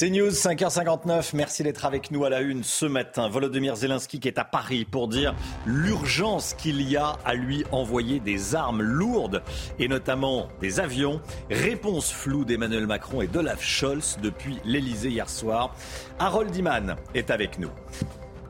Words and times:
C'est 0.00 0.10
News 0.10 0.30
5h59. 0.30 1.30
Merci 1.34 1.64
d'être 1.64 1.84
avec 1.84 2.12
nous 2.12 2.24
à 2.24 2.30
la 2.30 2.40
une 2.40 2.62
ce 2.62 2.86
matin. 2.86 3.28
Volodymyr 3.28 3.74
Zelensky 3.74 4.20
qui 4.20 4.28
est 4.28 4.38
à 4.38 4.44
Paris 4.44 4.84
pour 4.84 5.08
dire 5.08 5.34
l'urgence 5.66 6.54
qu'il 6.54 6.80
y 6.88 6.96
a 6.96 7.16
à 7.24 7.34
lui 7.34 7.64
envoyer 7.72 8.20
des 8.20 8.54
armes 8.54 8.80
lourdes 8.80 9.42
et 9.80 9.88
notamment 9.88 10.46
des 10.60 10.78
avions. 10.78 11.20
Réponse 11.50 12.12
floue 12.12 12.44
d'Emmanuel 12.44 12.86
Macron 12.86 13.22
et 13.22 13.26
d'Olaf 13.26 13.60
Scholz 13.60 14.18
depuis 14.22 14.60
l'Elysée 14.64 15.08
hier 15.08 15.28
soir. 15.28 15.74
Harold 16.20 16.54
Iman 16.54 16.94
est 17.14 17.32
avec 17.32 17.58
nous. 17.58 17.72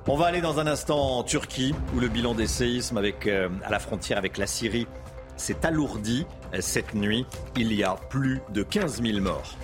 On 0.06 0.18
va 0.18 0.26
aller 0.26 0.42
dans 0.42 0.60
un 0.60 0.66
instant 0.66 1.16
en 1.16 1.22
Turquie 1.22 1.74
où 1.96 2.00
le 2.00 2.08
bilan 2.08 2.34
des 2.34 2.46
séismes 2.46 3.00
euh, 3.26 3.48
à 3.64 3.70
la 3.70 3.78
frontière 3.78 4.18
avec 4.18 4.36
la 4.36 4.46
Syrie 4.46 4.86
s'est 5.38 5.64
alourdi 5.64 6.26
cette 6.60 6.92
nuit. 6.92 7.24
Il 7.56 7.72
y 7.72 7.84
a 7.84 7.94
plus 8.10 8.42
de 8.52 8.62
15 8.62 9.00
000 9.02 9.20
morts. 9.20 9.56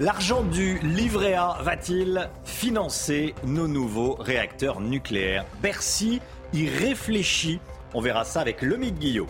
L'argent 0.00 0.42
du 0.42 0.80
livret 0.80 1.34
A 1.34 1.58
va-t-il 1.62 2.28
financer 2.44 3.32
nos 3.44 3.68
nouveaux 3.68 4.14
réacteurs 4.14 4.80
nucléaires? 4.80 5.46
Bercy 5.62 6.20
y 6.52 6.68
réfléchit. 6.68 7.60
On 7.94 8.00
verra 8.00 8.24
ça 8.24 8.40
avec 8.40 8.60
Lomique 8.60 8.98
Guillot. 8.98 9.28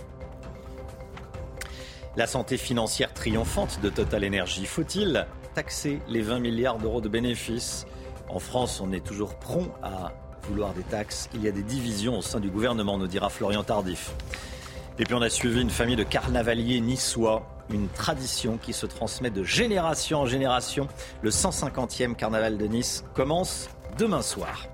La 2.16 2.26
santé 2.26 2.56
financière 2.56 3.12
triomphante 3.12 3.78
de 3.82 3.90
Total 3.90 4.24
Energy. 4.24 4.64
Faut-il 4.64 5.26
taxer 5.54 6.00
les 6.08 6.22
20 6.22 6.38
milliards 6.38 6.78
d'euros 6.78 7.02
de 7.02 7.10
bénéfices? 7.10 7.84
En 8.30 8.38
France, 8.38 8.80
on 8.80 8.90
est 8.90 9.04
toujours 9.04 9.34
prompt 9.34 9.70
à 9.82 10.12
vouloir 10.48 10.72
des 10.72 10.84
taxes. 10.84 11.28
Il 11.34 11.42
y 11.42 11.48
a 11.48 11.52
des 11.52 11.62
divisions 11.62 12.16
au 12.16 12.22
sein 12.22 12.40
du 12.40 12.48
gouvernement, 12.48 12.96
nous 12.96 13.06
dira 13.06 13.28
Florian 13.28 13.64
Tardif. 13.64 14.12
Et 14.98 15.04
puis 15.04 15.14
on 15.14 15.22
a 15.22 15.30
suivi 15.30 15.60
une 15.60 15.70
famille 15.70 15.96
de 15.96 16.04
carnavaliers 16.04 16.80
niçois 16.80 17.48
une 17.70 17.88
tradition 17.88 18.58
qui 18.58 18.72
se 18.72 18.86
transmet 18.86 19.30
de 19.30 19.42
génération 19.42 20.20
en 20.20 20.26
génération. 20.26 20.86
Le 21.22 21.30
150e 21.30 22.14
carnaval 22.14 22.58
de 22.58 22.66
Nice 22.66 23.04
commence 23.14 23.68
demain 23.98 24.22
soir. 24.22 24.66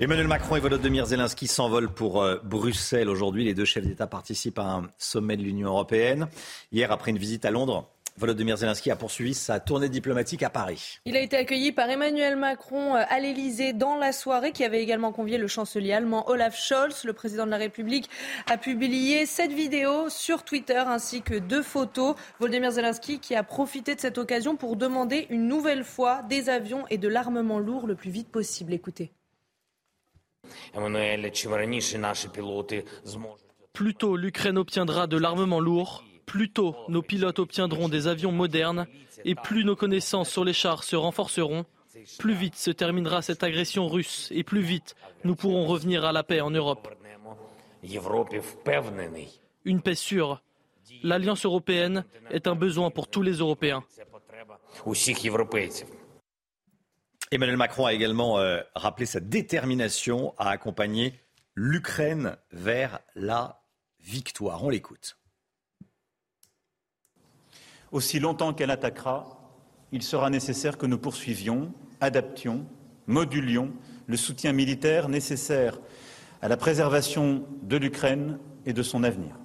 Emmanuel 0.00 0.28
Macron 0.28 0.56
et 0.56 0.60
Volodymyr 0.60 1.06
Zelensky 1.06 1.46
s'envolent 1.46 1.90
pour 1.90 2.22
euh, 2.22 2.36
Bruxelles 2.44 3.08
aujourd'hui. 3.08 3.44
Les 3.44 3.54
deux 3.54 3.64
chefs 3.64 3.86
d'État 3.86 4.06
participent 4.06 4.58
à 4.58 4.74
un 4.74 4.82
sommet 4.98 5.36
de 5.36 5.42
l'Union 5.42 5.68
européenne. 5.68 6.28
Hier, 6.70 6.92
après 6.92 7.10
une 7.10 7.18
visite 7.18 7.46
à 7.46 7.50
Londres, 7.50 7.88
Volodymyr 8.18 8.56
Zelensky 8.56 8.90
a 8.90 8.96
poursuivi 8.96 9.34
sa 9.34 9.60
tournée 9.60 9.90
diplomatique 9.90 10.42
à 10.42 10.48
Paris. 10.48 11.00
Il 11.04 11.16
a 11.16 11.20
été 11.20 11.36
accueilli 11.36 11.72
par 11.72 11.90
Emmanuel 11.90 12.36
Macron 12.36 12.96
euh, 12.96 13.02
à 13.08 13.18
l'Elysée 13.18 13.74
dans 13.74 13.96
la 13.96 14.12
soirée, 14.12 14.52
qui 14.52 14.64
avait 14.64 14.82
également 14.82 15.12
convié 15.12 15.36
le 15.36 15.46
chancelier 15.46 15.92
allemand 15.92 16.28
Olaf 16.30 16.58
Scholz. 16.58 17.04
Le 17.04 17.12
président 17.12 17.44
de 17.44 17.50
la 17.50 17.58
République 17.58 18.08
a 18.50 18.56
publié 18.56 19.26
cette 19.26 19.52
vidéo 19.52 20.08
sur 20.08 20.44
Twitter 20.44 20.82
ainsi 20.86 21.20
que 21.20 21.34
deux 21.34 21.62
photos. 21.62 22.14
Volodymyr 22.40 22.70
Zelensky 22.70 23.18
qui 23.18 23.34
a 23.34 23.42
profité 23.42 23.94
de 23.94 24.00
cette 24.00 24.16
occasion 24.16 24.56
pour 24.56 24.76
demander 24.76 25.26
une 25.28 25.46
nouvelle 25.46 25.84
fois 25.84 26.22
des 26.22 26.48
avions 26.48 26.86
et 26.88 26.96
de 26.96 27.08
l'armement 27.08 27.58
lourd 27.58 27.86
le 27.86 27.96
plus 27.96 28.10
vite 28.10 28.28
possible. 28.28 28.72
Écoutez. 28.72 29.12
Plus 33.72 33.94
tôt 33.94 34.16
l'Ukraine 34.16 34.56
obtiendra 34.56 35.06
de 35.06 35.18
l'armement 35.18 35.60
lourd, 35.60 36.02
plus 36.26 36.50
tôt 36.50 36.76
nos 36.88 37.02
pilotes 37.02 37.38
obtiendront 37.38 37.88
des 37.88 38.08
avions 38.08 38.32
modernes 38.32 38.86
et 39.24 39.34
plus 39.34 39.64
nos 39.64 39.76
connaissances 39.76 40.28
sur 40.28 40.44
les 40.44 40.52
chars 40.52 40.84
se 40.84 40.96
renforceront, 40.96 41.64
plus 42.18 42.34
vite 42.34 42.56
se 42.56 42.70
terminera 42.70 43.22
cette 43.22 43.42
agression 43.42 43.88
russe 43.88 44.28
et 44.32 44.42
plus 44.42 44.60
vite 44.60 44.96
nous 45.24 45.36
pourrons 45.36 45.66
revenir 45.66 46.04
à 46.04 46.12
la 46.12 46.22
paix 46.22 46.40
en 46.40 46.50
Europe. 46.50 46.88
Une 49.64 49.80
paix 49.80 49.94
sûre. 49.94 50.42
L'Alliance 51.02 51.44
européenne 51.44 52.04
est 52.30 52.46
un 52.46 52.54
besoin 52.54 52.90
pour 52.90 53.08
tous 53.08 53.22
les 53.22 53.34
Européens. 53.34 53.82
Emmanuel 57.32 57.56
Macron 57.56 57.86
a 57.86 57.92
également 57.92 58.38
euh, 58.38 58.60
rappelé 58.74 59.06
sa 59.06 59.18
détermination 59.18 60.34
à 60.38 60.50
accompagner 60.50 61.14
l'Ukraine 61.54 62.36
vers 62.52 63.00
la 63.16 63.62
victoire. 64.00 64.62
On 64.62 64.68
l'écoute. 64.68 65.16
Aussi 67.96 68.20
longtemps 68.20 68.52
qu'elle 68.52 68.70
attaquera, 68.70 69.40
il 69.90 70.02
sera 70.02 70.28
nécessaire 70.28 70.76
que 70.76 70.84
nous 70.84 70.98
poursuivions, 70.98 71.72
adaptions, 72.02 72.66
modulions 73.06 73.70
le 74.06 74.18
soutien 74.18 74.52
militaire 74.52 75.08
nécessaire 75.08 75.80
à 76.42 76.48
la 76.48 76.58
préservation 76.58 77.44
de 77.62 77.78
l'Ukraine 77.78 78.38
et 78.66 78.74
de 78.74 78.82
son 78.82 79.02
avenir. 79.02 79.38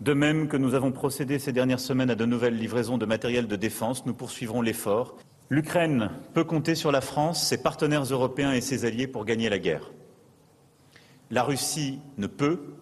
De 0.00 0.14
même 0.14 0.48
que 0.48 0.56
nous 0.56 0.74
avons 0.74 0.90
procédé 0.90 1.38
ces 1.38 1.52
dernières 1.52 1.78
semaines 1.78 2.10
à 2.10 2.16
de 2.16 2.24
nouvelles 2.24 2.58
livraisons 2.58 2.98
de 2.98 3.06
matériel 3.06 3.46
de 3.46 3.54
défense, 3.54 4.04
nous 4.04 4.14
poursuivrons 4.14 4.60
l'effort. 4.60 5.16
L'Ukraine 5.48 6.10
peut 6.34 6.42
compter 6.42 6.74
sur 6.74 6.90
la 6.90 7.00
France, 7.00 7.46
ses 7.46 7.62
partenaires 7.62 8.02
européens 8.02 8.50
et 8.50 8.60
ses 8.60 8.84
alliés 8.84 9.06
pour 9.06 9.24
gagner 9.24 9.48
la 9.48 9.60
guerre. 9.60 9.92
La 11.30 11.44
Russie 11.44 12.00
ne 12.18 12.26
peut 12.26 12.74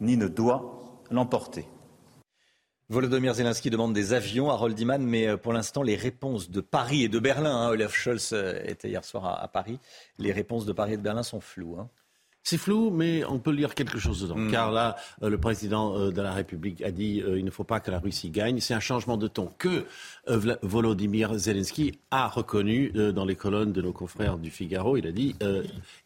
ni 0.00 0.16
ne 0.16 0.28
doit 0.28 0.78
l'emporter. 1.10 1.66
Volodymyr 2.90 3.34
Zelensky 3.34 3.70
demande 3.70 3.92
des 3.92 4.14
avions 4.14 4.50
à 4.50 4.56
Roldiman, 4.56 5.00
mais 5.00 5.28
euh, 5.28 5.36
pour 5.36 5.52
l'instant, 5.52 5.84
les 5.84 5.94
réponses 5.94 6.50
de 6.50 6.60
Paris 6.60 7.04
et 7.04 7.08
de 7.08 7.20
Berlin, 7.20 7.54
hein, 7.54 7.68
Olaf 7.68 7.94
Scholz 7.94 8.32
euh, 8.32 8.60
était 8.64 8.88
hier 8.88 9.04
soir 9.04 9.40
à, 9.40 9.46
Paris, 9.46 9.78
les 10.18 10.32
réponses 10.32 10.66
de 10.66 10.72
Paris 10.72 10.94
et 10.94 10.96
de 10.96 11.02
Berlin 11.02 11.22
sont 11.22 11.40
floues. 11.40 11.76
Hein. 11.78 11.88
C'est 12.42 12.56
flou, 12.56 12.90
mais 12.90 13.22
on 13.26 13.38
peut 13.38 13.50
lire 13.50 13.74
quelque 13.74 13.98
chose 13.98 14.22
dedans. 14.22 14.36
Hmm. 14.36 14.50
Car 14.50 14.72
là, 14.72 14.96
euh, 15.22 15.28
le 15.28 15.38
président 15.38 15.96
euh, 15.96 16.10
de 16.10 16.22
la 16.22 16.32
République 16.32 16.82
a 16.82 16.90
dit 16.90 17.22
qu'il 17.22 17.44
ne 17.44 17.50
faut 17.50 17.64
pas 17.64 17.80
que 17.80 17.90
la 17.90 17.98
Russie 17.98 18.30
gagne. 18.30 18.60
C'est 18.60 18.72
un 18.72 18.80
changement 18.80 19.18
de 19.18 19.28
ton 19.28 19.50
que 19.58 19.84
euh, 20.28 20.56
Volodymyr 20.62 21.34
Zelensky 21.34 21.98
a 22.10 22.28
reconnu 22.28 22.90
dans 22.90 23.24
les 23.24 23.36
colonnes 23.36 23.72
de 23.72 23.82
nos 23.82 23.92
confrères 23.92 24.38
du 24.38 24.50
Figaro. 24.50 24.96
Il 24.96 25.06
a 25.06 25.12
dit 25.12 25.36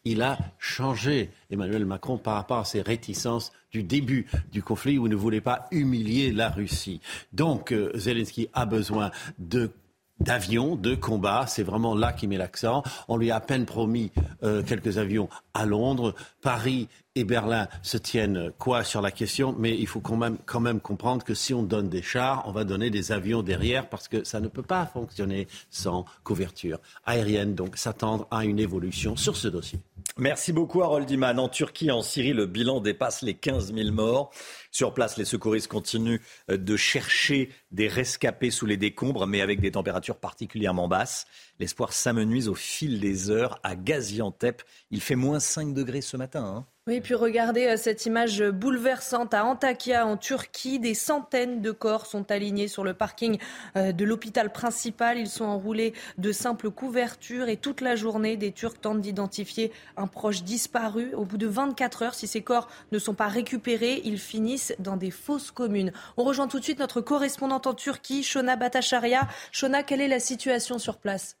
il 0.03 0.21
a 0.21 0.37
changé 0.59 1.29
Emmanuel 1.49 1.85
Macron 1.85 2.17
par 2.17 2.35
rapport 2.35 2.59
à 2.59 2.65
ses 2.65 2.81
réticences 2.81 3.51
du 3.71 3.83
début 3.83 4.27
du 4.51 4.61
conflit 4.61 4.97
où 4.97 5.07
il 5.07 5.11
ne 5.11 5.15
voulait 5.15 5.41
pas 5.41 5.67
humilier 5.71 6.31
la 6.31 6.49
Russie. 6.49 7.01
Donc 7.33 7.73
Zelensky 7.95 8.49
a 8.53 8.65
besoin 8.65 9.11
de 9.39 9.71
d'avions 10.19 10.75
de 10.75 10.95
combat. 10.95 11.45
C'est 11.47 11.63
vraiment 11.63 11.95
là 11.95 12.13
qu'il 12.13 12.29
met 12.29 12.37
l'accent. 12.37 12.83
On 13.07 13.17
lui 13.17 13.31
a 13.31 13.37
à 13.37 13.39
peine 13.39 13.65
promis 13.65 14.11
euh, 14.43 14.63
quelques 14.63 14.97
avions 14.97 15.29
à 15.55 15.65
Londres. 15.65 16.13
Paris 16.41 16.87
et 17.15 17.23
Berlin 17.23 17.67
se 17.81 17.97
tiennent 17.97 18.51
quoi 18.59 18.83
sur 18.83 19.01
la 19.01 19.09
question, 19.09 19.55
mais 19.57 19.73
il 19.75 19.87
faut 19.87 20.01
quand 20.01 20.17
même, 20.59 20.79
comprendre 20.81 21.23
que 21.23 21.33
si 21.33 21.53
on 21.53 21.63
donne 21.63 21.87
des 21.87 22.01
chars, 22.01 22.43
on 22.45 22.51
va 22.51 22.65
donner 22.65 22.89
des 22.89 23.13
avions 23.13 23.41
derrière 23.41 23.89
parce 23.89 24.09
que 24.09 24.23
ça 24.25 24.41
ne 24.41 24.49
peut 24.49 24.61
pas 24.61 24.85
fonctionner 24.85 25.47
sans 25.69 26.05
couverture 26.23 26.79
aérienne. 27.05 27.55
Donc 27.55 27.77
s'attendre 27.77 28.27
à 28.31 28.43
une 28.43 28.59
évolution 28.59 29.15
sur 29.15 29.37
ce 29.37 29.47
dossier. 29.47 29.79
Merci 30.17 30.53
beaucoup 30.53 30.81
Harold 30.81 31.09
Iman. 31.09 31.39
En 31.39 31.49
Turquie, 31.49 31.89
en 31.89 32.01
Syrie, 32.01 32.33
le 32.33 32.45
bilan 32.45 32.81
dépasse 32.81 33.21
les 33.21 33.33
15 33.33 33.73
000 33.73 33.91
morts. 33.91 34.31
Sur 34.71 34.93
place, 34.93 35.17
les 35.17 35.25
secouristes 35.25 35.69
continuent 35.69 36.19
de 36.49 36.77
chercher 36.77 37.49
des 37.71 37.87
rescapés 37.87 38.51
sous 38.51 38.65
les 38.65 38.77
décombres, 38.77 39.25
mais 39.25 39.41
avec 39.41 39.61
des 39.61 39.71
températures 39.71 40.17
particulièrement 40.17 40.89
basses. 40.89 41.25
L'espoir 41.59 41.93
s'amenuise 41.93 42.49
au 42.49 42.55
fil 42.55 42.99
des 42.99 43.29
heures 43.29 43.59
à 43.63 43.75
Gaziantep. 43.75 44.61
Il 44.91 45.01
fait 45.01 45.15
moins 45.15 45.39
5 45.39 45.73
degrés 45.73 46.01
ce 46.01 46.17
matin. 46.17 46.43
Hein. 46.43 46.65
Oui, 46.87 47.01
puis 47.01 47.15
regardez 47.15 47.65
euh, 47.65 47.77
cette 47.77 48.05
image 48.05 48.43
bouleversante 48.43 49.33
à 49.33 49.43
Antakya 49.43 50.05
en 50.05 50.17
Turquie. 50.17 50.77
Des 50.77 50.93
centaines 50.93 51.59
de 51.61 51.71
corps 51.71 52.05
sont 52.05 52.29
alignés 52.29 52.67
sur 52.67 52.83
le 52.83 52.93
parking 52.93 53.39
euh, 53.75 53.91
de 53.91 54.05
l'hôpital 54.05 54.51
principal. 54.51 55.17
Ils 55.17 55.29
sont 55.29 55.45
enroulés 55.45 55.93
de 56.19 56.31
simples 56.31 56.69
couvertures 56.69 57.49
et 57.49 57.57
toute 57.57 57.81
la 57.81 57.95
journée, 57.95 58.37
des 58.37 58.51
Turcs 58.51 58.79
tentent 58.79 59.01
d'identifier 59.01 59.71
un 59.97 60.05
proche 60.05 60.43
disparu. 60.43 61.15
Au 61.15 61.25
bout 61.25 61.37
de 61.37 61.47
24 61.47 62.03
heures, 62.03 62.13
si 62.13 62.27
ces 62.27 62.43
corps 62.43 62.67
ne 62.91 62.99
sont 62.99 63.15
pas 63.15 63.29
récupérés, 63.29 64.01
ils 64.03 64.19
finissent 64.19 64.75
dans 64.77 64.97
des 64.97 65.09
fosses 65.09 65.49
communes. 65.49 65.91
On 66.17 66.23
rejoint 66.23 66.47
tout 66.47 66.59
de 66.59 66.65
suite 66.65 66.79
notre 66.79 67.01
correspondante 67.01 67.65
en 67.65 67.73
Turquie, 67.73 68.21
Shona 68.21 68.57
Batacharia. 68.57 69.27
Shona, 69.51 69.81
quelle 69.81 70.01
est 70.01 70.07
la 70.07 70.19
situation 70.19 70.77
sur 70.77 70.97
place? 70.97 71.37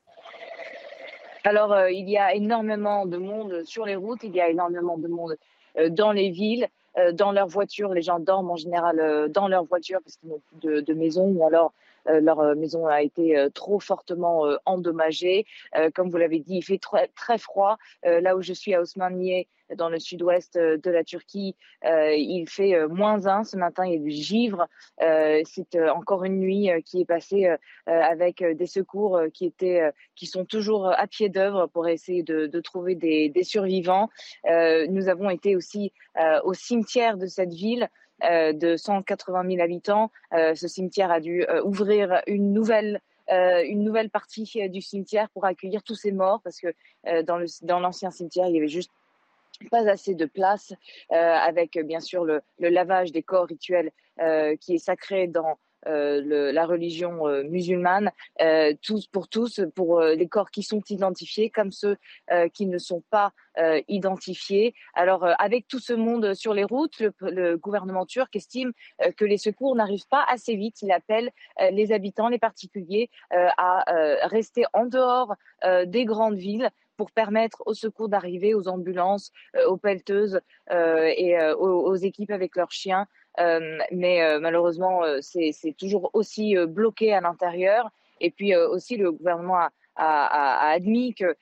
Alors, 1.45 1.73
euh, 1.73 1.91
il 1.91 2.09
y 2.09 2.17
a 2.17 2.33
énormément 2.33 3.05
de 3.05 3.17
monde 3.17 3.63
sur 3.63 3.85
les 3.85 3.95
routes, 3.95 4.23
il 4.23 4.35
y 4.35 4.41
a 4.41 4.49
énormément 4.49 4.97
de 4.97 5.07
monde 5.07 5.37
euh, 5.77 5.89
dans 5.89 6.11
les 6.11 6.29
villes. 6.29 6.67
dans 7.13 7.33
leur 7.33 7.47
voiture. 7.47 7.93
Les 7.93 8.01
gens 8.01 8.19
dorment 8.19 8.51
en 8.51 8.55
général 8.55 9.29
dans 9.29 9.49
leur 9.49 9.65
voiture 9.65 9.99
parce 10.01 10.15
qu'ils 10.15 10.29
n'ont 10.29 10.41
plus 10.47 10.81
de, 10.81 10.93
maison 10.93 11.25
ou 11.27 11.45
alors 11.45 11.73
leur 12.07 12.55
maison 12.55 12.87
a 12.87 13.01
été 13.01 13.47
trop 13.53 13.79
fortement 13.79 14.43
endommagée. 14.65 15.45
comme 15.93 16.09
vous 16.09 16.17
l'avez 16.17 16.39
dit, 16.39 16.57
il 16.57 16.63
fait 16.63 16.77
très, 16.77 17.07
très 17.09 17.37
froid. 17.37 17.77
là 18.03 18.35
où 18.35 18.41
je 18.41 18.53
suis 18.53 18.73
à 18.73 18.81
Osmaniye, 18.81 19.47
dans 19.73 19.89
le 19.89 19.99
sud-ouest 19.99 20.55
euh, 20.57 20.77
de 20.77 20.91
la 20.91 21.03
Turquie. 21.03 21.55
Euh, 21.85 22.13
il 22.13 22.47
fait 22.47 22.75
euh, 22.75 22.87
moins 22.87 23.25
1 23.27 23.43
ce 23.43 23.57
matin, 23.57 23.85
il 23.85 23.93
y 23.93 23.95
a 23.95 23.99
du 23.99 24.11
givre. 24.11 24.67
c'est 24.99 25.89
encore 25.89 26.23
une 26.23 26.39
nuit 26.39 26.69
qui 26.85 27.01
est 27.01 27.05
passée 27.05 27.47
avec 27.85 28.43
des 28.43 28.65
secours 28.65 29.19
qui, 29.33 29.45
étaient, 29.45 29.91
qui 30.15 30.25
sont 30.25 30.45
toujours 30.45 30.87
à 30.87 31.07
pied 31.07 31.29
d'œuvre 31.29 31.67
pour 31.67 31.87
essayer 31.87 32.23
de, 32.23 32.47
de 32.47 32.59
trouver 32.61 32.95
des, 32.95 33.29
des 33.29 33.43
survivants. 33.43 34.09
nous 34.45 35.07
avons 35.09 35.29
été 35.29 35.55
aussi 35.55 35.91
au 36.43 36.53
cimetière 36.53 37.17
de 37.17 37.27
cette 37.27 37.53
ville. 37.53 37.89
De 38.21 38.77
180 38.77 39.49
000 39.49 39.61
habitants. 39.61 40.11
ce 40.31 40.67
cimetière 40.67 41.11
a 41.11 41.19
dû 41.19 41.45
ouvrir 41.63 42.21
une 42.27 42.53
nouvelle 42.53 43.01
une 43.27 43.83
nouvelle 43.83 44.09
partie 44.09 44.69
du 44.69 44.81
cimetière 44.81 45.29
pour 45.29 45.45
accueillir 45.45 45.83
tous 45.83 45.95
ces 45.95 46.11
morts 46.11 46.41
parce 46.43 46.59
que 46.59 46.73
dans 47.23 47.79
l'ancien 47.79 48.11
cimetière, 48.11 48.47
il 48.47 48.55
y 48.55 48.57
avait 48.57 48.67
juste 48.67 48.91
pas 49.69 49.87
assez 49.89 50.15
de 50.15 50.25
place, 50.25 50.73
euh, 51.11 51.15
avec 51.15 51.77
bien 51.79 51.99
sûr 51.99 52.23
le, 52.25 52.41
lavage 52.59 53.11
des 53.11 53.23
corps 53.23 53.47
rituels 53.47 53.91
euh, 54.19 54.55
qui 54.57 54.75
est 54.75 54.79
sacré 54.79 55.27
dans 55.27 55.57
euh, 55.87 56.51
la 56.51 56.65
religion 56.65 57.25
musulmane, 57.43 58.11
tous 58.81 59.07
pour 59.07 59.27
tous, 59.27 59.61
pour 59.75 60.01
les 60.01 60.27
corps 60.27 60.51
qui 60.51 60.63
sont 60.63 60.81
identifiés 60.89 61.49
comme 61.49 61.71
ceux 61.71 61.97
qui 62.53 62.65
ne 62.65 62.77
sont 62.77 63.03
pas 63.09 63.31
identifiés. 63.87 64.73
Alors, 64.93 65.25
avec 65.39 65.67
tout 65.67 65.79
ce 65.79 65.93
monde 65.93 66.33
sur 66.33 66.53
les 66.53 66.63
routes, 66.63 67.01
le, 67.21 67.57
gouvernement 67.57 68.05
turc 68.05 68.35
estime 68.35 68.73
que 69.17 69.25
les 69.25 69.37
secours 69.37 69.75
n'arrivent 69.75 70.07
pas 70.09 70.25
assez 70.27 70.55
vite. 70.55 70.81
Il 70.81 70.91
appelle 70.91 71.31
les 71.71 71.91
habitants, 71.91 72.29
les 72.29 72.39
particuliers, 72.39 73.09
à 73.31 73.83
rester 74.27 74.65
en 74.73 74.85
dehors 74.85 75.35
des 75.85 76.05
grandes 76.05 76.37
villes 76.37 76.69
pour 76.95 77.11
permettre 77.11 77.63
aux 77.65 77.73
secours 77.73 78.09
d'arriver, 78.09 78.53
aux 78.53 78.67
ambulances, 78.67 79.31
euh, 79.55 79.67
aux 79.67 79.77
pelleteuses 79.77 80.39
euh, 80.71 81.11
et 81.15 81.37
euh, 81.37 81.55
aux, 81.55 81.95
équipes 81.95 82.31
avec 82.31 82.55
leurs 82.55 82.71
chiens. 82.71 83.07
Mais 83.37 84.39
malheureusement, 84.39 85.01
c'est 85.21 85.75
toujours 85.77 86.09
aussi 86.13 86.55
bloqué 86.67 87.13
à 87.13 87.21
l'intérieur. 87.21 87.89
Et 88.21 88.31
puis 88.31 88.55
aussi, 88.55 88.97
le 88.97 89.11
gouvernement 89.11 89.69
a, 89.95 90.69
admis 90.71 91.13
que 91.13 91.35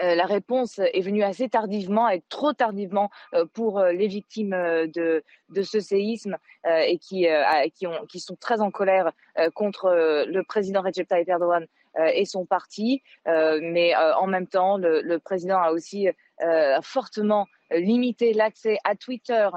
la 0.00 0.26
réponse 0.26 0.78
est 0.78 1.00
venue 1.00 1.22
assez 1.22 1.48
tardivement 1.48 2.08
et 2.08 2.22
trop 2.28 2.52
tardivement 2.52 3.10
pour 3.52 3.82
les 3.82 4.08
victimes 4.08 4.50
de, 4.50 5.22
ce 5.62 5.80
séisme 5.80 6.36
et 6.66 6.98
qui, 6.98 7.26
qui, 7.74 7.86
ont, 7.86 8.06
qui, 8.06 8.20
sont 8.20 8.36
très 8.36 8.60
en 8.60 8.70
colère 8.70 9.12
contre 9.54 10.24
le 10.26 10.42
président 10.42 10.82
Recep 10.82 11.06
Tayyip 11.06 11.28
Erdogan 11.28 11.66
euh, 11.98 12.10
et 12.14 12.24
son 12.24 12.46
parti. 12.46 13.02
Euh, 13.26 13.58
mais 13.60 13.96
euh, 13.96 14.14
en 14.16 14.28
même 14.28 14.46
temps, 14.46 14.76
le, 14.76 15.18
président 15.18 15.58
a 15.58 15.72
aussi 15.72 16.08
fortement 16.82 17.46
limité 17.70 18.32
l'accès 18.32 18.78
à 18.84 18.94
Twitter 18.94 19.50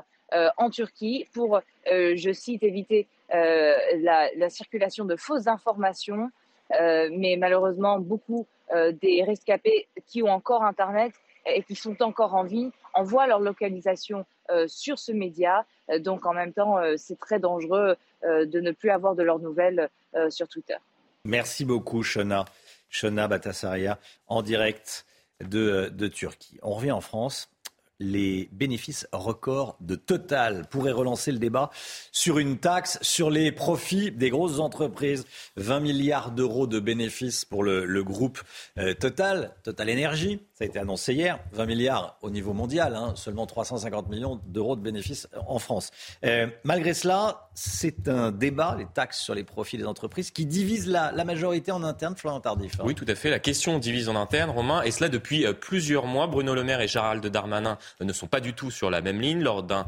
en 0.57 0.69
Turquie 0.69 1.27
pour, 1.33 1.61
je 1.85 2.31
cite, 2.33 2.63
éviter 2.63 3.07
la, 3.31 4.49
circulation 4.49 5.05
de 5.05 5.15
fausses 5.15 5.47
informations. 5.47 6.29
mais 6.71 7.35
malheureusement, 7.37 7.99
beaucoup 7.99 8.47
des 8.71 9.23
rescapés 9.23 9.87
qui 10.07 10.23
ont 10.23 10.29
encore 10.29 10.63
Internet 10.63 11.13
et 11.45 11.63
qui 11.63 11.75
sont 11.75 12.01
encore 12.01 12.35
en 12.35 12.43
vie 12.43 12.71
envoient 12.93 13.27
leur 13.27 13.39
localisation 13.39 14.25
sur 14.67 14.97
ce 14.99 15.11
média. 15.11 15.65
donc 15.99 16.25
en 16.25 16.33
même 16.33 16.53
temps, 16.53 16.77
c'est 16.97 17.19
très 17.19 17.39
dangereux 17.39 17.95
de 18.23 18.59
ne 18.59 18.71
plus 18.71 18.89
avoir 18.89 19.15
de 19.15 19.23
leurs 19.23 19.39
nouvelles 19.39 19.89
sur 20.29 20.47
Twitter. 20.47 20.77
Merci 21.25 21.63
beaucoup, 21.63 22.03
Shona. 22.03 22.45
Shona 22.89 23.27
Batasaria, 23.27 23.97
en 24.27 24.41
direct 24.41 25.05
de, 25.41 25.89
de 25.91 26.07
Turquie. 26.07 26.59
On 26.61 26.73
revient 26.73 26.91
en 26.91 27.01
France 27.01 27.49
les 27.99 28.49
bénéfices 28.51 29.07
records 29.11 29.77
de 29.79 29.95
Total 29.95 30.67
pourraient 30.69 30.91
relancer 30.91 31.31
le 31.31 31.39
débat 31.39 31.69
sur 32.11 32.39
une 32.39 32.57
taxe 32.57 32.97
sur 33.01 33.29
les 33.29 33.51
profits 33.51 34.11
des 34.11 34.29
grosses 34.29 34.59
entreprises. 34.59 35.25
20 35.57 35.79
milliards 35.79 36.31
d'euros 36.31 36.67
de 36.67 36.79
bénéfices 36.79 37.45
pour 37.45 37.63
le, 37.63 38.03
groupe 38.03 38.41
euh, 38.77 38.93
Total, 38.93 39.53
Total 39.63 39.89
Énergie, 39.89 40.41
ça 40.53 40.65
a 40.65 40.67
été 40.67 40.79
annoncé 40.79 41.13
hier, 41.13 41.39
20 41.53 41.65
milliards 41.65 42.17
au 42.21 42.29
niveau 42.29 42.53
mondial, 42.53 42.95
hein, 42.95 43.13
seulement 43.15 43.45
350 43.45 44.09
millions 44.09 44.39
d'euros 44.45 44.75
de 44.75 44.81
bénéfices 44.81 45.27
en 45.47 45.59
France. 45.59 45.91
Euh, 46.25 46.47
malgré 46.63 46.93
cela, 46.93 47.49
c'est 47.55 48.07
un 48.07 48.31
débat, 48.31 48.75
les 48.77 48.85
taxes 48.85 49.19
sur 49.19 49.35
les 49.35 49.43
profits 49.43 49.77
des 49.77 49.85
entreprises, 49.85 50.31
qui 50.31 50.45
divise 50.45 50.87
la, 50.87 51.11
majorité 51.23 51.71
en 51.71 51.83
interne, 51.83 52.15
Florent 52.15 52.41
Tardif. 52.41 52.73
Oui, 52.83 52.95
tout 52.95 53.05
à 53.07 53.15
fait. 53.15 53.29
La 53.29 53.39
question 53.39 53.79
divise 53.79 54.09
en 54.09 54.15
interne, 54.15 54.49
Romain, 54.49 54.81
et 54.83 54.91
cela 54.91 55.09
depuis 55.09 55.45
euh, 55.45 55.53
plusieurs 55.53 56.05
mois. 56.05 56.27
Bruno 56.27 56.53
Le 56.53 56.63
Maire 56.63 56.81
et 56.81 56.87
Gérald 56.87 57.25
Darmanin 57.25 57.77
ne 58.01 58.13
sont 58.13 58.27
pas 58.27 58.39
du 58.39 58.53
tout 58.53 58.71
sur 58.71 58.89
la 58.89 59.01
même 59.01 59.21
ligne. 59.21 59.41
Lors 59.41 59.63
d'un 59.63 59.85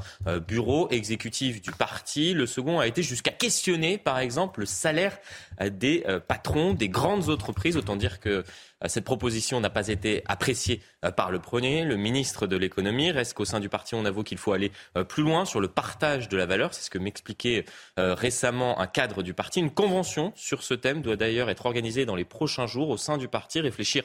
bureau 0.47 0.89
exécutif 0.89 1.61
du 1.61 1.71
parti, 1.71 2.33
le 2.33 2.45
second 2.45 2.79
a 2.79 2.87
été 2.87 3.03
jusqu'à 3.03 3.31
questionner, 3.31 3.97
par 3.97 4.19
exemple, 4.19 4.61
le 4.61 4.65
salaire 4.65 5.17
des 5.61 6.03
patrons 6.27 6.73
des 6.73 6.89
grandes 6.89 7.29
entreprises. 7.29 7.77
Autant 7.77 7.95
dire 7.95 8.19
que 8.19 8.43
euh, 8.83 8.87
cette 8.87 9.05
proposition 9.05 9.59
n'a 9.59 9.69
pas 9.69 9.87
été 9.87 10.23
appréciée 10.25 10.81
euh, 11.03 11.11
par 11.11 11.31
le 11.31 11.39
premier, 11.39 11.83
le 11.83 11.95
ministre 11.95 12.47
de 12.47 12.55
l'économie. 12.55 13.11
Reste 13.11 13.33
qu'au 13.33 13.45
sein 13.45 13.59
du 13.59 13.69
parti, 13.69 13.95
on 13.95 14.05
avoue 14.05 14.23
qu'il 14.23 14.37
faut 14.37 14.53
aller 14.53 14.71
euh, 14.97 15.03
plus 15.03 15.23
loin 15.23 15.45
sur 15.45 15.59
le 15.59 15.67
partage 15.67 16.29
de 16.29 16.37
la 16.37 16.45
valeur. 16.45 16.73
C'est 16.73 16.83
ce 16.83 16.89
que 16.89 16.97
m'expliquait 16.97 17.65
récemment 17.97 18.79
un 18.79 18.87
cadre 18.87 19.23
du 19.23 19.33
parti. 19.33 19.59
Une 19.59 19.71
convention 19.71 20.33
sur 20.35 20.63
ce 20.63 20.73
thème 20.73 21.01
doit 21.01 21.15
d'ailleurs 21.15 21.49
être 21.49 21.65
organisée 21.65 22.05
dans 22.05 22.15
les 22.15 22.25
prochains 22.25 22.67
jours 22.67 22.89
au 22.89 22.97
sein 22.97 23.17
du 23.17 23.27
parti. 23.27 23.59
Réfléchir 23.59 24.03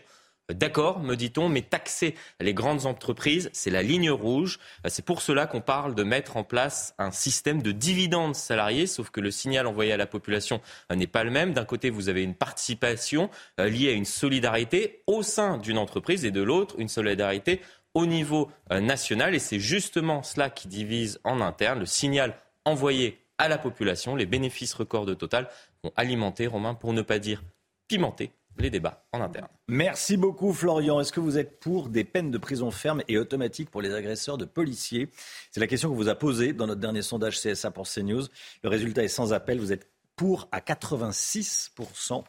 D'accord, 0.55 1.01
me 1.01 1.15
dit-on, 1.15 1.49
mais 1.49 1.63
taxer 1.63 2.15
les 2.41 2.55
grandes 2.55 2.87
entreprises, 2.87 3.51
c'est 3.53 3.71
la 3.71 3.83
ligne 3.83 4.11
rouge. 4.11 4.59
C'est 4.87 5.05
pour 5.05 5.23
cela 5.23 5.47
qu'on 5.47 5.61
parle 5.61 5.95
de 5.95 6.03
mettre 6.03 6.37
en 6.37 6.45
place 6.45 6.95
un 6.99 7.11
système 7.11 7.63
de 7.63 7.73
dividendes 7.73 8.35
salariés, 8.35 8.87
sauf 8.87 9.11
que 9.11 9.21
le 9.21 9.31
signal 9.31 9.67
envoyé 9.67 9.93
à 9.93 9.97
la 9.97 10.07
population 10.07 10.61
euh, 10.91 10.97
n'est 10.97 11.07
pas 11.07 11.25
le 11.25 11.31
même. 11.31 11.53
D'un 11.53 11.65
côté, 11.65 11.91
vous 11.91 12.09
avez 12.09 12.23
une 12.23 12.35
participation 12.35 13.31
euh, 13.61 13.69
liée 13.69 13.91
à 13.91 13.93
une 13.93 14.05
solidarité 14.05 15.03
au 15.07 15.23
sein 15.23 15.59
d'une 15.59 15.79
entreprise 15.79 16.25
et 16.25 16.31
de 16.31 16.43
l'autre, 16.43 16.75
une 16.79 16.89
solidarité 16.89 17.61
au 17.95 18.07
niveau 18.07 18.51
euh, 18.73 18.81
national. 18.81 19.35
Et 19.35 19.39
c'est 19.39 19.61
justement 19.61 20.23
cela 20.23 20.51
qui 20.51 20.69
divise 20.69 21.21
en 21.25 21.41
interne. 21.41 21.81
Le 21.81 21.87
signal 21.87 22.37
envoyé 22.65 23.19
à 23.39 23.49
la 23.49 23.59
population, 23.59 24.17
les 24.17 24.27
bénéfices 24.27 24.75
records 24.75 25.07
de 25.07 25.15
Total 25.15 25.49
vont 25.83 25.93
alimenter, 25.97 26.47
Romain, 26.47 26.75
pour 26.75 26.93
ne 26.93 27.03
pas 27.03 27.19
dire 27.19 27.43
pimenter 27.89 28.33
les 28.59 28.71
débats 28.71 29.05
en 29.13 29.21
interne. 29.21 29.49
Merci 29.69 30.17
beaucoup 30.17 30.53
Florian. 30.53 31.01
Est-ce 31.01 31.13
que 31.13 31.21
vous 31.21 31.39
êtes 31.39 31.61
pour 31.61 31.89
des 31.89 32.05
peines 32.05 32.31
de 32.31 32.39
prison 32.39 32.71
ferme 32.71 33.03
et 33.09 33.19
automatiques 33.19 33.71
pour 33.71 33.83
les 33.83 33.95
agresseurs 33.95 34.39
de 34.39 34.45
policiers? 34.45 35.11
C'est 35.51 35.61
la 35.61 35.67
question 35.67 35.91
que 35.91 35.97
vous 35.97 36.09
a 36.09 36.15
posée 36.15 36.53
dans 36.53 36.67
notre 36.67 36.81
dernier 36.81 37.03
sondage 37.03 37.41
CSA 37.41 37.71
pour 37.71 37.89
CNews. 37.89 38.25
Le 38.63 38.69
résultat 38.69 39.03
est 39.05 39.09
sans 39.09 39.33
appel. 39.33 39.59
Vous 39.59 39.73
êtes 39.73 39.89
pour 40.17 40.49
à 40.53 40.61
86%, 40.61 42.25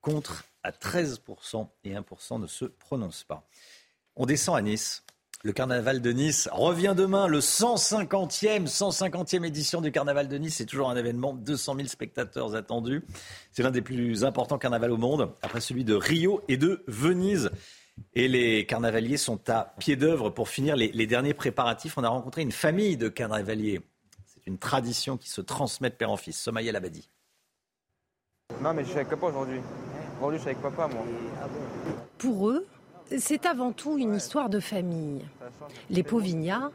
contre 0.00 0.44
à 0.62 0.70
13% 0.70 1.68
et 1.84 1.94
1% 1.94 2.40
ne 2.40 2.46
se 2.46 2.64
prononce 2.64 3.24
pas. 3.24 3.46
On 4.16 4.26
descend 4.26 4.56
à 4.56 4.62
Nice. 4.62 5.04
Le 5.42 5.52
carnaval 5.52 6.02
de 6.02 6.12
Nice 6.12 6.50
revient 6.52 6.92
demain, 6.94 7.26
le 7.26 7.38
150e, 7.40 8.66
150e 8.66 9.42
édition 9.42 9.80
du 9.80 9.90
carnaval 9.90 10.28
de 10.28 10.36
Nice. 10.36 10.56
C'est 10.56 10.66
toujours 10.66 10.90
un 10.90 10.96
événement, 10.96 11.32
200 11.32 11.76
000 11.76 11.88
spectateurs 11.88 12.54
attendus. 12.54 13.02
C'est 13.50 13.62
l'un 13.62 13.70
des 13.70 13.80
plus 13.80 14.22
importants 14.22 14.58
carnavals 14.58 14.90
au 14.90 14.98
monde, 14.98 15.32
après 15.40 15.62
celui 15.62 15.82
de 15.82 15.94
Rio 15.94 16.42
et 16.48 16.58
de 16.58 16.84
Venise. 16.88 17.50
Et 18.14 18.28
les 18.28 18.66
carnavaliers 18.66 19.16
sont 19.16 19.40
à 19.48 19.74
pied 19.78 19.96
d'œuvre 19.96 20.28
pour 20.28 20.50
finir 20.50 20.76
les, 20.76 21.06
derniers 21.06 21.32
préparatifs. 21.32 21.96
On 21.96 22.04
a 22.04 22.08
rencontré 22.10 22.42
une 22.42 22.52
famille 22.52 22.98
de 22.98 23.08
carnavaliers. 23.08 23.80
C'est 24.26 24.46
une 24.46 24.58
tradition 24.58 25.16
qui 25.16 25.30
se 25.30 25.40
transmet 25.40 25.88
de 25.88 25.94
père 25.94 26.10
en 26.10 26.18
fils. 26.18 26.38
Somaïa 26.38 26.70
Labadi. 26.70 27.08
Non, 28.60 28.74
mais 28.74 28.82
je 28.82 28.88
suis 28.88 28.96
avec 28.96 29.08
papa 29.08 29.28
aujourd'hui. 29.28 29.60
Aujourd'hui, 30.18 30.38
je 30.38 30.42
suis 30.42 30.50
avec 30.50 30.62
papa, 30.62 30.86
moi. 30.86 31.02
Pour 32.18 32.50
eux, 32.50 32.66
c'est 33.18 33.46
avant 33.46 33.72
tout 33.72 33.98
une 33.98 34.14
histoire 34.14 34.48
de 34.48 34.60
famille. 34.60 35.24
Les 35.88 36.02
Pauvignat 36.02 36.70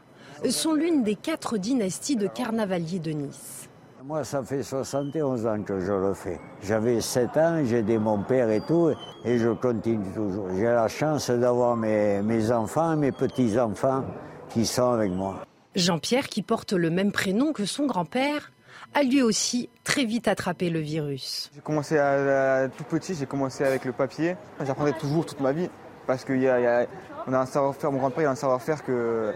sont 0.50 0.74
l'une 0.74 1.02
des 1.02 1.14
quatre 1.14 1.58
dynasties 1.58 2.16
de 2.16 2.26
carnavaliers 2.26 2.98
de 2.98 3.12
Nice. 3.12 3.68
Moi, 4.04 4.22
ça 4.22 4.42
fait 4.42 4.62
71 4.62 5.46
ans 5.46 5.62
que 5.62 5.80
je 5.80 5.92
le 5.92 6.14
fais. 6.14 6.38
J'avais 6.62 7.00
7 7.00 7.36
ans, 7.38 7.62
j'ai 7.64 7.78
aidé 7.78 7.98
mon 7.98 8.22
père 8.22 8.48
et 8.50 8.60
tout, 8.60 8.92
et 9.24 9.38
je 9.38 9.48
continue 9.48 10.12
toujours. 10.14 10.48
J'ai 10.54 10.62
la 10.62 10.86
chance 10.86 11.28
d'avoir 11.28 11.76
mes, 11.76 12.22
mes 12.22 12.52
enfants 12.52 12.92
et 12.92 12.96
mes 12.96 13.10
petits-enfants 13.10 14.04
qui 14.48 14.64
sont 14.64 14.92
avec 14.92 15.10
moi. 15.10 15.44
Jean-Pierre, 15.74 16.28
qui 16.28 16.42
porte 16.42 16.72
le 16.72 16.88
même 16.88 17.10
prénom 17.10 17.52
que 17.52 17.64
son 17.64 17.86
grand-père, 17.86 18.52
a 18.94 19.02
lui 19.02 19.22
aussi 19.22 19.68
très 19.82 20.04
vite 20.04 20.28
attrapé 20.28 20.70
le 20.70 20.78
virus. 20.78 21.50
J'ai 21.54 21.60
commencé 21.60 21.98
à, 21.98 22.68
tout 22.68 22.84
petit, 22.84 23.14
j'ai 23.14 23.26
commencé 23.26 23.64
avec 23.64 23.84
le 23.84 23.92
papier. 23.92 24.36
J'apprendrai 24.64 24.92
toujours 24.92 25.26
toute 25.26 25.40
ma 25.40 25.52
vie 25.52 25.68
parce 26.06 26.24
qu'on 26.24 26.42
a, 26.44 26.82
a, 26.82 26.86
un 27.26 27.46
savoir-faire, 27.46 27.92
mon 27.92 27.98
grand-père 27.98 28.28
a 28.28 28.32
un 28.32 28.36
savoir-faire 28.36 28.84
que, 28.84 29.32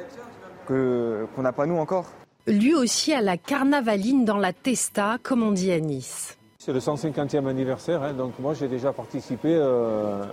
qu'on 0.66 1.42
n'a 1.42 1.52
pas 1.52 1.66
nous 1.66 1.76
encore. 1.76 2.06
Lui 2.46 2.74
aussi 2.74 3.12
à 3.12 3.20
la 3.20 3.36
carnavaline 3.36 4.24
dans 4.24 4.38
la 4.38 4.52
Testa, 4.52 5.18
comme 5.22 5.42
on 5.42 5.52
dit 5.52 5.72
à 5.72 5.80
Nice. 5.80 6.38
C'est 6.58 6.72
le 6.72 6.78
150e 6.78 7.46
anniversaire, 7.46 8.02
hein, 8.02 8.12
donc 8.12 8.38
moi 8.38 8.54
j'ai 8.54 8.68
déjà 8.68 8.92
participé. 8.92 9.48
Euh, 9.54 10.24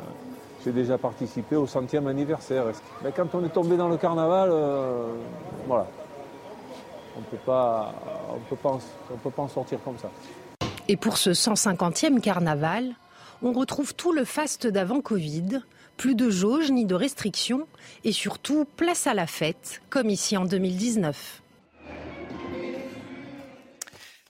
j'ai 0.65 0.71
déjà 0.71 0.97
participé 0.97 1.55
au 1.55 1.67
centième 1.67 2.07
anniversaire. 2.07 2.65
Mais 3.03 3.11
quand 3.15 3.33
on 3.33 3.45
est 3.45 3.49
tombé 3.49 3.77
dans 3.77 3.87
le 3.87 3.97
carnaval, 3.97 4.49
euh, 4.51 5.13
voilà, 5.65 5.87
on 7.15 7.19
ne 7.19 7.25
peut 7.25 7.37
pas 7.45 7.93
en 9.37 9.47
sortir 9.47 9.79
comme 9.83 9.97
ça. 9.97 10.09
Et 10.89 10.97
pour 10.97 11.17
ce 11.17 11.29
150e 11.29 12.19
carnaval, 12.19 12.95
on 13.41 13.51
retrouve 13.51 13.93
tout 13.93 14.11
le 14.11 14.25
faste 14.25 14.67
d'avant 14.67 15.01
Covid, 15.01 15.61
plus 15.97 16.15
de 16.15 16.29
jauges 16.29 16.71
ni 16.71 16.85
de 16.85 16.95
restrictions, 16.95 17.67
et 18.03 18.11
surtout 18.11 18.65
place 18.65 19.07
à 19.07 19.13
la 19.13 19.27
fête, 19.27 19.81
comme 19.89 20.09
ici 20.09 20.37
en 20.37 20.45
2019. 20.45 21.41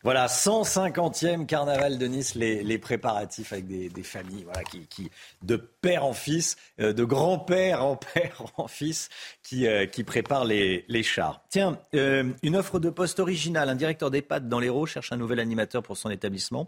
Voilà, 0.07 0.27
150e 0.27 1.45
carnaval 1.47 1.97
de 1.97 2.07
Nice, 2.07 2.35
les, 2.35 2.77
préparatifs 2.77 3.51
avec 3.51 3.67
des, 3.67 4.03
familles 4.03 4.45
voilà, 4.45 4.63
qui, 4.63 5.11
de 5.41 5.57
père 5.57 6.05
en 6.05 6.13
fils, 6.13 6.55
euh, 6.79 6.93
de 6.93 7.03
grand-père 7.03 7.83
en 7.83 7.97
père 7.97 8.43
en 8.57 8.69
fils, 8.69 9.09
qui, 9.43 9.67
euh, 9.67 9.85
qui 9.85 10.05
préparent 10.05 10.45
les, 10.45 11.03
chars. 11.03 11.43
Tiens, 11.49 11.77
euh, 11.93 12.31
une 12.41 12.55
offre 12.55 12.79
de 12.79 12.89
poste 12.89 13.19
originale. 13.19 13.67
Un 13.67 13.75
directeur 13.75 14.09
d'EHPAD 14.09 14.47
dans 14.47 14.61
l'Hérault 14.61 14.85
cherche 14.85 15.11
un 15.11 15.17
nouvel 15.17 15.41
animateur 15.41 15.83
pour 15.83 15.97
son 15.97 16.09
établissement. 16.09 16.65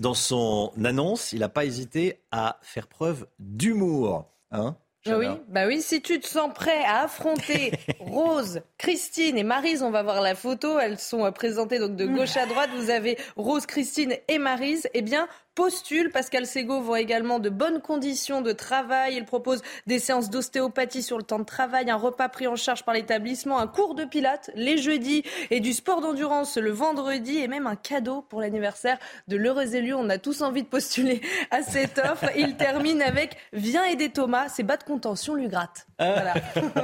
Dans 0.00 0.14
son 0.14 0.72
annonce, 0.82 1.32
il 1.32 1.38
n'a 1.38 1.48
pas 1.48 1.66
hésité 1.66 2.18
à 2.32 2.58
faire 2.62 2.88
preuve 2.88 3.28
d'humour. 3.38 4.26
Hein 4.50 4.76
ah 5.06 5.16
oui, 5.16 5.28
bah 5.48 5.66
oui, 5.66 5.80
si 5.80 6.02
tu 6.02 6.20
te 6.20 6.26
sens 6.26 6.52
prêt 6.52 6.84
à 6.84 7.04
affronter 7.04 7.72
Rose, 8.00 8.60
Christine 8.76 9.38
et 9.38 9.44
Marise, 9.44 9.82
on 9.82 9.90
va 9.90 10.02
voir 10.02 10.20
la 10.20 10.34
photo, 10.34 10.78
elles 10.78 10.98
sont 10.98 11.30
présentées 11.32 11.78
donc 11.78 11.96
de 11.96 12.04
gauche 12.04 12.36
à 12.36 12.44
droite. 12.44 12.68
Vous 12.76 12.90
avez 12.90 13.16
Rose, 13.36 13.64
Christine 13.64 14.14
et 14.28 14.38
Marise. 14.38 14.88
Eh 14.92 15.00
bien, 15.00 15.26
postule. 15.60 16.08
Pascal 16.08 16.46
Ségaud 16.46 16.80
voit 16.80 17.02
également 17.02 17.38
de 17.38 17.50
bonnes 17.50 17.82
conditions 17.82 18.40
de 18.40 18.52
travail. 18.52 19.16
Il 19.16 19.26
propose 19.26 19.60
des 19.86 19.98
séances 19.98 20.30
d'ostéopathie 20.30 21.02
sur 21.02 21.18
le 21.18 21.22
temps 21.22 21.38
de 21.38 21.44
travail, 21.44 21.90
un 21.90 21.96
repas 21.96 22.30
pris 22.30 22.46
en 22.46 22.56
charge 22.56 22.82
par 22.82 22.94
l'établissement, 22.94 23.58
un 23.58 23.66
cours 23.66 23.94
de 23.94 24.06
pilates 24.06 24.50
les 24.54 24.78
jeudis 24.78 25.22
et 25.50 25.60
du 25.60 25.74
sport 25.74 26.00
d'endurance 26.00 26.56
le 26.56 26.70
vendredi 26.70 27.36
et 27.36 27.46
même 27.46 27.66
un 27.66 27.76
cadeau 27.76 28.22
pour 28.22 28.40
l'anniversaire 28.40 28.98
de 29.28 29.36
l'heureux 29.36 29.76
élu. 29.76 29.92
On 29.92 30.08
a 30.08 30.16
tous 30.16 30.40
envie 30.40 30.62
de 30.62 30.66
postuler 30.66 31.20
à 31.50 31.60
cette 31.60 31.98
offre. 32.10 32.30
Il 32.38 32.56
termine 32.56 33.02
avec 33.02 33.36
Viens 33.52 33.84
aider 33.84 34.08
Thomas, 34.08 34.48
ses 34.48 34.62
bas 34.62 34.78
de 34.78 34.84
contention 34.84 35.34
lui 35.34 35.48
gratte. 35.48 35.86
Voilà. 35.98 36.32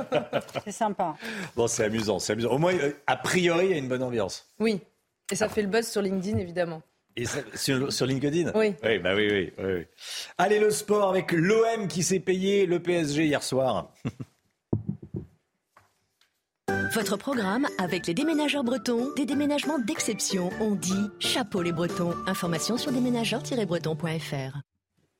c'est 0.64 0.73
sympa. 0.73 1.14
Bon, 1.56 1.66
c'est 1.66 1.85
amusant, 1.85 2.18
c'est 2.18 2.35
amusant. 2.35 2.50
Au 2.50 2.59
moins, 2.59 2.75
euh, 2.75 2.92
a 3.06 3.16
priori, 3.16 3.68
il 3.68 3.71
y 3.71 3.75
a 3.75 3.78
une 3.78 3.88
bonne 3.88 4.02
ambiance. 4.02 4.50
Oui. 4.61 4.83
Et 5.33 5.35
ça 5.35 5.49
fait 5.49 5.62
le 5.62 5.68
buzz 5.68 5.88
sur 5.88 6.02
LinkedIn, 6.02 6.37
évidemment. 6.37 6.83
Et 7.16 7.25
sur, 7.54 8.06
LinkedIn 8.06 8.52
Oui. 8.54 8.75
Oui, 8.82 8.99
bah 8.99 9.14
oui, 9.14 9.28
oui, 9.30 9.52
oui, 9.58 9.87
Allez, 10.37 10.58
le 10.58 10.70
sport 10.70 11.08
avec 11.08 11.32
l'OM 11.32 11.88
qui 11.88 12.02
s'est 12.02 12.20
payé 12.20 12.66
le 12.66 12.80
PSG 12.80 13.25
hier 13.25 13.42
soir. 13.42 13.92
Votre 16.94 17.16
programme 17.16 17.66
avec 17.78 18.06
les 18.06 18.14
déménageurs 18.14 18.64
bretons, 18.64 19.12
des 19.16 19.26
déménagements 19.26 19.78
d'exception. 19.78 20.50
On 20.61 20.75
dit 20.75 21.11
chapeau 21.18 21.62
les 21.62 21.73
bretons. 21.73 22.14
Information 22.26 22.76
sur 22.76 22.92
déménageurs-bretons.fr. 22.92 24.61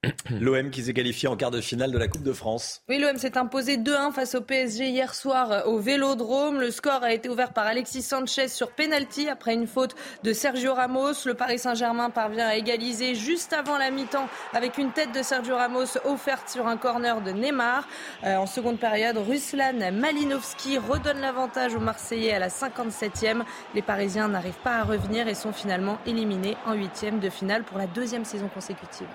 L'OM 0.31 0.71
qui 0.71 0.83
s'est 0.83 0.93
qualifié 0.93 1.29
en 1.29 1.37
quart 1.37 1.51
de 1.51 1.61
finale 1.61 1.91
de 1.91 1.99
la 1.99 2.09
Coupe 2.09 2.23
de 2.23 2.33
France. 2.33 2.83
Oui, 2.89 2.99
l'OM 2.99 3.17
s'est 3.17 3.37
imposé 3.39 3.77
2-1 3.77 4.13
face 4.13 4.35
au 4.35 4.41
PSG 4.41 4.89
hier 4.89 5.15
soir 5.15 5.67
au 5.67 5.79
Vélodrome. 5.79 6.61
Le 6.61 6.71
score 6.71 7.03
a 7.03 7.13
été 7.13 7.29
ouvert 7.29 7.53
par 7.53 7.67
Alexis 7.67 8.03
Sanchez 8.03 8.49
sur 8.49 8.71
penalty 8.71 9.29
après 9.29 9.55
une 9.55 9.67
faute 9.67 9.95
de 10.23 10.33
Sergio 10.33 10.75
Ramos. 10.75 11.25
Le 11.25 11.35
Paris 11.35 11.59
Saint-Germain 11.59 12.11
parvient 12.11 12.47
à 12.47 12.57
égaliser 12.57 13.15
juste 13.15 13.53
avant 13.53 13.79
la 13.79 13.91
mi-temps 13.91 14.29
avec 14.53 14.79
une 14.79 14.93
tête 14.93 15.13
de 15.13 15.23
Sergio 15.23 15.57
Ramos 15.57 15.99
offerte 16.05 16.49
sur 16.49 16.67
un 16.67 16.77
corner 16.77 17.21
de 17.21 17.31
Neymar. 17.31 17.89
Euh, 18.25 18.37
en 18.37 18.47
seconde 18.47 18.79
période, 18.79 19.17
Ruslan 19.17 19.93
Malinowski 19.93 20.79
redonne 20.79 21.21
l'avantage 21.21 21.75
aux 21.75 21.81
Marseillais 21.81 22.33
à 22.33 22.39
la 22.39 22.49
57e. 22.49 23.43
Les 23.75 23.83
Parisiens 23.83 24.29
n'arrivent 24.29 24.55
pas 24.63 24.77
à 24.77 24.85
revenir 24.85 25.29
et 25.29 25.35
sont 25.35 25.53
finalement 25.53 25.99
éliminés 26.07 26.57
en 26.67 26.75
huitième 26.75 27.19
de 27.19 27.31
finale 27.31 27.65
pour 27.65 27.79
la 27.79 27.87
deuxième 27.87 28.25
saison 28.25 28.49
consécutive. 28.49 29.07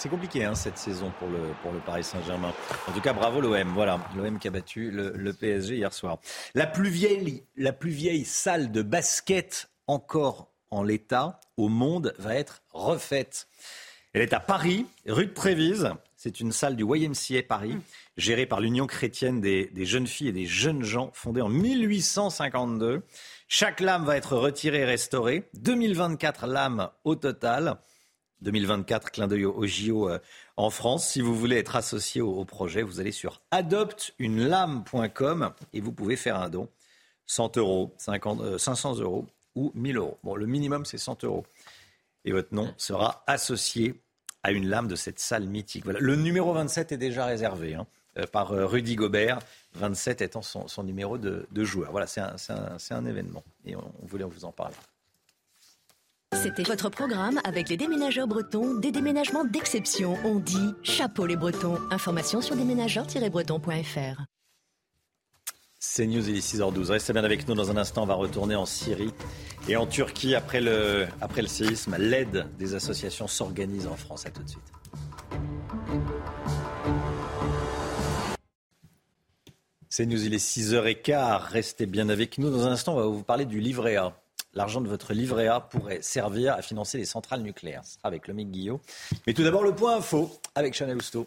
C'est 0.00 0.08
compliqué 0.08 0.46
hein, 0.46 0.54
cette 0.54 0.78
saison 0.78 1.12
pour 1.18 1.28
le, 1.28 1.40
pour 1.62 1.72
le 1.72 1.78
Paris 1.78 2.04
Saint-Germain. 2.04 2.54
En 2.88 2.92
tout 2.92 3.02
cas, 3.02 3.12
bravo 3.12 3.42
l'OM. 3.42 3.68
Voilà, 3.74 4.00
l'OM 4.16 4.38
qui 4.38 4.48
a 4.48 4.50
battu 4.50 4.90
le, 4.90 5.32
PSG 5.34 5.76
hier 5.76 5.92
soir. 5.92 6.20
La 6.54 6.66
plus, 6.66 6.88
vieille, 6.88 7.44
la 7.58 7.74
plus 7.74 7.90
vieille 7.90 8.24
salle 8.24 8.72
de 8.72 8.80
basket 8.80 9.68
encore 9.86 10.48
en 10.70 10.82
l'état 10.82 11.38
au 11.58 11.68
monde 11.68 12.14
va 12.18 12.34
être 12.34 12.62
refaite. 12.70 13.46
Elle 14.14 14.22
est 14.22 14.32
à 14.32 14.40
Paris, 14.40 14.86
rue 15.04 15.26
de 15.26 15.34
Trévise. 15.34 15.90
C'est 16.16 16.40
une 16.40 16.52
salle 16.52 16.76
du 16.76 16.84
YMCA 16.84 17.42
Paris, 17.46 17.76
gérée 18.16 18.46
par 18.46 18.60
l'Union 18.60 18.86
chrétienne 18.86 19.42
des, 19.42 19.66
des, 19.66 19.84
jeunes 19.84 20.06
filles 20.06 20.28
et 20.28 20.32
des 20.32 20.46
jeunes 20.46 20.82
gens, 20.82 21.10
fondée 21.12 21.42
en 21.42 21.50
1852. 21.50 23.02
Chaque 23.48 23.80
lame 23.80 24.06
va 24.06 24.16
être 24.16 24.34
retirée 24.34 24.80
et 24.80 24.84
restaurée. 24.86 25.50
2024 25.58 26.46
lames 26.46 26.88
au 27.04 27.16
total. 27.16 27.76
2024, 28.42 29.10
clin 29.10 29.28
d'œil 29.28 29.44
au, 29.44 29.66
JO 29.66 30.08
euh, 30.08 30.18
en 30.56 30.70
France. 30.70 31.08
Si 31.08 31.20
vous 31.20 31.34
voulez 31.34 31.56
être 31.56 31.76
associé 31.76 32.20
au, 32.20 32.44
projet, 32.44 32.82
vous 32.82 33.00
allez 33.00 33.12
sur 33.12 33.40
adoptunelame.com 33.50 35.52
et 35.72 35.80
vous 35.80 35.92
pouvez 35.92 36.16
faire 36.16 36.36
un 36.36 36.48
don. 36.48 36.68
100 37.26 37.58
euros, 37.58 37.94
50, 37.98 38.58
500 38.58 38.98
euh, 38.98 39.02
euros 39.02 39.26
ou 39.54 39.70
1000 39.74 39.98
euros. 39.98 40.18
Bon, 40.24 40.34
le 40.34 40.46
minimum, 40.46 40.84
c'est 40.84 40.98
100 40.98 41.24
euros. 41.24 41.44
Et 42.24 42.32
votre 42.32 42.54
nom 42.54 42.74
sera 42.76 43.22
associé 43.26 44.00
à 44.42 44.52
une 44.52 44.68
lame 44.68 44.88
de 44.88 44.96
cette 44.96 45.20
salle 45.20 45.46
mythique. 45.46 45.84
Le 45.84 46.16
numéro 46.16 46.52
27 46.52 46.92
est 46.92 46.96
déjà 46.96 47.26
réservé 47.26 47.74
hein, 47.74 47.86
euh, 48.18 48.26
par 48.26 48.50
Rudy 48.50 48.96
Gobert, 48.96 49.38
27 49.74 50.22
étant 50.22 50.42
son, 50.42 50.82
numéro 50.82 51.18
de, 51.18 51.46
joueur. 51.56 51.92
Voilà, 51.92 52.06
c'est 52.06 52.20
un, 52.20 53.06
événement 53.06 53.44
et 53.64 53.76
on 53.76 53.92
voulait 54.02 54.24
vous 54.24 54.44
en 54.44 54.52
parler. 54.52 54.76
C'était 56.36 56.62
votre 56.62 56.88
programme 56.90 57.40
avec 57.42 57.68
les 57.68 57.76
déménageurs 57.76 58.28
bretons, 58.28 58.76
des 58.76 58.92
déménagements 58.92 59.44
d'exception. 59.44 60.16
On 60.24 60.36
dit 60.36 60.74
chapeau 60.84 61.26
les 61.26 61.34
bretons. 61.34 61.76
Information 61.90 62.40
sur 62.40 62.54
déménageurs-bretons.fr. 62.54 64.22
C'est 65.80 66.06
News, 66.06 66.28
il 66.28 66.36
est 66.36 66.54
6h12. 66.54 66.92
Restez 66.92 67.12
bien 67.12 67.24
avec 67.24 67.48
nous 67.48 67.54
dans 67.54 67.72
un 67.72 67.76
instant. 67.76 68.04
On 68.04 68.06
va 68.06 68.14
retourner 68.14 68.54
en 68.54 68.64
Syrie 68.64 69.12
et 69.68 69.76
en 69.76 69.86
Turquie 69.86 70.36
après 70.36 70.60
le, 70.60 71.08
après 71.20 71.42
le 71.42 71.48
séisme. 71.48 71.96
L'aide 71.98 72.46
des 72.58 72.76
associations 72.76 73.26
s'organise 73.26 73.88
en 73.88 73.96
France. 73.96 74.24
À 74.24 74.30
tout 74.30 74.44
de 74.44 74.48
suite. 74.48 74.62
C'est 79.88 80.06
News, 80.06 80.24
il 80.24 80.32
est 80.32 80.38
6h15. 80.38 81.48
Restez 81.48 81.86
bien 81.86 82.08
avec 82.08 82.38
nous. 82.38 82.50
Dans 82.50 82.68
un 82.68 82.70
instant, 82.70 82.94
on 82.94 83.00
va 83.00 83.06
vous 83.06 83.24
parler 83.24 83.46
du 83.46 83.58
livret 83.58 83.96
A 83.96 84.14
l'argent 84.54 84.80
de 84.80 84.88
votre 84.88 85.12
livret 85.12 85.46
A 85.46 85.60
pourrait 85.60 86.02
servir 86.02 86.54
à 86.54 86.62
financer 86.62 86.98
les 86.98 87.04
centrales 87.04 87.42
nucléaires. 87.42 87.84
Ce 87.84 87.94
sera 87.94 88.08
avec 88.08 88.28
le 88.28 88.34
Guillot. 88.34 88.80
Mais 89.26 89.34
tout 89.34 89.42
d'abord, 89.42 89.62
le 89.62 89.74
point 89.74 89.96
info 89.96 90.30
avec 90.54 90.74
Chanel 90.74 90.96
Housteau. 90.96 91.26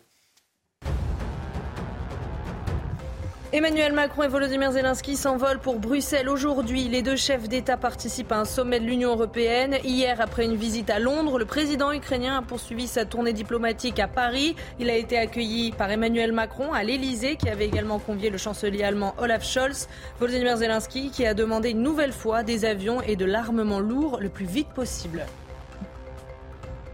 Emmanuel 3.54 3.94
Macron 3.94 4.24
et 4.24 4.28
Volodymyr 4.28 4.72
Zelensky 4.72 5.16
s'envolent 5.16 5.60
pour 5.60 5.78
Bruxelles 5.78 6.28
aujourd'hui. 6.28 6.90
Les 6.90 7.04
deux 7.04 7.16
chefs 7.16 7.48
d'État 7.48 7.78
participent 7.78 8.32
à 8.32 8.40
un 8.40 8.46
sommet 8.46 8.80
de 8.80 8.86
l'Union 8.86 9.12
européenne. 9.12 9.78
Hier, 9.84 10.20
après 10.20 10.46
une 10.46 10.56
visite 10.56 10.90
à 10.90 10.98
Londres, 10.98 11.38
le 11.38 11.46
président 11.46 11.92
ukrainien 11.92 12.40
a 12.40 12.42
poursuivi 12.42 12.88
sa 12.88 13.06
tournée 13.06 13.32
diplomatique 13.32 14.00
à 14.00 14.08
Paris. 14.08 14.56
Il 14.80 14.90
a 14.90 14.96
été 14.96 15.20
accueilli 15.20 15.72
par 15.72 15.92
Emmanuel 15.92 16.32
Macron 16.32 16.74
à 16.74 16.82
l'Elysée, 16.82 17.36
qui 17.36 17.48
avait 17.48 17.68
également 17.68 18.00
convié 18.00 18.32
le 18.32 18.40
chancelier 18.40 18.84
allemand 18.84 19.14
Olaf 19.20 19.46
Scholz. 19.46 19.88
Volodymyr 20.20 20.58
Zelensky 20.58 21.12
qui 21.12 21.24
a 21.28 21.36
demandé 21.36 21.70
une 21.70 21.84
nouvelle 21.84 22.12
fois 22.12 22.42
des 22.42 22.66
avions 22.66 23.04
et 23.04 23.16
de 23.16 23.26
l'armement 23.26 23.80
lourd 23.80 24.18
le 24.20 24.30
plus 24.30 24.48
vite 24.48 24.70
possible. 24.70 25.28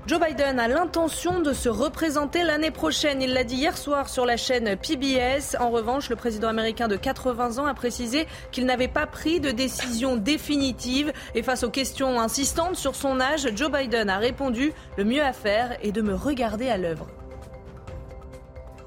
Joe 0.08 0.20
Biden 0.20 0.60
a 0.60 0.68
l'intention 0.68 1.40
de 1.40 1.54
se 1.54 1.70
représenter 1.70 2.44
l'année 2.44 2.72
prochaine. 2.72 3.22
Il 3.22 3.34
l'a 3.34 3.44
dit 3.44 3.58
hier 3.58 3.78
soir 3.78 4.10
sur 4.10 4.26
la 4.26 4.38
chaîne 4.38 4.76
PBS. 4.76 5.56
En 5.60 5.70
revanche, 5.70 6.10
le 6.10 6.16
président 6.16 6.48
américain 6.48 6.88
de 6.88 6.96
80 6.96 7.60
ans 7.60 7.68
a 7.68 7.74
précisé 7.74 8.26
qu'il 8.52 8.66
n'avait 8.66 8.88
pas 8.88 9.06
pris 9.06 9.40
de 9.40 9.52
décision 9.52 10.16
définitive. 10.16 11.14
Et 11.36 11.44
face 11.44 11.64
aux 11.64 11.70
questions 11.70 12.20
insistantes 12.20 12.76
sur 12.76 12.96
son 12.96 13.20
âge, 13.20 13.50
Joe 13.56 13.72
Biden 13.72 14.10
a 14.10 14.18
répondu 14.18 14.74
Le 14.98 15.04
mieux 15.04 15.22
à 15.22 15.34
faire 15.34 15.78
est 15.84 15.92
de 15.92 16.02
me 16.02 16.16
regarder 16.16 16.70
à 16.70 16.78
l'œuvre. 16.78 17.08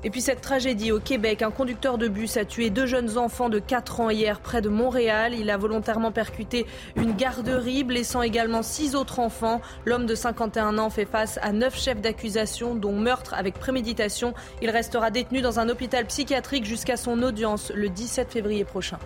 Et 0.04 0.10
puis 0.10 0.20
cette 0.20 0.40
tragédie 0.40 0.90
au 0.90 0.98
Québec, 0.98 1.42
un 1.42 1.52
conducteur 1.52 1.96
de 1.96 2.08
bus 2.08 2.36
a 2.36 2.44
tué 2.44 2.70
deux 2.70 2.86
jeunes 2.86 3.18
enfants 3.18 3.48
de 3.48 3.60
4 3.60 4.00
ans 4.00 4.10
hier 4.10 4.40
près 4.40 4.60
de 4.60 4.68
Montréal. 4.68 5.32
Il 5.34 5.48
a 5.48 5.56
volontairement 5.56 6.10
percuté 6.10 6.66
une 6.96 7.14
garderie, 7.14 7.84
blessant 7.84 8.22
également 8.22 8.62
six 8.62 8.96
autres 8.96 9.20
enfants. 9.20 9.60
L'homme 9.84 10.06
de 10.06 10.16
51 10.16 10.78
ans 10.78 10.90
fait 10.90 11.04
face 11.04 11.38
à 11.40 11.52
neuf 11.52 11.78
chefs 11.78 12.00
d'accusation, 12.00 12.74
dont 12.74 12.92
meurtre 12.92 13.34
avec 13.34 13.54
préméditation. 13.54 14.34
Il 14.60 14.70
restera 14.70 15.12
détenu 15.12 15.40
dans 15.40 15.60
un 15.60 15.68
hôpital 15.68 16.04
psychiatrique 16.06 16.64
jusqu'à 16.64 16.96
son 16.96 17.22
audience 17.22 17.70
le 17.72 17.88
17 17.88 18.32
février 18.32 18.64
prochain. 18.64 18.98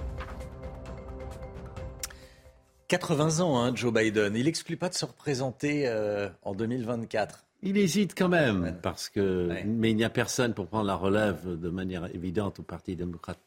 80 2.88 3.40
ans, 3.40 3.58
hein, 3.58 3.72
Joe 3.74 3.92
Biden. 3.92 4.34
Il 4.36 4.44
n'exclut 4.44 4.76
pas 4.76 4.88
de 4.88 4.94
se 4.94 5.04
représenter 5.04 5.88
euh, 5.88 6.28
en 6.42 6.54
2024. 6.54 7.45
Il 7.66 7.78
hésite 7.78 8.16
quand 8.16 8.28
même, 8.28 8.78
parce 8.80 9.08
que, 9.08 9.50
mais 9.64 9.90
il 9.90 9.96
n'y 9.96 10.04
a 10.04 10.10
personne 10.10 10.54
pour 10.54 10.68
prendre 10.68 10.86
la 10.86 10.94
relève 10.94 11.58
de 11.58 11.68
manière 11.68 12.06
évidente 12.14 12.60
au 12.60 12.62
Parti 12.62 12.94
démocrate. 12.94 13.40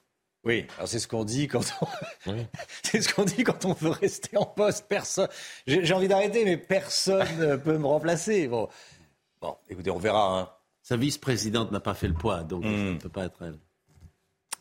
Oui, 0.44 0.66
alors 0.76 0.90
c'est 0.90 1.00
ce 1.00 1.08
qu'on 1.08 1.24
dit 1.24 1.48
quand 1.48 1.62
on... 1.82 2.34
c'est 2.84 3.02
ce 3.02 3.14
qu'on 3.14 3.24
dit 3.24 3.46
quand 3.46 3.64
on 3.64 3.72
veut 3.72 3.92
rester 3.92 4.36
en 4.36 4.46
poste. 4.46 4.88
Personne, 4.90 5.30
j'ai 5.66 5.94
envie 5.94 6.10
d'arrêter, 6.10 6.44
mais 6.44 6.58
personne 6.58 7.28
ne 7.40 7.56
peut 7.56 7.78
me 7.78 7.88
remplacer. 7.88 8.50
Bon, 8.50 8.68
bon, 9.40 9.56
écoutez, 9.70 9.90
on 9.90 10.00
verra. 10.00 10.38
Hein. 10.38 10.50
Sa 10.82 10.98
vice-présidente 10.98 11.72
n'a 11.72 11.80
pas 11.80 11.94
fait 11.94 12.10
le 12.10 12.14
poids, 12.14 12.44
donc 12.44 12.66
ça 12.66 12.70
ne 12.70 12.98
peut 12.98 13.08
pas 13.08 13.24
être 13.24 13.42
elle. 13.42 13.58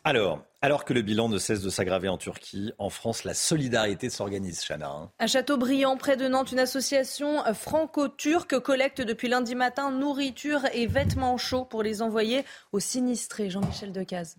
Alors, 0.04 0.44
alors 0.60 0.84
que 0.84 0.92
le 0.92 1.02
bilan 1.02 1.28
ne 1.28 1.38
cesse 1.38 1.62
de 1.62 1.70
s'aggraver 1.70 2.08
en 2.08 2.18
Turquie, 2.18 2.72
en 2.78 2.90
France, 2.90 3.24
la 3.24 3.34
solidarité 3.34 4.10
s'organise, 4.10 4.64
Chana. 4.66 4.90
Hein. 4.90 5.10
À 5.18 5.26
Châteaubriand, 5.26 5.96
près 5.96 6.16
de 6.16 6.26
Nantes, 6.26 6.52
une 6.52 6.58
association 6.58 7.42
franco-turque 7.54 8.58
collecte 8.58 9.00
depuis 9.00 9.28
lundi 9.28 9.54
matin 9.54 9.92
nourriture 9.92 10.62
et 10.72 10.86
vêtements 10.86 11.38
chauds 11.38 11.64
pour 11.64 11.82
les 11.82 12.02
envoyer 12.02 12.44
aux 12.72 12.80
sinistrés. 12.80 13.50
Jean-Michel 13.50 13.92
Decaze. 13.92 14.36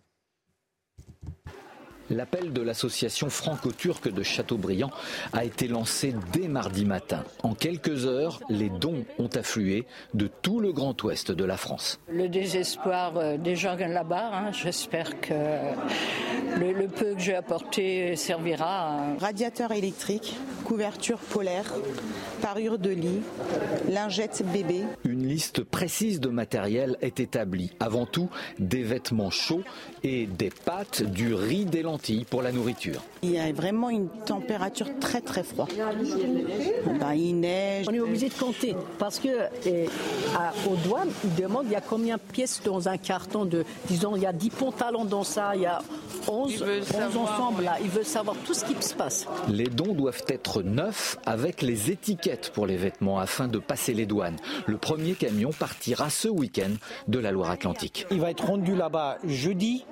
L'appel 2.09 2.53
de 2.53 2.61
l'association 2.61 3.29
franco-turque 3.29 4.11
de 4.11 4.23
Châteaubriand 4.23 4.89
a 5.33 5.45
été 5.45 5.67
lancé 5.67 6.15
dès 6.33 6.47
mardi 6.47 6.85
matin. 6.85 7.23
En 7.43 7.53
quelques 7.53 8.05
heures, 8.05 8.39
les 8.49 8.69
dons 8.69 9.05
ont 9.19 9.29
afflué 9.35 9.85
de 10.13 10.27
tout 10.41 10.59
le 10.59 10.73
Grand 10.73 11.01
Ouest 11.03 11.31
de 11.31 11.43
la 11.43 11.57
France. 11.57 11.99
Le 12.09 12.27
désespoir 12.27 13.13
euh, 13.17 13.37
des 13.37 13.55
gens 13.55 13.75
là-bas, 13.75 14.31
hein. 14.33 14.51
j'espère 14.51 15.21
que 15.21 15.33
le, 16.57 16.87
peu 16.87 17.13
que 17.13 17.19
j'ai 17.19 17.35
apporté 17.35 18.15
servira. 18.15 19.15
Radiateur 19.19 19.71
électrique, 19.71 20.35
couverture 20.65 21.19
polaire, 21.19 21.73
parure 22.41 22.79
de 22.79 22.89
lit, 22.89 23.21
lingette 23.87 24.43
bébé. 24.51 24.83
Une 25.05 25.27
liste 25.27 25.63
précise 25.63 26.19
de 26.19 26.29
matériel 26.29 26.97
est 27.01 27.19
établie. 27.19 27.71
Avant 27.79 28.05
tout, 28.05 28.29
des 28.57 28.83
vêtements 28.83 29.29
chauds 29.29 29.63
et 30.03 30.25
des 30.25 30.49
pâtes, 30.49 31.03
du 31.03 31.33
riz, 31.33 31.65
des 31.65 31.83
lentilles 31.83 31.99
pour 32.29 32.41
la 32.41 32.51
nourriture. 32.51 33.01
Il 33.22 33.32
y 33.32 33.39
a 33.39 33.51
vraiment 33.51 33.89
une 33.89 34.10
température 34.25 34.88
très 35.00 35.22
très 35.22 35.44
froide. 35.44 35.70
Ben, 37.00 37.13
il 37.13 37.39
neige. 37.39 37.86
On 37.89 37.94
est 37.94 38.00
obligé 38.00 38.29
de 38.29 38.34
compter 38.34 38.75
parce 38.98 39.20
que 39.20 39.48
aux 40.68 40.75
douanes, 40.88 41.12
ils 41.24 41.36
demandent 41.36 41.65
il 41.65 41.74
y 41.74 41.75
a 41.75 41.82
combien 41.82 42.15
de 42.15 42.22
pièces 42.22 42.62
dans 42.63 42.88
un 42.88 42.98
carton 42.98 43.46
de, 43.46 43.63
disons, 43.88 44.15
il 44.15 44.24
y 44.24 44.25
a 44.25 44.34
10 44.34 44.50
pantalons 44.51 45.06
dans 45.06 45.24
ça, 45.24 45.56
il 45.56 45.62
y 45.62 45.65
a 45.65 45.82
11, 46.27 46.63
11 46.63 47.18
ensemble 47.18 47.63
là. 47.63 47.77
Ils 47.82 47.89
veulent 47.89 48.06
savoir 48.06 48.36
tout 48.46 48.53
ce 48.53 48.65
qui 48.65 48.75
se 48.82 48.94
passe. 48.94 49.25
Les 49.48 49.68
dons 49.68 49.94
doivent 49.94 50.24
être 50.27 50.62
neufs 50.62 51.18
avec 51.25 51.62
les 51.62 51.91
étiquettes 51.91 52.51
pour 52.53 52.68
les 52.68 52.77
vêtements 52.77 53.20
afin 53.20 53.48
de 53.48 53.60
passer 53.60 53.94
les 53.94 54.06
douanes. 54.06 54.38
Le 54.68 54.77
premier 54.77 55.13
camion 55.13 55.51
partira 55.51 56.10
ce 56.10 56.27
week-end 56.27 56.72
de 57.08 57.20
la 57.20 57.32
Loire-Atlantique. 57.32 58.06
Il 58.12 58.20
va 58.20 58.32
être 58.32 58.46
rendu 58.46 58.75
là-bas 58.75 59.18
jeudi. 59.25 59.86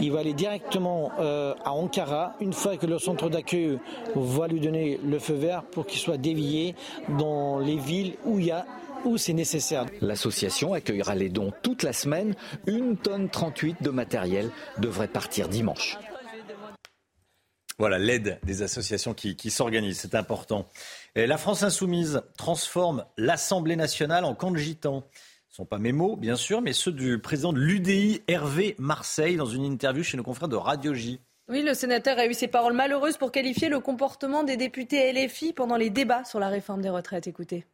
Il 0.00 0.12
va 0.12 0.20
aller 0.20 0.32
directement 0.32 1.01
euh, 1.18 1.54
à 1.64 1.72
Ankara 1.72 2.34
une 2.40 2.52
fois 2.52 2.76
que 2.76 2.86
le 2.86 2.98
centre 2.98 3.28
d'accueil 3.28 3.78
va 4.14 4.46
lui 4.46 4.60
donner 4.60 5.00
le 5.04 5.18
feu 5.18 5.34
vert 5.34 5.64
pour 5.64 5.86
qu'il 5.86 6.00
soit 6.00 6.18
dévié 6.18 6.74
dans 7.18 7.58
les 7.58 7.76
villes 7.76 8.14
où 8.24 8.38
il 8.38 8.46
y 8.46 8.50
a 8.50 8.66
où 9.04 9.18
c'est 9.18 9.32
nécessaire. 9.32 9.86
L'association 10.00 10.74
accueillera 10.74 11.14
les 11.14 11.28
dons 11.28 11.52
toute 11.62 11.82
la 11.82 11.92
semaine. 11.92 12.34
Une 12.66 12.96
tonne 12.96 13.28
38 13.28 13.82
de 13.82 13.90
matériel 13.90 14.50
devrait 14.78 15.08
partir 15.08 15.48
dimanche. 15.48 15.98
Voilà 17.78 17.98
l'aide 17.98 18.38
des 18.44 18.62
associations 18.62 19.14
qui, 19.14 19.34
qui 19.34 19.50
s'organisent, 19.50 19.98
c'est 19.98 20.14
important. 20.14 20.68
Et 21.16 21.26
la 21.26 21.38
France 21.38 21.62
insoumise 21.62 22.22
transforme 22.36 23.04
l'Assemblée 23.16 23.76
nationale 23.76 24.24
en 24.24 24.34
camp 24.34 24.50
de 24.50 24.58
gitans. 24.58 25.04
Ce 25.52 25.60
ne 25.60 25.64
sont 25.64 25.68
pas 25.68 25.78
mes 25.78 25.92
mots, 25.92 26.16
bien 26.16 26.34
sûr, 26.34 26.62
mais 26.62 26.72
ceux 26.72 26.92
du 26.92 27.18
président 27.18 27.52
de 27.52 27.58
l'UDI, 27.58 28.22
Hervé 28.26 28.74
Marseille, 28.78 29.36
dans 29.36 29.44
une 29.44 29.66
interview 29.66 30.02
chez 30.02 30.16
nos 30.16 30.22
confrères 30.22 30.48
de 30.48 30.56
Radio 30.56 30.94
J. 30.94 31.20
Oui, 31.50 31.60
le 31.60 31.74
sénateur 31.74 32.18
a 32.18 32.24
eu 32.24 32.32
ces 32.32 32.48
paroles 32.48 32.72
malheureuses 32.72 33.18
pour 33.18 33.30
qualifier 33.30 33.68
le 33.68 33.78
comportement 33.78 34.44
des 34.44 34.56
députés 34.56 35.12
LFI 35.12 35.52
pendant 35.52 35.76
les 35.76 35.90
débats 35.90 36.24
sur 36.24 36.40
la 36.40 36.48
réforme 36.48 36.80
des 36.80 36.88
retraites. 36.88 37.26
Écoutez. 37.26 37.66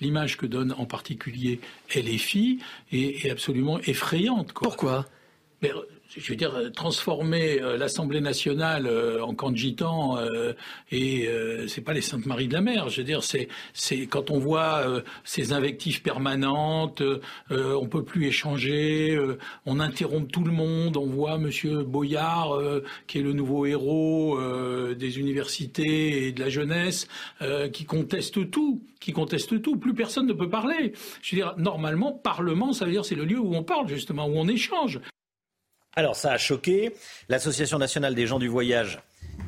L'image 0.00 0.36
que 0.36 0.46
donne 0.46 0.72
en 0.72 0.84
particulier 0.84 1.60
LFI 1.94 2.58
est, 2.90 3.30
absolument 3.30 3.78
effrayante. 3.78 4.52
Pourquoi? 4.52 5.06
Je 6.18 6.30
veux 6.30 6.36
dire, 6.36 6.54
euh, 6.54 6.70
transformer 6.70 7.60
euh, 7.60 7.76
l'Assemblée 7.76 8.20
nationale 8.20 8.86
euh, 8.86 9.22
en 9.22 9.34
camp 9.34 9.50
de 9.50 9.56
gitans, 9.56 10.18
et 10.90 11.28
c'est 11.68 11.80
pas 11.80 11.92
les 11.92 12.00
Saintes 12.00 12.26
Maries 12.26 12.48
de 12.48 12.54
la 12.54 12.60
Mer. 12.60 12.88
Je 12.88 12.98
veux 12.98 13.04
dire, 13.04 13.22
c'est 13.22 13.48
quand 14.06 14.30
on 14.30 14.38
voit 14.38 15.02
ces 15.24 15.52
invectives 15.52 16.02
permanentes, 16.02 17.02
on 17.50 17.86
peut 17.86 18.04
plus 18.04 18.26
échanger, 18.26 19.18
on 19.66 19.80
interrompt 19.80 20.30
tout 20.30 20.44
le 20.44 20.52
monde. 20.52 20.96
On 20.96 21.06
voit 21.06 21.38
Monsieur 21.38 21.82
Boyard, 21.82 22.58
qui 23.06 23.18
est 23.18 23.22
le 23.22 23.32
nouveau 23.32 23.66
héros 23.66 24.38
des 24.94 25.18
universités 25.18 26.26
et 26.26 26.32
de 26.32 26.40
la 26.40 26.48
jeunesse, 26.48 27.08
qui 27.72 27.84
conteste 27.84 28.50
tout, 28.50 28.82
qui 29.00 29.12
conteste 29.12 29.60
tout. 29.62 29.76
Plus 29.76 29.94
personne 29.94 30.26
ne 30.26 30.32
peut 30.32 30.50
parler. 30.50 30.92
Je 31.22 31.36
veux 31.36 31.42
dire, 31.42 31.54
normalement, 31.58 32.12
Parlement, 32.12 32.72
ça 32.72 32.84
veut 32.84 32.92
dire 32.92 33.04
c'est 33.04 33.14
le 33.14 33.24
lieu 33.24 33.38
où 33.38 33.54
on 33.54 33.62
parle 33.62 33.88
justement, 33.88 34.26
où 34.26 34.36
on 34.36 34.48
échange. 34.48 35.00
Alors, 35.98 36.14
ça 36.14 36.30
a 36.30 36.38
choqué. 36.38 36.94
L'Association 37.28 37.76
nationale 37.76 38.14
des 38.14 38.28
gens 38.28 38.38
du 38.38 38.46
voyage 38.46 39.00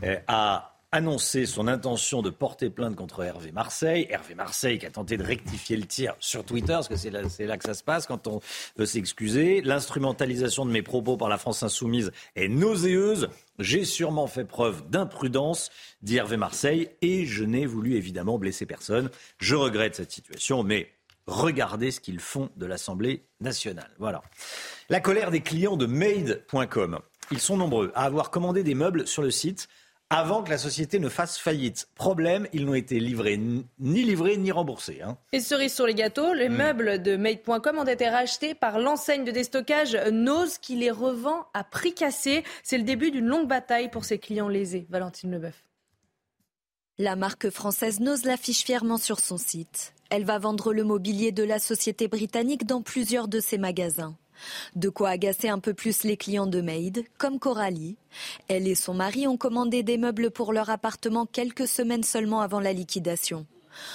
euh, 0.03 0.17
a 0.27 0.81
annoncé 0.91 1.47
son 1.47 1.69
intention 1.69 2.23
de 2.23 2.31
porter 2.31 2.71
plainte 2.71 2.97
contre 2.97 3.23
Hervé 3.23 3.53
Marseille. 3.53 4.09
Hervé 4.11 4.35
Marseille 4.35 4.81
qui 4.81 4.85
a 4.85 4.91
tenté 4.91 5.17
de 5.17 5.23
rectifier 5.23 5.77
le 5.77 5.85
tir 5.85 6.17
sur 6.19 6.45
Twitter, 6.45 6.73
parce 6.73 6.89
que 6.89 6.97
c'est 6.97 7.11
là, 7.11 7.57
que 7.57 7.65
ça 7.65 7.75
se 7.75 7.85
passe 7.85 8.09
quand 8.09 8.27
on 8.27 8.41
veut 8.77 8.85
s'excuser. 8.85 9.61
L'instrumentalisation 9.61 10.67
de 10.67 10.73
mes 10.73 10.83
propos 10.83 11.17
par 11.17 11.29
la 11.29 11.39
France 11.39 11.63
insoumise 11.63 12.11
est 12.35 12.49
nauséeuse. 12.49 13.29
J'ai 13.61 13.85
sûrement 13.85 14.27
fait 14.27 14.45
preuve 14.45 14.91
d'imprudence, 14.91 15.71
dit 16.03 16.17
Hervé 16.17 16.37
Marseille, 16.37 16.91
et 17.01 17.27
je 17.27 17.45
n'ai 17.45 17.65
voulu 17.65 17.95
évidemment 17.95 18.39
blesser 18.39 18.67
personne. 18.67 19.09
Je 19.39 19.55
regrette 19.55 19.95
cette 19.95 20.11
situation, 20.11 20.65
mais 20.65 20.89
regardez 21.27 21.91
ce 21.91 22.01
qu'ils 22.01 22.21
font 22.21 22.51
de 22.57 22.67
l'Assemblée 22.67 23.25
nationale. 23.41 23.91
Voilà. 23.99 24.23
La 24.89 25.01
colère 25.01 25.31
des 25.31 25.41
clients 25.41 25.77
de 25.77 25.87
Made.com. 25.87 26.99
Ils 27.31 27.41
sont 27.41 27.57
nombreux 27.57 27.93
à 27.95 28.05
avoir 28.05 28.31
commandé 28.31 28.63
des 28.63 28.75
meubles 28.75 29.07
sur 29.07 29.23
le 29.23 29.31
site 29.31 29.69
avant 30.11 30.43
que 30.43 30.51
la 30.51 30.59
société 30.59 30.99
ne 30.99 31.09
fasse 31.09 31.39
faillite. 31.39 31.89
Problème, 31.95 32.49
ils 32.53 32.67
n'ont 32.67 32.75
été 32.75 32.99
livrés 32.99 33.37
ni 33.39 34.03
livrés 34.03 34.37
ni 34.37 34.51
remboursés. 34.51 35.01
Hein. 35.03 35.17
Et 35.33 35.39
cerise 35.39 35.73
sur 35.73 35.87
les 35.87 35.95
gâteaux, 35.95 36.35
les 36.35 36.49
hmm. 36.49 36.57
meubles 36.57 37.03
de 37.03 37.17
Made.com 37.17 37.79
ont 37.79 37.85
été 37.85 38.09
rachetés 38.09 38.55
par 38.55 38.81
l'enseigne 38.81 39.25
de 39.25 39.31
déstockage 39.31 39.97
Nose 40.11 40.59
qui 40.59 40.75
les 40.75 40.91
revend 40.91 41.47
à 41.55 41.63
prix 41.63 41.95
cassé. 41.95 42.43
C'est 42.65 42.79
le 42.79 42.85
début 42.85 43.13
d'une 43.13 43.27
longue 43.27 43.47
bataille 43.47 43.89
pour 43.89 44.05
ses 44.05 44.19
clients 44.19 44.49
lésés. 44.49 44.87
Valentine 44.91 45.31
Leboeuf. 45.31 45.70
La 47.03 47.17
marque 47.17 47.49
française 47.49 47.99
Nose 48.01 48.27
l'affiche 48.27 48.63
fièrement 48.63 48.99
sur 48.99 49.21
son 49.21 49.39
site. 49.39 49.95
Elle 50.11 50.27
va 50.27 50.39
vendre 50.39 50.75
le 50.75 50.85
mobilier 50.85 51.33
de 51.33 51.43
la 51.43 51.59
société 51.59 52.09
britannique 52.09 52.67
dans 52.67 52.83
plusieurs 52.83 53.27
de 53.27 53.41
ses 53.41 53.57
magasins. 53.57 54.19
De 54.77 54.91
quoi 54.91 55.09
agacer 55.09 55.49
un 55.49 55.61
peu 55.61 55.73
plus 55.73 56.03
les 56.03 56.19
clients 56.19 56.47
de 56.47 56.61
Maid, 56.61 57.03
comme 57.17 57.39
Coralie. 57.39 57.97
Elle 58.49 58.69
et 58.69 58.75
son 58.75 58.93
mari 58.93 59.27
ont 59.27 59.39
commandé 59.39 59.83
des 59.83 59.97
meubles 59.97 60.31
pour 60.31 60.53
leur 60.53 60.69
appartement 60.69 61.25
quelques 61.25 61.67
semaines 61.67 62.03
seulement 62.03 62.43
avant 62.43 62.61
la 62.61 62.75
liquidation. 62.75 63.47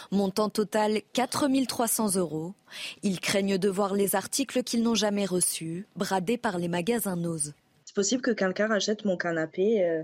Montant 0.10 0.50
total 0.50 1.04
4300 1.14 2.16
euros. 2.16 2.56
Ils 3.04 3.20
craignent 3.20 3.60
de 3.60 3.70
voir 3.70 3.94
les 3.94 4.16
articles 4.16 4.64
qu'ils 4.64 4.82
n'ont 4.82 4.96
jamais 4.96 5.26
reçus, 5.26 5.86
bradés 5.96 6.40
par 6.40 6.58
les 6.58 6.70
magasins 6.70 7.18
Nose. 7.18 7.54
C'est 7.86 7.94
possible 7.94 8.24
que 8.24 8.32
quelqu'un 8.32 8.72
achète 8.72 9.06
mon 9.06 9.16
canapé 9.16 9.86
euh, 9.86 10.02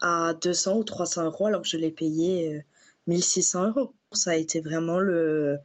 à 0.00 0.34
200 0.34 0.78
ou 0.78 0.84
300 0.84 1.24
euros 1.24 1.46
alors 1.46 1.62
que 1.62 1.68
je 1.68 1.76
l'ai 1.76 1.90
payé 1.90 2.64
1600 3.06 3.62
euh, 3.62 3.68
euros. 3.68 3.94
Ça 4.12 4.32
a 4.32 4.36
été 4.36 4.60
vraiment 4.60 4.98
le, 4.98 5.58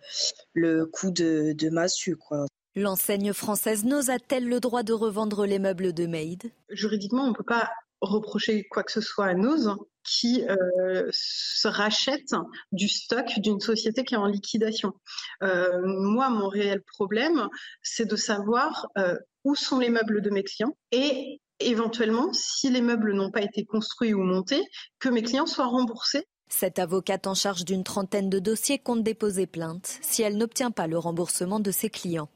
le 0.54 0.86
coup 0.86 1.12
de, 1.12 1.54
de 1.54 1.70
massue, 1.70 2.16
quoi. 2.16 2.46
L'enseigne 2.76 3.32
française 3.32 3.86
nose 3.86 4.10
a-t-elle 4.10 4.50
le 4.50 4.60
droit 4.60 4.84
de 4.84 4.92
revendre 4.92 5.46
les 5.46 5.60
meubles 5.60 5.94
de 5.94 6.08
Maid 6.08 6.52
Juridiquement, 6.70 7.24
on 7.24 7.30
ne 7.30 7.34
peut 7.34 7.44
pas 7.44 7.70
reprocher 8.02 8.66
quoi 8.66 8.84
que 8.84 8.92
ce 8.92 9.02
soit 9.02 9.28
à 9.28 9.34
Nose 9.34 9.76
qui 10.04 10.46
euh, 10.48 11.10
se 11.12 11.68
rachète 11.68 12.36
du 12.72 12.88
stock 12.88 13.40
d'une 13.40 13.60
société 13.60 14.04
qui 14.04 14.14
est 14.14 14.18
en 14.18 14.28
liquidation. 14.28 14.94
Euh, 15.42 15.82
moi, 15.84 16.30
mon 16.30 16.48
réel 16.48 16.82
problème, 16.84 17.48
c'est 17.82 18.06
de 18.06 18.16
savoir 18.16 18.88
euh, 18.98 19.18
où 19.44 19.56
sont 19.56 19.80
les 19.80 19.90
meubles 19.90 20.22
de 20.22 20.30
mes 20.30 20.44
clients 20.44 20.78
et 20.92 21.42
éventuellement, 21.60 22.32
si 22.34 22.70
les 22.70 22.82
meubles 22.82 23.14
n'ont 23.14 23.32
pas 23.32 23.42
été 23.42 23.66
construits 23.66 24.14
ou 24.14 24.24
montés, 24.24 24.64
que 25.00 25.10
mes 25.10 25.24
clients 25.24 25.46
soient 25.46 25.68
remboursés 25.68 26.28
cette 26.48 26.80
avocate 26.80 27.28
en 27.28 27.34
charge 27.34 27.66
d'une 27.66 27.84
trentaine 27.84 28.30
de 28.30 28.40
dossiers 28.40 28.78
compte 28.78 29.04
déposer 29.04 29.48
plainte 29.48 29.98
si 30.02 30.22
elle 30.22 30.38
n'obtient 30.38 30.72
pas 30.72 30.88
le 30.88 30.98
remboursement 30.98 31.60
de 31.60 31.72
ses 31.72 31.90
clients. 31.90 32.30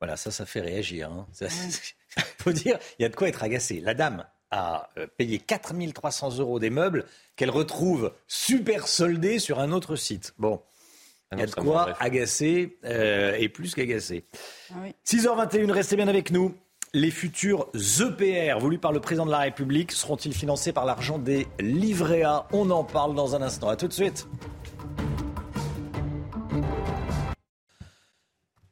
Voilà, 0.00 0.16
ça, 0.16 0.30
ça 0.30 0.46
fait 0.46 0.60
réagir. 0.60 1.10
Il 1.40 1.46
hein. 1.46 1.50
faut 2.38 2.52
dire, 2.52 2.78
il 2.98 3.02
y 3.02 3.04
a 3.04 3.10
de 3.10 3.14
quoi 3.14 3.28
être 3.28 3.42
agacé. 3.42 3.80
La 3.80 3.92
dame, 3.92 4.26
à 4.50 4.90
euh, 4.96 5.06
payer 5.06 5.38
4300 5.38 6.38
euros 6.38 6.58
des 6.58 6.70
meubles 6.70 7.04
qu'elle 7.36 7.50
retrouve 7.50 8.12
super 8.26 8.88
soldés 8.88 9.38
sur 9.38 9.60
un 9.60 9.72
autre 9.72 9.96
site. 9.96 10.34
Bon, 10.38 10.62
il 11.32 11.36
non, 11.36 11.40
y 11.42 11.44
a 11.44 11.46
de 11.46 11.54
quoi 11.54 11.96
agacer 12.00 12.76
euh, 12.84 13.36
et 13.38 13.48
plus 13.48 13.74
qu'agacer. 13.74 14.24
Ah 14.72 14.78
oui. 14.82 14.94
6h21, 15.06 15.70
restez 15.70 15.94
bien 15.94 16.08
avec 16.08 16.32
nous. 16.32 16.54
Les 16.92 17.12
futurs 17.12 17.68
EPR 17.72 18.58
voulus 18.58 18.78
par 18.78 18.90
le 18.90 18.98
président 18.98 19.26
de 19.26 19.30
la 19.30 19.38
République 19.38 19.92
seront-ils 19.92 20.34
financés 20.34 20.72
par 20.72 20.84
l'argent 20.84 21.18
des 21.18 21.46
livrets 21.60 22.24
A? 22.24 22.48
On 22.52 22.68
en 22.70 22.82
parle 22.82 23.14
dans 23.14 23.36
un 23.36 23.42
instant. 23.42 23.68
À 23.68 23.76
tout 23.76 23.86
de 23.86 23.92
suite. 23.92 24.26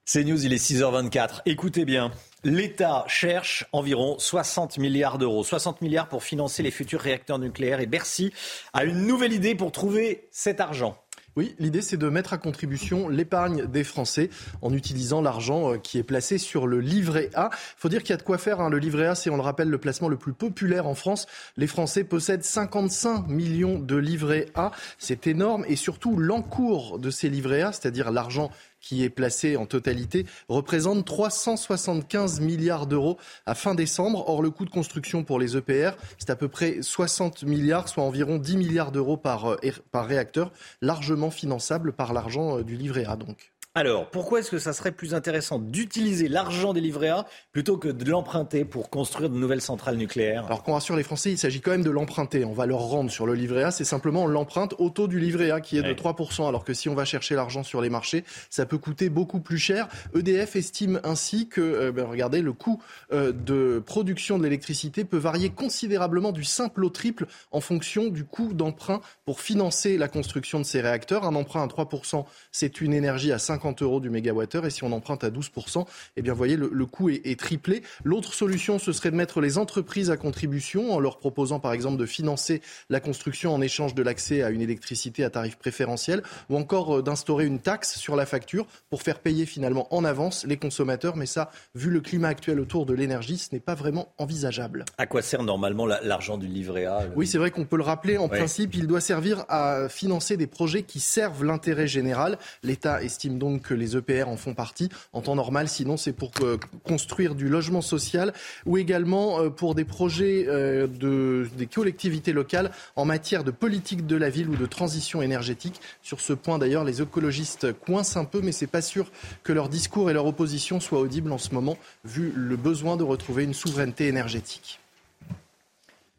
C'est 0.04 0.24
News, 0.24 0.44
il 0.44 0.52
est 0.52 0.56
6h24. 0.56 1.42
Écoutez 1.46 1.84
bien. 1.84 2.10
L'État 2.42 3.04
cherche 3.06 3.66
environ 3.72 4.18
60 4.18 4.78
milliards 4.78 5.18
d'euros. 5.18 5.44
60 5.44 5.80
milliards 5.80 6.08
pour 6.08 6.24
financer 6.24 6.64
les 6.64 6.72
futurs 6.72 7.00
réacteurs 7.00 7.38
nucléaires. 7.38 7.78
Et 7.78 7.86
Bercy 7.86 8.32
a 8.72 8.82
une 8.82 9.06
nouvelle 9.06 9.32
idée 9.32 9.54
pour 9.54 9.70
trouver 9.70 10.26
cet 10.32 10.60
argent. 10.60 10.96
Oui, 11.38 11.54
l'idée 11.60 11.82
c'est 11.82 11.96
de 11.96 12.08
mettre 12.08 12.32
à 12.32 12.36
contribution 12.36 13.08
l'épargne 13.08 13.66
des 13.66 13.84
Français 13.84 14.28
en 14.60 14.72
utilisant 14.74 15.22
l'argent 15.22 15.74
euh, 15.74 15.78
qui 15.78 15.96
est 15.96 16.02
placé 16.02 16.36
sur 16.36 16.66
le 16.66 16.80
livret 16.80 17.30
A. 17.36 17.50
Faut 17.76 17.88
dire 17.88 18.02
qu'il 18.02 18.10
y 18.10 18.14
a 18.14 18.16
de 18.16 18.24
quoi 18.24 18.38
faire. 18.38 18.58
hein. 18.60 18.70
Le 18.70 18.78
livret 18.78 19.06
A, 19.06 19.14
c'est, 19.14 19.30
on 19.30 19.36
le 19.36 19.42
rappelle, 19.42 19.68
le 19.68 19.78
placement 19.78 20.08
le 20.08 20.16
plus 20.16 20.32
populaire 20.32 20.88
en 20.88 20.96
France. 20.96 21.28
Les 21.56 21.68
Français 21.68 22.02
possèdent 22.02 22.42
55 22.42 23.28
millions 23.28 23.78
de 23.78 23.94
livrets 23.94 24.46
A. 24.56 24.72
C'est 24.98 25.28
énorme. 25.28 25.64
Et 25.68 25.76
surtout, 25.76 26.16
l'encours 26.16 26.98
de 26.98 27.08
ces 27.08 27.28
livrets 27.28 27.62
A, 27.62 27.70
c'est-à-dire 27.70 28.10
l'argent 28.10 28.50
qui 28.88 29.04
est 29.04 29.10
placé 29.10 29.58
en 29.58 29.66
totalité, 29.66 30.24
représente 30.48 31.04
375 31.04 32.40
milliards 32.40 32.86
d'euros 32.86 33.18
à 33.44 33.54
fin 33.54 33.74
décembre. 33.74 34.24
Or, 34.28 34.40
le 34.40 34.48
coût 34.48 34.64
de 34.64 34.70
construction 34.70 35.24
pour 35.24 35.38
les 35.38 35.58
EPR, 35.58 35.90
c'est 36.16 36.30
à 36.30 36.36
peu 36.36 36.48
près 36.48 36.78
60 36.80 37.42
milliards, 37.42 37.90
soit 37.90 38.02
environ 38.02 38.38
10 38.38 38.56
milliards 38.56 38.90
d'euros 38.90 39.18
par, 39.18 39.52
euh, 39.52 39.58
par 39.92 40.06
réacteur, 40.06 40.52
largement 40.80 41.30
finançable 41.30 41.92
par 41.92 42.14
l'argent 42.14 42.58
euh, 42.58 42.64
du 42.64 42.76
livret 42.76 43.04
A. 43.04 43.16
Donc. 43.16 43.52
Alors, 43.78 44.10
pourquoi 44.10 44.40
est-ce 44.40 44.50
que 44.50 44.58
ça 44.58 44.72
serait 44.72 44.90
plus 44.90 45.14
intéressant 45.14 45.60
d'utiliser 45.60 46.26
l'argent 46.26 46.72
des 46.72 46.80
livrets 46.80 47.10
A 47.10 47.26
plutôt 47.52 47.76
que 47.76 47.86
de 47.86 48.10
l'emprunter 48.10 48.64
pour 48.64 48.90
construire 48.90 49.30
de 49.30 49.38
nouvelles 49.38 49.60
centrales 49.60 49.94
nucléaires? 49.94 50.46
Alors 50.46 50.64
qu'on 50.64 50.72
rassure 50.72 50.96
les 50.96 51.04
Français, 51.04 51.30
il 51.30 51.38
s'agit 51.38 51.60
quand 51.60 51.70
même 51.70 51.84
de 51.84 51.90
l'emprunter. 51.90 52.44
On 52.44 52.52
va 52.54 52.66
leur 52.66 52.80
rendre 52.80 53.08
sur 53.08 53.24
le 53.24 53.34
livret 53.34 53.62
A. 53.62 53.70
C'est 53.70 53.84
simplement 53.84 54.26
l'empreinte 54.26 54.74
au 54.78 54.90
taux 54.90 55.06
du 55.06 55.20
livret 55.20 55.52
A 55.52 55.60
qui 55.60 55.78
est 55.78 55.82
de 55.82 55.90
Ouais. 55.90 55.94
3%. 55.94 56.48
Alors 56.48 56.64
que 56.64 56.74
si 56.74 56.88
on 56.88 56.96
va 56.96 57.04
chercher 57.04 57.36
l'argent 57.36 57.62
sur 57.62 57.80
les 57.80 57.88
marchés, 57.88 58.24
ça 58.50 58.66
peut 58.66 58.78
coûter 58.78 59.10
beaucoup 59.10 59.38
plus 59.38 59.58
cher. 59.58 59.86
EDF 60.12 60.56
estime 60.56 61.00
ainsi 61.04 61.46
que, 61.46 61.60
euh, 61.60 61.92
ben, 61.92 62.04
regardez, 62.04 62.42
le 62.42 62.54
coût 62.54 62.82
euh, 63.12 63.30
de 63.30 63.80
production 63.86 64.38
de 64.38 64.42
l'électricité 64.42 65.04
peut 65.04 65.18
varier 65.18 65.50
considérablement 65.50 66.32
du 66.32 66.42
simple 66.42 66.82
au 66.84 66.90
triple 66.90 67.26
en 67.52 67.60
fonction 67.60 68.08
du 68.08 68.24
coût 68.24 68.54
d'emprunt 68.54 69.00
pour 69.24 69.40
financer 69.40 69.98
la 69.98 70.08
construction 70.08 70.58
de 70.58 70.64
ces 70.64 70.80
réacteurs. 70.80 71.22
Un 71.24 71.36
emprunt 71.36 71.62
à 71.62 71.68
3%, 71.68 72.24
c'est 72.50 72.80
une 72.80 72.92
énergie 72.92 73.30
à 73.30 73.38
50 73.38 73.67
euros 73.80 74.00
du 74.00 74.10
mégawattheure. 74.10 74.66
Et 74.66 74.70
si 74.70 74.84
on 74.84 74.92
emprunte 74.92 75.24
à 75.24 75.30
12%, 75.30 75.86
eh 76.16 76.22
bien, 76.22 76.32
vous 76.32 76.38
voyez, 76.38 76.56
le, 76.56 76.70
le 76.72 76.86
coût 76.86 77.08
est, 77.10 77.20
est 77.24 77.38
triplé. 77.38 77.82
L'autre 78.04 78.34
solution, 78.34 78.78
ce 78.78 78.92
serait 78.92 79.10
de 79.10 79.16
mettre 79.16 79.40
les 79.40 79.58
entreprises 79.58 80.10
à 80.10 80.16
contribution 80.16 80.92
en 80.92 81.00
leur 81.00 81.18
proposant, 81.18 81.60
par 81.60 81.72
exemple, 81.72 81.96
de 81.98 82.06
financer 82.06 82.60
la 82.90 83.00
construction 83.00 83.54
en 83.54 83.60
échange 83.60 83.94
de 83.94 84.02
l'accès 84.02 84.42
à 84.42 84.50
une 84.50 84.60
électricité 84.60 85.24
à 85.24 85.30
tarif 85.30 85.56
préférentiel 85.56 86.22
ou 86.50 86.56
encore 86.56 86.98
euh, 86.98 87.02
d'instaurer 87.02 87.46
une 87.46 87.58
taxe 87.60 87.96
sur 87.98 88.16
la 88.16 88.26
facture 88.26 88.66
pour 88.90 89.02
faire 89.02 89.18
payer 89.18 89.46
finalement 89.46 89.92
en 89.94 90.04
avance 90.04 90.44
les 90.46 90.56
consommateurs. 90.56 91.16
Mais 91.16 91.26
ça, 91.26 91.50
vu 91.74 91.90
le 91.90 92.00
climat 92.00 92.28
actuel 92.28 92.60
autour 92.60 92.86
de 92.86 92.94
l'énergie, 92.94 93.38
ce 93.38 93.48
n'est 93.52 93.60
pas 93.60 93.74
vraiment 93.74 94.12
envisageable. 94.18 94.84
À 94.98 95.06
quoi 95.06 95.22
sert 95.22 95.42
normalement 95.42 95.86
la- 95.86 96.00
l'argent 96.02 96.38
du 96.38 96.46
livret 96.46 96.84
A 96.86 97.04
le- 97.06 97.12
Oui, 97.16 97.26
c'est 97.26 97.38
vrai 97.38 97.50
qu'on 97.50 97.64
peut 97.64 97.76
le 97.76 97.82
rappeler. 97.82 98.18
En 98.18 98.28
Ouais. 98.28 98.38
principe, 98.38 98.74
il 98.74 98.86
doit 98.86 99.00
servir 99.00 99.44
à 99.48 99.88
financer 99.88 100.36
des 100.36 100.46
projets 100.46 100.82
qui 100.82 101.00
servent 101.00 101.44
l'intérêt 101.44 101.86
général. 101.86 102.38
L'État 102.62 103.02
estime 103.02 103.38
donc 103.38 103.57
que 103.60 103.74
les 103.74 103.96
EPR 103.96 104.28
en 104.28 104.36
font 104.36 104.54
partie. 104.54 104.88
En 105.12 105.20
temps 105.20 105.34
normal, 105.34 105.68
sinon, 105.68 105.96
c'est 105.96 106.12
pour 106.12 106.30
euh, 106.42 106.58
construire 106.84 107.34
du 107.34 107.48
logement 107.48 107.80
social 107.80 108.32
ou 108.66 108.76
également 108.76 109.40
euh, 109.40 109.50
pour 109.50 109.74
des 109.74 109.84
projets 109.84 110.46
euh, 110.48 110.86
de, 110.86 111.48
des 111.56 111.66
collectivités 111.66 112.32
locales 112.32 112.70
en 112.96 113.04
matière 113.04 113.44
de 113.44 113.50
politique 113.50 114.06
de 114.06 114.16
la 114.16 114.30
ville 114.30 114.48
ou 114.48 114.56
de 114.56 114.66
transition 114.66 115.22
énergétique. 115.22 115.80
Sur 116.02 116.20
ce 116.20 116.32
point, 116.32 116.58
d'ailleurs, 116.58 116.84
les 116.84 117.02
écologistes 117.02 117.72
coincent 117.72 118.18
un 118.18 118.24
peu, 118.24 118.40
mais 118.42 118.52
c'est 118.52 118.66
pas 118.66 118.82
sûr 118.82 119.10
que 119.42 119.52
leur 119.52 119.68
discours 119.68 120.10
et 120.10 120.12
leur 120.12 120.26
opposition 120.26 120.80
soient 120.80 121.00
audibles 121.00 121.32
en 121.32 121.38
ce 121.38 121.54
moment, 121.54 121.76
vu 122.04 122.32
le 122.34 122.56
besoin 122.56 122.96
de 122.96 123.04
retrouver 123.04 123.44
une 123.44 123.54
souveraineté 123.54 124.06
énergétique. 124.06 124.80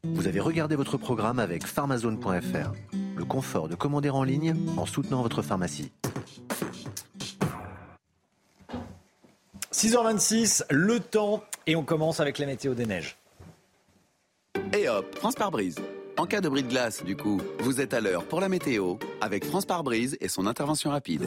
Vous 0.04 0.28
avez 0.28 0.40
regardé 0.40 0.76
votre 0.76 0.98
programme 0.98 1.40
avec 1.40 1.68
pharmazone.fr. 1.68 2.72
Le 3.18 3.26
confort 3.26 3.68
de 3.68 3.76
commander 3.76 4.10
en 4.10 4.24
ligne 4.24 4.56
en 4.78 4.86
soutenant 4.86 5.22
votre 5.22 5.42
pharmacie. 5.42 5.92
6h26, 9.80 10.64
le 10.72 11.00
temps, 11.00 11.42
et 11.66 11.78
on 11.78 11.86
commence 11.86 12.20
avec 12.20 12.38
la 12.38 12.46
météo 12.46 12.74
des 12.74 12.86
neiges. 12.86 13.16
Et 14.78 14.90
hop, 14.90 15.16
France 15.16 15.36
par 15.36 15.52
brise. 15.52 15.78
En 16.18 16.26
cas 16.26 16.42
de 16.42 16.50
bris 16.50 16.64
de 16.64 16.68
glace, 16.68 17.02
du 17.02 17.16
coup, 17.16 17.40
vous 17.60 17.80
êtes 17.80 17.94
à 17.94 18.02
l'heure 18.02 18.26
pour 18.26 18.42
la 18.42 18.50
météo 18.50 18.96
avec 19.22 19.46
France 19.46 19.66
par 19.66 19.86
brise 19.86 20.18
et 20.20 20.28
son 20.28 20.48
intervention 20.48 20.90
rapide. 20.90 21.24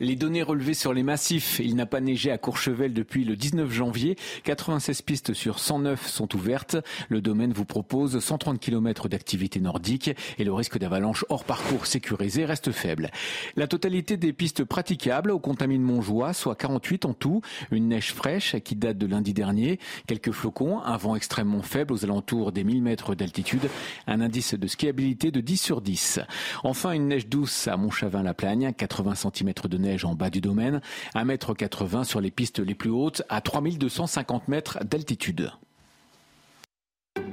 Les 0.00 0.16
données 0.16 0.42
relevées 0.42 0.74
sur 0.74 0.92
les 0.92 1.04
massifs, 1.04 1.60
il 1.62 1.76
n'a 1.76 1.86
pas 1.86 2.00
neigé 2.00 2.32
à 2.32 2.36
Courchevel 2.36 2.92
depuis 2.92 3.24
le 3.24 3.36
19 3.36 3.70
janvier. 3.70 4.16
96 4.42 5.02
pistes 5.02 5.34
sur 5.34 5.60
109 5.60 6.08
sont 6.08 6.34
ouvertes. 6.34 6.76
Le 7.08 7.20
domaine 7.20 7.52
vous 7.52 7.64
propose 7.64 8.18
130 8.18 8.58
km 8.58 9.08
d'activité 9.08 9.60
nordique 9.60 10.10
et 10.36 10.42
le 10.42 10.52
risque 10.52 10.78
d'avalanche 10.78 11.24
hors 11.28 11.44
parcours 11.44 11.86
sécurisé 11.86 12.44
reste 12.44 12.72
faible. 12.72 13.12
La 13.54 13.68
totalité 13.68 14.16
des 14.16 14.32
pistes 14.32 14.64
praticables 14.64 15.30
au 15.30 15.38
contamine 15.38 15.82
Montjoie, 15.82 16.32
soit 16.32 16.56
48 16.56 17.04
en 17.04 17.14
tout. 17.14 17.40
Une 17.70 17.86
neige 17.86 18.12
fraîche 18.12 18.56
qui 18.64 18.74
date 18.74 18.98
de 18.98 19.06
lundi 19.06 19.32
dernier. 19.32 19.78
Quelques 20.08 20.32
flocons, 20.32 20.80
un 20.80 20.96
vent 20.96 21.14
extrêmement 21.14 21.62
faible 21.62 21.92
aux 21.92 22.04
alentours 22.04 22.50
des 22.50 22.64
1000 22.64 22.82
mètres 22.82 23.14
d'altitude. 23.14 23.70
Un 24.08 24.20
indice 24.20 24.54
de 24.54 24.66
skiabilité 24.66 25.30
de 25.30 25.40
10 25.40 25.56
sur 25.56 25.80
10. 25.80 26.18
Enfin, 26.64 26.90
une 26.90 27.06
neige 27.06 27.28
douce 27.28 27.68
à 27.68 27.76
Montchavin-la-Plagne, 27.76 28.72
80 28.76 29.14
cm 29.14 29.52
de 29.68 29.78
neige 29.78 29.93
en 30.02 30.14
bas 30.14 30.30
du 30.30 30.40
domaine, 30.40 30.80
1,80 31.14 31.98
m 31.98 32.04
sur 32.04 32.20
les 32.20 32.30
pistes 32.30 32.58
les 32.58 32.74
plus 32.74 32.90
hautes 32.90 33.22
à 33.28 33.40
3250 33.40 34.48
mètres 34.48 34.78
d'altitude. 34.84 35.52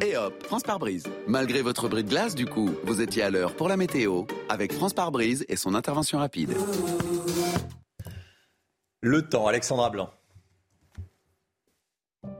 Et 0.01 0.15
hop, 0.15 0.43
France 0.43 0.63
par 0.63 0.79
brise. 0.79 1.05
Malgré 1.27 1.61
votre 1.61 1.87
bris 1.87 2.03
de 2.03 2.09
glace, 2.09 2.35
du 2.35 2.45
coup, 2.45 2.71
vous 2.83 3.01
étiez 3.01 3.23
à 3.23 3.29
l'heure 3.29 3.55
pour 3.55 3.67
la 3.67 3.77
météo 3.77 4.25
avec 4.49 4.73
France 4.73 4.93
par 4.93 5.11
brise 5.11 5.45
et 5.49 5.55
son 5.55 5.75
intervention 5.75 6.19
rapide. 6.19 6.55
Le 9.01 9.27
temps, 9.27 9.47
Alexandra 9.47 9.89
Blanc. 9.89 10.09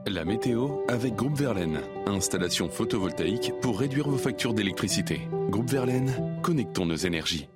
La 0.06 0.24
météo 0.24 0.78
avec 0.88 1.14
Groupe 1.14 1.36
Verlaine. 1.36 1.80
Installation 2.06 2.68
photovoltaïque 2.68 3.52
pour 3.60 3.78
réduire 3.80 4.08
vos 4.08 4.18
factures 4.18 4.54
d'électricité. 4.54 5.28
Groupe 5.48 5.70
Verlaine, 5.70 6.40
connectons 6.42 6.86
nos 6.86 6.96
énergies. 6.96 7.48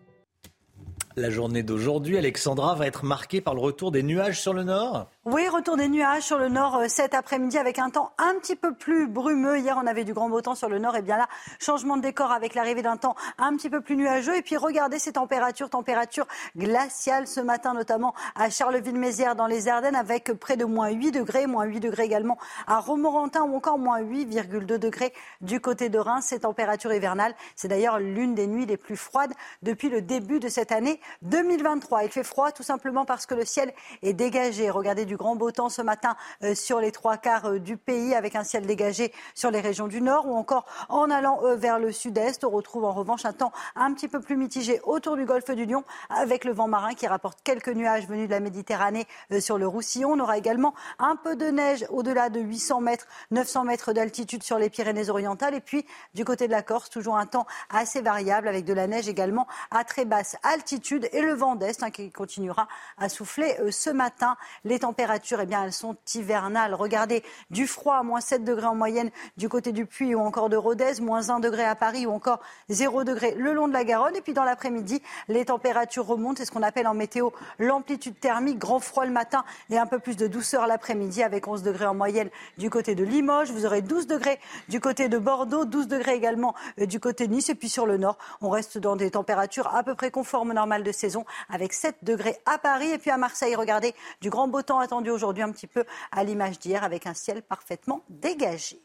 La 1.18 1.31
journée 1.31 1.62
d'aujourd'hui, 1.62 2.18
Alexandra, 2.18 2.74
va 2.74 2.87
être 2.87 3.02
marquée 3.02 3.40
par 3.40 3.55
le 3.55 3.61
retour 3.62 3.90
des 3.90 4.02
nuages 4.02 4.38
sur 4.38 4.52
le 4.52 4.64
nord. 4.64 5.09
Oui, 5.28 5.48
retour 5.48 5.76
des 5.76 5.88
nuages 5.88 6.22
sur 6.22 6.38
le 6.38 6.48
nord 6.48 6.76
euh, 6.76 6.84
cet 6.86 7.12
après-midi 7.12 7.58
avec 7.58 7.80
un 7.80 7.90
temps 7.90 8.12
un 8.16 8.38
petit 8.38 8.54
peu 8.54 8.72
plus 8.72 9.08
brumeux. 9.08 9.58
Hier, 9.58 9.76
on 9.76 9.84
avait 9.84 10.04
du 10.04 10.14
grand 10.14 10.28
beau 10.28 10.40
temps 10.40 10.54
sur 10.54 10.68
le 10.68 10.78
nord. 10.78 10.94
Et 10.94 11.02
bien 11.02 11.16
là, 11.16 11.26
changement 11.58 11.96
de 11.96 12.02
décor 12.02 12.30
avec 12.30 12.54
l'arrivée 12.54 12.82
d'un 12.82 12.96
temps 12.96 13.16
un 13.36 13.56
petit 13.56 13.68
peu 13.68 13.80
plus 13.80 13.96
nuageux. 13.96 14.36
Et 14.36 14.42
puis, 14.42 14.56
regardez 14.56 15.00
ces 15.00 15.14
températures, 15.14 15.68
températures 15.68 16.28
glaciales 16.56 17.26
ce 17.26 17.40
matin, 17.40 17.74
notamment 17.74 18.14
à 18.36 18.50
Charleville-Mézières 18.50 19.34
dans 19.34 19.48
les 19.48 19.66
Ardennes 19.66 19.96
avec 19.96 20.32
près 20.34 20.56
de 20.56 20.64
moins 20.64 20.90
8 20.90 21.10
degrés, 21.10 21.48
moins 21.48 21.64
8 21.64 21.80
degrés 21.80 22.04
également 22.04 22.38
à 22.68 22.78
Romorantin 22.78 23.42
ou 23.42 23.56
encore 23.56 23.80
moins 23.80 24.00
8,2 24.00 24.78
degrés 24.78 25.12
du 25.40 25.60
côté 25.60 25.88
de 25.88 25.98
Reims. 25.98 26.26
Ces 26.28 26.38
températures 26.38 26.94
hivernales, 26.94 27.34
c'est 27.56 27.66
d'ailleurs 27.66 27.98
l'une 27.98 28.36
des 28.36 28.46
nuits 28.46 28.66
les 28.66 28.76
plus 28.76 28.96
froides 28.96 29.32
depuis 29.64 29.88
le 29.88 30.02
début 30.02 30.38
de 30.38 30.48
cette 30.48 30.70
année 30.70 31.00
2023. 31.22 32.04
Il 32.04 32.12
fait 32.12 32.22
froid 32.22 32.52
tout 32.52 32.62
simplement 32.62 33.04
parce 33.04 33.26
que 33.26 33.34
le 33.34 33.44
ciel 33.44 33.74
est 34.04 34.12
dégagé. 34.12 34.70
Regardez 34.70 35.04
du 35.04 35.15
grand 35.16 35.37
beau 35.37 35.50
temps 35.50 35.68
ce 35.68 35.83
matin 35.83 36.16
euh, 36.42 36.55
sur 36.55 36.81
les 36.81 36.92
trois 36.92 37.16
quarts 37.16 37.46
euh, 37.46 37.59
du 37.59 37.76
pays 37.76 38.14
avec 38.14 38.37
un 38.37 38.44
ciel 38.44 38.66
dégagé 38.66 39.12
sur 39.35 39.50
les 39.50 39.61
régions 39.61 39.88
du 39.88 40.00
nord 40.00 40.26
ou 40.26 40.35
encore 40.35 40.66
en 40.88 41.11
allant 41.11 41.40
euh, 41.44 41.57
vers 41.57 41.79
le 41.79 41.92
sud-est. 41.92 42.44
On 42.44 42.50
retrouve 42.50 42.85
en 42.85 42.92
revanche 42.92 43.24
un 43.24 43.33
temps 43.33 43.52
un 43.74 43.92
petit 43.94 44.09
peu 44.09 44.20
plus 44.20 44.37
mitigé 44.37 44.81
autour 44.85 45.16
du 45.16 45.24
golfe 45.24 45.50
du 45.50 45.64
Lion 45.64 45.85
avec 46.11 46.44
le 46.44 46.52
vent 46.52 46.68
marin 46.68 46.94
qui 46.94 47.07
rapporte 47.07 47.38
quelques 47.42 47.68
nuages 47.68 48.07
venus 48.07 48.29
de 48.29 48.33
la 48.33 48.40
Méditerranée 48.40 49.07
sur 49.40 49.59
le 49.59 49.66
Roussillon. 49.66 50.12
On 50.12 50.20
aura 50.20 50.38
également 50.38 50.74
un 50.98 51.16
peu 51.16 51.37
de 51.37 51.46
neige 51.46 51.87
au-delà 51.90 52.29
de 52.29 52.40
800 52.40 52.81
mètres, 52.81 53.07
900 53.31 53.64
mètres 53.64 53.92
d'altitude 53.92 54.42
sur 54.42 54.59
les 54.59 54.70
Pyrénées-Orientales. 54.70 55.55
Et 55.55 55.61
puis 55.61 55.87
du 56.14 56.24
côté 56.24 56.46
de 56.46 56.52
la 56.52 56.62
Corse, 56.62 56.90
toujours 56.90 57.16
un 57.16 57.26
temps 57.26 57.46
assez 57.70 58.02
variable 58.02 58.48
avec 58.48 58.64
de 58.64 58.72
la 58.72 58.87
neige 58.87 59.09
également 59.09 59.46
à 59.70 59.85
très 59.85 60.05
basse 60.05 60.37
altitude 60.42 61.09
et 61.12 61.22
le 61.22 61.33
vent 61.33 61.57
d'est 61.57 61.83
hein, 61.83 61.90
qui 61.90 62.11
continuera 62.11 62.68
à 62.98 63.09
souffler 63.09 63.57
ce 63.70 63.90
matin. 63.90 64.37
Les 64.64 64.81
températures 64.81 65.06
températures, 65.07 65.40
eh 65.40 65.55
elles 65.64 65.73
sont 65.73 65.97
hivernales. 66.14 66.75
Regardez, 66.75 67.23
du 67.51 67.69
froid, 67.69 68.03
moins 68.03 68.21
7 68.21 68.42
degrés 68.42 68.66
en 68.66 68.75
moyenne 68.75 69.11
du 69.37 69.49
côté 69.49 69.71
du 69.71 69.87
Puy 69.87 70.16
ou 70.16 70.21
encore 70.21 70.49
de 70.49 70.57
Rodez, 70.57 71.01
moins 71.01 71.31
1 71.31 71.38
degré 71.38 71.64
à 71.64 71.77
Paris 71.77 72.07
ou 72.07 72.11
encore 72.11 72.40
0 72.71 73.05
degré 73.05 73.35
le 73.37 73.53
long 73.53 73.69
de 73.69 73.73
la 73.73 73.85
Garonne. 73.85 74.16
Et 74.16 74.21
puis 74.21 74.33
dans 74.33 74.42
l'après-midi, 74.42 75.01
les 75.29 75.45
températures 75.45 76.07
remontent. 76.07 76.38
C'est 76.38 76.45
ce 76.45 76.51
qu'on 76.51 76.62
appelle 76.62 76.88
en 76.88 76.95
météo 76.95 77.31
l'amplitude 77.61 78.19
thermique. 78.19 78.59
Grand 78.59 78.81
froid 78.81 79.05
le 79.05 79.12
matin 79.12 79.45
et 79.71 79.79
un 79.79 79.87
peu 79.87 80.01
plus 80.01 80.16
de 80.16 80.27
douceur 80.27 80.66
l'après-midi 80.66 81.23
avec 81.23 81.47
11 81.47 81.62
degrés 81.62 81.87
en 81.87 81.95
moyenne 81.95 82.31
du 82.59 82.69
côté 82.69 82.97
de 82.97 83.05
Limoges. 83.05 83.53
Vous 83.53 83.64
aurez 83.64 83.83
12 83.83 84.09
degrés 84.09 84.40
du 84.69 84.81
côté 84.81 85.09
de 85.09 85.19
Bordeaux, 85.19 85.66
12 85.66 85.87
degrés 85.87 86.14
également 86.14 86.55
euh, 86.81 86.87
du 86.87 86.99
côté 86.99 87.29
de 87.29 87.33
Nice. 87.33 87.49
Et 87.49 87.55
puis 87.55 87.69
sur 87.69 87.87
le 87.87 87.97
nord, 87.97 88.19
on 88.40 88.51
reste 88.51 88.79
dans 88.79 88.97
des 88.97 89.12
températures 89.12 89.73
à 89.73 89.85
peu 89.85 89.95
près 89.95 90.11
conformes 90.11 90.51
au 90.51 90.55
normal 90.55 90.83
de 90.83 90.92
saison 90.92 91.25
avec 91.49 91.73
7 91.73 91.99
degrés 92.03 92.37
à 92.45 92.59
Paris. 92.59 92.90
Et 92.90 92.99
puis 92.99 93.11
à 93.11 93.16
Marseille, 93.16 93.55
regardez, 93.55 93.95
du 94.21 94.31
grand 94.31 94.49
beau 94.49 94.62
temps 94.62 94.81
attendu 94.81 94.95
aujourd'hui 95.11 95.42
un 95.42 95.52
petit 95.52 95.66
peu 95.66 95.85
à 96.12 96.24
l'image 96.24 96.59
d'hier 96.59 96.85
avec 96.85 97.06
un 97.06 97.14
ciel 97.14 97.42
parfaitement 97.42 98.02
dégagé. 98.09 98.82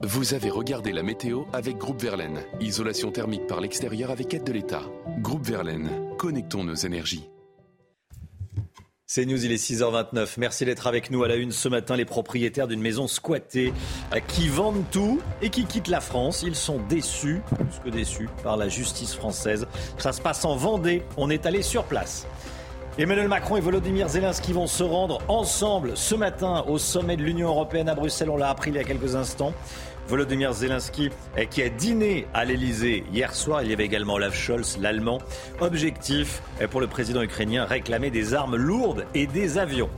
Vous 0.00 0.32
avez 0.32 0.48
regardé 0.50 0.92
la 0.92 1.02
météo 1.02 1.42
avec 1.52 1.76
Groupe 1.76 2.00
Verlaine. 2.00 2.44
Isolation 2.60 3.10
thermique 3.10 3.48
par 3.48 3.60
l'extérieur 3.60 4.12
avec 4.12 4.32
aide 4.32 4.44
de 4.44 4.52
l'État. 4.52 4.82
Groupe 5.18 5.44
Verlaine, 5.44 6.16
connectons 6.16 6.62
nos 6.62 6.76
énergies. 6.76 7.28
C'est 9.10 9.24
News, 9.24 9.42
il 9.42 9.50
est 9.50 9.56
6h29. 9.56 10.34
Merci 10.36 10.66
d'être 10.66 10.86
avec 10.86 11.10
nous 11.10 11.24
à 11.24 11.28
la 11.28 11.36
une 11.36 11.50
ce 11.50 11.66
matin. 11.68 11.96
Les 11.96 12.04
propriétaires 12.04 12.68
d'une 12.68 12.82
maison 12.82 13.08
squattée 13.08 13.72
euh, 14.14 14.20
qui 14.20 14.48
vendent 14.48 14.84
tout 14.92 15.18
et 15.40 15.48
qui 15.48 15.64
quittent 15.64 15.88
la 15.88 16.02
France. 16.02 16.44
Ils 16.46 16.54
sont 16.54 16.78
déçus, 16.90 17.40
plus 17.56 17.80
que 17.82 17.88
déçus, 17.88 18.28
par 18.42 18.58
la 18.58 18.68
justice 18.68 19.14
française. 19.14 19.66
Ça 19.96 20.12
se 20.12 20.20
passe 20.20 20.44
en 20.44 20.56
Vendée. 20.56 21.02
On 21.16 21.30
est 21.30 21.46
allé 21.46 21.62
sur 21.62 21.84
place. 21.84 22.26
Emmanuel 23.00 23.28
Macron 23.28 23.56
et 23.56 23.60
Volodymyr 23.60 24.08
Zelensky 24.08 24.52
vont 24.52 24.66
se 24.66 24.82
rendre 24.82 25.20
ensemble 25.28 25.92
ce 25.94 26.16
matin 26.16 26.64
au 26.66 26.78
sommet 26.78 27.16
de 27.16 27.22
l'Union 27.22 27.46
européenne 27.46 27.88
à 27.88 27.94
Bruxelles. 27.94 28.28
On 28.28 28.36
l'a 28.36 28.48
appris 28.48 28.70
il 28.72 28.74
y 28.74 28.80
a 28.80 28.82
quelques 28.82 29.14
instants. 29.14 29.54
Volodymyr 30.08 30.52
Zelensky 30.52 31.10
eh, 31.36 31.46
qui 31.46 31.62
a 31.62 31.68
dîné 31.68 32.26
à 32.34 32.44
l'Elysée 32.44 33.04
hier 33.12 33.36
soir. 33.36 33.62
Il 33.62 33.70
y 33.70 33.72
avait 33.72 33.84
également 33.84 34.14
Olaf 34.14 34.34
Scholz, 34.34 34.78
l'Allemand. 34.80 35.18
Objectif 35.60 36.42
eh, 36.60 36.66
pour 36.66 36.80
le 36.80 36.88
président 36.88 37.22
ukrainien, 37.22 37.66
réclamer 37.66 38.10
des 38.10 38.34
armes 38.34 38.56
lourdes 38.56 39.04
et 39.14 39.28
des 39.28 39.58
avions. 39.58 39.90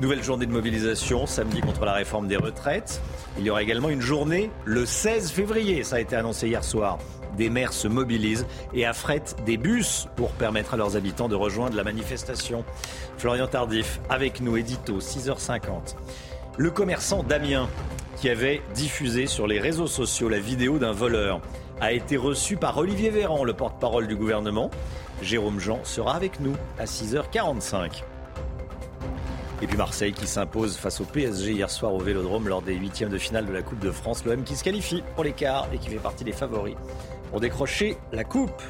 Nouvelle 0.00 0.24
journée 0.24 0.46
de 0.46 0.52
mobilisation 0.52 1.26
samedi 1.26 1.60
contre 1.60 1.84
la 1.84 1.92
réforme 1.92 2.26
des 2.26 2.36
retraites. 2.36 3.00
Il 3.38 3.44
y 3.44 3.50
aura 3.50 3.62
également 3.62 3.90
une 3.90 4.00
journée 4.00 4.50
le 4.64 4.86
16 4.86 5.30
février. 5.30 5.84
Ça 5.84 5.96
a 5.96 6.00
été 6.00 6.16
annoncé 6.16 6.48
hier 6.48 6.64
soir 6.64 6.98
des 7.36 7.50
maires 7.50 7.72
se 7.72 7.88
mobilisent 7.88 8.46
et 8.74 8.86
affrètent 8.86 9.36
des 9.44 9.56
bus 9.56 10.06
pour 10.16 10.30
permettre 10.30 10.74
à 10.74 10.76
leurs 10.76 10.96
habitants 10.96 11.28
de 11.28 11.34
rejoindre 11.34 11.76
la 11.76 11.84
manifestation. 11.84 12.64
Florian 13.18 13.46
Tardif, 13.46 14.00
avec 14.08 14.40
nous, 14.40 14.56
édito, 14.56 14.98
6h50. 14.98 15.94
Le 16.56 16.70
commerçant 16.70 17.22
Damien, 17.22 17.68
qui 18.16 18.28
avait 18.28 18.60
diffusé 18.74 19.26
sur 19.26 19.46
les 19.46 19.60
réseaux 19.60 19.86
sociaux 19.86 20.28
la 20.28 20.40
vidéo 20.40 20.78
d'un 20.78 20.92
voleur, 20.92 21.40
a 21.80 21.92
été 21.92 22.16
reçu 22.16 22.56
par 22.56 22.76
Olivier 22.76 23.10
Véran, 23.10 23.44
le 23.44 23.54
porte-parole 23.54 24.06
du 24.06 24.16
gouvernement. 24.16 24.70
Jérôme 25.22 25.58
Jean 25.58 25.80
sera 25.84 26.14
avec 26.14 26.40
nous 26.40 26.54
à 26.78 26.84
6h45. 26.84 28.02
Et 29.62 29.66
puis 29.66 29.76
Marseille 29.76 30.12
qui 30.12 30.26
s'impose 30.26 30.76
face 30.76 31.00
au 31.00 31.04
PSG 31.04 31.52
hier 31.52 31.70
soir 31.70 31.92
au 31.92 31.98
Vélodrome 31.98 32.48
lors 32.48 32.62
des 32.62 32.74
huitièmes 32.74 33.10
de 33.10 33.18
finale 33.18 33.44
de 33.44 33.52
la 33.52 33.62
Coupe 33.62 33.80
de 33.80 33.90
France. 33.90 34.24
L'OM 34.24 34.42
qui 34.42 34.56
se 34.56 34.64
qualifie 34.64 35.02
pour 35.14 35.24
l'écart 35.24 35.68
et 35.72 35.78
qui 35.78 35.90
fait 35.90 35.96
partie 35.96 36.24
des 36.24 36.32
favoris 36.32 36.76
pour 37.30 37.40
décrocher 37.40 37.96
la 38.12 38.24
coupe. 38.24 38.62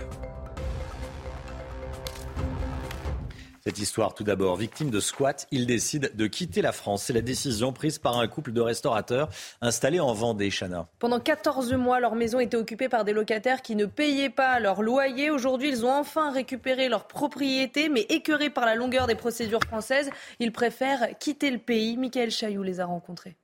Cette 3.63 3.79
histoire, 3.79 4.15
tout 4.15 4.25
d'abord, 4.25 4.57
victime 4.57 4.89
de 4.89 5.01
squat, 5.01 5.47
il 5.51 5.67
décide 5.67 6.17
de 6.17 6.27
quitter 6.27 6.63
la 6.63 6.73
France. 6.73 7.05
C'est 7.05 7.13
la 7.13 7.21
décision 7.21 7.75
prise 7.75 7.99
par 7.99 8.19
un 8.19 8.27
couple 8.27 8.53
de 8.53 8.61
restaurateurs 8.63 9.29
installés 9.61 10.01
en 10.01 10.15
Vendée, 10.15 10.51
Chana. 10.51 10.89
Pendant 10.99 11.21
14 11.21 11.75
mois, 11.75 12.01
leur 12.01 12.15
maison 12.15 12.41
était 12.41 12.57
occupée 12.57 12.89
par 12.89 13.05
des 13.05 13.13
locataires 13.13 13.61
qui 13.61 13.77
ne 13.77 13.85
payaient 13.85 14.31
pas 14.31 14.61
leur 14.61 14.81
loyer. 14.83 15.29
Aujourd'hui, 15.31 15.69
ils 15.69 15.85
ont 15.85 15.93
enfin 15.93 16.33
récupéré 16.33 16.89
leur 16.89 17.07
propriété, 17.07 17.91
mais 17.91 18.07
écœurés 18.09 18.51
par 18.51 18.65
la 18.65 18.77
longueur 18.77 19.07
des 19.07 19.15
procédures 19.15 19.63
françaises, 19.63 20.09
ils 20.39 20.53
préfèrent 20.53 21.19
quitter 21.19 21.51
le 21.51 21.59
pays. 21.59 21.99
Michael 21.99 22.31
Chailloux 22.31 22.63
les 22.63 22.81
a 22.81 22.87
rencontrés. 22.87 23.37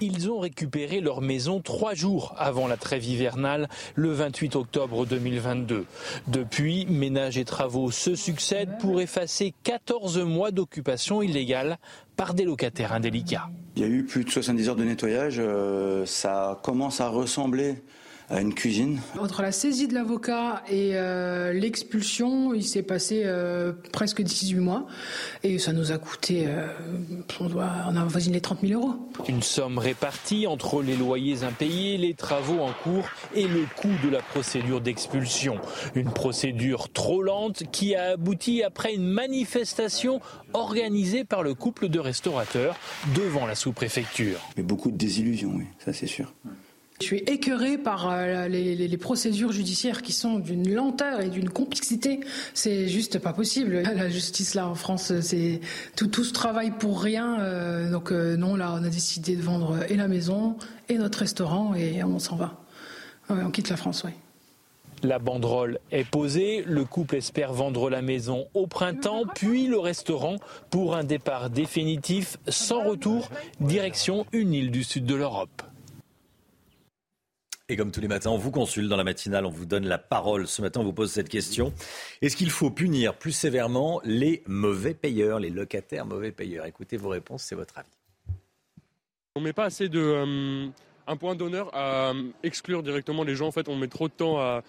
Ils 0.00 0.30
ont 0.30 0.38
récupéré 0.38 1.00
leur 1.00 1.20
maison 1.20 1.60
trois 1.60 1.94
jours 1.94 2.34
avant 2.38 2.66
la 2.66 2.76
trêve 2.76 3.04
hivernale, 3.04 3.68
le 3.94 4.12
28 4.12 4.56
octobre 4.56 5.06
2022. 5.06 5.86
Depuis, 6.28 6.86
ménages 6.86 7.38
et 7.38 7.44
travaux 7.44 7.90
se 7.90 8.14
succèdent 8.14 8.78
pour 8.78 9.00
effacer 9.00 9.54
14 9.62 10.18
mois 10.18 10.50
d'occupation 10.50 11.22
illégale 11.22 11.78
par 12.16 12.34
des 12.34 12.44
locataires 12.44 12.92
indélicats. 12.92 13.48
Il 13.76 13.82
y 13.82 13.84
a 13.84 13.88
eu 13.88 14.04
plus 14.04 14.24
de 14.24 14.30
70 14.30 14.68
heures 14.68 14.76
de 14.76 14.84
nettoyage. 14.84 15.36
Euh, 15.38 16.06
ça 16.06 16.58
commence 16.62 17.00
à 17.00 17.08
ressembler 17.08 17.76
à 18.28 18.40
une 18.40 18.54
cuisine. 18.54 19.00
Entre 19.18 19.42
la 19.42 19.52
saisie 19.52 19.86
de 19.86 19.94
l'avocat 19.94 20.62
et 20.68 20.90
euh, 20.94 21.52
l'expulsion, 21.52 22.54
il 22.54 22.64
s'est 22.64 22.82
passé 22.82 23.22
euh, 23.24 23.72
presque 23.92 24.20
18 24.20 24.56
mois 24.56 24.86
et 25.44 25.58
ça 25.58 25.72
nous 25.72 25.92
a 25.92 25.98
coûté, 25.98 26.44
euh, 26.46 26.66
on, 27.40 27.48
doit, 27.48 27.70
on 27.88 27.96
a 27.96 28.02
avoisiné 28.02 28.34
les 28.34 28.40
30 28.40 28.60
000 28.62 28.80
euros. 28.80 28.94
Une 29.28 29.42
somme 29.42 29.78
répartie 29.78 30.46
entre 30.46 30.82
les 30.82 30.96
loyers 30.96 31.44
impayés, 31.44 31.98
les 31.98 32.14
travaux 32.14 32.60
en 32.60 32.72
cours 32.72 33.08
et 33.34 33.46
le 33.46 33.64
coût 33.76 33.94
de 34.04 34.08
la 34.08 34.20
procédure 34.20 34.80
d'expulsion. 34.80 35.60
Une 35.94 36.10
procédure 36.10 36.88
trop 36.92 37.22
lente 37.22 37.62
qui 37.70 37.94
a 37.94 38.12
abouti 38.12 38.62
après 38.62 38.94
une 38.94 39.06
manifestation 39.06 40.20
organisée 40.52 41.24
par 41.24 41.42
le 41.42 41.54
couple 41.54 41.88
de 41.88 42.00
restaurateurs 42.00 42.76
devant 43.14 43.46
la 43.46 43.54
sous-préfecture. 43.54 44.40
Mais 44.56 44.62
beaucoup 44.62 44.90
de 44.90 44.96
désillusions, 44.96 45.52
oui, 45.54 45.66
ça 45.78 45.92
c'est 45.92 46.06
sûr. 46.06 46.32
Je 47.00 47.04
suis 47.04 47.18
écœurée 47.18 47.76
par 47.76 48.10
euh, 48.10 48.48
les, 48.48 48.96
procédures 48.96 49.52
judiciaires 49.52 50.00
qui 50.00 50.12
sont 50.12 50.38
d'une 50.38 50.72
lenteur 50.72 51.20
et 51.20 51.28
d'une 51.28 51.50
complexité. 51.50 52.20
C'est 52.54 52.88
juste 52.88 53.18
pas 53.18 53.32
possible. 53.32 53.82
La 53.96 54.08
justice 54.08 54.54
là 54.54 54.66
en 54.66 54.74
France, 54.74 55.12
c'est 55.20 55.60
tout, 55.94 56.24
ce 56.24 56.32
travail 56.32 56.70
pour 56.70 57.02
rien. 57.02 57.40
Euh, 57.40 57.90
donc 57.90 58.12
euh, 58.12 58.36
non, 58.36 58.56
là, 58.56 58.74
on 58.80 58.84
a 58.84 58.88
décidé 58.88 59.36
de 59.36 59.42
vendre 59.42 59.78
et 59.90 59.96
la 59.96 60.08
maison 60.08 60.56
et 60.88 60.96
notre 60.96 61.18
restaurant 61.18 61.74
et 61.74 62.02
on 62.02 62.18
s'en 62.18 62.36
va. 62.36 62.58
on 63.28 63.50
quitte 63.50 63.68
la 63.68 63.76
France, 63.76 64.02
oui. 64.04 64.12
La 65.02 65.18
banderole 65.18 65.78
est 65.92 66.08
posée, 66.08 66.64
le 66.66 66.84
couple 66.84 67.16
espère 67.16 67.52
vendre 67.52 67.90
la 67.90 68.00
maison 68.00 68.46
au 68.54 68.66
printemps, 68.66 69.24
puis 69.34 69.66
le 69.66 69.78
restaurant 69.78 70.36
pour 70.70 70.96
un 70.96 71.04
départ 71.04 71.50
définitif 71.50 72.38
sans 72.48 72.82
retour, 72.82 73.28
direction 73.60 74.24
une 74.32 74.54
île 74.54 74.70
du 74.70 74.84
sud 74.84 75.04
de 75.04 75.14
l'Europe. 75.14 75.62
Et 77.68 77.76
comme 77.76 77.90
tous 77.90 78.00
les 78.00 78.06
matins, 78.06 78.30
on 78.30 78.38
vous 78.38 78.52
consulte 78.52 78.88
dans 78.88 78.96
la 78.96 79.02
matinale, 79.02 79.44
on 79.44 79.50
vous 79.50 79.66
donne 79.66 79.86
la 79.86 79.98
parole. 79.98 80.46
Ce 80.46 80.62
matin, 80.62 80.78
on 80.80 80.84
vous 80.84 80.92
pose 80.92 81.10
cette 81.10 81.28
question. 81.28 81.72
Est-ce 82.22 82.36
qu'il 82.36 82.50
faut 82.50 82.70
punir 82.70 83.14
plus 83.14 83.32
sévèrement 83.32 84.00
les 84.04 84.44
mauvais 84.46 84.94
payeurs, 84.94 85.40
les 85.40 85.50
locataires 85.50 86.06
mauvais 86.06 86.30
payeurs? 86.30 86.66
Écoutez 86.66 86.96
vos 86.96 87.08
réponses, 87.08 87.42
c'est 87.42 87.56
votre 87.56 87.76
avis. 87.76 87.90
On 89.34 89.40
ne 89.40 89.46
met 89.46 89.52
pas 89.52 89.64
assez 89.64 89.88
de... 89.88 89.98
Euh, 89.98 90.68
un 91.08 91.16
point 91.16 91.34
d'honneur 91.34 91.74
à 91.74 92.10
euh, 92.10 92.22
exclure 92.44 92.84
directement 92.84 93.24
les 93.24 93.34
gens. 93.34 93.48
En 93.48 93.52
fait, 93.52 93.68
on 93.68 93.76
met 93.76 93.88
trop 93.88 94.06
de 94.06 94.12
temps 94.12 94.38
à, 94.38 94.62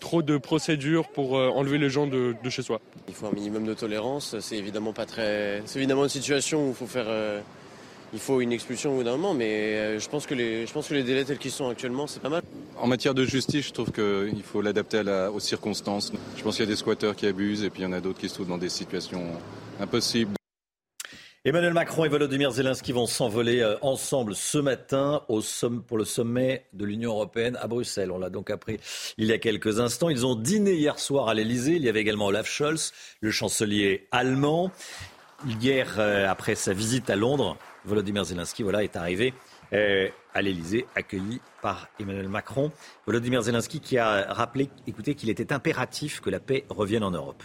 trop 0.00 0.22
de 0.22 0.36
procédures 0.36 1.08
pour 1.08 1.36
euh, 1.36 1.48
enlever 1.48 1.78
les 1.78 1.90
gens 1.90 2.08
de, 2.08 2.34
chez 2.48 2.62
soi. 2.62 2.80
Il 3.06 3.14
faut 3.14 3.26
un 3.26 3.32
minimum 3.32 3.64
de 3.64 3.74
tolérance. 3.74 4.38
C'est 4.40 4.56
évidemment 4.56 4.92
pas 4.92 5.06
très... 5.06 5.62
C'est 5.64 5.78
évidemment 5.78 6.02
une 6.02 6.10
situation 6.10 6.66
où 6.66 6.68
il 6.70 6.74
faut 6.74 6.86
faire 6.86 7.06
il 8.14 8.20
faut 8.20 8.40
une 8.40 8.52
expulsion 8.52 8.92
au 8.92 8.96
bout 8.98 9.02
d'un 9.02 9.16
moment, 9.16 9.34
mais 9.34 9.74
euh, 9.74 9.98
je 9.98 10.08
pense, 10.08 10.24
que 10.24 10.34
les, 10.34 10.66
je 10.66 10.72
pense 10.72 10.88
que 10.88 10.94
les 10.94 11.02
délais 11.02 11.24
tels 11.24 11.38
qu'ils 11.38 11.50
sont 11.50 11.68
actuellement, 11.68 12.06
c'est 12.06 12.22
pas 12.22 12.28
mal. 12.28 12.42
En 12.78 12.86
matière 12.86 13.12
de 13.12 13.24
justice, 13.24 13.66
je 13.66 13.72
trouve 13.72 13.90
qu'il 13.90 14.42
faut 14.44 14.62
l'adapter 14.62 15.02
aux 15.32 15.40
circonstances. 15.40 16.12
Je 16.36 16.42
pense 16.42 16.56
qu'il 16.56 16.64
y 16.64 16.68
a 16.68 16.70
des 16.70 16.76
squatteurs 16.76 17.16
qui 17.16 17.26
abusent 17.26 17.64
et 17.64 17.70
puis 17.70 17.82
il 17.82 17.84
y 17.84 17.88
en 17.88 17.92
a 17.92 18.00
d'autres 18.00 18.20
qui 18.20 18.28
se 18.28 18.34
trouvent 18.34 18.48
dans 18.48 18.58
des 18.58 18.68
situations 18.68 19.24
impossibles. 19.80 20.32
Emmanuel 21.44 21.74
Macron 21.74 22.06
et 22.06 22.08
Volodymyr 22.08 22.52
Zelensky 22.52 22.92
vont 22.92 23.06
s'envoler 23.06 23.60
euh, 23.60 23.76
ensemble 23.82 24.34
ce 24.34 24.56
matin 24.56 25.22
au 25.28 25.42
pour 25.86 25.98
le 25.98 26.04
sommet 26.06 26.64
de 26.72 26.86
l'Union 26.86 27.10
européenne 27.10 27.58
à 27.60 27.66
Bruxelles. 27.66 28.10
On 28.10 28.18
l'a 28.18 28.30
donc 28.30 28.48
appris 28.48 28.78
il 29.18 29.26
y 29.26 29.32
a 29.32 29.38
quelques 29.38 29.78
instants. 29.78 30.08
Ils 30.08 30.24
ont 30.24 30.36
dîné 30.36 30.72
hier 30.72 30.98
soir 30.98 31.28
à 31.28 31.34
l'Elysée. 31.34 31.74
Il 31.74 31.82
y 31.82 31.88
avait 31.90 32.00
également 32.00 32.26
Olaf 32.28 32.46
Scholz, 32.46 32.92
le 33.20 33.30
chancelier 33.30 34.06
allemand. 34.10 34.70
Hier, 35.60 35.96
euh, 35.98 36.26
après 36.26 36.54
sa 36.54 36.72
visite 36.72 37.10
à 37.10 37.16
Londres, 37.16 37.58
Volodymyr 37.84 38.24
Zelensky 38.24 38.62
voilà, 38.62 38.82
est 38.82 38.96
arrivé 38.96 39.34
euh, 39.72 40.08
à 40.32 40.42
l'Elysée, 40.42 40.86
accueilli 40.94 41.40
par 41.62 41.88
Emmanuel 42.00 42.28
Macron. 42.28 42.72
Volodymyr 43.06 43.42
Zelensky 43.42 43.80
qui 43.80 43.98
a 43.98 44.32
rappelé 44.32 44.70
écoutez, 44.86 45.14
qu'il 45.14 45.30
était 45.30 45.52
impératif 45.52 46.20
que 46.20 46.30
la 46.30 46.40
paix 46.40 46.64
revienne 46.68 47.04
en 47.04 47.10
Europe. 47.10 47.42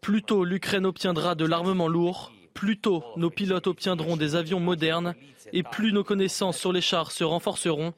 Plus 0.00 0.22
tôt 0.22 0.44
l'Ukraine 0.44 0.86
obtiendra 0.86 1.34
de 1.34 1.44
l'armement 1.44 1.88
lourd, 1.88 2.32
plus 2.54 2.78
tôt 2.78 3.04
nos 3.16 3.30
pilotes 3.30 3.66
obtiendront 3.66 4.16
des 4.16 4.34
avions 4.34 4.60
modernes 4.60 5.14
et 5.52 5.62
plus 5.62 5.92
nos 5.92 6.04
connaissances 6.04 6.58
sur 6.58 6.72
les 6.72 6.80
chars 6.80 7.10
se 7.10 7.24
renforceront, 7.24 7.94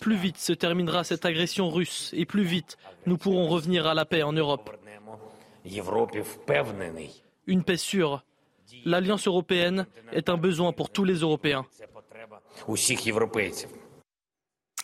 plus 0.00 0.16
vite 0.16 0.38
se 0.38 0.52
terminera 0.52 1.04
cette 1.04 1.24
agression 1.24 1.68
russe 1.70 2.10
et 2.12 2.26
plus 2.26 2.44
vite 2.44 2.76
nous 3.06 3.18
pourrons 3.18 3.48
revenir 3.48 3.86
à 3.86 3.94
la 3.94 4.04
paix 4.04 4.22
en 4.22 4.32
Europe. 4.32 4.70
Une 7.46 7.64
paix 7.64 7.76
sûre. 7.76 8.24
L'Alliance 8.84 9.26
européenne 9.26 9.86
est 10.12 10.28
un 10.28 10.36
besoin 10.36 10.72
pour 10.72 10.90
tous 10.90 11.04
les 11.04 11.16
Européens. 11.16 11.66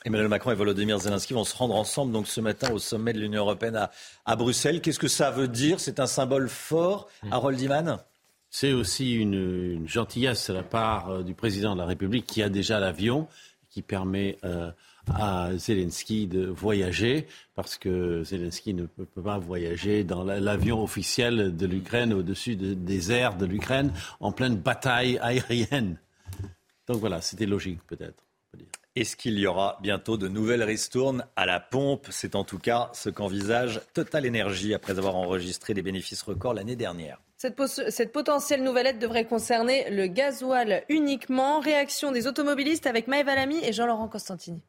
Emmanuel 0.04 0.28
Macron 0.28 0.50
et 0.50 0.54
Volodymyr 0.54 0.98
Zelensky 0.98 1.34
vont 1.34 1.44
se 1.44 1.54
rendre 1.54 1.74
ensemble 1.74 2.12
donc 2.12 2.26
ce 2.26 2.40
matin 2.40 2.72
au 2.72 2.78
sommet 2.78 3.12
de 3.12 3.20
l'Union 3.20 3.42
européenne 3.42 3.76
à, 3.76 3.90
à 4.24 4.34
Bruxelles. 4.34 4.80
Qu'est-ce 4.80 4.98
que 4.98 5.08
ça 5.08 5.30
veut 5.30 5.48
dire? 5.48 5.78
C'est 5.78 6.00
un 6.00 6.06
symbole 6.06 6.48
fort, 6.48 7.08
Harold 7.30 7.60
Iman? 7.60 7.98
C'est 8.48 8.72
aussi 8.72 9.14
une, 9.14 9.34
une, 9.74 9.88
gentillesse 9.88 10.48
de 10.48 10.54
la 10.54 10.62
part 10.62 11.10
euh, 11.10 11.22
du 11.22 11.34
président 11.34 11.74
de 11.74 11.80
la 11.80 11.86
République 11.86 12.26
qui 12.26 12.42
a 12.42 12.48
déjà 12.48 12.80
l'avion, 12.80 13.28
qui 13.68 13.82
permet 13.82 14.38
euh, 14.44 14.72
à 15.14 15.50
Zelensky 15.56 16.26
de 16.26 16.46
voyager, 16.46 17.26
parce 17.54 17.78
que 17.78 18.22
Zelensky 18.24 18.74
ne 18.74 18.86
peut, 18.86 19.06
pas 19.06 19.38
voyager 19.38 20.04
dans 20.04 20.24
l'avion 20.24 20.82
officiel 20.82 21.56
de 21.56 21.66
l'Ukraine 21.66 22.12
au-dessus 22.12 22.56
de, 22.56 22.74
des 22.74 23.12
airs 23.12 23.36
de 23.36 23.46
l'Ukraine 23.46 23.92
en 24.20 24.32
pleine 24.32 24.56
bataille 24.56 25.18
aérienne. 25.18 25.98
Donc 26.86 26.98
voilà, 26.98 27.20
c'était 27.20 27.46
logique 27.46 27.80
peut-être. 27.86 28.24
Est-ce 28.96 29.14
qu'il 29.14 29.38
y 29.38 29.46
aura 29.46 29.78
bientôt 29.82 30.16
de 30.16 30.26
nouvelles 30.26 30.64
ristournes 30.64 31.24
à 31.36 31.46
la 31.46 31.60
pompe? 31.60 32.08
C'est 32.10 32.34
en 32.34 32.42
tout 32.42 32.58
cas 32.58 32.90
ce 32.92 33.08
qu'envisage 33.08 33.80
Total 33.94 34.26
Energy 34.26 34.74
après 34.74 34.98
avoir 34.98 35.14
enregistré 35.14 35.74
des 35.74 35.82
bénéfices 35.82 36.22
records 36.22 36.54
l'année 36.54 36.74
dernière. 36.74 37.20
Cette, 37.36 37.56
cette, 37.88 38.12
potentielle 38.12 38.64
nouvelle 38.64 38.88
aide 38.88 38.98
devrait 38.98 39.26
concerner 39.26 39.88
le 39.90 40.08
gasoil 40.08 40.82
uniquement. 40.88 41.60
Réaction 41.60 42.10
des 42.10 42.26
automobilistes 42.26 42.86
avec 42.86 43.06
Maëva 43.06 43.36
Lamy 43.36 43.64
et 43.64 43.72
Jean-Laurent 43.72 44.08
Costantini. 44.08 44.60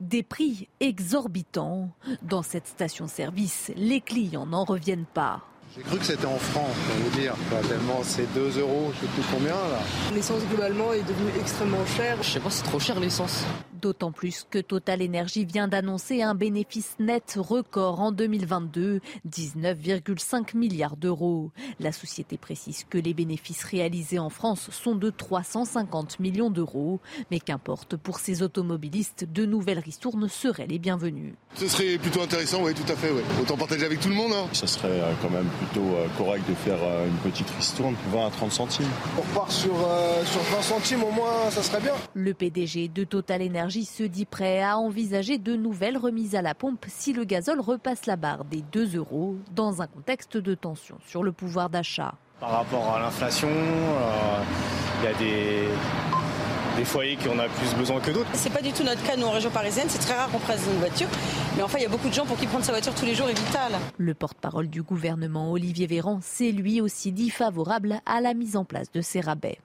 Des 0.00 0.22
prix 0.22 0.68
exorbitants. 0.78 1.90
Dans 2.22 2.42
cette 2.42 2.68
station-service, 2.68 3.72
les 3.74 4.00
clients 4.00 4.46
n'en 4.46 4.62
reviennent 4.62 5.06
pas. 5.12 5.42
J'ai 5.78 5.84
cru 5.84 5.98
que 5.98 6.06
c'était 6.06 6.26
en 6.26 6.38
francs, 6.38 6.66
pour 6.66 6.96
vous 6.96 7.20
dire. 7.20 7.34
Pas 7.50 7.60
tellement, 7.68 8.00
c'est 8.02 8.26
2 8.34 8.58
euros, 8.58 8.90
je 8.94 9.06
sais 9.06 9.12
plus 9.12 9.22
combien 9.32 9.54
là. 9.54 9.78
L'essence 10.12 10.42
globalement 10.50 10.92
est 10.92 11.04
devenue 11.04 11.30
extrêmement 11.38 11.86
chère. 11.86 12.20
Je 12.20 12.30
sais 12.30 12.40
pas, 12.40 12.50
c'est 12.50 12.64
trop 12.64 12.80
cher 12.80 12.98
l'essence. 12.98 13.44
D'autant 13.80 14.10
plus 14.10 14.44
que 14.50 14.58
Total 14.58 15.00
Energy 15.00 15.44
vient 15.44 15.68
d'annoncer 15.68 16.20
un 16.20 16.34
bénéfice 16.34 16.96
net 16.98 17.36
record 17.38 18.00
en 18.00 18.10
2022, 18.10 19.00
19,5 19.30 20.56
milliards 20.56 20.96
d'euros. 20.96 21.52
La 21.78 21.92
société 21.92 22.38
précise 22.38 22.84
que 22.90 22.98
les 22.98 23.14
bénéfices 23.14 23.62
réalisés 23.62 24.18
en 24.18 24.30
France 24.30 24.70
sont 24.72 24.96
de 24.96 25.10
350 25.10 26.18
millions 26.18 26.50
d'euros, 26.50 26.98
mais 27.30 27.38
qu'importe 27.38 27.96
pour 27.96 28.18
ces 28.18 28.42
automobilistes, 28.42 29.26
de 29.32 29.46
nouvelles 29.46 29.78
ristournes 29.78 30.28
seraient 30.28 30.66
les 30.66 30.80
bienvenues. 30.80 31.36
Ce 31.54 31.68
serait 31.68 31.98
plutôt 31.98 32.22
intéressant, 32.22 32.64
oui, 32.64 32.74
tout 32.74 32.90
à 32.92 32.96
fait. 32.96 33.12
Ouais. 33.12 33.22
Autant 33.40 33.56
partager 33.56 33.84
avec 33.84 34.00
tout 34.00 34.08
le 34.08 34.16
monde. 34.16 34.32
Hein. 34.32 34.48
Ça 34.54 34.66
serait 34.66 34.88
euh, 34.88 35.12
quand 35.22 35.30
même 35.30 35.46
plutôt 35.46 35.67
euh, 35.76 36.06
correct 36.16 36.48
de 36.48 36.54
faire 36.54 36.78
euh, 36.82 37.06
une 37.06 37.30
petite 37.30 37.50
ristourne, 37.50 37.94
20 38.12 38.26
à 38.26 38.30
30 38.30 38.52
centimes. 38.52 38.88
On 39.16 39.20
repart 39.20 39.50
sur, 39.50 39.72
euh, 39.72 40.24
sur 40.24 40.40
20 40.40 40.62
centimes 40.62 41.04
au 41.04 41.10
moins, 41.10 41.50
ça 41.50 41.62
serait 41.62 41.80
bien. 41.80 41.94
Le 42.14 42.34
PDG 42.34 42.88
de 42.88 43.04
Total 43.04 43.42
Energy 43.42 43.84
se 43.84 44.02
dit 44.02 44.24
prêt 44.24 44.62
à 44.62 44.78
envisager 44.78 45.38
de 45.38 45.54
nouvelles 45.56 45.98
remises 45.98 46.34
à 46.34 46.42
la 46.42 46.54
pompe 46.54 46.86
si 46.88 47.12
le 47.12 47.24
gazole 47.24 47.60
repasse 47.60 48.06
la 48.06 48.16
barre 48.16 48.44
des 48.44 48.62
2 48.72 48.96
euros 48.96 49.36
dans 49.54 49.82
un 49.82 49.86
contexte 49.86 50.36
de 50.36 50.54
tension 50.54 50.96
sur 51.06 51.22
le 51.22 51.32
pouvoir 51.32 51.68
d'achat. 51.70 52.14
Par 52.40 52.50
rapport 52.50 52.94
à 52.94 53.00
l'inflation, 53.00 53.48
il 53.50 55.06
euh, 55.06 55.10
y 55.10 55.14
a 55.14 55.18
des, 55.18 55.68
des 56.78 56.84
foyers 56.84 57.16
qui 57.16 57.28
en 57.28 57.36
ont 57.36 57.48
plus 57.48 57.74
besoin 57.76 58.00
que 58.00 58.12
d'autres. 58.12 58.30
C'est 58.34 58.52
pas 58.52 58.62
du 58.62 58.72
tout 58.72 58.84
notre 58.84 59.02
cas, 59.02 59.16
nous, 59.16 59.26
en 59.26 59.32
région 59.32 59.50
parisienne. 59.50 59.86
C'est 59.88 59.98
très 59.98 60.14
rare 60.14 60.30
qu'on 60.30 60.38
prenne 60.38 60.58
une 60.72 60.78
voiture. 60.78 61.08
Mais 61.56 61.62
enfin, 61.62 61.78
il 61.78 61.82
y 61.82 61.86
a 61.86 61.88
beaucoup 61.88 62.08
de 62.08 62.14
gens 62.14 62.24
pour 62.24 62.36
qui 62.36 62.46
prendre 62.46 62.64
sa 62.64 62.70
voiture 62.70 62.94
tous 62.94 63.04
les 63.04 63.16
jours 63.16 63.28
est 63.28 63.38
vital. 63.38 63.72
Le 63.96 64.14
porte-parole 64.14 64.68
du 64.68 64.82
gouvernement, 64.82 65.50
Olivier 65.50 65.88
Véran, 65.88 66.20
s'est 66.22 66.52
lui 66.52 66.80
aussi 66.80 67.10
dit 67.10 67.30
favorable 67.30 68.00
à 68.06 68.20
la 68.20 68.32
mise 68.32 68.56
en 68.56 68.64
place 68.64 68.92
de 68.92 69.00
ces 69.00 69.20
rabais. 69.20 69.58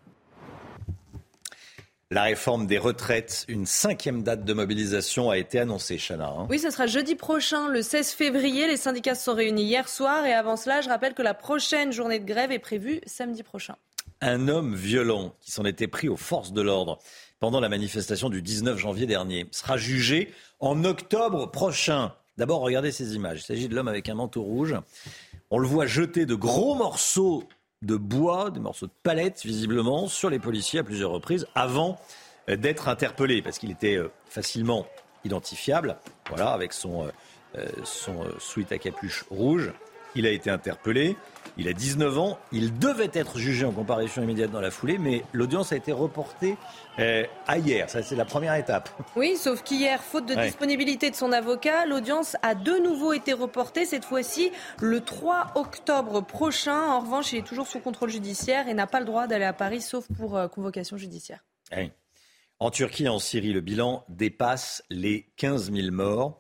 La 2.10 2.24
réforme 2.24 2.66
des 2.66 2.80
retraites, 2.80 3.46
une 3.48 3.68
cinquième 3.68 4.24
date 4.24 4.44
de 4.44 4.54
mobilisation 4.54 5.30
a 5.30 5.38
été 5.38 5.60
annoncée, 5.60 5.98
Chana. 6.00 6.30
Hein. 6.30 6.48
Oui, 6.50 6.58
ce 6.58 6.72
sera 6.72 6.88
jeudi 6.88 7.14
prochain, 7.14 7.68
le 7.68 7.84
16 7.84 8.12
février. 8.12 8.68
Les 8.68 8.78
syndicats 8.78 9.16
se 9.16 9.26
sont 9.26 9.36
réunis 9.36 9.64
hier 9.64 9.88
soir 9.88 10.26
et 10.26 10.34
avant 10.34 10.56
cela, 10.56 10.82
je 10.82 10.90
rappelle 10.90 11.14
que 11.14 11.24
la 11.24 11.36
prochaine 11.36 11.92
journée 11.92 12.18
de 12.18 12.26
grève 12.26 12.52
est 12.52 12.60
prévue 12.60 13.02
samedi 13.06 13.44
prochain. 13.44 13.76
Un 14.26 14.48
homme 14.48 14.74
violent 14.74 15.36
qui 15.42 15.52
s'en 15.52 15.66
était 15.66 15.88
pris 15.88 16.08
aux 16.08 16.16
forces 16.16 16.54
de 16.54 16.62
l'ordre 16.62 16.98
pendant 17.42 17.60
la 17.60 17.68
manifestation 17.68 18.30
du 18.30 18.42
19 18.42 18.78
janvier 18.78 19.06
dernier 19.06 19.48
sera 19.52 19.76
jugé 19.76 20.34
en 20.62 20.86
octobre 20.86 21.52
prochain. 21.52 22.14
D'abord, 22.38 22.62
regardez 22.62 22.94
ces 22.94 23.16
images. 23.16 23.42
Il 23.42 23.44
s'agit 23.44 23.68
de 23.68 23.76
l'homme 23.76 23.90
avec 23.90 24.08
un 24.08 24.16
manteau 24.16 24.42
rouge. 24.42 24.78
On 25.52 25.60
le 25.60 25.68
voit 25.68 25.88
jeter 25.88 26.26
de 26.26 26.36
gros 26.36 26.74
morceaux 26.74 27.44
de 27.82 27.98
bois, 27.98 28.50
des 28.50 28.62
morceaux 28.62 28.86
de 28.86 28.94
palettes 29.04 29.42
visiblement, 29.44 30.08
sur 30.08 30.30
les 30.30 30.40
policiers 30.40 30.80
à 30.80 30.84
plusieurs 30.86 31.12
reprises 31.12 31.46
avant 31.54 32.00
euh, 32.50 32.56
d'être 32.56 32.88
interpellé, 32.88 33.42
parce 33.42 33.60
qu'il 33.60 33.72
était 33.72 33.98
euh, 33.98 34.10
facilement 34.30 34.88
identifiable, 35.26 35.98
voilà, 36.30 36.54
avec 36.54 36.72
son, 36.72 37.12
euh, 37.58 37.68
son 37.84 38.24
sweat 38.40 38.72
à 38.72 38.78
capuche 38.78 39.26
rouge. 39.30 39.74
Il 40.16 40.26
a 40.26 40.30
été 40.30 40.50
interpellé. 40.50 41.16
Il 41.58 41.68
a 41.68 41.74
19 41.74 42.18
ans. 42.18 42.40
Il 42.52 42.80
devait 42.80 43.12
être 43.14 43.38
jugé 43.38 43.64
en 43.66 43.72
comparution 43.72 44.24
immédiate 44.24 44.50
dans 44.52 44.62
la 44.62 44.72
foulée, 44.72 44.98
mais 44.98 45.24
l'audience 45.34 45.72
a 45.72 45.76
été 45.76 45.92
reportée 45.92 46.58
euh, 47.00 47.26
à 47.48 47.58
hier. 47.60 47.90
Ça, 47.90 48.02
c'est 48.02 48.16
la 48.16 48.26
première 48.26 48.56
étape. 48.56 48.90
Oui, 49.16 49.38
sauf 49.38 49.62
qu'hier, 49.64 50.02
faute 50.04 50.26
de 50.26 50.34
Ouais. 50.36 50.46
disponibilité 50.48 51.12
de 51.12 51.16
son 51.16 51.32
avocat, 51.32 51.86
l'audience 51.86 52.36
a 52.42 52.56
de 52.56 52.78
nouveau 52.80 53.14
été 53.14 53.34
reportée, 53.34 53.86
cette 53.86 54.06
fois-ci 54.06 54.52
le 54.82 55.02
3 55.02 55.52
octobre 55.56 56.22
prochain. 56.22 56.88
En 56.90 57.02
revanche, 57.02 57.34
il 57.34 57.40
est 57.40 57.48
toujours 57.48 57.68
sous 57.68 57.80
contrôle 57.80 58.10
judiciaire 58.10 58.68
et 58.68 58.74
n'a 58.74 58.88
pas 58.88 59.00
le 59.00 59.06
droit 59.06 59.28
d'aller 59.28 59.46
à 59.46 59.54
Paris, 59.54 59.82
sauf 59.82 60.06
pour 60.18 60.36
euh, 60.38 60.48
convocation 60.48 60.98
judiciaire. 60.98 61.44
Oui. 61.78 61.92
En 62.60 62.72
Turquie 62.72 63.06
et 63.06 63.10
en 63.10 63.20
Syrie, 63.20 63.52
le 63.54 63.62
bilan 63.62 64.06
dépasse 64.10 64.84
les 64.90 65.28
15 65.38 65.72
000 65.72 65.92
morts. 65.92 66.40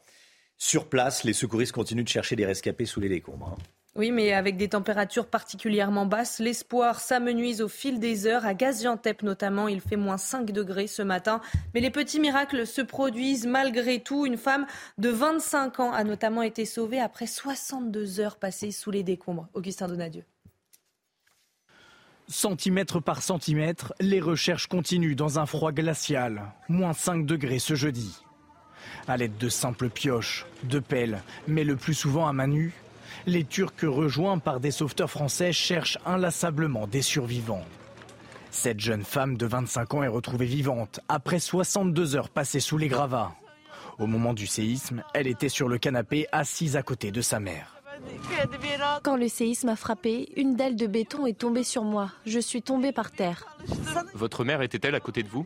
Sur 0.65 0.88
place, 0.88 1.26
les 1.26 1.34
secouristes 1.34 1.73
continuent 1.73 2.06
de 2.06 2.08
chercher 2.08 2.38
des 2.38 2.45
rescapés 2.45 2.86
sous 2.86 3.02
les 3.02 3.10
décombres. 3.10 3.49
hein. 3.54 3.63
Oui, 3.97 4.12
mais 4.12 4.32
avec 4.32 4.56
des 4.56 4.69
températures 4.69 5.28
particulièrement 5.28 6.06
basses, 6.06 6.39
l'espoir 6.39 7.02
s'amenuise 7.02 7.62
au 7.62 7.67
fil 7.67 7.99
des 7.99 8.28
heures. 8.28 8.45
À 8.45 8.54
Gaziantep 8.54 9.23
notamment, 9.23 9.67
il 9.67 9.82
fait 9.82 9.97
moins 9.97 10.17
5 10.17 10.52
degrés 10.52 10.88
ce 10.88 11.02
matin. 11.02 11.41
Mais 11.73 11.82
les 11.82 11.89
petits 11.89 12.21
miracles 12.21 12.65
se 12.65 12.82
produisent 12.82 13.45
malgré 13.45 13.99
tout. 13.99 14.26
Une 14.26 14.38
femme 14.38 14.65
de 14.97 15.10
25 15.10 15.82
ans 15.82 15.91
a 15.91 16.06
notamment 16.06 16.43
été 16.43 16.63
sauvée 16.63 17.02
après 17.02 17.28
62 17.28 18.21
heures 18.21 18.38
passées 18.38 18.71
sous 18.71 18.89
les 18.89 19.04
décombres. 19.04 19.49
Augustin 19.54 19.89
Donadieu. 19.89 20.23
Centimètre 22.30 23.02
par 23.02 23.21
centimètre, 23.21 23.93
les 23.99 24.21
recherches 24.21 24.67
continuent 24.67 25.17
dans 25.17 25.39
un 25.39 25.45
froid 25.45 25.73
glacial. 25.73 26.54
Moins 26.69 26.93
5 26.93 27.26
degrés 27.26 27.60
ce 27.60 27.76
jeudi. 27.76 28.23
À 29.08 29.18
l'aide 29.18 29.38
de 29.38 29.50
simples 29.50 29.89
pioches, 29.89 30.46
de 30.63 30.80
pelles, 30.80 31.22
mais 31.48 31.63
le 31.63 31.76
plus 31.76 31.94
souvent 31.94 32.28
à 32.28 32.34
main 32.34 32.48
nue, 32.48 32.74
les 33.26 33.44
Turcs 33.44 33.84
rejoints 33.84 34.39
par 34.39 34.60
des 34.60 34.72
sauveteurs 34.72 35.10
français 35.10 35.52
cherchent 35.52 35.98
inlassablement 36.06 36.88
des 36.88 37.02
survivants. 37.02 37.66
Cette 38.52 38.80
jeune 38.80 39.04
femme 39.04 39.36
de 39.36 39.46
25 39.46 39.94
ans 39.96 40.04
est 40.04 40.08
retrouvée 40.08 40.46
vivante 40.46 41.00
après 41.10 41.39
62 41.39 42.16
heures 42.16 42.30
passées 42.30 42.60
sous 42.60 42.78
les 42.78 42.88
gravats. 42.88 43.34
Au 44.00 44.08
moment 44.08 44.34
du 44.34 44.48
séisme, 44.48 45.04
elle 45.13 45.28
était 45.28 45.50
sur 45.50 45.68
le 45.68 45.78
canapé 45.78 46.28
assise 46.32 46.76
à 46.76 46.84
côté 46.84 47.12
de 47.12 47.22
sa 47.22 47.39
mère. 47.39 47.83
Quand 49.04 49.16
le 49.16 49.28
séisme 49.28 49.70
a 49.70 49.76
frappé, 49.76 50.30
une 50.36 50.56
dalle 50.56 50.76
de 50.76 50.88
béton 50.88 51.26
est 51.26 51.38
tombée 51.38 51.64
sur 51.64 51.84
moi. 51.84 52.12
Je 52.26 52.40
suis 52.40 52.62
tombée 52.62 52.92
par 52.92 53.12
terre. 53.12 53.58
Votre 54.14 54.44
mère 54.44 54.62
était-elle 54.62 54.96
à 54.96 55.00
côté 55.00 55.24
de 55.24 55.30
vous? 55.30 55.46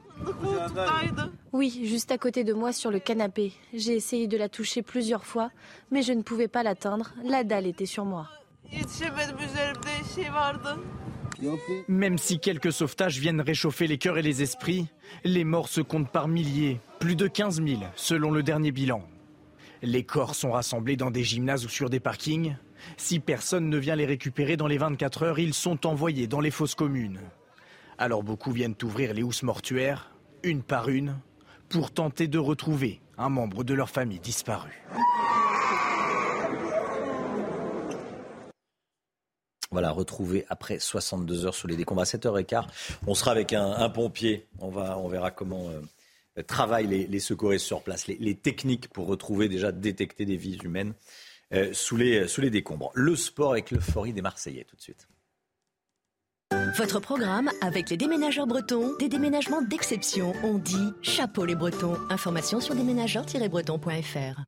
Oui, 1.52 1.82
juste 1.86 2.12
à 2.12 2.18
côté 2.18 2.44
de 2.44 2.54
moi 2.54 2.72
sur 2.72 2.92
le 2.92 3.00
canapé. 3.00 3.54
J'ai 3.74 3.96
essayé 3.96 4.28
de 4.28 4.38
la 4.38 4.50
toucher 4.50 4.82
plusieurs 4.82 5.26
fois, 5.26 5.52
mais 5.92 6.02
je 6.02 6.14
ne 6.14 6.22
pouvais 6.22 6.48
pas 6.48 6.64
l'atteindre. 6.64 7.12
La 7.24 7.44
dalle 7.44 7.68
était 7.68 7.86
sur 7.86 8.06
moi. 8.06 8.28
Même 11.88 12.18
si 12.18 12.40
quelques 12.40 12.72
sauvetages 12.72 13.20
viennent 13.20 13.42
réchauffer 13.42 13.88
les 13.88 13.98
cœurs 13.98 14.18
et 14.18 14.24
les 14.24 14.42
esprits, 14.42 14.88
les 15.24 15.44
morts 15.44 15.70
se 15.70 15.82
comptent 15.82 16.10
par 16.10 16.28
milliers, 16.28 16.80
plus 17.00 17.16
de 17.16 17.28
15 17.28 17.62
000 17.64 17.82
selon 17.96 18.32
le 18.32 18.44
dernier 18.44 18.72
bilan. 18.72 19.04
Les 19.82 20.04
corps 20.04 20.36
sont 20.36 20.52
rassemblés 20.52 20.98
dans 20.98 21.12
des 21.12 21.24
gymnases 21.24 21.66
ou 21.66 21.70
sur 21.70 21.90
des 21.90 22.00
parkings. 22.00 22.56
Si 22.98 23.20
personne 23.20 23.70
ne 23.70 23.78
vient 23.78 23.96
les 23.96 24.06
récupérer 24.06 24.58
dans 24.58 24.68
les 24.68 24.78
24 24.78 25.24
heures, 25.24 25.40
ils 25.40 25.54
sont 25.54 25.86
envoyés 25.86 26.28
dans 26.28 26.40
les 26.40 26.52
fosses 26.52 26.76
communes. 26.76 27.20
Alors 27.98 28.24
beaucoup 28.24 28.52
viennent 28.52 28.76
ouvrir 28.84 29.14
les 29.14 29.24
housses 29.24 29.44
mortuaires, 29.44 30.12
une 30.44 30.64
par 30.64 30.90
une, 30.90 31.18
pour 31.70 31.92
tenter 31.92 32.28
de 32.28 32.38
retrouver 32.38 33.02
un 33.18 33.30
membre 33.30 33.64
de 33.64 33.74
leur 33.74 33.90
famille 33.90 34.20
disparu. 34.20 34.84
Voilà, 39.72 39.92
retrouvé 39.92 40.46
après 40.50 40.80
62 40.80 41.46
heures 41.46 41.56
sous 41.56 41.68
les 41.68 41.76
décombres. 41.76 42.02
À 42.02 42.06
7h15, 42.06 42.66
on 43.06 43.14
sera 43.14 43.32
avec 43.32 43.54
un, 43.54 43.90
pompier. 43.90 44.48
On, 44.60 44.70
va, 44.70 44.98
on 44.98 45.08
verra 45.08 45.30
comment 45.30 45.68
euh, 45.70 45.82
travaillent 46.46 47.08
les, 47.10 47.20
secouristes 47.20 47.66
sur 47.66 47.82
place, 47.82 48.08
les, 48.08 48.36
techniques 48.36 48.90
pour 48.90 49.08
retrouver 49.08 49.50
déjà 49.50 49.72
détecter 49.72 50.26
des 50.26 50.38
vies 50.38 50.60
humaines 50.64 50.94
sous, 51.72 51.98
les, 51.98 52.28
sous 52.28 52.42
les 52.42 52.50
décombres. 52.50 52.92
Le 52.94 53.16
sport 53.16 53.52
avec 53.52 53.72
l'euphorie 53.72 54.14
des 54.14 54.22
Marseillais 54.22 54.66
tout 54.66 54.76
de 54.76 54.82
suite. 54.82 55.08
Votre 56.78 57.00
programme 57.00 57.50
avec 57.62 57.90
les 57.90 57.98
déménageurs 57.98 58.48
bretons, 58.48 58.96
des 59.00 59.10
déménagements 59.10 59.62
d'exception. 59.62 60.34
On 60.44 60.58
dit 60.58 60.94
chapeau 61.02 61.44
les 61.44 61.56
bretons. 61.56 61.98
Information 62.10 62.62
sur 62.62 62.76
déménageurs-bretons.fr. 62.76 64.42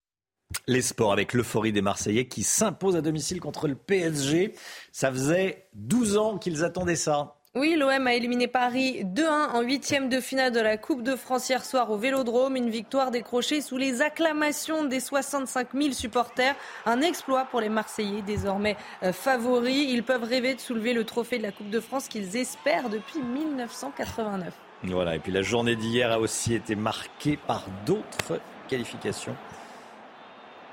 Les 0.68 0.82
sports 0.82 1.12
avec 1.12 1.34
l'euphorie 1.34 1.72
des 1.72 1.82
Marseillais 1.82 2.28
qui 2.28 2.44
s'imposent 2.44 2.96
à 2.96 3.02
domicile 3.02 3.40
contre 3.40 3.68
le 3.68 3.76
PSG. 3.76 4.54
Ça 4.92 5.12
faisait 5.12 5.70
12 5.74 6.18
ans 6.18 6.38
qu'ils 6.38 6.64
attendaient 6.64 6.96
ça. 6.96 7.39
Oui, 7.56 7.76
l'OM 7.76 8.06
a 8.06 8.14
éliminé 8.14 8.47
Paris 8.47 9.04
2-1 9.06 9.56
en 9.56 9.62
huitième 9.62 10.08
de 10.08 10.20
finale 10.20 10.52
de 10.52 10.60
la 10.60 10.78
Coupe 10.78 11.02
de 11.02 11.16
France 11.16 11.50
hier 11.50 11.66
soir 11.66 11.89
au 11.89 11.97
Vélodrome. 11.97 12.56
Une 12.56 12.70
victoire 12.70 13.10
décrochée 13.10 13.62
sous 13.62 13.76
les 13.76 14.04
acclamations 14.04 14.84
des 14.84 15.00
65 15.00 15.70
000 15.74 15.93
supporters. 15.93 16.56
Un 16.86 17.02
exploit 17.02 17.45
pour 17.45 17.60
les 17.60 17.70
Marseillais, 17.70 18.22
désormais 18.22 18.78
euh, 19.02 19.12
favoris. 19.12 19.88
Ils 19.89 20.04
peuvent 20.04 20.26
rêver 20.26 20.54
de 20.54 20.60
soulever 20.60 20.93
le 20.93 21.06
trophée 21.06 21.39
de 21.39 21.43
la 21.43 21.52
Coupe 21.52 21.72
de 21.72 21.80
France 21.80 22.08
qu'ils 22.08 22.38
espèrent 22.38 22.88
depuis 22.88 23.20
1989. 23.20 24.54
Voilà, 24.84 25.16
et 25.16 25.20
puis 25.20 25.32
la 25.32 25.41
journée 25.41 25.76
d'hier 25.76 26.12
a 26.12 26.20
aussi 26.20 26.54
été 26.54 26.76
marquée 26.76 27.39
par 27.47 27.66
d'autres 27.84 28.39
qualifications 28.68 29.36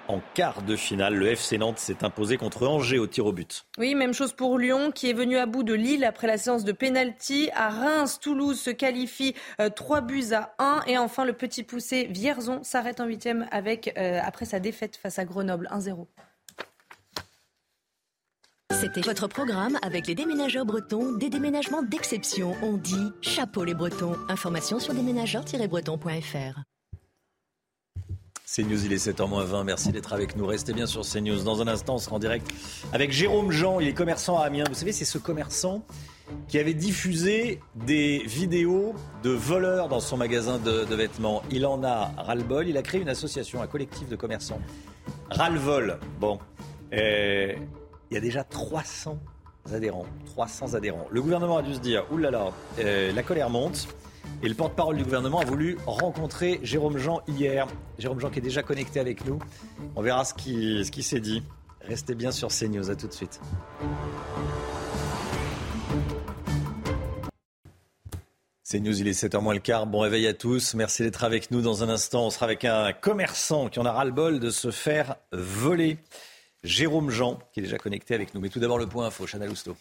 en 0.09 0.21
quart 0.35 0.63
de 0.63 0.77
finale. 0.77 1.15
Le 1.15 1.29
FC 1.29 1.59
Nantes 1.59 1.79
s'est 1.79 2.05
imposé 2.05 2.37
contre 2.37 2.67
Angers 2.67 2.99
au 2.99 3.07
tir 3.07 3.27
au 3.27 3.33
but. 3.33 3.67
Oui, 3.79 3.95
même 3.95 4.15
chose 4.15 4.33
pour 4.33 4.59
Lyon 4.59 4.91
qui 4.91 5.11
est 5.11 5.13
venu 5.13 5.37
à 5.37 5.47
bout 5.47 5.63
de 5.63 5.75
Lille 5.75 6.05
après 6.05 6.27
la 6.27 6.39
séance 6.39 6.65
de 6.65 6.73
pénalty. 6.73 7.51
À 7.55 7.69
Reims, 7.69 8.19
Toulouse 8.21 8.59
se 8.59 8.71
qualifie 8.71 9.35
3 9.75 9.99
euh, 9.99 10.01
buts 10.01 10.33
à 10.33 10.55
1. 10.59 10.83
Et 10.87 10.99
enfin, 10.99 11.25
le 11.25 11.33
petit 11.33 11.63
poussé 11.63 12.09
Vierzon 12.11 12.63
s'arrête 12.63 13.01
en 13.01 13.07
huitième 13.07 13.47
avec, 13.51 13.95
euh, 13.99 14.21
après 14.23 14.45
sa 14.45 14.61
défaite 14.61 14.97
face 14.97 15.19
à 15.19 15.25
Grenoble 15.25 15.69
1-0. 15.73 16.07
C'était 18.73 19.01
votre 19.01 19.27
programme 19.27 19.79
avec 19.81 20.07
les 20.07 20.15
déménageurs 20.15 20.67
bretons, 20.67 21.13
des 21.13 21.31
déménagements 21.31 21.83
d'exception. 21.83 22.55
On 22.63 22.77
dit 22.77 23.11
chapeau 23.23 23.65
les 23.65 23.75
bretons. 23.75 24.17
Information 24.29 24.79
sur 24.79 24.93
déménageurs-bretons.fr. 24.93 26.76
CNews, 28.47 28.85
il 28.85 28.93
est 28.93 29.05
7h20. 29.05 29.65
Merci 29.65 29.91
d'être 29.91 30.13
avec 30.13 30.37
nous. 30.37 30.47
Restez 30.47 30.73
bien 30.73 30.87
sur 30.87 31.03
CNews. 31.03 31.43
Dans 31.43 31.63
un 31.63 31.67
instant, 31.67 31.97
on 31.97 31.99
sera 31.99 32.15
en 32.15 32.19
direct 32.21 32.49
avec 32.93 33.11
Jérôme 33.11 33.51
Jean. 33.51 33.81
Il 33.81 33.89
est 33.89 33.93
commerçant 33.93 34.39
à 34.39 34.45
Amiens. 34.45 34.63
Vous 34.69 34.75
savez, 34.75 34.93
c'est 34.93 35.05
ce 35.05 35.19
commerçant 35.19 35.85
qui 36.47 36.61
avait 36.61 36.73
diffusé 36.73 37.61
des 37.75 38.19
vidéos 38.19 38.95
de 39.25 39.31
voleurs 39.31 39.89
dans 39.89 39.99
son 39.99 40.17
magasin 40.17 40.59
de, 40.59 40.95
vêtements. 40.95 41.43
Il 41.51 41.67
en 41.67 41.83
a 41.83 42.13
ras-le-bol. 42.17 42.69
Il 42.69 42.77
a 42.77 42.83
créé 42.83 43.01
une 43.01 43.09
association, 43.09 43.63
un 43.63 43.67
collectif 43.67 44.09
de 44.09 44.15
commerçants. 44.15 44.61
Ras-le-vol. 45.29 45.99
Bon. 46.21 46.39
Euh, 46.93 47.53
il 48.13 48.15
y 48.15 48.17
a 48.17 48.21
déjà 48.21 48.45
300 48.45 49.19
adhérents. 49.73 50.07
300 50.27 50.75
adhérents. 50.75 51.09
Le 51.11 51.21
gouvernement 51.21 51.59
a 51.59 51.63
dû 51.63 51.75
se 51.75 51.81
dire, 51.81 52.05
oulala, 52.13 52.53
euh, 52.79 53.13
la 53.13 53.23
colère 53.25 53.51
monte. 53.51 53.89
Et 54.43 54.49
le 54.49 54.55
porte-parole 54.55 54.97
du 54.97 55.05
gouvernement 55.05 55.41
a 55.41 55.45
voulu 55.45 55.79
rencontrer 55.87 56.61
Jérôme 56.63 56.99
Jean 56.99 57.23
hier. 57.27 57.67
Jérôme 57.99 58.21
Jean 58.21 58.31
qui 58.31 58.39
est 58.39 58.43
déjà 58.43 58.63
connecté 58.63 59.01
avec 59.01 59.25
nous. 59.25 59.39
On 59.97 60.03
verra 60.03 60.25
ce 60.25 60.35
qui, 60.35 60.85
ce 60.85 60.91
qui 60.91 61.03
s'est 61.03 61.21
dit. 61.21 61.43
Restez 61.81 62.15
bien 62.15 62.31
sur 62.33 62.49
CNews. 62.49 62.91
À 62.91 62.97
tout 62.97 63.07
de 63.07 63.13
suite. 63.13 63.41
CNews, 68.69 69.01
il 69.01 69.07
est 69.07 69.13
7h 69.13 69.41
moins 69.41 69.55
le 69.55 69.61
quart. 69.61 69.87
Bon 69.87 70.01
réveil 70.01 70.27
à 70.27 70.35
tous. 70.35 70.75
Merci 70.75 71.03
d'être 71.03 71.23
avec 71.23 71.51
nous. 71.53 71.63
Dans 71.63 71.85
un 71.85 71.89
instant, 71.89 72.27
on 72.27 72.31
sera 72.31 72.47
avec 72.47 72.65
un 72.65 72.93
commerçant 72.93 73.69
qui 73.69 73.79
en 73.79 73.87
a 73.87 73.93
ras-le-bol 73.93 74.41
de 74.41 74.51
se 74.51 74.73
faire 74.73 75.17
voler. 75.33 75.99
Jérôme 76.65 77.11
Jean, 77.11 77.39
qui 77.53 77.61
est 77.61 77.63
déjà 77.63 77.79
connecté 77.79 78.15
avec 78.15 78.35
nous. 78.35 78.41
Mais 78.41 78.49
tout 78.49 78.59
d'abord, 78.59 78.79
le 78.79 78.87
point 78.87 79.07
info. 79.07 79.27
Chanel 79.27 79.51
Housteau. 79.51 79.77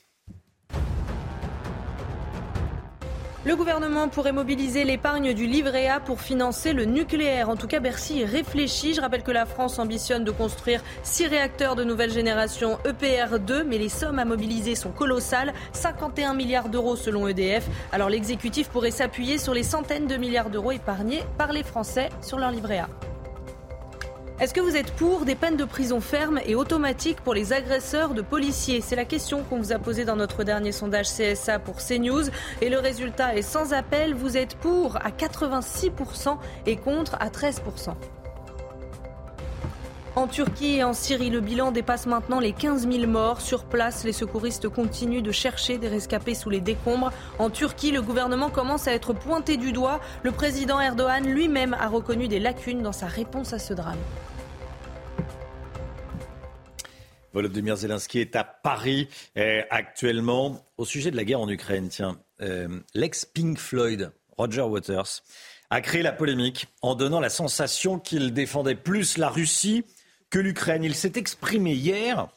Le 3.45 3.55
gouvernement 3.55 4.09
pourrait 4.09 4.31
mobiliser 4.31 4.83
l'épargne 4.85 5.35
du 5.35 5.45
livret 5.45 5.87
A 5.87 5.99
pour 5.99 6.19
financer 6.19 6.73
le 6.73 6.85
nucléaire. 6.85 7.47
En 7.47 7.55
tout 7.55 7.67
cas, 7.67 7.79
Bercy 7.79 8.25
réfléchit. 8.25 8.95
Je 8.95 9.01
rappelle 9.01 9.21
que 9.21 9.29
la 9.29 9.45
France 9.45 9.77
ambitionne 9.77 10.23
de 10.23 10.31
construire 10.31 10.81
six 11.03 11.27
réacteurs 11.27 11.75
de 11.75 11.83
nouvelle 11.83 12.09
génération 12.09 12.79
EPR2, 12.85 13.61
mais 13.63 13.77
les 13.77 13.89
sommes 13.89 14.17
à 14.17 14.25
mobiliser 14.25 14.73
sont 14.73 14.89
colossales, 14.89 15.53
51 15.73 16.33
milliards 16.33 16.69
d'euros 16.69 16.95
selon 16.95 17.27
EDF. 17.27 17.67
Alors 17.91 18.09
l'exécutif 18.09 18.69
pourrait 18.69 18.89
s'appuyer 18.89 19.37
sur 19.37 19.53
les 19.53 19.61
centaines 19.61 20.07
de 20.07 20.17
milliards 20.17 20.49
d'euros 20.49 20.71
épargnés 20.71 21.21
par 21.37 21.53
les 21.53 21.61
Français 21.61 22.09
sur 22.23 22.39
leur 22.39 22.49
livret 22.49 22.79
A. 22.79 22.89
Est-ce 24.37 24.53
que 24.53 24.59
vous 24.59 24.75
êtes 24.75 24.91
pour 24.91 25.23
des 25.23 25.35
peines 25.35 25.55
de 25.55 25.63
prison 25.63 26.01
fermes 26.01 26.41
et 26.45 26.55
automatiques 26.55 27.21
pour 27.21 27.33
les 27.33 27.53
agresseurs 27.53 28.13
de 28.13 28.21
policiers 28.21 28.81
C'est 28.81 28.97
la 28.97 29.05
question 29.05 29.43
qu'on 29.43 29.59
vous 29.59 29.71
a 29.71 29.79
posée 29.79 30.03
dans 30.03 30.17
notre 30.17 30.43
dernier 30.43 30.73
sondage 30.73 31.07
CSA 31.07 31.57
pour 31.59 31.77
CNews. 31.77 32.25
Et 32.59 32.69
le 32.69 32.79
résultat 32.79 33.37
est 33.37 33.41
sans 33.41 33.71
appel. 33.71 34.13
Vous 34.13 34.35
êtes 34.35 34.55
pour 34.55 34.97
à 34.97 35.11
86% 35.11 36.37
et 36.65 36.75
contre 36.75 37.15
à 37.21 37.29
13%. 37.29 37.95
En 40.15 40.27
Turquie 40.27 40.75
et 40.77 40.83
en 40.85 40.93
Syrie, 40.93 41.29
le 41.29 41.41
bilan 41.41 41.73
dépasse 41.73 42.05
maintenant 42.05 42.39
les 42.39 42.53
15 42.53 42.89
000 42.89 43.05
morts. 43.05 43.41
Sur 43.41 43.65
place, 43.65 44.05
les 44.05 44.13
secouristes 44.13 44.69
continuent 44.69 45.21
de 45.21 45.33
chercher 45.33 45.77
des 45.77 45.89
rescapés 45.89 46.35
sous 46.35 46.49
les 46.49 46.61
décombres. 46.61 47.11
En 47.37 47.49
Turquie, 47.49 47.91
le 47.91 48.01
gouvernement 48.01 48.49
commence 48.49 48.87
à 48.87 48.93
être 48.93 49.11
pointé 49.11 49.57
du 49.57 49.73
doigt. 49.73 49.99
Le 50.23 50.31
président 50.31 50.79
Erdogan 50.79 51.27
lui-même 51.27 51.73
a 51.73 51.89
reconnu 51.89 52.29
des 52.29 52.39
lacunes 52.39 52.81
dans 52.81 52.93
sa 52.93 53.07
réponse 53.07 53.51
à 53.51 53.59
ce 53.59 53.73
drame. 53.73 53.99
Volodymyr 57.33 57.75
Zelensky 57.75 58.19
est 58.19 58.37
à 58.37 58.45
Paris 58.45 59.09
euh, 59.37 59.63
actuellement 59.69 60.63
au 60.77 60.85
sujet 60.85 61.11
de 61.11 61.17
la 61.17 61.25
guerre 61.25 61.41
en 61.41 61.49
Ukraine. 61.49 61.89
Tiens, 61.89 62.17
euh, 62.41 62.69
l'ex-Pink 62.93 63.57
Floyd, 63.57 64.13
Roger 64.37 64.61
Waters, 64.61 65.23
a 65.69 65.81
créé 65.81 66.03
la 66.03 66.13
polémique 66.13 66.67
en 66.81 66.95
donnant 66.95 67.19
la 67.19 67.29
sensation 67.29 67.99
qu'il 67.99 68.31
défendait 68.31 68.75
plus 68.75 69.17
la 69.17 69.27
Russie 69.27 69.83
que 70.35 70.39
l'Ukraine. 70.41 70.83
Il 70.83 70.95
s'est 70.95 71.13
exprimé 71.15 71.73
hier 71.75 72.27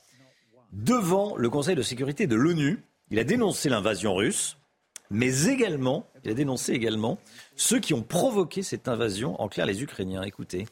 devant 0.72 1.34
le 1.36 1.50
Conseil 1.50 1.74
de 1.74 1.82
sécurité 1.82 2.28
de 2.28 2.36
l'ONU. 2.36 2.78
Il 3.10 3.18
a 3.18 3.24
dénoncé 3.24 3.68
l'invasion 3.68 4.14
russe, 4.14 4.56
mais 5.10 5.46
également, 5.46 6.08
il 6.22 6.30
a 6.30 6.34
dénoncé 6.34 6.74
également 6.74 7.18
ceux 7.56 7.80
qui 7.80 7.94
ont 7.94 8.04
provoqué 8.04 8.62
cette 8.62 8.86
invasion, 8.86 9.40
en 9.40 9.48
clair 9.48 9.66
les 9.66 9.82
Ukrainiens. 9.82 10.22
Écoutez. 10.22 10.66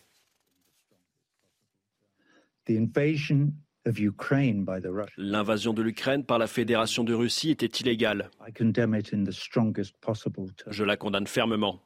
L'invasion 5.16 5.72
de 5.72 5.82
l'Ukraine 5.82 6.22
par 6.22 6.38
la 6.38 6.46
Fédération 6.46 7.02
de 7.02 7.12
Russie 7.12 7.50
était 7.50 7.66
illégale. 7.66 8.30
Je 10.68 10.84
la 10.84 10.96
condamne 10.96 11.26
fermement. 11.26 11.82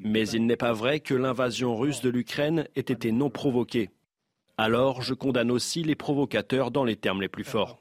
Mais 0.00 0.28
il 0.28 0.46
n'est 0.46 0.56
pas 0.56 0.72
vrai 0.72 1.00
que 1.00 1.14
l'invasion 1.14 1.76
russe 1.76 2.00
de 2.00 2.10
l'Ukraine 2.10 2.66
ait 2.76 2.80
été 2.80 3.12
non 3.12 3.30
provoquée. 3.30 3.90
Alors 4.56 5.02
je 5.02 5.14
condamne 5.14 5.50
aussi 5.50 5.82
les 5.82 5.96
provocateurs 5.96 6.70
dans 6.70 6.84
les 6.84 6.96
termes 6.96 7.20
les 7.20 7.28
plus 7.28 7.44
forts. 7.44 7.80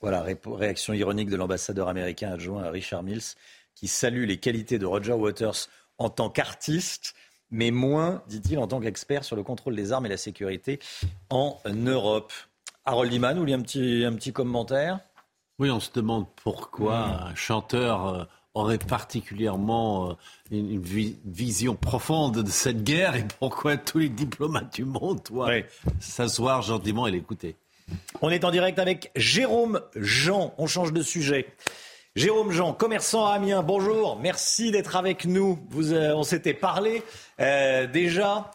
Voilà, 0.00 0.24
réaction 0.46 0.94
ironique 0.94 1.30
de 1.30 1.36
l'ambassadeur 1.36 1.88
américain 1.88 2.32
adjoint 2.32 2.70
Richard 2.70 3.02
Mills 3.02 3.34
qui 3.74 3.88
salue 3.88 4.24
les 4.24 4.38
qualités 4.38 4.78
de 4.78 4.86
Roger 4.86 5.12
Waters 5.12 5.68
en 5.98 6.10
tant 6.10 6.30
qu'artiste, 6.30 7.14
mais 7.50 7.70
moins, 7.70 8.22
dit-il, 8.28 8.58
en 8.58 8.66
tant 8.66 8.80
qu'expert 8.80 9.24
sur 9.24 9.36
le 9.36 9.42
contrôle 9.42 9.76
des 9.76 9.92
armes 9.92 10.06
et 10.06 10.08
la 10.08 10.16
sécurité 10.16 10.78
en 11.28 11.58
Europe. 11.66 12.32
Harold 12.84 13.12
Iman, 13.12 13.34
vous 13.34 13.40
voulez 13.40 13.52
un 13.52 13.62
petit, 13.62 14.04
un 14.04 14.14
petit 14.14 14.32
commentaire? 14.32 15.00
Oui, 15.60 15.70
on 15.70 15.78
se 15.78 15.90
demande 15.92 16.24
pourquoi 16.42 17.06
hmm. 17.06 17.26
un 17.28 17.34
chanteur 17.34 18.08
euh, 18.08 18.24
aurait 18.54 18.78
particulièrement 18.78 20.10
euh, 20.10 20.14
une, 20.50 20.80
vision 20.80 21.76
profonde 21.76 22.42
de 22.42 22.50
cette 22.50 22.82
guerre 22.82 23.14
et 23.14 23.26
pourquoi 23.38 23.76
tous 23.76 23.98
les 23.98 24.08
diplomates 24.08 24.74
du 24.74 24.86
monde 24.86 25.20
doivent 25.28 25.62
s'asseoir 26.00 26.62
gentiment 26.62 27.06
et 27.06 27.10
l'écouter. 27.10 27.56
On 28.22 28.30
est 28.30 28.44
en 28.44 28.50
direct 28.50 28.78
avec 28.78 29.10
Jérôme 29.16 29.82
Jean. 29.96 30.54
On 30.56 30.66
change 30.66 30.94
de 30.94 31.02
sujet. 31.02 31.46
Jérôme 32.16 32.50
Jean, 32.50 32.72
commerçant 32.72 33.26
à 33.26 33.34
Amiens, 33.34 33.62
bonjour, 33.62 34.18
merci 34.20 34.72
d'être 34.72 34.96
avec 34.96 35.26
nous. 35.26 35.60
Vous, 35.70 35.92
euh, 35.92 36.12
on 36.14 36.24
s'était 36.24 36.54
parlé 36.54 37.04
euh, 37.38 37.86
déjà, 37.86 38.50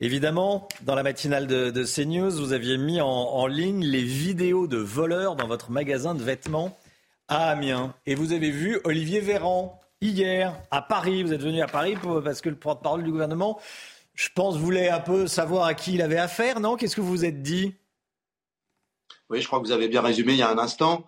évidemment, 0.00 0.68
dans 0.82 0.94
la 0.94 1.02
matinale 1.02 1.46
de, 1.46 1.84
CNews, 1.84 2.30
vous 2.30 2.52
aviez 2.52 2.78
mis 2.78 3.00
en, 3.00 3.46
ligne 3.46 3.84
les 3.84 4.02
vidéos 4.02 4.66
de 4.66 4.78
voleurs 4.78 5.36
dans 5.36 5.46
votre 5.46 5.70
magasin 5.70 6.14
de 6.14 6.22
vêtements 6.22 6.78
à 7.28 7.50
Amiens. 7.50 7.94
Et 8.06 8.14
vous 8.14 8.32
avez 8.32 8.50
vu 8.50 8.80
Olivier 8.84 9.20
Véran 9.20 9.80
hier 10.00 10.54
à 10.70 10.82
Paris. 10.82 11.22
Vous 11.22 11.32
êtes 11.32 11.42
venu 11.42 11.60
à 11.60 11.66
Paris 11.66 11.96
parce 12.24 12.40
que 12.40 12.48
le 12.48 12.56
porte-parole 12.56 13.02
du 13.02 13.10
gouvernement, 13.10 13.60
je 14.14 14.28
pense, 14.34 14.56
voulait 14.56 14.88
un 14.88 15.00
peu 15.00 15.26
savoir 15.26 15.64
à 15.64 15.74
qui 15.74 15.94
il 15.94 16.02
avait 16.02 16.18
affaire, 16.18 16.60
non? 16.60 16.76
Qu'est-ce 16.76 16.96
que 16.96 17.00
vous 17.00 17.08
vous 17.08 17.24
êtes 17.24 17.42
dit? 17.42 17.74
Oui, 19.28 19.40
je 19.40 19.46
crois 19.46 19.60
que 19.60 19.64
vous 19.64 19.72
avez 19.72 19.88
bien 19.88 20.02
résumé 20.02 20.32
il 20.32 20.38
y 20.38 20.42
a 20.42 20.50
un 20.50 20.58
instant. 20.58 21.06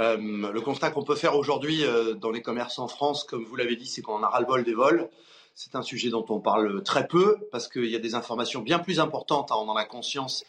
Euh, 0.00 0.16
le 0.16 0.60
constat 0.60 0.90
qu'on 0.90 1.04
peut 1.04 1.14
faire 1.14 1.36
aujourd'hui 1.36 1.84
euh, 1.84 2.14
dans 2.14 2.30
les 2.30 2.42
commerces 2.42 2.78
en 2.78 2.88
France, 2.88 3.24
comme 3.24 3.44
vous 3.44 3.56
l'avez 3.56 3.76
dit, 3.76 3.86
c'est 3.86 4.02
qu'on 4.02 4.22
a 4.22 4.28
ras-le-bol 4.28 4.64
des 4.64 4.74
vols. 4.74 5.10
C'est 5.54 5.74
un 5.74 5.82
sujet 5.82 6.10
dont 6.10 6.24
on 6.28 6.40
parle 6.40 6.82
très 6.82 7.06
peu 7.06 7.36
parce 7.50 7.68
qu'il 7.68 7.86
y 7.86 7.96
a 7.96 7.98
des 7.98 8.14
informations 8.14 8.60
bien 8.60 8.78
plus 8.78 9.00
importantes, 9.00 9.52
hein, 9.52 9.56
on 9.58 9.68
en 9.68 9.76
a 9.76 9.84
conscience 9.84 10.44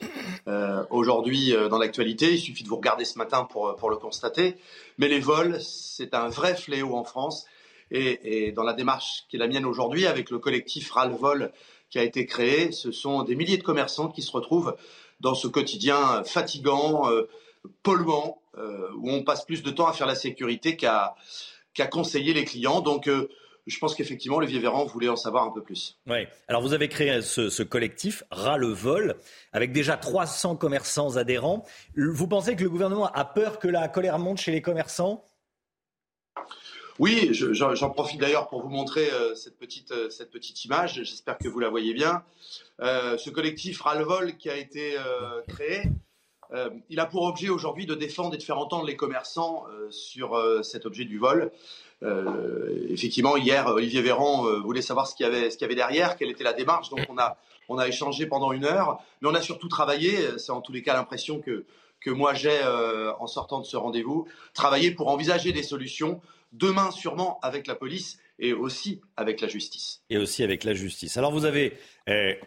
euh, 0.47 0.83
aujourd'hui 0.89 1.53
dans 1.69 1.77
l'actualité. 1.77 2.33
Il 2.33 2.39
suffit 2.39 2.63
de 2.63 2.69
vous 2.69 2.77
regarder 2.77 3.05
ce 3.05 3.17
matin 3.17 3.43
pour, 3.43 3.75
pour 3.75 3.89
le 3.89 3.97
constater. 3.97 4.55
Mais 4.97 5.07
les 5.07 5.19
vols, 5.19 5.61
c'est 5.61 6.13
un 6.13 6.29
vrai 6.29 6.55
fléau 6.55 6.95
en 6.95 7.03
France. 7.03 7.45
Et, 7.91 8.51
dans 8.53 8.63
la 8.63 8.73
démarche 8.73 9.25
qui 9.29 9.35
est 9.35 9.39
la 9.39 9.47
mienne 9.47 9.65
aujourd'hui, 9.65 10.07
avec 10.07 10.31
le 10.31 10.39
collectif 10.39 10.89
Ras-le-Vol 10.91 11.51
qui 11.91 11.99
a 11.99 12.03
été 12.03 12.25
créé, 12.25 12.71
ce 12.71 12.91
sont 12.91 13.21
des 13.21 13.35
milliers 13.35 13.57
de 13.57 13.63
commerçants 13.63 14.07
qui 14.07 14.23
se 14.23 14.31
retrouvent 14.31 14.75
dans 15.19 15.35
ce 15.35 15.47
quotidien 15.47 16.23
fatigant, 16.23 17.07
polluant, 17.83 18.41
euh, 18.57 18.89
où 18.97 19.09
on 19.09 19.23
passe 19.23 19.45
plus 19.45 19.63
de 19.63 19.71
temps 19.71 19.87
à 19.87 19.93
faire 19.93 20.07
la 20.07 20.15
sécurité 20.15 20.77
qu'à 20.77 21.15
conseiller 21.91 22.33
les 22.33 22.45
clients. 22.45 22.81
Donc, 22.81 23.07
euh, 23.07 23.29
je 23.67 23.79
pense 23.79 23.95
qu'effectivement, 23.95 24.37
Olivier 24.37 24.59
Véran 24.59 24.85
voulait 24.85 25.09
en 25.09 25.15
savoir 25.15 25.45
un 25.45 25.51
peu 25.51 25.61
plus. 25.61 25.97
Oui. 26.07 26.27
Alors, 26.47 26.61
vous 26.61 26.73
avez 26.73 26.89
créé 26.89 27.21
ce, 27.21 27.63
collectif, 27.63 28.23
Ras 28.31 28.57
le 28.57 28.67
vol, 28.67 29.15
avec 29.51 29.71
déjà 29.71 29.97
300 29.97 30.55
commerçants 30.55 31.17
adhérents. 31.17 31.65
Vous 31.95 32.27
pensez 32.27 32.55
que 32.55 32.63
le 32.63 32.69
gouvernement 32.69 33.07
a 33.11 33.25
peur 33.25 33.59
que 33.59 33.67
la 33.67 33.87
colère 33.87 34.19
monte 34.19 34.39
chez 34.39 34.51
les 34.51 34.61
commerçants? 34.61 35.23
Oui, 36.99 37.29
j'en 37.31 37.89
profite 37.89 38.19
d'ailleurs 38.19 38.49
pour 38.49 38.61
vous 38.61 38.69
montrer 38.69 39.09
euh, 39.11 39.33
cette, 39.33 39.57
petite, 39.57 39.93
cette 40.11 40.29
petite 40.29 40.63
image. 40.65 41.03
J'espère 41.03 41.37
que 41.37 41.47
vous 41.47 41.59
la 41.59 41.69
voyez 41.69 41.93
bien. 41.93 42.23
ce 42.79 43.29
collectif 43.29 43.81
Ras 43.81 43.95
le 43.95 44.03
vol 44.03 44.37
qui 44.37 44.49
a 44.49 44.57
été 44.57 44.95
créé, 45.47 45.83
euh, 46.53 46.69
il 46.89 46.99
a 46.99 47.05
pour 47.05 47.23
objet 47.23 47.49
aujourd'hui 47.49 47.85
de 47.85 47.95
défendre 47.95 48.35
et 48.35 48.37
de 48.37 48.43
faire 48.43 48.59
entendre 48.59 48.85
les 48.85 48.95
commerçants 48.95 49.65
euh, 49.69 49.89
sur 49.89 50.35
euh, 50.35 50.61
cet 50.61 50.85
objet 50.85 51.05
du 51.05 51.17
vol. 51.17 51.51
effectivement, 52.89 53.37
hier, 53.37 53.67
Olivier 53.67 54.01
Véran 54.01 54.43
voulait 54.61 54.81
savoir 54.81 55.07
ce 55.07 55.15
qu'il 55.15 55.25
y 55.25 55.29
avait, 55.29 55.75
derrière, 55.75 56.17
quelle 56.17 56.29
était 56.29 56.43
la 56.43 56.53
démarche. 56.53 56.89
Donc, 56.89 57.01
on 57.69 57.77
a, 57.77 57.87
échangé 57.87 58.25
pendant 58.25 58.51
une 58.51 58.65
heure, 58.65 59.01
mais 59.21 59.29
on 59.29 59.33
a 59.33 59.41
surtout 59.41 59.67
travaillé. 59.67 60.37
C'est 60.37 60.51
en 60.51 60.61
tous 60.61 60.71
les 60.71 60.81
cas 60.81 60.93
l'impression 60.93 61.39
que, 61.39 61.65
moi 62.09 62.33
j'ai 62.33 62.61
en 63.19 63.27
sortant 63.27 63.59
de 63.59 63.65
ce 63.65 63.77
rendez-vous, 63.77 64.27
travailler 64.53 64.91
pour 64.91 65.07
envisager 65.07 65.53
des 65.53 65.63
solutions 65.63 66.21
demain 66.51 66.91
sûrement 66.91 67.39
avec 67.41 67.65
la 67.65 67.75
police 67.75 68.19
et 68.37 68.53
aussi 68.53 69.01
avec 69.15 69.41
la 69.41 69.47
justice. 69.47 70.01
Et 70.09 70.17
aussi 70.17 70.43
avec 70.43 70.65
la 70.65 70.73
justice. 70.73 71.17
Alors 71.17 71.31
vous 71.31 71.45
avez 71.45 71.77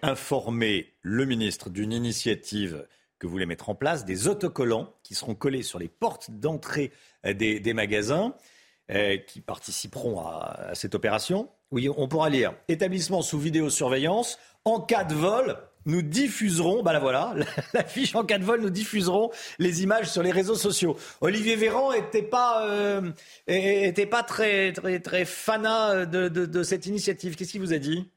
informé 0.03 0.93
le 1.03 1.25
ministre 1.25 1.71
d'une 1.71 1.93
initiative 1.93 2.87
que 3.19 3.27
vous 3.27 3.33
voulez 3.33 3.47
mettre 3.47 3.69
en 3.69 3.75
place, 3.75 4.05
des 4.05 4.29
autocollants 4.29 4.93
qui 5.03 5.15
seront 5.15 5.35
collés 5.35 5.63
sur 5.63 5.79
les 5.79 5.89
portes 5.89 6.31
d'entrée 6.31 6.93
euh, 7.25 7.33
des, 7.33 7.73
magasins 7.73 8.35
euh, 8.35 8.56
qui 8.89 9.41
participeront 9.41 10.21
à, 10.21 10.71
cette 10.75 10.95
opération. 10.95 11.49
Oui, 11.73 11.89
on 11.97 12.09
pourra 12.09 12.31
lire 12.31 12.55
établissement 12.69 13.23
sous 13.23 13.39
vidéosurveillance. 13.39 14.39
En 14.65 14.81
cas 14.81 15.05
de 15.05 15.15
vol, 15.15 15.59
nous 15.87 16.03
diffuserons, 16.03 16.83
bah 16.83 16.99
voilà, 16.99 17.35
la, 17.73 17.85
fiche 17.85 18.15
en 18.15 18.25
cas 18.25 18.39
de 18.39 18.45
vol, 18.45 18.61
nous 18.61 18.71
diffuserons 18.71 19.31
les 19.59 19.83
images 19.83 20.11
sur 20.11 20.23
les 20.23 20.33
réseaux 20.33 20.57
sociaux. 20.57 20.97
Olivier 21.21 21.57
Véran 21.57 21.93
n'était 21.93 22.23
pas, 22.23 22.69
euh, 22.69 23.13
était 23.47 24.07
pas 24.07 24.23
très, 24.23 24.73
très, 24.73 25.25
fanat 25.25 26.07
de, 26.07 26.63
cette 26.63 26.87
initiative. 26.87 27.37
Qu'est-ce 27.37 27.53
qu'il 27.53 27.61
vous 27.61 27.73
a 27.73 27.79
dit? 27.79 28.11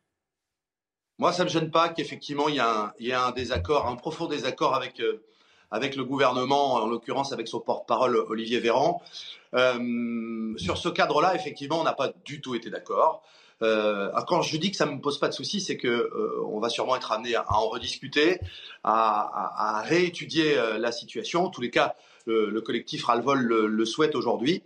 Moi, 1.19 1.33
ça 1.33 1.43
ne 1.43 1.49
me 1.49 1.53
gêne 1.53 1.69
pas 1.69 1.89
qu'effectivement, 1.89 2.47
il, 2.47 2.63
il, 2.99 3.07
y 3.07 3.11
a 3.11 3.25
un 3.25 3.31
désaccord, 3.31 3.87
un 3.87 3.95
profond 3.95 4.27
désaccord 4.27 4.73
avec, 4.73 4.99
euh, 5.01 5.21
avec 5.71 5.95
le 5.95 6.03
gouvernement, 6.03 6.75
en 6.75 6.87
l'occurrence 6.87 7.33
avec 7.33 7.47
son 7.47 7.59
porte-parole 7.59 8.17
Olivier 8.29 8.59
Véran. 8.59 9.01
Euh, 9.53 10.53
sur 10.57 10.77
ce 10.77 10.89
cadre-là, 10.89 11.35
effectivement, 11.35 11.79
on 11.79 11.83
n'a 11.83 11.93
pas 11.93 12.11
du 12.25 12.41
tout 12.41 12.55
été 12.55 12.69
d'accord. 12.69 13.23
Euh, 13.61 14.09
quand 14.27 14.41
je 14.41 14.55
dis 14.57 14.71
que 14.71 14.77
ça 14.77 14.85
ne 14.85 14.91
me 14.91 15.01
pose 15.01 15.19
pas 15.19 15.27
de 15.27 15.33
souci, 15.33 15.59
c'est 15.59 15.77
que 15.77 15.87
euh, 15.87 16.41
on 16.45 16.59
va 16.59 16.69
sûrement 16.69 16.95
être 16.95 17.11
amené 17.11 17.35
à, 17.35 17.45
en 17.49 17.67
rediscuter, 17.67 18.39
à, 18.83 19.81
réétudier 19.85 20.57
euh, 20.57 20.77
la 20.77 20.91
situation. 20.91 21.45
En 21.45 21.49
tous 21.49 21.61
les 21.61 21.69
cas, 21.69 21.95
le, 22.25 22.49
le 22.49 22.61
collectif 22.61 23.05
Ralvol 23.05 23.39
le, 23.39 23.85
souhaite 23.85 24.15
aujourd'hui. 24.15 24.63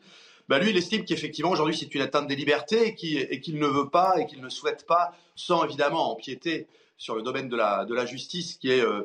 Ben 0.50 0.60
lui, 0.60 0.72
il 0.72 0.78
estime 0.78 1.06
qu'effectivement, 1.06 1.52
aujourd'hui, 1.52 1.76
c'est 1.76 1.94
une 1.96 2.02
atteinte 2.02 2.28
des 2.28 2.36
libertés 2.36 2.96
et 3.30 3.40
qu'il 3.40 3.60
ne 3.60 3.68
veut 3.68 3.90
pas 3.90 4.20
et 4.20 4.26
qu'il 4.26 4.42
ne 4.42 4.50
souhaite 4.50 4.86
pas, 4.86 5.14
sans 5.36 5.64
évidemment 5.64 6.12
empiéter 6.12 6.68
sur 7.04 7.18
le 7.18 7.22
domaine 7.22 7.50
de 7.50 7.58
la, 7.58 7.84
de 7.84 7.94
la 7.94 8.06
justice, 8.06 8.56
qui 8.56 8.72
est 8.72 8.80
euh, 8.80 9.02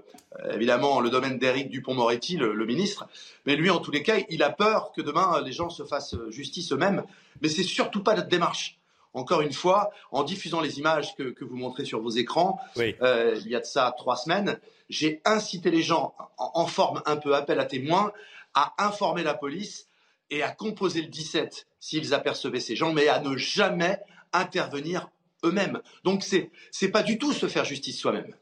évidemment 0.52 1.00
le 1.00 1.10
domaine 1.10 1.36
d'Éric 1.36 1.68
Dupont-Moretti, 1.68 2.36
le, 2.36 2.54
le, 2.54 2.64
ministre. 2.64 3.08
Mais 3.44 3.56
lui, 3.56 3.70
en 3.70 3.80
tous 3.80 3.90
les 3.90 4.04
cas, 4.04 4.18
il 4.28 4.44
a 4.44 4.50
peur 4.50 4.92
que 4.92 5.02
demain, 5.02 5.42
les 5.44 5.50
gens 5.50 5.68
se 5.68 5.82
fassent 5.82 6.14
justice 6.28 6.70
eux-mêmes. 6.70 7.02
Mais 7.42 7.48
c'est 7.48 7.64
surtout 7.64 8.04
pas 8.04 8.14
notre 8.14 8.28
démarche. 8.28 8.78
Encore 9.14 9.40
une 9.40 9.52
fois, 9.52 9.90
en 10.12 10.22
diffusant 10.22 10.60
les 10.60 10.78
images 10.78 11.16
que, 11.16 11.24
que 11.24 11.44
vous 11.44 11.56
montrez 11.56 11.84
sur 11.84 12.00
vos 12.00 12.10
écrans, 12.10 12.60
euh, 12.78 13.36
il 13.44 13.48
y 13.48 13.56
a 13.56 13.60
de 13.60 13.64
ça 13.64 13.92
trois 13.98 14.14
semaines, 14.14 14.60
j'ai 14.88 15.20
incité 15.24 15.72
les 15.72 15.82
gens, 15.82 16.14
en, 16.36 16.52
en 16.54 16.66
forme 16.66 17.02
un 17.04 17.16
peu 17.16 17.34
appel 17.34 17.58
à 17.58 17.64
témoins, 17.64 18.12
à 18.54 18.74
informer 18.78 19.24
la 19.24 19.34
police 19.34 19.88
et 20.30 20.44
à 20.44 20.50
composer 20.50 21.02
le 21.02 21.08
17 21.08 21.66
s'ils 21.80 22.14
apercevaient 22.14 22.60
ces 22.60 22.76
gens, 22.76 22.92
mais 22.92 23.08
à 23.08 23.18
ne 23.18 23.36
jamais 23.36 23.98
intervenir 24.32 25.08
eux-mêmes. 25.44 25.80
Donc 26.04 26.22
c'est 26.22 26.50
c'est 26.70 26.90
pas 26.90 27.02
du 27.02 27.18
tout 27.18 27.32
se 27.32 27.46
faire 27.48 27.64
justice 27.64 27.98
soi-même. 27.98 28.34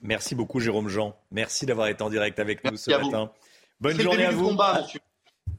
Merci 0.00 0.34
beaucoup 0.34 0.60
Jérôme 0.60 0.88
Jean. 0.88 1.16
Merci 1.30 1.66
d'avoir 1.66 1.88
été 1.88 2.02
en 2.02 2.10
direct 2.10 2.38
avec 2.38 2.64
nous 2.64 2.76
ce 2.76 2.90
matin. 2.90 3.30
Bonne 3.80 4.00
journée 4.00 4.24
à 4.24 4.30
vous. 4.30 4.48
Combat, 4.48 4.86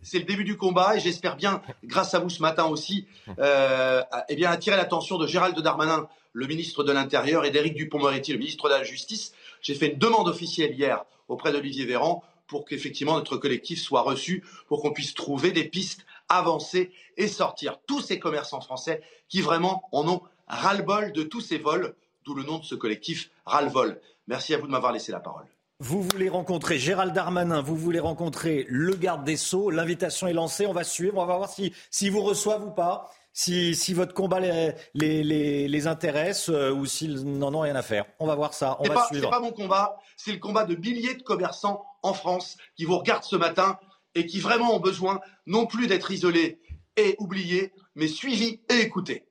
c'est 0.02 0.20
le 0.20 0.26
début 0.26 0.44
du 0.44 0.58
combat 0.58 0.96
et 0.96 1.00
j'espère 1.00 1.36
bien, 1.36 1.62
grâce 1.84 2.14
à 2.14 2.20
vous 2.20 2.30
ce 2.30 2.42
matin 2.42 2.66
aussi, 2.66 3.08
euh, 3.40 4.02
eh 4.30 4.36
bien 4.36 4.50
attirer 4.50 4.78
l'attention 4.78 5.18
de 5.18 5.28
Gérald 5.28 5.60
Darmanin, 5.60 6.08
le 6.34 6.48
ministre 6.48 6.84
de 6.84 6.92
l'Intérieur, 6.92 7.46
et 7.46 7.52
d'Éric 7.52 7.76
Dupond-Moretti, 7.76 8.32
le 8.32 8.40
ministre 8.40 8.68
de 8.68 8.74
la 8.74 8.84
Justice. 8.84 9.34
J'ai 9.62 9.76
fait 9.76 9.88
une 9.88 10.00
demande 10.00 10.28
officielle 10.28 10.74
hier 10.74 11.06
auprès 11.28 11.52
d'Olivier 11.52 11.86
Véran 11.86 12.24
pour 12.48 12.66
qu'effectivement 12.66 13.16
notre 13.16 13.38
collectif 13.38 13.82
soit 13.82 14.02
reçu, 14.02 14.44
pour 14.68 14.82
qu'on 14.82 14.92
puisse 14.92 15.14
trouver 15.14 15.52
des 15.52 15.64
pistes, 15.64 16.06
avancer 16.38 16.92
et 17.18 17.28
sortir 17.28 17.80
tous 17.88 18.02
ces 18.02 18.20
commerçants 18.20 18.62
français 18.62 19.02
qui 19.30 19.42
vraiment 19.42 19.84
en 19.92 20.08
ont 20.08 20.22
ras-le-bol 20.48 21.12
de 21.14 21.24
tous 21.24 21.42
ces 21.42 21.58
vols, 21.58 21.96
d'où 22.26 22.34
le 22.34 22.44
nom 22.44 22.60
de 22.60 22.64
ce 22.64 22.76
collectif 22.76 23.32
Ras-le-vol. 23.46 24.00
Merci 24.28 24.54
à 24.54 24.58
vous 24.58 24.68
de 24.68 24.72
m'avoir 24.72 24.92
laissé 24.92 25.12
la 25.12 25.20
parole. 25.20 25.46
Vous 25.80 26.04
voulez 26.04 26.30
rencontrer 26.30 26.78
Gérald 26.78 27.12
Darmanin, 27.12 27.62
vous 27.62 27.76
voulez 27.76 28.00
rencontrer 28.00 28.68
le 28.70 28.96
garde 28.96 29.24
des 29.24 29.36
Sceaux, 29.36 29.72
l'invitation 29.72 30.28
est 30.28 30.34
lancée, 30.34 30.68
on 30.68 30.74
va 30.74 30.84
suivre, 30.84 31.18
on 31.18 31.26
va 31.26 31.38
voir 31.38 31.50
si, 31.50 31.74
si 31.90 32.10
vous 32.10 32.22
reçoivent 32.22 32.68
ou 32.68 32.72
pas 32.72 33.10
si, 33.34 33.76
si 33.76 33.94
votre 33.94 34.14
combat 34.14 34.40
les, 34.40 34.74
les, 34.94 35.68
les, 35.68 35.88
intéresse 35.88 36.50
euh, 36.50 36.72
ou 36.72 36.86
s'ils 36.86 37.24
n'en 37.24 37.54
ont 37.54 37.62
rien 37.62 37.76
à 37.76 37.82
faire. 37.82 38.06
On 38.20 38.28
va 38.28 38.36
voir 38.36 38.54
ça, 38.54 38.78
on 38.80 38.88
va 38.88 38.94
pas, 38.94 39.08
suivre. 39.08 39.24
C'est 39.24 39.30
pas 39.30 39.40
mon 39.40 39.52
combat, 39.52 39.98
c'est 40.18 40.34
le 40.34 40.38
combat 40.38 40.66
de 40.66 40.76
milliers 40.76 41.16
de 41.16 41.24
commerçants 41.24 41.86
en 42.04 42.14
France 42.14 42.58
qui 42.76 42.86
vous 42.86 42.98
regardent 42.98 43.24
ce 43.24 43.36
matin 43.36 43.80
et 44.16 44.26
qui 44.26 44.40
vraiment 44.40 44.76
ont 44.76 44.80
besoin 44.80 45.20
non 45.46 45.66
plus 45.66 45.88
d'être 45.88 46.12
isolés 46.12 46.60
et 46.98 47.16
oubliés, 47.20 47.72
mais 47.96 48.08
suivis 48.08 48.62
et 48.70 48.82
écoutés. 48.82 49.26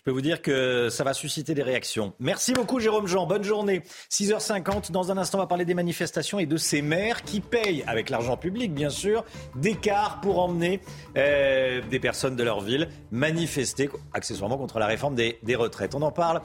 Je 0.00 0.04
peux 0.04 0.12
vous 0.12 0.22
dire 0.22 0.40
que 0.40 0.88
ça 0.88 1.04
va 1.04 1.12
susciter 1.12 1.52
des 1.52 1.62
réactions. 1.62 2.14
Merci 2.20 2.54
beaucoup 2.54 2.80
Jérôme 2.80 3.06
Jean, 3.06 3.26
bonne 3.26 3.44
journée. 3.44 3.82
6h50, 4.10 4.92
dans 4.92 5.12
un 5.12 5.18
instant 5.18 5.36
on 5.36 5.42
va 5.42 5.46
parler 5.46 5.66
des 5.66 5.74
manifestations 5.74 6.38
et 6.38 6.46
de 6.46 6.56
ces 6.56 6.80
maires 6.80 7.22
qui 7.22 7.40
payent, 7.40 7.84
avec 7.86 8.08
l'argent 8.08 8.38
public 8.38 8.72
bien 8.72 8.88
sûr, 8.88 9.26
des 9.56 9.74
cars 9.74 10.22
pour 10.22 10.38
emmener 10.38 10.80
euh, 11.18 11.82
des 11.90 12.00
personnes 12.00 12.34
de 12.34 12.42
leur 12.42 12.62
ville 12.62 12.88
manifester 13.10 13.90
accessoirement 14.14 14.56
contre 14.56 14.78
la 14.78 14.86
réforme 14.86 15.14
des, 15.14 15.38
des 15.42 15.54
retraites. 15.54 15.94
On 15.94 16.00
en 16.00 16.12
parle 16.12 16.40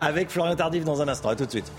avec 0.00 0.30
Florian 0.30 0.54
Tardif 0.54 0.84
dans 0.84 1.02
un 1.02 1.08
instant. 1.08 1.30
A 1.30 1.34
tout 1.34 1.46
de 1.46 1.50
suite. 1.50 1.72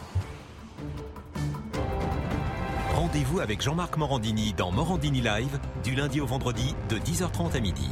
Rendez-vous 3.11 3.41
avec 3.41 3.61
Jean-Marc 3.61 3.97
Morandini 3.97 4.53
dans 4.53 4.71
Morandini 4.71 5.19
Live 5.19 5.59
du 5.83 5.95
lundi 5.95 6.21
au 6.21 6.25
vendredi 6.25 6.73
de 6.87 6.95
10h30 6.97 7.57
à 7.57 7.59
midi. 7.59 7.89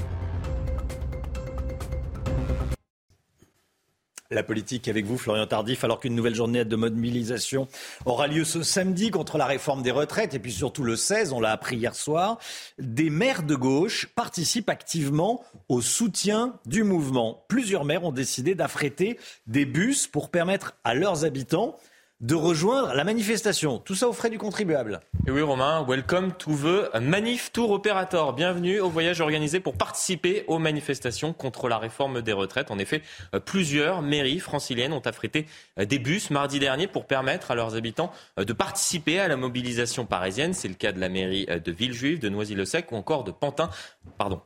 La 4.32 4.44
politique 4.44 4.88
avec 4.88 5.06
vous, 5.06 5.18
Florian 5.18 5.46
Tardif, 5.46 5.84
alors 5.84 6.00
qu'une 6.00 6.16
nouvelle 6.16 6.36
journée 6.36 6.64
de 6.64 6.76
mobilisation 6.78 7.68
aura 8.06 8.28
lieu 8.28 8.46
ce 8.46 8.64
samedi 8.64 9.12
contre 9.12 9.38
la 9.38 9.46
réforme 9.46 9.82
des 9.82 9.92
retraites 9.92 10.36
et 10.36 10.40
puis 10.40 10.54
surtout 10.54 10.86
le 10.86 10.96
16, 10.96 11.34
on 11.34 11.42
l'a 11.42 11.52
appris 11.52 11.76
hier 11.76 11.96
soir, 11.96 12.38
des 12.78 13.10
maires 13.10 13.44
de 13.44 13.56
gauche 13.56 14.08
participent 14.16 14.70
activement 14.70 15.44
au 15.68 15.82
soutien 15.82 16.54
du 16.66 16.84
mouvement. 16.84 17.44
Plusieurs 17.50 17.84
maires 17.84 18.06
ont 18.06 18.14
décidé 18.14 18.56
d'affréter 18.56 19.20
des 19.48 19.66
bus 19.66 20.08
pour 20.08 20.30
permettre 20.30 20.78
à 20.86 20.94
leurs 20.94 21.26
habitants 21.26 21.76
de 22.22 22.36
rejoindre 22.36 22.94
la 22.94 23.06
manifestation. 23.06 23.78
Tout 23.78 23.96
ça 23.96 24.10
aux 24.10 24.14
frais 24.14 24.30
du 24.30 24.38
contribuable. 24.38 25.00
Et 25.26 25.32
oui, 25.32 25.42
Romain, 25.42 25.86
welcome 25.88 26.34
to 26.34 26.52
the 26.52 27.00
Manif 27.00 27.54
Tour 27.54 27.72
Operator. 27.72 28.34
Bienvenue 28.34 28.82
au 28.82 28.90
voyage 28.90 29.22
organisé 29.22 29.62
pour 29.62 29.76
participer 29.76 30.44
aux 30.48 30.60
manifestations 30.60 31.32
contre 31.32 31.70
la 31.70 31.78
réforme 31.78 32.22
des 32.22 32.34
retraites. 32.34 32.72
En 32.72 32.80
effet, 32.80 33.04
euh, 33.34 33.40
plusieurs 33.40 34.02
mairies 34.02 34.40
franciliennes 34.40 34.92
ont 34.92 35.00
affrété 35.00 35.46
euh, 35.80 35.86
des 35.86 35.98
bus 35.98 36.30
mardi 36.30 36.60
dernier 36.60 36.88
pour 36.88 37.06
permettre 37.06 37.52
à 37.52 37.56
leurs 37.56 37.76
habitants 37.76 38.12
euh, 38.38 38.44
de 38.44 38.52
participer 38.52 39.20
à 39.20 39.30
la 39.30 39.38
mobilisation 39.38 40.06
parisienne. 40.06 40.54
C'est 40.54 40.68
le 40.68 40.74
cas 40.74 40.92
de 40.92 41.00
la 41.00 41.08
mairie 41.08 41.46
de 41.46 41.72
Villejuif, 41.72 42.20
de 42.20 42.28
Noisy-le-Sec 42.28 42.92
ou 42.92 42.98
encore 42.98 43.24
de 43.24 43.32
Pantin. 43.32 43.70
Pardon, 44.18 44.42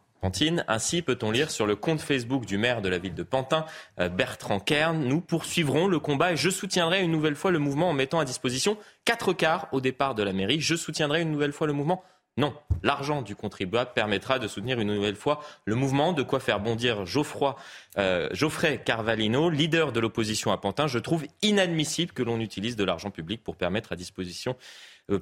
ainsi 0.67 1.01
peut-on 1.01 1.31
lire 1.31 1.51
sur 1.51 1.65
le 1.65 1.75
compte 1.75 2.01
Facebook 2.01 2.45
du 2.45 2.57
maire 2.57 2.81
de 2.81 2.89
la 2.89 2.97
ville 2.97 3.13
de 3.13 3.23
Pantin, 3.23 3.65
euh, 3.99 4.09
Bertrand 4.09 4.59
Kern, 4.59 5.03
nous 5.03 5.21
poursuivrons 5.21 5.87
le 5.87 5.99
combat 5.99 6.33
et 6.33 6.37
je 6.37 6.49
soutiendrai 6.49 7.03
une 7.03 7.11
nouvelle 7.11 7.35
fois 7.35 7.51
le 7.51 7.59
mouvement 7.59 7.89
en 7.89 7.93
mettant 7.93 8.19
à 8.19 8.25
disposition 8.25 8.77
quatre 9.05 9.33
quarts 9.33 9.67
au 9.71 9.81
départ 9.81 10.15
de 10.15 10.23
la 10.23 10.33
mairie. 10.33 10.61
Je 10.61 10.75
soutiendrai 10.75 11.21
une 11.21 11.31
nouvelle 11.31 11.53
fois 11.53 11.67
le 11.67 11.73
mouvement 11.73 12.03
non, 12.35 12.55
l'argent 12.81 13.21
du 13.21 13.35
contribuable 13.35 13.91
permettra 13.93 14.39
de 14.39 14.47
soutenir 14.47 14.79
une 14.79 14.91
nouvelle 14.91 15.15
fois 15.15 15.43
le 15.65 15.75
mouvement, 15.75 16.13
de 16.13 16.23
quoi 16.23 16.39
faire 16.39 16.59
bondir 16.59 17.05
Geoffroy, 17.05 17.55
euh, 17.99 18.27
Geoffrey 18.31 18.81
Carvalino, 18.83 19.51
leader 19.51 19.91
de 19.91 19.99
l'opposition 19.99 20.51
à 20.51 20.57
Pantin. 20.57 20.87
Je 20.87 20.97
trouve 20.97 21.25
inadmissible 21.43 22.11
que 22.11 22.23
l'on 22.23 22.39
utilise 22.39 22.75
de 22.75 22.83
l'argent 22.83 23.11
public 23.11 23.43
pour 23.43 23.55
permettre 23.55 23.91
à 23.91 23.95
disposition 23.95 24.55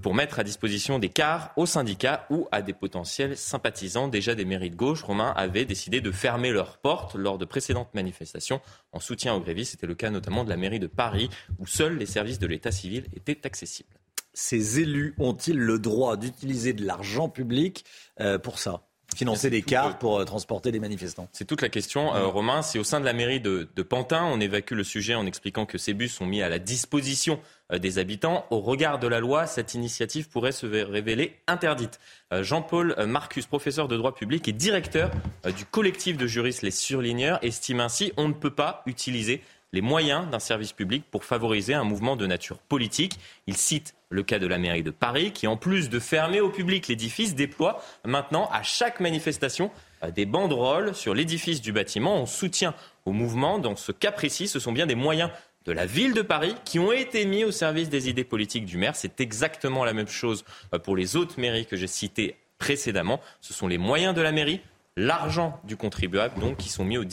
pour 0.01 0.13
mettre 0.13 0.39
à 0.39 0.43
disposition 0.43 0.99
des 0.99 1.09
cars 1.09 1.51
aux 1.55 1.65
syndicats 1.65 2.25
ou 2.29 2.47
à 2.51 2.61
des 2.61 2.73
potentiels 2.73 3.35
sympathisants. 3.35 4.07
Déjà, 4.07 4.35
des 4.35 4.45
mairies 4.45 4.69
de 4.69 4.75
gauche 4.75 5.01
romains 5.01 5.33
avaient 5.35 5.65
décidé 5.65 6.01
de 6.01 6.11
fermer 6.11 6.51
leurs 6.51 6.77
portes 6.77 7.15
lors 7.15 7.37
de 7.37 7.45
précédentes 7.45 7.93
manifestations 7.93 8.61
en 8.91 8.99
soutien 8.99 9.33
aux 9.33 9.39
grévistes. 9.39 9.71
C'était 9.71 9.87
le 9.87 9.95
cas 9.95 10.09
notamment 10.09 10.43
de 10.43 10.49
la 10.49 10.57
mairie 10.57 10.79
de 10.79 10.87
Paris, 10.87 11.29
où 11.59 11.65
seuls 11.65 11.97
les 11.97 12.05
services 12.05 12.39
de 12.39 12.47
l'état 12.47 12.71
civil 12.71 13.05
étaient 13.15 13.45
accessibles. 13.45 13.97
Ces 14.33 14.79
élus 14.79 15.13
ont-ils 15.17 15.57
le 15.57 15.79
droit 15.79 16.15
d'utiliser 16.15 16.73
de 16.73 16.85
l'argent 16.85 17.27
public 17.27 17.83
euh, 18.19 18.37
pour 18.37 18.59
ça? 18.59 18.87
Financer 19.15 19.49
des 19.49 19.61
cars 19.61 19.97
pour 19.97 20.19
euh, 20.19 20.25
transporter 20.25 20.71
des 20.71 20.79
manifestants 20.79 21.27
C'est 21.31 21.45
toute 21.45 21.61
la 21.61 21.69
question, 21.69 22.15
euh, 22.15 22.27
Romain. 22.27 22.61
Si 22.61 22.79
au 22.79 22.83
sein 22.83 22.99
de 22.99 23.05
la 23.05 23.13
mairie 23.13 23.39
de, 23.39 23.65
Pantin, 23.81 24.23
on 24.23 24.39
évacue 24.39 24.73
le 24.73 24.83
sujet 24.83 25.15
en 25.15 25.25
expliquant 25.25 25.65
que 25.65 25.77
ces 25.77 25.93
bus 25.93 26.13
sont 26.13 26.25
mis 26.25 26.41
à 26.41 26.49
la 26.49 26.59
disposition 26.59 27.39
euh, 27.71 27.77
des 27.77 27.97
habitants, 27.97 28.45
au 28.49 28.59
regard 28.59 28.99
de 28.99 29.07
la 29.07 29.19
loi, 29.19 29.47
cette 29.47 29.73
initiative 29.73 30.29
pourrait 30.29 30.51
se 30.51 30.65
révéler 30.65 31.35
interdite. 31.47 31.99
Jean-Paul 32.33 32.95
Marcus, 33.07 33.45
professeur 33.45 33.89
de 33.89 33.97
droit 33.97 34.15
public 34.15 34.47
et 34.47 34.53
directeur 34.53 35.11
du 35.57 35.65
collectif 35.65 36.15
de 36.15 36.27
juristes 36.27 36.61
Les 36.61 36.71
Surligneurs, 36.71 37.39
estime 37.41 37.81
ainsi 37.81 38.13
on 38.15 38.29
ne 38.29 38.33
peut 38.33 38.55
pas 38.55 38.83
utiliser 38.85 39.41
les 39.73 39.81
moyens 39.81 40.29
d'un 40.29 40.39
service 40.39 40.73
public 40.73 41.03
pour 41.09 41.23
favoriser 41.23 41.73
un 41.73 41.83
mouvement 41.83 42.15
de 42.15 42.27
nature 42.27 42.57
politique. 42.57 43.19
Il 43.47 43.55
cite 43.55 43.95
le 44.09 44.23
cas 44.23 44.39
de 44.39 44.47
la 44.47 44.57
mairie 44.57 44.83
de 44.83 44.91
Paris, 44.91 45.31
qui 45.31 45.47
en 45.47 45.55
plus 45.55 45.89
de 45.89 45.99
fermer 45.99 46.41
au 46.41 46.49
public 46.49 46.87
l'édifice, 46.87 47.35
déploie 47.35 47.81
maintenant 48.03 48.49
à 48.51 48.63
chaque 48.63 48.99
manifestation 48.99 49.71
euh, 50.03 50.11
des 50.11 50.25
banderoles 50.25 50.93
sur 50.93 51.13
l'édifice 51.13 51.61
du 51.61 51.71
bâtiment 51.71 52.21
en 52.21 52.25
soutien 52.25 52.73
au 53.05 53.13
mouvement. 53.13 53.59
Dans 53.59 53.75
ce 53.75 53.91
cas 53.91 54.11
précis, 54.11 54.47
ce 54.47 54.59
sont 54.59 54.73
bien 54.73 54.85
des 54.85 54.95
moyens 54.95 55.29
de 55.65 55.71
la 55.71 55.85
ville 55.85 56.13
de 56.13 56.21
Paris 56.21 56.55
qui 56.65 56.79
ont 56.79 56.91
été 56.91 57.25
mis 57.25 57.43
au 57.43 57.51
service 57.51 57.87
des 57.89 58.09
idées 58.09 58.23
politiques 58.23 58.65
du 58.65 58.77
maire. 58.77 58.95
C'est 58.95 59.21
exactement 59.21 59.85
la 59.85 59.93
même 59.93 60.07
chose 60.07 60.43
euh, 60.73 60.79
pour 60.79 60.95
les 60.95 61.15
autres 61.15 61.39
mairies 61.39 61.65
que 61.65 61.77
j'ai 61.77 61.87
citées 61.87 62.35
précédemment. 62.57 63.21
Ce 63.39 63.53
sont 63.53 63.67
les 63.67 63.77
moyens 63.77 64.13
de 64.13 64.21
la 64.21 64.31
mairie, 64.31 64.59
l'argent 64.97 65.59
du 65.63 65.77
contribuable, 65.77 66.39
donc, 66.39 66.57
qui 66.57 66.69
sont 66.69 66.83
mis 66.83 66.97
au, 66.97 67.05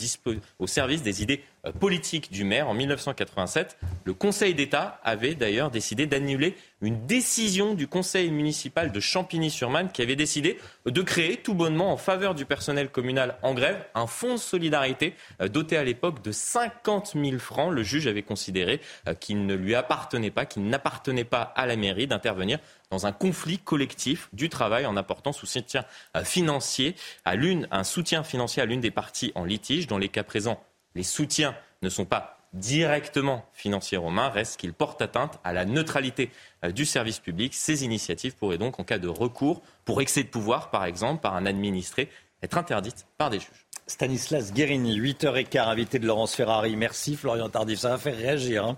au 0.59 0.67
service 0.67 1.01
des 1.01 1.23
idées 1.23 1.43
euh, 1.65 1.71
politique 1.73 2.31
du 2.31 2.45
maire 2.45 2.69
en 2.69 2.73
1987. 2.73 3.77
Le 4.05 4.13
Conseil 4.13 4.53
d'État 4.53 4.99
avait 5.03 5.35
d'ailleurs 5.35 5.71
décidé 5.71 6.05
d'annuler 6.05 6.55
une 6.81 7.05
décision 7.05 7.73
du 7.73 7.87
Conseil 7.87 8.31
municipal 8.31 8.93
de 8.93 8.99
Champigny-sur-Marne 9.01 9.89
qui 9.91 10.01
avait 10.01 10.15
décidé 10.15 10.57
de 10.85 11.01
créer 11.01 11.35
tout 11.35 11.53
bonnement 11.53 11.91
en 11.91 11.97
faveur 11.97 12.33
du 12.33 12.45
personnel 12.45 12.89
communal 12.89 13.35
en 13.43 13.53
grève 13.53 13.83
un 13.93 14.07
fonds 14.07 14.35
de 14.35 14.39
solidarité 14.39 15.15
euh, 15.41 15.49
doté 15.49 15.75
à 15.75 15.83
l'époque 15.83 16.23
de 16.23 16.31
50 16.31 17.15
000 17.21 17.39
francs. 17.39 17.73
Le 17.73 17.83
juge 17.83 18.07
avait 18.07 18.23
considéré 18.23 18.79
euh, 19.07 19.13
qu'il 19.13 19.45
ne 19.45 19.53
lui 19.53 19.75
appartenait 19.75 20.31
pas, 20.31 20.45
qu'il 20.45 20.65
n'appartenait 20.65 21.25
pas 21.25 21.41
à 21.41 21.65
la 21.65 21.75
mairie 21.75 22.07
d'intervenir 22.07 22.59
dans 22.91 23.05
un 23.05 23.11
conflit 23.11 23.59
collectif 23.59 24.29
du 24.33 24.49
travail 24.49 24.85
en 24.85 24.97
apportant 24.97 25.31
soutien 25.31 25.85
financier 26.23 26.95
à 27.25 27.35
l'une, 27.35 27.67
un 27.71 27.83
soutien 27.83 28.23
financier 28.23 28.61
à 28.61 28.65
l'une 28.65 28.81
des 28.81 28.91
parties 28.91 29.31
en 29.35 29.45
litige. 29.45 29.87
Dans 29.87 29.97
les 29.97 30.09
cas 30.09 30.23
présents, 30.23 30.63
les 30.95 31.03
soutiens 31.03 31.55
ne 31.81 31.89
sont 31.89 32.05
pas 32.05 32.39
directement 32.53 33.45
financiers 33.53 33.97
romains, 33.97 34.29
reste 34.29 34.59
qu'ils 34.59 34.73
portent 34.73 35.01
atteinte 35.01 35.39
à 35.43 35.53
la 35.53 35.65
neutralité 35.65 36.31
euh, 36.65 36.71
du 36.71 36.85
service 36.85 37.19
public. 37.19 37.53
Ces 37.53 37.83
initiatives 37.83 38.35
pourraient 38.35 38.57
donc, 38.57 38.79
en 38.79 38.83
cas 38.83 38.97
de 38.97 39.07
recours, 39.07 39.61
pour 39.85 40.01
excès 40.01 40.23
de 40.23 40.29
pouvoir, 40.29 40.71
par 40.71 40.85
exemple, 40.85 41.21
par 41.21 41.35
un 41.35 41.45
administré, 41.45 42.09
être 42.41 42.57
interdites 42.57 43.05
par 43.17 43.29
des 43.29 43.39
juges. 43.39 43.67
Stanislas 43.89 44.53
Guérini, 44.53 44.99
8h15, 44.99 45.67
invité 45.67 45.97
de 45.97 46.05
Laurence 46.05 46.35
Ferrari. 46.35 46.75
Merci 46.75 47.15
Florian 47.15 47.49
Tardif, 47.49 47.79
ça 47.79 47.89
va 47.89 47.97
faire 47.97 48.15
réagir. 48.15 48.75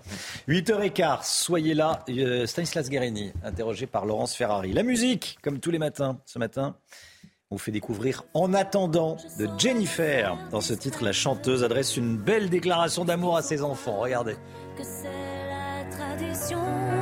8h15, 0.48 1.02
hein. 1.02 1.18
soyez 1.22 1.74
là. 1.74 2.02
Euh, 2.08 2.46
Stanislas 2.46 2.88
Guérini, 2.88 3.32
interrogé 3.44 3.86
par 3.86 4.06
Laurence 4.06 4.34
Ferrari. 4.34 4.72
La 4.72 4.82
musique, 4.82 5.38
comme 5.42 5.60
tous 5.60 5.70
les 5.70 5.78
matins, 5.78 6.18
ce 6.24 6.38
matin 6.38 6.76
vous 7.50 7.58
fait 7.58 7.70
découvrir 7.72 8.24
En 8.32 8.54
attendant 8.54 9.18
de 9.38 9.46
Jennifer. 9.58 10.38
Dans 10.50 10.62
ce 10.62 10.72
titre, 10.72 11.04
la 11.04 11.12
chanteuse 11.12 11.62
adresse 11.62 11.98
une 11.98 12.16
belle 12.16 12.48
déclaration 12.48 13.04
d'amour 13.04 13.36
à 13.36 13.42
ses 13.42 13.62
enfants. 13.62 13.98
Regardez. 13.98 14.36
Que 14.78 14.82
c'est 14.82 15.04
la 15.04 15.84
tradition 15.94 17.01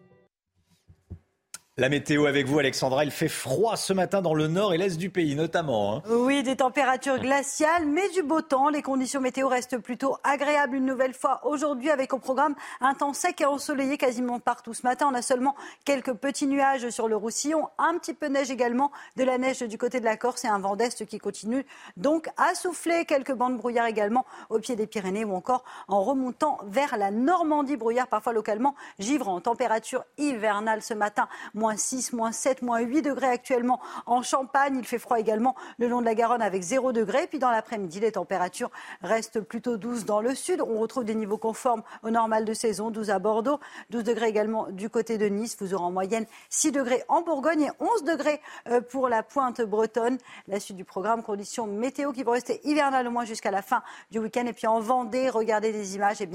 La 1.81 1.89
météo 1.89 2.27
avec 2.27 2.45
vous, 2.45 2.59
Alexandra. 2.59 3.05
Il 3.05 3.09
fait 3.09 3.27
froid 3.27 3.75
ce 3.75 3.91
matin 3.91 4.21
dans 4.21 4.35
le 4.35 4.45
nord 4.45 4.71
et 4.71 4.77
l'est 4.77 4.99
du 4.99 5.09
pays, 5.09 5.33
notamment. 5.33 5.95
Hein. 5.95 6.03
Oui, 6.11 6.43
des 6.43 6.55
températures 6.55 7.17
glaciales, 7.17 7.87
mais 7.87 8.07
du 8.09 8.21
beau 8.21 8.41
temps. 8.41 8.69
Les 8.69 8.83
conditions 8.83 9.19
météo 9.19 9.47
restent 9.47 9.79
plutôt 9.79 10.15
agréables 10.23 10.75
une 10.75 10.85
nouvelle 10.85 11.15
fois 11.15 11.41
aujourd'hui, 11.43 11.89
avec 11.89 12.13
au 12.13 12.19
programme 12.19 12.53
un 12.81 12.93
temps 12.93 13.13
sec 13.13 13.41
et 13.41 13.45
ensoleillé 13.45 13.97
quasiment 13.97 14.39
partout. 14.39 14.75
Ce 14.75 14.83
matin, 14.83 15.09
on 15.11 15.15
a 15.15 15.23
seulement 15.23 15.55
quelques 15.83 16.13
petits 16.13 16.45
nuages 16.45 16.87
sur 16.91 17.07
le 17.07 17.15
Roussillon, 17.15 17.67
un 17.79 17.97
petit 17.97 18.13
peu 18.13 18.27
de 18.27 18.33
neige 18.33 18.51
également, 18.51 18.91
de 19.17 19.23
la 19.23 19.39
neige 19.39 19.63
du 19.63 19.79
côté 19.79 19.99
de 19.99 20.05
la 20.05 20.17
Corse 20.17 20.45
et 20.45 20.49
un 20.49 20.59
vent 20.59 20.75
d'est 20.75 21.07
qui 21.07 21.17
continue 21.17 21.65
donc 21.97 22.29
à 22.37 22.53
souffler. 22.53 23.05
Quelques 23.05 23.33
bandes 23.33 23.57
brouillard 23.57 23.87
également 23.87 24.27
au 24.51 24.59
pied 24.59 24.75
des 24.75 24.85
Pyrénées 24.85 25.25
ou 25.25 25.33
encore 25.33 25.63
en 25.87 26.03
remontant 26.03 26.59
vers 26.67 26.95
la 26.95 27.09
Normandie. 27.09 27.75
Brouillard 27.75 28.07
parfois 28.07 28.33
localement 28.33 28.75
givrant. 28.99 29.41
Température 29.41 30.03
hivernale 30.19 30.83
ce 30.83 30.93
matin 30.93 31.27
moins 31.55 31.70
6, 31.77 32.13
moins 32.13 32.31
7, 32.31 32.61
moins 32.61 32.79
8 32.79 33.01
degrés 33.01 33.27
actuellement 33.27 33.79
en 34.05 34.21
Champagne. 34.21 34.75
Il 34.77 34.85
fait 34.85 34.99
froid 34.99 35.19
également 35.19 35.55
le 35.77 35.87
long 35.87 36.01
de 36.01 36.05
la 36.05 36.15
Garonne 36.15 36.41
avec 36.41 36.61
0 36.61 36.91
degré. 36.91 37.27
Puis 37.27 37.39
dans 37.39 37.51
l'après-midi, 37.51 37.99
les 37.99 38.13
températures 38.13 38.71
restent 39.01 39.41
plutôt 39.41 39.77
douces 39.77 40.05
dans 40.05 40.21
le 40.21 40.35
sud. 40.35 40.61
On 40.61 40.79
retrouve 40.79 41.05
des 41.05 41.15
niveaux 41.15 41.37
conformes 41.37 41.83
au 42.03 42.09
normal 42.09 42.45
de 42.45 42.53
saison, 42.53 42.91
12 42.91 43.09
à 43.09 43.19
Bordeaux, 43.19 43.59
12 43.89 44.03
degrés 44.03 44.27
également 44.27 44.67
du 44.69 44.89
côté 44.89 45.17
de 45.17 45.25
Nice. 45.27 45.57
Vous 45.59 45.73
aurez 45.73 45.83
en 45.83 45.91
moyenne 45.91 46.25
6 46.49 46.71
degrés 46.71 47.03
en 47.07 47.21
Bourgogne 47.21 47.63
et 47.63 47.71
11 47.79 48.03
degrés 48.03 48.41
euh, 48.69 48.81
pour 48.81 49.09
la 49.09 49.23
pointe 49.23 49.61
bretonne. 49.61 50.17
La 50.47 50.59
suite 50.59 50.77
du 50.77 50.85
programme, 50.85 51.23
conditions 51.23 51.67
météo 51.67 52.11
qui 52.11 52.23
vont 52.23 52.31
rester 52.31 52.61
hivernales 52.63 53.07
au 53.07 53.11
moins 53.11 53.25
jusqu'à 53.25 53.51
la 53.51 53.61
fin 53.61 53.83
du 54.11 54.19
week-end. 54.19 54.45
Et 54.45 54.53
puis 54.53 54.67
en 54.67 54.79
Vendée, 54.79 55.29
regardez 55.29 55.71
des 55.71 55.95
images, 55.95 56.21
eh 56.21 56.27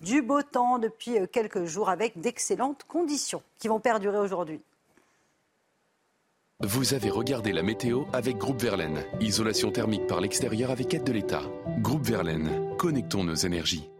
du 0.00 0.22
beau 0.22 0.42
temps 0.42 0.78
depuis 0.78 1.18
euh, 1.18 1.26
quelques 1.26 1.64
jours 1.64 1.88
avec 1.88 2.20
d'excellentes 2.20 2.84
conditions 2.84 3.42
qui 3.58 3.68
vont 3.68 3.80
perdurer 3.80 4.18
aujourd'hui. 4.18 4.60
Vous 6.66 6.94
avez 6.94 7.10
regardé 7.10 7.52
la 7.52 7.62
météo 7.62 8.04
avec 8.14 8.38
Groupe 8.38 8.62
Verlaine. 8.62 9.04
Isolation 9.20 9.70
thermique 9.70 10.06
par 10.06 10.22
l'extérieur 10.22 10.70
avec 10.70 10.94
aide 10.94 11.04
de 11.04 11.12
l'État. 11.12 11.42
Groupe 11.80 12.06
Verlaine, 12.06 12.74
connectons 12.78 13.22
nos 13.22 13.34
énergies. 13.34 13.90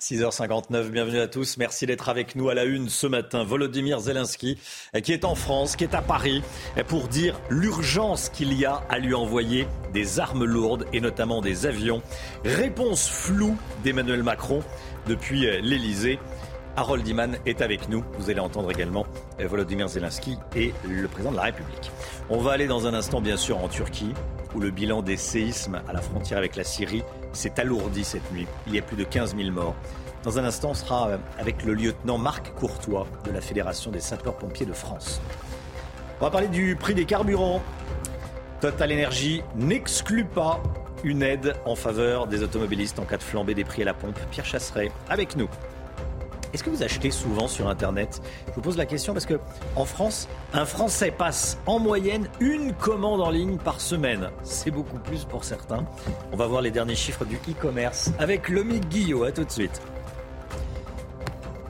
6h59, 0.00 0.88
bienvenue 0.88 1.20
à 1.20 1.28
tous. 1.28 1.58
Merci 1.58 1.86
d'être 1.86 2.08
avec 2.08 2.34
nous 2.34 2.48
à 2.48 2.54
la 2.54 2.64
une 2.64 2.88
ce 2.88 3.06
matin. 3.06 3.44
Volodymyr 3.44 4.00
Zelensky, 4.00 4.58
qui 5.04 5.12
est 5.12 5.24
en 5.24 5.36
France, 5.36 5.76
qui 5.76 5.84
est 5.84 5.94
à 5.94 6.02
Paris, 6.02 6.42
pour 6.88 7.06
dire 7.06 7.38
l'urgence 7.50 8.28
qu'il 8.28 8.52
y 8.54 8.64
a 8.64 8.82
à 8.88 8.98
lui 8.98 9.14
envoyer 9.14 9.68
des 9.92 10.18
armes 10.18 10.44
lourdes 10.44 10.86
et 10.92 11.00
notamment 11.00 11.40
des 11.40 11.66
avions. 11.66 12.02
Réponse 12.44 13.08
floue 13.08 13.56
d'Emmanuel 13.84 14.24
Macron 14.24 14.64
depuis 15.06 15.42
l'Elysée. 15.60 16.18
Harold 16.76 17.06
Iman 17.06 17.36
est 17.46 17.60
avec 17.60 17.88
nous. 17.88 18.04
Vous 18.18 18.30
allez 18.30 18.40
entendre 18.40 18.70
également 18.70 19.06
Volodymyr 19.38 19.88
Zelensky 19.88 20.38
et 20.54 20.72
le 20.88 21.08
président 21.08 21.32
de 21.32 21.36
la 21.36 21.42
République. 21.42 21.90
On 22.28 22.38
va 22.38 22.52
aller 22.52 22.66
dans 22.66 22.86
un 22.86 22.94
instant, 22.94 23.20
bien 23.20 23.36
sûr, 23.36 23.58
en 23.58 23.68
Turquie, 23.68 24.14
où 24.54 24.60
le 24.60 24.70
bilan 24.70 25.02
des 25.02 25.16
séismes 25.16 25.80
à 25.88 25.92
la 25.92 26.00
frontière 26.00 26.38
avec 26.38 26.56
la 26.56 26.64
Syrie 26.64 27.02
s'est 27.32 27.58
alourdi 27.58 28.04
cette 28.04 28.30
nuit. 28.32 28.46
Il 28.66 28.74
y 28.74 28.78
a 28.78 28.82
plus 28.82 28.96
de 28.96 29.04
15 29.04 29.36
000 29.36 29.50
morts. 29.50 29.74
Dans 30.22 30.38
un 30.38 30.44
instant, 30.44 30.70
on 30.70 30.74
sera 30.74 31.08
euh, 31.08 31.18
avec 31.38 31.64
le 31.64 31.72
lieutenant 31.72 32.18
Marc 32.18 32.52
Courtois 32.54 33.06
de 33.24 33.30
la 33.30 33.40
Fédération 33.40 33.90
des 33.90 34.00
sapeurs-pompiers 34.00 34.66
de 34.66 34.72
France. 34.72 35.20
On 36.20 36.24
va 36.24 36.30
parler 36.30 36.48
du 36.48 36.76
prix 36.76 36.94
des 36.94 37.06
carburants. 37.06 37.62
Total 38.60 38.92
Energy 38.92 39.42
n'exclut 39.56 40.26
pas 40.26 40.62
une 41.02 41.22
aide 41.22 41.54
en 41.64 41.74
faveur 41.74 42.26
des 42.26 42.42
automobilistes 42.42 42.98
en 42.98 43.04
cas 43.04 43.16
de 43.16 43.22
flambée 43.22 43.54
des 43.54 43.64
prix 43.64 43.80
à 43.82 43.86
la 43.86 43.94
pompe. 43.94 44.18
Pierre 44.30 44.44
Chasseret, 44.44 44.92
avec 45.08 45.36
nous. 45.36 45.48
Est-ce 46.52 46.64
que 46.64 46.70
vous 46.70 46.82
achetez 46.82 47.10
souvent 47.10 47.46
sur 47.46 47.68
Internet? 47.68 48.20
Je 48.48 48.52
vous 48.54 48.60
pose 48.60 48.76
la 48.76 48.86
question 48.86 49.12
parce 49.12 49.26
que 49.26 49.38
en 49.76 49.84
France, 49.84 50.28
un 50.52 50.64
Français 50.64 51.12
passe 51.12 51.58
en 51.66 51.78
moyenne 51.78 52.28
une 52.40 52.72
commande 52.74 53.20
en 53.20 53.30
ligne 53.30 53.56
par 53.56 53.80
semaine. 53.80 54.30
C'est 54.42 54.72
beaucoup 54.72 54.98
plus 54.98 55.24
pour 55.24 55.44
certains. 55.44 55.84
On 56.32 56.36
va 56.36 56.46
voir 56.46 56.60
les 56.60 56.72
derniers 56.72 56.96
chiffres 56.96 57.24
du 57.24 57.36
e-commerce 57.36 58.10
avec 58.18 58.48
Lomique 58.48 58.88
Guillot. 58.88 59.24
À 59.24 59.32
tout 59.32 59.44
de 59.44 59.50
suite. 59.50 59.80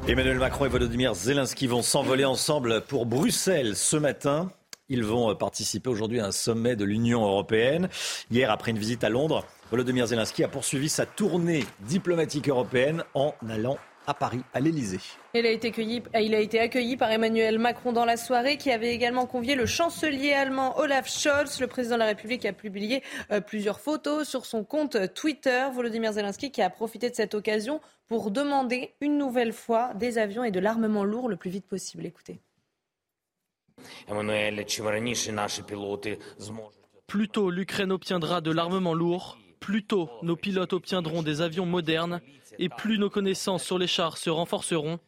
Emmanuel 0.08 0.38
Macron 0.38 0.64
et 0.64 0.68
Volodymyr 0.68 1.14
Zelensky 1.14 1.66
vont 1.66 1.82
s'envoler 1.82 2.24
ensemble 2.24 2.80
pour 2.80 3.04
Bruxelles 3.04 3.76
ce 3.76 3.96
matin. 3.96 4.50
Ils 4.88 5.04
vont 5.04 5.34
participer 5.36 5.90
aujourd'hui 5.90 6.20
à 6.20 6.26
un 6.26 6.32
sommet 6.32 6.74
de 6.74 6.84
l'Union 6.84 7.22
européenne. 7.22 7.88
Hier, 8.30 8.50
après 8.50 8.70
une 8.70 8.78
visite 8.78 9.04
à 9.04 9.10
Londres, 9.10 9.44
Volodymyr 9.70 10.06
Zelensky 10.06 10.42
a 10.42 10.48
poursuivi 10.48 10.88
sa 10.88 11.04
tournée 11.04 11.64
diplomatique 11.80 12.48
européenne 12.48 13.04
en 13.14 13.34
allant 13.48 13.76
à 14.10 14.14
Paris, 14.14 14.42
à 14.52 14.60
l'Elysée. 14.60 14.98
Il 15.34 15.46
a, 15.46 15.50
été 15.50 15.68
accueilli, 15.68 16.02
il 16.20 16.34
a 16.34 16.40
été 16.40 16.58
accueilli 16.58 16.96
par 16.96 17.10
Emmanuel 17.10 17.58
Macron 17.58 17.92
dans 17.92 18.04
la 18.04 18.16
soirée, 18.16 18.56
qui 18.56 18.72
avait 18.72 18.92
également 18.92 19.26
convié 19.26 19.54
le 19.54 19.66
chancelier 19.66 20.32
allemand 20.32 20.76
Olaf 20.78 21.08
Scholz. 21.08 21.60
Le 21.60 21.68
président 21.68 21.94
de 21.94 22.00
la 22.00 22.06
République 22.06 22.44
a 22.44 22.52
publié 22.52 23.02
euh, 23.30 23.40
plusieurs 23.40 23.78
photos 23.78 24.28
sur 24.28 24.46
son 24.46 24.64
compte 24.64 25.14
Twitter. 25.14 25.68
Volodymyr 25.72 26.12
Zelensky 26.12 26.50
qui 26.50 26.60
a 26.60 26.70
profité 26.70 27.08
de 27.08 27.14
cette 27.14 27.34
occasion 27.34 27.80
pour 28.08 28.32
demander 28.32 28.94
une 29.00 29.16
nouvelle 29.16 29.52
fois 29.52 29.94
des 29.94 30.18
avions 30.18 30.42
et 30.42 30.50
de 30.50 30.58
l'armement 30.58 31.04
lourd 31.04 31.28
le 31.28 31.36
plus 31.36 31.50
vite 31.50 31.66
possible. 31.66 32.04
Écoutez. 32.04 32.40
Plus 37.06 37.28
tôt 37.28 37.50
l'Ukraine 37.50 37.92
obtiendra 37.92 38.40
de 38.40 38.50
l'armement 38.50 38.94
lourd, 38.94 39.38
plus 39.60 39.84
tôt 39.84 40.10
nos 40.22 40.36
pilotes 40.36 40.72
obtiendront 40.72 41.22
des 41.22 41.40
avions 41.40 41.66
modernes 41.66 42.20
et 42.60 42.68
plus 42.68 42.98
nos 42.98 43.10
connaissances 43.10 43.64
sur 43.64 43.78
les 43.78 43.86
chars 43.86 44.18
se 44.18 44.28
renforceront, 44.28 45.00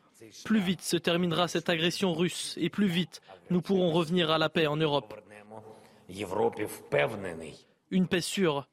plus 0.45 0.59
vite 0.59 0.81
se 0.81 0.97
terminera 0.97 1.49
cette 1.49 1.69
agression 1.69 2.15
russe 2.15 2.55
et 2.59 2.71
plus 2.71 2.87
vite 2.87 3.21
nous 3.51 3.61
pourrons 3.61 3.93
revenir 3.93 4.31
à 4.31 4.39
la 4.39 4.49
paix 4.49 4.67
en 4.67 4.77
Europe. 4.77 5.15
Une 7.91 8.09
paix 8.09 8.21
sûre. 8.23 8.67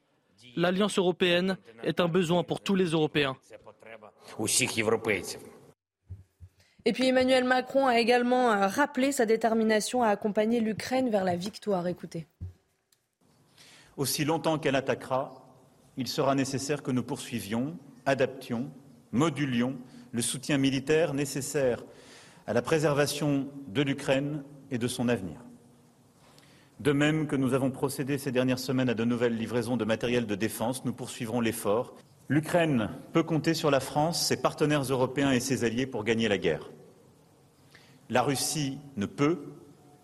L'Alliance 0.55 0.97
européenne 0.97 1.57
est 1.84 1.99
un 1.99 2.07
besoin 2.07 2.43
pour 2.43 2.61
tous 2.61 2.75
les 2.75 2.86
Européens. 2.86 3.36
Et 6.86 6.93
puis 6.93 7.07
Emmanuel 7.07 7.43
Macron 7.43 7.88
a 7.88 7.99
également 7.99 8.51
euh, 8.51 8.67
rappelé 8.67 9.11
sa 9.11 9.25
détermination 9.25 10.01
à 10.01 10.07
accompagner 10.07 10.61
l'Ukraine 10.61 11.09
vers 11.09 11.25
la 11.25 11.36
victoire. 11.36 11.86
Écoutez. 11.88 12.27
Aussi 13.97 14.23
longtemps 14.23 14.57
qu'elle 14.57 14.77
attaquera, 14.77 15.34
il 15.97 16.07
sera 16.07 16.36
nécessaire 16.36 16.82
que 16.82 16.91
nous 16.91 17.03
poursuivions 17.03 17.77
adaptions, 18.05 18.69
modulions 19.11 19.75
le 20.11 20.21
soutien 20.21 20.57
militaire 20.57 21.13
nécessaire 21.13 21.83
à 22.47 22.53
la 22.53 22.61
préservation 22.61 23.47
de 23.67 23.81
l'Ukraine 23.81 24.43
et 24.71 24.77
de 24.77 24.87
son 24.87 25.07
avenir. 25.07 25.37
De 26.79 26.91
même 26.93 27.27
que 27.27 27.35
nous 27.35 27.53
avons 27.53 27.71
procédé 27.71 28.17
ces 28.17 28.31
dernières 28.31 28.59
semaines 28.59 28.89
à 28.89 28.93
de 28.93 29.03
nouvelles 29.03 29.35
livraisons 29.35 29.77
de 29.77 29.85
matériel 29.85 30.25
de 30.25 30.35
défense, 30.35 30.85
nous 30.85 30.93
poursuivrons 30.93 31.41
l'effort. 31.41 31.95
L'Ukraine 32.29 32.89
peut 33.11 33.23
compter 33.23 33.53
sur 33.53 33.69
la 33.69 33.79
France, 33.79 34.25
ses 34.25 34.41
partenaires 34.41 34.83
européens 34.83 35.31
et 35.31 35.39
ses 35.39 35.63
alliés 35.63 35.85
pour 35.85 36.03
gagner 36.03 36.29
la 36.29 36.37
guerre. 36.37 36.69
La 38.09 38.21
Russie 38.21 38.77
ne 38.95 39.05
peut 39.05 39.39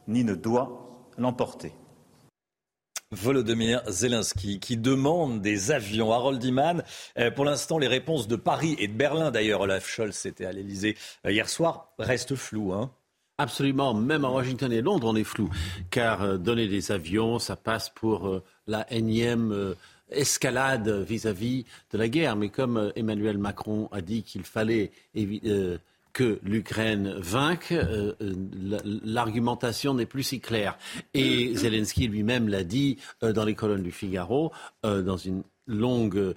ni 0.07 0.23
ne 0.23 0.35
doit 0.35 0.89
l'emporter. 1.17 1.71
Volodymyr 3.11 3.83
Zelensky 3.87 4.59
qui 4.59 4.77
demande 4.77 5.41
des 5.41 5.71
avions. 5.71 6.11
Harold 6.11 6.43
Iman, 6.43 6.83
euh, 7.19 7.29
pour 7.29 7.45
l'instant, 7.45 7.77
les 7.77 7.87
réponses 7.87 8.27
de 8.27 8.35
Paris 8.35 8.75
et 8.79 8.87
de 8.87 8.93
Berlin, 8.93 9.31
d'ailleurs, 9.31 9.61
Olaf 9.61 9.87
Scholz 9.87 10.25
était 10.25 10.45
à 10.45 10.51
l'Elysée 10.51 10.97
euh, 11.25 11.31
hier 11.31 11.47
soir, 11.47 11.93
restent 11.99 12.35
floues. 12.35 12.73
Hein. 12.73 12.91
Absolument, 13.37 13.93
même 13.93 14.25
à 14.25 14.29
Washington 14.29 14.71
et 14.71 14.81
Londres, 14.81 15.07
on 15.07 15.15
est 15.15 15.23
flou, 15.23 15.49
car 15.91 16.23
euh, 16.23 16.37
donner 16.37 16.67
des 16.67 16.91
avions, 16.91 17.37
ça 17.37 17.55
passe 17.55 17.89
pour 17.89 18.41
la 18.65 18.91
énième 18.91 19.75
escalade 20.09 20.89
vis-à-vis 20.89 21.65
de 21.91 21.97
la 21.97 22.07
guerre. 22.07 22.35
Mais 22.35 22.49
comme 22.49 22.91
Emmanuel 22.95 23.37
Macron 23.37 23.87
a 23.91 24.01
dit 24.01 24.23
qu'il 24.23 24.43
fallait 24.43 24.91
que 26.15 26.39
l'Ukraine 26.43 27.13
vainque, 27.17 27.73
euh, 27.73 28.13
euh, 28.21 28.79
l'argumentation 29.03 29.93
n'est 29.93 30.05
plus 30.05 30.23
si 30.23 30.39
claire. 30.39 30.77
Et 31.13 31.53
Zelensky 31.55 32.07
lui-même 32.07 32.47
l'a 32.47 32.63
dit 32.63 32.97
euh, 33.21 33.33
dans 33.33 33.43
les 33.43 33.53
colonnes 33.53 33.83
du 33.83 33.91
Figaro, 33.91 34.51
dans 34.83 35.17
une 35.17 35.43
longue 35.67 36.35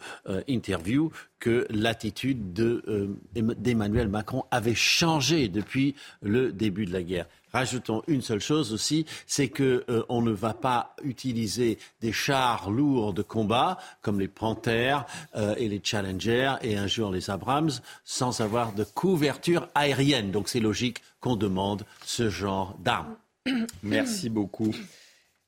interview, 0.49 1.13
que 1.39 1.67
l'attitude 1.71 2.53
d'Emmanuel 2.53 4.09
Macron 4.09 4.45
avait 4.51 4.75
changé 4.75 5.49
depuis 5.49 5.95
le 6.23 6.51
début 6.51 6.87
de 6.87 6.93
la 6.93 7.03
guerre. 7.03 7.27
Rajoutons 7.53 8.03
une 8.07 8.23
seule 8.23 8.41
chose 8.41 8.73
aussi, 8.73 9.07
c'est 9.27 9.49
qu'on 9.49 9.81
euh, 9.89 10.21
ne 10.23 10.31
va 10.31 10.55
pas 10.55 10.95
utiliser 11.03 11.79
des 12.01 12.13
chars 12.13 12.71
lourds 12.71 13.15
de 13.15 13.23
combat 13.23 13.79
comme 14.03 14.21
les 14.21 14.29
Panthers 14.29 15.07
euh, 15.35 15.55
et 15.57 15.69
les 15.69 15.81
Challenger 15.83 16.55
et 16.63 16.77
un 16.77 16.87
jour 16.87 17.11
les 17.11 17.31
Abrams 17.31 17.71
sans 18.05 18.41
avoir 18.41 18.73
de 18.73 18.85
couverture 18.85 19.69
aérienne. 19.75 20.31
Donc 20.31 20.49
c'est 20.49 20.61
logique 20.61 21.03
qu'on 21.21 21.37
demande 21.37 21.85
ce 22.05 22.29
genre 22.29 22.77
d'armes. 22.81 23.17
Merci 23.83 24.29
beaucoup. 24.29 24.75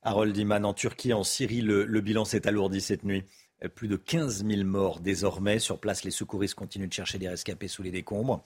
Harold 0.02 0.36
Iman, 0.36 0.64
en 0.64 0.72
Turquie, 0.72 1.12
en 1.12 1.24
Syrie, 1.24 1.60
le, 1.60 1.84
le 1.84 2.00
bilan 2.00 2.24
s'est 2.24 2.46
alourdi 2.46 2.80
cette 2.80 3.04
nuit. 3.04 3.24
Plus 3.74 3.88
de 3.88 3.96
15 3.96 4.46
000 4.46 4.64
morts 4.64 5.00
désormais. 5.00 5.58
Sur 5.58 5.78
place, 5.78 6.04
les 6.04 6.10
secouristes 6.10 6.54
continuent 6.54 6.88
de 6.88 6.92
chercher 6.94 7.18
des 7.18 7.28
rescapés 7.28 7.68
sous 7.68 7.82
les 7.82 7.90
décombres. 7.90 8.42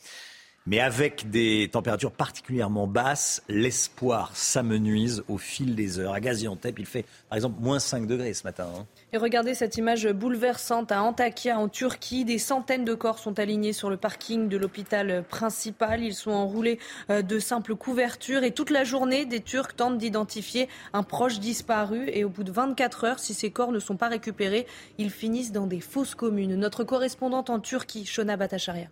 Mais 0.66 0.80
avec 0.80 1.28
des 1.28 1.68
températures 1.70 2.10
particulièrement 2.10 2.86
basses, 2.86 3.42
l'espoir 3.50 4.34
s'amenuise 4.34 5.22
au 5.28 5.36
fil 5.36 5.74
des 5.74 5.98
heures. 5.98 6.14
À 6.14 6.20
Gaziantep, 6.20 6.78
il 6.78 6.86
fait 6.86 7.04
par 7.28 7.36
exemple 7.36 7.60
moins 7.60 7.78
5 7.78 8.06
degrés 8.06 8.32
ce 8.32 8.44
matin. 8.44 8.68
Hein. 8.74 8.86
Et 9.12 9.18
regardez 9.18 9.52
cette 9.52 9.76
image 9.76 10.08
bouleversante 10.08 10.90
à 10.90 11.02
Antakya 11.02 11.58
en 11.58 11.68
Turquie. 11.68 12.24
Des 12.24 12.38
centaines 12.38 12.86
de 12.86 12.94
corps 12.94 13.18
sont 13.18 13.38
alignés 13.38 13.74
sur 13.74 13.90
le 13.90 13.98
parking 13.98 14.48
de 14.48 14.56
l'hôpital 14.56 15.22
principal. 15.28 16.02
Ils 16.02 16.14
sont 16.14 16.30
enroulés 16.30 16.78
euh, 17.10 17.20
de 17.20 17.38
simples 17.38 17.74
couvertures 17.74 18.42
et 18.42 18.52
toute 18.52 18.70
la 18.70 18.84
journée, 18.84 19.26
des 19.26 19.40
Turcs 19.40 19.76
tentent 19.76 19.98
d'identifier 19.98 20.70
un 20.94 21.02
proche 21.02 21.40
disparu. 21.40 22.08
Et 22.08 22.24
au 22.24 22.30
bout 22.30 22.42
de 22.42 22.52
24 22.52 23.04
heures, 23.04 23.18
si 23.18 23.34
ces 23.34 23.50
corps 23.50 23.70
ne 23.70 23.80
sont 23.80 23.96
pas 23.98 24.08
récupérés, 24.08 24.66
ils 24.96 25.10
finissent 25.10 25.52
dans 25.52 25.66
des 25.66 25.80
fausses 25.80 26.14
communes. 26.14 26.56
Notre 26.56 26.84
correspondante 26.84 27.50
en 27.50 27.60
Turquie, 27.60 28.06
Shona 28.06 28.38
Batacharia. 28.38 28.88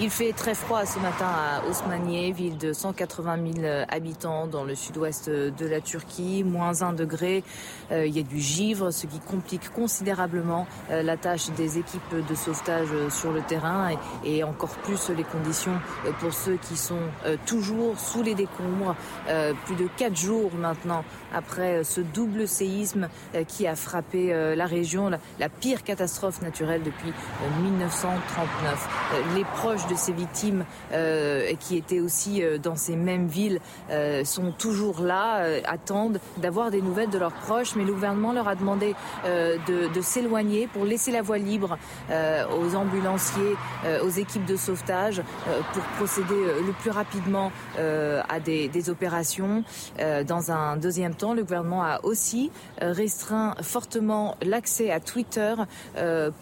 Il 0.00 0.10
fait 0.10 0.32
très 0.32 0.56
froid 0.56 0.84
ce 0.86 0.98
matin 0.98 1.28
à 1.28 1.68
Osmaniye, 1.70 2.32
ville 2.32 2.58
de 2.58 2.72
180 2.72 3.38
000 3.62 3.84
habitants 3.88 4.48
dans 4.48 4.64
le 4.64 4.74
sud-ouest 4.74 5.30
de 5.30 5.66
la 5.66 5.80
Turquie, 5.80 6.42
moins 6.42 6.82
1 6.82 6.94
degré. 6.94 7.44
Euh, 7.92 8.04
il 8.04 8.16
y 8.16 8.18
a 8.18 8.24
du 8.24 8.40
givre, 8.40 8.90
ce 8.90 9.06
qui 9.06 9.20
complique 9.20 9.70
considérablement 9.70 10.66
euh, 10.90 11.04
la 11.04 11.16
tâche 11.16 11.48
des 11.50 11.78
équipes 11.78 12.26
de 12.28 12.34
sauvetage 12.34 12.88
sur 13.08 13.30
le 13.30 13.40
terrain 13.42 13.90
et, 14.24 14.42
encore 14.42 14.74
plus 14.82 15.10
les 15.10 15.22
conditions 15.22 15.78
euh, 16.06 16.10
pour 16.18 16.34
ceux 16.34 16.56
qui 16.56 16.76
sont 16.76 16.98
toujours 17.46 17.96
sous 17.96 18.22
les 18.22 18.34
décombres. 18.34 18.96
plus 19.64 19.76
de 19.76 19.88
4 19.96 20.16
jours 20.16 20.50
maintenant 20.58 21.04
après 21.32 21.84
ce 21.84 22.00
double 22.00 22.48
séisme 22.48 23.08
qui 23.48 23.66
a 23.66 23.76
frappé 23.76 24.54
la 24.56 24.66
région, 24.66 25.10
la, 25.10 25.48
pire 25.48 25.82
catastrophe 25.84 26.42
naturelle 26.42 26.82
depuis 26.82 27.12
1939. 27.62 28.88
Les 29.34 29.44
proches 29.64 29.86
de 29.86 29.94
ces 29.94 30.12
victimes 30.12 30.66
euh, 30.92 31.54
qui 31.58 31.78
étaient 31.78 32.00
aussi 32.00 32.42
euh, 32.42 32.58
dans 32.58 32.76
ces 32.76 32.96
mêmes 32.96 33.28
villes 33.28 33.60
euh, 33.90 34.22
sont 34.22 34.52
toujours 34.52 35.00
là, 35.00 35.42
attendent 35.64 36.20
d'avoir 36.36 36.70
des 36.70 36.82
nouvelles 36.82 37.08
de 37.08 37.16
leurs 37.16 37.32
proches, 37.32 37.74
mais 37.74 37.84
le 37.84 37.94
gouvernement 37.94 38.34
leur 38.34 38.46
a 38.46 38.56
demandé 38.56 38.94
de, 39.24 40.00
s'éloigner 40.02 40.66
pour 40.66 40.84
laisser 40.84 41.12
la 41.12 41.22
voie 41.22 41.38
libre 41.38 41.78
aux 42.10 42.74
ambulanciers, 42.74 43.56
aux 44.02 44.10
équipes 44.10 44.44
de 44.44 44.56
sauvetage 44.56 45.22
pour 45.72 45.82
procéder 45.96 46.34
le 46.34 46.72
plus 46.72 46.90
rapidement 46.90 47.50
à 47.78 48.40
des, 48.40 48.68
des 48.68 48.90
opérations. 48.90 49.64
Dans 50.26 50.50
un 50.50 50.76
deuxième 50.76 51.14
temps, 51.14 51.32
le 51.32 51.42
gouvernement 51.42 51.82
a 51.82 52.00
aussi 52.02 52.50
restreint 52.80 53.54
fortement 53.62 54.36
l'accès 54.42 54.90
à 54.90 55.00
Twitter 55.00 55.54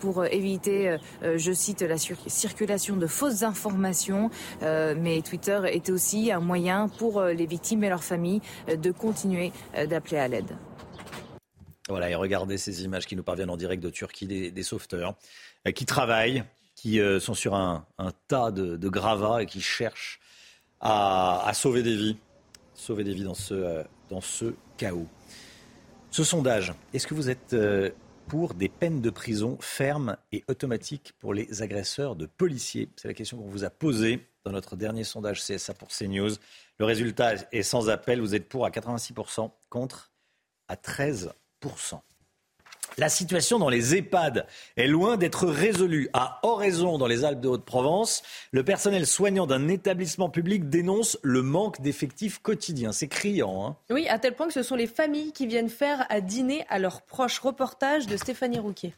pour 0.00 0.24
éviter, 0.26 0.96
je 1.22 1.52
cite, 1.52 1.82
la 1.82 1.98
circulation 1.98 2.96
de 2.96 3.06
fausses 3.12 3.42
informations. 3.42 4.30
Euh, 4.62 4.94
mais 4.98 5.22
Twitter 5.22 5.60
est 5.66 5.90
aussi 5.90 6.32
un 6.32 6.40
moyen 6.40 6.88
pour 6.88 7.20
euh, 7.20 7.32
les 7.32 7.46
victimes 7.46 7.84
et 7.84 7.88
leurs 7.88 8.04
familles 8.04 8.40
euh, 8.68 8.76
de 8.76 8.90
continuer 8.90 9.52
d'appeler 9.88 10.18
à 10.18 10.28
l'aide. 10.28 10.56
Voilà, 11.88 12.10
et 12.10 12.14
regardez 12.14 12.58
ces 12.58 12.84
images 12.84 13.06
qui 13.06 13.16
nous 13.16 13.22
parviennent 13.22 13.50
en 13.50 13.56
direct 13.56 13.82
de 13.82 13.90
Turquie, 13.90 14.26
des, 14.26 14.50
des 14.50 14.62
sauveteurs 14.62 15.14
qui 15.74 15.84
travaillent, 15.84 16.44
qui 16.74 17.00
sont 17.20 17.34
sur 17.34 17.54
un, 17.54 17.84
tas 18.28 18.50
de, 18.50 18.88
gravats 18.88 19.42
et 19.42 19.46
qui 19.46 19.60
cherchent 19.60 20.20
à, 20.80 21.46
à 21.46 21.54
sauver 21.54 21.82
des 21.82 21.96
vies, 21.96 22.16
sauver 22.74 23.04
des 23.04 23.12
vies 23.12 23.24
dans 23.24 23.34
ce, 23.34 23.84
dans 24.10 24.20
ce 24.20 24.54
chaos. 24.76 25.06
Ce 26.10 26.24
sondage, 26.24 26.72
est-ce 26.94 27.06
que 27.06 27.14
vous 27.14 27.30
êtes 27.30 27.54
pour 28.26 28.54
des 28.54 28.68
peines 28.68 29.00
de 29.00 29.10
prison 29.10 29.58
fermes 29.60 30.16
et 30.32 30.44
automatiques 30.48 31.12
pour 31.18 31.34
les 31.34 31.62
agresseurs 31.62 32.16
de 32.16 32.26
policiers 32.26 32.88
C'est 32.96 33.08
la 33.08 33.14
question 33.14 33.38
qu'on 33.38 33.48
vous 33.48 33.64
a 33.64 33.70
posée 33.70 34.26
dans 34.44 34.52
notre 34.52 34.76
dernier 34.76 35.04
sondage 35.04 35.42
CSA 35.42 35.74
pour 35.74 35.88
CNews. 35.88 36.32
Le 36.78 36.84
résultat 36.84 37.34
est 37.52 37.62
sans 37.62 37.88
appel. 37.88 38.20
Vous 38.20 38.34
êtes 38.34 38.48
pour 38.48 38.64
à 38.64 38.70
86%, 38.70 39.50
contre 39.68 40.12
à 40.68 40.76
13%. 40.76 41.32
La 42.98 43.08
situation 43.08 43.58
dans 43.58 43.70
les 43.70 43.96
EHPAD 43.96 44.46
est 44.76 44.86
loin 44.86 45.16
d'être 45.16 45.46
résolue. 45.46 46.10
À 46.12 46.40
Oraison, 46.42 46.98
dans 46.98 47.06
les 47.06 47.24
Alpes 47.24 47.40
de 47.40 47.48
Haute-Provence, 47.48 48.22
le 48.50 48.64
personnel 48.64 49.06
soignant 49.06 49.46
d'un 49.46 49.68
établissement 49.68 50.28
public 50.28 50.68
dénonce 50.68 51.18
le 51.22 51.40
manque 51.40 51.80
d'effectifs 51.80 52.38
quotidiens. 52.40 52.92
C'est 52.92 53.08
criant. 53.08 53.66
Hein 53.66 53.76
Oui, 53.90 54.06
à 54.08 54.18
tel 54.18 54.34
point 54.34 54.46
que 54.46 54.52
ce 54.52 54.62
sont 54.62 54.76
les 54.76 54.86
familles 54.86 55.32
qui 55.32 55.46
viennent 55.46 55.70
faire 55.70 56.04
à 56.10 56.20
dîner 56.20 56.66
à 56.68 56.78
leurs 56.78 57.00
proches. 57.00 57.38
Reportage 57.38 58.06
de 58.06 58.16
Stéphanie 58.16 58.58
Rouquier. 58.58 58.94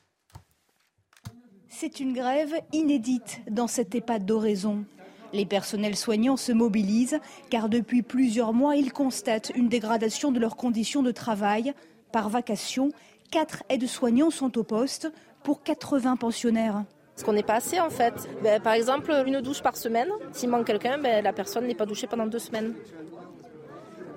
C'est 1.69 2.01
une 2.01 2.15
grève 2.15 2.55
inédite 2.73 3.41
dans 3.49 3.69
cette 3.69 3.95
EHPAD 3.95 4.25
d'Oraison. 4.25 4.85
Les 5.33 5.47
personnels 5.47 5.97
soignants 5.97 6.37
se 6.37 6.53
mobilisent 6.53 7.21
car 7.49 7.69
depuis 7.69 8.03
plusieurs 8.03 8.53
mois, 8.53 8.77
ils 8.77 8.93
constatent 8.93 9.53
une 9.55 9.69
dégradation 9.69 10.33
de 10.33 10.41
leurs 10.41 10.57
conditions 10.57 11.03
de 11.03 11.13
travail. 11.13 11.75
Par 12.13 12.29
vacation, 12.29 12.91
quatre 13.31 13.63
aides-soignants 13.69 14.31
sont 14.31 14.57
au 14.59 14.65
poste 14.65 15.13
pour 15.43 15.63
80 15.63 16.17
pensionnaires. 16.17 16.85
Parce 17.15 17.25
qu'on 17.25 17.33
n'est 17.33 17.43
pas 17.45 17.55
assez 17.55 17.79
en 17.81 17.91
fait. 17.91 18.15
Ben, 18.43 18.61
par 18.61 18.73
exemple, 18.73 19.13
une 19.27 19.41
douche 19.41 19.63
par 19.63 19.77
semaine. 19.77 20.09
S'il 20.33 20.49
manque 20.49 20.67
quelqu'un, 20.67 20.99
ben, 20.99 21.23
la 21.23 21.33
personne 21.33 21.67
n'est 21.67 21.75
pas 21.75 21.87
douchée 21.87 22.07
pendant 22.07 22.27
deux 22.27 22.39
semaines. 22.41 22.75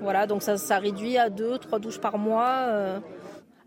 Voilà, 0.02 0.28
donc 0.28 0.44
ça, 0.44 0.58
ça 0.58 0.78
réduit 0.78 1.18
à 1.18 1.30
deux, 1.30 1.58
trois 1.58 1.80
douches 1.80 2.00
par 2.00 2.18
mois. 2.18 2.48
euh. 2.68 3.00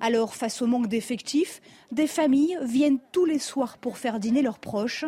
Alors, 0.00 0.34
face 0.34 0.62
au 0.62 0.66
manque 0.66 0.86
d'effectifs, 0.86 1.60
des 1.92 2.06
familles 2.06 2.58
viennent 2.62 2.98
tous 3.12 3.24
les 3.24 3.38
soirs 3.38 3.78
pour 3.78 3.98
faire 3.98 4.18
dîner 4.18 4.42
leurs 4.42 4.58
proches. 4.58 5.04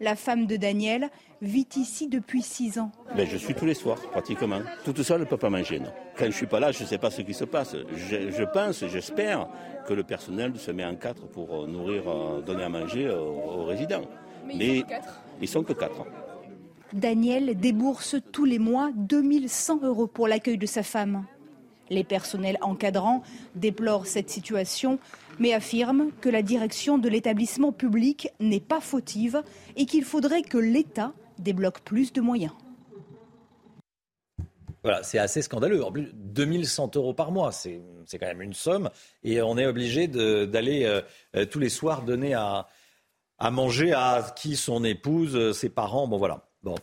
La 0.00 0.16
femme 0.16 0.46
de 0.46 0.56
Daniel 0.56 1.08
vit 1.44 1.68
ici 1.76 2.08
depuis 2.08 2.42
six 2.42 2.78
ans. 2.78 2.90
Ben, 3.16 3.26
je 3.26 3.36
suis 3.36 3.54
tous 3.54 3.66
les 3.66 3.74
soirs, 3.74 4.00
pratiquement. 4.10 4.60
Toute 4.84 5.02
seule, 5.02 5.16
elle 5.16 5.24
ne 5.24 5.28
peut 5.28 5.36
pas 5.36 5.50
manger. 5.50 5.78
Non. 5.78 5.92
Quand 6.16 6.24
je 6.24 6.30
ne 6.30 6.32
suis 6.32 6.46
pas 6.46 6.60
là, 6.60 6.72
je 6.72 6.82
ne 6.82 6.88
sais 6.88 6.98
pas 6.98 7.10
ce 7.10 7.22
qui 7.22 7.34
se 7.34 7.44
passe. 7.44 7.76
Je, 7.94 8.30
je 8.30 8.44
pense, 8.44 8.84
j'espère 8.86 9.48
que 9.86 9.94
le 9.94 10.02
personnel 10.02 10.52
se 10.58 10.70
met 10.70 10.84
en 10.84 10.96
quatre 10.96 11.26
pour 11.28 11.64
euh, 11.64 11.66
nourrir, 11.66 12.08
euh, 12.08 12.40
donner 12.40 12.64
à 12.64 12.68
manger 12.68 13.10
aux, 13.10 13.60
aux 13.60 13.64
résidents. 13.64 14.04
Mais 14.46 14.78
ils 14.78 14.80
sont 14.80 14.84
que 14.86 14.94
ils 15.40 15.48
sont 15.48 15.62
que 15.62 15.72
quatre. 15.72 16.04
Daniel 16.92 17.56
débourse 17.58 18.16
tous 18.30 18.44
les 18.44 18.58
mois 18.58 18.90
2100 18.94 19.80
euros 19.82 20.06
pour 20.06 20.28
l'accueil 20.28 20.58
de 20.58 20.66
sa 20.66 20.82
femme. 20.82 21.24
Les 21.90 22.04
personnels 22.04 22.56
encadrants 22.62 23.22
déplorent 23.56 24.06
cette 24.06 24.30
situation, 24.30 24.98
mais 25.38 25.52
affirment 25.52 26.10
que 26.20 26.28
la 26.28 26.42
direction 26.42 26.96
de 26.98 27.08
l'établissement 27.08 27.72
public 27.72 28.28
n'est 28.40 28.60
pas 28.60 28.80
fautive 28.80 29.42
et 29.76 29.86
qu'il 29.86 30.04
faudrait 30.04 30.42
que 30.42 30.56
l'État 30.56 31.12
débloque 31.38 31.80
plus 31.80 32.12
de 32.12 32.20
moyens. 32.20 32.52
Voilà, 34.84 35.02
c'est 35.02 35.18
assez 35.18 35.40
scandaleux. 35.40 35.82
En 35.82 35.90
plus, 35.90 36.10
2100 36.12 36.90
euros 36.96 37.14
par 37.14 37.32
mois, 37.32 37.52
c'est 37.52 37.80
quand 38.12 38.26
même 38.26 38.42
une 38.42 38.52
somme. 38.52 38.90
Et 39.22 39.40
on 39.40 39.56
est 39.56 39.66
obligé 39.66 40.08
d'aller 40.08 40.84
euh, 40.84 41.00
euh, 41.36 41.46
tous 41.46 41.58
les 41.58 41.70
soirs 41.70 42.02
donner 42.02 42.34
à, 42.34 42.68
à 43.38 43.50
manger 43.50 43.94
à 43.94 44.26
qui 44.36 44.56
son 44.56 44.84
épouse, 44.84 45.34
euh, 45.36 45.52
ses 45.54 45.70
parents. 45.70 46.06
Bon, 46.06 46.18
voilà. 46.18 46.42
Bon. 46.62 46.74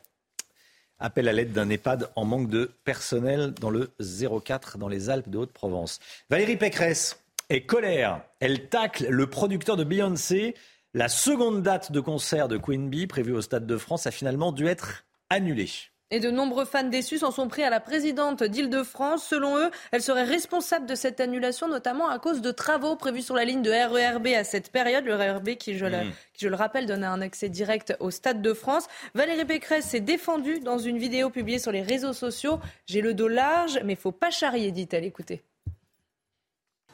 Appel 0.97 1.27
à 1.27 1.33
l'aide 1.33 1.51
d'un 1.51 1.69
EHPAD 1.69 2.09
en 2.15 2.25
manque 2.25 2.49
de 2.49 2.71
personnel 2.83 3.53
dans 3.53 3.69
le 3.69 3.91
04 3.99 4.79
dans 4.79 4.87
les 4.87 5.11
Alpes 5.11 5.29
de 5.29 5.37
Haute-Provence. 5.37 5.99
Valérie 6.29 6.57
Pécresse 6.57 7.19
est 7.49 7.67
colère. 7.67 8.21
Elle 8.39 8.67
tacle 8.67 9.07
le 9.09 9.27
producteur 9.27 9.77
de 9.77 9.83
Beyoncé. 9.83 10.55
La 10.93 11.07
seconde 11.07 11.63
date 11.63 11.93
de 11.93 12.01
concert 12.01 12.49
de 12.49 12.57
Queen 12.57 12.89
Bee, 12.89 13.07
prévue 13.07 13.31
au 13.31 13.41
Stade 13.41 13.65
de 13.65 13.77
France, 13.77 14.07
a 14.07 14.11
finalement 14.11 14.51
dû 14.51 14.67
être 14.67 15.05
annulée. 15.29 15.69
Et 16.13 16.19
de 16.19 16.29
nombreux 16.29 16.65
fans 16.65 16.83
déçus 16.83 17.19
s'en 17.19 17.31
sont 17.31 17.47
pris 17.47 17.63
à 17.63 17.69
la 17.69 17.79
présidente 17.79 18.43
d'Île-de-France. 18.43 19.23
Selon 19.25 19.57
eux, 19.57 19.71
elle 19.93 20.01
serait 20.01 20.25
responsable 20.25 20.85
de 20.85 20.95
cette 20.95 21.21
annulation, 21.21 21.69
notamment 21.69 22.09
à 22.09 22.19
cause 22.19 22.41
de 22.41 22.51
travaux 22.51 22.97
prévus 22.97 23.21
sur 23.21 23.35
la 23.35 23.45
ligne 23.45 23.61
de 23.61 23.71
RERB 23.71 24.27
à 24.35 24.43
cette 24.43 24.69
période. 24.69 25.05
Le 25.05 25.15
RERB 25.15 25.51
qui, 25.55 25.77
je, 25.77 25.85
le, 25.85 26.03
Mmh. 26.03 26.11
qui, 26.33 26.43
je 26.43 26.49
le 26.49 26.55
rappelle, 26.57 26.87
donne 26.87 27.05
un 27.05 27.21
accès 27.21 27.47
direct 27.47 27.95
au 28.01 28.11
Stade 28.11 28.41
de 28.41 28.53
France. 28.53 28.87
Valérie 29.15 29.45
Pécresse 29.45 29.85
s'est 29.85 30.01
défendue 30.01 30.59
dans 30.59 30.77
une 30.77 30.97
vidéo 30.97 31.29
publiée 31.29 31.59
sur 31.59 31.71
les 31.71 31.83
réseaux 31.83 32.11
sociaux. 32.11 32.59
J'ai 32.85 32.99
le 32.99 33.13
dos 33.13 33.29
large, 33.29 33.79
mais 33.85 33.95
faut 33.95 34.11
pas 34.11 34.29
charrier, 34.29 34.73
dit-elle. 34.73 35.05
Écoutez. 35.05 35.41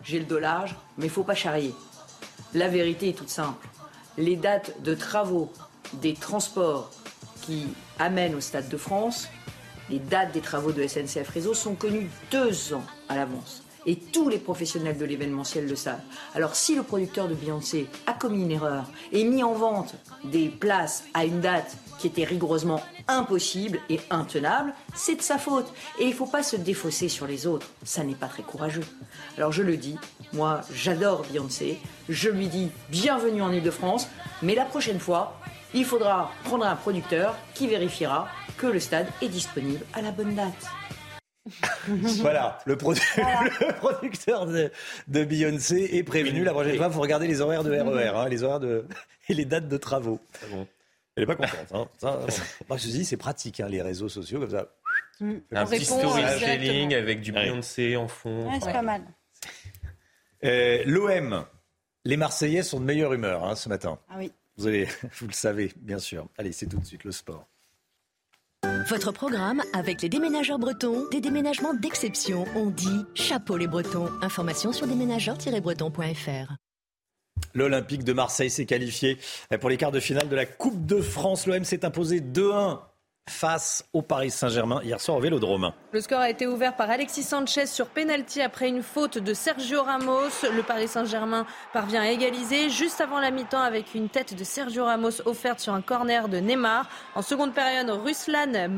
J'ai 0.03 0.19
le 0.19 0.25
dos 0.25 0.37
large, 0.37 0.75
mais 0.99 1.07
il 1.07 1.11
faut 1.11 1.23
pas 1.23 1.33
charrier. 1.33 1.73
La 2.53 2.67
vérité 2.67 3.09
est 3.09 3.17
toute 3.17 3.29
simple. 3.29 3.67
Les 4.17 4.35
dates 4.35 4.81
de 4.81 4.95
travaux 4.95 5.51
des 5.93 6.15
transports 6.15 6.89
qui 7.43 7.67
amènent 7.99 8.33
au 8.33 8.41
Stade 8.41 8.67
de 8.67 8.77
France, 8.77 9.29
les 9.91 9.99
dates 9.99 10.31
des 10.31 10.41
travaux 10.41 10.71
de 10.71 10.85
SNCF 10.85 11.29
Réseau 11.29 11.53
sont 11.53 11.75
connues 11.75 12.09
deux 12.31 12.73
ans 12.73 12.83
à 13.09 13.15
l'avance. 13.15 13.63
Et 13.85 13.95
tous 13.95 14.27
les 14.27 14.39
professionnels 14.39 14.97
de 14.97 15.05
l'événementiel 15.05 15.67
le 15.67 15.75
savent. 15.75 16.01
Alors 16.33 16.55
si 16.55 16.75
le 16.75 16.81
producteur 16.81 17.27
de 17.27 17.35
Beyoncé 17.35 17.87
a 18.07 18.13
commis 18.13 18.41
une 18.41 18.51
erreur 18.51 18.85
et 19.11 19.23
mis 19.23 19.43
en 19.43 19.53
vente 19.53 19.93
des 20.23 20.49
places 20.49 21.05
à 21.13 21.23
une 21.23 21.39
date 21.39 21.77
qui 21.99 22.07
était 22.07 22.23
rigoureusement 22.23 22.81
impossible 23.07 23.79
et 23.89 23.99
intenable, 24.09 24.73
c'est 24.95 25.15
de 25.15 25.21
sa 25.21 25.37
faute. 25.37 25.71
Et 25.99 26.03
il 26.03 26.09
ne 26.09 26.15
faut 26.15 26.25
pas 26.25 26.43
se 26.43 26.55
défausser 26.55 27.09
sur 27.09 27.25
les 27.27 27.47
autres. 27.47 27.67
Ça 27.83 28.03
n'est 28.03 28.15
pas 28.15 28.27
très 28.27 28.43
courageux. 28.43 28.83
Alors 29.37 29.51
je 29.51 29.63
le 29.63 29.77
dis, 29.77 29.97
moi 30.33 30.61
j'adore 30.73 31.23
Beyoncé, 31.31 31.79
je 32.09 32.29
lui 32.29 32.47
dis 32.47 32.69
bienvenue 32.89 33.41
en 33.41 33.51
Ile-de-France, 33.51 34.07
mais 34.41 34.55
la 34.55 34.65
prochaine 34.65 34.99
fois, 34.99 35.39
il 35.73 35.85
faudra 35.85 36.31
prendre 36.45 36.65
un 36.65 36.75
producteur 36.75 37.35
qui 37.53 37.67
vérifiera 37.67 38.27
que 38.57 38.67
le 38.67 38.79
stade 38.79 39.07
est 39.21 39.27
disponible 39.29 39.85
à 39.93 40.01
la 40.01 40.11
bonne 40.11 40.35
date. 40.35 40.53
Voilà, 42.19 42.59
le, 42.65 42.75
produ- 42.75 43.01
le 43.17 43.73
producteur 43.79 44.45
de, 44.45 44.69
de 45.07 45.23
Beyoncé 45.23 45.89
est 45.93 46.03
prévenu. 46.03 46.43
La 46.43 46.51
prochaine 46.51 46.75
fois, 46.75 46.87
il 46.87 46.93
faut 46.93 46.99
regarder 47.01 47.27
les 47.27 47.39
horaires 47.39 47.63
de 47.63 47.71
RER, 47.71 48.07
hein, 48.15 48.27
les 48.27 48.43
horaires 48.43 48.59
de, 48.59 48.85
et 49.29 49.33
les 49.33 49.45
dates 49.45 49.69
de 49.69 49.77
travaux. 49.77 50.19
Elle 51.17 51.27
n'est 51.27 51.35
pas 51.35 51.47
contente. 51.47 51.73
Hein. 51.73 51.87
Ça, 51.97 52.19
moi, 52.69 52.77
je 52.77 52.87
me 52.87 52.91
dis, 52.91 53.03
c'est 53.03 53.17
pratique, 53.17 53.59
hein, 53.59 53.67
les 53.67 53.81
réseaux 53.81 54.07
sociaux 54.07 54.39
comme 54.39 54.51
ça. 54.51 54.67
Un 55.19 55.65
petit 55.65 55.83
storytelling 55.83 56.93
avec 56.93 57.21
du 57.21 57.31
Beyoncé 57.31 57.97
en 57.97 58.07
fond. 58.07 58.51
Ouais, 58.51 58.59
c'est 58.61 58.71
pas 58.71 58.83
mal. 58.83 59.01
Euh, 60.43 60.83
L'OM, 60.85 61.43
les 62.05 62.17
Marseillais 62.17 62.61
sont 62.61 62.79
de 62.79 62.85
meilleure 62.85 63.13
humeur 63.13 63.43
hein, 63.43 63.55
ce 63.55 63.67
matin. 63.67 63.97
Ah 64.09 64.15
oui. 64.19 64.31
Vous, 64.57 64.67
allez, 64.67 64.87
vous 65.19 65.27
le 65.27 65.33
savez, 65.33 65.73
bien 65.77 65.97
sûr. 65.97 66.27
Allez, 66.37 66.51
c'est 66.51 66.67
tout 66.67 66.77
de 66.77 66.85
suite 66.85 67.03
le 67.03 67.11
sport. 67.11 67.47
Votre 68.89 69.11
programme 69.11 69.63
avec 69.73 70.03
les 70.03 70.09
déménageurs 70.09 70.59
bretons, 70.59 71.07
des 71.09 71.19
déménagements 71.19 71.73
d'exception. 71.73 72.45
On 72.55 72.67
dit 72.69 73.05
chapeau 73.15 73.57
les 73.57 73.67
bretons. 73.67 74.09
Information 74.21 74.71
sur 74.71 74.85
déménageurs-bretons.fr. 74.85 76.53
L'Olympique 77.57 78.03
de 78.03 78.13
Marseille 78.13 78.51
s'est 78.51 78.67
qualifié 78.67 79.17
pour 79.59 79.71
les 79.71 79.77
quarts 79.77 79.91
de 79.91 79.99
finale 79.99 80.29
de 80.29 80.35
la 80.35 80.45
Coupe 80.45 80.85
de 80.85 81.01
France. 81.01 81.47
L'OM 81.47 81.63
s'est 81.63 81.85
imposé 81.85 82.21
2-1 82.21 82.81
face 83.29 83.85
au 83.93 84.01
Paris 84.01 84.31
Saint-Germain 84.31 84.81
hier 84.83 84.99
soir 84.99 85.17
au 85.17 85.19
Vélodrome. 85.19 85.71
Le 85.91 86.01
score 86.01 86.19
a 86.19 86.29
été 86.29 86.47
ouvert 86.47 86.75
par 86.75 86.89
Alexis 86.89 87.23
Sanchez 87.23 87.65
sur 87.65 87.87
penalty 87.87 88.41
après 88.41 88.67
une 88.67 88.81
faute 88.81 89.17
de 89.17 89.33
Sergio 89.33 89.83
Ramos. 89.83 90.29
Le 90.43 90.63
Paris 90.63 90.87
Saint-Germain 90.87 91.45
parvient 91.73 92.01
à 92.01 92.09
égaliser 92.09 92.69
juste 92.69 93.01
avant 93.01 93.19
la 93.19 93.31
mi-temps 93.31 93.61
avec 93.61 93.95
une 93.95 94.09
tête 94.09 94.37
de 94.37 94.43
Sergio 94.43 94.85
Ramos 94.85 95.21
offerte 95.25 95.59
sur 95.59 95.73
un 95.73 95.81
corner 95.81 96.29
de 96.29 96.37
Neymar. 96.37 96.89
En 97.15 97.21
seconde 97.21 97.53
période, 97.53 97.89
Ruslan 97.89 98.69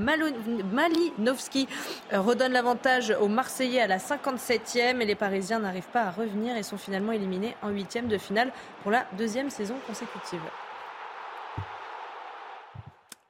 Malinovski 0.71 1.67
redonne 2.11 2.53
l'avantage 2.53 3.15
aux 3.19 3.27
Marseillais 3.27 3.81
à 3.81 3.87
la 3.87 3.97
57e 3.97 5.01
et 5.01 5.05
les 5.05 5.15
Parisiens 5.15 5.59
n'arrivent 5.59 5.89
pas 5.93 6.03
à 6.03 6.11
revenir 6.11 6.57
et 6.57 6.63
sont 6.63 6.77
finalement 6.77 7.11
éliminés 7.11 7.55
en 7.61 7.69
huitième 7.69 8.07
de 8.07 8.17
finale 8.17 8.51
pour 8.83 8.91
la 8.91 9.05
deuxième 9.17 9.49
saison 9.49 9.75
consécutive. 9.87 10.41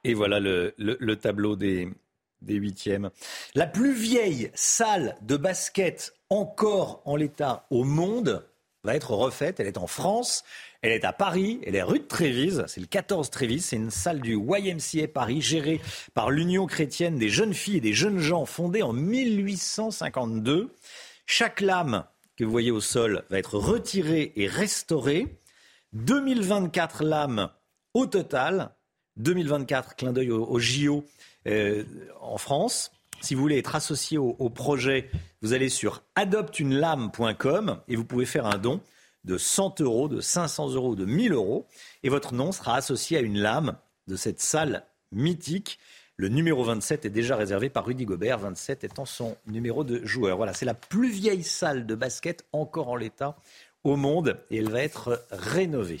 Et 0.04 0.14
voilà 0.14 0.40
le, 0.40 1.14
tableau 1.14 1.56
des, 1.56 1.88
des 2.42 2.54
huitièmes. 2.54 3.10
La 3.54 3.66
plus 3.66 3.92
vieille 3.92 4.50
salle 4.54 5.16
de 5.22 5.36
basket 5.36 6.14
encore 6.30 7.02
en 7.04 7.16
l'état 7.16 7.66
au 7.70 7.84
monde 7.84 8.46
va 8.82 8.94
être 8.94 9.12
refaite. 9.12 9.60
Elle 9.60 9.66
est 9.66 9.78
en 9.78 9.86
France, 9.86 10.44
elle 10.82 10.92
est 10.92 11.04
à 11.04 11.12
Paris, 11.12 11.60
elle 11.66 11.76
est 11.76 11.82
rue 11.82 11.98
de 11.98 12.04
Trévise, 12.04 12.64
c'est 12.66 12.80
le 12.80 12.86
14 12.86 13.30
Trévise, 13.30 13.66
c'est 13.66 13.76
une 13.76 13.90
salle 13.90 14.20
du 14.20 14.36
YMCA 14.36 15.08
Paris 15.08 15.42
gérée 15.42 15.80
par 16.14 16.30
l'Union 16.30 16.66
chrétienne 16.66 17.18
des 17.18 17.28
jeunes 17.28 17.54
filles 17.54 17.78
et 17.78 17.82
des 17.82 17.92
jeunes 17.92 18.18
gens 18.18 18.46
fondée 18.46 18.82
en 18.82 18.92
1852. 18.92 20.72
Chaque 21.26 21.60
lame 21.60 22.04
que 22.36 22.44
vous 22.44 22.50
voyez 22.50 22.70
au 22.70 22.80
sol 22.80 23.24
va 23.28 23.38
être 23.38 23.58
retirée 23.58 24.32
et 24.36 24.46
restaurée. 24.46 25.26
2024 25.92 27.04
lames 27.04 27.50
au 27.94 28.06
total 28.06 28.70
2024, 29.20 29.96
clin 29.96 30.12
d'œil 30.12 30.30
au, 30.30 30.58
JO 30.58 31.04
euh, 31.46 31.84
en 32.20 32.38
France. 32.38 32.92
Si 33.20 33.34
vous 33.34 33.42
voulez 33.42 33.58
être 33.58 33.74
associé 33.74 34.16
au, 34.16 34.48
projet, 34.48 35.10
vous 35.42 35.52
allez 35.52 35.68
sur 35.68 36.02
adoptunelame.com 36.14 37.80
et 37.86 37.96
vous 37.96 38.04
pouvez 38.04 38.24
faire 38.24 38.46
un 38.46 38.56
don 38.56 38.80
de 39.24 39.36
100 39.36 39.82
euros, 39.82 40.08
de 40.08 40.20
500 40.20 40.70
euros, 40.70 40.96
de 40.96 41.04
1000 41.04 41.32
euros. 41.32 41.66
Et 42.02 42.08
votre 42.08 42.32
nom 42.32 42.50
sera 42.50 42.76
associé 42.76 43.18
à 43.18 43.20
une 43.20 43.38
lame 43.38 43.76
de 44.06 44.16
cette 44.16 44.40
salle 44.40 44.84
mythique. 45.12 45.78
Le 46.16 46.28
numéro 46.28 46.64
27 46.64 47.04
est 47.04 47.10
déjà 47.10 47.36
réservé 47.36 47.68
par 47.68 47.84
Rudy 47.84 48.06
Gobert, 48.06 48.38
27 48.38 48.84
étant 48.84 49.04
son 49.04 49.36
numéro 49.46 49.84
de 49.84 50.04
joueur. 50.04 50.38
Voilà, 50.38 50.54
c'est 50.54 50.66
la 50.66 50.74
plus 50.74 51.10
vieille 51.10 51.42
salle 51.42 51.86
de 51.86 51.94
basket 51.94 52.46
encore 52.52 52.88
en 52.88 52.96
l'état 52.96 53.36
au 53.84 53.96
monde 53.96 54.38
et 54.50 54.58
elle 54.58 54.70
va 54.70 54.82
être 54.82 55.26
rénovée. 55.30 56.00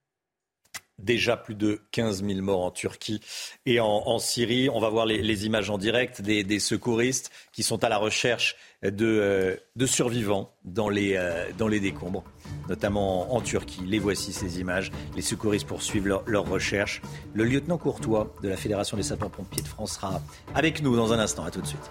Déjà 1.01 1.37
plus 1.37 1.55
de 1.55 1.81
15 1.91 2.23
000 2.23 2.41
morts 2.41 2.63
en 2.63 2.71
Turquie 2.71 3.21
et 3.65 3.79
en, 3.79 4.19
Syrie. 4.19 4.69
On 4.69 4.79
va 4.79 4.89
voir 4.89 5.05
les, 5.05 5.45
images 5.45 5.69
en 5.69 5.77
direct 5.77 6.21
des, 6.21 6.59
secouristes 6.59 7.31
qui 7.51 7.63
sont 7.63 7.83
à 7.83 7.89
la 7.89 7.97
recherche 7.97 8.55
de, 8.83 9.05
euh, 9.05 9.85
survivants 9.85 10.53
dans 10.63 10.89
les, 10.89 11.15
euh, 11.15 11.45
dans 11.57 11.67
les 11.67 11.79
décombres, 11.79 12.23
notamment 12.69 13.33
en, 13.33 13.41
Turquie. 13.41 13.81
Les 13.85 13.99
voici 13.99 14.33
ces 14.33 14.59
images. 14.59 14.91
Les 15.15 15.21
secouristes 15.21 15.67
poursuivent 15.67 16.07
leur, 16.07 16.23
leur 16.27 16.47
recherche. 16.47 17.01
Le 17.33 17.43
lieutenant 17.43 17.77
Courtois 17.77 18.33
de 18.43 18.49
la 18.49 18.57
Fédération 18.57 18.97
des 18.97 19.03
sapeurs-pompiers 19.03 19.63
de 19.63 19.67
France 19.67 19.93
sera 19.93 20.21
avec 20.53 20.81
nous 20.81 20.95
dans 20.95 21.13
un 21.13 21.19
instant. 21.19 21.43
À 21.43 21.51
tout 21.51 21.61
de 21.61 21.67
suite. 21.67 21.89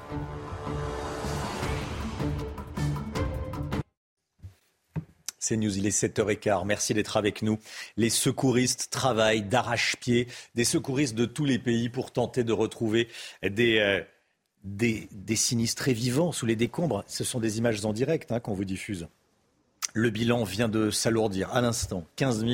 C'est 5.41 5.57
News, 5.57 5.77
il 5.77 5.87
est 5.87 6.05
7h15. 6.05 6.67
Merci 6.67 6.93
d'être 6.93 7.17
avec 7.17 7.41
nous. 7.41 7.59
Les 7.97 8.11
secouristes 8.11 8.89
travaillent 8.91 9.43
d'arrache-pied, 9.43 10.29
des 10.55 10.65
secouristes 10.65 11.15
de 11.15 11.25
tous 11.25 11.47
les 11.47 11.59
pays 11.59 11.89
pour 11.89 12.13
tenter 12.13 12.45
de 12.45 12.53
retrouver 12.53 13.09
des, 13.43 13.79
euh, 13.79 14.03
des, 14.65 15.37
sinistrés 15.37 15.95
vivants 15.95 16.31
sous 16.31 16.45
les 16.45 16.57
décombres. 16.57 17.05
Ce 17.07 17.25
sont 17.25 17.41
des 17.41 17.57
images 17.57 17.83
en 17.87 17.95
direct 17.95 18.33
hein, 18.33 18.39
qu'on 18.41 18.53
vous 18.53 18.67
diffuse. 18.67 19.09
Le 19.95 20.11
bilan 20.11 20.45
vient 20.45 20.69
de 20.69 20.91
s'alourdir 20.91 21.51
à 21.55 21.63
l'instant. 21.63 22.05
15 22.17 22.45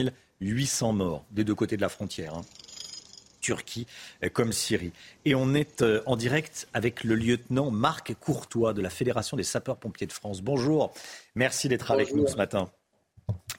800 0.40 0.92
morts 0.92 1.24
des 1.32 1.42
deux 1.42 1.54
côtés 1.54 1.76
de 1.76 1.82
la 1.82 1.88
frontière. 1.88 2.34
Hein. 2.34 2.42
Turquie 3.46 3.86
euh, 4.24 4.28
comme 4.28 4.52
Syrie. 4.52 4.90
Et 5.24 5.36
on 5.36 5.54
est 5.54 5.82
euh, 5.82 6.02
en 6.06 6.16
direct 6.16 6.66
avec 6.74 7.04
le 7.04 7.14
lieutenant 7.14 7.70
Marc 7.70 8.12
Courtois 8.14 8.72
de 8.72 8.82
la 8.82 8.90
Fédération 8.90 9.36
des 9.36 9.44
sapeurs-pompiers 9.44 10.08
de 10.08 10.12
France. 10.12 10.42
Bonjour, 10.42 10.92
merci 11.36 11.68
d'être 11.68 11.92
avec 11.92 12.12
nous 12.12 12.26
ce 12.26 12.34
matin. 12.34 12.72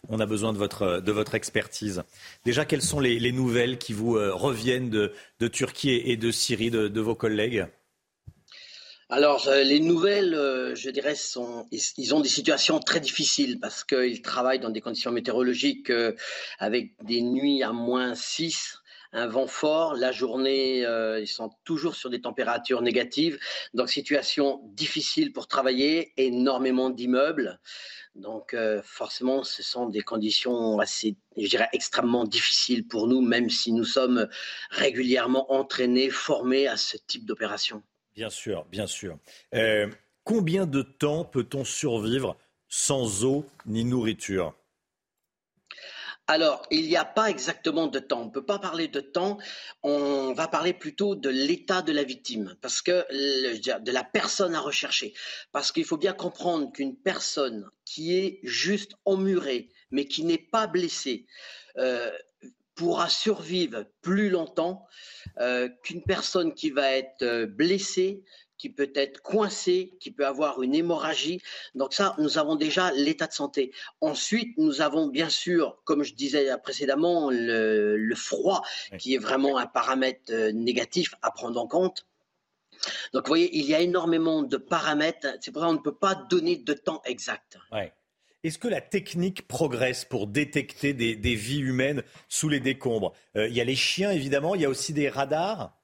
On 0.09 0.19
a 0.19 0.25
besoin 0.25 0.51
de 0.51 0.57
votre, 0.57 0.99
de 0.99 1.11
votre 1.13 1.35
expertise. 1.35 2.03
Déjà, 2.43 2.65
quelles 2.65 2.81
sont 2.81 2.99
les, 2.99 3.31
nouvelles 3.31 3.77
qui 3.77 3.93
vous 3.93 4.17
euh, 4.17 4.33
reviennent 4.33 4.89
de, 4.89 5.47
Turquie 5.47 5.91
et 5.91 6.17
de 6.17 6.31
Syrie, 6.31 6.69
de, 6.69 6.99
vos 6.99 7.15
collègues? 7.15 7.65
Alors, 9.09 9.49
les 9.49 9.79
nouvelles, 9.79 10.33
je 10.75 10.89
dirais, 10.89 11.15
sont, 11.15 11.65
ils 11.71 12.13
ont 12.13 12.19
des 12.19 12.27
situations 12.27 12.79
très 12.79 12.99
difficiles 12.99 13.57
parce 13.61 13.85
qu'ils 13.85 14.21
travaillent 14.21 14.59
dans 14.59 14.69
des 14.69 14.81
conditions 14.81 15.13
météorologiques 15.13 15.93
avec 16.59 16.91
des 17.05 17.21
nuits 17.21 17.63
à 17.63 17.71
moins 17.71 18.15
6, 18.15 18.81
un 19.18 19.28
vent 19.28 19.47
fort. 19.47 19.95
La 19.95 20.11
journée, 20.11 20.86
euh, 20.86 21.20
ils 21.20 21.28
sont 21.28 21.49
toujours 21.63 21.95
sur 21.95 22.09
des 22.09 22.22
températures 22.22 22.82
négatives. 22.82 23.39
Donc, 23.74 23.89
situation 23.89 24.61
difficile 24.74 25.34
pour 25.34 25.47
travailler, 25.47 26.13
énormément 26.18 26.89
d'immeubles. 26.89 27.59
Donc, 28.15 28.53
euh, 28.53 28.82
forcément, 28.84 29.43
ce 29.43 29.61
sont 29.63 29.88
des 29.88 30.01
conditions 30.01 30.80
assez, 30.80 31.15
je 31.36 31.47
dirais, 31.47 31.70
extrêmement 31.74 32.26
difficiles 32.26 32.88
pour 32.88 33.07
nous, 33.07 33.22
même 33.22 33.49
si 33.49 33.72
nous 33.72 33.86
sommes 33.86 34.28
régulièrement 34.72 35.51
entraînés, 35.51 36.09
formés 36.09 36.68
à 36.68 36.78
ce 36.78 36.97
type 36.97 37.26
d'opération. 37.26 37.84
Bien 38.15 38.30
sûr, 38.30 38.65
bien 38.65 38.88
sûr. 38.88 39.18
Euh, 39.53 39.88
combien 40.24 40.65
de 40.65 40.82
temps 40.82 41.26
peut-on 41.26 41.63
survivre 41.63 42.38
sans 42.68 43.24
eau 43.24 43.45
ni 43.65 43.86
nourriture? 43.86 44.55
Alors, 46.30 46.65
il 46.71 46.88
n'y 46.88 46.97
a 46.97 47.05
pas 47.05 47.30
exactement 47.30 47.88
de 47.88 47.99
temps. 47.99 48.23
On 48.23 48.25
ne 48.25 48.32
peut 48.32 48.45
pas 48.45 48.59
parler 48.59 48.89
de 48.89 48.99
temps. 48.99 49.38
On 49.82 50.34
va 50.34 50.49
parler 50.49 50.73
plutôt 50.73 51.15
de 51.15 51.30
l'état 51.30 51.82
de 51.82 51.93
la 51.93 52.03
victime, 52.03 52.57
parce 52.61 52.82
que 52.82 53.05
de 53.11 53.91
la 53.91 54.03
personne 54.03 54.53
à 54.53 54.59
rechercher. 54.59 55.13
Parce 55.53 55.71
qu'il 55.71 55.86
faut 55.86 55.97
bien 55.97 56.13
comprendre 56.13 56.71
qu'une 56.73 56.97
personne 56.97 57.69
qui 57.86 58.13
est 58.13 58.39
juste 58.43 58.93
emmurée, 59.05 59.69
mais 59.89 60.05
qui 60.05 60.25
n'est 60.25 60.38
pas 60.38 60.67
blessée, 60.67 61.28
euh, 61.78 62.11
pourra 62.75 63.09
survivre 63.09 63.86
plus 64.01 64.30
longtemps 64.30 64.86
euh, 65.39 65.69
qu'une 65.84 66.03
personne 66.03 66.53
qui 66.53 66.69
va 66.69 66.91
être 66.91 67.23
euh, 67.23 67.47
blessée, 67.47 68.23
qui 68.58 68.70
peut 68.70 68.91
être 68.95 69.22
coincé, 69.22 69.95
qui 69.99 70.12
peut 70.12 70.26
avoir 70.26 70.62
une 70.62 70.76
hémorragie. 70.76 71.41
Donc 71.76 71.93
ça, 71.93 72.16
nous 72.18 72.38
avons 72.38 72.55
déjà 72.55 72.91
l'état 72.91 73.28
de 73.28 73.34
santé. 73.34 73.72
Ensuite, 74.01 74.58
nous 74.58 74.82
avons 74.82 75.08
bien 75.08 75.30
sûr, 75.30 75.78
comme 75.84 76.03
je 76.03 76.14
disais 76.14 76.49
précédemment, 76.64 77.30
le, 77.32 78.14
froid, 78.16 78.64
qui 78.97 79.14
est 79.14 79.20
vraiment 79.20 79.58
un 79.58 79.68
paramètre 79.68 80.32
euh, 80.32 80.51
négatif 80.51 81.14
à 81.22 81.32
prendre 81.32 81.62
en 81.62 81.68
compte. 81.68 82.05
Donc 83.14 83.24
vous 83.26 83.30
voyez, 83.30 83.55
il 83.55 83.66
y 83.66 83.76
a 83.76 83.80
énormément 83.80 84.43
de 84.43 84.58
paramètres. 84.58 85.28
C'est 85.41 85.51
pour 85.51 85.62
ça 85.62 85.68
qu'on 85.68 85.74
ne 85.74 85.80
peut 85.80 85.95
pas 85.95 86.16
donner 86.16 86.58
de 86.58 86.74
temps 86.74 87.01
exact. 87.05 87.58
Est-ce 88.43 88.60
que 88.60 88.68
la 88.68 88.82
technique 88.82 89.47
progresse 89.47 90.05
pour 90.05 90.28
détecter 90.28 90.93
des, 90.93 91.36
vies 91.36 91.60
humaines 91.60 92.03
sous 92.30 92.49
les 92.49 92.60
décombres? 92.60 93.14
Euh, 93.36 93.47
Il 93.47 93.55
y 93.55 93.62
a 93.62 93.64
les 93.64 93.76
chiens, 93.76 94.12
évidemment, 94.12 94.55
il 94.55 94.62
y 94.62 94.66
a 94.66 94.70
aussi 94.70 94.93
des 94.93 95.10
radars 95.10 95.76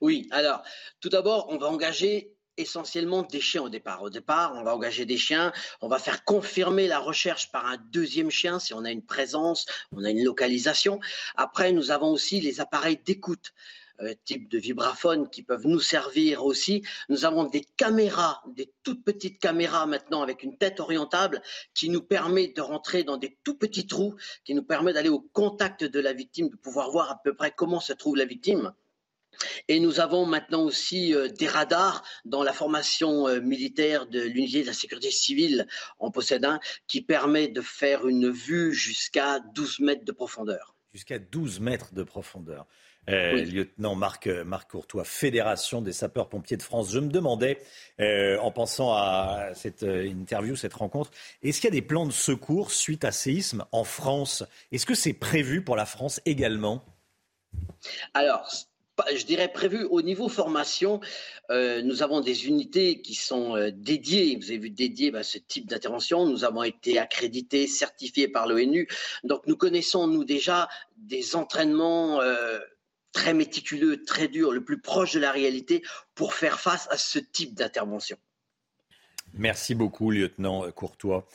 oui, 0.00 0.28
alors, 0.30 0.62
tout 1.00 1.08
d'abord, 1.08 1.46
on 1.50 1.58
va 1.58 1.68
engager 1.68 2.34
essentiellement 2.56 3.22
des 3.22 3.40
chiens 3.40 3.62
au 3.62 3.68
départ. 3.68 4.02
Au 4.02 4.10
départ, 4.10 4.54
on 4.56 4.62
va 4.62 4.74
engager 4.74 5.06
des 5.06 5.16
chiens, 5.16 5.52
on 5.80 5.88
va 5.88 5.98
faire 5.98 6.24
confirmer 6.24 6.86
la 6.86 6.98
recherche 6.98 7.50
par 7.50 7.66
un 7.66 7.78
deuxième 7.90 8.30
chien 8.30 8.58
si 8.58 8.74
on 8.74 8.84
a 8.84 8.90
une 8.90 9.04
présence, 9.04 9.66
on 9.92 10.04
a 10.04 10.10
une 10.10 10.22
localisation. 10.22 11.00
Après, 11.36 11.72
nous 11.72 11.90
avons 11.90 12.12
aussi 12.12 12.40
les 12.40 12.60
appareils 12.60 12.98
d'écoute. 13.04 13.52
Euh, 14.00 14.12
type 14.24 14.48
de 14.48 14.58
vibraphone 14.58 15.30
qui 15.30 15.44
peuvent 15.44 15.68
nous 15.68 15.78
servir 15.78 16.44
aussi. 16.44 16.82
Nous 17.08 17.24
avons 17.24 17.44
des 17.44 17.64
caméras, 17.76 18.42
des 18.48 18.72
toutes 18.82 19.04
petites 19.04 19.38
caméras 19.38 19.86
maintenant 19.86 20.20
avec 20.20 20.42
une 20.42 20.58
tête 20.58 20.80
orientable 20.80 21.40
qui 21.74 21.90
nous 21.90 22.02
permet 22.02 22.48
de 22.48 22.60
rentrer 22.60 23.04
dans 23.04 23.16
des 23.16 23.38
tout 23.44 23.54
petits 23.54 23.86
trous, 23.86 24.16
qui 24.44 24.54
nous 24.54 24.64
permet 24.64 24.92
d'aller 24.92 25.10
au 25.10 25.20
contact 25.20 25.84
de 25.84 26.00
la 26.00 26.12
victime, 26.12 26.48
de 26.48 26.56
pouvoir 26.56 26.90
voir 26.90 27.08
à 27.08 27.20
peu 27.22 27.36
près 27.36 27.52
comment 27.52 27.78
se 27.78 27.92
trouve 27.92 28.16
la 28.16 28.24
victime. 28.24 28.72
Et 29.68 29.80
nous 29.80 30.00
avons 30.00 30.26
maintenant 30.26 30.62
aussi 30.62 31.14
euh, 31.14 31.28
des 31.28 31.46
radars 31.46 32.04
dans 32.24 32.42
la 32.42 32.52
formation 32.52 33.28
euh, 33.28 33.40
militaire 33.40 34.06
de 34.06 34.20
l'unité 34.20 34.62
de 34.62 34.66
la 34.66 34.72
sécurité 34.72 35.10
civile 35.10 35.66
en 35.98 36.10
possède 36.10 36.44
un 36.44 36.60
qui 36.86 37.02
permet 37.02 37.48
de 37.48 37.60
faire 37.60 38.06
une 38.06 38.30
vue 38.30 38.72
jusqu'à 38.74 39.40
12 39.54 39.80
mètres 39.80 40.04
de 40.04 40.12
profondeur. 40.12 40.76
Jusqu'à 40.92 41.18
12 41.18 41.60
mètres 41.60 41.94
de 41.94 42.02
profondeur. 42.02 42.66
euh, 43.10 43.44
lieutenant 43.44 43.94
Marc, 43.94 44.28
Marc 44.28 44.70
Courtois, 44.70 45.04
Fédération 45.04 45.82
des 45.82 45.92
sapeurs-pompiers 45.92 46.56
de 46.56 46.62
France. 46.62 46.90
Je 46.90 47.00
me 47.00 47.08
demandais, 47.08 47.58
en 47.98 48.50
pensant 48.50 48.94
à 48.94 49.50
cette 49.54 49.82
interview, 49.82 50.56
cette 50.56 50.72
rencontre, 50.72 51.10
est-ce 51.42 51.60
qu'il 51.60 51.68
y 51.68 51.72
a 51.72 51.78
des 51.78 51.86
plans 51.86 52.06
de 52.06 52.12
secours 52.12 52.70
suite 52.70 53.04
à 53.04 53.12
séisme 53.12 53.66
en 53.72 53.84
France? 53.84 54.44
Est-ce 54.72 54.86
que 54.86 54.94
c'est 54.94 55.12
prévu 55.12 55.62
pour 55.62 55.76
la 55.76 55.84
France 55.84 56.22
également? 56.24 56.82
Alors, 58.14 58.48
je 59.14 59.24
dirais 59.24 59.48
prévu 59.48 59.84
au 59.84 60.02
niveau 60.02 60.28
formation. 60.28 61.00
Euh, 61.50 61.82
nous 61.82 62.02
avons 62.02 62.20
des 62.20 62.46
unités 62.46 63.00
qui 63.00 63.14
sont 63.14 63.56
euh, 63.56 63.70
dédiées, 63.70 64.36
vous 64.36 64.50
avez 64.50 64.58
vu, 64.58 64.70
dédiées 64.70 65.14
à 65.14 65.22
ce 65.22 65.38
type 65.38 65.66
d'intervention. 65.66 66.26
Nous 66.26 66.44
avons 66.44 66.62
été 66.62 66.98
accrédités, 66.98 67.66
certifiés 67.66 68.28
par 68.28 68.46
l'ONU. 68.46 68.88
Donc 69.24 69.46
nous 69.46 69.56
connaissons, 69.56 70.06
nous 70.06 70.24
déjà, 70.24 70.68
des 70.96 71.36
entraînements 71.36 72.20
euh, 72.20 72.58
très 73.12 73.34
méticuleux, 73.34 74.04
très 74.04 74.28
durs, 74.28 74.52
le 74.52 74.64
plus 74.64 74.80
proche 74.80 75.12
de 75.14 75.20
la 75.20 75.32
réalité 75.32 75.82
pour 76.14 76.34
faire 76.34 76.60
face 76.60 76.88
à 76.90 76.96
ce 76.96 77.18
type 77.18 77.54
d'intervention. 77.54 78.16
Merci 79.32 79.74
beaucoup, 79.74 80.10
lieutenant 80.10 80.70
Courtois 80.70 81.26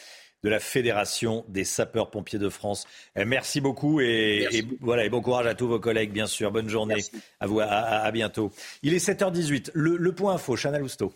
de 0.43 0.49
la 0.49 0.59
Fédération 0.59 1.45
des 1.47 1.63
sapeurs-pompiers 1.63 2.39
de 2.39 2.49
France. 2.49 2.87
Euh, 3.17 3.25
merci 3.25 3.61
beaucoup 3.61 3.99
et, 4.01 4.47
voilà, 4.79 5.05
et 5.05 5.09
bon 5.09 5.21
courage 5.21 5.47
à 5.47 5.55
tous 5.55 5.67
vos 5.67 5.79
collègues, 5.79 6.11
bien 6.11 6.27
sûr. 6.27 6.51
Bonne 6.51 6.69
journée 6.69 7.03
à 7.39 7.47
vous, 7.47 7.59
à, 7.61 8.09
bientôt. 8.11 8.51
Il 8.83 8.93
est 8.93 9.05
7h18. 9.05 9.71
Le, 9.73 9.97
le 9.97 10.11
point 10.11 10.33
info, 10.33 10.55
Chana 10.55 10.79
Lousteau. 10.79 11.13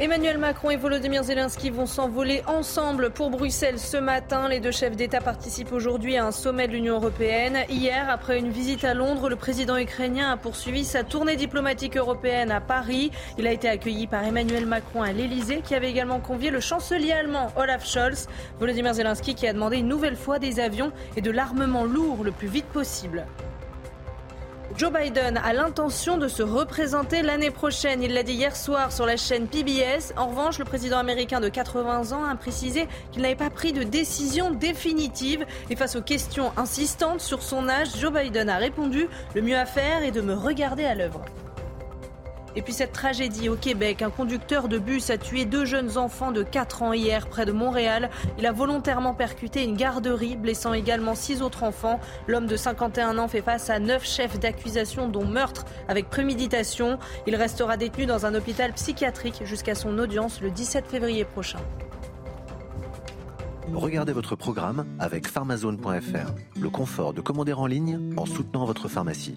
Emmanuel 0.00 0.38
Macron 0.38 0.70
et 0.70 0.76
Volodymyr 0.76 1.22
Zelensky 1.22 1.70
vont 1.70 1.86
s'envoler 1.86 2.42
ensemble 2.48 3.10
pour 3.10 3.30
Bruxelles 3.30 3.78
ce 3.78 3.96
matin. 3.96 4.48
Les 4.48 4.58
deux 4.58 4.72
chefs 4.72 4.96
d'État 4.96 5.20
participent 5.20 5.70
aujourd'hui 5.70 6.16
à 6.16 6.26
un 6.26 6.32
sommet 6.32 6.66
de 6.66 6.72
l'Union 6.72 6.96
européenne. 6.96 7.58
Hier, 7.68 8.10
après 8.10 8.40
une 8.40 8.50
visite 8.50 8.82
à 8.82 8.92
Londres, 8.92 9.28
le 9.28 9.36
président 9.36 9.78
ukrainien 9.78 10.32
a 10.32 10.36
poursuivi 10.36 10.84
sa 10.84 11.04
tournée 11.04 11.36
diplomatique 11.36 11.96
européenne 11.96 12.50
à 12.50 12.60
Paris. 12.60 13.12
Il 13.38 13.46
a 13.46 13.52
été 13.52 13.68
accueilli 13.68 14.08
par 14.08 14.24
Emmanuel 14.24 14.66
Macron 14.66 15.02
à 15.02 15.12
l'Elysée, 15.12 15.62
qui 15.64 15.76
avait 15.76 15.90
également 15.90 16.18
convié 16.18 16.50
le 16.50 16.58
chancelier 16.58 17.12
allemand 17.12 17.52
Olaf 17.54 17.86
Scholz. 17.86 18.26
Volodymyr 18.58 18.94
Zelensky 18.94 19.36
qui 19.36 19.46
a 19.46 19.52
demandé 19.52 19.76
une 19.76 19.88
nouvelle 19.88 20.16
fois 20.16 20.40
des 20.40 20.58
avions 20.58 20.90
et 21.16 21.20
de 21.20 21.30
l'armement 21.30 21.84
lourd 21.84 22.24
le 22.24 22.32
plus 22.32 22.48
vite 22.48 22.66
possible. 22.66 23.26
Joe 24.76 24.92
Biden 24.92 25.36
a 25.36 25.52
l'intention 25.52 26.18
de 26.18 26.26
se 26.26 26.42
représenter 26.42 27.22
l'année 27.22 27.52
prochaine. 27.52 28.02
Il 28.02 28.12
l'a 28.12 28.24
dit 28.24 28.32
hier 28.32 28.56
soir 28.56 28.90
sur 28.90 29.06
la 29.06 29.16
chaîne 29.16 29.46
PBS. 29.46 30.12
En 30.16 30.26
revanche, 30.26 30.58
le 30.58 30.64
président 30.64 30.98
américain 30.98 31.38
de 31.38 31.48
80 31.48 32.10
ans 32.10 32.24
a 32.24 32.34
précisé 32.34 32.88
qu'il 33.12 33.22
n'avait 33.22 33.36
pas 33.36 33.50
pris 33.50 33.72
de 33.72 33.84
décision 33.84 34.50
définitive. 34.50 35.46
Et 35.70 35.76
face 35.76 35.94
aux 35.94 36.02
questions 36.02 36.50
insistantes 36.56 37.20
sur 37.20 37.40
son 37.40 37.68
âge, 37.68 37.96
Joe 38.00 38.12
Biden 38.12 38.48
a 38.48 38.56
répondu 38.56 39.06
Le 39.36 39.42
mieux 39.42 39.56
à 39.56 39.66
faire 39.66 40.02
est 40.02 40.10
de 40.10 40.20
me 40.20 40.34
regarder 40.34 40.84
à 40.84 40.96
l'œuvre. 40.96 41.24
Et 42.56 42.62
puis 42.62 42.72
cette 42.72 42.92
tragédie 42.92 43.48
au 43.48 43.56
Québec, 43.56 44.02
un 44.02 44.10
conducteur 44.10 44.68
de 44.68 44.78
bus 44.78 45.10
a 45.10 45.18
tué 45.18 45.44
deux 45.44 45.64
jeunes 45.64 45.98
enfants 45.98 46.30
de 46.30 46.42
4 46.42 46.82
ans 46.82 46.92
hier 46.92 47.28
près 47.28 47.46
de 47.46 47.52
Montréal. 47.52 48.10
Il 48.38 48.46
a 48.46 48.52
volontairement 48.52 49.14
percuté 49.14 49.64
une 49.64 49.76
garderie, 49.76 50.36
blessant 50.36 50.72
également 50.72 51.14
six 51.14 51.42
autres 51.42 51.64
enfants. 51.64 51.98
L'homme 52.28 52.46
de 52.46 52.56
51 52.56 53.18
ans 53.18 53.28
fait 53.28 53.42
face 53.42 53.70
à 53.70 53.78
neuf 53.78 54.06
chefs 54.06 54.38
d'accusation, 54.38 55.08
dont 55.08 55.24
meurtre 55.24 55.64
avec 55.88 56.08
préméditation. 56.08 56.98
Il 57.26 57.34
restera 57.36 57.76
détenu 57.76 58.06
dans 58.06 58.26
un 58.26 58.34
hôpital 58.34 58.72
psychiatrique 58.72 59.42
jusqu'à 59.44 59.74
son 59.74 59.98
audience 59.98 60.40
le 60.40 60.50
17 60.50 60.86
février 60.86 61.24
prochain. 61.24 61.58
Regardez 63.72 64.12
votre 64.12 64.36
programme 64.36 64.84
avec 65.00 65.26
pharmazone.fr. 65.26 66.60
Le 66.60 66.70
confort 66.70 67.12
de 67.12 67.20
commander 67.20 67.52
en 67.54 67.66
ligne 67.66 67.98
en 68.16 68.26
soutenant 68.26 68.64
votre 68.64 68.88
pharmacie. 68.88 69.36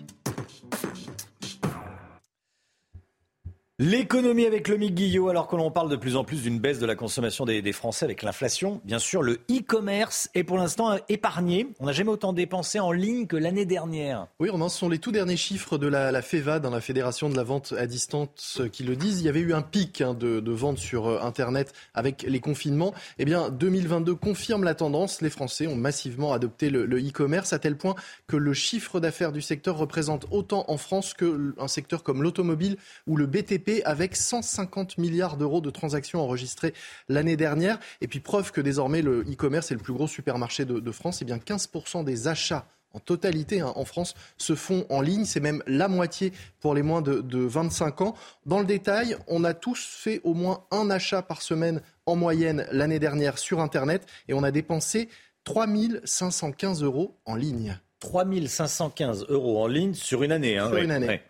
L'économie 3.79 4.47
avec 4.47 4.69
le 4.69 4.77
Guillot, 4.77 5.29
alors 5.29 5.47
que 5.47 5.55
l'on 5.55 5.69
parle 5.69 5.91
de 5.91 5.95
plus 5.95 6.15
en 6.15 6.23
plus 6.23 6.41
d'une 6.41 6.57
baisse 6.57 6.79
de 6.79 6.87
la 6.87 6.95
consommation 6.95 7.45
des, 7.45 7.71
Français 7.73 8.05
avec 8.05 8.23
l'inflation, 8.23 8.81
bien 8.85 8.97
sûr, 8.97 9.21
le 9.21 9.33
e-commerce 9.51 10.31
est 10.33 10.43
pour 10.43 10.57
l'instant 10.57 10.97
épargné. 11.09 11.67
On 11.79 11.85
n'a 11.85 11.91
jamais 11.91 12.09
autant 12.09 12.33
dépensé 12.33 12.79
en 12.79 12.91
ligne 12.91 13.27
que 13.27 13.35
l'année 13.35 13.65
dernière. 13.65 14.29
Oui, 14.39 14.49
Romain, 14.49 14.69
ce 14.69 14.79
sont 14.79 14.89
les 14.89 14.97
tout 14.97 15.11
derniers 15.11 15.37
chiffres 15.37 15.77
de 15.77 15.85
la, 15.85 16.23
FEVA, 16.23 16.57
dans 16.59 16.71
la 16.71 16.81
Fédération 16.81 17.29
de 17.29 17.35
la 17.35 17.43
vente 17.43 17.75
à 17.77 17.85
distance, 17.85 18.63
qui 18.71 18.81
le 18.81 18.95
disent. 18.95 19.19
Il 19.19 19.27
y 19.27 19.29
avait 19.29 19.41
eu 19.41 19.53
un 19.53 19.61
pic 19.61 20.01
hein, 20.01 20.15
de, 20.15 20.39
de, 20.39 20.51
vente 20.51 20.79
sur 20.79 21.05
euh, 21.05 21.19
Internet 21.21 21.71
avec 21.93 22.23
les 22.23 22.39
confinements. 22.39 22.95
Eh 23.19 23.25
bien, 23.25 23.51
2022 23.51 24.15
confirme 24.15 24.63
la 24.63 24.73
tendance. 24.73 25.21
Les 25.21 25.29
Français 25.29 25.67
ont 25.67 25.75
massivement 25.75 26.33
adopté 26.33 26.71
le 26.71 26.97
e-commerce 26.97 27.53
à 27.53 27.59
tel 27.59 27.77
point 27.77 27.93
que 28.25 28.37
le 28.37 28.55
chiffre 28.55 28.99
d'affaires 28.99 29.31
du 29.31 29.43
secteur 29.43 29.77
représente 29.77 30.25
autant 30.31 30.65
en 30.67 30.77
France 30.77 31.13
qu'un 31.13 31.67
secteur 31.67 32.01
comme 32.01 32.23
l'automobile 32.23 32.77
ou 33.05 33.17
le 33.17 33.27
BTP 33.27 33.66
avec 33.85 34.15
150 34.15 34.97
milliards 34.97 35.37
d'euros 35.37 35.61
de 35.61 35.69
transactions 35.69 36.21
enregistrées 36.21 36.73
l'année 37.09 37.37
dernière. 37.37 37.79
Et 38.01 38.07
puis 38.07 38.19
preuve 38.19 38.51
que 38.51 38.61
désormais 38.61 39.01
le 39.01 39.21
e-commerce 39.21 39.71
est 39.71 39.75
le 39.75 39.81
plus 39.81 39.93
gros 39.93 40.07
supermarché 40.07 40.65
de, 40.65 40.91
France, 40.91 41.21
et 41.21 41.23
eh 41.23 41.25
bien 41.25 41.37
15% 41.37 42.03
des 42.03 42.27
achats 42.27 42.65
en 42.93 42.99
totalité 42.99 43.59
hein, 43.59 43.73
en 43.75 43.85
France 43.85 44.15
se 44.37 44.55
font 44.55 44.85
en 44.89 45.01
ligne. 45.01 45.25
C'est 45.25 45.39
même 45.39 45.61
la 45.67 45.87
moitié 45.87 46.31
pour 46.59 46.73
les 46.73 46.81
moins 46.81 47.01
de, 47.01 47.21
de, 47.21 47.39
25 47.39 48.01
ans. 48.01 48.15
Dans 48.45 48.59
le 48.59 48.65
détail, 48.65 49.17
on 49.27 49.43
a 49.43 49.53
tous 49.53 49.85
fait 49.85 50.21
au 50.23 50.33
moins 50.33 50.63
un 50.71 50.89
achat 50.89 51.21
par 51.21 51.41
semaine 51.41 51.81
en 52.05 52.15
moyenne 52.15 52.65
l'année 52.71 52.99
dernière 52.99 53.37
sur 53.37 53.59
Internet 53.59 54.07
et 54.27 54.33
on 54.33 54.43
a 54.43 54.51
dépensé 54.51 55.09
3515 55.43 56.83
euros 56.83 57.17
en 57.25 57.35
ligne. 57.35 57.79
3515 57.99 59.25
euros 59.29 59.63
en 59.63 59.67
ligne 59.67 59.93
sur 59.93 60.21
une 60.23 60.31
année. 60.31 60.57
Hein, 60.57 60.69
sur 60.69 60.77
une 60.77 60.91
année. 60.91 61.21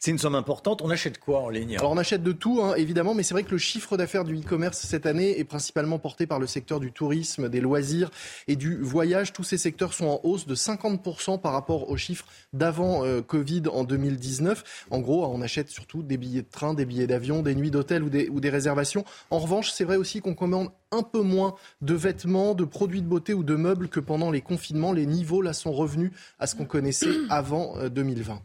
C'est 0.00 0.10
une 0.10 0.18
somme 0.18 0.34
importante. 0.34 0.82
On 0.82 0.90
achète 0.90 1.18
quoi 1.18 1.40
en 1.40 1.48
ligne 1.48 1.76
Alors 1.78 1.92
on 1.92 1.98
achète 1.98 2.22
de 2.22 2.32
tout, 2.32 2.60
hein, 2.62 2.74
évidemment, 2.74 3.14
mais 3.14 3.22
c'est 3.22 3.34
vrai 3.34 3.44
que 3.44 3.52
le 3.52 3.58
chiffre 3.58 3.96
d'affaires 3.96 4.24
du 4.24 4.36
e-commerce 4.36 4.78
cette 4.78 5.06
année 5.06 5.38
est 5.38 5.44
principalement 5.44 5.98
porté 5.98 6.26
par 6.26 6.38
le 6.38 6.46
secteur 6.46 6.80
du 6.80 6.92
tourisme, 6.92 7.48
des 7.48 7.60
loisirs 7.60 8.10
et 8.48 8.56
du 8.56 8.76
voyage. 8.82 9.32
Tous 9.32 9.44
ces 9.44 9.58
secteurs 9.58 9.92
sont 9.92 10.06
en 10.06 10.20
hausse 10.24 10.46
de 10.46 10.54
50% 10.54 11.40
par 11.40 11.52
rapport 11.52 11.88
aux 11.88 11.96
chiffres 11.96 12.26
d'avant 12.52 13.04
euh, 13.04 13.22
Covid 13.22 13.62
en 13.72 13.84
2019. 13.84 14.86
En 14.90 14.98
gros, 14.98 15.24
on 15.26 15.40
achète 15.42 15.68
surtout 15.68 16.02
des 16.02 16.16
billets 16.16 16.42
de 16.42 16.50
train, 16.50 16.74
des 16.74 16.86
billets 16.86 17.06
d'avion, 17.06 17.42
des 17.42 17.54
nuits 17.54 17.70
d'hôtel 17.70 18.02
ou 18.02 18.08
des, 18.08 18.28
ou 18.28 18.40
des 18.40 18.50
réservations. 18.50 19.04
En 19.30 19.38
revanche, 19.38 19.70
c'est 19.70 19.84
vrai 19.84 19.96
aussi 19.96 20.20
qu'on 20.20 20.34
commande 20.34 20.70
un 20.92 21.02
peu 21.02 21.20
moins 21.22 21.54
de 21.80 21.94
vêtements, 21.94 22.54
de 22.54 22.64
produits 22.64 23.02
de 23.02 23.08
beauté 23.08 23.34
ou 23.34 23.42
de 23.42 23.54
meubles 23.54 23.88
que 23.88 24.00
pendant 24.00 24.30
les 24.30 24.40
confinements. 24.40 24.92
Les 24.92 25.06
niveaux 25.06 25.42
là 25.42 25.52
sont 25.52 25.72
revenus 25.72 26.12
à 26.38 26.46
ce 26.46 26.54
qu'on 26.54 26.64
connaissait 26.64 27.14
avant 27.30 27.88
2020. 27.88 28.34
Euh, 28.34 28.36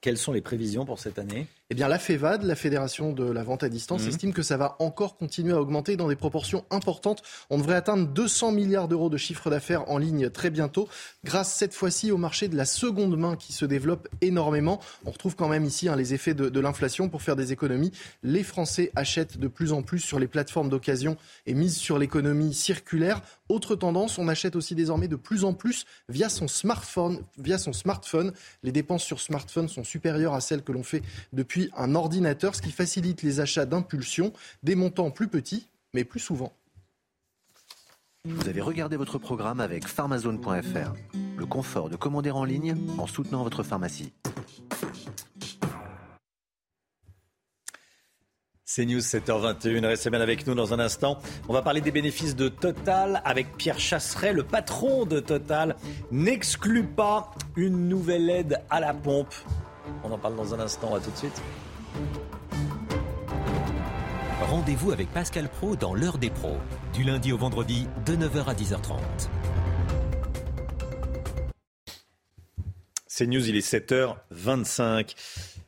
Quelles 0.00 0.18
sont 0.18 0.32
les 0.32 0.40
prévisions 0.40 0.84
pour 0.84 0.98
cette 0.98 1.18
année? 1.18 1.46
Eh 1.72 1.74
bien, 1.74 1.88
la 1.88 1.98
FEVAD, 1.98 2.42
la 2.42 2.54
Fédération 2.54 3.14
de 3.14 3.24
la 3.24 3.42
vente 3.42 3.62
à 3.62 3.70
distance, 3.70 4.04
mmh. 4.04 4.08
estime 4.08 4.32
que 4.34 4.42
ça 4.42 4.58
va 4.58 4.76
encore 4.78 5.16
continuer 5.16 5.54
à 5.54 5.58
augmenter 5.58 5.96
dans 5.96 6.06
des 6.06 6.16
proportions 6.16 6.66
importantes. 6.68 7.22
On 7.48 7.56
devrait 7.56 7.76
atteindre 7.76 8.06
200 8.08 8.52
milliards 8.52 8.88
d'euros 8.88 9.08
de 9.08 9.16
chiffre 9.16 9.48
d'affaires 9.48 9.90
en 9.90 9.96
ligne 9.96 10.28
très 10.28 10.50
bientôt, 10.50 10.86
grâce 11.24 11.54
cette 11.54 11.72
fois-ci 11.72 12.12
au 12.12 12.18
marché 12.18 12.48
de 12.48 12.58
la 12.58 12.66
seconde 12.66 13.16
main 13.18 13.36
qui 13.36 13.54
se 13.54 13.64
développe 13.64 14.06
énormément. 14.20 14.80
On 15.06 15.12
retrouve 15.12 15.34
quand 15.34 15.48
même 15.48 15.64
ici 15.64 15.88
hein, 15.88 15.96
les 15.96 16.12
effets 16.12 16.34
de, 16.34 16.50
de 16.50 16.60
l'inflation 16.60 17.08
pour 17.08 17.22
faire 17.22 17.36
des 17.36 17.52
économies. 17.52 17.92
Les 18.22 18.42
Français 18.42 18.92
achètent 18.94 19.38
de 19.38 19.48
plus 19.48 19.72
en 19.72 19.80
plus 19.80 20.00
sur 20.00 20.18
les 20.18 20.28
plateformes 20.28 20.68
d'occasion 20.68 21.16
et 21.46 21.54
misent 21.54 21.78
sur 21.78 21.98
l'économie 21.98 22.52
circulaire. 22.52 23.22
Autre 23.48 23.76
tendance, 23.76 24.18
on 24.18 24.28
achète 24.28 24.56
aussi 24.56 24.74
désormais 24.74 25.08
de 25.08 25.16
plus 25.16 25.44
en 25.44 25.54
plus 25.54 25.86
via 26.10 26.28
son 26.28 26.48
smartphone. 26.48 27.22
Via 27.38 27.56
son 27.56 27.72
smartphone. 27.72 28.34
Les 28.62 28.72
dépenses 28.72 29.04
sur 29.04 29.20
smartphone 29.20 29.68
sont 29.68 29.84
supérieures 29.84 30.34
à 30.34 30.42
celles 30.42 30.62
que 30.62 30.72
l'on 30.72 30.82
fait 30.82 31.02
depuis 31.32 31.61
un 31.76 31.94
ordinateur, 31.94 32.54
ce 32.54 32.62
qui 32.62 32.72
facilite 32.72 33.22
les 33.22 33.40
achats 33.40 33.66
d'impulsion, 33.66 34.32
des 34.62 34.74
montants 34.74 35.10
plus 35.10 35.28
petits, 35.28 35.68
mais 35.94 36.04
plus 36.04 36.20
souvent. 36.20 36.52
Vous 38.24 38.48
avez 38.48 38.60
regardé 38.60 38.96
votre 38.96 39.18
programme 39.18 39.58
avec 39.58 39.88
pharmazone.fr. 39.88 40.92
Le 41.36 41.46
confort 41.46 41.88
de 41.90 41.96
commander 41.96 42.30
en 42.30 42.44
ligne 42.44 42.76
en 42.98 43.08
soutenant 43.08 43.42
votre 43.42 43.64
pharmacie. 43.64 44.12
C'est 48.74 48.86
News 48.86 49.00
7h21, 49.00 49.84
restez 49.84 50.08
bien 50.08 50.22
avec 50.22 50.46
nous 50.46 50.54
dans 50.54 50.72
un 50.72 50.78
instant. 50.78 51.18
On 51.46 51.52
va 51.52 51.60
parler 51.60 51.82
des 51.82 51.90
bénéfices 51.90 52.34
de 52.34 52.48
Total 52.48 53.20
avec 53.24 53.56
Pierre 53.58 53.78
Chasseret, 53.78 54.32
le 54.32 54.44
patron 54.44 55.04
de 55.04 55.20
Total, 55.20 55.76
n'exclut 56.10 56.84
pas 56.84 57.32
une 57.54 57.88
nouvelle 57.88 58.30
aide 58.30 58.62
à 58.70 58.80
la 58.80 58.94
pompe 58.94 59.34
on 60.04 60.12
en 60.12 60.18
parle 60.18 60.36
dans 60.36 60.54
un 60.54 60.60
instant. 60.60 60.94
À 60.94 61.00
tout 61.00 61.10
de 61.10 61.16
suite. 61.16 61.42
Rendez-vous 64.50 64.92
avec 64.92 65.08
Pascal 65.12 65.48
Pro 65.48 65.76
dans 65.76 65.94
l'heure 65.94 66.18
des 66.18 66.30
pros, 66.30 66.58
du 66.92 67.04
lundi 67.04 67.32
au 67.32 67.38
vendredi 67.38 67.86
de 68.04 68.14
9h 68.14 68.44
à 68.46 68.54
10h30. 68.54 68.98
C'est 73.06 73.26
News, 73.26 73.48
il 73.48 73.56
est 73.56 73.66
7h25. 73.66 75.14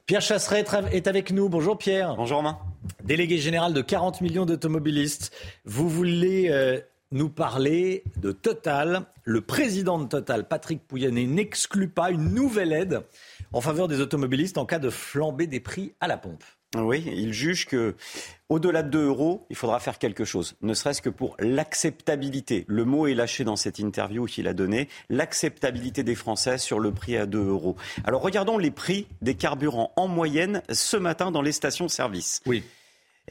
Pierre 0.06 0.20
Chasseret 0.20 0.64
est 0.92 1.06
avec 1.06 1.30
nous. 1.30 1.48
Bonjour 1.48 1.78
Pierre. 1.78 2.16
Bonjour 2.16 2.38
Romain. 2.38 2.58
Délégué 3.04 3.38
général 3.38 3.72
de 3.72 3.80
40 3.80 4.20
millions 4.20 4.44
d'automobilistes. 4.44 5.32
Vous 5.64 5.88
voulez 5.88 6.50
euh, 6.50 6.78
nous 7.10 7.30
parler 7.30 8.04
de 8.16 8.32
Total. 8.32 9.06
Le 9.22 9.40
président 9.40 9.98
de 9.98 10.06
Total, 10.06 10.46
Patrick 10.46 10.86
Pouyanné, 10.86 11.26
n'exclut 11.26 11.88
pas 11.88 12.10
une 12.10 12.34
nouvelle 12.34 12.72
aide 12.72 13.02
en 13.54 13.60
faveur 13.60 13.86
des 13.86 14.00
automobilistes 14.00 14.58
en 14.58 14.66
cas 14.66 14.80
de 14.80 14.90
flambée 14.90 15.46
des 15.46 15.60
prix 15.60 15.92
à 16.00 16.08
la 16.08 16.16
pompe. 16.16 16.42
Oui, 16.76 17.04
il 17.06 17.32
juge 17.32 17.66
que 17.66 17.94
au-delà 18.48 18.82
de 18.82 18.90
2 18.90 19.06
euros, 19.06 19.46
il 19.48 19.54
faudra 19.54 19.78
faire 19.78 19.96
quelque 19.98 20.24
chose, 20.24 20.56
ne 20.60 20.74
serait-ce 20.74 21.00
que 21.00 21.08
pour 21.08 21.36
l'acceptabilité. 21.38 22.64
Le 22.66 22.84
mot 22.84 23.06
est 23.06 23.14
lâché 23.14 23.44
dans 23.44 23.54
cette 23.54 23.78
interview 23.78 24.24
qu'il 24.26 24.48
a 24.48 24.54
donnée, 24.54 24.88
l'acceptabilité 25.08 26.02
des 26.02 26.16
Français 26.16 26.58
sur 26.58 26.80
le 26.80 26.90
prix 26.90 27.16
à 27.16 27.26
2 27.26 27.38
euros. 27.38 27.76
Alors 28.02 28.22
regardons 28.22 28.58
les 28.58 28.72
prix 28.72 29.06
des 29.22 29.34
carburants 29.34 29.92
en 29.94 30.08
moyenne 30.08 30.62
ce 30.68 30.96
matin 30.96 31.30
dans 31.30 31.42
les 31.42 31.52
stations-service. 31.52 32.42
Oui. 32.46 32.64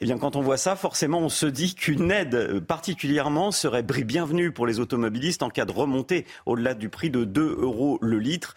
Eh 0.00 0.06
bien, 0.06 0.18
quand 0.18 0.34
on 0.34 0.40
voit 0.40 0.56
ça, 0.56 0.74
forcément, 0.74 1.20
on 1.20 1.28
se 1.28 1.46
dit 1.46 1.76
qu'une 1.76 2.10
aide 2.10 2.58
particulièrement 2.58 3.52
serait 3.52 3.84
bienvenue 3.84 4.50
pour 4.50 4.66
les 4.66 4.80
automobilistes 4.80 5.44
en 5.44 5.50
cas 5.50 5.66
de 5.66 5.70
remontée 5.70 6.26
au-delà 6.46 6.74
du 6.74 6.88
prix 6.88 7.10
de 7.10 7.22
2 7.22 7.58
euros 7.60 7.98
le 8.02 8.18
litre. 8.18 8.56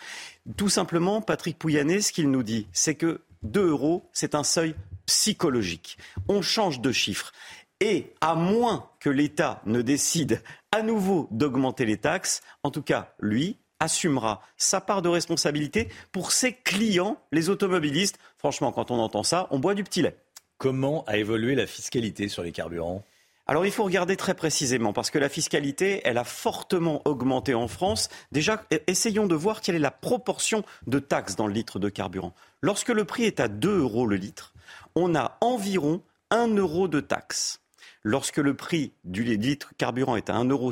Tout 0.55 0.69
simplement, 0.69 1.21
Patrick 1.21 1.59
Pouyanné, 1.59 2.01
ce 2.01 2.13
qu'il 2.13 2.31
nous 2.31 2.43
dit, 2.43 2.67
c'est 2.71 2.95
que 2.95 3.21
2 3.43 3.67
euros, 3.67 4.09
c'est 4.13 4.33
un 4.33 4.43
seuil 4.43 4.75
psychologique. 5.05 5.97
On 6.29 6.41
change 6.41 6.79
de 6.79 6.91
chiffre. 6.91 7.33
Et 7.79 8.13
à 8.21 8.33
moins 8.33 8.89
que 8.99 9.09
l'État 9.09 9.61
ne 9.65 9.81
décide 9.81 10.41
à 10.71 10.81
nouveau 10.81 11.27
d'augmenter 11.31 11.85
les 11.85 11.97
taxes, 11.97 12.41
en 12.63 12.71
tout 12.71 12.81
cas, 12.81 13.13
lui 13.19 13.57
assumera 13.79 14.41
sa 14.55 14.81
part 14.81 15.01
de 15.01 15.09
responsabilité 15.09 15.89
pour 16.11 16.31
ses 16.31 16.53
clients, 16.53 17.21
les 17.31 17.49
automobilistes. 17.49 18.17
Franchement, 18.37 18.71
quand 18.71 18.89
on 18.89 18.97
entend 18.97 19.23
ça, 19.23 19.47
on 19.51 19.59
boit 19.59 19.75
du 19.75 19.83
petit 19.83 20.01
lait. 20.01 20.17
Comment 20.57 21.03
a 21.05 21.17
évolué 21.17 21.53
la 21.53 21.67
fiscalité 21.67 22.29
sur 22.29 22.41
les 22.41 22.51
carburants? 22.51 23.05
Alors 23.47 23.65
il 23.65 23.71
faut 23.71 23.83
regarder 23.83 24.17
très 24.17 24.33
précisément 24.33 24.91
parce 24.91 25.09
que 25.09 25.17
la 25.17 25.29
fiscalité, 25.29 26.01
elle 26.03 26.17
a 26.17 26.25
fortement 26.25 27.01
augmenté 27.05 27.53
en 27.53 27.67
France. 27.67 28.09
Déjà, 28.31 28.65
e-, 28.73 28.79
essayons 28.87 29.25
de 29.25 29.35
voir 29.35 29.61
quelle 29.61 29.75
est 29.75 29.79
la 29.79 29.91
proportion 29.91 30.63
de 30.85 30.99
taxes 30.99 31.35
dans 31.35 31.47
le 31.47 31.53
litre 31.53 31.79
de 31.79 31.89
carburant. 31.89 32.33
Lorsque 32.61 32.89
le 32.89 33.05
prix 33.05 33.23
est 33.23 33.39
à 33.39 33.47
2 33.47 33.79
euros 33.79 34.05
le 34.05 34.17
litre, 34.17 34.53
on 34.95 35.15
a 35.15 35.37
environ 35.41 36.01
1 36.31 36.55
euro 36.55 36.87
de 36.87 36.99
taxes. 36.99 37.61
Lorsque 38.03 38.37
le 38.37 38.53
prix 38.53 38.93
du 39.05 39.23
litre 39.23 39.71
carburant 39.77 40.15
est 40.15 40.29
à 40.29 40.33
1,50 40.33 40.49
euro, 40.51 40.71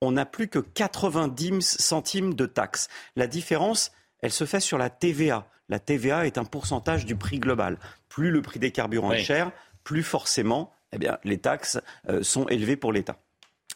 on 0.00 0.12
n'a 0.12 0.26
plus 0.26 0.48
que 0.48 0.58
90 0.58 1.62
centimes 1.62 2.34
de 2.34 2.46
taxes. 2.46 2.88
La 3.14 3.28
différence, 3.28 3.92
elle 4.20 4.32
se 4.32 4.46
fait 4.46 4.60
sur 4.60 4.78
la 4.78 4.90
TVA. 4.90 5.46
La 5.68 5.78
TVA 5.78 6.26
est 6.26 6.38
un 6.38 6.44
pourcentage 6.44 7.06
du 7.06 7.14
prix 7.14 7.38
global. 7.38 7.78
Plus 8.08 8.30
le 8.30 8.42
prix 8.42 8.58
des 8.58 8.72
carburants 8.72 9.12
est 9.12 9.22
cher, 9.22 9.52
plus 9.84 10.02
forcément 10.02 10.72
eh 10.92 10.98
bien, 10.98 11.18
les 11.24 11.38
taxes 11.38 11.80
euh, 12.08 12.22
sont 12.22 12.46
élevées 12.48 12.76
pour 12.76 12.92
l'État. 12.92 13.18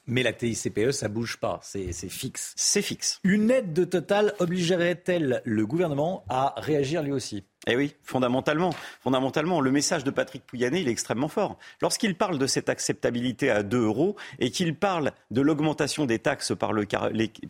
Mais 0.06 0.22
la 0.22 0.32
TICPE, 0.32 0.92
ça 0.92 1.08
bouge 1.08 1.38
pas, 1.38 1.58
c'est 1.62 1.92
fixe. 2.08 2.52
C'est 2.56 2.82
fixe. 2.82 3.20
Une 3.24 3.50
aide 3.50 3.72
de 3.72 3.84
Total 3.84 4.34
obligerait-elle 4.38 5.42
le 5.44 5.66
gouvernement 5.66 6.24
à 6.28 6.54
réagir 6.58 7.02
lui 7.02 7.12
aussi? 7.12 7.44
Eh 7.68 7.74
oui, 7.74 7.96
fondamentalement, 8.04 8.72
fondamentalement, 9.00 9.60
le 9.60 9.72
message 9.72 10.04
de 10.04 10.12
Patrick 10.12 10.46
Pouyanné, 10.46 10.82
il 10.82 10.88
est 10.88 10.92
extrêmement 10.92 11.26
fort. 11.26 11.58
Lorsqu'il 11.82 12.14
parle 12.14 12.38
de 12.38 12.46
cette 12.46 12.68
acceptabilité 12.68 13.50
à 13.50 13.64
2 13.64 13.82
euros 13.82 14.14
et 14.38 14.52
qu'il 14.52 14.76
parle 14.76 15.10
de 15.32 15.40
l'augmentation 15.40 16.06
des 16.06 16.20
taxes 16.20 16.52
par 16.56 16.72
le, 16.72 16.86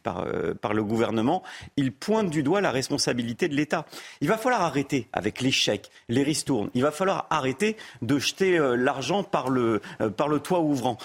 par, 0.02 0.24
euh, 0.26 0.54
par 0.54 0.72
le, 0.72 0.84
gouvernement, 0.84 1.42
il 1.76 1.92
pointe 1.92 2.30
du 2.30 2.42
doigt 2.42 2.62
la 2.62 2.70
responsabilité 2.70 3.48
de 3.48 3.54
l'État. 3.54 3.84
Il 4.22 4.28
va 4.28 4.38
falloir 4.38 4.62
arrêter 4.62 5.08
avec 5.12 5.42
les 5.42 5.50
chèques, 5.50 5.90
les 6.08 6.22
ristournes. 6.22 6.70
Il 6.72 6.80
va 6.80 6.92
falloir 6.92 7.26
arrêter 7.28 7.76
de 8.00 8.18
jeter 8.18 8.58
euh, 8.58 8.74
l'argent 8.74 9.22
par 9.22 9.50
le, 9.50 9.82
euh, 10.00 10.08
par 10.08 10.28
le 10.28 10.40
toit 10.40 10.60
ouvrant. 10.60 10.96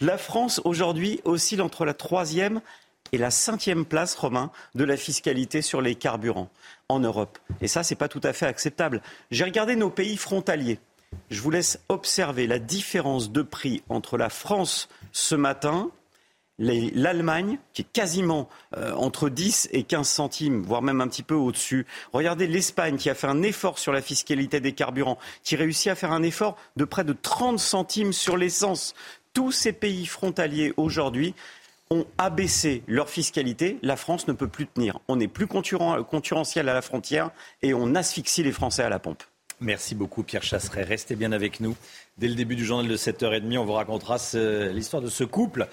La 0.00 0.18
France, 0.18 0.60
aujourd'hui, 0.64 1.20
oscille 1.24 1.62
entre 1.62 1.84
la 1.84 1.94
troisième 1.94 2.60
et 3.12 3.18
la 3.18 3.30
cinquième 3.30 3.84
place, 3.84 4.14
Romain, 4.14 4.50
de 4.74 4.84
la 4.84 4.96
fiscalité 4.96 5.62
sur 5.62 5.80
les 5.80 5.94
carburants 5.94 6.50
en 6.88 7.00
Europe. 7.00 7.38
Et 7.60 7.68
ça, 7.68 7.82
ce 7.82 7.92
n'est 7.92 7.98
pas 7.98 8.08
tout 8.08 8.20
à 8.22 8.32
fait 8.32 8.46
acceptable. 8.46 9.02
J'ai 9.30 9.44
regardé 9.44 9.76
nos 9.76 9.90
pays 9.90 10.16
frontaliers. 10.16 10.78
Je 11.30 11.40
vous 11.40 11.50
laisse 11.50 11.80
observer 11.88 12.46
la 12.46 12.58
différence 12.58 13.32
de 13.32 13.42
prix 13.42 13.82
entre 13.88 14.16
la 14.16 14.28
France 14.28 14.88
ce 15.12 15.34
matin, 15.34 15.90
l'Allemagne, 16.60 17.58
qui 17.72 17.82
est 17.82 17.92
quasiment 17.92 18.48
euh, 18.76 18.92
entre 18.92 19.28
10 19.28 19.70
et 19.72 19.82
15 19.82 20.06
centimes, 20.06 20.62
voire 20.62 20.82
même 20.82 21.00
un 21.00 21.08
petit 21.08 21.22
peu 21.22 21.34
au-dessus. 21.34 21.86
Regardez 22.12 22.46
l'Espagne, 22.46 22.96
qui 22.96 23.08
a 23.08 23.14
fait 23.14 23.26
un 23.26 23.42
effort 23.42 23.78
sur 23.78 23.92
la 23.92 24.02
fiscalité 24.02 24.60
des 24.60 24.72
carburants, 24.72 25.18
qui 25.42 25.56
réussit 25.56 25.88
à 25.88 25.94
faire 25.94 26.12
un 26.12 26.22
effort 26.22 26.56
de 26.76 26.84
près 26.84 27.02
de 27.02 27.14
30 27.14 27.58
centimes 27.58 28.12
sur 28.12 28.36
l'essence. 28.36 28.94
Tous 29.32 29.52
ces 29.52 29.72
pays 29.72 30.06
frontaliers 30.06 30.72
aujourd'hui 30.76 31.34
ont 31.90 32.04
abaissé 32.18 32.82
leur 32.86 33.08
fiscalité, 33.08 33.78
la 33.82 33.96
France 33.96 34.28
ne 34.28 34.32
peut 34.32 34.48
plus 34.48 34.66
tenir. 34.66 35.00
On 35.08 35.16
n'est 35.16 35.28
plus 35.28 35.46
concurrentiel 35.48 36.68
à 36.68 36.74
la 36.74 36.82
frontière 36.82 37.30
et 37.62 37.74
on 37.74 37.94
asphyxie 37.94 38.42
les 38.42 38.52
Français 38.52 38.82
à 38.84 38.88
la 38.88 38.98
pompe. 38.98 39.22
Merci 39.60 39.94
beaucoup 39.94 40.22
Pierre 40.22 40.42
Chasseret. 40.42 40.84
Restez 40.84 41.16
bien 41.16 41.32
avec 41.32 41.60
nous. 41.60 41.76
Dès 42.16 42.28
le 42.28 42.34
début 42.34 42.56
du 42.56 42.64
journal 42.64 42.88
de 42.88 42.96
7h30, 42.96 43.58
on 43.58 43.64
vous 43.64 43.72
racontera 43.72 44.16
l'histoire 44.72 45.02
de 45.02 45.10
ce 45.10 45.24
couple 45.24 45.68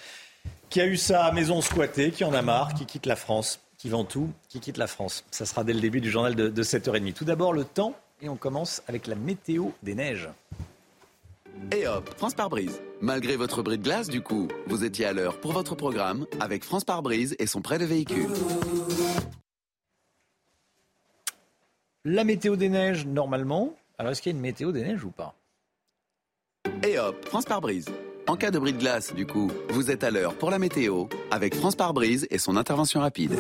qui 0.70 0.82
a 0.82 0.86
eu 0.86 0.98
sa 0.98 1.32
maison 1.32 1.62
squattée, 1.62 2.12
qui 2.12 2.26
en 2.26 2.34
a 2.34 2.42
marre, 2.42 2.74
qui 2.74 2.86
quitte 2.86 3.06
la 3.06 3.16
France, 3.16 3.62
qui 3.78 3.90
vend 3.90 4.04
tout, 4.04 4.30
qui 4.50 4.60
quitte 4.60 4.78
la 4.78 4.88
France. 4.88 5.24
Ça 5.32 5.46
sera 5.46 5.64
dès 5.64 5.74
le 5.74 5.80
début 5.80 6.02
du 6.02 6.12
journal 6.12 6.36
de, 6.36 6.50
de 6.50 6.64
7h30. 6.64 7.14
Tout 7.14 7.26
d'abord 7.26 7.54
le 7.54 7.64
temps 7.64 7.94
et 8.22 8.30
on 8.30 8.36
commence 8.36 8.82
avec 8.88 9.08
la 9.08 9.16
météo 9.16 9.70
des 9.84 9.96
neiges. 9.96 10.30
Et 11.72 11.88
hop, 11.88 12.10
France 12.18 12.34
par 12.34 12.50
brise. 12.50 12.82
Malgré 13.02 13.36
votre 13.36 13.62
bris 13.62 13.78
de 13.78 13.84
glace, 13.84 14.08
du 14.08 14.22
coup, 14.22 14.48
vous 14.68 14.84
étiez 14.84 15.06
à 15.06 15.14
l'heure 15.14 15.40
pour 15.40 15.54
votre 15.54 15.76
programme 15.76 16.26
avec 16.40 16.64
France 16.64 16.84
par 16.84 17.02
brise 17.02 17.36
et 17.40 17.48
son 17.48 17.62
prêt 17.62 17.78
de 17.78 17.86
véhicule. 17.86 18.30
La 22.06 22.24
météo 22.24 22.56
des 22.56 22.70
neiges, 22.70 23.06
normalement. 23.06 23.74
Alors, 23.98 24.12
est-ce 24.12 24.22
qu'il 24.22 24.32
y 24.32 24.36
a 24.36 24.38
une 24.38 24.42
météo 24.42 24.72
des 24.72 24.82
neiges 24.82 25.04
ou 25.04 25.12
pas? 25.12 25.36
Et 26.84 26.98
hop, 26.98 27.26
France 27.26 27.46
par 27.46 27.62
brise. 27.62 27.88
En 28.28 28.36
cas 28.36 28.52
de 28.52 28.60
bris 28.60 28.74
de 28.74 28.78
glace, 28.78 29.14
du 29.14 29.26
coup, 29.26 29.52
vous 29.70 29.90
êtes 29.92 30.04
à 30.04 30.12
l'heure 30.12 30.36
pour 30.36 30.52
la 30.52 30.60
météo 30.60 31.08
avec 31.32 31.56
France 31.56 31.76
par 31.76 31.94
brise 31.94 32.28
et 32.30 32.38
son 32.38 32.58
intervention 32.58 33.00
rapide. 33.00 33.38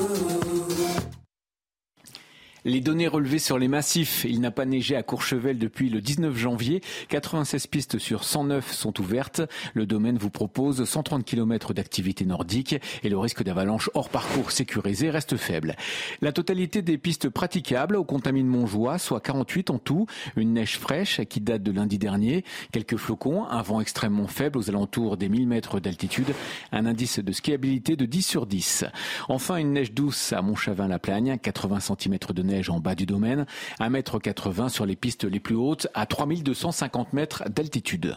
Les 2.68 2.82
données 2.82 3.08
relevées 3.08 3.40
sur 3.40 3.58
les 3.58 3.70
massifs, 3.70 4.26
il 4.28 4.42
n'a 4.42 4.52
pas 4.52 4.66
neigé 4.66 4.98
à 4.98 5.02
Courchevel 5.02 5.58
depuis 5.58 5.90
le 5.90 6.02
19 6.02 6.36
janvier. 6.36 6.82
96 7.08 7.66
pistes 7.68 7.98
sur 7.98 8.26
109 8.26 8.74
sont 8.74 9.00
ouvertes. 9.00 9.42
Le 9.74 9.86
domaine 9.86 10.18
vous 10.18 10.30
propose 10.30 10.84
130 10.84 11.24
km 11.24 11.74
d'activité 11.74 12.26
nordique 12.26 12.76
et 13.04 13.08
le 13.08 13.18
risque 13.18 13.42
d'avalanche 13.42 13.90
hors 13.94 14.10
parcours 14.10 14.52
sécurisé 14.52 15.10
reste 15.10 15.38
faible. 15.38 15.78
La 16.20 16.34
totalité 16.34 16.82
des 16.82 16.98
pistes 16.98 17.30
praticables 17.30 17.96
au 17.96 18.04
contamine 18.04 18.48
Montjoie, 18.48 18.98
soit 18.98 19.22
48 19.22 19.70
en 19.70 19.80
tout, 19.80 20.06
une 20.36 20.52
neige 20.52 20.78
fraîche 20.78 21.22
qui 21.22 21.40
date 21.40 21.64
de 21.64 21.72
lundi 21.72 21.98
dernier, 21.98 22.44
quelques 22.74 22.98
flocons, 22.98 23.46
un 23.46 23.62
vent 23.62 23.80
extrêmement 23.80 24.28
faible 24.28 24.58
aux 24.58 24.70
alentours 24.70 25.16
des 25.16 25.30
1000 25.30 25.48
mètres 25.48 25.80
d'altitude, 25.80 26.34
un 26.74 26.86
indice 26.86 27.20
de 27.20 27.32
skiabilité 27.32 27.96
de 27.96 28.06
10 28.06 28.24
sur 28.24 28.46
10. 28.46 28.84
Enfin, 29.30 29.56
une 29.56 29.72
neige 29.72 29.94
douce 29.94 30.34
à 30.34 30.42
Montchavin-la-Plagne, 30.42 31.38
80 31.42 31.80
cm 31.80 32.18
de 32.36 32.44
neige 32.44 32.57
en 32.70 32.80
bas 32.80 32.96
du 32.96 33.06
domaine, 33.06 33.46
1,80 33.80 34.64
m 34.64 34.70
sur 34.70 34.86
les 34.86 34.96
pistes 34.96 35.24
les 35.24 35.40
plus 35.40 35.56
hautes, 35.56 35.88
à 35.94 36.06
3250 36.06 37.14
mètres 37.14 37.44
d'altitude. 37.50 38.16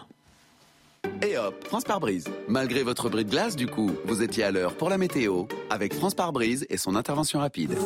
Et 1.22 1.36
hop, 1.36 1.64
France 1.64 1.84
par 1.84 2.00
brise. 2.00 2.28
Malgré 2.48 2.82
votre 2.82 3.08
bris 3.08 3.24
de 3.24 3.30
glace, 3.30 3.56
du 3.56 3.66
coup, 3.66 3.90
vous 4.04 4.22
étiez 4.22 4.44
à 4.44 4.50
l'heure 4.50 4.76
pour 4.76 4.88
la 4.90 4.98
météo 4.98 5.44
avec 5.68 5.94
France 5.94 6.14
par 6.14 6.32
brise 6.32 6.66
et 6.70 6.76
son 6.76 6.96
intervention 6.96 7.38
rapide. 7.38 7.76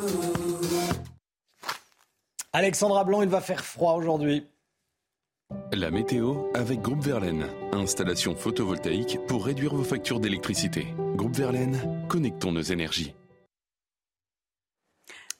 Alexandra 2.52 3.04
Blanc, 3.04 3.22
il 3.22 3.28
va 3.28 3.40
faire 3.40 3.64
froid 3.64 3.94
aujourd'hui. 3.94 4.46
La 5.72 5.90
météo 5.90 6.44
avec 6.54 6.80
Groupe 6.80 7.02
Verlaine. 7.02 7.46
Installation 7.72 8.34
photovoltaïque 8.36 9.18
pour 9.26 9.44
réduire 9.44 9.74
vos 9.74 9.84
factures 9.84 10.20
d'électricité. 10.20 10.86
Groupe 11.16 11.34
Verlaine, 11.34 12.06
connectons 12.08 12.52
nos 12.52 12.62
énergies. 12.62 13.14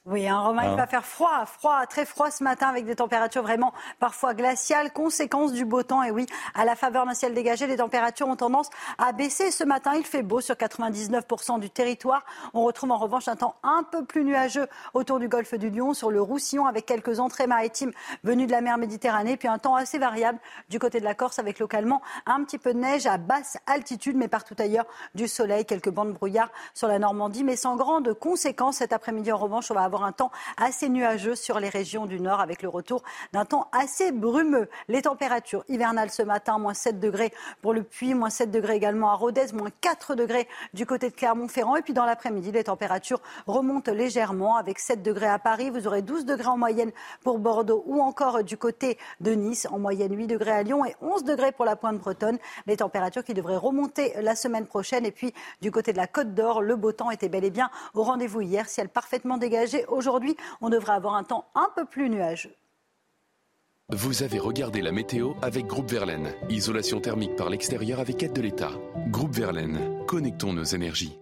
Oui, 0.07 0.27
un 0.27 0.39
Romain, 0.39 0.65
il 0.65 0.69
Ah. 0.73 0.75
va 0.75 0.85
faire 0.85 1.03
froid, 1.03 1.45
froid, 1.47 1.83
très 1.87 2.05
froid 2.05 2.29
ce 2.29 2.43
matin 2.43 2.67
avec 2.67 2.85
des 2.85 2.95
températures 2.95 3.41
vraiment 3.41 3.73
parfois 3.99 4.35
glaciales, 4.35 4.93
conséquence 4.93 5.51
du 5.51 5.65
beau 5.65 5.81
temps. 5.81 6.03
Et 6.03 6.11
oui, 6.11 6.27
à 6.53 6.63
la 6.63 6.75
faveur 6.75 7.07
d'un 7.07 7.15
ciel 7.15 7.33
dégagé, 7.33 7.65
les 7.65 7.77
températures 7.77 8.27
ont 8.27 8.35
tendance 8.35 8.69
à 8.99 9.13
baisser. 9.13 9.49
Ce 9.49 9.63
matin, 9.63 9.93
il 9.95 10.05
fait 10.05 10.21
beau 10.21 10.41
sur 10.41 10.57
99% 10.57 11.57
du 11.57 11.71
territoire. 11.71 12.23
On 12.53 12.61
retrouve 12.65 12.91
en 12.91 12.97
revanche 12.99 13.27
un 13.27 13.35
temps 13.35 13.55
un 13.63 13.81
peu 13.81 14.05
plus 14.05 14.23
nuageux 14.23 14.67
autour 14.93 15.17
du 15.17 15.27
golfe 15.27 15.55
du 15.55 15.71
Lion, 15.71 15.95
sur 15.95 16.11
le 16.11 16.21
Roussillon, 16.21 16.67
avec 16.67 16.85
quelques 16.85 17.19
entrées 17.19 17.47
maritimes 17.47 17.91
venues 18.23 18.45
de 18.45 18.51
la 18.51 18.61
mer 18.61 18.77
Méditerranée. 18.77 19.37
Puis 19.37 19.47
un 19.47 19.57
temps 19.57 19.73
assez 19.73 19.97
variable 19.97 20.37
du 20.69 20.77
côté 20.77 20.99
de 20.99 21.03
la 21.03 21.15
Corse, 21.15 21.39
avec 21.39 21.57
localement 21.57 22.03
un 22.27 22.43
petit 22.43 22.59
peu 22.59 22.75
de 22.75 22.79
neige 22.79 23.07
à 23.07 23.17
basse 23.17 23.57
altitude, 23.65 24.17
mais 24.17 24.27
partout 24.27 24.55
ailleurs 24.59 24.85
du 25.15 25.27
soleil, 25.27 25.65
quelques 25.65 25.89
bandes 25.89 26.09
de 26.09 26.13
brouillard 26.13 26.49
sur 26.75 26.87
la 26.87 26.99
Normandie, 26.99 27.43
mais 27.43 27.55
sans 27.55 27.75
grandes 27.75 28.13
conséquences. 28.13 28.77
Cet 28.77 28.93
après-midi, 28.93 29.31
en 29.31 29.37
revanche, 29.37 29.71
on 29.71 29.73
va 29.73 29.81
avoir 29.81 29.94
un 30.03 30.11
temps 30.11 30.31
assez 30.57 30.89
nuageux 30.89 31.35
sur 31.35 31.59
les 31.59 31.69
régions 31.69 32.05
du 32.05 32.19
nord 32.19 32.39
avec 32.39 32.61
le 32.61 32.69
retour 32.69 33.03
d'un 33.33 33.45
temps 33.45 33.67
assez 33.71 34.11
brumeux. 34.11 34.69
Les 34.87 35.03
températures 35.03 35.63
hivernales 35.67 36.11
ce 36.11 36.23
matin, 36.23 36.57
moins 36.57 36.73
7 36.73 36.99
degrés 36.99 37.33
pour 37.61 37.73
le 37.73 37.83
Puy, 37.83 38.13
moins 38.13 38.29
7 38.29 38.51
degrés 38.51 38.75
également 38.75 39.11
à 39.11 39.15
Rodez, 39.15 39.47
moins 39.53 39.69
4 39.81 40.15
degrés 40.15 40.47
du 40.73 40.85
côté 40.85 41.09
de 41.09 41.15
Clermont-Ferrand. 41.15 41.75
Et 41.75 41.81
puis 41.81 41.93
dans 41.93 42.05
l'après-midi, 42.05 42.51
les 42.51 42.63
températures 42.63 43.21
remontent 43.47 43.91
légèrement 43.91 44.57
avec 44.57 44.79
7 44.79 45.01
degrés 45.01 45.27
à 45.27 45.39
Paris. 45.39 45.69
Vous 45.69 45.87
aurez 45.87 46.01
12 46.01 46.25
degrés 46.25 46.47
en 46.47 46.57
moyenne 46.57 46.91
pour 47.23 47.39
Bordeaux 47.39 47.83
ou 47.85 48.01
encore 48.01 48.43
du 48.43 48.57
côté 48.57 48.97
de 49.21 49.31
Nice, 49.31 49.67
en 49.71 49.79
moyenne 49.79 50.15
8 50.15 50.27
degrés 50.27 50.51
à 50.51 50.63
Lyon 50.63 50.85
et 50.85 50.95
11 51.01 51.23
degrés 51.23 51.51
pour 51.51 51.65
la 51.65 51.75
pointe 51.75 51.97
bretonne. 51.97 52.37
Les 52.67 52.77
températures 52.77 53.23
qui 53.23 53.33
devraient 53.33 53.57
remonter 53.57 54.13
la 54.21 54.35
semaine 54.35 54.65
prochaine. 54.65 55.05
Et 55.05 55.11
puis 55.11 55.33
du 55.61 55.71
côté 55.71 55.91
de 55.91 55.97
la 55.97 56.07
Côte 56.07 56.33
d'Or, 56.33 56.61
le 56.61 56.75
beau 56.75 56.91
temps 56.91 57.11
était 57.11 57.29
bel 57.29 57.43
et 57.43 57.49
bien 57.49 57.69
au 57.93 58.03
rendez-vous 58.03 58.41
hier. 58.41 58.67
Ciel 58.67 58.89
parfaitement 58.89 59.37
dégagé. 59.37 59.84
Aujourd'hui, 59.87 60.35
on 60.61 60.69
devrait 60.69 60.93
avoir 60.93 61.15
un 61.15 61.23
temps 61.23 61.45
un 61.55 61.69
peu 61.75 61.85
plus 61.85 62.09
nuageux. 62.09 62.55
Vous 63.89 64.23
avez 64.23 64.39
regardé 64.39 64.81
la 64.81 64.91
météo 64.91 65.33
avec 65.43 65.67
Groupe 65.67 65.91
Verlaine. 65.91 66.33
Isolation 66.49 66.99
thermique 66.99 67.35
par 67.35 67.51
l'extérieur 67.51 67.99
avec 67.99 68.23
aide 68.23 68.33
de 68.33 68.41
l'État. 68.41 68.71
Groupe 69.09 69.35
Verlaine, 69.35 70.03
connectons 70.07 70.53
nos 70.53 70.63
énergies. 70.63 71.19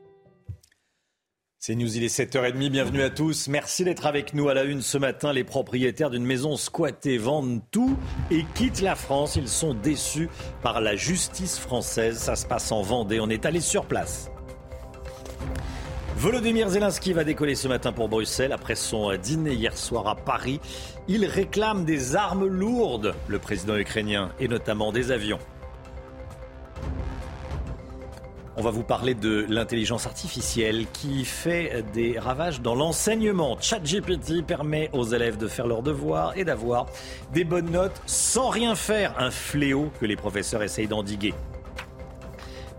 C'est 1.66 1.76
News, 1.76 1.96
il 1.96 2.04
est 2.04 2.14
7h30, 2.14 2.70
bienvenue 2.70 3.04
à 3.04 3.10
tous. 3.10 3.48
Merci 3.48 3.86
d'être 3.86 4.06
avec 4.06 4.34
nous 4.34 4.50
à 4.50 4.54
la 4.54 4.64
une 4.64 4.82
ce 4.82 4.98
matin. 4.98 5.32
Les 5.32 5.46
propriétaires 5.46 6.10
d'une 6.10 6.26
maison 6.26 6.58
squattée 6.58 7.18
vendent 7.18 7.62
tout 7.72 7.98
et 8.32 8.44
quittent 8.54 8.82
la 8.82 8.96
France. 8.96 9.38
Ils 9.38 9.48
sont 9.48 9.74
déçus 9.74 10.30
par 10.62 10.82
la 10.82 10.98
justice 10.98 11.58
française. 11.58 12.18
Ça 12.18 12.36
se 12.36 12.46
passe 12.46 12.70
en 12.72 12.82
Vendée. 12.82 13.22
On 13.22 13.30
est 13.30 13.46
allé 13.46 13.62
sur 13.62 13.86
place. 13.86 14.30
Volodymyr 16.16 16.70
Zelensky 16.70 17.12
va 17.12 17.24
décoller 17.24 17.56
ce 17.56 17.68
matin 17.68 17.92
pour 17.92 18.08
Bruxelles 18.08 18.54
après 18.54 18.76
son 18.76 19.16
dîner 19.16 19.54
hier 19.54 19.78
soir 19.78 20.08
à 20.08 20.16
Paris. 20.16 20.62
Il 21.08 21.26
réclame 21.26 21.86
des 21.86 22.16
armes 22.16 22.46
lourdes, 22.46 23.16
le 23.28 23.40
président 23.40 23.76
ukrainien, 23.76 24.32
et 24.40 24.48
notamment 24.48 24.92
des 24.92 25.12
avions. 25.12 25.40
On 28.56 28.62
va 28.62 28.70
vous 28.70 28.84
parler 28.84 29.16
de 29.16 29.48
l'intelligence 29.50 30.06
artificielle 30.06 30.86
qui 30.94 31.26
fait 31.26 31.84
des 31.92 32.20
ravages 32.20 32.62
dans 32.62 32.76
l'enseignement. 32.76 33.58
ChatGPT 33.60 34.46
permet 34.46 34.92
aux 34.94 35.06
élèves 35.06 35.38
de 35.38 35.48
faire 35.48 35.66
leurs 35.66 35.82
devoirs 35.82 36.38
et 36.38 36.46
d'avoir 36.46 36.86
des 37.34 37.44
bonnes 37.44 37.72
notes 37.72 38.00
sans 38.06 38.50
rien 38.50 38.76
faire, 38.76 39.16
un 39.18 39.32
fléau 39.32 39.92
que 40.00 40.06
les 40.06 40.16
professeurs 40.16 40.62
essayent 40.62 40.88
d'endiguer. 40.88 41.34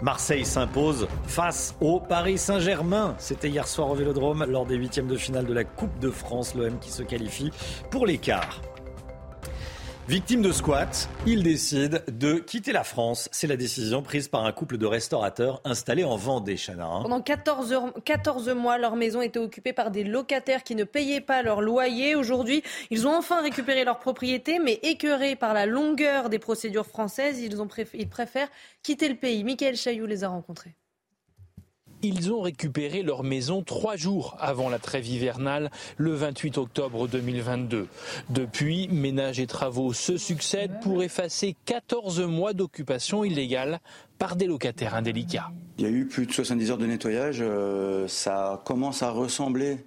Marseille 0.05 0.45
s'impose 0.45 1.09
face 1.27 1.75
au 1.81 1.99
Paris 1.99 2.37
Saint-Germain. 2.37 3.15
C'était 3.17 3.49
hier 3.49 3.67
soir 3.67 3.89
au 3.89 3.95
Vélodrome 3.95 4.45
lors 4.47 4.67
des 4.67 4.75
huitièmes 4.75 5.07
de 5.07 5.17
finale 5.17 5.47
de 5.47 5.55
la 5.55 5.65
Coupe 5.65 5.99
de 5.99 6.11
France, 6.11 6.55
l'OM 6.55 6.79
qui 6.79 6.91
se 6.91 7.03
qualifie 7.03 7.51
pour 7.91 8.05
l'écart. 8.05 8.61
Victime 10.07 10.43
de 10.43 10.53
squat, 10.53 11.09
il 11.27 11.43
décide 11.43 12.05
de 12.09 12.35
quitter 12.35 12.73
la 12.73 12.85
France. 12.85 13.31
C'est 13.33 13.47
la 13.47 13.57
décision 13.57 14.03
prise 14.03 14.29
par 14.29 14.45
un 14.45 14.53
couple 14.53 14.77
de 14.77 14.85
restaurateurs 14.85 15.63
installés 15.65 16.05
en 16.05 16.17
Vendée, 16.17 16.57
Chana. 16.59 16.85
Hein. 16.85 17.03
Pendant 17.05 17.23
14, 17.23 17.73
heures, 17.73 17.95
14 18.05 18.51
mois, 18.51 18.77
leur 18.77 18.97
maison 18.97 19.23
était 19.23 19.39
occupée 19.39 19.73
par 19.73 19.91
des 19.91 20.05
locataires 20.05 20.63
qui 20.63 20.75
ne 20.75 20.85
payaient 20.85 21.23
pas 21.23 21.43
leur 21.43 21.63
loyer. 21.63 22.17
Aujourd'hui, 22.17 22.63
ils 22.91 23.07
ont 23.07 23.17
enfin 23.17 23.41
récupéré 23.41 23.87
leur 23.87 23.99
propriété, 23.99 24.59
mais 24.59 24.79
écœurés 24.83 25.37
par 25.37 25.55
la 25.55 25.65
longueur 25.65 26.29
des 26.29 26.39
procédures 26.39 26.87
françaises, 26.87 27.41
ils 27.41 28.09
préfèrent 28.11 28.51
quitter 28.83 29.09
le 29.09 29.17
pays. 29.17 29.43
Michael 29.43 29.75
Chailloux 29.75 30.05
les 30.05 30.23
a 30.23 30.29
rencontrés. 30.29 30.75
Ils 32.07 32.31
ont 32.35 32.43
récupéré 32.43 33.03
leur 33.03 33.25
maison 33.25 33.63
trois 33.63 33.97
jours 33.97 34.37
avant 34.39 34.69
la 34.69 34.79
trêve 34.79 35.09
hivernale, 35.09 35.71
le 35.97 36.13
28 36.13 36.59
octobre 36.59 37.09
2022. 37.09 37.89
Depuis, 38.29 38.89
ménages 38.89 39.41
et 39.41 39.47
travaux 39.47 39.95
se 39.95 40.19
succèdent 40.19 40.79
pour 40.83 41.03
effacer 41.03 41.57
14 41.65 42.21
mois 42.21 42.53
d'occupation 42.53 43.25
illégale 43.25 43.81
par 44.19 44.37
des 44.37 44.45
locataires 44.45 44.95
indélicats. 44.95 45.51
Il 45.79 45.85
y 45.85 45.87
a 45.87 45.91
eu 45.91 46.05
plus 46.05 46.27
de 46.27 46.33
70 46.33 46.73
heures 46.73 46.77
de 46.77 46.85
nettoyage. 46.85 47.39
Euh, 47.41 48.07
ça 48.07 48.61
commence 48.67 49.03
à 49.03 49.09
ressembler 49.09 49.79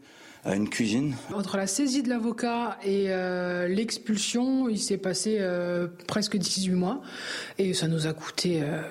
une 0.55 0.69
cuisine. 0.69 1.15
Entre 1.33 1.57
la 1.57 1.67
saisie 1.67 2.03
de 2.03 2.09
l'avocat 2.09 2.77
et 2.83 3.05
euh, 3.07 3.67
l'expulsion, 3.67 4.69
il 4.69 4.79
s'est 4.79 4.97
passé 4.97 5.37
euh, 5.39 5.87
presque 6.07 6.37
18 6.37 6.71
mois 6.73 7.01
et 7.57 7.73
ça 7.73 7.87
nous 7.87 8.07
a 8.07 8.13
coûté, 8.13 8.61
euh, 8.61 8.81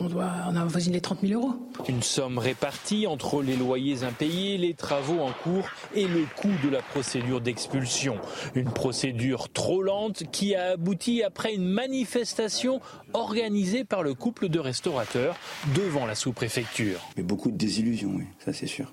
on, 0.00 0.08
doit, 0.08 0.30
on 0.50 0.56
a 0.56 0.60
avoisiné 0.62 0.96
les 0.96 1.00
30 1.00 1.20
000 1.22 1.40
euros. 1.40 1.54
Une 1.88 2.02
somme 2.02 2.38
répartie 2.38 3.06
entre 3.06 3.42
les 3.42 3.56
loyers 3.56 4.02
impayés, 4.02 4.58
les 4.58 4.74
travaux 4.74 5.20
en 5.20 5.32
cours 5.32 5.68
et 5.94 6.06
le 6.06 6.24
coût 6.36 6.52
de 6.64 6.68
la 6.68 6.82
procédure 6.82 7.40
d'expulsion. 7.40 8.18
Une 8.54 8.70
procédure 8.70 9.50
trop 9.50 9.82
lente 9.82 10.24
qui 10.30 10.54
a 10.54 10.72
abouti 10.72 11.22
après 11.22 11.54
une 11.54 11.68
manifestation 11.68 12.80
organisée 13.14 13.84
par 13.84 14.02
le 14.02 14.14
couple 14.14 14.48
de 14.48 14.58
restaurateurs 14.58 15.36
devant 15.74 16.06
la 16.06 16.14
sous-préfecture. 16.14 17.00
Mais 17.16 17.22
beaucoup 17.22 17.50
de 17.50 17.56
désillusions, 17.56 18.12
oui, 18.14 18.24
ça 18.44 18.52
c'est 18.52 18.66
sûr. 18.66 18.92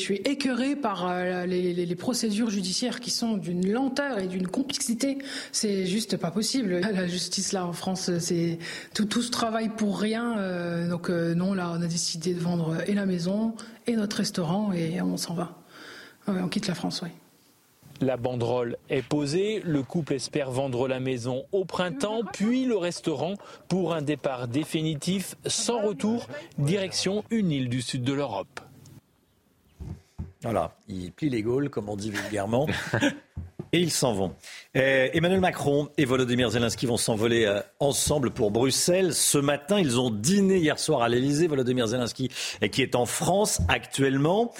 Je 0.00 0.06
suis 0.06 0.22
écœurée 0.24 0.76
par 0.76 1.06
euh, 1.06 1.44
les, 1.44 1.94
procédures 1.94 2.48
judiciaires 2.48 3.00
qui 3.00 3.10
sont 3.10 3.36
d'une 3.36 3.70
lenteur 3.70 4.18
et 4.18 4.28
d'une 4.28 4.48
complexité. 4.48 5.18
C'est 5.52 5.84
juste 5.84 6.16
pas 6.16 6.30
possible. 6.30 6.80
La 6.94 7.06
justice 7.06 7.52
là 7.52 7.66
en 7.66 7.74
France, 7.74 8.10
c'est 8.18 8.58
tout, 8.94 9.04
tout 9.04 9.20
ce 9.20 9.30
travail 9.30 9.68
pour 9.68 10.00
rien. 10.00 10.38
Euh, 10.38 10.88
donc 10.88 11.10
euh, 11.10 11.34
non, 11.34 11.52
là, 11.52 11.74
on 11.76 11.82
a 11.82 11.86
décidé 11.86 12.32
de 12.32 12.40
vendre 12.40 12.78
et 12.88 12.94
la 12.94 13.04
maison 13.04 13.54
et 13.86 13.94
notre 13.94 14.16
restaurant 14.16 14.72
et 14.72 15.02
on 15.02 15.18
s'en 15.18 15.34
va. 15.34 15.58
on 16.28 16.48
quitte 16.48 16.66
la 16.66 16.74
France, 16.74 17.02
oui. 17.04 17.10
La 18.00 18.16
banderole 18.16 18.78
est 18.88 19.06
posée, 19.06 19.60
le 19.66 19.82
couple 19.82 20.14
espère 20.14 20.50
vendre 20.50 20.88
la 20.88 21.00
maison 21.00 21.44
au 21.52 21.66
printemps, 21.66 22.22
puis 22.32 22.64
le 22.64 22.78
restaurant 22.78 23.34
pour 23.68 23.92
un 23.92 24.00
départ 24.00 24.48
définitif 24.48 25.34
sans 25.44 25.82
retour, 25.82 26.26
direction 26.56 27.22
une 27.30 27.50
île 27.50 27.68
du 27.68 27.82
sud 27.82 28.02
de 28.02 28.14
l'Europe. 28.14 28.60
Voilà, 30.42 30.74
ils 30.88 31.12
plient 31.12 31.28
les 31.28 31.42
Gaules, 31.42 31.68
comme 31.68 31.88
on 31.88 31.96
dit 31.96 32.10
vulgairement. 32.10 32.66
Et 33.72 33.78
ils 33.78 33.90
s'en 33.90 34.12
vont. 34.14 34.34
Euh, 34.76 35.08
Emmanuel 35.12 35.40
Macron 35.40 35.90
et 35.96 36.04
Volodymyr 36.04 36.50
Zelensky 36.50 36.86
vont 36.86 36.96
s'envoler 36.96 37.44
euh, 37.44 37.60
ensemble 37.78 38.32
pour 38.32 38.50
Bruxelles. 38.50 39.14
Ce 39.14 39.38
matin, 39.38 39.78
ils 39.78 40.00
ont 40.00 40.10
dîné 40.10 40.56
hier 40.56 40.78
soir 40.78 41.02
à 41.02 41.08
l'Elysée. 41.08 41.46
Volodymyr 41.46 41.86
Zelensky, 41.86 42.30
qui 42.72 42.82
est 42.82 42.96
en 42.96 43.06
France 43.06 43.60
actuellement. 43.68 44.52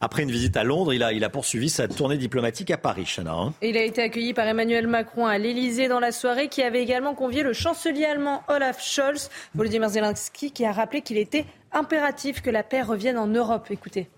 Après 0.00 0.22
une 0.22 0.30
visite 0.30 0.56
à 0.56 0.64
Londres, 0.64 0.92
il 0.92 1.02
a, 1.02 1.12
il 1.12 1.24
a 1.24 1.30
poursuivi 1.30 1.70
sa 1.70 1.88
tournée 1.88 2.18
diplomatique 2.18 2.70
à 2.70 2.76
Paris, 2.76 3.04
Chana. 3.04 3.32
Hein. 3.32 3.54
Il 3.62 3.76
a 3.76 3.82
été 3.82 4.02
accueilli 4.02 4.34
par 4.34 4.46
Emmanuel 4.46 4.86
Macron 4.86 5.26
à 5.26 5.38
l'Elysée 5.38 5.88
dans 5.88 5.98
la 5.98 6.12
soirée, 6.12 6.48
qui 6.48 6.62
avait 6.62 6.82
également 6.82 7.14
convié 7.14 7.42
le 7.42 7.52
chancelier 7.52 8.04
allemand 8.04 8.42
Olaf 8.48 8.84
Scholz. 8.84 9.30
Volodymyr 9.54 9.88
Zelensky 9.88 10.52
qui 10.52 10.66
a 10.66 10.72
rappelé 10.72 11.00
qu'il 11.00 11.16
était 11.16 11.46
impératif 11.72 12.42
que 12.42 12.50
la 12.50 12.62
paix 12.62 12.82
revienne 12.82 13.18
en 13.18 13.26
Europe. 13.26 13.68
Écoutez. 13.70 14.08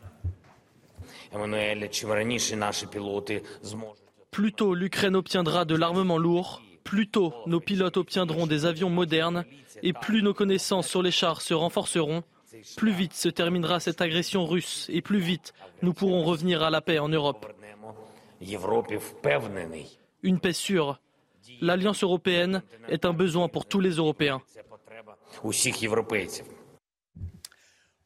Plus 4.30 4.52
tôt 4.52 4.74
l'Ukraine 4.74 5.16
obtiendra 5.16 5.64
de 5.64 5.74
l'armement 5.74 6.18
lourd, 6.18 6.62
plus 6.84 7.08
tôt 7.08 7.32
nos 7.46 7.60
pilotes 7.60 7.96
obtiendront 7.96 8.46
des 8.46 8.64
avions 8.64 8.90
modernes 8.90 9.44
et 9.82 9.92
plus 9.92 10.22
nos 10.22 10.34
connaissances 10.34 10.88
sur 10.88 11.02
les 11.02 11.10
chars 11.10 11.40
se 11.40 11.54
renforceront, 11.54 12.22
plus 12.76 12.92
vite 12.92 13.14
se 13.14 13.28
terminera 13.28 13.80
cette 13.80 14.00
agression 14.00 14.46
russe 14.46 14.86
et 14.90 15.02
plus 15.02 15.20
vite 15.20 15.52
nous 15.82 15.92
pourrons 15.92 16.24
revenir 16.24 16.62
à 16.62 16.70
la 16.70 16.80
paix 16.80 16.98
en 16.98 17.08
Europe. 17.08 17.46
Une 20.22 20.40
paix 20.40 20.52
sûre. 20.52 21.00
L'Alliance 21.60 22.02
européenne 22.02 22.62
est 22.88 23.04
un 23.04 23.12
besoin 23.12 23.48
pour 23.48 23.66
tous 23.66 23.80
les 23.80 23.92
Européens. 23.92 24.40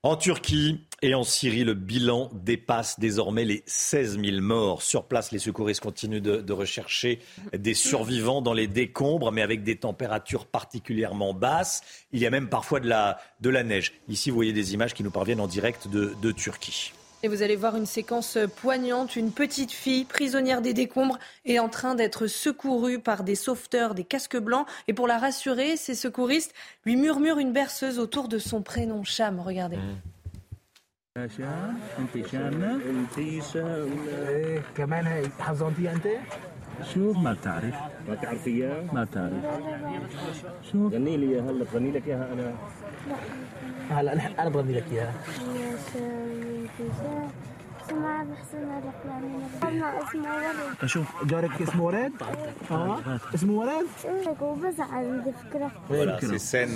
En 0.03 0.17
Turquie 0.17 0.87
et 1.05 1.15
en 1.15 1.23
Syrie, 1.23 1.65
le 1.65 1.75
bilan 1.75 2.31
dépasse 2.33 2.99
désormais 2.99 3.45
les 3.45 3.63
16 3.67 4.19
000 4.19 4.41
morts. 4.41 4.81
Sur 4.81 5.05
place, 5.05 5.33
les 5.33 5.39
secouristes 5.39 5.83
continuent 5.83 6.23
de, 6.23 6.53
rechercher 6.55 7.19
des 7.53 7.75
survivants 7.75 8.41
dans 8.41 8.55
les 8.55 8.69
décombres, 8.69 9.31
mais 9.31 9.43
avec 9.43 9.65
des 9.65 9.77
températures 9.77 10.47
particulièrement 10.47 11.35
basses. 11.35 11.83
Il 12.13 12.21
y 12.21 12.27
a 12.27 12.31
même 12.31 12.49
parfois 12.49 12.81
de 12.81 12.89
la, 12.89 13.19
de 13.43 13.51
la 13.51 13.65
neige. 13.65 13.93
Ici, 14.09 14.31
vous 14.31 14.37
voyez 14.37 14.55
des 14.55 14.73
images 14.73 14.95
qui 14.95 15.03
nous 15.03 15.11
parviennent 15.11 15.43
en 15.43 15.47
direct 15.47 15.89
de, 15.89 16.15
de 16.23 16.33
Turquie. 16.33 16.95
Et 17.23 17.29
vous 17.29 17.43
allez 17.43 17.57
voir 17.57 17.77
une 17.77 17.85
séquence 17.85 18.39
poignante. 18.57 19.15
Une 19.15 19.31
petite 19.31 19.73
fille 19.73 20.07
prisonnière 20.07 20.63
des 20.63 20.73
décombres 20.73 21.19
est 21.45 21.59
en 21.59 21.69
train 21.69 21.95
d'être 21.95 22.29
secourue 22.29 22.99
par 22.99 23.25
des 23.25 23.35
sauveteurs, 23.35 23.95
des 23.95 24.05
casques 24.05 24.39
blancs. 24.39 24.67
Et 24.89 24.95
pour 24.95 25.07
la 25.07 25.19
rassurer, 25.19 25.77
ces 25.77 25.95
secouristes 25.95 26.55
lui 26.87 26.97
murmurent 26.97 27.39
une 27.39 27.53
berceuse 27.53 27.99
autour 27.99 28.29
de 28.29 28.39
son 28.39 28.63
prénom 28.63 29.05
Cham. 29.05 29.39
Regardez. 29.39 29.77
شام 31.19 31.79
انت 31.99 32.27
شامنا 32.27 32.75
انت 32.75 33.45
شامنا 33.45 34.29
إيه 34.29 34.63
كمان 34.77 35.31
حظنتيها 35.41 35.93
أنت؟ 35.93 36.07
شوف 36.95 37.17
ما 37.17 37.33
بتعرف. 37.33 37.75
ما 38.09 38.15
بتعرفيها؟ 38.15 38.83
ما 38.93 39.05
بتعرف. 39.05 39.33
شوف. 40.73 40.93
غني 40.93 41.17
لي 41.17 41.27
إياها 41.27 41.51
هلا 41.51 41.65
بغني 41.73 41.91
لك 41.91 42.07
إياها 42.07 42.33
أنا. 42.33 42.55
هلا 43.91 44.43
أنا 44.43 44.49
بغني 44.51 44.73
لك 44.73 44.85
إياها. 44.93 45.15
يا 45.55 45.77
شام 45.93 47.29
سمع 47.89 48.23
بحسن 48.23 48.69
ورد 50.25 50.75
أشوف. 50.83 51.25
جارك 51.25 51.63
اسمه 51.63 51.85
ورد؟ 51.85 52.13
طيب. 52.21 52.79
آه. 52.79 52.99
اسمه 53.35 53.53
ولد؟ 53.53 53.87
إيه، 54.05 54.37
وبزعل 54.43 55.05
عندي 55.05 55.33
فكرة. 55.33 55.71
فكرة. 55.89 56.35
السن 56.35 56.75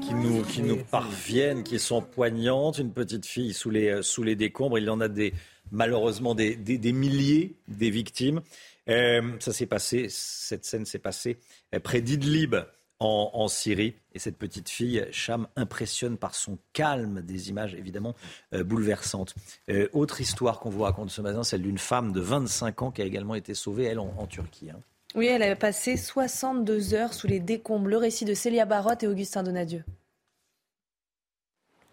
qui, 0.00 0.14
nous, 0.14 0.42
qui 0.42 0.62
nous 0.62 0.78
parviennent, 0.84 1.62
qui 1.62 1.78
sont 1.78 2.02
poignantes. 2.02 2.78
Une 2.78 2.92
petite 2.92 3.26
fille 3.26 3.52
sous 3.52 3.70
les, 3.70 3.88
euh, 3.88 4.02
sous 4.02 4.22
les 4.22 4.36
décombres. 4.36 4.78
Il 4.78 4.84
y 4.84 4.90
en 4.90 5.00
a 5.00 5.08
des, 5.08 5.32
malheureusement 5.70 6.34
des, 6.34 6.56
des, 6.56 6.92
milliers 6.92 7.54
des 7.68 7.90
victimes. 7.90 8.40
ça 8.86 9.52
s'est 9.52 9.66
passé, 9.66 10.06
cette 10.10 10.64
scène 10.64 10.84
s'est 10.84 10.98
passée 10.98 11.38
près 11.82 12.00
d'Idlib 12.00 12.56
en, 13.02 13.48
Syrie. 13.48 13.94
Et 14.14 14.18
cette 14.18 14.36
petite 14.36 14.68
fille, 14.68 15.06
Cham, 15.10 15.48
impressionne 15.56 16.16
par 16.16 16.34
son 16.34 16.58
calme, 16.72 17.22
des 17.22 17.48
images 17.50 17.74
évidemment 17.74 18.14
euh, 18.54 18.62
bouleversantes. 18.62 19.34
Euh, 19.70 19.88
autre 19.92 20.20
histoire 20.20 20.60
qu'on 20.60 20.70
vous 20.70 20.82
raconte 20.82 21.10
ce 21.10 21.20
matin, 21.20 21.42
celle 21.42 21.62
d'une 21.62 21.78
femme 21.78 22.12
de 22.12 22.20
25 22.20 22.82
ans 22.82 22.90
qui 22.90 23.02
a 23.02 23.04
également 23.04 23.34
été 23.34 23.54
sauvée, 23.54 23.84
elle, 23.84 23.98
en, 23.98 24.26
Turquie. 24.26 24.70
Hein. 24.70 24.80
Oui, 25.14 25.26
elle 25.26 25.42
a 25.42 25.54
passé 25.56 25.98
62 25.98 26.94
heures 26.94 27.12
sous 27.12 27.26
les 27.26 27.40
décombres. 27.40 27.88
Le 27.88 27.98
récit 27.98 28.24
de 28.24 28.32
Célia 28.32 28.64
Barotte 28.64 29.02
et 29.02 29.06
Augustin 29.06 29.42
Donadieu. 29.42 29.84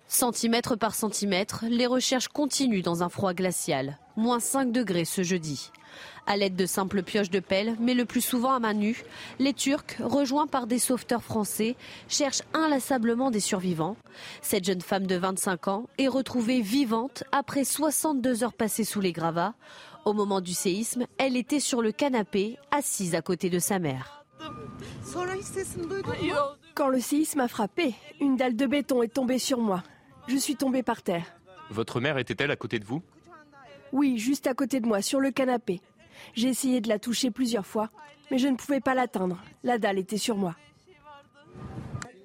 Centimètre 0.08 0.76
par 0.78 0.96
centimètre, 0.96 1.66
les 1.70 1.86
recherches 1.86 2.30
continuent 2.30 2.82
dans 2.82 3.04
un 3.04 3.10
froid 3.10 3.34
glacial. 3.34 4.00
Moins 4.16 4.40
5 4.40 4.72
degrés 4.72 5.06
ce 5.06 5.22
jeudi. 5.22 5.70
À 6.26 6.38
l'aide 6.38 6.56
de 6.56 6.66
simples 6.66 7.04
pioches 7.04 7.30
de 7.30 7.40
pelle, 7.40 7.76
mais 7.80 7.94
le 7.94 8.06
plus 8.06 8.22
souvent 8.22 8.54
à 8.54 8.60
main 8.60 8.74
nue, 8.74 9.04
les 9.40 9.54
Turcs, 9.54 9.98
rejoints 10.00 10.48
par 10.48 10.68
des 10.68 10.80
sauveteurs 10.80 11.24
français, 11.24 11.76
cherchent 12.08 12.44
inlassablement 12.54 13.32
des 13.32 13.40
survivants. 13.40 13.98
Cette 14.41 14.66
jeune 14.66 14.82
femme 14.82 15.08
de 15.08 15.16
25 15.16 15.68
ans 15.68 15.86
est 15.98 16.08
retrouvée 16.08 16.62
vivante 16.62 17.24
après 17.32 17.64
62 17.64 18.44
heures 18.44 18.54
passées 18.54 18.84
sous 18.84 19.02
les 19.02 19.12
gravats. 19.12 19.56
Au 20.10 20.14
moment 20.14 20.41
du 20.41 20.56
séisme, 20.56 21.06
elle 21.19 21.38
était 21.38 21.60
sur 21.60 21.84
le 21.84 21.91
canapé, 21.91 22.57
assise 22.72 23.14
à 23.14 23.22
côté 23.22 23.52
de 23.52 23.60
sa 23.60 23.77
mère. 23.77 24.26
Quand 26.73 26.88
le 26.88 26.99
séisme 26.99 27.41
a 27.41 27.48
frappé, 27.48 27.94
une 28.19 28.36
dalle 28.36 28.56
de 28.56 28.65
béton 28.65 29.03
est 29.03 29.14
tombée 29.14 29.38
sur 29.38 29.60
moi. 29.60 29.84
Je 30.27 30.36
suis 30.36 30.56
tombée 30.56 30.81
par 30.81 31.03
terre. 31.03 31.27
Votre 31.69 32.02
mère 32.02 32.18
était-elle 32.18 32.49
à 32.49 32.56
côté 32.56 32.80
de 32.80 32.86
vous? 32.86 33.03
Oui, 33.91 34.18
juste 34.18 34.48
à 34.48 34.56
côté 34.56 34.80
de 34.80 34.88
moi, 34.88 35.03
sur 35.03 35.19
le 35.19 35.30
canapé. 35.30 35.80
J'ai 36.34 36.48
essayé 36.48 36.81
de 36.81 36.90
la 36.90 36.98
toucher 36.98 37.30
plusieurs 37.30 37.68
fois, 37.68 37.91
mais 38.31 38.40
je 38.40 38.48
ne 38.48 38.56
pouvais 38.56 38.81
pas 38.81 38.95
l'atteindre. 38.95 39.38
La 39.64 39.77
dalle 39.77 39.99
était 39.99 40.18
sur 40.18 40.38
moi. 40.38 40.56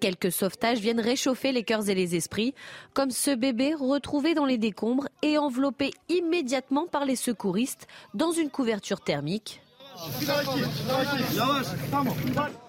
Quelques 0.05 0.33
sauvetages 0.33 0.81
viennent 0.81 1.01
réchauffer 1.01 1.51
les 1.51 1.63
cœurs 1.63 1.89
et 1.89 1.95
les 1.95 2.15
esprits, 2.15 2.53
comme 2.93 3.11
ce 3.11 3.35
bébé 3.35 3.73
retrouvé 3.73 4.35
dans 4.35 4.45
les 4.45 4.59
décombres 4.59 5.09
et 5.23 5.39
enveloppé 5.39 5.93
immédiatement 6.11 6.87
par 6.87 7.07
les 7.07 7.17
secouristes 7.17 7.87
dans 8.13 8.31
une 8.31 8.51
couverture 8.51 9.01
thermique. 9.01 9.64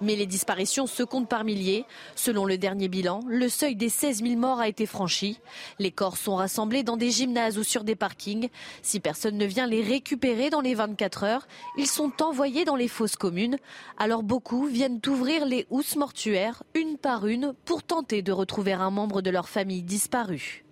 Mais 0.01 0.15
les 0.15 0.25
disparitions 0.25 0.87
se 0.87 1.03
comptent 1.03 1.29
par 1.29 1.43
milliers. 1.43 1.85
Selon 2.15 2.45
le 2.45 2.57
dernier 2.57 2.87
bilan, 2.87 3.21
le 3.27 3.49
seuil 3.49 3.75
des 3.75 3.89
16 3.89 4.23
000 4.23 4.35
morts 4.35 4.59
a 4.59 4.67
été 4.67 4.85
franchi. 4.85 5.39
Les 5.79 5.91
corps 5.91 6.17
sont 6.17 6.35
rassemblés 6.35 6.83
dans 6.83 6.97
des 6.97 7.11
gymnases 7.11 7.57
ou 7.57 7.63
sur 7.63 7.83
des 7.83 7.95
parkings. 7.95 8.49
Si 8.81 8.99
personne 8.99 9.37
ne 9.37 9.45
vient 9.45 9.67
les 9.67 9.81
récupérer 9.81 10.49
dans 10.49 10.61
les 10.61 10.75
24 10.75 11.23
heures, 11.23 11.47
ils 11.77 11.87
sont 11.87 12.21
envoyés 12.21 12.65
dans 12.65 12.75
les 12.75 12.87
fosses 12.87 13.15
communes. 13.15 13.57
Alors 13.97 14.23
beaucoup 14.23 14.65
viennent 14.65 15.01
ouvrir 15.07 15.45
les 15.45 15.65
housses 15.69 15.95
mortuaires 15.95 16.63
une 16.73 16.97
par 16.97 17.27
une 17.27 17.53
pour 17.65 17.83
tenter 17.83 18.21
de 18.21 18.31
retrouver 18.31 18.73
un 18.73 18.91
membre 18.91 19.21
de 19.21 19.29
leur 19.29 19.49
famille 19.49 19.83
disparu. 19.83 20.65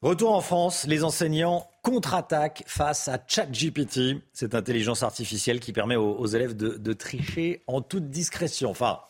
Retour 0.00 0.32
en 0.32 0.40
France, 0.40 0.84
les 0.86 1.04
enseignants 1.04 1.66
contre-attaquent 1.82 2.62
face 2.66 3.08
à 3.08 3.18
ChatGPT, 3.26 4.22
cette 4.32 4.54
intelligence 4.54 5.02
artificielle 5.02 5.58
qui 5.60 5.72
permet 5.72 5.96
aux, 5.96 6.26
élèves 6.26 6.56
de, 6.56 6.92
tricher 6.92 7.62
en 7.66 7.80
toute 7.82 8.08
discrétion. 8.08 8.70
Enfin, 8.70 9.00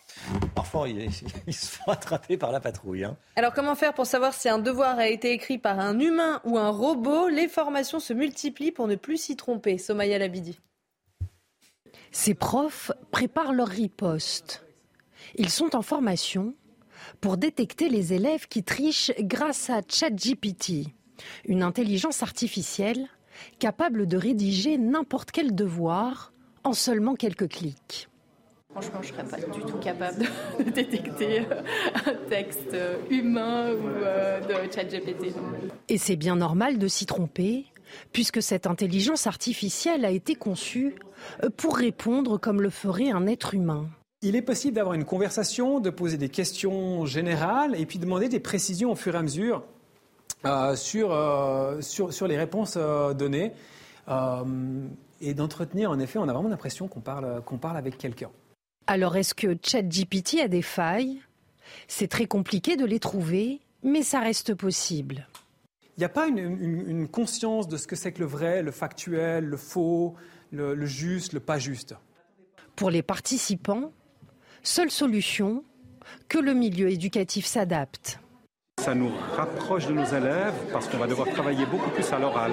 parfois 0.54 0.88
ils, 0.88 1.12
se 1.52 1.66
font 1.66 1.90
attraper 1.90 2.36
par 2.36 2.50
la 2.50 2.60
patrouille. 2.60 3.04
Hein. 3.04 3.16
Alors 3.36 3.52
comment 3.52 3.74
faire 3.74 3.92
pour 3.92 4.06
savoir 4.06 4.32
si 4.32 4.48
un 4.48 4.58
devoir 4.58 4.98
a 4.98 5.08
été 5.08 5.32
écrit 5.32 5.58
par 5.58 5.78
un 5.78 5.98
humain 6.00 6.40
ou 6.44 6.58
un 6.58 6.70
robot? 6.70 7.28
Les 7.28 7.48
formations 7.48 8.00
se 8.00 8.14
multiplient 8.14 8.72
pour 8.72 8.88
ne 8.88 8.96
plus 8.96 9.18
s'y 9.18 9.36
tromper. 9.36 9.76
Somaya 9.76 10.18
Labidi. 10.18 10.58
Ces 12.10 12.34
profs 12.34 12.90
préparent 13.10 13.52
leur 13.52 13.68
riposte. 13.68 14.64
Ils 15.36 15.50
sont 15.50 15.76
en 15.76 15.82
formation 15.82 16.54
pour 17.20 17.36
détecter 17.36 17.88
les 17.88 18.12
élèves 18.12 18.48
qui 18.48 18.62
trichent 18.62 19.12
grâce 19.18 19.70
à 19.70 19.80
ChatGPT, 19.86 20.88
une 21.44 21.62
intelligence 21.62 22.22
artificielle 22.22 23.08
capable 23.58 24.06
de 24.06 24.16
rédiger 24.16 24.78
n'importe 24.78 25.30
quel 25.30 25.54
devoir 25.54 26.32
en 26.64 26.72
seulement 26.72 27.14
quelques 27.14 27.48
clics. 27.48 28.08
Franchement, 28.70 29.02
je 29.02 29.12
ne 29.12 29.14
serais 29.14 29.24
pas 29.24 29.52
du 29.52 29.60
tout 29.60 29.78
capable 29.78 30.24
de 30.64 30.70
détecter 30.70 31.40
euh, 31.40 31.62
un 32.06 32.14
texte 32.30 32.72
euh, 32.72 32.96
humain 33.10 33.70
ou 33.72 33.86
euh, 33.86 34.40
de 34.40 34.72
ChatGPT. 34.72 35.34
Et 35.88 35.98
c'est 35.98 36.16
bien 36.16 36.36
normal 36.36 36.78
de 36.78 36.88
s'y 36.88 37.04
tromper, 37.04 37.66
puisque 38.12 38.42
cette 38.42 38.66
intelligence 38.66 39.26
artificielle 39.26 40.06
a 40.06 40.10
été 40.10 40.34
conçue 40.34 40.94
pour 41.58 41.76
répondre 41.76 42.38
comme 42.38 42.62
le 42.62 42.70
ferait 42.70 43.10
un 43.10 43.26
être 43.26 43.54
humain. 43.54 43.90
Il 44.22 44.36
est 44.36 44.42
possible 44.42 44.76
d'avoir 44.76 44.94
une 44.94 45.04
conversation, 45.04 45.78
de 45.78 45.90
poser 45.90 46.16
des 46.16 46.30
questions 46.30 47.04
générales 47.04 47.78
et 47.78 47.84
puis 47.84 47.98
demander 47.98 48.30
des 48.30 48.40
précisions 48.40 48.92
au 48.92 48.94
fur 48.94 49.14
et 49.14 49.18
à 49.18 49.22
mesure 49.22 49.64
sur, 50.76 51.12
euh, 51.12 51.80
sur, 51.80 52.12
sur, 52.12 52.26
les 52.26 52.36
réponses 52.36 52.74
euh, 52.76 53.14
données 53.14 53.52
et 55.20 55.34
d'entretenir, 55.34 55.90
en 55.90 56.00
effet, 56.00 56.18
on 56.18 56.28
a 56.28 56.32
vraiment 56.32 56.48
l'impression 56.48 56.88
qu'on 56.88 57.00
parle, 57.00 57.42
qu'on 57.44 57.58
parle 57.58 57.76
avec 57.76 57.96
quelqu'un. 57.96 58.30
Alors 58.88 59.16
est-ce 59.16 59.34
que 59.34 59.56
ChatGPT 59.62 60.40
a 60.40 60.48
des 60.48 60.62
failles? 60.62 61.20
C'est 61.86 62.08
très 62.08 62.26
compliqué 62.26 62.76
de 62.76 62.84
les 62.84 62.98
trouver, 62.98 63.60
mais 63.84 64.02
ça 64.02 64.18
reste 64.18 64.54
possible. 64.54 65.28
Il 65.96 66.00
n'y 66.00 66.04
a 66.04 66.08
pas 66.08 66.26
une, 66.26 66.38
une, 66.38 67.06
conscience 67.06 67.68
de 67.68 67.76
ce 67.76 67.86
que 67.86 67.94
c'est 67.94 68.12
que 68.12 68.20
le 68.20 68.26
vrai, 68.26 68.62
le 68.62 68.72
factuel, 68.72 69.44
le 69.44 69.56
faux, 69.56 70.14
le, 70.50 70.74
le 70.74 70.86
juste, 70.86 71.32
le 71.32 71.40
pas 71.40 71.58
juste? 71.58 71.94
Pour 72.74 72.90
les 72.90 73.02
participants, 73.02 73.92
Seule 74.64 74.92
solution, 74.92 75.64
que 76.28 76.38
le 76.38 76.54
milieu 76.54 76.88
éducatif 76.88 77.46
s'adapte. 77.46 78.20
Ça 78.80 78.94
nous 78.94 79.12
rapproche 79.36 79.86
de 79.86 79.92
nos 79.92 80.04
élèves 80.04 80.54
parce 80.72 80.88
qu'on 80.88 80.98
va 80.98 81.06
devoir 81.06 81.28
travailler 81.28 81.66
beaucoup 81.66 81.90
plus 81.90 82.12
à 82.12 82.18
l'oral. 82.18 82.52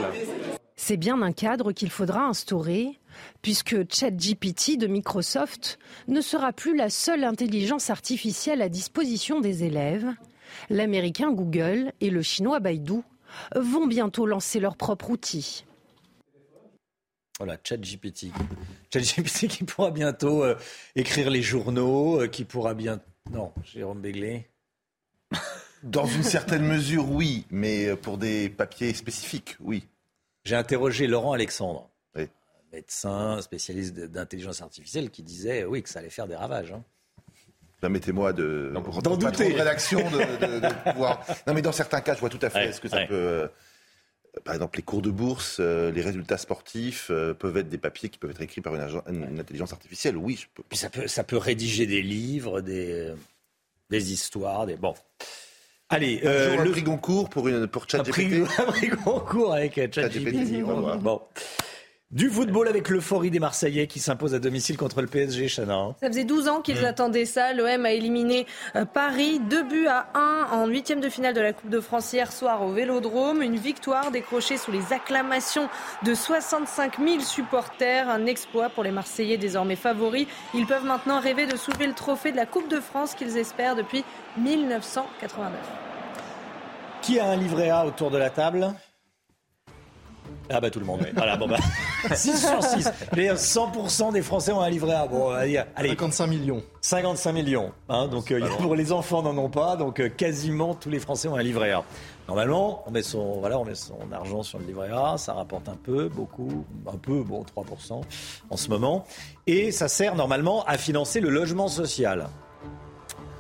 C'est 0.76 0.98
bien 0.98 1.22
un 1.22 1.32
cadre 1.32 1.72
qu'il 1.72 1.90
faudra 1.90 2.26
instaurer, 2.26 3.00
puisque 3.42 3.92
ChatGPT 3.92 4.78
de 4.78 4.88
Microsoft 4.88 5.78
ne 6.08 6.22
sera 6.22 6.54
plus 6.54 6.76
la 6.76 6.90
seule 6.90 7.24
intelligence 7.24 7.90
artificielle 7.90 8.62
à 8.62 8.70
disposition 8.70 9.40
des 9.40 9.64
élèves. 9.64 10.08
L'américain 10.70 11.32
Google 11.32 11.92
et 12.00 12.10
le 12.10 12.22
chinois 12.22 12.60
Baidu 12.60 13.02
vont 13.56 13.88
bientôt 13.88 14.26
lancer 14.26 14.60
leur 14.60 14.78
propre 14.78 15.10
outil. 15.10 15.66
Voilà, 17.40 17.58
ChatGPT. 17.64 18.28
ChatGPT 18.94 19.48
qui 19.48 19.64
pourra 19.64 19.92
bientôt 19.92 20.44
euh, 20.44 20.56
écrire 20.96 21.30
les 21.30 21.42
journaux, 21.42 22.22
euh, 22.22 22.28
qui 22.28 22.44
pourra 22.46 22.74
bien. 22.74 23.00
Non, 23.32 23.52
Jérôme 23.64 24.02
Béglé. 24.02 24.50
Dans 25.84 26.06
une 26.06 26.24
certaine 26.24 26.64
mesure, 26.64 27.10
oui, 27.10 27.46
mais 27.52 27.88
euh, 27.88 27.96
pour 27.96 28.18
des 28.18 28.50
papiers 28.50 28.94
spécifiques, 28.94 29.56
oui. 29.60 29.88
J'ai 30.46 30.56
interrogé 30.56 31.08
Laurent 31.08 31.34
Alexandre, 31.34 31.90
médecin 32.72 33.42
spécialiste 33.42 33.96
d'intelligence 33.96 34.62
artificielle, 34.62 35.10
qui 35.10 35.24
disait 35.24 35.66
oui 35.66 35.82
que 35.82 35.90
ça 35.90 36.00
allait 36.00 36.10
faire 36.10 36.28
des 36.28 36.36
ravages. 36.36 36.72
Hein. 36.72 36.84
Permettez-moi 37.82 38.34
de, 38.34 38.72
d'en 39.04 39.18
douter. 39.18 39.54
rédaction 39.54 40.00
de, 40.12 40.60
de, 40.60 40.74
pouvoir. 40.92 41.26
Non, 41.48 41.54
mais 41.54 41.62
dans 41.62 41.72
certains 41.72 42.02
cas, 42.02 42.14
je 42.14 42.20
vois 42.20 42.30
tout 42.30 42.40
à 42.42 42.50
fait 42.50 42.72
ce 42.74 42.82
que 42.82 42.90
ça 42.90 43.06
peut 43.08 43.50
par 44.44 44.54
exemple, 44.54 44.78
les 44.78 44.84
cours 44.84 45.02
de 45.02 45.10
bourse, 45.10 45.58
euh, 45.60 45.92
les 45.92 46.02
résultats 46.02 46.38
sportifs 46.38 47.08
euh, 47.10 47.34
peuvent 47.34 47.58
être 47.58 47.70
des 47.70 47.78
papiers 47.78 48.10
qui 48.10 48.20
peuvent 48.20 48.32
être 48.32 48.42
écrits 48.42 48.62
par 48.62 48.76
une, 48.76 49.40
intelligence 49.40 49.74
artificielle. 49.74 50.18
Oui, 50.18 50.36
je 50.36 50.48
peux. 50.54 50.76
ça 50.76 50.90
peut, 50.90 51.08
ça 51.08 51.24
peut 51.24 51.38
rédiger 51.38 51.86
des 51.86 52.02
livres, 52.02 52.62
des, 52.62 53.14
des 53.90 54.14
histoires, 54.14 54.66
des 54.66 54.76
bon. 54.76 54.94
Allez, 55.92 56.22
euh, 56.24 56.64
le 56.64 56.72
prix 56.72 56.84
Goncourt 56.84 57.30
pour 57.30 57.48
une 57.48 57.66
pour 57.68 57.90
ChatGPT. 57.90 58.48
Un 58.60 58.66
prix 58.66 58.90
Goncourt 58.90 59.54
avec 59.54 59.76
ChatGPT. 59.94 60.62
bon. 60.64 61.22
Du 62.12 62.32
football 62.32 62.68
avec 62.68 62.90
l'euphorie 62.90 63.30
des 63.30 63.38
Marseillais 63.38 63.86
qui 63.86 64.00
s'impose 64.00 64.34
à 64.34 64.40
domicile 64.40 64.78
contre 64.78 65.00
le 65.02 65.06
PSG, 65.06 65.48
Chana. 65.48 65.94
Ça 66.02 66.08
faisait 66.08 66.24
12 66.24 66.48
ans 66.48 66.62
qu'ils 66.62 66.82
mm. 66.82 66.86
attendaient 66.86 67.26
ça. 67.26 67.54
L'OM 67.54 67.86
a 67.86 67.92
éliminé 67.92 68.48
euh, 68.76 68.84
Paris 68.84 69.40
2 69.40 69.62
buts 69.62 69.86
à 69.88 70.08
1 70.16 70.48
en 70.54 70.66
huitième 70.66 71.02
de 71.02 71.10
finale 71.10 71.36
de 71.36 71.42
la 71.42 71.54
Coupe 71.54 71.70
de 71.70 71.80
France 71.80 72.12
hier 72.12 72.32
soir 72.32 72.64
au 72.64 72.72
Vélodrome. 72.72 73.44
Une 73.44 73.58
victoire 73.58 74.10
décrochée 74.10 74.58
sous 74.58 74.72
les 74.72 74.92
acclamations 74.92 75.70
de 76.04 76.16
65 76.16 76.98
000 76.98 77.20
supporters. 77.20 78.10
Un 78.10 78.26
exploit 78.26 78.70
pour 78.70 78.84
les 78.84 78.92
Marseillais 78.92 79.38
désormais 79.38 79.76
favoris. 79.76 80.26
Ils 80.56 80.66
peuvent 80.66 80.86
maintenant 80.86 81.20
rêver 81.20 81.46
de 81.46 81.58
soulever 81.58 81.86
le 81.86 81.94
trophée 81.94 82.32
de 82.32 82.38
la 82.38 82.48
Coupe 82.48 82.72
de 82.72 82.80
France 82.80 83.14
qu'ils 83.14 83.38
espèrent 83.38 83.76
depuis 83.76 84.04
1989. 84.40 85.52
Qui 87.04 87.20
a 87.20 87.30
un 87.30 87.36
livret 87.36 87.70
A 87.70 87.86
autour 87.86 88.10
de 88.10 88.18
la 88.18 88.32
table? 88.32 88.74
Ah 90.50 90.60
bah 90.60 90.70
tout 90.70 90.80
le 90.80 90.86
monde. 90.86 91.06
Voilà, 91.16 91.38
bon 91.38 91.48
bah 91.48 91.58
6 92.16 92.38
sur 92.38 92.64
6. 92.64 92.90
100% 93.14 94.14
des 94.14 94.22
Français 94.22 94.52
ont 94.52 94.62
un 94.62 94.70
livret 94.70 94.94
A. 94.94 95.08
Bon, 95.08 95.30
allez, 95.30 95.62
55 95.78 96.28
millions. 96.28 96.64
55 96.82 97.32
millions. 97.34 97.72
Hein, 97.88 98.08
donc 98.08 98.32
euh, 98.32 98.40
pour 98.60 98.76
les 98.76 98.92
enfants 98.92 99.22
n'en 99.22 99.38
ont 99.38 99.50
pas, 99.50 99.76
donc 99.76 100.00
euh, 100.00 100.10
quasiment 100.10 100.74
tous 100.74 100.90
les 100.90 101.00
Français 101.00 101.28
ont 101.28 101.36
un 101.36 101.44
livret 101.44 101.72
A. 101.72 101.84
Normalement, 102.28 102.84
on 102.86 102.92
met 102.92 103.02
son 103.02 103.40
voilà, 103.40 103.60
on 103.60 103.66
met 103.66 103.76
son 103.76 103.98
argent 104.12 104.44
sur 104.44 104.60
le 104.60 104.66
livret 104.66 104.90
A, 104.94 105.18
ça 105.18 105.34
rapporte 105.34 105.68
un 105.68 105.76
peu, 105.76 106.10
beaucoup, 106.10 106.66
un 106.88 106.98
peu, 106.98 107.24
bon 107.24 107.44
3% 107.44 108.02
en 108.50 108.58
ce 108.58 108.70
moment, 108.70 109.06
et 109.48 109.72
ça 109.72 109.88
sert 109.88 110.16
normalement 110.16 110.64
à 110.66 110.78
financer 110.78 111.20
le 111.22 111.30
logement 111.30 111.68
social. 111.68 112.28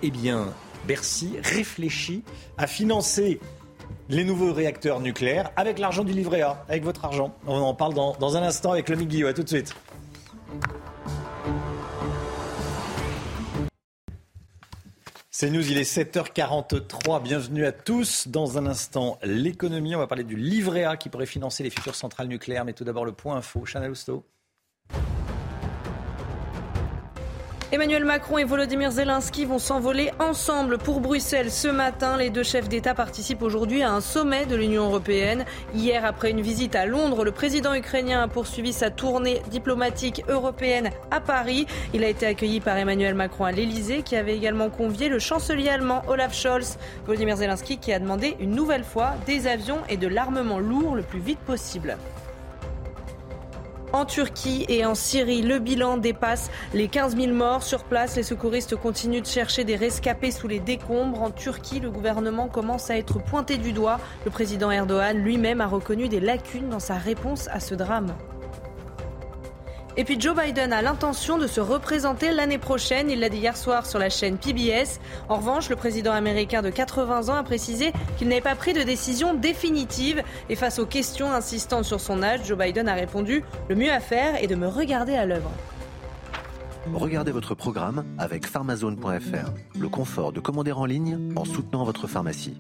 Eh 0.02 0.12
bien, 0.12 0.48
Bercy 0.88 1.34
réfléchit 1.44 2.24
à 2.58 2.66
financer 2.66 3.40
les 4.10 4.24
nouveaux 4.24 4.54
réacteurs 4.54 5.00
nucléaires 5.00 5.52
avec 5.56 5.80
l'argent 5.80 6.04
du 6.04 6.14
livret 6.14 6.42
A, 6.42 6.66
avec 6.68 6.84
votre 6.84 7.06
argent. 7.06 7.36
On 7.46 7.58
en 7.58 7.74
parle 7.74 7.94
dans, 7.94 8.36
un 8.36 8.44
instant 8.44 8.72
avec 8.72 8.90
le 8.90 8.96
Miguel. 8.96 9.28
À 9.28 9.34
tout 9.34 9.44
de 9.44 9.50
suite. 9.50 9.76
C'est 15.32 15.50
nous, 15.50 15.66
il 15.72 15.78
est 15.78 15.90
7h43. 15.90 17.24
Bienvenue 17.24 17.66
à 17.66 17.72
tous. 17.72 18.28
Dans 18.28 18.58
un 18.58 18.66
instant, 18.66 19.18
l'économie. 19.24 19.96
On 19.96 20.00
va 20.00 20.08
parler 20.08 20.26
du 20.26 20.36
livret 20.36 20.84
A 20.84 20.98
qui 20.98 21.10
pourrait 21.10 21.26
financer 21.26 21.64
les 21.64 21.70
futures 21.70 21.96
centrales 21.96 22.28
nucléaires. 22.28 22.66
Mais 22.66 22.74
tout 22.74 22.84
d'abord, 22.84 23.06
le 23.06 23.14
point 23.14 23.38
info. 23.38 23.64
Chanel 23.64 23.92
Housteau. 23.92 24.26
Emmanuel 27.72 28.04
Macron 28.04 28.40
et 28.40 28.46
Volodymyr 28.46 28.90
Zelensky 28.90 29.46
vont 29.46 29.60
s'envoler 29.60 30.10
ensemble 30.18 30.80
pour 30.80 31.02
Bruxelles 31.02 31.52
ce 31.52 31.68
matin. 31.68 32.18
Les 32.18 32.32
deux 32.32 32.42
chefs 32.42 32.68
d'État 32.68 32.96
participent 32.96 33.44
aujourd'hui 33.44 33.84
à 33.84 33.92
un 33.92 34.02
sommet 34.02 34.48
de 34.48 34.56
l'Union 34.56 34.86
européenne. 34.86 35.46
Hier, 35.76 36.04
après 36.04 36.32
une 36.32 36.42
visite 36.42 36.74
à 36.74 36.88
Londres, 36.88 37.24
le 37.24 37.32
président 37.32 37.76
ukrainien 37.76 38.24
a 38.24 38.28
poursuivi 38.28 38.74
sa 38.74 38.90
tournée 38.90 39.44
diplomatique 39.52 40.24
européenne 40.28 40.90
à 41.12 41.22
Paris. 41.22 41.68
Il 41.94 42.04
a 42.04 42.08
été 42.08 42.26
accueilli 42.26 42.60
par 42.60 42.76
Emmanuel 42.76 43.14
Macron 43.14 43.46
à 43.46 43.52
l'Elysée, 43.52 44.02
qui 44.02 44.16
avait 44.16 44.36
également 44.36 44.72
convié 44.72 45.08
le 45.08 45.20
chancelier 45.20 45.70
allemand 45.70 46.02
Olaf 46.08 46.34
Scholz. 46.34 46.80
Volodymyr 47.06 47.38
Zelensky 47.38 47.78
qui 47.78 47.94
a 47.94 48.00
demandé 48.00 48.36
une 48.40 48.56
nouvelle 48.56 48.84
fois 48.84 49.12
des 49.28 49.46
avions 49.46 49.82
et 49.90 49.98
de 49.98 50.08
l'armement 50.08 50.58
lourd 50.58 50.96
le 50.96 51.04
plus 51.04 51.20
vite 51.20 51.40
possible. 51.42 51.98
En 53.92 54.06
Turquie 54.06 54.66
et 54.70 54.86
en 54.86 54.94
Syrie, 54.94 55.42
le 55.42 55.58
bilan 55.58 55.98
dépasse 55.98 56.52
les 56.76 56.88
15 56.88 57.16
000 57.16 57.34
morts 57.34 57.64
sur 57.64 57.84
place. 57.84 58.16
Les 58.16 58.24
secouristes 58.24 58.76
continuent 58.76 59.22
de 59.22 59.26
chercher 59.26 59.64
des 59.64 59.76
rescapés 59.76 60.30
sous 60.30 60.48
les 60.48 60.60
décombres. 60.60 61.24
En 61.24 61.32
Turquie, 61.32 61.80
le 61.80 61.90
gouvernement 61.90 62.50
commence 62.50 62.92
à 62.92 62.98
être 62.98 63.18
pointé 63.18 63.58
du 63.58 63.72
doigt. 63.72 64.00
Le 64.26 64.32
président 64.32 64.70
Erdogan 64.70 65.18
lui-même 65.18 65.60
a 65.60 65.66
reconnu 65.66 66.08
des 66.08 66.20
lacunes 66.20 66.70
dans 66.70 66.80
sa 66.80 66.96
réponse 66.96 67.48
à 67.48 67.60
ce 67.60 67.74
drame. 67.74 68.14
Et 69.98 70.04
puis 70.04 70.20
Joe 70.20 70.36
Biden 70.36 70.72
a 70.72 70.82
l'intention 70.82 71.38
de 71.38 71.48
se 71.48 71.60
représenter 71.60 72.32
l'année 72.32 72.58
prochaine. 72.58 73.10
Il 73.10 73.20
l'a 73.20 73.30
dit 73.30 73.38
hier 73.38 73.58
soir 73.58 73.86
sur 73.86 74.00
la 74.00 74.10
chaîne 74.10 74.38
PBS. 74.38 75.00
En 75.28 75.38
revanche, 75.38 75.70
le 75.70 75.76
président 75.76 76.12
américain 76.12 76.62
de 76.62 76.70
80 76.70 77.30
ans 77.30 77.36
a 77.36 77.44
précisé 77.44 77.92
qu'il 78.18 78.28
n'avait 78.28 78.42
pas 78.42 78.56
pris 78.56 78.74
de 78.74 78.84
décision 78.84 79.34
définitive. 79.34 80.24
Et 80.50 80.56
face 80.56 80.80
aux 80.80 80.86
questions 80.86 81.32
insistantes 81.32 81.86
sur 81.86 82.00
son 82.00 82.24
âge, 82.24 82.42
Joe 82.46 82.58
Biden 82.58 82.88
a 82.88 82.94
répondu 82.94 83.44
Le 83.68 83.76
mieux 83.76 83.92
à 83.92 84.00
faire 84.00 84.42
est 84.42 84.48
de 84.48 84.56
me 84.56 84.68
regarder 84.68 85.16
à 85.16 85.26
l'œuvre. 85.26 85.52
Regardez 86.94 87.32
votre 87.32 87.54
programme 87.54 88.06
avec 88.18 88.48
pharmazone.fr. 88.48 89.78
Le 89.78 89.90
confort 89.90 90.32
de 90.32 90.40
commander 90.40 90.72
en 90.72 90.86
ligne 90.86 91.34
en 91.36 91.46
soutenant 91.46 91.84
votre 91.84 92.08
pharmacie. 92.08 92.58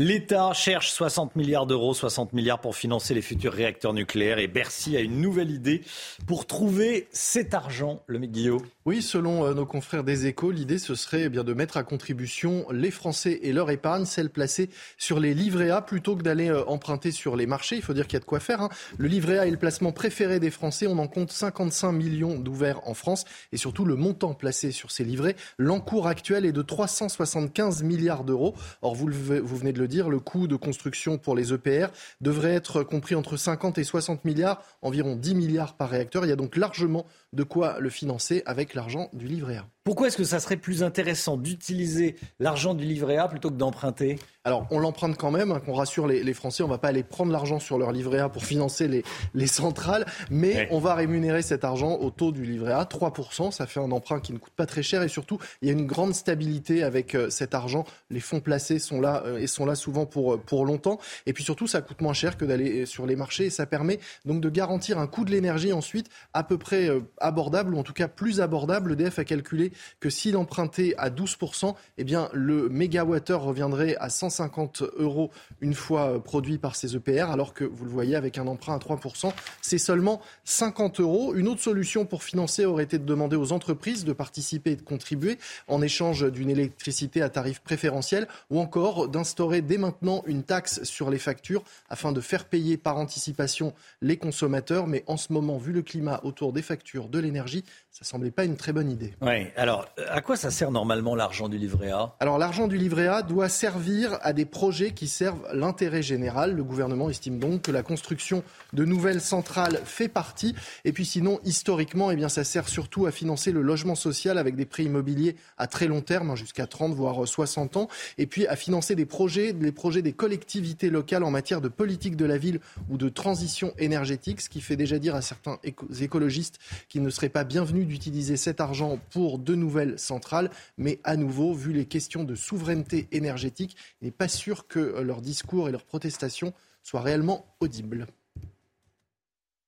L'État 0.00 0.52
cherche 0.52 0.92
60 0.92 1.34
milliards 1.34 1.66
d'euros, 1.66 1.92
60 1.92 2.32
milliards 2.32 2.60
pour 2.60 2.76
financer 2.76 3.14
les 3.14 3.20
futurs 3.20 3.52
réacteurs 3.52 3.92
nucléaires 3.92 4.38
et 4.38 4.46
Bercy 4.46 4.96
a 4.96 5.00
une 5.00 5.20
nouvelle 5.20 5.50
idée 5.50 5.82
pour 6.24 6.46
trouver 6.46 7.08
cet 7.10 7.52
argent, 7.52 8.00
le 8.06 8.20
Guillaume. 8.20 8.62
Oui, 8.88 9.02
selon 9.02 9.44
euh, 9.44 9.52
nos 9.52 9.66
confrères 9.66 10.02
des 10.02 10.24
échos, 10.24 10.50
l'idée 10.50 10.78
ce 10.78 10.94
serait 10.94 11.24
eh 11.24 11.28
bien 11.28 11.44
de 11.44 11.52
mettre 11.52 11.76
à 11.76 11.82
contribution 11.82 12.64
les 12.72 12.90
Français 12.90 13.38
et 13.42 13.52
leur 13.52 13.70
épargne, 13.70 14.06
celle 14.06 14.30
placée 14.30 14.70
sur 14.96 15.20
les 15.20 15.34
livrets 15.34 15.68
A 15.68 15.82
plutôt 15.82 16.16
que 16.16 16.22
d'aller 16.22 16.48
euh, 16.48 16.64
emprunter 16.64 17.10
sur 17.10 17.36
les 17.36 17.44
marchés. 17.44 17.76
Il 17.76 17.82
faut 17.82 17.92
dire 17.92 18.06
qu'il 18.06 18.14
y 18.14 18.16
a 18.16 18.20
de 18.20 18.24
quoi 18.24 18.40
faire. 18.40 18.62
Hein. 18.62 18.70
Le 18.96 19.06
livret 19.06 19.40
A 19.40 19.46
est 19.46 19.50
le 19.50 19.58
placement 19.58 19.92
préféré 19.92 20.40
des 20.40 20.50
Français. 20.50 20.86
On 20.86 20.96
en 21.00 21.06
compte 21.06 21.30
55 21.30 21.92
millions 21.92 22.38
d'ouverts 22.38 22.80
en 22.88 22.94
France 22.94 23.26
et 23.52 23.58
surtout 23.58 23.84
le 23.84 23.94
montant 23.94 24.32
placé 24.32 24.72
sur 24.72 24.90
ces 24.90 25.04
livrets. 25.04 25.36
L'encours 25.58 26.06
actuel 26.06 26.46
est 26.46 26.52
de 26.52 26.62
375 26.62 27.82
milliards 27.82 28.24
d'euros. 28.24 28.54
Or, 28.80 28.94
vous, 28.94 29.10
vous 29.10 29.56
venez 29.58 29.74
de 29.74 29.80
le 29.80 29.88
dire, 29.88 30.08
le 30.08 30.18
coût 30.18 30.46
de 30.46 30.56
construction 30.56 31.18
pour 31.18 31.36
les 31.36 31.52
EPR 31.52 31.88
devrait 32.22 32.54
être 32.54 32.84
compris 32.84 33.16
entre 33.16 33.36
50 33.36 33.76
et 33.76 33.84
60 33.84 34.24
milliards, 34.24 34.62
environ 34.80 35.14
10 35.14 35.34
milliards 35.34 35.74
par 35.74 35.90
réacteur. 35.90 36.24
Il 36.24 36.30
y 36.30 36.32
a 36.32 36.36
donc 36.36 36.56
largement 36.56 37.04
de 37.32 37.42
quoi 37.42 37.78
le 37.80 37.90
financer 37.90 38.42
avec 38.46 38.74
l'argent 38.74 39.08
du 39.12 39.26
livret. 39.26 39.60
Pourquoi 39.88 40.08
est-ce 40.08 40.18
que 40.18 40.24
ça 40.24 40.38
serait 40.38 40.58
plus 40.58 40.82
intéressant 40.82 41.38
d'utiliser 41.38 42.16
l'argent 42.40 42.74
du 42.74 42.84
livret 42.84 43.16
A 43.16 43.26
plutôt 43.26 43.48
que 43.48 43.56
d'emprunter? 43.56 44.18
Alors, 44.44 44.66
on 44.70 44.78
l'emprunte 44.78 45.18
quand 45.18 45.30
même, 45.30 45.50
hein, 45.50 45.60
qu'on 45.60 45.74
rassure 45.74 46.06
les, 46.06 46.32
Français, 46.32 46.62
on 46.62 46.66
ne 46.66 46.72
va 46.72 46.78
pas 46.78 46.88
aller 46.88 47.02
prendre 47.02 47.32
l'argent 47.32 47.58
sur 47.58 47.76
leur 47.76 47.92
livret 47.92 48.18
A 48.18 48.30
pour 48.30 48.44
financer 48.44 48.88
les, 48.88 49.02
les 49.34 49.46
centrales, 49.46 50.06
mais 50.30 50.68
on 50.70 50.78
va 50.78 50.94
rémunérer 50.94 51.42
cet 51.42 51.64
argent 51.64 51.96
au 51.96 52.10
taux 52.10 52.32
du 52.32 52.44
livret 52.44 52.72
A, 52.72 52.84
3%, 52.84 53.50
ça 53.50 53.66
fait 53.66 53.80
un 53.80 53.90
emprunt 53.90 54.20
qui 54.20 54.32
ne 54.32 54.38
coûte 54.38 54.54
pas 54.54 54.64
très 54.64 54.82
cher 54.82 55.02
et 55.02 55.08
surtout, 55.08 55.38
il 55.60 55.68
y 55.68 55.70
a 55.70 55.74
une 55.74 55.86
grande 55.86 56.14
stabilité 56.14 56.82
avec 56.82 57.14
euh, 57.14 57.28
cet 57.28 57.54
argent. 57.54 57.84
Les 58.08 58.20
fonds 58.20 58.40
placés 58.40 58.78
sont 58.78 59.02
là 59.02 59.22
euh, 59.26 59.38
et 59.38 59.46
sont 59.46 59.66
là 59.66 59.74
souvent 59.74 60.06
pour, 60.06 60.34
euh, 60.34 60.36
pour 60.38 60.64
longtemps. 60.64 60.98
Et 61.26 61.34
puis 61.34 61.44
surtout, 61.44 61.66
ça 61.66 61.82
coûte 61.82 62.00
moins 62.00 62.14
cher 62.14 62.38
que 62.38 62.46
d'aller 62.46 62.86
sur 62.86 63.04
les 63.04 63.16
marchés 63.16 63.46
et 63.46 63.50
ça 63.50 63.66
permet 63.66 64.00
donc 64.24 64.40
de 64.40 64.48
garantir 64.48 64.98
un 64.98 65.08
coût 65.08 65.26
de 65.26 65.30
l'énergie 65.30 65.74
ensuite 65.74 66.08
à 66.32 66.42
peu 66.42 66.56
près 66.56 66.88
abordable 67.18 67.74
ou 67.74 67.78
en 67.78 67.82
tout 67.82 67.92
cas 67.92 68.08
plus 68.08 68.40
abordable. 68.40 68.94
L'EDF 68.94 69.18
a 69.18 69.24
calculé 69.24 69.72
que 70.00 70.10
s'il 70.10 70.36
empruntait 70.36 70.94
à 70.98 71.10
12%, 71.10 71.74
eh 71.98 72.04
bien, 72.04 72.28
le 72.32 72.68
mégawattheure 72.68 73.42
reviendrait 73.42 73.96
à 73.96 74.10
150 74.10 74.82
euros 74.96 75.30
une 75.60 75.74
fois 75.74 76.14
euh, 76.14 76.18
produit 76.18 76.58
par 76.58 76.76
ces 76.76 76.96
EPR, 76.96 77.30
alors 77.30 77.54
que 77.54 77.64
vous 77.64 77.84
le 77.84 77.90
voyez 77.90 78.16
avec 78.16 78.38
un 78.38 78.46
emprunt 78.46 78.74
à 78.74 78.78
3%, 78.78 79.32
c'est 79.62 79.78
seulement 79.78 80.20
50 80.44 81.00
euros. 81.00 81.34
Une 81.34 81.48
autre 81.48 81.62
solution 81.62 82.04
pour 82.04 82.22
financer 82.22 82.64
aurait 82.64 82.84
été 82.84 82.98
de 82.98 83.04
demander 83.04 83.36
aux 83.36 83.52
entreprises 83.52 84.04
de 84.04 84.12
participer 84.12 84.72
et 84.72 84.76
de 84.76 84.82
contribuer 84.82 85.38
en 85.66 85.82
échange 85.82 86.30
d'une 86.30 86.50
électricité 86.50 87.22
à 87.22 87.28
tarif 87.28 87.60
préférentiel 87.60 88.28
ou 88.50 88.60
encore 88.60 89.08
d'instaurer 89.08 89.62
dès 89.62 89.78
maintenant 89.78 90.22
une 90.26 90.42
taxe 90.42 90.82
sur 90.84 91.10
les 91.10 91.18
factures 91.18 91.62
afin 91.88 92.12
de 92.12 92.20
faire 92.20 92.44
payer 92.44 92.76
par 92.76 92.96
anticipation 92.98 93.74
les 94.00 94.16
consommateurs. 94.16 94.86
Mais 94.86 95.04
en 95.06 95.16
ce 95.16 95.32
moment, 95.32 95.58
vu 95.58 95.72
le 95.72 95.82
climat 95.82 96.20
autour 96.24 96.52
des 96.52 96.62
factures 96.62 97.08
de 97.08 97.18
l'énergie, 97.18 97.64
ça 97.90 98.04
semblait 98.04 98.30
pas 98.30 98.44
une 98.44 98.56
très 98.56 98.72
bonne 98.72 98.90
idée. 98.90 99.14
Oui, 99.22 99.46
alors 99.56 99.88
à 100.08 100.20
quoi 100.20 100.36
ça 100.36 100.50
sert 100.50 100.70
normalement 100.70 101.16
l'argent 101.16 101.48
du 101.48 101.58
livret 101.58 101.90
A? 101.90 102.14
Alors 102.20 102.38
l'argent 102.38 102.68
du 102.68 102.76
livret 102.76 103.08
A 103.08 103.22
doit 103.22 103.48
servir 103.48 104.18
à 104.22 104.32
des 104.32 104.44
projets 104.44 104.92
qui 104.92 105.08
servent 105.08 105.46
l'intérêt 105.52 106.02
général. 106.02 106.54
Le 106.54 106.62
gouvernement 106.62 107.10
estime 107.10 107.38
donc 107.38 107.62
que 107.62 107.72
la 107.72 107.82
construction 107.82 108.44
de 108.72 108.84
nouvelles 108.84 109.20
centrales 109.20 109.80
fait 109.84 110.08
partie. 110.08 110.54
Et 110.84 110.92
puis 110.92 111.04
sinon, 111.04 111.40
historiquement, 111.44 112.10
eh 112.10 112.16
bien, 112.16 112.28
ça 112.28 112.44
sert 112.44 112.68
surtout 112.68 113.06
à 113.06 113.10
financer 113.10 113.52
le 113.52 113.62
logement 113.62 113.94
social 113.94 114.38
avec 114.38 114.54
des 114.54 114.66
prêts 114.66 114.84
immobiliers 114.84 115.34
à 115.56 115.66
très 115.66 115.86
long 115.86 116.00
terme, 116.00 116.30
hein, 116.30 116.36
jusqu'à 116.36 116.66
30 116.66 116.94
voire 116.94 117.26
60 117.26 117.76
ans, 117.76 117.88
et 118.16 118.26
puis 118.26 118.46
à 118.46 118.56
financer 118.56 118.94
des 118.94 119.06
projets, 119.06 119.54
les 119.58 119.72
projets 119.72 120.02
des 120.02 120.12
collectivités 120.12 120.90
locales 120.90 121.24
en 121.24 121.30
matière 121.30 121.60
de 121.60 121.68
politique 121.68 122.16
de 122.16 122.24
la 122.24 122.38
ville 122.38 122.60
ou 122.88 122.96
de 122.96 123.08
transition 123.08 123.72
énergétique, 123.78 124.40
ce 124.40 124.48
qui 124.48 124.60
fait 124.60 124.76
déjà 124.76 124.98
dire 124.98 125.14
à 125.14 125.22
certains 125.22 125.58
écologistes 126.00 126.58
qu'ils 126.88 127.02
ne 127.02 127.10
seraient 127.10 127.28
pas 127.28 127.44
bienvenus 127.44 127.77
d'utiliser 127.84 128.36
cet 128.36 128.60
argent 128.60 128.98
pour 129.10 129.38
de 129.38 129.54
nouvelles 129.54 129.98
centrales. 129.98 130.50
Mais 130.76 130.98
à 131.04 131.16
nouveau, 131.16 131.54
vu 131.54 131.72
les 131.72 131.86
questions 131.86 132.24
de 132.24 132.34
souveraineté 132.34 133.08
énergétique, 133.12 133.76
il 134.00 134.06
n'est 134.06 134.12
pas 134.12 134.28
sûr 134.28 134.66
que 134.66 135.00
leurs 135.00 135.22
discours 135.22 135.68
et 135.68 135.72
leurs 135.72 135.84
protestations 135.84 136.52
soient 136.82 137.02
réellement 137.02 137.46
audibles. 137.60 138.06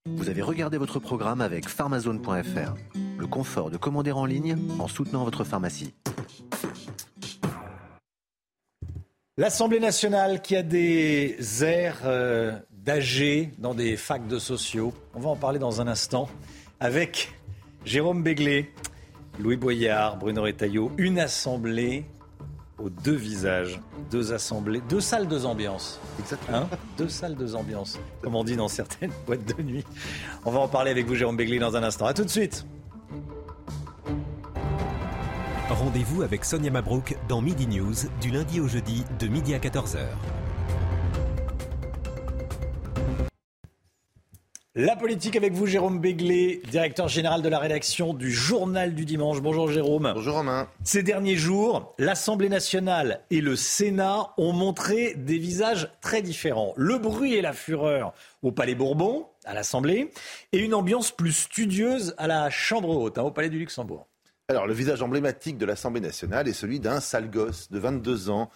Vous 0.05 0.29
avez 0.29 0.41
regardé 0.41 0.77
votre 0.77 0.99
programme 0.99 1.41
avec 1.41 1.69
pharmazone.fr. 1.69 2.73
Le 3.19 3.27
confort 3.27 3.69
de 3.69 3.77
commander 3.77 4.11
en 4.11 4.25
ligne 4.25 4.57
en 4.79 4.87
soutenant 4.87 5.23
votre 5.23 5.43
pharmacie. 5.43 5.93
L'Assemblée 9.37 9.79
nationale 9.79 10.41
qui 10.41 10.55
a 10.55 10.63
des 10.63 11.37
airs 11.63 12.01
euh, 12.05 12.51
d'âgés 12.71 13.51
dans 13.59 13.73
des 13.73 13.95
facs 13.95 14.27
de 14.27 14.39
sociaux. 14.39 14.93
On 15.13 15.19
va 15.19 15.29
en 15.29 15.35
parler 15.35 15.59
dans 15.59 15.81
un 15.81 15.87
instant 15.87 16.27
avec 16.79 17.31
Jérôme 17.85 18.21
Béglé, 18.21 18.71
Louis 19.39 19.57
Boyard, 19.57 20.17
Bruno 20.17 20.43
Retailleau, 20.43 20.91
une 20.97 21.17
assemblée 21.17 22.05
aux 22.77 22.89
deux 22.89 23.15
visages, 23.15 23.79
deux 24.11 24.33
assemblées, 24.33 24.81
deux 24.89 24.99
salles, 24.99 25.27
deux 25.27 25.45
ambiances. 25.45 25.99
Exactement. 26.19 26.57
Hein? 26.59 26.69
Deux 26.97 27.09
salles, 27.09 27.35
deux 27.35 27.55
ambiances, 27.55 27.99
comme 28.21 28.35
on 28.35 28.43
dit 28.43 28.55
dans 28.55 28.67
certaines 28.67 29.11
boîtes 29.25 29.45
de 29.57 29.63
nuit. 29.63 29.85
On 30.45 30.51
va 30.51 30.59
en 30.59 30.67
parler 30.67 30.91
avec 30.91 31.07
vous, 31.07 31.15
Jérôme 31.15 31.37
Béglé, 31.37 31.59
dans 31.59 31.75
un 31.75 31.83
instant. 31.83 32.05
A 32.05 32.13
tout 32.13 32.23
de 32.23 32.29
suite. 32.29 32.65
Rendez-vous 35.69 36.21
avec 36.21 36.45
Sonia 36.45 36.69
Mabrouk 36.69 37.15
dans 37.27 37.41
Midi 37.41 37.65
News 37.65 37.95
du 38.21 38.29
lundi 38.29 38.59
au 38.59 38.67
jeudi 38.67 39.03
de 39.19 39.27
midi 39.27 39.55
à 39.55 39.59
14h. 39.59 39.97
La 44.73 44.95
politique 44.95 45.35
avec 45.35 45.51
vous, 45.51 45.65
Jérôme 45.65 45.99
Béglé, 45.99 46.61
directeur 46.69 47.09
général 47.09 47.41
de 47.41 47.49
la 47.49 47.59
rédaction 47.59 48.13
du 48.13 48.31
Journal 48.31 48.95
du 48.95 49.03
Dimanche. 49.03 49.41
Bonjour 49.41 49.69
Jérôme. 49.69 50.13
Bonjour 50.15 50.35
Romain. 50.35 50.69
Ces 50.85 51.03
derniers 51.03 51.35
jours, 51.35 51.93
l'Assemblée 51.97 52.47
nationale 52.47 53.19
et 53.31 53.41
le 53.41 53.57
Sénat 53.57 54.33
ont 54.37 54.53
montré 54.53 55.13
des 55.15 55.39
visages 55.39 55.91
très 55.99 56.21
différents. 56.21 56.73
Le 56.77 56.97
bruit 56.99 57.33
et 57.33 57.41
la 57.41 57.51
fureur 57.51 58.13
au 58.43 58.53
Palais 58.53 58.73
Bourbon, 58.73 59.27
à 59.43 59.53
l'Assemblée, 59.53 60.09
et 60.53 60.59
une 60.59 60.73
ambiance 60.73 61.11
plus 61.11 61.33
studieuse 61.33 62.15
à 62.17 62.27
la 62.27 62.49
Chambre 62.49 62.95
haute, 62.95 63.17
hein, 63.17 63.23
au 63.23 63.31
Palais 63.31 63.49
du 63.49 63.59
Luxembourg. 63.59 64.07
Alors, 64.47 64.67
le 64.67 64.73
visage 64.73 65.01
emblématique 65.01 65.57
de 65.57 65.65
l'Assemblée 65.65 65.99
nationale 65.99 66.47
est 66.47 66.53
celui 66.53 66.79
d'un 66.79 67.01
sale 67.01 67.29
gosse 67.29 67.69
de 67.71 67.77
22 67.77 68.29
ans 68.29 68.49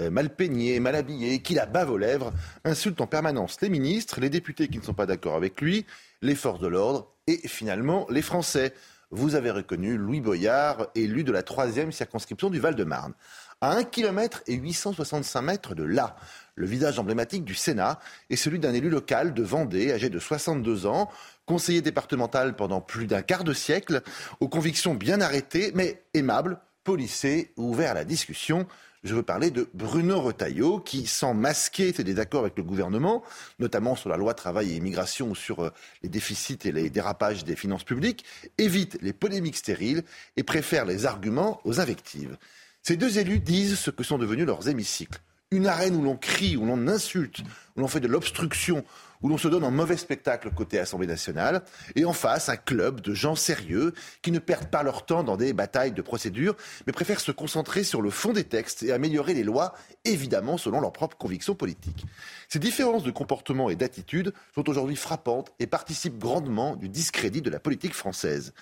euh, 0.00 0.10
mal 0.10 0.34
peigné, 0.34 0.80
mal 0.80 0.94
habillé, 0.94 1.40
qui 1.40 1.54
la 1.54 1.66
bave 1.66 1.90
aux 1.90 1.98
lèvres, 1.98 2.32
insulte 2.64 3.00
en 3.00 3.06
permanence 3.06 3.60
les 3.60 3.68
ministres, 3.68 4.20
les 4.20 4.30
députés 4.30 4.68
qui 4.68 4.78
ne 4.78 4.84
sont 4.84 4.94
pas 4.94 5.06
d'accord 5.06 5.36
avec 5.36 5.60
lui, 5.60 5.86
les 6.22 6.34
forces 6.34 6.60
de 6.60 6.68
l'ordre 6.68 7.12
et 7.26 7.46
finalement 7.46 8.06
les 8.10 8.22
Français. 8.22 8.72
Vous 9.10 9.34
avez 9.34 9.50
reconnu 9.50 9.98
Louis 9.98 10.22
Boyard, 10.22 10.88
élu 10.94 11.24
de 11.24 11.32
la 11.32 11.42
troisième 11.42 11.92
circonscription 11.92 12.48
du 12.48 12.60
Val-de-Marne. 12.60 13.12
À 13.60 13.76
1 13.76 13.84
km 13.84 14.42
et 14.46 14.54
865 14.54 15.42
mètres 15.42 15.74
de 15.74 15.84
là, 15.84 16.16
le 16.54 16.66
visage 16.66 16.98
emblématique 16.98 17.44
du 17.44 17.54
Sénat 17.54 18.00
est 18.30 18.36
celui 18.36 18.58
d'un 18.58 18.72
élu 18.72 18.90
local 18.90 19.34
de 19.34 19.42
Vendée, 19.42 19.92
âgé 19.92 20.08
de 20.08 20.18
62 20.18 20.86
ans, 20.86 21.10
conseiller 21.46 21.82
départemental 21.82 22.56
pendant 22.56 22.80
plus 22.80 23.06
d'un 23.06 23.22
quart 23.22 23.44
de 23.44 23.52
siècle, 23.52 24.02
aux 24.40 24.48
convictions 24.48 24.94
bien 24.94 25.20
arrêtées, 25.20 25.72
mais 25.74 26.02
aimables, 26.14 26.58
policé, 26.82 27.52
ouvert 27.56 27.92
à 27.92 27.94
la 27.94 28.04
discussion. 28.04 28.66
Je 29.04 29.16
veux 29.16 29.24
parler 29.24 29.50
de 29.50 29.68
Bruno 29.74 30.20
Retailleau, 30.20 30.78
qui, 30.78 31.08
sans 31.08 31.34
masquer 31.34 31.92
ses 31.92 32.04
désaccords 32.04 32.42
avec 32.42 32.56
le 32.56 32.62
gouvernement, 32.62 33.24
notamment 33.58 33.96
sur 33.96 34.08
la 34.08 34.16
loi 34.16 34.32
travail 34.32 34.70
et 34.70 34.76
immigration 34.76 35.30
ou 35.30 35.34
sur 35.34 35.64
euh, 35.64 35.70
les 36.04 36.08
déficits 36.08 36.60
et 36.64 36.72
les 36.72 36.88
dérapages 36.88 37.44
des 37.44 37.56
finances 37.56 37.82
publiques, 37.82 38.24
évite 38.58 38.98
les 39.02 39.12
polémiques 39.12 39.56
stériles 39.56 40.04
et 40.36 40.44
préfère 40.44 40.84
les 40.84 41.04
arguments 41.04 41.60
aux 41.64 41.80
invectives. 41.80 42.36
Ces 42.82 42.96
deux 42.96 43.18
élus 43.18 43.40
disent 43.40 43.76
ce 43.78 43.90
que 43.90 44.04
sont 44.04 44.18
devenus 44.18 44.46
leurs 44.46 44.68
hémicycles. 44.68 45.20
Une 45.50 45.66
arène 45.66 45.96
où 45.96 46.02
l'on 46.02 46.16
crie, 46.16 46.56
où 46.56 46.64
l'on 46.64 46.86
insulte, 46.86 47.40
où 47.76 47.80
l'on 47.80 47.88
fait 47.88 48.00
de 48.00 48.08
l'obstruction, 48.08 48.84
où 49.22 49.28
l'on 49.28 49.38
se 49.38 49.48
donne 49.48 49.64
un 49.64 49.70
mauvais 49.70 49.96
spectacle 49.96 50.50
côté 50.50 50.78
Assemblée 50.78 51.06
nationale, 51.06 51.62
et 51.96 52.04
en 52.04 52.12
face 52.12 52.48
un 52.48 52.56
club 52.56 53.00
de 53.00 53.14
gens 53.14 53.34
sérieux 53.34 53.92
qui 54.22 54.32
ne 54.32 54.38
perdent 54.38 54.70
pas 54.70 54.82
leur 54.82 55.06
temps 55.06 55.22
dans 55.22 55.36
des 55.36 55.52
batailles 55.52 55.92
de 55.92 56.02
procédure, 56.02 56.56
mais 56.86 56.92
préfèrent 56.92 57.20
se 57.20 57.32
concentrer 57.32 57.84
sur 57.84 58.02
le 58.02 58.10
fond 58.10 58.32
des 58.32 58.44
textes 58.44 58.82
et 58.82 58.92
améliorer 58.92 59.34
les 59.34 59.44
lois, 59.44 59.74
évidemment 60.04 60.58
selon 60.58 60.80
leurs 60.80 60.92
propres 60.92 61.16
convictions 61.16 61.54
politiques. 61.54 62.04
Ces 62.48 62.58
différences 62.58 63.04
de 63.04 63.10
comportement 63.10 63.70
et 63.70 63.76
d'attitude 63.76 64.32
sont 64.54 64.68
aujourd'hui 64.68 64.96
frappantes 64.96 65.52
et 65.58 65.66
participent 65.66 66.18
grandement 66.18 66.76
du 66.76 66.88
discrédit 66.88 67.42
de 67.42 67.50
la 67.50 67.60
politique 67.60 67.94
française. 67.94 68.52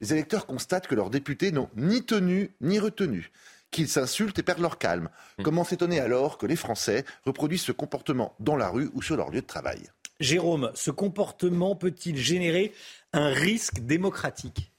Les 0.00 0.12
électeurs 0.12 0.46
constatent 0.46 0.86
que 0.86 0.94
leurs 0.94 1.10
députés 1.10 1.50
n'ont 1.50 1.70
ni 1.76 2.04
tenu 2.04 2.52
ni 2.60 2.78
retenu 2.78 3.30
qu'ils 3.70 3.88
s'insultent 3.88 4.38
et 4.38 4.42
perdent 4.42 4.60
leur 4.60 4.78
calme. 4.78 5.10
Comment 5.42 5.64
s'étonner 5.64 6.00
alors 6.00 6.38
que 6.38 6.46
les 6.46 6.56
Français 6.56 7.04
reproduisent 7.24 7.62
ce 7.62 7.72
comportement 7.72 8.34
dans 8.40 8.56
la 8.56 8.68
rue 8.68 8.90
ou 8.94 9.02
sur 9.02 9.16
leur 9.16 9.30
lieu 9.30 9.40
de 9.40 9.46
travail? 9.46 9.90
Jérôme, 10.20 10.72
ce 10.74 10.90
comportement 10.90 11.76
peut-il 11.76 12.16
générer 12.16 12.72
un 13.12 13.28
risque 13.28 13.78
démocratique? 13.80 14.72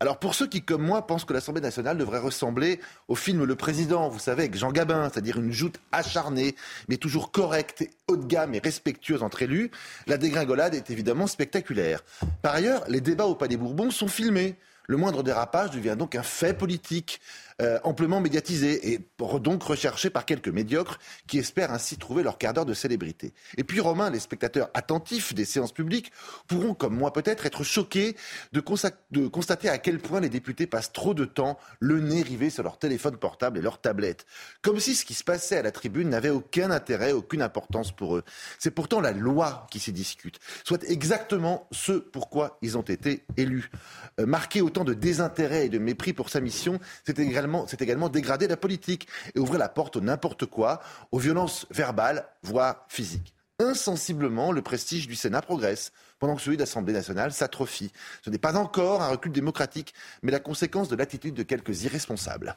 Alors 0.00 0.18
pour 0.18 0.34
ceux 0.34 0.48
qui, 0.48 0.62
comme 0.62 0.82
moi, 0.82 1.06
pensent 1.06 1.24
que 1.24 1.32
l'Assemblée 1.32 1.60
nationale 1.60 1.96
devrait 1.96 2.18
ressembler 2.18 2.80
au 3.06 3.14
film 3.14 3.44
Le 3.44 3.54
Président, 3.54 4.08
vous 4.08 4.18
savez, 4.18 4.44
avec 4.44 4.56
Jean 4.56 4.72
Gabin, 4.72 5.08
c'est-à-dire 5.08 5.38
une 5.38 5.52
joute 5.52 5.78
acharnée, 5.92 6.56
mais 6.88 6.96
toujours 6.96 7.30
correcte, 7.30 7.88
haut 8.08 8.16
de 8.16 8.26
gamme 8.26 8.52
et 8.54 8.58
respectueuse 8.58 9.22
entre 9.22 9.42
élus, 9.42 9.70
la 10.08 10.16
dégringolade 10.16 10.74
est 10.74 10.90
évidemment 10.90 11.28
spectaculaire. 11.28 12.02
Par 12.42 12.54
ailleurs, 12.54 12.82
les 12.88 13.00
débats 13.00 13.26
au 13.26 13.36
Palais 13.36 13.56
Bourbon 13.56 13.92
sont 13.92 14.08
filmés. 14.08 14.56
Le 14.88 14.96
moindre 14.96 15.22
dérapage 15.22 15.70
devient 15.70 15.94
donc 15.96 16.16
un 16.16 16.24
fait 16.24 16.52
politique. 16.52 17.20
Euh, 17.60 17.78
amplement 17.84 18.20
médiatisé 18.20 18.92
et 18.92 19.00
donc 19.40 19.62
recherché 19.62 20.08
par 20.08 20.24
quelques 20.24 20.48
médiocres 20.48 20.98
qui 21.26 21.38
espèrent 21.38 21.72
ainsi 21.72 21.98
trouver 21.98 22.22
leur 22.22 22.38
quart 22.38 22.54
d'heure 22.54 22.64
de 22.64 22.72
célébrité. 22.72 23.34
Et 23.58 23.64
puis, 23.64 23.80
Romain, 23.80 24.08
les 24.08 24.18
spectateurs 24.18 24.70
attentifs 24.72 25.34
des 25.34 25.44
séances 25.44 25.72
publiques 25.72 26.10
pourront, 26.46 26.72
comme 26.72 26.96
moi 26.96 27.12
peut-être, 27.12 27.44
être 27.44 27.62
choqués 27.62 28.16
de, 28.52 28.60
constater 28.60 29.68
à 29.68 29.76
quel 29.76 29.98
point 29.98 30.20
les 30.20 30.30
députés 30.30 30.66
passent 30.66 30.92
trop 30.92 31.12
de 31.12 31.26
temps 31.26 31.58
le 31.80 32.00
nez 32.00 32.22
rivé 32.22 32.48
sur 32.48 32.62
leur 32.62 32.78
téléphone 32.78 33.18
portable 33.18 33.58
et 33.58 33.62
leur 33.62 33.78
tablette. 33.78 34.24
Comme 34.62 34.80
si 34.80 34.94
ce 34.94 35.04
qui 35.04 35.14
se 35.14 35.24
passait 35.24 35.58
à 35.58 35.62
la 35.62 35.70
tribune 35.70 36.08
n'avait 36.08 36.30
aucun 36.30 36.70
intérêt, 36.70 37.12
aucune 37.12 37.42
importance 37.42 37.92
pour 37.92 38.16
eux. 38.16 38.24
C'est 38.58 38.70
pourtant 38.70 39.00
la 39.00 39.12
loi 39.12 39.66
qui 39.70 39.80
s'y 39.80 39.92
discute, 39.92 40.38
soit 40.64 40.82
exactement 40.84 41.68
ce 41.72 41.92
pourquoi 41.92 42.58
ils 42.62 42.78
ont 42.78 42.82
été 42.82 43.24
élus. 43.36 43.70
Euh, 44.18 44.24
marquer 44.24 44.62
autant 44.62 44.84
de 44.84 44.94
désintérêt 44.94 45.66
et 45.66 45.68
de 45.68 45.78
mépris 45.78 46.14
pour 46.14 46.30
sa 46.30 46.40
mission, 46.40 46.80
c'est 47.04 47.18
également 47.18 47.49
c'est 47.66 47.82
également 47.82 48.08
dégrader 48.08 48.48
la 48.48 48.56
politique 48.56 49.08
et 49.34 49.38
ouvrir 49.38 49.58
la 49.58 49.68
porte 49.68 49.96
au 49.96 50.00
n'importe 50.00 50.46
quoi, 50.46 50.80
aux 51.12 51.18
violences 51.18 51.66
verbales, 51.70 52.26
voire 52.42 52.86
physiques. 52.88 53.34
Insensiblement, 53.58 54.52
le 54.52 54.62
prestige 54.62 55.06
du 55.06 55.14
Sénat 55.14 55.42
progresse, 55.42 55.92
pendant 56.18 56.34
que 56.34 56.42
celui 56.42 56.56
de 56.56 56.62
l'Assemblée 56.62 56.94
nationale 56.94 57.32
s'atrophie. 57.32 57.92
Ce 58.24 58.30
n'est 58.30 58.38
pas 58.38 58.56
encore 58.56 59.02
un 59.02 59.08
recul 59.08 59.32
démocratique, 59.32 59.92
mais 60.22 60.32
la 60.32 60.40
conséquence 60.40 60.88
de 60.88 60.96
l'attitude 60.96 61.34
de 61.34 61.42
quelques 61.42 61.84
irresponsables. 61.84 62.56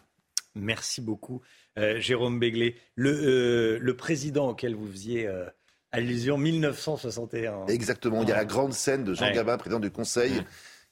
Merci 0.56 1.02
beaucoup, 1.02 1.42
euh, 1.78 2.00
Jérôme 2.00 2.40
Béglé. 2.40 2.78
Euh, 3.00 3.80
le, 3.82 3.98
président 3.98 4.50
auquel 4.50 4.76
vous 4.76 4.90
faisiez 4.92 5.28
euh, 5.28 5.46
allusion, 5.92 6.38
1961. 6.38 7.66
Exactement, 7.68 8.22
il 8.24 8.30
y 8.30 8.32
a 8.32 8.36
la 8.36 8.46
grande 8.46 8.74
scène 8.74 9.04
de 9.04 9.14
Jean 9.14 9.32
Gabin, 9.32 9.58
président 9.58 9.80
du 9.80 9.92
Conseil 9.92 10.44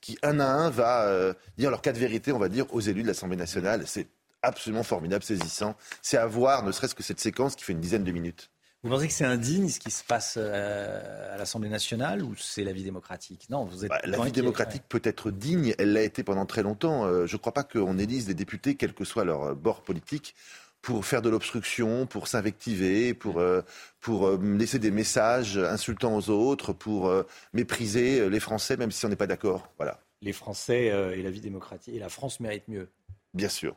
qui, 0.02 0.18
un 0.24 0.40
à 0.40 0.46
un, 0.46 0.70
va 0.70 1.06
euh, 1.06 1.34
dire 1.58 1.70
leur 1.70 1.82
cas 1.82 1.94
de 1.94 2.00
vérité, 2.00 2.32
on 2.32 2.40
va 2.40 2.50
dire, 2.50 2.66
aux 2.74 2.82
élus 2.82 3.04
de 3.04 3.08
l'Assemblée 3.08 3.38
nationale. 3.38 3.84
C'est 3.86 4.08
absolument 4.42 4.84
formidable, 4.84 5.24
saisissant. 5.24 5.76
C'est 6.02 6.18
à 6.18 6.26
voir, 6.26 6.64
ne 6.64 6.72
serait-ce 6.72 6.96
que 6.96 7.04
cette 7.04 7.20
séquence 7.20 7.56
qui 7.56 7.64
fait 7.64 7.74
une 7.74 7.80
dizaine 7.80 8.04
de 8.04 8.12
minutes. 8.12 8.50
Vous 8.84 8.90
pensez 8.90 9.08
que 9.08 9.14
c'est 9.14 9.26
indigne 9.26 9.70
ce 9.70 9.80
qui 9.80 9.92
se 9.92 10.04
passe 10.04 10.36
euh, 10.38 11.36
à 11.36 11.38
l'Assemblée 11.38 11.70
nationale 11.70 12.24
ou 12.24 12.36
c'est 12.36 12.64
la 12.64 12.74
vie 12.74 12.84
démocratique? 12.84 13.48
Non, 13.52 13.64
vous 13.64 13.86
êtes. 13.86 13.92
Bah, 13.92 14.02
la 14.04 14.20
vie 14.20 14.32
démocratique 14.32 14.82
peut 14.90 15.02
être 15.04 15.30
digne, 15.30 15.76
elle 15.78 15.94
l'a 15.94 16.02
été 16.02 16.24
pendant 16.24 16.48
très 16.48 16.64
longtemps. 16.64 17.06
Euh, 17.06 17.28
je 17.28 17.36
ne 17.36 17.38
crois 17.38 17.54
pas 17.54 17.64
qu'on 17.64 18.00
élise 18.00 18.26
des 18.26 18.34
députés, 18.34 18.74
quel 18.74 18.96
que 18.96 19.06
soit 19.06 19.24
leur 19.24 19.56
bord 19.56 19.84
politique, 19.84 20.34
pour 20.82 21.06
faire 21.06 21.22
de 21.22 21.30
l'obstruction, 21.30 22.06
pour 22.08 22.28
s'invectiver, 22.28 23.14
pour, 23.14 23.40
euh, 23.40 23.62
pour 24.00 24.28
euh, 24.28 24.40
laisser 24.58 24.80
des 24.80 24.92
messages 24.92 25.58
insultants 25.58 26.16
aux 26.16 26.30
autres, 26.30 26.74
pour 26.74 27.08
euh, 27.08 27.24
mépriser 27.54 28.30
les 28.30 28.40
Français, 28.40 28.78
même 28.78 28.92
si 28.92 29.06
on 29.06 29.10
n'est 29.10 29.16
pas 29.16 29.28
d'accord. 29.28 29.68
Voilà. 29.78 30.00
Les 30.22 30.34
Français 30.34 30.86
et 30.86 31.24
la 31.24 31.32
vie 31.32 31.42
démocratique 31.42 31.96
et 31.96 32.00
la 32.00 32.10
France 32.10 32.40
méritent 32.40 32.68
mieux. 32.68 32.90
Bien 33.34 33.50
sûr. 33.50 33.76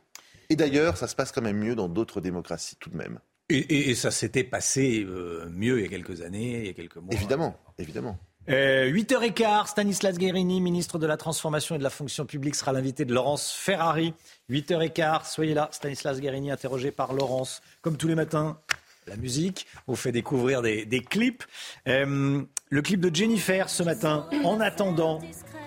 Et 0.49 0.55
d'ailleurs, 0.55 0.95
ça 0.95 1.07
se 1.07 1.15
passe 1.15 1.31
quand 1.31 1.41
même 1.41 1.57
mieux 1.57 1.73
dans 1.73 1.89
d'autres 1.89 2.21
démocraties 2.21 2.75
tout 2.75 2.91
de 2.91 2.97
même. 2.97 3.19
Et, 3.49 3.89
et 3.89 3.95
ça 3.95 4.11
s'était 4.11 4.43
passé 4.43 5.03
mieux 5.49 5.79
il 5.79 5.83
y 5.83 5.85
a 5.85 5.89
quelques 5.89 6.21
années, 6.21 6.59
il 6.59 6.67
y 6.67 6.69
a 6.69 6.73
quelques 6.73 6.97
mois. 6.97 7.11
Évidemment, 7.11 7.59
évidemment. 7.79 8.19
8h15, 8.47 9.43
euh, 9.43 9.65
Stanislas 9.65 10.17
Guérini, 10.17 10.61
ministre 10.61 10.99
de 10.99 11.07
la 11.07 11.17
Transformation 11.17 11.75
et 11.75 11.77
de 11.79 11.83
la 11.83 11.89
Fonction 11.89 12.25
publique, 12.25 12.55
sera 12.55 12.73
l'invité 12.73 13.05
de 13.05 13.13
Laurence 13.13 13.51
Ferrari. 13.51 14.13
8h15, 14.49 15.31
soyez 15.31 15.53
là. 15.53 15.69
Stanislas 15.71 16.19
Guérini, 16.19 16.51
interrogé 16.51 16.91
par 16.91 17.13
Laurence. 17.13 17.61
Comme 17.81 17.97
tous 17.97 18.07
les 18.07 18.15
matins, 18.15 18.59
la 19.07 19.15
musique, 19.17 19.65
vous 19.87 19.95
fait 19.95 20.11
découvrir 20.11 20.61
des, 20.61 20.85
clips. 21.09 21.43
Euh, 21.87 22.41
le 22.69 22.81
clip 22.81 22.99
de 22.99 23.13
Jennifer 23.13 23.69
ce 23.69 23.83
matin, 23.83 24.27
en 24.43 24.59
attendant, 24.59 25.19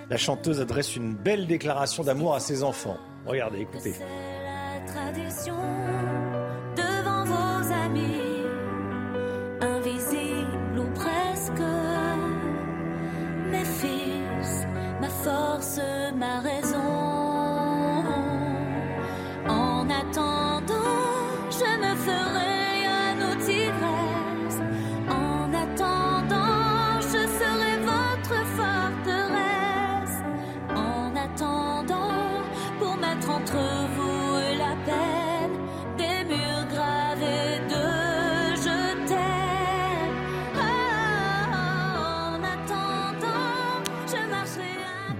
la 0.09 0.17
chanteuse 0.17 0.61
adresse 0.61 0.97
une 0.97 1.15
belle 1.15 1.47
déclaration 1.47 2.05
d'amour 2.05 2.35
à 2.35 2.41
ses 2.41 2.63
enfants. 2.63 2.99
Regardez, 3.27 3.61
écoutez. 3.61 3.95
devant 4.89 6.28
force, 16.19 16.58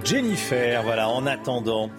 Jennifer, 0.09 0.83
voilà, 0.85 1.11
en 1.11 1.27
attendant. 1.27 1.91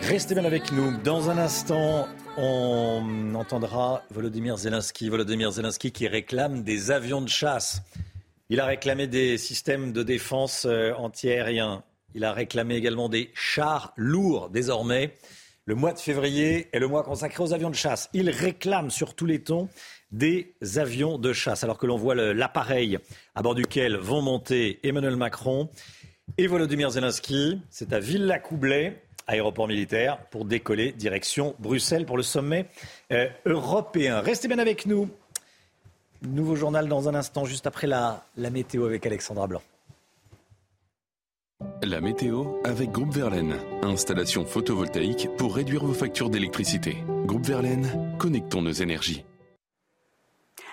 Restez 0.00 0.34
bien 0.34 0.44
avec 0.44 0.72
nous. 0.72 0.96
Dans 1.04 1.30
un 1.30 1.38
instant, 1.38 2.08
on 2.36 3.36
entendra 3.36 4.02
Volodymyr 4.10 4.56
Zelensky. 4.56 5.08
Volodymyr 5.08 5.52
Zelensky 5.52 5.92
qui 5.92 6.08
réclame 6.08 6.64
des 6.64 6.90
avions 6.90 7.20
de 7.20 7.28
chasse. 7.28 7.82
Il 8.48 8.58
a 8.58 8.66
réclamé 8.66 9.06
des 9.06 9.38
systèmes 9.38 9.92
de 9.92 10.02
défense 10.02 10.64
euh, 10.64 10.92
antiaériens. 10.94 11.84
Il 12.16 12.24
a 12.24 12.32
réclamé 12.32 12.74
également 12.74 13.08
des 13.08 13.30
chars 13.32 13.92
lourds 13.96 14.50
désormais. 14.50 15.14
Le 15.64 15.76
mois 15.76 15.92
de 15.92 16.00
février 16.00 16.68
est 16.72 16.80
le 16.80 16.88
mois 16.88 17.04
consacré 17.04 17.44
aux 17.44 17.54
avions 17.54 17.70
de 17.70 17.76
chasse. 17.76 18.10
Il 18.12 18.28
réclame 18.28 18.90
sur 18.90 19.14
tous 19.14 19.26
les 19.26 19.40
tons 19.40 19.68
des 20.10 20.56
avions 20.78 21.16
de 21.16 21.32
chasse, 21.32 21.62
alors 21.62 21.78
que 21.78 21.86
l'on 21.86 21.96
voit 21.96 22.16
l'appareil 22.16 22.98
à 23.36 23.42
bord 23.42 23.54
duquel 23.54 23.96
vont 23.96 24.20
monter 24.20 24.80
Emmanuel 24.82 25.14
Macron 25.14 25.70
et 26.38 26.46
Volodymyr 26.46 26.90
Zelensky. 26.90 27.60
C'est 27.70 27.92
à 27.92 27.98
Villa-Coublay, 27.98 29.02
aéroport 29.26 29.68
militaire, 29.68 30.18
pour 30.30 30.44
décoller 30.44 30.92
direction 30.92 31.54
Bruxelles 31.58 32.06
pour 32.06 32.16
le 32.16 32.22
sommet 32.22 32.66
euh, 33.12 33.28
européen. 33.46 34.20
Restez 34.20 34.48
bien 34.48 34.58
avec 34.58 34.86
nous. 34.86 35.08
Nouveau 36.22 36.54
journal 36.54 36.88
dans 36.88 37.08
un 37.08 37.14
instant, 37.14 37.44
juste 37.44 37.66
après 37.66 37.86
la, 37.86 38.24
la 38.36 38.50
météo 38.50 38.86
avec 38.86 39.04
Alexandra 39.06 39.46
Blanc. 39.46 39.62
La 41.82 42.00
météo 42.00 42.44
avec 42.64 42.90
Groupe 42.90 43.12
Verlaine. 43.12 43.56
Installation 43.82 44.44
photovoltaïque 44.44 45.28
pour 45.36 45.56
réduire 45.56 45.84
vos 45.84 45.94
factures 45.94 46.30
d'électricité. 46.30 46.96
Groupe 47.26 47.46
Verlaine, 47.46 48.16
connectons 48.18 48.62
nos 48.62 48.72
énergies. 48.72 49.24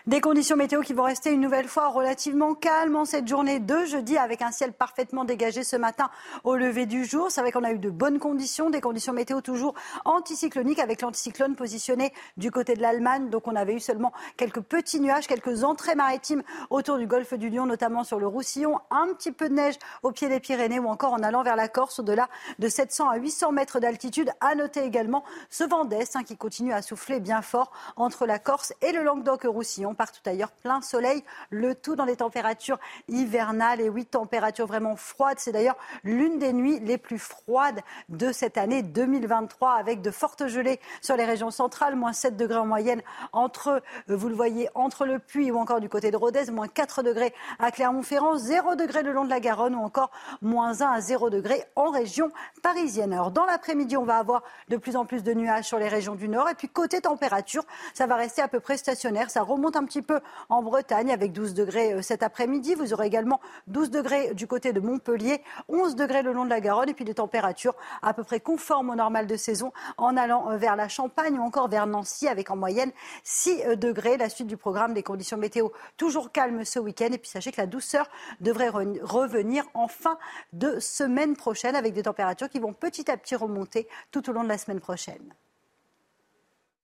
Des 0.08 0.22
conditions 0.22 0.56
météo 0.56 0.82
qui 0.82 0.94
vont 0.94 1.04
rester 1.04 1.30
une 1.32 1.42
nouvelle 1.42 1.68
fois 1.68 1.90
relativement 1.90 2.56
calmes 2.56 2.96
en 2.96 3.04
cette 3.04 3.28
journée 3.28 3.60
de 3.60 3.84
jeudi 3.84 4.18
avec 4.18 4.42
un 4.42 4.52
ciel 4.52 4.72
parfaitement 4.72 5.26
dégagé 5.26 5.66
ce 5.66 5.76
matin 5.76 6.10
au 6.46 6.56
lever 6.56 6.86
du 6.86 7.04
jour. 7.04 7.30
C'est 7.30 7.42
vrai 7.42 7.52
qu'on 7.52 7.66
a 7.66 7.74
eu 7.74 7.80
de 7.80 7.90
bonnes 7.90 8.18
conditions, 8.18 8.70
des 8.70 8.80
conditions 8.80 9.12
météo 9.12 9.42
toujours 9.42 9.74
anticycloniques 10.06 10.80
avec 10.80 11.02
l'anticyclone 11.02 11.56
positionné 11.56 12.14
du 12.38 12.50
côté 12.50 12.76
de 12.76 12.82
l'Allemagne. 12.82 13.30
Donc 13.30 13.48
on 13.48 13.56
avait 13.58 13.74
eu 13.74 13.82
seulement 13.82 14.14
quelques 14.38 14.62
petits 14.62 15.02
nuages, 15.02 15.28
quelques 15.28 15.66
entrées 15.66 15.96
maritimes 15.96 16.44
autour 16.70 16.98
du 16.98 17.06
golfe 17.06 17.34
du 17.34 17.50
Lion, 17.50 17.66
notamment 17.66 18.06
sur 18.06 18.20
le 18.20 18.28
Roussillon, 18.28 18.80
un 18.92 19.08
petit 19.14 19.34
peu 19.34 19.50
de 19.50 19.56
neige 19.56 19.76
au 20.02 20.12
pied 20.12 20.30
des 20.30 20.40
Pyrénées 20.40 20.80
ou 20.80 20.88
encore 20.88 21.12
en 21.12 21.24
allant 21.24 21.44
vers 21.44 21.58
la 21.58 21.68
Corse 21.68 22.00
au-delà 22.00 22.30
de 22.58 22.70
700 22.70 23.10
à 23.10 23.18
800 23.18 23.52
mètres 23.52 23.82
d'altitude. 23.82 24.32
À 24.40 24.56
noter 24.56 24.82
également 24.82 25.26
ce 25.50 25.66
vent 25.66 25.84
d'Est 25.84 26.16
hein, 26.16 26.24
qui 26.24 26.38
continue 26.38 26.72
à 26.72 26.82
souffler 26.82 27.20
bien 27.20 27.42
fort 27.42 27.72
entre 27.98 28.26
la 28.26 28.40
Corse 28.40 28.72
et 28.82 28.94
le 28.94 29.04
Languedoc-Roussillon 29.04 29.89
partout 29.94 30.22
ailleurs, 30.26 30.52
plein 30.52 30.82
soleil, 30.82 31.24
le 31.50 31.76
tout 31.76 31.96
dans 31.96 32.06
des 32.06 32.18
températures 32.18 32.80
hivernales 33.08 33.82
et 33.82 33.90
oui, 33.90 34.06
températures 34.06 34.68
vraiment 34.68 34.96
froides. 34.96 35.40
C'est 35.40 35.52
d'ailleurs 35.52 35.78
l'une 36.04 36.40
des 36.40 36.54
nuits 36.54 36.80
les 36.80 36.98
plus 36.98 37.20
froides 37.20 37.82
de 38.10 38.32
cette 38.32 38.58
année 38.58 38.84
2023 38.84 39.74
avec 39.74 40.02
de 40.02 40.12
fortes 40.12 40.48
gelées 40.48 40.80
sur 41.02 41.16
les 41.16 41.26
régions 41.26 41.52
centrales, 41.52 41.96
moins 41.96 42.14
7 42.14 42.38
degrés 42.38 42.60
en 42.60 42.66
moyenne 42.66 43.02
entre, 43.34 43.82
euh, 44.10 44.16
vous 44.16 44.30
le 44.30 44.36
voyez, 44.36 44.70
entre 44.76 45.06
le 45.06 45.20
Puy 45.20 45.52
ou 45.52 45.58
encore 45.58 45.80
du 45.80 45.90
côté 45.90 46.12
de 46.12 46.18
Rodez, 46.18 46.52
moins 46.52 46.68
4 46.68 47.04
degrés 47.04 47.34
à 47.60 47.72
Clermont-Ferrand, 47.72 48.38
0 48.38 48.76
degrés 48.76 49.04
le 49.04 49.12
long 49.12 49.26
de 49.26 49.30
la 49.30 49.40
Garonne 49.40 49.76
ou 49.76 49.84
encore 49.84 50.12
moins 50.42 50.82
1 50.82 50.92
à 50.92 51.02
0 51.02 51.30
degrés 51.30 51.64
en 51.76 51.92
région 51.92 52.32
parisienne. 52.62 53.14
Alors 53.14 53.32
dans 53.32 53.46
l'après-midi, 53.46 53.98
on 53.98 54.06
va 54.06 54.18
avoir 54.18 54.44
de 54.70 54.78
plus 54.78 54.96
en 54.96 55.06
plus 55.06 55.24
de 55.24 55.34
nuages 55.34 55.66
sur 55.66 55.80
les 55.80 55.88
régions 55.88 56.16
du 56.16 56.30
nord 56.30 56.50
et 56.50 56.56
puis 56.56 56.70
côté 56.70 57.02
température, 57.02 57.64
ça 57.94 58.08
va 58.08 58.16
rester 58.16 58.42
à 58.42 58.48
peu 58.48 58.60
près 58.60 58.78
stationnaire, 58.78 59.30
ça 59.30 59.42
remonte 59.42 59.76
un 59.80 59.86
petit 59.86 60.02
peu 60.02 60.20
en 60.50 60.62
Bretagne 60.62 61.12
avec 61.12 61.32
12 61.32 61.54
degrés 61.54 61.94
euh, 61.94 62.02
cet 62.02 62.22
après-midi. 62.22 62.76
Vous 62.76 62.94
aurez 62.94 63.08
également 63.08 63.40
12 63.68 63.90
degrés 63.90 64.34
du 64.34 64.46
côté 64.46 64.74
de 64.74 64.80
Montpellier, 64.80 65.42
11 65.70 65.96
degrés 65.96 66.22
le 66.22 66.34
long 66.34 66.44
de 66.44 66.50
la 66.50 66.60
Garonne 66.60 66.90
et 66.90 66.94
puis 66.94 67.06
des 67.06 67.14
températures 67.14 67.76
à 68.02 68.14
peu 68.14 68.24
près 68.24 68.40
conformes 68.40 68.90
au 68.90 68.96
normal 68.96 69.26
de 69.26 69.36
saison 69.36 69.72
en 69.98 70.18
allant 70.18 70.52
euh, 70.52 70.58
vers 70.58 70.76
la 70.76 70.90
Champagne 70.90 71.40
ou 71.40 71.42
encore 71.42 71.70
vers 71.70 71.88
Nancy 71.88 72.28
avec 72.28 72.52
en 72.52 72.58
moyenne 72.58 72.92
6 73.24 73.64
euh, 73.66 73.76
degrés. 73.76 74.18
La 74.18 74.30
suite 74.30 74.48
du 74.48 74.58
programme 74.58 74.94
des 74.94 75.04
conditions 75.04 75.38
météo 75.38 75.70
toujours 75.98 76.32
calmes 76.32 76.66
ce 76.66 76.80
week-end. 76.80 77.10
Et 77.12 77.18
puis 77.18 77.30
sachez 77.30 77.52
que 77.52 77.62
la 77.62 77.68
douceur 77.68 78.10
devrait 78.42 78.70
revenir 78.70 79.64
en 79.74 79.88
fin 79.88 80.18
de 80.52 80.80
semaine 80.80 81.36
prochaine 81.36 81.76
avec 81.76 81.94
des 81.94 82.04
températures 82.04 82.50
qui 82.50 82.60
vont 82.60 82.74
petit 82.74 83.10
à 83.10 83.18
petit 83.18 83.36
remonter 83.36 83.88
tout 84.12 84.30
au 84.30 84.34
long 84.34 84.44
de 84.44 84.50
la 84.50 84.58
semaine 84.58 84.82
prochaine. 84.82 85.34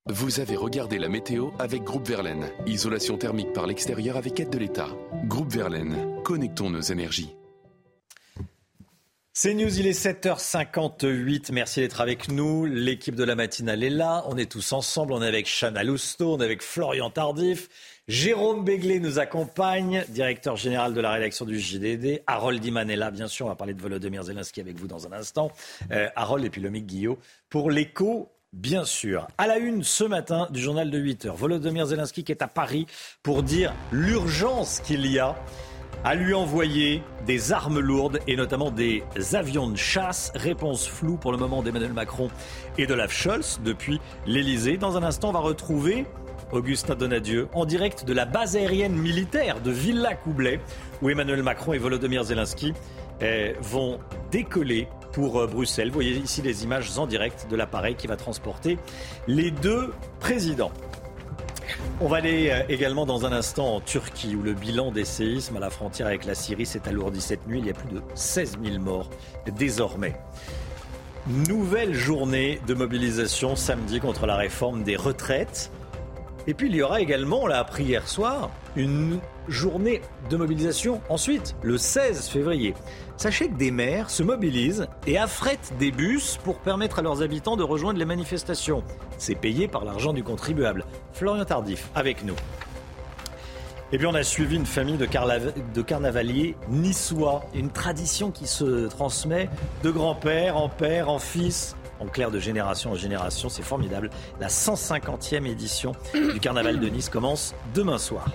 Vous 0.08 0.38
avez 0.38 0.54
regardé 0.54 1.00
la 1.00 1.08
météo 1.08 1.50
avec 1.58 1.82
Groupe 1.82 2.06
Verlaine. 2.06 2.48
Isolation 2.64 3.18
thermique 3.18 3.52
par 3.52 3.66
l'extérieur 3.66 4.16
avec 4.16 4.38
aide 4.38 4.50
de 4.50 4.58
l'État. 4.58 4.86
Groupe 5.24 5.50
Verlaine, 5.50 6.22
connectons 6.22 6.70
nos 6.70 6.80
énergies. 6.80 7.34
C'est 9.32 9.52
News, 9.52 9.80
il 9.80 9.88
est 9.88 10.00
7h58. 10.00 11.50
Merci 11.52 11.80
d'être 11.80 12.00
avec 12.00 12.28
nous. 12.28 12.66
L'équipe 12.66 13.16
de 13.16 13.24
la 13.24 13.34
matinale 13.34 13.82
est 13.82 13.90
là. 13.90 14.22
On 14.28 14.36
est 14.36 14.48
tous 14.48 14.72
ensemble. 14.72 15.12
On 15.12 15.20
est 15.22 15.26
avec 15.26 15.48
Chana 15.48 15.82
Lousteau, 15.82 16.34
on 16.36 16.40
est 16.40 16.44
avec 16.44 16.62
Florian 16.62 17.10
Tardif. 17.10 17.68
Jérôme 18.06 18.64
Béglé 18.64 19.00
nous 19.00 19.18
accompagne, 19.18 20.04
directeur 20.10 20.54
général 20.54 20.94
de 20.94 21.00
la 21.00 21.10
rédaction 21.10 21.44
du 21.44 21.58
JDD. 21.58 22.22
Harold 22.28 22.64
Iman 22.64 22.88
est 22.88 22.94
là, 22.94 23.10
bien 23.10 23.26
sûr. 23.26 23.46
On 23.46 23.48
va 23.48 23.56
parler 23.56 23.74
de 23.74 23.82
Volodymyr 23.82 24.22
Zelensky 24.22 24.60
avec 24.60 24.76
vous 24.76 24.86
dans 24.86 25.08
un 25.08 25.12
instant. 25.12 25.50
Euh, 25.90 26.08
Harold 26.14 26.44
et 26.44 26.50
puis 26.50 26.60
Lomique 26.60 26.86
Guillot 26.86 27.18
pour 27.50 27.72
l'écho 27.72 28.30
Bien 28.52 28.84
sûr. 28.84 29.26
À 29.38 29.46
la 29.46 29.58
une 29.58 29.82
ce 29.82 30.04
matin 30.04 30.48
du 30.50 30.60
journal 30.60 30.90
de 30.90 30.98
8 30.98 31.26
heures, 31.26 31.36
Volodymyr 31.36 31.86
Zelensky 31.86 32.24
qui 32.24 32.32
est 32.32 32.42
à 32.42 32.48
Paris 32.48 32.86
pour 33.22 33.42
dire 33.42 33.74
l'urgence 33.92 34.80
qu'il 34.80 35.06
y 35.06 35.18
a 35.18 35.36
à 36.04 36.14
lui 36.14 36.34
envoyer 36.34 37.02
des 37.26 37.52
armes 37.52 37.80
lourdes 37.80 38.20
et 38.26 38.36
notamment 38.36 38.70
des 38.70 39.02
avions 39.32 39.68
de 39.68 39.76
chasse. 39.76 40.30
Réponse 40.34 40.86
floue 40.86 41.16
pour 41.16 41.32
le 41.32 41.38
moment 41.38 41.62
d'Emmanuel 41.62 41.92
Macron 41.92 42.30
et 42.78 42.86
de 42.86 42.92
Olaf 42.92 43.12
Scholz 43.12 43.60
depuis 43.64 44.00
l'Elysée. 44.26 44.76
Dans 44.76 44.96
un 44.96 45.02
instant, 45.02 45.30
on 45.30 45.32
va 45.32 45.40
retrouver 45.40 46.06
Augustin 46.52 46.94
Donadieu 46.94 47.48
en 47.54 47.64
direct 47.64 48.04
de 48.04 48.12
la 48.12 48.24
base 48.24 48.56
aérienne 48.56 48.94
militaire 48.94 49.60
de 49.60 49.70
Villa-Coublay 49.70 50.60
où 51.02 51.10
Emmanuel 51.10 51.42
Macron 51.42 51.72
et 51.72 51.78
Volodymyr 51.78 52.22
Zelensky 52.22 52.72
eh, 53.20 53.54
vont 53.60 53.98
décoller 54.30 54.88
pour 55.16 55.40
euh, 55.40 55.46
Bruxelles. 55.46 55.88
Vous 55.88 55.94
voyez 55.94 56.18
ici 56.18 56.42
les 56.42 56.62
images 56.62 56.98
en 56.98 57.06
direct 57.06 57.46
de 57.50 57.56
l'appareil 57.56 57.94
qui 57.94 58.06
va 58.06 58.16
transporter 58.16 58.78
les 59.26 59.50
deux 59.50 59.94
présidents. 60.20 60.72
On 62.02 62.06
va 62.06 62.18
aller 62.18 62.50
euh, 62.50 62.62
également 62.68 63.06
dans 63.06 63.24
un 63.24 63.32
instant 63.32 63.76
en 63.76 63.80
Turquie 63.80 64.36
où 64.36 64.42
le 64.42 64.52
bilan 64.52 64.92
des 64.92 65.06
séismes 65.06 65.56
à 65.56 65.60
la 65.60 65.70
frontière 65.70 66.06
avec 66.06 66.26
la 66.26 66.34
Syrie 66.34 66.66
s'est 66.66 66.86
alourdi 66.86 67.22
cette 67.22 67.46
nuit. 67.46 67.60
Il 67.60 67.66
y 67.66 67.70
a 67.70 67.72
plus 67.72 67.88
de 67.88 68.02
16 68.14 68.58
000 68.62 68.78
morts 68.78 69.08
désormais. 69.56 70.16
Nouvelle 71.26 71.94
journée 71.94 72.60
de 72.66 72.74
mobilisation 72.74 73.56
samedi 73.56 74.00
contre 74.00 74.26
la 74.26 74.36
réforme 74.36 74.82
des 74.82 74.96
retraites. 74.96 75.70
Et 76.46 76.52
puis 76.52 76.68
il 76.68 76.76
y 76.76 76.82
aura 76.82 77.00
également, 77.00 77.44
on 77.44 77.46
l'a 77.46 77.58
appris 77.58 77.84
hier 77.84 78.06
soir, 78.06 78.50
une 78.76 79.18
journée 79.48 80.02
de 80.30 80.36
mobilisation 80.36 81.00
ensuite, 81.08 81.56
le 81.62 81.78
16 81.78 82.28
février. 82.28 82.74
Sachez 83.16 83.48
que 83.48 83.54
des 83.54 83.70
maires 83.70 84.10
se 84.10 84.22
mobilisent 84.22 84.86
et 85.06 85.18
affrètent 85.18 85.72
des 85.78 85.90
bus 85.90 86.38
pour 86.44 86.58
permettre 86.58 86.98
à 86.98 87.02
leurs 87.02 87.22
habitants 87.22 87.56
de 87.56 87.62
rejoindre 87.62 87.98
les 87.98 88.04
manifestations. 88.04 88.84
C'est 89.18 89.34
payé 89.34 89.68
par 89.68 89.84
l'argent 89.84 90.12
du 90.12 90.22
contribuable. 90.22 90.84
Florian 91.12 91.44
Tardif, 91.44 91.90
avec 91.94 92.24
nous. 92.24 92.36
Et 93.92 93.98
puis 93.98 94.06
on 94.06 94.14
a 94.14 94.24
suivi 94.24 94.56
une 94.56 94.66
famille 94.66 94.96
de, 94.96 95.06
de 95.06 95.82
carnavaliers 95.82 96.56
niçois, 96.68 97.44
une 97.54 97.70
tradition 97.70 98.32
qui 98.32 98.46
se 98.46 98.88
transmet 98.88 99.48
de 99.84 99.90
grand-père 99.90 100.56
en 100.56 100.68
père, 100.68 101.08
en 101.08 101.20
fils, 101.20 101.76
en 102.00 102.06
clair 102.06 102.30
de 102.30 102.40
génération 102.40 102.92
en 102.92 102.96
génération. 102.96 103.48
C'est 103.48 103.62
formidable. 103.62 104.10
La 104.40 104.48
150e 104.48 105.46
édition 105.46 105.92
du 106.12 106.40
Carnaval 106.40 106.80
de 106.80 106.88
Nice 106.88 107.08
commence 107.08 107.54
demain 107.74 107.98
soir. 107.98 108.26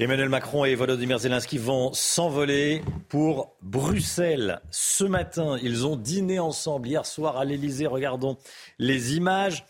Emmanuel 0.00 0.28
Macron 0.28 0.64
et 0.64 0.76
Volodymyr 0.76 1.18
Zelensky 1.18 1.58
vont 1.58 1.92
s'envoler 1.92 2.84
pour 3.08 3.56
Bruxelles. 3.62 4.60
Ce 4.70 5.02
matin, 5.02 5.58
ils 5.60 5.88
ont 5.88 5.96
dîné 5.96 6.38
ensemble 6.38 6.86
hier 6.86 7.04
soir 7.04 7.36
à 7.36 7.44
l'Elysée. 7.44 7.88
Regardons 7.88 8.36
les 8.78 9.16
images. 9.16 9.66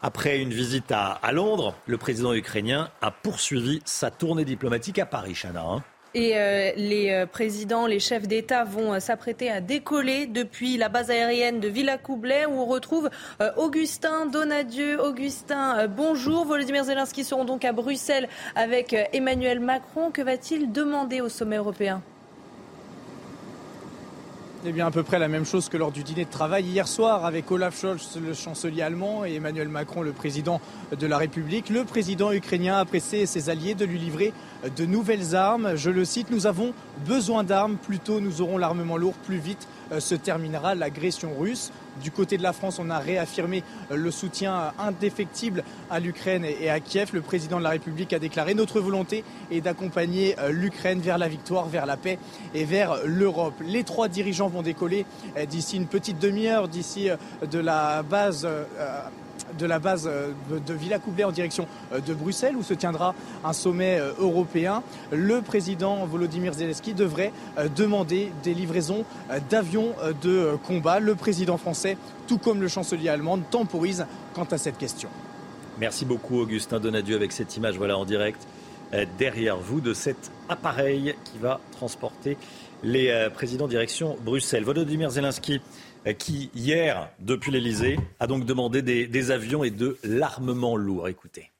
Après 0.00 0.40
une 0.40 0.52
visite 0.52 0.92
à, 0.92 1.18
Londres, 1.32 1.74
le 1.86 1.98
président 1.98 2.34
ukrainien 2.34 2.88
a 3.02 3.10
poursuivi 3.10 3.82
sa 3.84 4.12
tournée 4.12 4.44
diplomatique 4.44 5.00
à 5.00 5.06
Paris, 5.06 5.34
Chana. 5.34 5.64
Hein. 5.64 5.82
Et 6.16 6.36
euh, 6.36 6.70
les 6.76 7.10
euh, 7.10 7.26
présidents, 7.26 7.88
les 7.88 7.98
chefs 7.98 8.28
d'État 8.28 8.62
vont 8.62 8.94
euh, 8.94 9.00
s'apprêter 9.00 9.50
à 9.50 9.60
décoller 9.60 10.26
depuis 10.26 10.76
la 10.76 10.88
base 10.88 11.10
aérienne 11.10 11.58
de 11.58 11.66
Villacoublay 11.66 12.46
où 12.46 12.52
on 12.52 12.66
retrouve 12.66 13.10
Augustin 13.56 14.26
Donadieu. 14.26 15.00
Augustin, 15.00 15.88
bonjour. 15.88 16.44
Volodymyr 16.44 16.84
Zelensky 16.84 17.24
seront 17.24 17.44
donc 17.44 17.64
à 17.64 17.72
Bruxelles 17.72 18.28
avec 18.54 18.94
Emmanuel 19.12 19.58
Macron. 19.58 20.12
Que 20.12 20.22
va-t-il 20.22 20.70
demander 20.70 21.20
au 21.20 21.28
sommet 21.28 21.56
européen? 21.56 22.00
Eh 24.66 24.72
bien, 24.72 24.86
à 24.86 24.90
peu 24.90 25.02
près 25.02 25.18
la 25.18 25.28
même 25.28 25.44
chose 25.44 25.68
que 25.68 25.76
lors 25.76 25.92
du 25.92 26.02
dîner 26.02 26.24
de 26.24 26.30
travail 26.30 26.64
hier 26.64 26.88
soir 26.88 27.26
avec 27.26 27.50
Olaf 27.50 27.78
Scholz, 27.78 28.18
le 28.18 28.32
chancelier 28.32 28.80
allemand, 28.80 29.26
et 29.26 29.34
Emmanuel 29.34 29.68
Macron, 29.68 30.00
le 30.00 30.12
président 30.12 30.58
de 30.98 31.06
la 31.06 31.18
République. 31.18 31.68
Le 31.68 31.84
président 31.84 32.32
ukrainien 32.32 32.78
a 32.78 32.86
pressé 32.86 33.26
ses 33.26 33.50
alliés 33.50 33.74
de 33.74 33.84
lui 33.84 33.98
livrer 33.98 34.32
de 34.74 34.86
nouvelles 34.86 35.36
armes. 35.36 35.76
Je 35.76 35.90
le 35.90 36.06
cite, 36.06 36.30
nous 36.30 36.46
avons 36.46 36.72
besoin 37.06 37.44
d'armes, 37.44 37.76
plus 37.76 37.98
tôt 37.98 38.20
nous 38.20 38.40
aurons 38.40 38.56
l'armement 38.56 38.96
lourd, 38.96 39.12
plus 39.26 39.36
vite 39.36 39.68
euh, 39.92 40.00
se 40.00 40.14
terminera 40.14 40.74
l'agression 40.74 41.38
russe. 41.38 41.70
Du 42.02 42.10
côté 42.10 42.36
de 42.36 42.42
la 42.42 42.52
France, 42.52 42.78
on 42.78 42.90
a 42.90 42.98
réaffirmé 42.98 43.62
euh, 43.90 43.96
le 43.96 44.10
soutien 44.10 44.72
indéfectible 44.78 45.64
à 45.90 46.00
l'Ukraine 46.00 46.44
et 46.44 46.70
à 46.70 46.80
Kiev. 46.80 47.10
Le 47.12 47.20
président 47.20 47.58
de 47.58 47.62
la 47.62 47.70
République 47.70 48.12
a 48.12 48.18
déclaré 48.18 48.54
notre 48.54 48.80
volonté 48.80 49.24
est 49.50 49.60
d'accompagner 49.60 50.36
euh, 50.38 50.50
l'Ukraine 50.50 51.00
vers 51.00 51.18
la 51.18 51.28
victoire, 51.28 51.66
vers 51.66 51.86
la 51.86 51.96
paix 51.96 52.18
et 52.54 52.64
vers 52.64 52.98
l'Europe. 53.04 53.54
Les 53.60 53.84
trois 53.84 54.08
dirigeants 54.08 54.48
vont 54.48 54.62
décoller 54.62 55.06
d'ici 55.48 55.76
une 55.76 55.86
petite 55.86 56.18
demi-heure, 56.18 56.68
d'ici 56.68 57.08
de 57.50 57.58
la 57.58 58.02
base 58.02 58.46
de 59.58 59.66
la 59.66 59.78
base 59.78 60.08
euh, 60.10 60.32
de 60.66 60.74
Villa 60.74 60.98
Coublay 60.98 61.24
en 61.24 61.32
direction 61.32 61.66
euh, 61.92 62.00
de 62.00 62.14
Bruxelles 62.14 62.56
où 62.56 62.62
se 62.62 62.74
tiendra 62.74 63.14
un 63.44 63.52
sommet 63.52 63.98
euh, 63.98 64.12
européen. 64.18 64.82
Le 65.12 65.42
président 65.42 66.06
Volodymyr 66.06 66.54
Zelensky 66.54 66.94
devrait 66.94 67.32
demander 67.76 68.32
des 68.42 68.54
livraisons 68.54 69.04
d'avions 69.50 69.94
de 70.22 70.56
combat. 70.66 71.00
Le 71.00 71.14
président 71.14 71.56
français, 71.56 71.96
tout 72.26 72.38
comme 72.38 72.60
le 72.60 72.68
chancelier 72.68 73.08
allemand, 73.08 73.38
temporise 73.38 74.06
quant 74.34 74.46
à 74.50 74.58
cette 74.58 74.78
question. 74.78 75.08
Merci 75.78 76.04
beaucoup 76.04 76.40
Augustin 76.40 76.80
Donadieu 76.80 77.16
avec 77.16 77.32
cette 77.32 77.56
image 77.56 77.76
voilà 77.76 77.98
en 77.98 78.04
direct 78.04 78.46
derrière 79.18 79.56
vous 79.56 79.80
de 79.80 79.92
cet 79.94 80.30
appareil 80.48 81.14
qui 81.24 81.38
va 81.38 81.60
transporter 81.72 82.36
les 82.82 83.28
présidents 83.34 83.68
direction 83.68 84.16
Bruxelles. 84.24 84.64
Volodymyr 84.64 85.10
Zelensky 85.10 85.60
qui, 86.12 86.50
hier, 86.54 87.08
depuis 87.18 87.50
l'Elysée, 87.50 87.98
a 88.20 88.26
donc 88.26 88.44
demandé 88.44 88.82
des, 88.82 89.30
avions 89.30 89.64
et 89.64 89.70
de 89.70 89.96
l'armement 90.04 90.76
lourd. 90.76 91.08
Écoutez. 91.08 91.50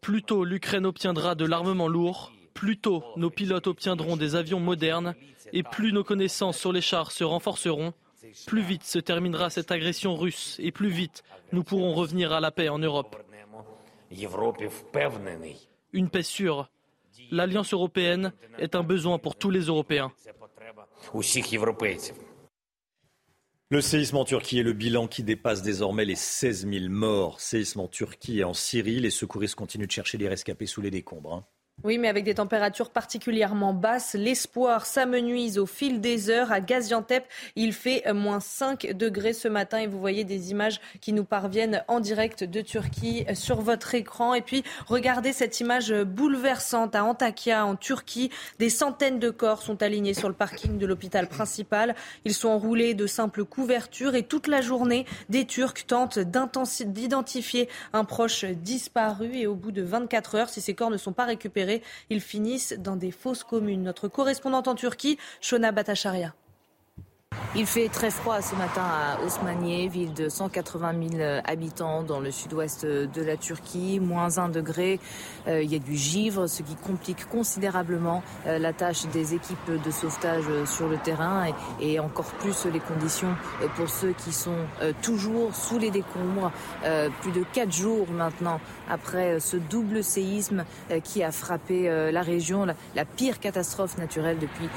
Plus 0.00 0.22
tôt 0.22 0.44
l'Ukraine 0.44 0.86
obtiendra 0.86 1.34
de 1.34 1.46
l'armement 1.46 1.88
lourd, 1.88 2.32
plus 2.52 2.76
tôt 2.76 3.02
nos 3.16 3.30
pilotes 3.30 3.66
obtiendront 3.66 4.16
des 4.16 4.34
avions 4.34 4.60
modernes 4.60 5.14
et 5.52 5.62
plus 5.62 5.92
nos 5.92 6.04
connaissances 6.04 6.58
sur 6.58 6.72
les 6.72 6.82
chars 6.82 7.10
se 7.10 7.24
renforceront, 7.24 7.94
plus 8.46 8.62
vite 8.62 8.84
se 8.84 8.98
terminera 8.98 9.48
cette 9.50 9.70
agression 9.70 10.14
russe 10.14 10.56
et 10.58 10.72
plus 10.72 10.90
vite 10.90 11.22
nous 11.52 11.64
pourrons 11.64 11.94
revenir 11.94 12.32
à 12.32 12.40
la 12.40 12.50
paix 12.50 12.68
en 12.68 12.78
Europe. 12.78 13.16
Une 15.92 16.10
paix 16.10 16.22
sûre, 16.22 16.70
l'Alliance 17.30 17.72
européenne 17.72 18.32
est 18.58 18.74
un 18.74 18.82
besoin 18.82 19.18
pour 19.18 19.36
tous 19.36 19.50
les 19.50 19.62
Européens. 19.62 20.12
Le 23.72 23.80
séisme 23.80 24.16
en 24.16 24.24
Turquie 24.24 24.58
est 24.58 24.64
le 24.64 24.72
bilan 24.72 25.06
qui 25.06 25.22
dépasse 25.22 25.62
désormais 25.62 26.04
les 26.04 26.16
16 26.16 26.68
000 26.68 26.88
morts. 26.88 27.40
Séisme 27.40 27.80
en 27.80 27.88
Turquie 27.88 28.40
et 28.40 28.44
en 28.44 28.52
Syrie. 28.52 28.98
Les 28.98 29.10
secouristes 29.10 29.54
continuent 29.54 29.86
de 29.86 29.92
chercher 29.92 30.18
les 30.18 30.28
rescapés 30.28 30.66
sous 30.66 30.80
les 30.80 30.90
décombres. 30.90 31.34
Hein. 31.34 31.46
Oui, 31.82 31.96
mais 31.96 32.08
avec 32.08 32.24
des 32.24 32.34
températures 32.34 32.90
particulièrement 32.90 33.72
basses, 33.72 34.12
l'espoir 34.12 34.84
s'amenuise 34.84 35.58
au 35.58 35.64
fil 35.64 36.02
des 36.02 36.28
heures. 36.28 36.52
À 36.52 36.60
Gaziantep, 36.60 37.26
il 37.56 37.72
fait 37.72 38.02
moins 38.12 38.40
5 38.40 38.92
degrés 38.92 39.32
ce 39.32 39.48
matin 39.48 39.78
et 39.78 39.86
vous 39.86 39.98
voyez 39.98 40.24
des 40.24 40.50
images 40.50 40.78
qui 41.00 41.14
nous 41.14 41.24
parviennent 41.24 41.82
en 41.88 42.00
direct 42.00 42.44
de 42.44 42.60
Turquie 42.60 43.24
sur 43.32 43.62
votre 43.62 43.94
écran. 43.94 44.34
Et 44.34 44.42
puis, 44.42 44.62
regardez 44.88 45.32
cette 45.32 45.58
image 45.60 45.90
bouleversante 45.92 46.94
à 46.94 47.02
Antakya, 47.02 47.64
en 47.64 47.76
Turquie. 47.76 48.30
Des 48.58 48.68
centaines 48.68 49.18
de 49.18 49.30
corps 49.30 49.62
sont 49.62 49.82
alignés 49.82 50.12
sur 50.12 50.28
le 50.28 50.34
parking 50.34 50.76
de 50.76 50.84
l'hôpital 50.84 51.28
principal. 51.28 51.94
Ils 52.26 52.34
sont 52.34 52.48
enroulés 52.48 52.92
de 52.92 53.06
simples 53.06 53.46
couvertures 53.46 54.14
et 54.14 54.24
toute 54.24 54.48
la 54.48 54.60
journée, 54.60 55.06
des 55.30 55.46
Turcs 55.46 55.86
tentent 55.86 56.18
d'identifier 56.18 57.70
un 57.94 58.04
proche 58.04 58.44
disparu 58.44 59.30
et 59.34 59.46
au 59.46 59.54
bout 59.54 59.72
de 59.72 59.80
24 59.80 60.34
heures, 60.34 60.48
si 60.50 60.60
ces 60.60 60.74
corps 60.74 60.90
ne 60.90 60.98
sont 60.98 61.14
pas 61.14 61.24
récupérés, 61.24 61.69
ils 62.10 62.20
finissent 62.20 62.74
dans 62.78 62.96
des 62.96 63.10
fausses 63.10 63.44
communes. 63.44 63.82
Notre 63.82 64.08
correspondante 64.08 64.68
en 64.68 64.74
Turquie, 64.74 65.18
Shona 65.40 65.72
Batacharia. 65.72 66.34
Il 67.56 67.66
fait 67.66 67.88
très 67.88 68.10
froid 68.10 68.40
ce 68.42 68.54
matin 68.54 68.82
à 68.82 69.24
Osmaniye, 69.24 69.88
ville 69.88 70.14
de 70.14 70.28
180 70.28 70.94
000 71.18 71.40
habitants 71.44 72.04
dans 72.04 72.20
le 72.20 72.30
sud-ouest 72.30 72.86
de 72.86 73.22
la 73.22 73.36
Turquie. 73.36 73.98
Moins 73.98 74.38
1 74.38 74.50
degré. 74.50 75.00
Euh, 75.48 75.62
il 75.62 75.72
y 75.72 75.76
a 75.76 75.78
du 75.78 75.96
givre, 75.96 76.46
ce 76.46 76.62
qui 76.62 76.76
complique 76.76 77.28
considérablement 77.28 78.22
euh, 78.46 78.58
la 78.58 78.72
tâche 78.72 79.06
des 79.06 79.34
équipes 79.34 79.82
de 79.84 79.90
sauvetage 79.90 80.44
sur 80.66 80.88
le 80.88 80.96
terrain 80.98 81.46
et, 81.80 81.98
encore 81.98 82.30
plus 82.38 82.66
les 82.66 82.80
conditions 82.80 83.34
euh, 83.62 83.66
pour 83.74 83.88
ceux 83.88 84.12
qui 84.12 84.32
sont 84.32 84.50
toujours 85.02 85.54
sous 85.54 85.78
les 85.78 85.90
décombres. 85.90 86.52
plus 87.20 87.32
de 87.32 87.44
4 87.52 87.72
jours 87.72 88.06
maintenant 88.10 88.60
après 88.88 89.40
ce 89.40 89.56
double 89.56 90.02
séisme 90.02 90.64
qui 91.04 91.22
a 91.22 91.32
frappé 91.32 92.10
la 92.12 92.22
région, 92.22 92.64
la, 92.64 93.04
pire 93.04 93.40
catastrophe 93.40 93.98
naturelle 93.98 94.38
depuis 94.38 94.68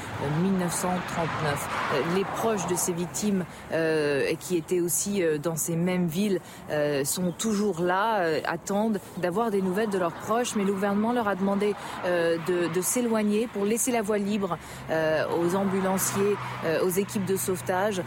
1939. 0.42 1.68
Les 2.14 2.24
proches 2.54 2.66
de 2.70 2.76
ces 2.76 2.92
victimes 2.92 3.44
euh, 3.72 4.32
qui 4.38 4.56
étaient 4.56 4.80
aussi 4.80 5.22
euh, 5.22 5.38
dans 5.38 5.56
ces 5.56 5.74
mêmes 5.74 6.06
villes 6.06 6.40
euh, 6.70 7.04
sont 7.04 7.32
toujours 7.32 7.80
là, 7.80 8.24
attendent 8.44 9.00
d'avoir 9.16 9.50
des 9.50 9.60
nouvelles 9.60 9.90
de 9.90 9.98
leurs 9.98 10.12
proches. 10.12 10.54
Mais 10.54 10.64
le 10.64 10.72
gouvernement 10.72 11.12
leur 11.12 11.26
a 11.26 11.34
demandé 11.34 11.74
de, 12.04 12.80
s'éloigner 12.80 13.48
pour 13.52 13.64
laisser 13.64 13.90
la 13.90 14.02
voie 14.02 14.18
libre 14.18 14.58
aux 14.90 15.54
ambulanciers, 15.54 16.36
aux 16.82 16.90
équipes 16.90 17.24
de 17.24 17.36
sauvetage 17.36 18.02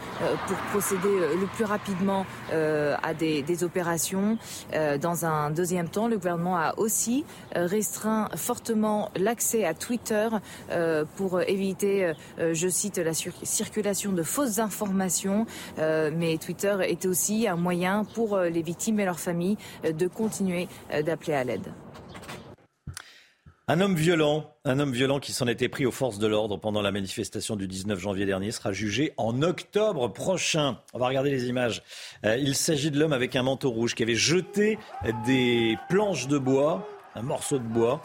pour 0.46 0.56
procéder 0.70 1.08
le 1.40 1.46
plus 1.46 1.64
rapidement 1.64 2.24
à 2.50 3.14
des, 3.14 3.42
des 3.42 3.64
opérations. 3.64 4.38
dans 5.00 5.24
un 5.24 5.50
deuxième 5.50 5.88
temps, 5.88 6.08
le 6.08 6.16
gouvernement 6.16 6.56
a 6.56 6.74
aussi 6.76 7.24
restreint 7.54 8.28
fortement 8.36 9.10
l'accès 9.16 9.64
à 9.64 9.74
Twitter 9.74 10.28
pour 11.16 11.40
éviter, 11.42 12.12
je 12.38 12.68
cite, 12.68 12.98
la 12.98 13.14
circulation 13.14 14.12
de 14.12 14.22
fausses 14.28 14.58
informations. 14.58 15.46
Euh, 15.78 16.10
mais 16.14 16.36
Twitter 16.38 16.76
est 16.82 17.06
aussi 17.06 17.48
un 17.48 17.56
moyen 17.56 18.04
pour 18.04 18.36
euh, 18.36 18.48
les 18.48 18.62
victimes 18.62 19.00
et 19.00 19.04
leurs 19.04 19.20
familles 19.20 19.56
euh, 19.84 19.92
de 19.92 20.06
continuer 20.06 20.68
d'appeler 21.04 21.34
à 21.34 21.44
l'aide. 21.44 21.72
Un 23.66 23.80
homme 23.80 23.94
violent, 23.94 24.54
un 24.64 24.78
homme 24.78 24.92
violent 24.92 25.20
qui 25.20 25.32
s'en 25.32 25.46
était 25.46 25.68
pris 25.68 25.84
aux 25.84 25.90
forces 25.90 26.18
de 26.18 26.26
l'ordre 26.26 26.56
pendant 26.56 26.80
la 26.80 26.90
manifestation 26.90 27.54
du 27.54 27.68
19 27.68 27.98
janvier 27.98 28.24
dernier 28.24 28.50
sera 28.50 28.72
jugé 28.72 29.12
en 29.18 29.42
octobre 29.42 30.08
prochain. 30.08 30.78
On 30.94 30.98
va 30.98 31.08
regarder 31.08 31.30
les 31.30 31.46
images. 31.46 31.82
il 32.24 32.54
s'agit 32.54 32.90
de 32.90 32.98
l'homme 32.98 33.12
avec 33.12 33.36
un 33.36 33.42
manteau 33.42 33.70
rouge 33.70 33.94
qui 33.94 34.02
avait 34.02 34.14
jeté 34.14 34.78
des 35.26 35.76
planches 35.90 36.28
de 36.28 36.38
bois, 36.38 36.88
un 37.14 37.22
morceau 37.22 37.58
de 37.58 37.64
bois, 37.64 38.00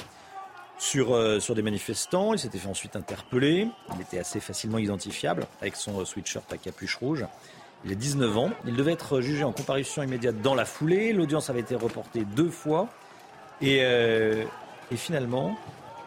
sur, 0.84 1.16
euh, 1.16 1.40
sur 1.40 1.56
des 1.56 1.62
manifestants. 1.62 2.34
Il 2.34 2.40
s'était 2.40 2.58
fait 2.58 2.68
ensuite 2.68 2.98
interpeller. 2.98 3.70
Il 3.96 4.02
était 4.02 4.20
assez 4.20 4.42
facilement 4.42 4.80
identifiable 4.80 5.48
avec 5.62 5.78
son 5.78 6.02
euh, 6.02 6.06
sweatshirt 6.06 6.52
à 6.52 6.58
capuche 6.58 6.98
rouge. 6.98 7.26
Il 7.86 7.92
a 7.92 7.96
19 7.96 8.38
ans. 8.38 8.52
Il 8.68 8.76
devait 8.76 8.92
être 8.92 9.22
jugé 9.22 9.46
en 9.46 9.54
comparution 9.54 10.04
immédiate 10.04 10.42
dans 10.42 10.56
la 10.56 10.66
foulée. 10.66 11.14
L'audience 11.14 11.50
avait 11.50 11.62
été 11.62 11.76
reportée 11.76 12.26
deux 12.36 12.50
fois. 12.50 12.90
Et, 13.62 13.80
euh, 13.82 14.44
finalement, 14.94 15.58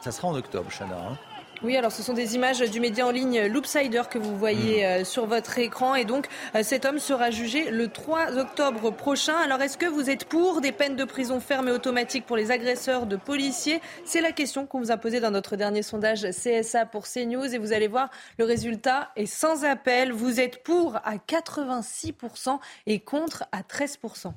ça 0.02 0.12
sera 0.12 0.28
en 0.28 0.34
octobre, 0.34 0.70
Chana. 0.70 0.96
Hein. 0.96 1.16
Oui, 1.62 1.74
alors 1.76 1.90
ce 1.90 2.02
sont 2.02 2.12
des 2.12 2.34
images 2.34 2.60
du 2.60 2.80
média 2.80 3.06
en 3.06 3.10
ligne 3.10 3.46
Loopsider 3.46 4.02
que 4.10 4.18
vous 4.18 4.36
voyez 4.36 4.82
mm. 4.82 4.86
euh, 4.86 5.04
sur 5.04 5.26
votre 5.26 5.58
écran. 5.58 5.94
Et 5.94 6.04
donc, 6.04 6.26
euh, 6.54 6.62
cet 6.62 6.84
homme 6.84 6.98
sera 6.98 7.30
jugé 7.30 7.70
le 7.70 7.88
3 7.88 8.36
octobre 8.36 8.90
prochain. 8.90 9.34
Alors, 9.36 9.62
est-ce 9.62 9.78
que 9.78 9.86
vous 9.86 10.10
êtes 10.10 10.26
pour 10.26 10.60
des 10.60 10.72
peines 10.72 10.96
de 10.96 11.04
prison 11.04 11.40
ferme 11.40 11.68
et 11.68 11.72
automatique 11.72 12.26
pour 12.26 12.36
les 12.36 12.50
agresseurs 12.50 13.06
de 13.06 13.16
policiers? 13.16 13.80
C'est 14.04 14.20
la 14.20 14.32
question 14.32 14.66
qu'on 14.66 14.80
vous 14.80 14.90
a 14.90 14.98
posée 14.98 15.20
dans 15.20 15.30
notre 15.30 15.56
dernier 15.56 15.82
sondage 15.82 16.26
CSA 16.30 16.84
pour 16.84 17.06
CNews. 17.06 17.54
Et 17.54 17.58
vous 17.58 17.72
allez 17.72 17.88
voir, 17.88 18.10
le 18.38 18.44
résultat 18.44 19.10
est 19.16 19.26
sans 19.26 19.64
appel. 19.64 20.12
Vous 20.12 20.40
êtes 20.40 20.62
pour 20.62 20.96
à 20.96 21.16
86% 21.16 22.58
et 22.86 23.00
contre 23.00 23.44
à 23.52 23.62
13%. 23.62 24.32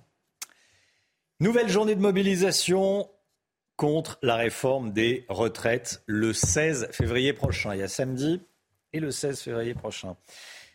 Nouvelle 1.41 1.69
journée 1.69 1.95
de 1.95 2.01
mobilisation 2.01 3.09
contre 3.80 4.19
la 4.22 4.35
réforme 4.35 4.91
des 4.91 5.26
retraites 5.30 6.03
le 6.06 6.34
16 6.34 6.89
février 6.91 7.31
prochain. 7.31 7.73
Il 7.73 7.80
y 7.80 7.81
a 7.81 7.88
samedi 7.88 8.41
et 8.91 8.99
le 8.99 9.10
16 9.10 9.39
février 9.39 9.73
prochain. 9.73 10.18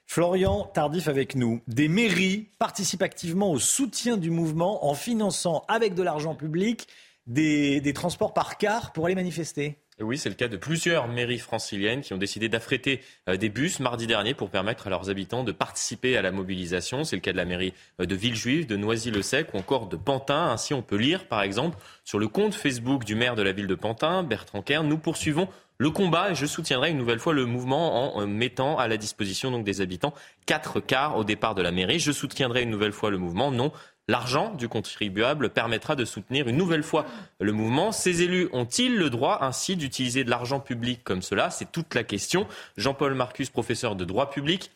Florian 0.06 0.64
Tardif 0.64 1.06
avec 1.06 1.34
nous. 1.34 1.60
Des 1.68 1.88
mairies 1.88 2.48
participent 2.58 3.02
activement 3.02 3.52
au 3.52 3.58
soutien 3.58 4.16
du 4.16 4.30
mouvement 4.30 4.86
en 4.86 4.94
finançant 4.94 5.66
avec 5.68 5.94
de 5.94 6.02
l'argent 6.02 6.34
public 6.34 6.88
des, 7.26 7.92
transports 7.94 8.32
par 8.32 8.56
car 8.56 8.94
pour 8.94 9.04
aller 9.04 9.14
manifester. 9.14 9.76
Oui, 10.00 10.18
c'est 10.18 10.28
le 10.28 10.34
cas 10.34 10.48
de 10.48 10.56
plusieurs 10.56 11.06
mairies 11.06 11.38
franciliennes 11.38 12.00
qui 12.00 12.12
ont 12.12 12.18
décidé 12.18 12.48
d'affréter 12.48 13.00
euh, 13.28 13.36
des 13.36 13.48
bus 13.48 13.78
mardi 13.78 14.08
dernier 14.08 14.34
pour 14.34 14.50
permettre 14.50 14.88
à 14.88 14.90
leurs 14.90 15.08
habitants 15.08 15.44
de 15.44 15.52
participer 15.52 16.16
à 16.16 16.22
la 16.22 16.32
mobilisation. 16.32 17.04
C'est 17.04 17.14
le 17.14 17.20
cas 17.20 17.30
de 17.30 17.36
la 17.36 17.44
mairie 17.44 17.74
euh, 18.00 18.04
de 18.04 18.16
Villejuif, 18.16 18.66
de 18.66 18.74
Noisy-le-Sec 18.74 19.54
ou 19.54 19.58
encore 19.58 19.86
de 19.86 19.96
Pantin. 19.96 20.50
Ainsi, 20.50 20.74
on 20.74 20.82
peut 20.82 20.96
lire, 20.96 21.28
par 21.28 21.42
exemple, 21.42 21.78
sur 22.02 22.18
le 22.18 22.26
compte 22.26 22.54
Facebook 22.54 23.04
du 23.04 23.14
maire 23.14 23.36
de 23.36 23.42
la 23.42 23.52
ville 23.52 23.68
de 23.68 23.74
Pantin, 23.76 24.24
Bertrand 24.24 24.62
Kern, 24.62 24.88
nous 24.88 24.98
poursuivons 24.98 25.48
le 25.78 25.90
combat 25.90 26.30
et 26.30 26.34
je 26.34 26.46
soutiendrai 26.46 26.90
une 26.90 26.98
nouvelle 26.98 27.18
fois 27.18 27.32
le 27.32 27.46
mouvement 27.46 28.16
en 28.16 28.22
euh, 28.22 28.26
mettant 28.26 28.78
à 28.78 28.88
la 28.88 28.96
disposition 28.96 29.50
donc 29.50 29.64
des 29.64 29.80
habitants 29.80 30.14
quatre 30.46 30.80
quarts 30.80 31.16
au 31.16 31.24
départ 31.24 31.54
de 31.54 31.62
la 31.62 31.72
mairie. 31.72 31.98
Je 31.98 32.12
soutiendrai 32.12 32.62
une 32.62 32.70
nouvelle 32.70 32.92
fois 32.92 33.10
le 33.10 33.18
mouvement. 33.18 33.50
Non, 33.50 33.72
L'argent 34.06 34.54
du 34.54 34.68
contribuable 34.68 35.48
permettra 35.48 35.96
de 35.96 36.04
soutenir 36.04 36.46
une 36.46 36.58
nouvelle 36.58 36.82
fois 36.82 37.06
le 37.40 37.52
mouvement. 37.52 37.90
Ces 37.90 38.22
élus 38.22 38.50
ont-ils 38.52 38.96
le 38.96 39.08
droit 39.08 39.38
ainsi 39.40 39.76
d'utiliser 39.76 40.24
de 40.24 40.30
l'argent 40.30 40.60
public 40.60 41.02
comme 41.04 41.22
cela? 41.22 41.50
C'est 41.50 41.72
toute 41.72 41.94
la 41.94 42.04
question. 42.04 42.46
Jean-Paul 42.76 43.14
Marcus, 43.14 43.48
professeur 43.48 43.96
de 43.96 44.04
droit 44.04 44.28
public 44.28 44.70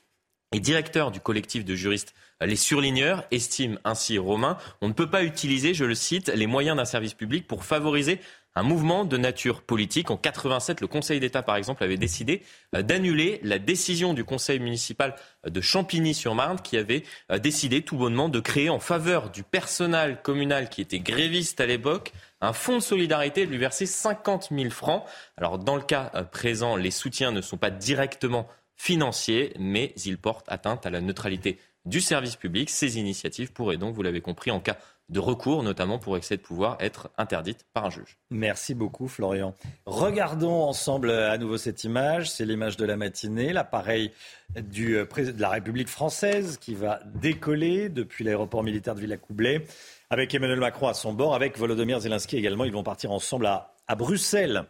et 0.52 0.60
directeur 0.60 1.10
du 1.10 1.20
collectif 1.20 1.64
de 1.64 1.74
juristes 1.74 2.14
Les 2.40 2.56
Surligneurs, 2.56 3.24
estime 3.30 3.78
ainsi 3.84 4.16
Romain, 4.16 4.56
on 4.80 4.88
ne 4.88 4.94
peut 4.94 5.10
pas 5.10 5.22
utiliser, 5.22 5.74
je 5.74 5.84
le 5.84 5.94
cite, 5.94 6.28
les 6.28 6.46
moyens 6.46 6.78
d'un 6.78 6.86
service 6.86 7.12
public 7.12 7.46
pour 7.46 7.64
favoriser 7.64 8.20
un 8.58 8.64
mouvement 8.64 9.04
de 9.04 9.16
nature 9.16 9.62
politique. 9.62 10.10
En 10.10 10.16
87, 10.16 10.80
le 10.80 10.88
Conseil 10.88 11.20
d'État, 11.20 11.42
par 11.42 11.54
exemple, 11.54 11.84
avait 11.84 11.96
décidé 11.96 12.42
euh, 12.74 12.82
d'annuler 12.82 13.38
la 13.44 13.58
décision 13.60 14.14
du 14.14 14.24
Conseil 14.24 14.58
municipal 14.58 15.14
de 15.46 15.60
Champigny-sur-Marne 15.60 16.60
qui 16.60 16.76
avait 16.76 17.04
euh, 17.30 17.38
décidé 17.38 17.82
tout 17.82 17.96
bonnement 17.96 18.28
de 18.28 18.40
créer 18.40 18.68
en 18.68 18.80
faveur 18.80 19.30
du 19.30 19.44
personnel 19.44 20.20
communal 20.22 20.68
qui 20.68 20.80
était 20.80 20.98
gréviste 20.98 21.60
à 21.60 21.66
l'époque 21.66 22.12
un 22.40 22.52
fonds 22.52 22.76
de 22.76 22.82
solidarité 22.82 23.42
et 23.42 23.46
de 23.46 23.50
lui 23.52 23.58
verser 23.58 23.86
50 23.86 24.48
000 24.50 24.70
francs. 24.70 25.04
Alors 25.36 25.58
dans 25.58 25.76
le 25.76 25.82
cas 25.82 26.10
euh, 26.16 26.24
présent, 26.24 26.74
les 26.74 26.90
soutiens 26.90 27.30
ne 27.30 27.40
sont 27.40 27.58
pas 27.58 27.70
directement 27.70 28.48
financiers, 28.74 29.52
mais 29.58 29.92
ils 30.04 30.18
portent 30.18 30.46
atteinte 30.48 30.84
à 30.84 30.90
la 30.90 31.00
neutralité 31.00 31.58
du 31.84 32.00
service 32.00 32.36
public. 32.36 32.70
Ces 32.70 32.98
initiatives 32.98 33.52
pourraient 33.52 33.76
donc, 33.76 33.94
vous 33.94 34.02
l'avez 34.02 34.20
compris, 34.20 34.50
en 34.50 34.60
cas 34.60 34.78
de 35.08 35.20
recours, 35.20 35.62
notamment 35.62 35.98
pour 35.98 36.16
excès 36.16 36.36
de 36.36 36.42
pouvoir, 36.42 36.76
être 36.80 37.10
interdite 37.16 37.64
par 37.72 37.86
un 37.86 37.90
juge. 37.90 38.18
Merci 38.30 38.74
beaucoup, 38.74 39.08
Florian. 39.08 39.54
Regardons 39.86 40.64
ensemble 40.64 41.10
à 41.10 41.38
nouveau 41.38 41.56
cette 41.56 41.84
image. 41.84 42.30
C'est 42.30 42.44
l'image 42.44 42.76
de 42.76 42.84
la 42.84 42.96
matinée, 42.96 43.52
l'appareil 43.52 44.12
euh, 44.56 44.62
de 44.62 45.40
la 45.40 45.48
République 45.48 45.88
française 45.88 46.58
qui 46.58 46.74
va 46.74 47.00
décoller 47.06 47.88
depuis 47.88 48.24
l'aéroport 48.24 48.62
militaire 48.62 48.94
de 48.94 49.00
Villacoublay 49.00 49.64
avec 50.10 50.34
Emmanuel 50.34 50.60
Macron 50.60 50.88
à 50.88 50.94
son 50.94 51.12
bord, 51.12 51.34
avec 51.34 51.58
Volodymyr 51.58 52.00
Zelensky 52.00 52.36
également. 52.36 52.64
Ils 52.64 52.72
vont 52.72 52.82
partir 52.82 53.12
ensemble 53.12 53.46
à, 53.46 53.74
Bruxelles. 53.96 54.64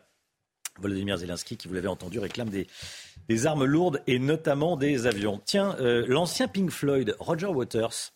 Volodymyr 0.80 1.16
Zelensky, 1.16 1.56
qui 1.56 1.66
vous 1.66 1.74
l'avez 1.74 1.88
entendu, 1.88 2.20
réclame 2.20 2.50
des, 2.50 3.46
armes 3.46 3.64
lourdes 3.64 4.00
et 4.06 4.20
notamment 4.20 4.76
des 4.76 5.06
avions. 5.06 5.40
Tiens, 5.44 5.76
euh, 5.80 6.04
l'ancien 6.08 6.46
Pink 6.46 6.70
Floyd, 6.70 7.16
Roger 7.18 7.46
Waters, 7.46 8.12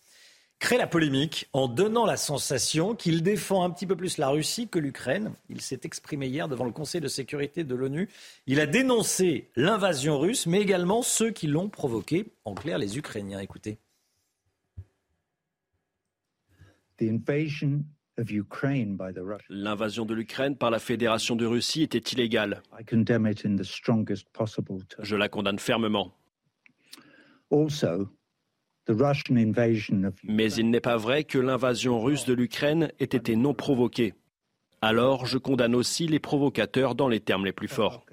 crée 0.62 0.78
la 0.78 0.86
polémique 0.86 1.48
en 1.52 1.66
donnant 1.66 2.06
la 2.06 2.16
sensation 2.16 2.94
qu'il 2.94 3.24
défend 3.24 3.64
un 3.64 3.70
petit 3.70 3.84
peu 3.84 3.96
plus 3.96 4.16
la 4.16 4.28
Russie 4.28 4.68
que 4.68 4.78
l'Ukraine. 4.78 5.32
Il 5.50 5.60
s'est 5.60 5.80
exprimé 5.82 6.28
hier 6.28 6.46
devant 6.46 6.64
le 6.64 6.70
Conseil 6.70 7.00
de 7.00 7.08
sécurité 7.08 7.64
de 7.64 7.74
l'ONU. 7.74 8.08
Il 8.46 8.60
a 8.60 8.66
dénoncé 8.66 9.50
l'invasion 9.56 10.20
russe, 10.20 10.46
mais 10.46 10.60
également 10.60 11.02
ceux 11.02 11.32
qui 11.32 11.48
l'ont 11.48 11.68
provoquée, 11.68 12.26
en 12.44 12.54
clair 12.54 12.78
les 12.78 12.96
Ukrainiens. 12.96 13.40
Écoutez. 13.40 13.78
L'invasion 19.48 20.06
de 20.06 20.14
l'Ukraine 20.14 20.56
par 20.56 20.70
la 20.70 20.78
Fédération 20.78 21.34
de 21.34 21.44
Russie 21.44 21.82
était 21.82 21.98
illégale. 21.98 22.62
Je 25.00 25.16
la 25.16 25.28
condamne 25.28 25.58
fermement. 25.58 26.14
Mais 30.24 30.52
il 30.52 30.70
n'est 30.70 30.80
pas 30.80 30.96
vrai 30.96 31.24
que 31.24 31.38
l'invasion 31.38 32.00
russe 32.00 32.24
de 32.24 32.34
l'Ukraine 32.34 32.90
ait 32.98 33.04
été 33.04 33.36
non 33.36 33.54
provoquée. 33.54 34.14
Alors 34.80 35.26
je 35.26 35.38
condamne 35.38 35.76
aussi 35.76 36.08
les 36.08 36.18
provocateurs 36.18 36.96
dans 36.96 37.08
les 37.08 37.20
termes 37.20 37.44
les 37.44 37.52
plus 37.52 37.68
forts. 37.68 38.04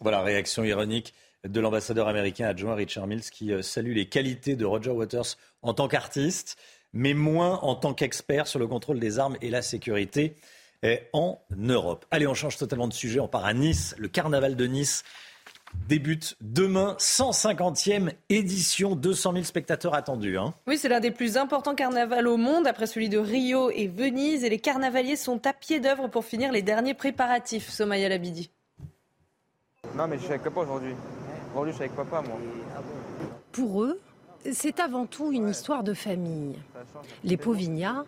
Voilà, 0.00 0.22
réaction 0.22 0.64
ironique 0.64 1.14
de 1.44 1.60
l'ambassadeur 1.60 2.08
américain 2.08 2.46
adjoint 2.46 2.74
Richard 2.74 3.06
Mills 3.06 3.30
qui 3.30 3.52
euh, 3.52 3.62
salue 3.62 3.92
les 3.92 4.08
qualités 4.08 4.56
de 4.56 4.64
Roger 4.64 4.90
Waters 4.90 5.36
en 5.62 5.74
tant 5.74 5.88
qu'artiste, 5.88 6.56
mais 6.92 7.14
moins 7.14 7.58
en 7.60 7.74
tant 7.74 7.94
qu'expert 7.94 8.46
sur 8.46 8.58
le 8.58 8.66
contrôle 8.66 8.98
des 8.98 9.18
armes 9.18 9.36
et 9.42 9.50
la 9.50 9.60
sécurité 9.62 10.36
euh, 10.84 10.96
en 11.12 11.40
Europe. 11.56 12.06
Allez, 12.10 12.26
on 12.26 12.34
change 12.34 12.56
totalement 12.56 12.88
de 12.88 12.94
sujet, 12.94 13.20
on 13.20 13.28
part 13.28 13.44
à 13.44 13.52
Nice, 13.52 13.94
le 13.98 14.08
carnaval 14.08 14.56
de 14.56 14.66
Nice 14.66 15.02
débute 15.88 16.36
demain, 16.40 16.96
150e 16.98 18.12
édition, 18.28 18.96
200 18.96 19.32
000 19.32 19.44
spectateurs 19.44 19.94
attendus. 19.94 20.38
Hein. 20.38 20.54
Oui, 20.66 20.78
c'est 20.78 20.88
l'un 20.88 21.00
des 21.00 21.10
plus 21.10 21.36
importants 21.36 21.74
carnavals 21.74 22.26
au 22.26 22.36
monde, 22.36 22.66
après 22.66 22.86
celui 22.86 23.08
de 23.08 23.18
Rio 23.18 23.70
et 23.70 23.86
Venise. 23.86 24.44
Et 24.44 24.48
les 24.48 24.58
carnavaliers 24.58 25.16
sont 25.16 25.46
à 25.46 25.52
pied 25.52 25.80
d'œuvre 25.80 26.08
pour 26.08 26.24
finir 26.24 26.52
les 26.52 26.62
derniers 26.62 26.94
préparatifs. 26.94 27.68
Somaya 27.70 28.08
Labidi. 28.08 28.50
Non, 29.94 30.08
mais 30.08 30.16
je 30.16 30.22
suis 30.22 30.30
avec 30.30 30.42
papa 30.42 30.60
aujourd'hui. 30.60 30.94
Aujourd'hui, 31.52 31.72
je 31.72 31.76
suis 31.76 31.84
avec 31.84 31.96
papa, 31.96 32.22
moi. 32.26 32.38
Pour 33.52 33.84
eux, 33.84 34.00
c'est 34.52 34.80
avant 34.80 35.06
tout 35.06 35.32
une 35.32 35.48
histoire 35.48 35.84
de 35.84 35.94
famille. 35.94 36.56
Les 37.22 37.36
Povignat 37.36 38.04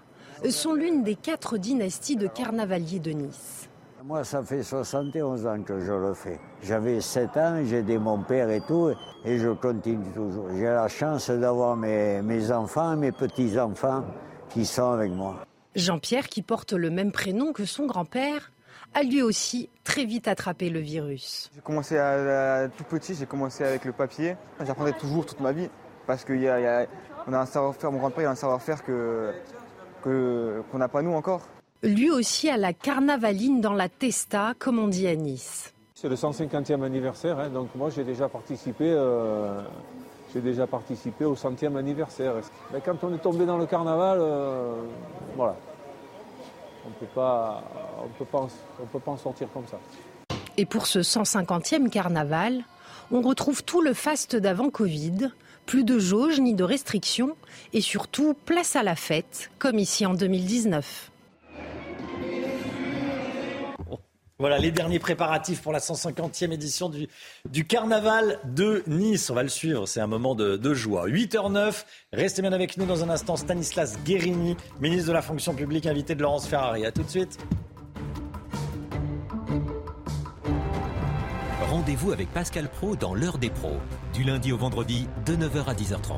sont 0.50 0.74
l'une 0.74 1.02
des 1.02 1.14
quatre 1.14 1.56
dynasties 1.58 2.16
de 2.16 2.26
carnavaliers 2.26 2.98
de 2.98 3.12
Nice. 3.12 3.68
Moi, 4.06 4.22
ça 4.22 4.40
fait 4.40 4.62
71 4.62 5.46
ans 5.48 5.62
que 5.64 5.80
je 5.80 5.92
le 5.92 6.14
fais. 6.14 6.38
J'avais 6.62 7.00
7 7.00 7.36
ans, 7.38 7.60
j'ai 7.64 7.78
aidé 7.78 7.98
mon 7.98 8.22
père 8.22 8.48
et 8.50 8.60
tout, 8.60 8.92
et 9.24 9.36
je 9.36 9.48
continue 9.48 10.12
toujours. 10.14 10.46
J'ai 10.54 10.62
la 10.62 10.86
chance 10.86 11.28
d'avoir 11.28 11.74
mes, 11.74 12.22
mes 12.22 12.52
enfants 12.52 12.92
et 12.92 12.96
mes 12.96 13.10
petits-enfants 13.10 14.04
qui 14.48 14.64
sont 14.64 14.92
avec 14.92 15.10
moi. 15.10 15.44
Jean-Pierre, 15.74 16.28
qui 16.28 16.42
porte 16.42 16.72
le 16.72 16.88
même 16.88 17.10
prénom 17.10 17.52
que 17.52 17.64
son 17.64 17.86
grand-père, 17.86 18.52
a 18.94 19.02
lui 19.02 19.22
aussi 19.22 19.70
très 19.82 20.04
vite 20.04 20.28
attrapé 20.28 20.70
le 20.70 20.78
virus. 20.78 21.50
J'ai 21.52 21.60
commencé 21.60 21.98
à, 21.98 22.68
tout 22.68 22.84
petit, 22.84 23.16
j'ai 23.16 23.26
commencé 23.26 23.64
avec 23.64 23.84
le 23.84 23.90
papier. 23.92 24.36
J'apprendrai 24.64 24.92
toujours 24.92 25.26
toute 25.26 25.40
ma 25.40 25.50
vie 25.50 25.68
parce 26.06 26.24
qu'on 26.24 26.34
y 26.34 26.46
a, 26.46 26.82
a, 26.82 26.86
un 27.26 27.46
savoir-faire, 27.46 27.90
mon 27.90 27.98
grand-père 27.98 28.28
a 28.28 28.32
un 28.32 28.36
savoir-faire 28.36 28.84
que 28.84 29.32
qu'on 30.04 30.78
n'a 30.78 30.86
pas 30.86 31.02
nous 31.02 31.12
encore 31.12 31.40
lui 31.82 32.10
aussi 32.10 32.48
à 32.48 32.56
la 32.56 32.72
carnavaline 32.72 33.60
dans 33.60 33.72
la 33.72 33.88
Testa, 33.88 34.54
comme 34.58 34.78
on 34.78 34.88
dit 34.88 35.06
à 35.06 35.14
Nice. 35.14 35.72
C'est 35.94 36.08
le 36.08 36.14
150e 36.14 36.82
anniversaire, 36.82 37.38
hein, 37.38 37.48
donc 37.48 37.74
moi 37.74 37.90
j'ai 37.90 38.04
déjà 38.04 38.28
participé. 38.28 38.84
Euh, 38.86 39.62
j'ai 40.34 40.40
déjà 40.40 40.66
participé 40.66 41.24
au 41.24 41.34
centième 41.34 41.76
anniversaire. 41.76 42.34
Mais 42.72 42.82
quand 42.84 43.02
on 43.04 43.14
est 43.14 43.18
tombé 43.18 43.46
dans 43.46 43.56
le 43.56 43.64
carnaval, 43.64 44.18
euh, 44.20 44.82
voilà, 45.34 45.56
on 46.86 46.90
peut 46.90 47.06
pas, 47.14 47.64
on 48.04 48.08
peut 48.18 48.24
pas, 48.24 48.46
on 48.82 48.86
peut 48.86 48.98
pas 48.98 49.12
en 49.12 49.16
sortir 49.16 49.48
comme 49.54 49.66
ça. 49.66 49.78
Et 50.58 50.66
pour 50.66 50.86
ce 50.86 50.98
150e 50.98 51.88
carnaval, 51.88 52.64
on 53.10 53.22
retrouve 53.22 53.64
tout 53.64 53.80
le 53.80 53.94
faste 53.94 54.36
d'avant 54.36 54.68
Covid, 54.68 55.30
plus 55.64 55.84
de 55.84 55.98
jauges 55.98 56.40
ni 56.40 56.54
de 56.54 56.64
restrictions, 56.64 57.36
et 57.72 57.80
surtout 57.80 58.34
place 58.34 58.76
à 58.76 58.82
la 58.82 58.96
fête, 58.96 59.50
comme 59.58 59.78
ici 59.78 60.04
en 60.04 60.14
2019. 60.14 61.10
Voilà 64.38 64.58
les 64.58 64.70
derniers 64.70 64.98
préparatifs 64.98 65.62
pour 65.62 65.72
la 65.72 65.78
150e 65.78 66.52
édition 66.52 66.90
du, 66.90 67.64
Carnaval 67.64 68.38
de 68.44 68.82
Nice. 68.86 69.30
On 69.30 69.34
va 69.34 69.42
le 69.42 69.48
suivre, 69.48 69.86
c'est 69.88 70.00
un 70.00 70.06
moment 70.06 70.34
de, 70.34 70.74
joie. 70.74 71.08
8h09, 71.08 71.84
restez 72.12 72.42
bien 72.42 72.52
avec 72.52 72.76
nous 72.76 72.84
dans 72.84 73.02
un 73.02 73.08
instant. 73.08 73.36
Stanislas 73.36 73.98
Guérini, 74.04 74.54
ministre 74.78 75.08
de 75.08 75.12
la 75.14 75.22
fonction 75.22 75.54
publique, 75.54 75.86
invité 75.86 76.14
de 76.14 76.20
Laurence 76.20 76.46
Ferrari. 76.46 76.84
A 76.84 76.92
tout 76.92 77.02
de 77.02 77.08
suite. 77.08 77.38
Rendez-vous 81.70 82.12
avec 82.12 82.30
Pascal 82.30 82.68
Pro 82.68 82.94
dans 82.94 83.14
l'heure 83.14 83.38
des 83.38 83.50
pros, 83.50 83.78
du 84.12 84.22
lundi 84.22 84.52
au 84.52 84.58
vendredi 84.58 85.08
de 85.24 85.34
9h 85.34 85.64
à 85.64 85.74
10h30. 85.74 86.16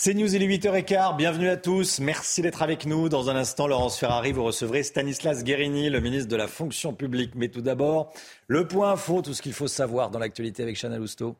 C'est 0.00 0.14
News, 0.14 0.32
il 0.32 0.44
est 0.44 0.46
8h15. 0.46 1.16
Bienvenue 1.16 1.48
à 1.48 1.56
tous. 1.56 1.98
Merci 1.98 2.40
d'être 2.40 2.62
avec 2.62 2.86
nous. 2.86 3.08
Dans 3.08 3.30
un 3.30 3.34
instant, 3.34 3.66
Laurence 3.66 3.98
Ferrari, 3.98 4.30
vous 4.30 4.44
recevrez 4.44 4.84
Stanislas 4.84 5.42
Guérini, 5.42 5.90
le 5.90 5.98
ministre 5.98 6.28
de 6.28 6.36
la 6.36 6.46
fonction 6.46 6.94
publique. 6.94 7.32
Mais 7.34 7.48
tout 7.48 7.62
d'abord, 7.62 8.12
le 8.46 8.68
point 8.68 8.92
info, 8.92 9.22
tout 9.22 9.34
ce 9.34 9.42
qu'il 9.42 9.54
faut 9.54 9.66
savoir 9.66 10.12
dans 10.12 10.20
l'actualité 10.20 10.62
avec 10.62 10.76
Chanel 10.76 11.00
Housteau. 11.00 11.34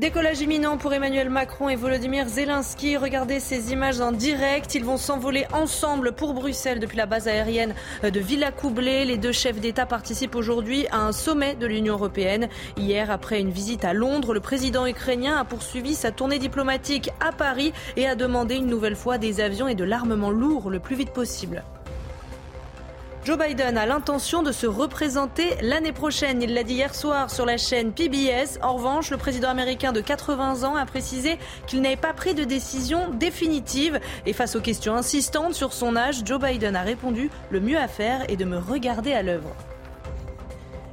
Décollage 0.00 0.40
imminent 0.40 0.78
pour 0.78 0.94
Emmanuel 0.94 1.28
Macron 1.28 1.68
et 1.68 1.76
Volodymyr 1.76 2.26
Zelensky. 2.26 2.96
Regardez 2.96 3.38
ces 3.38 3.70
images 3.70 4.00
en 4.00 4.12
direct. 4.12 4.74
Ils 4.74 4.82
vont 4.82 4.96
s'envoler 4.96 5.44
ensemble 5.52 6.12
pour 6.12 6.32
Bruxelles 6.32 6.80
depuis 6.80 6.96
la 6.96 7.04
base 7.04 7.28
aérienne 7.28 7.74
de 8.02 8.18
Villacoublay. 8.18 9.04
Les 9.04 9.18
deux 9.18 9.30
chefs 9.30 9.60
d'État 9.60 9.84
participent 9.84 10.36
aujourd'hui 10.36 10.86
à 10.90 11.02
un 11.02 11.12
sommet 11.12 11.54
de 11.54 11.66
l'Union 11.66 11.96
européenne. 11.96 12.48
Hier, 12.78 13.10
après 13.10 13.40
une 13.40 13.50
visite 13.50 13.84
à 13.84 13.92
Londres, 13.92 14.32
le 14.32 14.40
président 14.40 14.86
ukrainien 14.86 15.36
a 15.36 15.44
poursuivi 15.44 15.94
sa 15.94 16.12
tournée 16.12 16.38
diplomatique 16.38 17.10
à 17.20 17.30
Paris 17.30 17.74
et 17.98 18.06
a 18.06 18.14
demandé 18.14 18.54
une 18.54 18.68
nouvelle 18.68 18.96
fois 18.96 19.18
des 19.18 19.42
avions 19.42 19.68
et 19.68 19.74
de 19.74 19.84
l'armement 19.84 20.30
lourd 20.30 20.70
le 20.70 20.80
plus 20.80 20.96
vite 20.96 21.12
possible. 21.12 21.62
Joe 23.22 23.36
Biden 23.36 23.76
a 23.76 23.84
l'intention 23.84 24.42
de 24.42 24.50
se 24.50 24.66
représenter 24.66 25.54
l'année 25.60 25.92
prochaine. 25.92 26.40
Il 26.40 26.54
l'a 26.54 26.62
dit 26.62 26.74
hier 26.74 26.94
soir 26.94 27.30
sur 27.30 27.44
la 27.44 27.58
chaîne 27.58 27.92
PBS. 27.92 28.58
En 28.62 28.74
revanche, 28.74 29.10
le 29.10 29.18
président 29.18 29.50
américain 29.50 29.92
de 29.92 30.00
80 30.00 30.64
ans 30.64 30.74
a 30.74 30.86
précisé 30.86 31.38
qu'il 31.66 31.82
n'avait 31.82 31.96
pas 31.96 32.14
pris 32.14 32.32
de 32.32 32.44
décision 32.44 33.10
définitive. 33.10 34.00
Et 34.24 34.32
face 34.32 34.56
aux 34.56 34.62
questions 34.62 34.94
insistantes 34.94 35.52
sur 35.52 35.74
son 35.74 35.96
âge, 35.96 36.22
Joe 36.24 36.40
Biden 36.40 36.74
a 36.74 36.82
répondu 36.82 37.30
Le 37.50 37.60
mieux 37.60 37.78
à 37.78 37.88
faire 37.88 38.24
est 38.30 38.36
de 38.36 38.46
me 38.46 38.56
regarder 38.56 39.12
à 39.12 39.22
l'œuvre. 39.22 39.54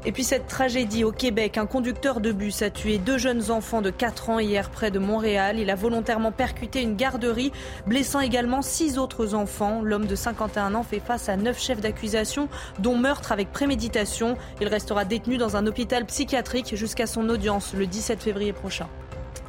Et 0.08 0.14
puis 0.14 0.24
cette 0.24 0.48
tragédie 0.48 1.04
au 1.04 1.12
Québec, 1.12 1.58
un 1.58 1.66
conducteur 1.66 2.22
de 2.22 2.32
bus 2.32 2.62
a 2.62 2.70
tué 2.70 2.98
deux 2.98 3.18
jeunes 3.18 3.52
enfants 3.52 3.82
de 3.82 3.90
4 3.90 4.30
ans 4.30 4.40
hier 4.40 4.70
près 4.70 4.90
de 4.90 5.00
Montréal. 5.00 5.60
Il 5.60 5.70
a 5.70 5.76
volontairement 5.76 6.32
percuté 6.32 6.82
une 6.82 6.96
garderie, 6.96 7.52
blessant 7.88 8.22
également 8.22 8.62
six 8.62 8.98
autres 9.00 9.36
enfants. 9.36 9.82
L'homme 9.84 10.06
de 10.06 10.16
51 10.16 10.76
ans 10.76 10.84
fait 10.84 11.02
face 11.02 11.28
à 11.28 11.36
neuf 11.36 11.60
chefs 11.62 11.82
d'accusation, 11.82 12.48
dont 12.80 12.96
meurtre 12.96 13.34
avec 13.34 13.52
préméditation. 13.52 14.38
Il 14.62 14.70
restera 14.70 15.04
détenu 15.04 15.36
dans 15.36 15.58
un 15.58 15.68
hôpital 15.68 16.06
psychiatrique 16.06 16.74
jusqu'à 16.78 17.06
son 17.06 17.28
audience 17.28 17.74
le 17.74 17.86
17 17.86 18.24
février 18.24 18.54
prochain. 18.54 18.88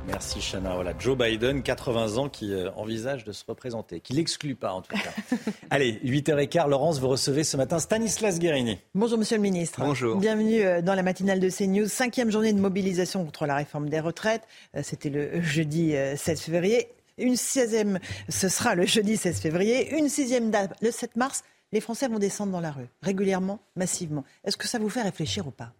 Merci 0.09 0.41
Chana. 0.41 0.75
Voilà, 0.75 0.95
Joe 0.99 1.19
Biden, 1.19 1.63
80 1.63 2.17
ans, 2.17 2.29
qui 2.31 2.55
euh, 2.55 2.71
envisage 2.77 3.25
de 3.25 3.33
se 3.33 3.45
représenter, 3.47 4.01
qui 4.01 4.15
l'exclut 4.15 4.55
pas 4.55 4.73
en 4.73 4.81
tout 4.81 4.97
cas. 4.97 5.11
Allez, 5.71 6.01
8h15, 6.03 6.67
Laurence, 6.67 6.99
vous 6.99 7.09
recevez 7.09 7.45
ce 7.45 7.59
matin 7.59 7.79
Stanislas 7.79 8.39
Guérini. 8.39 8.79
Bonjour 8.95 9.19
Monsieur 9.19 9.37
le 9.37 9.43
Ministre. 9.43 9.81
Bonjour. 9.81 10.17
Bienvenue 10.17 10.63
euh, 10.63 10.81
dans 10.81 10.95
la 10.95 11.03
matinale 11.03 11.41
de 11.41 11.51
CNews. 11.51 11.89
Cinquième 11.89 12.31
journée 12.31 12.55
de 12.55 12.59
mobilisation 12.59 13.23
contre 13.23 13.45
la 13.45 13.57
réforme 13.57 13.91
des 13.91 14.01
retraites. 14.01 14.45
Euh, 14.75 14.81
c'était 14.83 15.11
le 15.11 15.43
jeudi 15.43 15.95
16 16.17 16.41
février. 16.41 16.89
Une 17.19 17.37
sixième, 17.37 17.99
ce 18.31 18.49
sera 18.49 18.75
le 18.75 18.87
jeudi 18.87 19.19
16 19.19 19.41
février. 19.41 19.95
Une 19.95 20.09
sixième 20.09 20.51
date, 20.51 20.73
le 20.81 20.91
7 20.91 21.17
mars. 21.17 21.45
Les 21.71 21.83
Français 21.83 22.09
vont 22.09 22.19
descendre 22.19 22.53
dans 22.53 22.61
la 22.61 22.71
rue, 22.71 22.89
régulièrement, 23.03 23.61
massivement. 23.77 24.25
Est-ce 24.45 24.57
que 24.57 24.67
ça 24.67 24.79
vous 24.79 24.89
fait 24.89 25.03
réfléchir 25.03 25.47
ou 25.47 25.51
pas? 25.51 25.75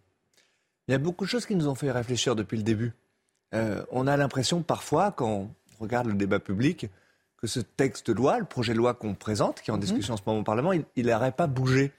Il 0.87 0.91
y 0.91 0.95
a 0.95 0.99
beaucoup 0.99 1.25
de 1.25 1.29
choses 1.29 1.47
qui 1.47 1.55
nous 1.55 1.67
ont 1.67 1.75
fait 1.75 1.91
réfléchir 1.91 2.35
depuis 2.35 2.57
le 2.57 2.63
début. 2.63 2.93
Euh, 3.53 3.83
on 3.91 4.07
a 4.07 4.17
l'impression 4.17 4.61
parfois, 4.61 5.11
quand 5.11 5.27
on 5.29 5.49
regarde 5.79 6.07
le 6.07 6.13
débat 6.13 6.39
public, 6.39 6.87
que 7.37 7.47
ce 7.47 7.59
texte 7.59 8.07
de 8.07 8.13
loi, 8.13 8.39
le 8.39 8.45
projet 8.45 8.73
de 8.73 8.77
loi 8.77 8.93
qu'on 8.93 9.15
présente, 9.15 9.61
qui 9.61 9.71
est 9.71 9.73
en 9.73 9.77
mhm. 9.77 9.81
discussion 9.81 10.13
en 10.13 10.17
ce 10.17 10.23
moment 10.25 10.39
au 10.39 10.43
Parlement, 10.43 10.71
il 10.73 11.05
n'aurait 11.05 11.31
pas 11.31 11.47
bougé. 11.47 11.91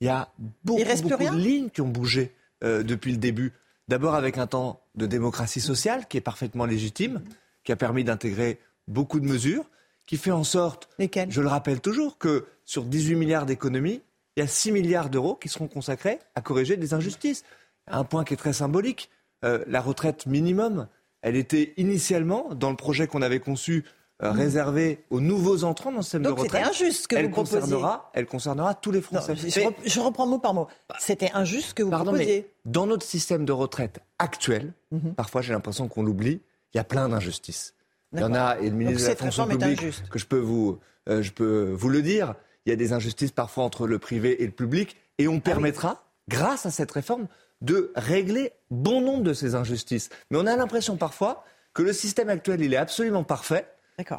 Il 0.00 0.06
y 0.06 0.10
a 0.10 0.28
beaucoup, 0.64 0.82
de 0.82 1.36
lignes 1.36 1.70
qui 1.70 1.80
ont 1.80 1.88
bougé 1.88 2.34
euh, 2.62 2.82
depuis 2.82 3.12
le 3.12 3.18
début. 3.18 3.52
D'abord 3.88 4.14
avec 4.14 4.36
un 4.38 4.46
temps 4.46 4.80
de 4.94 5.06
démocratie 5.06 5.60
sociale 5.60 6.06
qui 6.06 6.16
est 6.16 6.22
parfaitement 6.22 6.66
légitime, 6.66 7.22
qui 7.64 7.72
a 7.72 7.76
permis 7.76 8.04
d'intégrer 8.04 8.60
beaucoup 8.88 9.20
de 9.20 9.26
mesures, 9.26 9.64
qui 10.06 10.16
fait 10.16 10.30
en 10.30 10.44
sorte, 10.44 10.88
je 10.98 11.40
le 11.40 11.48
rappelle 11.48 11.80
toujours, 11.80 12.18
que 12.18 12.46
sur 12.64 12.84
18 12.84 13.16
milliards 13.16 13.46
d'économies, 13.46 14.02
il 14.36 14.40
y 14.40 14.42
a 14.42 14.46
6 14.46 14.72
milliards 14.72 15.08
d'euros 15.08 15.34
qui 15.34 15.48
seront 15.48 15.66
consacrés 15.66 16.18
à 16.34 16.42
corriger 16.42 16.76
des 16.76 16.94
injustices. 16.94 17.42
Un 17.88 18.04
point 18.04 18.24
qui 18.24 18.34
est 18.34 18.36
très 18.36 18.52
symbolique. 18.52 19.10
Euh, 19.44 19.64
la 19.66 19.80
retraite 19.80 20.26
minimum, 20.26 20.88
elle 21.22 21.36
était 21.36 21.74
initialement, 21.76 22.54
dans 22.54 22.70
le 22.70 22.76
projet 22.76 23.06
qu'on 23.06 23.22
avait 23.22 23.40
conçu, 23.40 23.84
euh, 24.22 24.32
mmh. 24.32 24.36
réservée 24.36 25.04
aux 25.10 25.20
nouveaux 25.20 25.64
entrants 25.64 25.90
dans 25.90 25.98
le 25.98 26.02
système 26.02 26.22
de 26.22 26.28
retraite. 26.28 26.50
C'était 26.50 26.64
injuste 26.64 27.06
que 27.06 27.16
elle 27.16 27.26
vous 27.26 27.32
concernera, 27.32 28.10
Elle 28.14 28.24
concernera 28.24 28.74
tous 28.74 28.90
les 28.90 29.02
Français. 29.02 29.34
je, 29.36 30.00
reprends 30.00 30.26
mot 30.26 30.38
par 30.38 30.54
mot. 30.54 30.68
C'était 30.98 31.30
injuste 31.34 31.74
que 31.74 31.82
vous 31.82 31.90
Pardon, 31.90 32.12
proposiez. 32.12 32.50
dans 32.64 32.86
notre 32.86 33.04
système 33.04 33.44
de 33.44 33.52
retraite 33.52 34.00
actuel, 34.18 34.72
mmh. 34.90 35.10
parfois 35.10 35.42
j'ai 35.42 35.52
l'impression 35.52 35.88
qu'on 35.88 36.02
l'oublie, 36.02 36.40
il 36.72 36.78
y 36.78 36.80
a 36.80 36.84
plein 36.84 37.10
d'injustices. 37.10 37.74
Il 38.14 38.20
y 38.20 38.24
en 38.24 38.34
a, 38.34 38.56
et 38.58 38.70
le 38.70 38.76
ministre 38.76 39.02
de 39.04 39.08
la 39.08 39.16
fonction 39.16 39.46
publique, 39.46 40.08
que 40.08 40.18
je 40.18 40.26
peux, 40.26 40.38
vous, 40.38 40.78
euh, 41.10 41.22
je 41.22 41.32
peux 41.32 41.72
vous 41.72 41.88
le 41.90 42.00
dire, 42.00 42.34
il 42.64 42.70
y 42.70 42.72
a 42.72 42.76
des 42.76 42.94
injustices 42.94 43.32
parfois 43.32 43.64
entre 43.64 43.86
le 43.86 43.98
privé 43.98 44.42
et 44.42 44.46
le 44.46 44.52
public, 44.52 44.96
et 45.18 45.28
on 45.28 45.36
ah 45.36 45.40
permettra, 45.40 46.04
grâce 46.28 46.64
à 46.64 46.70
cette 46.70 46.92
réforme, 46.92 47.26
de 47.62 47.92
régler 47.94 48.52
bon 48.70 49.00
nombre 49.00 49.22
de 49.22 49.32
ces 49.32 49.54
injustices. 49.54 50.10
Mais 50.30 50.38
on 50.38 50.46
a 50.46 50.56
l'impression 50.56 50.96
parfois 50.96 51.44
que 51.74 51.82
le 51.82 51.92
système 51.92 52.28
actuel, 52.28 52.62
il 52.62 52.72
est 52.74 52.78
absolument 52.78 53.24
parfait. 53.24 53.66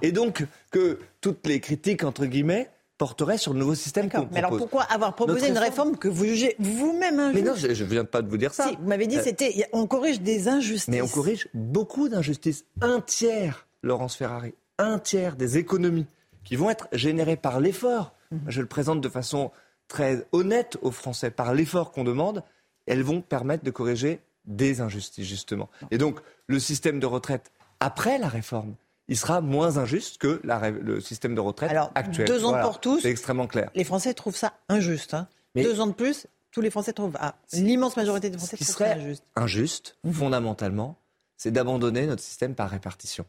Et 0.01 0.11
donc 0.11 0.45
que 0.71 0.99
toutes 1.21 1.45
les 1.45 1.59
critiques, 1.59 2.03
entre 2.03 2.25
guillemets, 2.25 2.69
porteraient 2.97 3.37
sur 3.37 3.53
le 3.53 3.59
nouveau 3.59 3.75
système 3.75 4.09
qu'on 4.09 4.21
propose. 4.21 4.31
Mais 4.33 4.39
alors 4.39 4.57
pourquoi 4.57 4.83
avoir 4.83 5.15
proposé 5.15 5.49
une 5.49 5.57
réforme 5.57 5.97
que 5.97 6.07
vous 6.07 6.25
jugez 6.25 6.55
vous-même 6.59 7.19
injuste 7.19 7.43
Mais 7.43 7.49
non, 7.49 7.55
je 7.55 7.83
ne 7.83 7.89
viens 7.89 8.05
pas 8.05 8.21
de 8.21 8.29
vous 8.29 8.37
dire 8.37 8.53
ça. 8.53 8.69
Si, 8.69 8.75
vous 8.75 8.87
m'avez 8.87 9.07
dit, 9.07 9.17
euh, 9.17 9.23
c'était, 9.23 9.67
on 9.71 9.85
corrige 9.85 10.21
des 10.21 10.47
injustices. 10.47 10.87
Mais 10.87 11.01
on 11.01 11.07
corrige 11.07 11.47
beaucoup 11.53 12.09
d'injustices. 12.09 12.65
Un 12.81 13.01
tiers, 13.01 13.67
Laurence 13.83 14.15
Ferrari, 14.15 14.55
un 14.79 14.99
tiers 14.99 15.35
des 15.35 15.57
économies 15.57 16.07
qui 16.43 16.55
vont 16.55 16.69
être 16.69 16.87
générées 16.91 17.37
par 17.37 17.59
l'effort, 17.59 18.13
mhm. 18.31 18.39
je 18.47 18.61
le 18.61 18.67
présente 18.67 19.01
de 19.01 19.09
façon 19.09 19.51
très 19.87 20.25
honnête 20.31 20.77
aux 20.81 20.91
Français, 20.91 21.29
par 21.29 21.53
l'effort 21.53 21.91
qu'on 21.91 22.03
demande, 22.03 22.43
elles 22.87 23.03
vont 23.03 23.21
permettre 23.21 23.63
de 23.63 23.71
corriger 23.71 24.19
des 24.45 24.81
injustices, 24.81 25.27
justement. 25.27 25.69
Et 25.91 25.97
donc, 25.97 26.19
le 26.47 26.59
système 26.59 26.99
de 26.99 27.05
retraite, 27.05 27.51
après 27.79 28.17
la 28.17 28.29
réforme, 28.29 28.75
il 29.07 29.17
sera 29.17 29.41
moins 29.41 29.77
injuste 29.77 30.17
que 30.17 30.41
le 30.43 30.99
système 30.99 31.35
de 31.35 31.39
retraite 31.39 31.71
Alors, 31.71 31.91
actuel. 31.95 32.27
Deux 32.27 32.45
ans 32.45 32.59
pour 32.61 32.79
tous. 32.79 33.01
C'est 33.01 33.11
extrêmement 33.11 33.47
clair. 33.47 33.69
Les 33.75 33.83
Français 33.83 34.13
trouvent 34.13 34.35
ça 34.35 34.53
injuste. 34.69 35.13
Hein. 35.13 35.27
deux 35.55 35.79
ans 35.79 35.87
de 35.87 35.93
plus, 35.93 36.27
tous 36.51 36.61
les 36.61 36.69
Français 36.69 36.93
trouvent. 36.93 37.15
Ah, 37.19 37.35
l'immense 37.53 37.95
majorité 37.95 38.29
des 38.29 38.37
Français 38.37 38.57
trouvent 38.57 38.75
ça 38.75 38.93
injuste. 38.93 39.23
Injuste, 39.35 39.97
mhm. 40.03 40.13
fondamentalement, 40.13 40.97
c'est 41.37 41.51
d'abandonner 41.51 42.07
notre 42.07 42.23
système 42.23 42.55
par 42.55 42.69
répartition. 42.69 43.25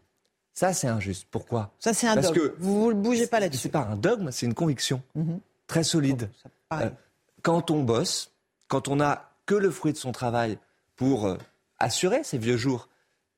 Ça, 0.53 0.73
c'est 0.73 0.89
injuste. 0.89 1.29
Pourquoi? 1.31 1.71
Ça, 1.79 1.95
c'est 1.95 2.09
un 2.09 2.15
Parce 2.15 2.33
dogme. 2.33 2.49
Que 2.49 2.55
vous 2.59 2.93
ne 2.93 3.01
bougez 3.01 3.29
pas 3.29 3.39
là-dessus. 3.39 3.63
C'est 3.63 3.69
pas 3.69 3.87
un 3.89 3.95
dogme, 3.95 4.33
c'est 4.33 4.47
une 4.47 4.55
conviction 4.55 5.03
mhm. 5.15 5.39
très 5.69 5.85
solide. 5.85 6.29
Euh, 6.73 6.91
quand 7.43 7.71
on 7.71 7.85
bosse, 7.85 8.33
quand 8.67 8.89
on 8.89 9.01
a 9.01 9.28
que 9.49 9.55
le 9.55 9.71
fruit 9.71 9.95
de 9.95 9.99
son 9.99 10.13
travail 10.13 10.59
pour 10.95 11.27
euh, 11.27 11.37
assurer 11.79 12.23
ses 12.23 12.39
vieux 12.39 12.59
jours, 12.59 12.89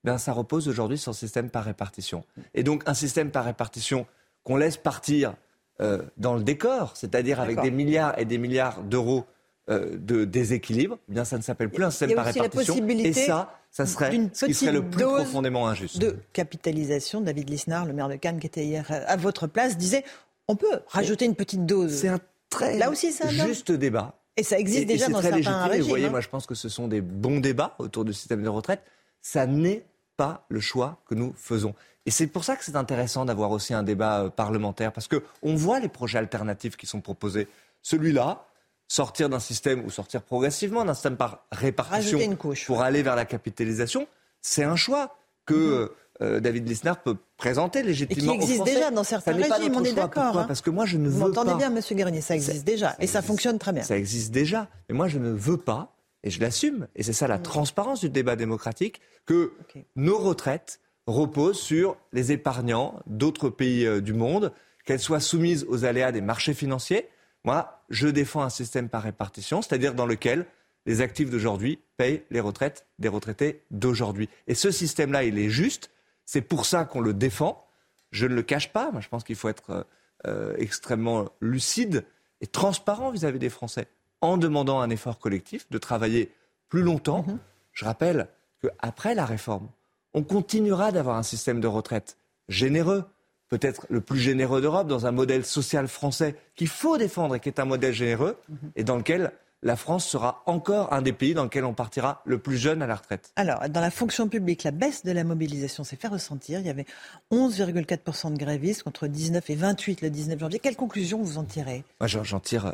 ben, 0.02 0.18
ça 0.18 0.32
repose 0.32 0.68
aujourd'hui 0.68 0.98
sur 0.98 1.12
le 1.12 1.16
système 1.16 1.48
par 1.48 1.64
répartition. 1.64 2.24
Et 2.52 2.64
donc 2.64 2.82
un 2.86 2.94
système 2.94 3.30
par 3.30 3.44
répartition 3.44 4.06
qu'on 4.42 4.56
laisse 4.56 4.76
partir 4.76 5.34
euh, 5.80 6.02
dans 6.16 6.34
le 6.34 6.42
décor, 6.42 6.96
c'est-à-dire 6.96 7.40
avec 7.40 7.62
des 7.62 7.70
milliards 7.70 8.18
et 8.18 8.24
des 8.24 8.38
milliards 8.38 8.82
d'euros 8.82 9.24
euh, 9.68 9.96
de 9.98 10.24
déséquilibre, 10.24 10.98
eh 11.08 11.12
bien 11.12 11.24
ça 11.24 11.38
ne 11.38 11.42
s'appelle 11.42 11.70
plus 11.70 11.84
un 11.84 11.90
système 11.90 12.14
par 12.14 12.24
répartition. 12.24 12.74
Et 12.88 13.12
ça, 13.12 13.56
ça 13.70 13.86
serait 13.86 14.10
ce 14.32 14.46
qui 14.46 14.54
serait 14.54 14.72
le 14.72 14.82
plus 14.82 15.04
profondément 15.04 15.68
injuste. 15.68 15.98
De 15.98 16.16
capitalisation, 16.32 17.20
David 17.20 17.48
Lisnard, 17.50 17.86
le 17.86 17.92
maire 17.92 18.08
de 18.08 18.16
Cannes, 18.16 18.40
qui 18.40 18.48
était 18.48 18.64
hier 18.64 18.84
à 19.06 19.16
votre 19.16 19.46
place, 19.46 19.76
disait 19.76 20.04
on 20.48 20.56
peut 20.56 20.80
rajouter 20.88 21.24
une 21.24 21.36
petite 21.36 21.66
dose. 21.66 21.94
C'est 21.94 22.08
un 22.08 22.18
très 22.48 22.78
Là 22.78 22.90
aussi, 22.90 23.14
juste 23.46 23.70
débat. 23.70 24.19
Et 24.36 24.42
ça 24.42 24.58
existe 24.58 24.86
déjà 24.86 25.08
dans 25.08 25.18
très 25.18 25.30
certains 25.30 25.66
régimes. 25.66 25.82
Vous 25.82 25.88
voyez, 25.88 26.06
hein. 26.06 26.10
moi, 26.10 26.20
je 26.20 26.28
pense 26.28 26.46
que 26.46 26.54
ce 26.54 26.68
sont 26.68 26.88
des 26.88 27.00
bons 27.00 27.40
débats 27.40 27.74
autour 27.78 28.04
du 28.04 28.12
système 28.12 28.42
de 28.42 28.48
retraite. 28.48 28.82
Ça 29.20 29.46
n'est 29.46 29.84
pas 30.16 30.44
le 30.48 30.60
choix 30.60 31.00
que 31.06 31.14
nous 31.14 31.34
faisons. 31.36 31.74
Et 32.06 32.10
c'est 32.10 32.26
pour 32.26 32.44
ça 32.44 32.56
que 32.56 32.64
c'est 32.64 32.76
intéressant 32.76 33.24
d'avoir 33.24 33.50
aussi 33.50 33.74
un 33.74 33.82
débat 33.82 34.22
euh, 34.22 34.30
parlementaire, 34.30 34.92
parce 34.92 35.08
qu'on 35.08 35.54
voit 35.54 35.80
les 35.80 35.88
projets 35.88 36.18
alternatifs 36.18 36.76
qui 36.76 36.86
sont 36.86 37.00
proposés. 37.00 37.48
Celui-là, 37.82 38.46
sortir 38.88 39.28
d'un 39.28 39.40
système 39.40 39.84
ou 39.84 39.90
sortir 39.90 40.22
progressivement 40.22 40.84
d'un 40.84 40.94
système 40.94 41.16
par 41.16 41.44
répartition 41.52 42.36
pour 42.66 42.82
aller 42.82 43.02
vers 43.02 43.16
la 43.16 43.24
capitalisation, 43.24 44.08
c'est 44.40 44.64
un 44.64 44.76
choix 44.76 45.16
que 45.46 45.54
mhm. 45.54 45.88
Euh, 46.22 46.40
David 46.40 46.68
Lisnard 46.68 47.02
peut 47.02 47.16
présenter 47.36 47.82
légitimement. 47.82 48.34
Et 48.34 48.38
qui 48.38 48.44
existe 48.44 48.64
déjà 48.64 48.90
dans 48.90 49.04
certains 49.04 49.32
régimes, 49.32 49.74
on 49.74 49.84
est 49.84 49.92
d'accord. 49.92 50.38
Hein. 50.38 50.44
Parce 50.46 50.60
que 50.60 50.70
moi, 50.70 50.84
je 50.84 50.98
ne 50.98 51.08
Vous 51.08 51.26
veux 51.26 51.32
pas. 51.32 51.40
entendez 51.40 51.56
bien, 51.56 51.70
Monsieur 51.70 51.94
Guérinier, 51.96 52.20
ça 52.20 52.34
existe 52.34 52.64
déjà. 52.64 52.96
et 52.98 53.06
ça 53.06 53.22
fonctionne 53.22 53.58
très 53.58 53.72
bien. 53.72 53.82
Ça 53.82 53.96
existe 53.96 54.30
déjà. 54.30 54.68
Mais 54.88 54.94
moi, 54.94 55.08
je 55.08 55.18
ne 55.18 55.30
veux 55.30 55.56
pas, 55.56 55.96
et 56.22 56.30
je 56.30 56.40
l'assume, 56.40 56.88
et 56.94 57.02
c'est 57.02 57.12
ça 57.12 57.26
la 57.26 57.38
mm. 57.38 57.42
transparence 57.42 58.00
du 58.00 58.10
débat 58.10 58.36
démocratique, 58.36 59.00
que 59.26 59.52
nos 59.96 60.18
retraites 60.18 60.80
reposent 61.06 61.60
sur 61.60 61.96
les 62.12 62.32
épargnants 62.32 63.00
d'autres 63.06 63.48
pays 63.48 63.86
euh, 63.86 64.00
du 64.00 64.12
monde, 64.12 64.52
qu'elles 64.84 65.00
soient 65.00 65.20
soumises 65.20 65.66
aux 65.68 65.84
aléas 65.84 66.12
des 66.12 66.20
marchés 66.20 66.54
financiers. 66.54 67.08
Moi, 67.44 67.82
je 67.88 68.08
défends 68.08 68.42
un 68.42 68.50
système 68.50 68.88
par 68.88 69.02
répartition, 69.02 69.62
c'est-à-dire 69.62 69.94
dans 69.94 70.06
lequel 70.06 70.46
les 70.86 71.00
actifs 71.00 71.30
d'aujourd'hui 71.30 71.78
payent 71.96 72.22
les 72.30 72.40
retraites 72.40 72.86
des 72.98 73.08
retraités 73.08 73.62
d'aujourd'hui. 73.70 74.28
Et 74.46 74.54
ce 74.54 74.70
système-là, 74.70 75.24
il 75.24 75.38
est 75.38 75.50
juste 75.50 75.90
c'est 76.32 76.42
pour 76.42 76.64
ça 76.64 76.84
qu'on 76.84 77.00
le 77.00 77.12
défend. 77.12 77.66
Je 78.12 78.24
ne 78.24 78.36
le 78.36 78.42
cache 78.42 78.72
pas. 78.72 78.92
Moi, 78.92 79.00
je 79.00 79.08
pense 79.08 79.24
qu'il 79.24 79.34
faut 79.34 79.48
être 79.48 79.70
euh, 79.70 79.82
euh, 80.28 80.54
extrêmement 80.58 81.28
lucide 81.40 82.04
et 82.40 82.46
transparent 82.46 83.10
vis-à-vis 83.10 83.40
des 83.40 83.48
Français 83.48 83.88
en 84.20 84.36
demandant 84.36 84.78
un 84.78 84.90
effort 84.90 85.18
collectif 85.18 85.68
de 85.70 85.78
travailler 85.78 86.30
plus 86.68 86.82
longtemps. 86.82 87.24
Mhm. 87.26 87.38
Je 87.72 87.84
rappelle 87.84 88.28
qu'après 88.62 89.16
la 89.16 89.24
réforme, 89.24 89.70
on 90.14 90.22
continuera 90.22 90.92
d'avoir 90.92 91.16
un 91.16 91.24
système 91.24 91.60
de 91.60 91.66
retraite 91.66 92.16
généreux, 92.48 93.06
peut-être 93.48 93.86
le 93.90 94.00
plus 94.00 94.20
généreux 94.20 94.60
d'Europe, 94.60 94.86
dans 94.86 95.06
un 95.06 95.12
modèle 95.12 95.44
social 95.44 95.88
français 95.88 96.36
qu'il 96.54 96.68
faut 96.68 96.96
défendre 96.96 97.34
et 97.34 97.40
qui 97.40 97.48
est 97.48 97.58
un 97.58 97.64
modèle 97.64 97.92
généreux, 97.92 98.36
mhm. 98.48 98.70
et 98.76 98.84
dans 98.84 98.96
lequel 98.96 99.32
la 99.62 99.76
France 99.76 100.06
sera 100.06 100.42
encore 100.46 100.92
un 100.92 101.02
des 101.02 101.12
pays 101.12 101.34
dans 101.34 101.44
lequel 101.44 101.64
on 101.64 101.74
partira 101.74 102.22
le 102.24 102.38
plus 102.38 102.56
jeune 102.56 102.80
à 102.82 102.86
la 102.86 102.94
retraite. 102.94 103.32
Alors, 103.36 103.68
dans 103.68 103.80
la 103.80 103.90
fonction 103.90 104.28
publique, 104.28 104.64
la 104.64 104.70
baisse 104.70 105.04
de 105.04 105.12
la 105.12 105.24
mobilisation 105.24 105.84
s'est 105.84 105.96
fait 105.96 106.08
ressentir. 106.08 106.60
Il 106.60 106.66
y 106.66 106.70
avait 106.70 106.86
11,4% 107.30 108.32
de 108.32 108.38
grévistes 108.38 108.82
contre 108.82 109.06
19 109.06 109.50
et 109.50 109.54
28 109.54 110.00
le 110.02 110.10
19 110.10 110.40
janvier. 110.40 110.58
Quelle 110.58 110.76
conclusion 110.76 111.22
vous 111.22 111.36
en 111.36 111.44
tirez? 111.44 111.84
Moi, 112.00 112.06
j'en 112.06 112.40
tire 112.40 112.66
euh, 112.66 112.72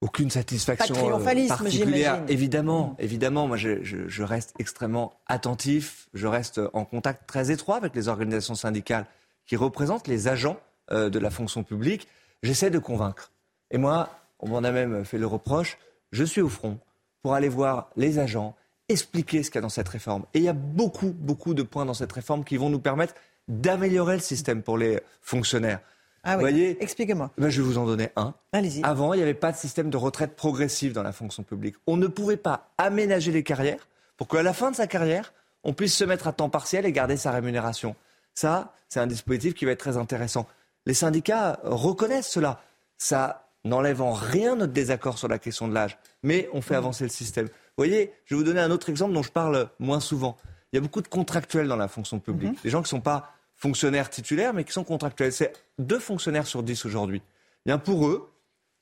aucune 0.00 0.30
satisfaction 0.30 0.94
Pas 0.94 1.00
de 1.00 1.06
triomphalisme, 1.06 1.54
euh, 1.54 1.56
particulière. 1.56 2.22
Évidemment, 2.28 2.88
mm. 2.88 3.02
évidemment, 3.02 3.46
moi 3.46 3.56
je, 3.56 4.22
reste 4.22 4.54
extrêmement 4.58 5.14
attentif, 5.26 6.08
je 6.14 6.26
reste 6.26 6.60
en 6.72 6.84
contact 6.84 7.28
très 7.28 7.50
étroit 7.50 7.76
avec 7.76 7.94
les 7.94 8.08
organisations 8.08 8.54
syndicales 8.54 9.06
qui 9.46 9.56
représentent 9.56 10.08
les 10.08 10.26
agents 10.26 10.58
euh, 10.90 11.10
de 11.10 11.18
la 11.18 11.30
fonction 11.30 11.62
publique. 11.62 12.08
J'essaie 12.42 12.70
de 12.70 12.78
convaincre. 12.78 13.30
Et 13.70 13.78
moi, 13.78 14.10
on 14.40 14.48
m'en 14.48 14.58
a 14.58 14.70
même 14.70 15.04
fait 15.04 15.18
le 15.18 15.26
reproche, 15.26 15.78
je 16.12 16.24
suis 16.24 16.40
au 16.40 16.48
front 16.48 16.78
pour 17.22 17.34
aller 17.34 17.48
voir 17.48 17.90
les 17.96 18.18
agents, 18.18 18.54
expliquer 18.88 19.42
ce 19.42 19.50
qu'il 19.50 19.56
y 19.56 19.58
a 19.58 19.62
dans 19.62 19.68
cette 19.68 19.88
réforme. 19.88 20.24
Et 20.34 20.38
il 20.38 20.44
y 20.44 20.48
a 20.48 20.52
beaucoup, 20.52 21.12
beaucoup 21.12 21.54
de 21.54 21.62
points 21.62 21.84
dans 21.84 21.94
cette 21.94 22.12
réforme 22.12 22.44
qui 22.44 22.56
vont 22.56 22.70
nous 22.70 22.78
permettre 22.78 23.14
d'améliorer 23.48 24.14
le 24.14 24.22
système 24.22 24.62
pour 24.62 24.78
les 24.78 25.00
fonctionnaires. 25.20 25.80
Ah 26.22 26.36
oui. 26.36 26.40
voyez 26.40 26.82
Expliquez-moi. 26.82 27.30
Ben, 27.38 27.48
je 27.48 27.62
vais 27.62 27.68
vous 27.68 27.78
en 27.78 27.86
donner 27.86 28.10
un. 28.16 28.34
Allez-y. 28.52 28.82
Avant, 28.82 29.14
il 29.14 29.18
n'y 29.18 29.22
avait 29.22 29.34
pas 29.34 29.52
de 29.52 29.56
système 29.56 29.90
de 29.90 29.96
retraite 29.96 30.34
progressive 30.34 30.92
dans 30.92 31.04
la 31.04 31.12
fonction 31.12 31.44
publique. 31.44 31.76
On 31.86 31.96
ne 31.96 32.08
pouvait 32.08 32.36
pas 32.36 32.70
aménager 32.78 33.30
les 33.30 33.44
carrières 33.44 33.86
pour 34.16 34.26
qu'à 34.26 34.42
la 34.42 34.52
fin 34.52 34.72
de 34.72 34.76
sa 34.76 34.88
carrière, 34.88 35.32
on 35.62 35.72
puisse 35.72 35.94
se 35.94 36.04
mettre 36.04 36.26
à 36.26 36.32
temps 36.32 36.48
partiel 36.48 36.84
et 36.84 36.92
garder 36.92 37.16
sa 37.16 37.30
rémunération. 37.30 37.94
Ça, 38.34 38.72
c'est 38.88 39.00
un 39.00 39.06
dispositif 39.06 39.54
qui 39.54 39.64
va 39.64 39.72
être 39.72 39.78
très 39.78 39.96
intéressant. 39.96 40.46
Les 40.84 40.94
syndicats 40.94 41.60
reconnaissent 41.62 42.28
cela. 42.28 42.60
Ça 42.98 43.45
n'enlève 43.68 44.02
en 44.02 44.12
rien 44.12 44.56
notre 44.56 44.72
désaccord 44.72 45.18
sur 45.18 45.28
la 45.28 45.38
question 45.38 45.68
de 45.68 45.74
l'âge, 45.74 45.98
mais 46.22 46.48
on 46.52 46.60
fait 46.60 46.74
mmh. 46.74 46.78
avancer 46.78 47.04
le 47.04 47.10
système. 47.10 47.46
Vous 47.46 47.52
voyez, 47.76 48.12
je 48.24 48.34
vais 48.34 48.38
vous 48.38 48.44
donner 48.44 48.60
un 48.60 48.70
autre 48.70 48.88
exemple 48.88 49.12
dont 49.12 49.22
je 49.22 49.32
parle 49.32 49.68
moins 49.78 50.00
souvent. 50.00 50.36
Il 50.72 50.76
y 50.76 50.78
a 50.78 50.80
beaucoup 50.80 51.02
de 51.02 51.08
contractuels 51.08 51.68
dans 51.68 51.76
la 51.76 51.88
fonction 51.88 52.18
publique, 52.18 52.52
mmh. 52.52 52.62
des 52.62 52.70
gens 52.70 52.78
qui 52.78 52.86
ne 52.86 52.98
sont 52.98 53.00
pas 53.00 53.32
fonctionnaires 53.54 54.10
titulaires, 54.10 54.54
mais 54.54 54.64
qui 54.64 54.72
sont 54.72 54.84
contractuels. 54.84 55.32
C'est 55.32 55.52
deux 55.78 55.98
fonctionnaires 55.98 56.46
sur 56.46 56.62
dix 56.62 56.84
aujourd'hui. 56.84 57.22
Bien 57.64 57.78
pour 57.78 58.06
eux, 58.06 58.30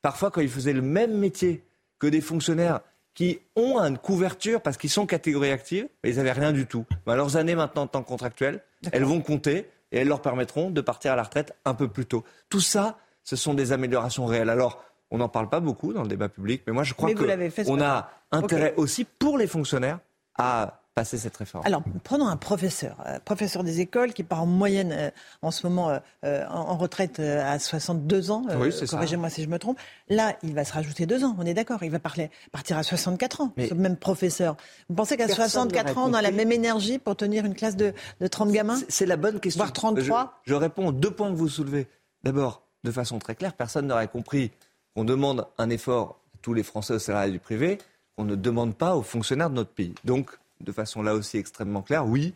parfois 0.03 0.31
quand 0.31 0.41
ils 0.41 0.49
faisaient 0.49 0.73
le 0.73 0.83
même 0.83 1.17
métier 1.17 1.65
que 1.99 2.07
des 2.07 2.21
fonctionnaires 2.21 2.81
qui 3.15 3.39
ont 3.55 3.79
une 3.79 3.97
couverture 3.97 4.61
parce 4.61 4.77
qu'ils 4.77 4.91
sont 4.91 5.07
catégorie 5.07 5.51
active, 5.51 5.89
ils 6.03 6.17
n'avaient 6.17 6.33
rien 6.33 6.53
du 6.53 6.67
tout. 6.67 6.85
Mais 7.07 7.17
leurs 7.17 7.37
années 7.37 7.55
maintenant 7.55 7.83
en 7.83 7.87
tant 7.87 8.03
que 8.03 8.09
contractuels, 8.09 8.61
elles 8.93 9.05
vont 9.05 9.21
compter 9.21 9.71
et 9.93 9.99
elles 9.99 10.09
leur 10.09 10.21
permettront 10.21 10.71
de 10.71 10.81
partir 10.81 11.13
à 11.13 11.17
la 11.17 11.23
retraite 11.23 11.55
un 11.65 11.75
peu 11.75 11.89
plus 11.89 12.05
tôt. 12.05 12.25
Tout 12.51 12.61
ça, 12.61 12.99
ce 13.25 13.37
sont 13.37 13.55
des 13.55 13.73
améliorations 13.73 14.27
réelles. 14.27 14.51
Alors, 14.51 14.83
on 15.11 15.19
n'en 15.19 15.29
parle 15.29 15.49
pas 15.49 15.61
beaucoup 15.61 15.93
dans 15.93 16.03
le 16.03 16.09
débat 16.09 16.29
public, 16.29 16.63
mais 16.67 16.73
moi 16.73 16.83
je 16.83 16.95
crois 16.95 17.13
qu'on 17.15 17.81
a 17.81 18.11
intérêt 18.31 18.75
aussi 18.77 19.05
pour 19.05 19.39
les 19.39 19.47
fonctionnaires 19.47 19.99
à 20.37 20.81
passer 20.95 21.19
cette 21.19 21.37
réforme 21.37 21.65
Alors, 21.67 21.83
prenons 22.05 22.29
un 22.29 22.37
professeur, 22.37 22.97
euh, 23.07 23.19
professeur 23.25 23.65
des 23.65 23.81
écoles 23.81 24.13
qui 24.13 24.23
part 24.23 24.43
en 24.43 24.47
moyenne 24.47 24.93
euh, 24.93 25.11
en 25.43 25.51
ce 25.51 25.67
moment 25.67 25.99
euh, 26.25 26.45
en, 26.49 26.77
retraite 26.77 27.19
à 27.19 27.59
62 27.59 28.31
ans. 28.31 28.45
Corrigez-moi 28.89 29.29
si 29.29 29.43
je 29.43 29.49
me 29.49 29.59
trompe. 29.59 29.79
Là, 30.09 30.37
il 30.43 30.55
va 30.55 30.65
se 30.65 30.73
rajouter 30.73 31.07
deux 31.07 31.25
ans, 31.25 31.35
on 31.39 31.47
est 31.47 31.55
d'accord. 31.55 31.83
Il 31.83 31.91
va 31.91 31.99
parler, 31.99 32.31
partir 32.53 32.79
à 32.79 32.83
64 32.83 33.41
ans, 33.41 33.53
ce 33.59 33.75
même 33.75 33.97
professeur. 33.97 34.57
Vous 34.89 34.95
pensez 34.95 35.17
qu'à 35.17 35.29
64 35.29 35.99
ans, 35.99 36.11
on 36.11 36.15
a 36.15 36.23
la 36.23 36.31
même 36.31 36.53
énergie 36.53 36.99
pour 36.99 37.17
tenir 37.17 37.45
une 37.45 37.55
classe 37.55 37.77
de, 37.77 37.93
de 38.21 38.27
30 38.27 38.53
gamins 38.53 38.79
C'est 38.89 39.07
la 39.07 39.17
bonne 39.17 39.41
question. 39.41 39.65
Voire 39.65 39.73
33 39.73 40.41
je, 40.45 40.53
je 40.53 40.55
réponds 40.55 40.89
aux 40.89 40.93
deux 40.93 41.11
points 41.11 41.31
que 41.31 41.37
vous 41.37 41.49
soulevez. 41.49 41.89
D'abord, 42.23 42.64
de 42.85 42.91
façon 42.93 43.19
très 43.19 43.35
claire, 43.35 43.55
personne 43.55 43.87
n'aurait 43.87 44.09
compris 44.09 44.53
qu'on 44.95 45.05
demande 45.05 45.47
un 45.59 45.71
effort 45.71 46.21
à 46.35 46.39
tous 46.43 46.55
les 46.55 46.63
Français 46.63 46.95
au 46.95 46.99
salariés 46.99 47.33
du 47.33 47.39
privé, 47.41 47.79
qu'on 48.17 48.25
ne 48.25 48.37
demande 48.37 48.77
pas 48.77 48.95
aux 48.95 49.03
fonctionnaires 49.03 49.51
de 49.51 49.57
notre 49.57 49.71
pays. 49.71 49.95
Donc, 50.05 50.31
de 50.61 50.71
façon 50.71 51.03
là 51.03 51.15
aussi 51.15 51.39
extrêmement 51.39 51.83
claire, 51.83 52.07
oui, 52.07 52.35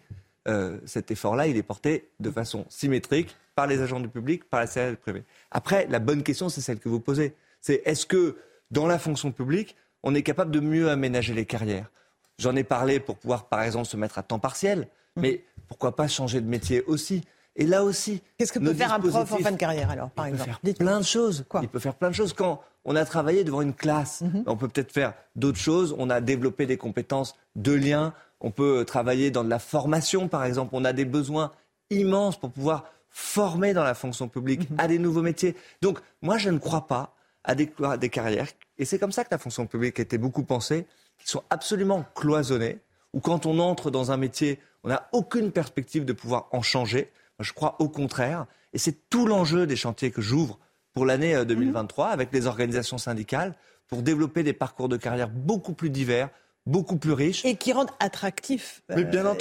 euh, 0.48 0.78
cet 0.86 1.10
effort-là, 1.10 1.46
il 1.46 1.56
est 1.56 1.62
porté 1.62 2.08
de 2.18 2.30
façon 2.30 2.64
symétrique 2.70 3.36
par 3.54 3.66
les 3.66 3.80
agents 3.80 4.00
du 4.00 4.08
public, 4.08 4.44
par 4.44 4.62
les 4.62 4.66
salariés 4.66 4.96
du 4.96 5.00
privé. 5.00 5.24
Après, 5.50 5.86
la 5.88 5.98
bonne 5.98 6.22
question, 6.22 6.48
c'est 6.48 6.62
celle 6.62 6.78
que 6.78 6.88
vous 6.88 7.00
posez. 7.00 7.34
C'est 7.60 7.82
est-ce 7.84 8.06
que 8.06 8.36
dans 8.70 8.86
la 8.86 8.98
fonction 8.98 9.30
publique, 9.30 9.76
on 10.02 10.14
est 10.14 10.22
capable 10.22 10.50
de 10.50 10.60
mieux 10.60 10.88
aménager 10.90 11.34
les 11.34 11.44
carrières? 11.44 11.90
J'en 12.38 12.56
ai 12.56 12.64
parlé 12.64 13.00
pour 13.00 13.16
pouvoir, 13.16 13.48
par 13.48 13.62
exemple, 13.62 13.86
se 13.86 13.96
mettre 13.96 14.18
à 14.18 14.22
temps 14.22 14.38
partiel, 14.38 14.80
mmh. 15.16 15.20
mais 15.20 15.44
pourquoi 15.66 15.94
pas 15.94 16.08
changer 16.08 16.40
de 16.40 16.48
métier 16.48 16.82
aussi? 16.84 17.22
Et 17.58 17.66
là 17.66 17.84
aussi. 17.84 18.22
Qu'est-ce 18.38 18.52
que 18.52 18.60
peut 18.60 18.72
faire 18.72 18.92
un 18.92 19.00
prof 19.00 19.32
en 19.32 19.36
fin 19.36 19.50
de 19.50 19.56
carrière 19.56 19.90
alors, 19.90 20.10
par 20.10 20.28
il 20.28 20.34
exemple 20.34 20.50
peut 20.62 20.72
faire 20.72 20.76
plein 20.78 20.98
de 20.98 21.04
choses. 21.04 21.44
il 21.60 21.68
peut 21.68 21.78
faire 21.80 21.94
plein 21.94 22.08
de 22.08 22.14
choses. 22.14 22.32
Quand 22.32 22.62
on 22.84 22.96
a 22.96 23.04
travaillé 23.04 23.44
devant 23.44 23.60
une 23.60 23.74
classe, 23.74 24.22
mhm. 24.22 24.44
on 24.46 24.56
peut 24.56 24.68
peut-être 24.68 24.92
faire 24.92 25.12
d'autres 25.36 25.58
choses. 25.58 25.94
On 25.98 26.08
a 26.08 26.20
développé 26.20 26.64
des 26.64 26.76
compétences 26.76 27.36
de 27.56 27.72
lien. 27.72 28.14
On 28.40 28.52
peut 28.52 28.84
travailler 28.86 29.30
dans 29.30 29.44
de 29.44 29.50
la 29.50 29.58
formation, 29.58 30.28
par 30.28 30.44
exemple. 30.44 30.70
On 30.72 30.84
a 30.84 30.92
des 30.92 31.04
besoins 31.04 31.50
immenses 31.90 32.38
pour 32.38 32.50
pouvoir 32.52 32.84
former 33.10 33.74
dans 33.74 33.84
la 33.84 33.94
fonction 33.94 34.28
publique 34.28 34.70
mhm. 34.70 34.76
à 34.78 34.86
des 34.86 34.98
nouveaux 34.98 35.22
métiers. 35.22 35.56
Donc, 35.82 35.98
moi, 36.22 36.38
je 36.38 36.50
ne 36.50 36.58
crois 36.58 36.86
pas 36.86 37.14
à 37.42 37.56
des, 37.56 37.72
à 37.82 37.96
des 37.96 38.08
carrières. 38.08 38.48
Et 38.78 38.84
c'est 38.84 39.00
comme 39.00 39.12
ça 39.12 39.24
que 39.24 39.30
la 39.32 39.38
fonction 39.38 39.66
publique 39.66 39.98
a 39.98 40.02
été 40.02 40.18
beaucoup 40.18 40.44
pensée, 40.44 40.86
qui 41.18 41.28
sont 41.28 41.42
absolument 41.50 42.04
cloisonnées, 42.14 42.78
où 43.12 43.20
quand 43.20 43.46
on 43.46 43.58
entre 43.58 43.90
dans 43.90 44.12
un 44.12 44.16
métier, 44.16 44.60
on 44.84 44.90
n'a 44.90 45.08
aucune 45.12 45.50
perspective 45.50 46.04
de 46.04 46.12
pouvoir 46.12 46.48
en 46.52 46.62
changer. 46.62 47.10
Je 47.40 47.52
crois 47.52 47.76
au 47.78 47.88
contraire. 47.88 48.46
Et 48.72 48.78
c'est 48.78 49.08
tout 49.08 49.26
l'enjeu 49.26 49.66
des 49.66 49.76
chantiers 49.76 50.10
que 50.10 50.20
j'ouvre 50.20 50.58
pour 50.92 51.06
l'année 51.06 51.44
2023 51.44 52.06
euh, 52.06 52.12
avec 52.12 52.32
les 52.32 52.46
organisations 52.46 52.98
syndicales 52.98 53.54
pour 53.86 54.02
développer 54.02 54.42
des 54.42 54.52
parcours 54.52 54.88
de 54.88 54.96
carrière 54.96 55.28
beaucoup 55.28 55.72
plus 55.72 55.90
divers, 55.90 56.28
beaucoup 56.66 56.96
plus 56.96 57.12
riches. 57.12 57.44
Et 57.44 57.56
qui 57.56 57.72
rendent 57.72 57.90
attractifs 58.00 58.82
euh, 58.90 58.96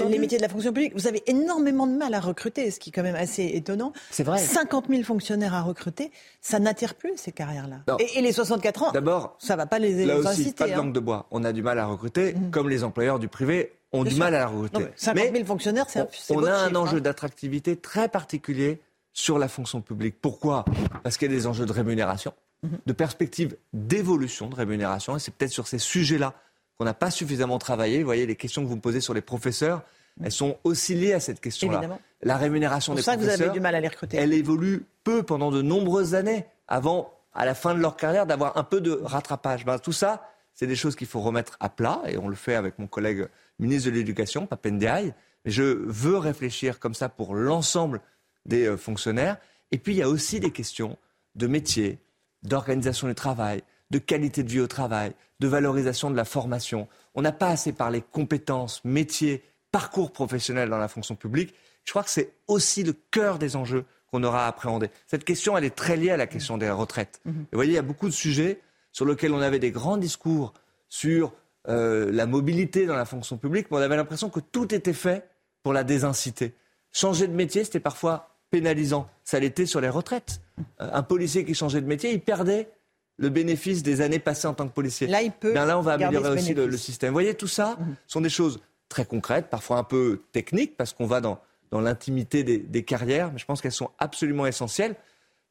les 0.10 0.20
métiers 0.20 0.38
de 0.38 0.44
la 0.44 0.50
fonction 0.50 0.72
publique. 0.72 0.94
Vous 0.96 1.08
avez 1.08 1.22
énormément 1.28 1.86
de 1.86 1.98
mal 1.98 2.14
à 2.14 2.20
recruter, 2.20 2.72
ce 2.72 2.80
qui 2.80 2.90
est 2.90 2.94
quand 2.94 3.04
même 3.04 3.16
assez 3.16 3.44
étonnant. 3.54 3.92
C'est 4.10 4.24
vrai. 4.24 4.38
50 4.38 4.86
000 4.90 5.04
fonctionnaires 5.04 5.54
à 5.54 5.62
recruter, 5.62 6.12
ça 6.42 6.60
n'attire 6.60 6.96
plus 6.96 7.14
ces 7.18 7.32
carrières-là. 7.32 7.84
Et, 8.00 8.22
les 8.22 8.32
64 8.32 8.84
ans, 8.84 8.92
d'abord, 8.92 9.36
ça 9.40 9.56
va 9.56 9.66
pas 9.66 9.80
les, 9.80 10.06
là 10.06 10.18
aussi, 10.18 10.54
Pas 10.54 10.68
de 10.68 10.74
langue 10.74 10.88
hein. 10.88 10.92
de 10.92 11.00
bois. 11.00 11.28
On 11.32 11.44
a 11.44 11.52
du 11.52 11.62
mal 11.62 11.78
à 11.80 11.86
recruter, 11.86 12.34
mmh. 12.34 12.52
comme 12.52 12.70
les 12.70 12.84
employeurs 12.84 13.20
du 13.20 13.28
privé 13.28 13.77
ont 13.92 14.04
du 14.04 14.16
mal 14.16 14.36
à 14.36 14.40
la 14.40 14.48
recruter. 14.48 14.88
50 14.96 15.34
000 15.34 15.46
fonctionnaires, 15.46 15.86
c'est 15.90 16.02
On, 16.32 16.38
on 16.38 16.46
a 16.46 16.54
un 16.54 16.76
enjeu 16.76 16.98
hein. 16.98 17.02
d'attractivité 17.02 17.76
très 17.78 18.10
particulier 18.10 18.82
sur 19.14 19.40
la 19.40 19.48
fonction 19.48 19.82
publique. 19.82 20.18
Pourquoi? 20.22 20.64
Parce 21.04 21.18
qu'il 21.18 21.32
y 21.32 21.34
a 21.34 21.36
des 21.36 21.48
enjeux 21.48 21.66
de 21.66 21.72
rémunération, 21.72 22.34
mhm. 22.62 22.78
de 22.86 22.94
perspectives 22.94 23.58
d'évolution 23.74 24.48
de 24.48 24.56
rémunération. 24.56 25.16
Et 25.16 25.20
c'est 25.20 25.34
peut-être 25.34 25.52
sur 25.52 25.68
ces 25.68 25.80
sujets-là 25.80 26.34
qu'on 26.78 26.86
n'a 26.86 26.94
pas 26.94 27.10
suffisamment 27.10 27.58
travaillé. 27.58 28.00
Vous 28.00 28.06
voyez, 28.06 28.28
les 28.28 28.36
questions 28.36 28.62
que 28.62 28.68
vous 28.68 28.76
me 28.76 28.82
posez 28.82 29.02
sur 29.02 29.16
les 29.16 29.22
professeurs, 29.22 29.82
mhm. 30.18 30.26
elles 30.26 30.32
sont 30.32 30.58
aussi 30.64 30.94
liées 30.94 31.14
à 31.14 31.20
cette 31.20 31.42
question-là. 31.42 31.82
La 32.22 32.38
rémunération 32.38 32.94
des 32.94 33.02
professeurs, 33.02 33.38
vous 33.38 33.42
avez 33.42 33.52
du 33.52 33.60
mal 33.60 33.74
à 33.74 33.82
les 33.82 33.88
recruter. 33.88 34.18
elle 34.18 34.34
évolue 34.34 34.86
peu 35.04 35.24
pendant 35.24 35.50
de 35.50 35.64
nombreuses 35.64 36.14
années 36.14 36.46
avant, 36.68 37.12
à 37.34 37.46
la 37.46 37.56
fin 37.56 37.74
de 37.74 37.80
leur 37.80 37.96
carrière, 37.96 38.28
d'avoir 38.28 38.58
un 38.58 38.64
peu 38.64 38.82
de 38.82 39.00
rattrapage. 39.04 39.66
Ben, 39.66 39.80
tout 39.80 39.94
ça, 39.94 40.30
c'est 40.54 40.68
des 40.68 40.76
choses 40.76 40.96
qu'il 40.96 41.08
faut 41.08 41.22
remettre 41.22 41.58
à 41.60 41.70
plat, 41.70 42.02
et 42.08 42.18
on 42.18 42.28
le 42.28 42.36
fait 42.36 42.56
avec 42.56 42.78
mon 42.78 42.88
collègue 42.88 43.28
ministre 43.60 43.90
de 43.90 43.96
l'Éducation, 43.96 44.46
Papendiaï. 44.46 45.14
Mais 45.46 45.52
je 45.52 45.64
veux 45.64 46.18
réfléchir 46.18 46.80
comme 46.80 46.94
ça 46.94 47.10
pour 47.10 47.36
l'ensemble 47.36 48.02
des 48.46 48.66
euh, 48.66 48.78
fonctionnaires. 48.78 49.38
Et 49.72 49.78
puis, 49.78 49.94
il 49.94 49.98
y 49.98 50.04
a 50.04 50.10
aussi 50.10 50.40
des 50.40 50.52
questions 50.52 50.98
de 51.36 51.48
métier, 51.48 52.00
d'organisation 52.44 53.08
du 53.08 53.16
travail, 53.16 53.64
de 53.92 54.00
qualité 54.00 54.44
de 54.44 54.50
vie 54.50 54.60
au 54.60 54.68
travail, 54.68 55.14
de 55.40 55.48
valorisation 55.48 56.10
de 56.10 56.16
la 56.16 56.26
formation. 56.26 56.88
On 57.16 57.22
n'a 57.22 57.32
pas 57.32 57.50
assez 57.50 57.74
parlé 57.74 58.04
compétences, 58.12 58.84
métiers, 58.84 59.44
parcours 59.72 60.12
professionnels 60.12 60.70
dans 60.70 60.78
la 60.78 60.88
fonction 60.88 61.16
publique. 61.16 61.54
Je 61.86 61.92
crois 61.92 62.04
que 62.04 62.10
c'est 62.10 62.34
aussi 62.48 62.84
le 62.84 62.94
cœur 63.12 63.40
des 63.40 63.56
enjeux 63.56 63.86
qu'on 64.12 64.24
aura 64.24 64.46
à 64.46 64.48
appréhender. 64.48 64.90
Cette 65.06 65.24
question, 65.24 65.58
elle 65.58 65.66
est 65.66 65.76
très 65.76 65.98
liée 65.98 66.12
à 66.12 66.18
la 66.18 66.28
question 66.28 66.58
des 66.58 66.70
retraites. 66.70 67.22
Mhm. 67.26 67.34
vous 67.34 67.46
voyez, 67.54 67.74
il 67.74 67.76
y 67.76 67.80
a 67.80 67.84
beaucoup 67.84 68.08
de 68.08 68.14
sujets 68.14 68.62
sur 68.92 69.06
lesquels 69.06 69.34
on 69.34 69.42
avait 69.42 69.60
des 69.60 69.72
grands 69.72 69.98
discours 69.98 70.54
sur 70.90 71.34
euh, 71.70 72.12
la 72.12 72.26
mobilité 72.26 72.86
dans 72.86 72.96
la 72.96 73.06
fonction 73.06 73.38
publique, 73.38 73.68
mais 73.70 73.78
on 73.78 73.82
avait 73.82 73.98
l'impression 73.98 74.30
que 74.30 74.40
tout 74.40 74.74
était 74.74 74.94
fait 74.94 75.30
pour 75.64 75.74
la 75.74 75.84
désinciter. 75.84 76.54
Changer 76.94 77.28
de 77.28 77.34
métier, 77.34 77.64
c'était 77.64 77.82
parfois 77.82 78.38
pénalisant. 78.50 79.10
Ça 79.26 79.40
l'était 79.40 79.66
sur 79.66 79.82
les 79.82 79.90
retraites. 79.90 80.40
Euh, 80.80 80.90
un 80.94 81.04
policier 81.04 81.44
qui 81.44 81.54
changeait 81.54 81.82
de 81.82 81.88
métier, 81.88 82.14
il 82.14 82.22
perdait 82.22 82.70
le 83.18 83.30
bénéfice 83.30 83.84
des 83.84 84.00
années 84.00 84.20
passées 84.20 84.48
en 84.48 84.54
tant 84.54 84.68
que 84.68 84.74
policier. 84.74 85.08
Là, 85.08 85.22
il 85.22 85.32
peut. 85.32 85.54
là, 85.54 85.78
on 85.78 85.82
va 85.82 85.94
améliorer 85.94 86.30
aussi 86.30 86.54
le, 86.54 86.78
système. 86.78 87.10
Vous 87.10 87.16
voyez, 87.16 87.34
tout 87.34 87.48
ça 87.48 87.76
mhm. 87.80 87.96
sont 88.08 88.22
des 88.22 88.30
choses 88.30 88.62
très 88.88 89.06
concrètes, 89.06 89.50
parfois 89.50 89.78
un 89.78 89.84
peu 89.84 90.22
techniques, 90.32 90.78
parce 90.78 90.94
qu'on 90.94 91.08
va 91.08 91.20
dans, 91.20 91.42
dans 91.72 91.82
l'intimité 91.82 92.44
des, 92.44 92.60
des, 92.60 92.84
carrières, 92.84 93.34
mais 93.34 93.40
je 93.40 93.46
pense 93.46 93.62
qu'elles 93.62 93.72
sont 93.74 93.92
absolument 94.00 94.46
essentielles, 94.46 94.96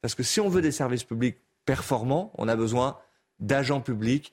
parce 0.00 0.14
que 0.14 0.22
si 0.22 0.40
on 0.40 0.48
veut 0.48 0.62
des 0.62 0.72
services 0.72 1.04
publics 1.04 1.36
performants, 1.66 2.32
on 2.38 2.48
a 2.48 2.56
besoin 2.56 2.96
d'agents 3.38 3.82
publics 3.82 4.32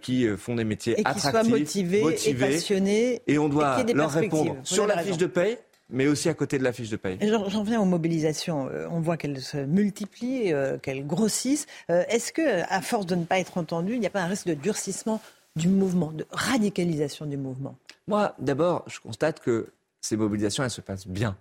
qui 0.00 0.26
euh, 0.26 0.36
font 0.36 0.54
des 0.54 0.64
métiers 0.64 0.94
et 1.00 1.06
attractifs, 1.06 1.30
soient 1.30 1.42
motivés, 1.44 2.04
et 2.26 2.34
passionnés. 2.34 3.20
Et 3.26 3.38
on 3.38 3.48
doit 3.48 3.82
des 3.82 3.94
leur 3.94 4.10
répondre 4.10 4.56
sur 4.64 4.86
la 4.86 5.02
fiche 5.02 5.16
de 5.16 5.26
paye, 5.26 5.58
mais 5.90 6.06
aussi 6.06 6.28
à 6.28 6.34
côté 6.34 6.58
de 6.58 6.64
la 6.64 6.72
fiche 6.72 6.88
de 6.90 6.96
paye. 6.96 7.18
Et 7.20 7.28
J'en 7.28 7.62
viens 7.62 7.80
aux 7.80 7.84
mobilisations. 7.86 8.68
Euh, 8.68 8.86
On 8.90 9.00
voit 9.00 9.16
qu'elles 9.16 9.40
se 9.40 9.56
multiplient, 9.58 10.52
euh, 10.52 10.78
qu'elles 10.78 11.06
grossissent. 11.06 11.66
Euh, 11.90 12.04
Est-ce 12.08 12.32
que, 12.32 12.62
à 12.72 12.80
force 12.80 13.06
de 13.06 13.14
ne 13.14 13.24
pas 13.24 13.38
être 13.38 13.58
entendues, 13.58 13.94
il 13.94 14.00
n'y 14.00 14.06
a 14.06 14.10
pas 14.10 14.22
un 14.22 14.26
risque 14.28 14.46
de 14.46 14.54
durcissement 14.54 15.20
du 15.56 15.68
mouvement, 15.68 16.12
de 16.12 16.26
radicalisation 16.30 17.26
du 17.26 17.36
mouvement? 17.36 17.76
Moi, 18.08 18.34
d'abord, 18.38 18.84
je 18.88 19.00
constate 19.00 19.40
que 19.40 19.68
ces 20.00 20.16
mobilisations, 20.16 20.64
elles 20.64 20.70
se 20.70 20.80
passent 20.80 21.06
bien. 21.06 21.36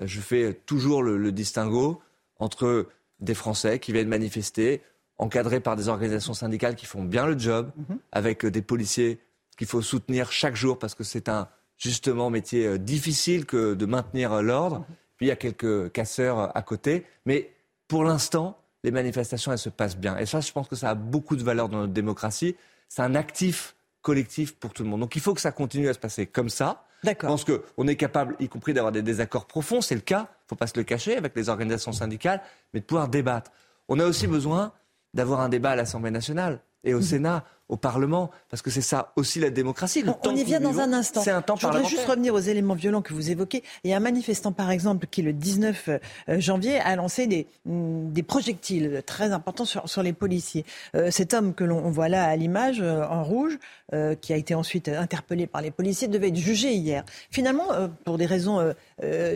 Euh, 0.00 0.06
Je 0.06 0.20
fais 0.20 0.54
toujours 0.66 1.02
le, 1.02 1.16
le 1.16 1.32
distinguo 1.32 2.00
entre 2.38 2.86
des 3.20 3.34
Français 3.34 3.78
qui 3.78 3.92
viennent 3.92 4.08
manifester, 4.08 4.82
encadrés 5.18 5.60
par 5.60 5.76
des 5.76 5.88
organisations 5.88 6.34
syndicales 6.34 6.76
qui 6.76 6.86
font 6.86 7.02
bien 7.02 7.26
le 7.26 7.38
job, 7.38 7.70
avec 8.12 8.44
euh, 8.44 8.50
des 8.50 8.62
policiers 8.62 9.20
qu'il 9.56 9.66
faut 9.66 9.82
soutenir 9.82 10.30
chaque 10.30 10.56
jour 10.56 10.78
parce 10.78 10.94
que 10.94 11.04
c'est 11.04 11.28
un 11.28 11.48
justement 11.78 12.30
métier 12.30 12.66
euh, 12.66 12.78
difficile 12.78 13.46
que 13.46 13.74
de 13.74 13.86
maintenir 13.86 14.32
euh, 14.32 14.42
l'ordre. 14.42 14.84
Puis 15.16 15.26
il 15.26 15.28
y 15.28 15.32
a 15.32 15.36
quelques 15.36 15.92
casseurs 15.92 16.54
à 16.56 16.62
côté, 16.62 17.06
mais 17.24 17.50
pour 17.88 18.04
l'instant, 18.04 18.58
les 18.84 18.90
manifestations 18.90 19.52
elles 19.52 19.58
se 19.58 19.70
passent 19.70 19.96
bien. 19.96 20.18
Et 20.18 20.26
ça, 20.26 20.40
je 20.40 20.52
pense 20.52 20.68
que 20.68 20.76
ça 20.76 20.90
a 20.90 20.94
beaucoup 20.94 21.36
de 21.36 21.42
valeur 21.42 21.68
dans 21.68 21.78
notre 21.78 21.92
démocratie. 21.94 22.54
C'est 22.88 23.02
un 23.02 23.14
actif 23.14 23.74
collectif 24.02 24.54
pour 24.54 24.72
tout 24.72 24.82
le 24.82 24.88
monde. 24.90 25.00
Donc 25.00 25.16
il 25.16 25.22
faut 25.22 25.34
que 25.34 25.40
ça 25.40 25.52
continue 25.52 25.88
à 25.88 25.94
se 25.94 25.98
passer 25.98 26.26
comme 26.26 26.50
ça. 26.50 26.84
Je 27.02 27.12
pense 27.14 27.44
qu'on 27.44 27.86
est 27.88 27.96
capable, 27.96 28.36
y 28.40 28.48
compris 28.48 28.72
d'avoir 28.72 28.92
des 28.92 29.02
désaccords 29.02 29.46
profonds, 29.46 29.80
c'est 29.80 29.94
le 29.94 30.00
cas, 30.00 30.28
il 30.28 30.44
ne 30.44 30.48
faut 30.48 30.56
pas 30.56 30.66
se 30.66 30.76
le 30.76 30.82
cacher, 30.82 31.16
avec 31.16 31.36
les 31.36 31.48
organisations 31.48 31.92
syndicales, 31.92 32.40
mais 32.72 32.80
de 32.80 32.84
pouvoir 32.84 33.08
débattre. 33.08 33.50
On 33.88 33.98
a 34.00 34.06
aussi 34.06 34.26
besoin 34.26 34.72
d'avoir 35.16 35.40
un 35.40 35.48
débat 35.48 35.70
à 35.70 35.76
l'Assemblée 35.76 36.12
nationale 36.12 36.60
et 36.84 36.94
au 36.94 37.00
Sénat, 37.00 37.44
au 37.68 37.76
Parlement, 37.76 38.30
parce 38.48 38.62
que 38.62 38.70
c'est 38.70 38.80
ça 38.80 39.12
aussi 39.16 39.40
la 39.40 39.50
démocratie. 39.50 40.02
Le 40.02 40.10
On, 40.10 40.12
temps 40.12 40.30
on 40.30 40.36
y 40.36 40.44
vient 40.44 40.60
dans 40.60 40.78
un 40.78 40.92
instant. 40.92 41.20
C'est 41.20 41.32
un 41.32 41.42
temps 41.42 41.56
Je 41.56 41.66
voudrais 41.66 41.84
juste 41.84 42.06
revenir 42.06 42.32
aux 42.32 42.38
éléments 42.38 42.74
violents 42.74 43.02
que 43.02 43.12
vous 43.12 43.28
évoquez. 43.30 43.64
Il 43.82 43.90
y 43.90 43.92
a 43.92 43.96
un 43.96 44.00
manifestant, 44.00 44.52
par 44.52 44.70
exemple, 44.70 45.08
qui 45.10 45.22
le 45.22 45.32
19 45.32 45.88
euh, 45.88 45.98
janvier 46.38 46.78
a 46.78 46.94
lancé 46.94 47.26
des, 47.26 47.48
mm, 47.64 48.12
des 48.12 48.22
projectiles 48.22 49.02
très 49.04 49.32
importants 49.32 49.64
sur, 49.64 49.88
sur 49.88 50.04
les 50.04 50.12
policiers. 50.12 50.64
Euh, 50.94 51.10
cet 51.10 51.34
homme 51.34 51.54
que 51.54 51.64
l'on 51.64 51.78
on 51.78 51.90
voit 51.90 52.08
là 52.08 52.24
à 52.24 52.36
l'image, 52.36 52.80
euh, 52.80 53.02
en 53.04 53.24
rouge, 53.24 53.58
euh, 53.92 54.14
qui 54.14 54.32
a 54.32 54.36
été 54.36 54.54
ensuite 54.54 54.88
interpellé 54.88 55.48
par 55.48 55.60
les 55.60 55.72
policiers, 55.72 56.06
devait 56.06 56.28
être 56.28 56.36
jugé 56.36 56.72
hier. 56.72 57.04
Finalement, 57.30 57.66
pour 58.04 58.16
des 58.16 58.26
raisons 58.26 58.74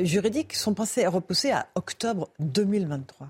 juridiques, 0.03 0.55
son 0.55 0.75
procès 0.75 1.03
est 1.03 1.07
repoussé 1.07 1.51
à 1.51 1.67
octobre 1.75 2.29
2023. 2.39 3.29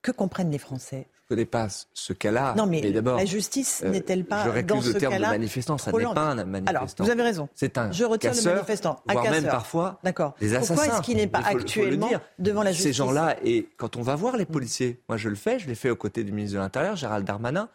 Que 0.00 0.10
comprennent 0.10 0.50
les 0.50 0.58
Français? 0.58 1.06
Je 1.30 1.34
ne 1.34 1.36
connais 1.40 1.46
pas 1.46 1.68
ce 1.92 2.14
cas-là. 2.14 2.54
Non, 2.56 2.64
mais 2.64 2.80
d'abord, 2.90 3.18
la 3.18 3.26
justice 3.26 3.82
euh, 3.84 3.90
n'est-elle 3.90 4.24
pas 4.24 4.44
je 4.50 4.60
dans 4.62 4.80
ce 4.80 4.92
le 4.92 4.98
terme 4.98 5.16
de 5.16 5.20
manifestant, 5.20 5.76
ça 5.76 5.92
n'est 5.92 6.02
pas 6.14 6.22
un 6.22 6.44
manifestant. 6.46 6.70
Alors, 6.70 6.86
vous 7.00 7.10
avez 7.10 7.22
raison. 7.22 7.50
C'est 7.54 7.76
un 7.76 7.92
Je 7.92 8.04
retire 8.04 8.30
casseur, 8.30 8.52
le 8.54 8.58
manifestant. 8.60 9.02
Un 9.06 9.12
voire 9.12 9.24
même 9.24 9.34
casseur. 9.34 9.50
parfois 9.50 10.00
D'accord. 10.02 10.34
des 10.40 10.54
assassins. 10.54 10.74
Pourquoi 10.74 10.94
est-ce 10.94 11.02
qu'il 11.02 11.18
n'est 11.18 11.26
pas 11.26 11.42
faut 11.42 11.50
faut 11.50 11.58
actuellement 11.58 12.10
devant 12.38 12.62
la 12.62 12.70
Ces 12.70 12.76
justice 12.76 12.96
gens-là, 12.96 13.36
et 13.44 13.68
quand 13.76 13.96
on 13.96 14.02
va 14.02 14.16
voir 14.16 14.38
les 14.38 14.46
policiers, 14.46 15.02
moi 15.06 15.18
je 15.18 15.28
le 15.28 15.34
fais, 15.34 15.58
je 15.58 15.66
l'ai 15.68 15.74
fait 15.74 15.90
aux 15.90 15.96
côtés 15.96 16.24
du 16.24 16.32
ministre 16.32 16.54
de 16.56 16.60
l'Intérieur, 16.62 16.96
Gérald 16.96 17.26
Darmanin, 17.26 17.68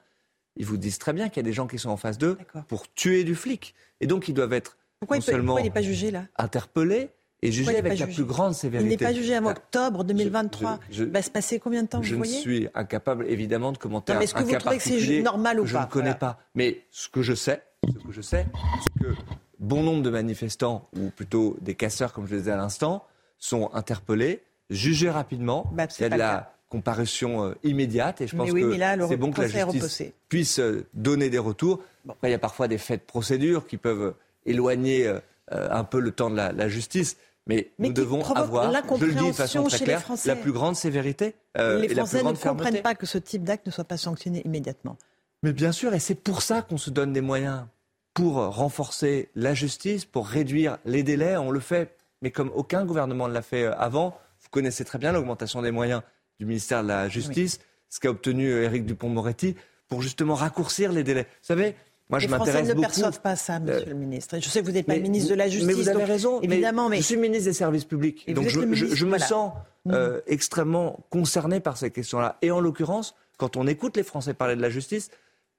ils 0.56 0.66
vous 0.66 0.78
disent 0.78 0.98
très 0.98 1.14
bien 1.14 1.30
qu'il 1.30 1.38
y 1.38 1.46
a 1.46 1.48
des 1.48 1.54
gens 1.54 1.68
qui 1.68 1.78
sont 1.78 1.90
en 1.92 1.98
face 1.98 2.18
d'eux 2.18 2.40
pour 2.68 2.92
tuer 2.96 3.24
du 3.24 3.36
flic. 3.36 3.76
Et 4.02 4.08
donc 4.08 4.28
ils 4.30 4.34
doivent 4.34 4.54
être 4.54 4.78
Pourquoi 5.00 5.18
non 5.18 5.22
il 5.22 5.26
peut- 5.28 5.32
seulement 5.32 5.46
pourquoi 5.54 5.62
il 5.62 5.66
n'est 5.66 5.70
pas 5.70 5.82
jugé 5.84 6.10
là? 6.10 6.24
interpellés 6.40 7.12
Pourquoi 7.52 7.72
il 7.72 7.76
n'est 7.76 7.80
avec 7.80 7.84
pas 7.84 7.90
la 8.00 8.06
jugé 8.06 8.16
plus 8.16 8.26
grande 8.26 8.52
Il 8.54 8.56
sévérité. 8.56 8.90
n'est 8.90 8.98
pas 8.98 9.14
jugé 9.14 9.38
en 9.38 9.46
Ah, 9.48 9.52
octobre 9.52 10.04
2023. 10.04 10.80
je- 10.90 10.96
je- 10.98 11.04
il 11.04 11.10
va 11.12 11.22
se 11.22 11.30
passer 11.30 11.60
combien 11.60 11.84
de 11.84 11.88
temps, 11.88 12.02
je 12.02 12.10
vous 12.16 12.22
ne 12.22 12.26
voyez? 12.26 12.40
suis 12.40 12.68
incapable, 12.76 13.26
évidemment, 13.28 13.72
de 13.72 13.78
commenter 13.78 14.14
Non, 14.14 14.20
mais 14.20 14.24
un, 14.24 14.26
est-ce 14.26 14.34
que 14.34 14.44
vous 14.44 14.52
cas 14.52 14.58
trouvez 14.60 14.78
que 14.78 14.84
c'est 14.84 15.22
normal 15.22 15.60
ou 15.60 15.64
que 15.64 15.70
je 15.70 15.74
pas? 15.76 15.82
ne 15.82 15.86
connais 15.88 16.04
Voilà. 16.06 16.16
pas. 16.16 16.40
Mais 16.56 16.82
ce 16.92 17.10
que 17.10 17.22
je 17.22 17.34
sais, 17.34 17.62
ce 17.88 18.06
que 18.06 18.12
je 18.12 18.22
sais, 18.22 18.46
c'est 18.82 19.04
que 19.04 19.14
bon 19.60 19.84
nombre 19.84 20.04
de 20.04 20.10
manifestants, 20.10 20.88
ou 20.98 21.10
plutôt 21.10 21.58
des 21.62 21.76
casseurs, 21.76 22.14
comme 22.14 22.28
je 22.28 22.34
le 22.34 22.40
disais 22.40 22.52
à 22.52 22.58
l'instant, 22.58 23.06
sont 23.40 23.70
interpellés, 23.74 24.42
jugés 24.70 25.10
rapidement. 25.10 25.70
Bah, 25.74 25.88
Il 26.00 26.02
y 26.02 26.06
a 26.06 26.10
pas 26.10 26.16
de 26.16 26.20
la 26.20 26.54
comparution 26.70 27.44
euh, 27.46 27.54
immédiate 27.64 28.22
et 28.22 28.28
je 28.28 28.36
pense 28.36 28.50
oui, 28.52 28.62
que 28.62 28.66
là, 28.78 28.96
c'est 29.08 29.16
bon 29.18 29.32
que 29.32 29.42
la 29.42 29.48
est 29.48 29.72
justice 29.72 30.04
puisse 30.28 30.60
euh, 30.60 30.86
donner 30.96 31.30
des 31.30 31.38
retours. 31.38 31.82
Après, 32.10 32.30
il 32.30 32.32
y 32.32 32.36
a 32.36 32.40
parfois 32.40 32.68
des 32.68 32.80
faits 32.80 33.02
de 33.02 33.06
procédure 33.06 33.68
qui 33.68 33.78
peuvent 33.78 34.02
euh, 34.02 34.12
éloigner 34.48 35.06
euh, 35.08 35.20
un 35.52 35.84
peu 35.84 36.00
le 36.00 36.12
temps 36.12 36.30
de 36.32 36.36
la, 36.36 36.52
la 36.52 36.68
justice. 36.70 37.18
Mais, 37.46 37.72
Mais 37.78 37.90
nous 37.90 37.94
devons 37.94 38.24
avoir, 38.24 38.72
je 38.98 39.06
le 39.06 39.14
dis 39.14 39.28
de 39.28 39.32
façon 39.34 39.64
très 39.64 39.80
claire, 39.80 40.04
la 40.26 40.36
plus 40.36 40.54
grande 40.54 40.76
sévérité 40.76 41.36
euh, 41.58 41.80
Les 41.80 41.92
et 41.92 41.94
la 41.94 42.06
Français 42.06 42.24
ne 42.24 42.34
fermeté. 42.36 42.64
comprennent 42.64 42.82
pas 42.82 42.96
que 42.96 43.06
ce 43.06 43.18
type 43.18 43.44
d'acte 43.44 43.66
ne 43.66 43.72
soit 43.72 43.84
pas 43.84 43.98
sanctionné 43.98 44.42
immédiatement. 44.46 44.98
Mais 45.44 45.52
bien 45.52 45.74
sûr, 45.74 45.94
et 45.94 46.00
c'est 46.00 46.16
pour 46.16 46.42
ça 46.42 46.62
qu'on 46.62 46.78
se 46.78 46.90
donne 46.90 47.12
des 47.12 47.22
moyens 47.22 47.66
pour 48.14 48.36
renforcer 48.36 49.30
la 49.36 49.54
justice, 49.54 50.06
pour 50.06 50.28
réduire 50.28 50.78
les 50.86 51.04
délais. 51.04 51.36
On 51.36 51.52
le 51.52 51.60
fait, 51.60 51.98
mais 52.22 52.32
comme 52.32 52.52
aucun 52.56 52.86
gouvernement 52.86 53.28
ne 53.28 53.34
l'a 53.34 53.42
fait 53.42 53.64
euh, 53.64 53.76
avant. 53.78 54.18
Vous 54.42 54.50
connaissez 54.50 54.86
très 54.86 54.98
bien 54.98 55.12
l'augmentation 55.12 55.62
des 55.62 55.72
moyens 55.72 56.02
du 56.40 56.46
ministère 56.46 56.84
de 56.84 56.88
la 56.88 57.10
Justice, 57.10 57.60
ce 57.90 58.00
qu'a 58.00 58.10
obtenu 58.10 58.50
Éric 58.50 58.86
Dupont-Moretti, 58.86 59.56
pour 59.88 60.02
justement 60.02 60.36
raccourcir 60.36 60.92
les 60.92 61.04
délais. 61.04 61.24
Vous 61.24 61.48
savez, 61.48 61.76
moi 62.14 62.20
je 62.20 62.28
les 62.28 62.36
Français 62.36 62.62
ne 62.62 62.70
beaucoup. 62.70 62.82
perçoivent 62.82 63.22
pas 63.22 63.36
ça, 63.36 63.60
monsieur 63.60 63.90
le 63.90 63.96
ministre. 63.96 64.38
Je 64.40 64.48
sais 64.48 64.62
que 64.62 64.66
vous 64.66 64.72
n'êtes 64.72 64.86
pas 64.86 64.94
Mais 64.94 65.00
ministre 65.00 65.32
de 65.32 65.36
la 65.36 65.50
Justice. 65.50 65.66
Mais 65.66 65.74
vous 65.74 65.90
avez 65.90 66.00
donc, 66.00 66.08
raison. 66.08 66.42
Évidemment, 66.42 66.88
mais, 66.88 66.98
je 66.98 67.02
suis 67.02 67.18
ministre 67.18 67.46
des 67.46 67.54
services 67.54 67.86
publics. 67.86 68.24
Et 68.28 68.36
donc 68.36 68.48
je, 68.48 68.60
me 69.06 69.18
sens 69.18 69.54
euh, 69.90 70.22
extrêmement 70.28 71.00
concerné 71.10 71.60
par 71.60 71.78
ces 71.78 71.90
questions-là. 71.90 72.38
Et 72.44 72.52
en 72.52 72.60
l'occurrence, 72.60 73.16
quand 73.38 73.58
on 73.58 73.66
écoute 73.66 73.98
les 73.98 74.04
Français 74.04 74.36
parler 74.36 74.56
de 74.56 74.62
la 74.62 74.70
justice, 74.70 75.10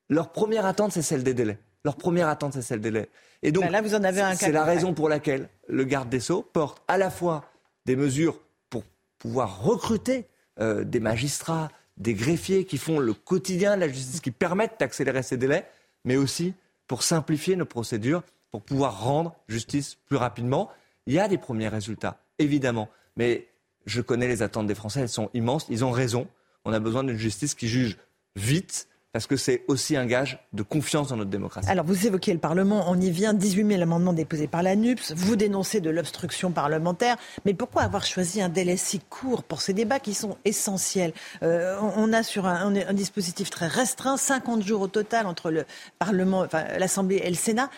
leur 0.09 0.31
première 0.31 0.65
attente, 0.65 0.93
c'est 0.93 1.03
celle 1.03 1.25
des 1.25 1.35
délais. 1.35 1.59
Leur 1.85 1.97
première 1.97 2.29
attente, 2.29 2.53
c'est 2.53 2.63
celle 2.63 2.81
des 2.81 2.91
délais. 2.91 3.09
Et 3.43 3.51
donc, 3.51 3.65
Ben 3.65 3.73
là, 3.73 3.83
vous 3.83 3.95
en 3.95 4.05
avez 4.05 4.21
un 4.21 4.37
c'est 4.37 4.53
la 4.53 4.65
raison 4.65 4.95
pour 4.95 5.09
laquelle 5.09 5.49
le 5.69 5.85
garde 5.85 6.09
des 6.09 6.21
Sceaux 6.21 6.43
porte 6.43 6.83
à 6.87 6.99
la 6.99 7.11
fois 7.11 7.45
des 7.85 7.97
mesures 7.97 8.39
pour 8.71 8.85
pouvoir 9.19 9.63
recruter 9.63 10.27
euh, 10.61 10.85
des 10.85 11.01
magistrats, 11.01 11.69
des 11.97 12.15
greffiers 12.15 12.65
qui 12.65 12.79
font 12.79 13.01
le 13.01 13.13
quotidien 13.13 13.75
de 13.75 13.81
la 13.81 13.89
justice, 13.89 14.21
qui 14.21 14.31
permettent 14.31 14.79
d'accélérer 14.79 15.23
ces 15.23 15.37
délais, 15.37 15.67
mais 16.05 16.17
aussi 16.17 16.55
pour 16.87 17.03
simplifier 17.03 17.57
nos 17.57 17.65
procédures, 17.65 18.23
pour 18.51 18.63
pouvoir 18.63 19.03
rendre 19.03 19.35
justice 19.49 19.97
plus 20.07 20.17
rapidement. 20.17 20.71
Il 21.07 21.15
y 21.15 21.19
a 21.19 21.29
des 21.29 21.39
premiers 21.39 21.69
résultats, 21.69 22.21
évidemment, 22.39 22.89
mais 23.17 23.49
je 23.87 24.01
connais 24.01 24.29
les 24.29 24.43
attentes 24.43 24.67
des 24.67 24.75
Français, 24.75 25.01
elles 25.01 25.09
sont 25.09 25.31
immenses, 25.35 25.67
ils 25.69 25.85
ont 25.85 25.91
raison. 25.91 26.29
On 26.65 26.73
a 26.73 26.81
besoin 26.81 27.05
d'une 27.05 27.17
justice 27.17 27.55
qui 27.55 27.69
juge 27.69 27.99
vite, 28.37 28.89
parce 29.15 29.29
que 29.29 29.37
c'est 29.37 29.63
aussi 29.69 29.97
un 29.97 30.07
gage 30.07 30.41
de 30.53 30.65
confiance 30.65 31.11
dans 31.11 31.17
notre 31.17 31.31
démocratie. 31.31 31.71
Alors, 31.71 31.85
vous 31.85 32.05
évoquez 32.09 32.33
le 32.33 32.41
Parlement, 32.41 32.87
on 32.89 33.01
y 33.01 33.13
vient, 33.13 33.33
18 33.33 33.69
000 33.69 33.81
amendements 33.81 34.13
déposés 34.13 34.49
par 34.49 34.65
la 34.65 34.75
NUPS, 34.75 35.13
vous 35.15 35.37
dénoncez 35.37 35.81
de 35.81 35.89
l'obstruction 35.89 36.51
parlementaire, 36.51 37.17
mais 37.45 37.55
pourquoi 37.55 37.83
avoir 37.83 38.05
choisi 38.05 38.43
un 38.43 38.49
délai 38.49 38.77
si 38.77 38.99
court 38.99 39.45
pour 39.45 39.61
ces 39.61 39.73
débats 39.73 40.01
qui 40.01 40.15
sont 40.15 40.37
essentiels 40.45 41.13
Euh, 41.45 41.79
on, 41.97 42.13
a 42.13 42.25
sur 42.25 42.47
un, 42.47 42.73
dispositif 42.93 43.51
très 43.51 43.69
restreint, 43.69 44.17
50 44.17 44.65
jours 44.65 44.81
au 44.81 44.89
total 44.89 45.29
entre 45.29 45.53
le 45.53 45.65
Parlement, 46.01 46.41
enfin, 46.41 46.65
l'Assemblée 46.77 47.23
et 47.23 47.31
le 47.31 47.37
Sénat. 47.37 47.71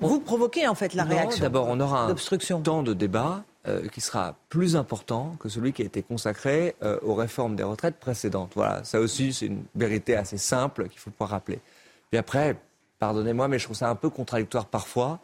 Vous 0.00 0.20
provoquez 0.20 0.66
en 0.68 0.74
fait 0.74 0.94
la 0.94 1.04
Non, 1.04 1.10
réaction. 1.10 1.42
D'abord, 1.42 1.66
on 1.68 1.78
aura 1.80 2.06
un 2.06 2.60
temps 2.62 2.82
de 2.82 2.94
débat 2.94 3.44
euh, 3.68 3.86
qui 3.88 4.00
sera 4.00 4.36
plus 4.48 4.76
important 4.76 5.36
que 5.38 5.48
celui 5.48 5.72
qui 5.72 5.82
a 5.82 5.84
été 5.84 6.02
consacré 6.02 6.74
euh, 6.82 6.98
aux 7.02 7.14
réformes 7.14 7.54
des 7.54 7.62
retraites 7.62 7.98
précédentes. 7.98 8.52
Voilà, 8.54 8.82
ça 8.84 8.98
aussi, 8.98 9.32
c'est 9.32 9.46
une 9.46 9.64
vérité 9.74 10.16
assez 10.16 10.38
simple 10.38 10.88
qu'il 10.88 10.98
faut 10.98 11.10
pouvoir 11.10 11.30
rappeler. 11.30 11.60
Puis 12.10 12.18
après, 12.18 12.56
pardonnez-moi, 12.98 13.48
mais 13.48 13.58
je 13.58 13.64
trouve 13.64 13.76
ça 13.76 13.90
un 13.90 13.94
peu 13.94 14.10
contradictoire 14.10 14.66
parfois 14.66 15.20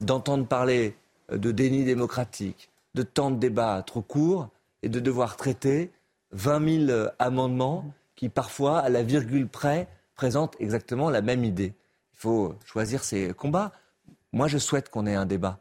d'entendre 0.00 0.46
parler 0.46 0.96
euh, 1.32 1.38
de 1.38 1.52
déni 1.52 1.84
démocratique, 1.84 2.70
de 2.94 3.02
temps 3.02 3.30
de 3.30 3.36
débat 3.36 3.82
trop 3.82 4.02
court 4.02 4.48
et 4.82 4.88
de 4.88 5.00
devoir 5.00 5.36
traiter 5.36 5.90
20 6.32 6.86
000 6.86 6.90
euh, 6.90 7.08
amendements 7.18 7.84
qui 8.16 8.28
parfois, 8.28 8.78
à 8.78 8.88
la 8.88 9.02
virgule 9.02 9.48
près, 9.48 9.88
présentent 10.14 10.56
exactement 10.60 11.10
la 11.10 11.20
même 11.20 11.44
idée. 11.44 11.74
Il 12.14 12.18
faut 12.18 12.54
choisir 12.64 13.02
ses 13.02 13.32
combats. 13.32 13.72
Moi, 14.32 14.46
je 14.46 14.58
souhaite 14.58 14.88
qu'on 14.88 15.06
ait 15.06 15.14
un 15.14 15.26
débat. 15.26 15.58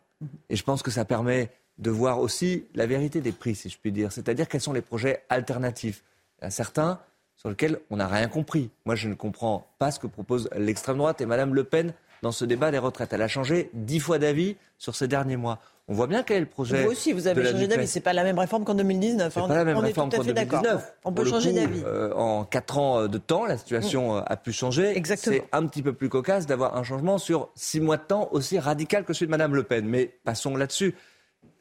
Et 0.50 0.56
je 0.56 0.64
pense 0.64 0.84
que 0.84 0.92
ça 0.92 1.06
permet 1.06 1.52
de 1.80 1.90
voir 1.90 2.20
aussi 2.20 2.66
la 2.76 2.86
vérité 2.86 3.22
des 3.22 3.32
prix, 3.32 3.56
si 3.56 3.70
je 3.70 3.78
puis 3.78 3.92
dire. 3.92 4.12
C'est-à-dire 4.12 4.48
quels 4.48 4.62
sont 4.62 4.74
les 4.74 4.82
projets 4.82 5.24
alternatifs. 5.30 6.04
Il 6.42 6.46
y 6.46 6.48
a 6.48 6.52
certains 6.52 7.00
sur 7.36 7.50
lesquels 7.50 7.80
on 7.90 7.98
n'a 7.98 8.08
rien 8.08 8.28
compris. 8.28 8.70
Moi, 8.86 8.96
je 8.96 9.08
ne 9.08 9.16
comprends 9.16 9.68
pas 9.80 9.92
ce 9.92 10.00
que 10.00 10.08
propose 10.08 10.50
l'extrême 10.56 10.98
droite 10.98 11.20
et 11.22 11.26
Mme 11.26 11.54
Le 11.56 11.64
Pen 11.64 11.94
dans 12.22 12.32
ce 12.32 12.46
débat 12.46 12.72
des 12.72 12.78
retraites. 12.78 13.12
Elle 13.12 13.22
a 13.22 13.28
changé 13.28 13.70
dix 13.74 14.00
fois 14.00 14.18
d'avis 14.20 14.56
sur 14.78 14.96
ces 14.96 15.08
derniers 15.08 15.36
mois. 15.36 15.60
On 15.90 15.94
voit 15.94 16.08
bien 16.08 16.24
quel 16.24 16.38
est 16.38 16.42
le 16.42 16.46
projet. 16.46 16.86
Vous 16.86 16.92
aussi, 16.92 17.12
vous 17.12 17.28
avez 17.28 17.44
changé 17.44 17.68
d'avis. 17.68 17.88
C'est 17.88 18.00
pas 18.00 18.14
la 18.14 18.24
même 18.24 18.40
réforme 18.40 18.64
qu'en 18.64 18.76
2019. 18.76 19.34
C'est 19.34 19.42
On- 19.42 19.50
pas 19.50 19.56
la 19.56 19.66
même 19.66 19.76
on 19.76 19.84
est 19.84 19.88
réforme 19.88 20.10
tout 20.10 20.16
à 20.16 20.20
qu'en 20.20 20.24
fait 20.24 20.34
d'accord. 20.34 20.62
2019. 20.62 20.94
On 21.04 21.12
peut 21.12 21.26
changer 21.26 21.52
d'avis. 21.52 21.82
Mm. 21.82 21.86
euh, 21.86 22.14
en 22.14 22.46
quatre 22.46 22.78
ans 22.78 23.08
de 23.08 23.18
temps, 23.18 23.46
la 23.46 23.58
situation 23.58 24.16
euh, 24.18 24.22
a 24.26 24.38
pu 24.38 24.54
changer. 24.54 24.96
Exactement. 24.96 25.36
C'est 25.36 25.44
un 25.52 25.66
petit 25.68 25.82
peu 25.82 25.92
plus 25.92 26.08
cocasse 26.08 26.46
d'avoir 26.46 26.78
un 26.78 26.84
changement 26.84 27.18
sur 27.18 27.50
six 27.56 27.82
mois 27.82 27.98
de 27.98 28.04
temps 28.04 28.30
aussi 28.32 28.58
radical 28.58 29.04
que 29.04 29.12
celui 29.12 29.26
de 29.26 29.32
Mme 29.32 29.56
Le 29.56 29.64
Pen. 29.64 29.86
Mais 29.86 30.16
passons 30.24 30.56
là-dessus. 30.56 30.96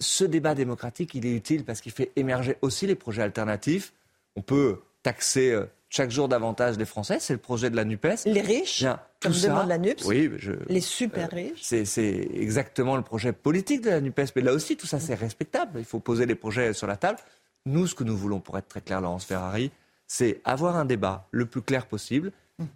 Ce 0.03 0.25
débat 0.25 0.55
démocratique, 0.55 1.15
il 1.15 1.25
est 1.27 1.35
utile 1.35 1.65
parce 1.65 1.81
qu'il 1.81 1.93
fait 1.93 2.11
émerger 2.17 2.57
aussi 2.61 2.87
les 2.87 2.95
projets 2.97 3.23
alternatifs. 3.23 3.93
On 4.37 4.43
peut 4.43 4.81
taxer 5.03 5.53
euh, 5.53 5.67
chaque 5.89 6.11
jour 6.11 6.29
davantage 6.29 6.77
les 6.79 6.85
Français. 6.85 7.19
C'est 7.21 7.33
le 7.35 7.39
projet 7.39 7.71
de 7.71 7.77
la 7.77 7.85
NUPES. 7.85 8.25
Les 8.27 8.41
riches, 8.41 8.81
Bien, 8.81 8.99
comme 9.21 9.33
tout 9.33 9.39
ça- 9.39 9.49
demande 9.49 9.69
la 9.69 9.79
NUPES. 9.79 10.05
Oui, 10.07 10.31
je- 10.39 10.53
Les 10.69 10.81
super 10.81 11.31
riches. 11.31 11.61
c'est 11.63 11.85
c'est 11.85 12.29
exactement 12.35 12.97
le 12.97 13.03
projet 13.03 13.33
politique 13.33 13.83
de 13.83 13.91
la 13.91 14.01
NUPES. 14.01 14.33
Mais 14.37 14.43
là 14.43 14.53
aussi, 14.53 14.77
tout 14.77 14.87
ça, 14.87 14.99
c'est 15.01 15.15
respectable. 15.15 15.79
Il 15.79 15.85
faut 15.85 16.01
poser 16.01 16.27
les 16.27 16.35
projets 16.35 16.73
sur 16.73 16.87
la 16.87 16.97
table. 16.97 17.19
Nous, 17.67 17.87
ce 17.87 17.95
que 17.95 18.03
nous 18.05 18.17
voulons, 18.17 18.41
pour 18.41 18.59
être 18.59 18.69
très 18.69 18.81
clair, 18.81 19.01
Laurence 19.01 19.25
Ferrari, 19.25 19.71
c'est 20.09 20.41
avoir 20.45 20.77
un 20.77 20.85
débat 20.85 21.29
le 21.31 21.47
plus 21.47 21.63
clair 21.63 21.87
possible, 21.87 22.33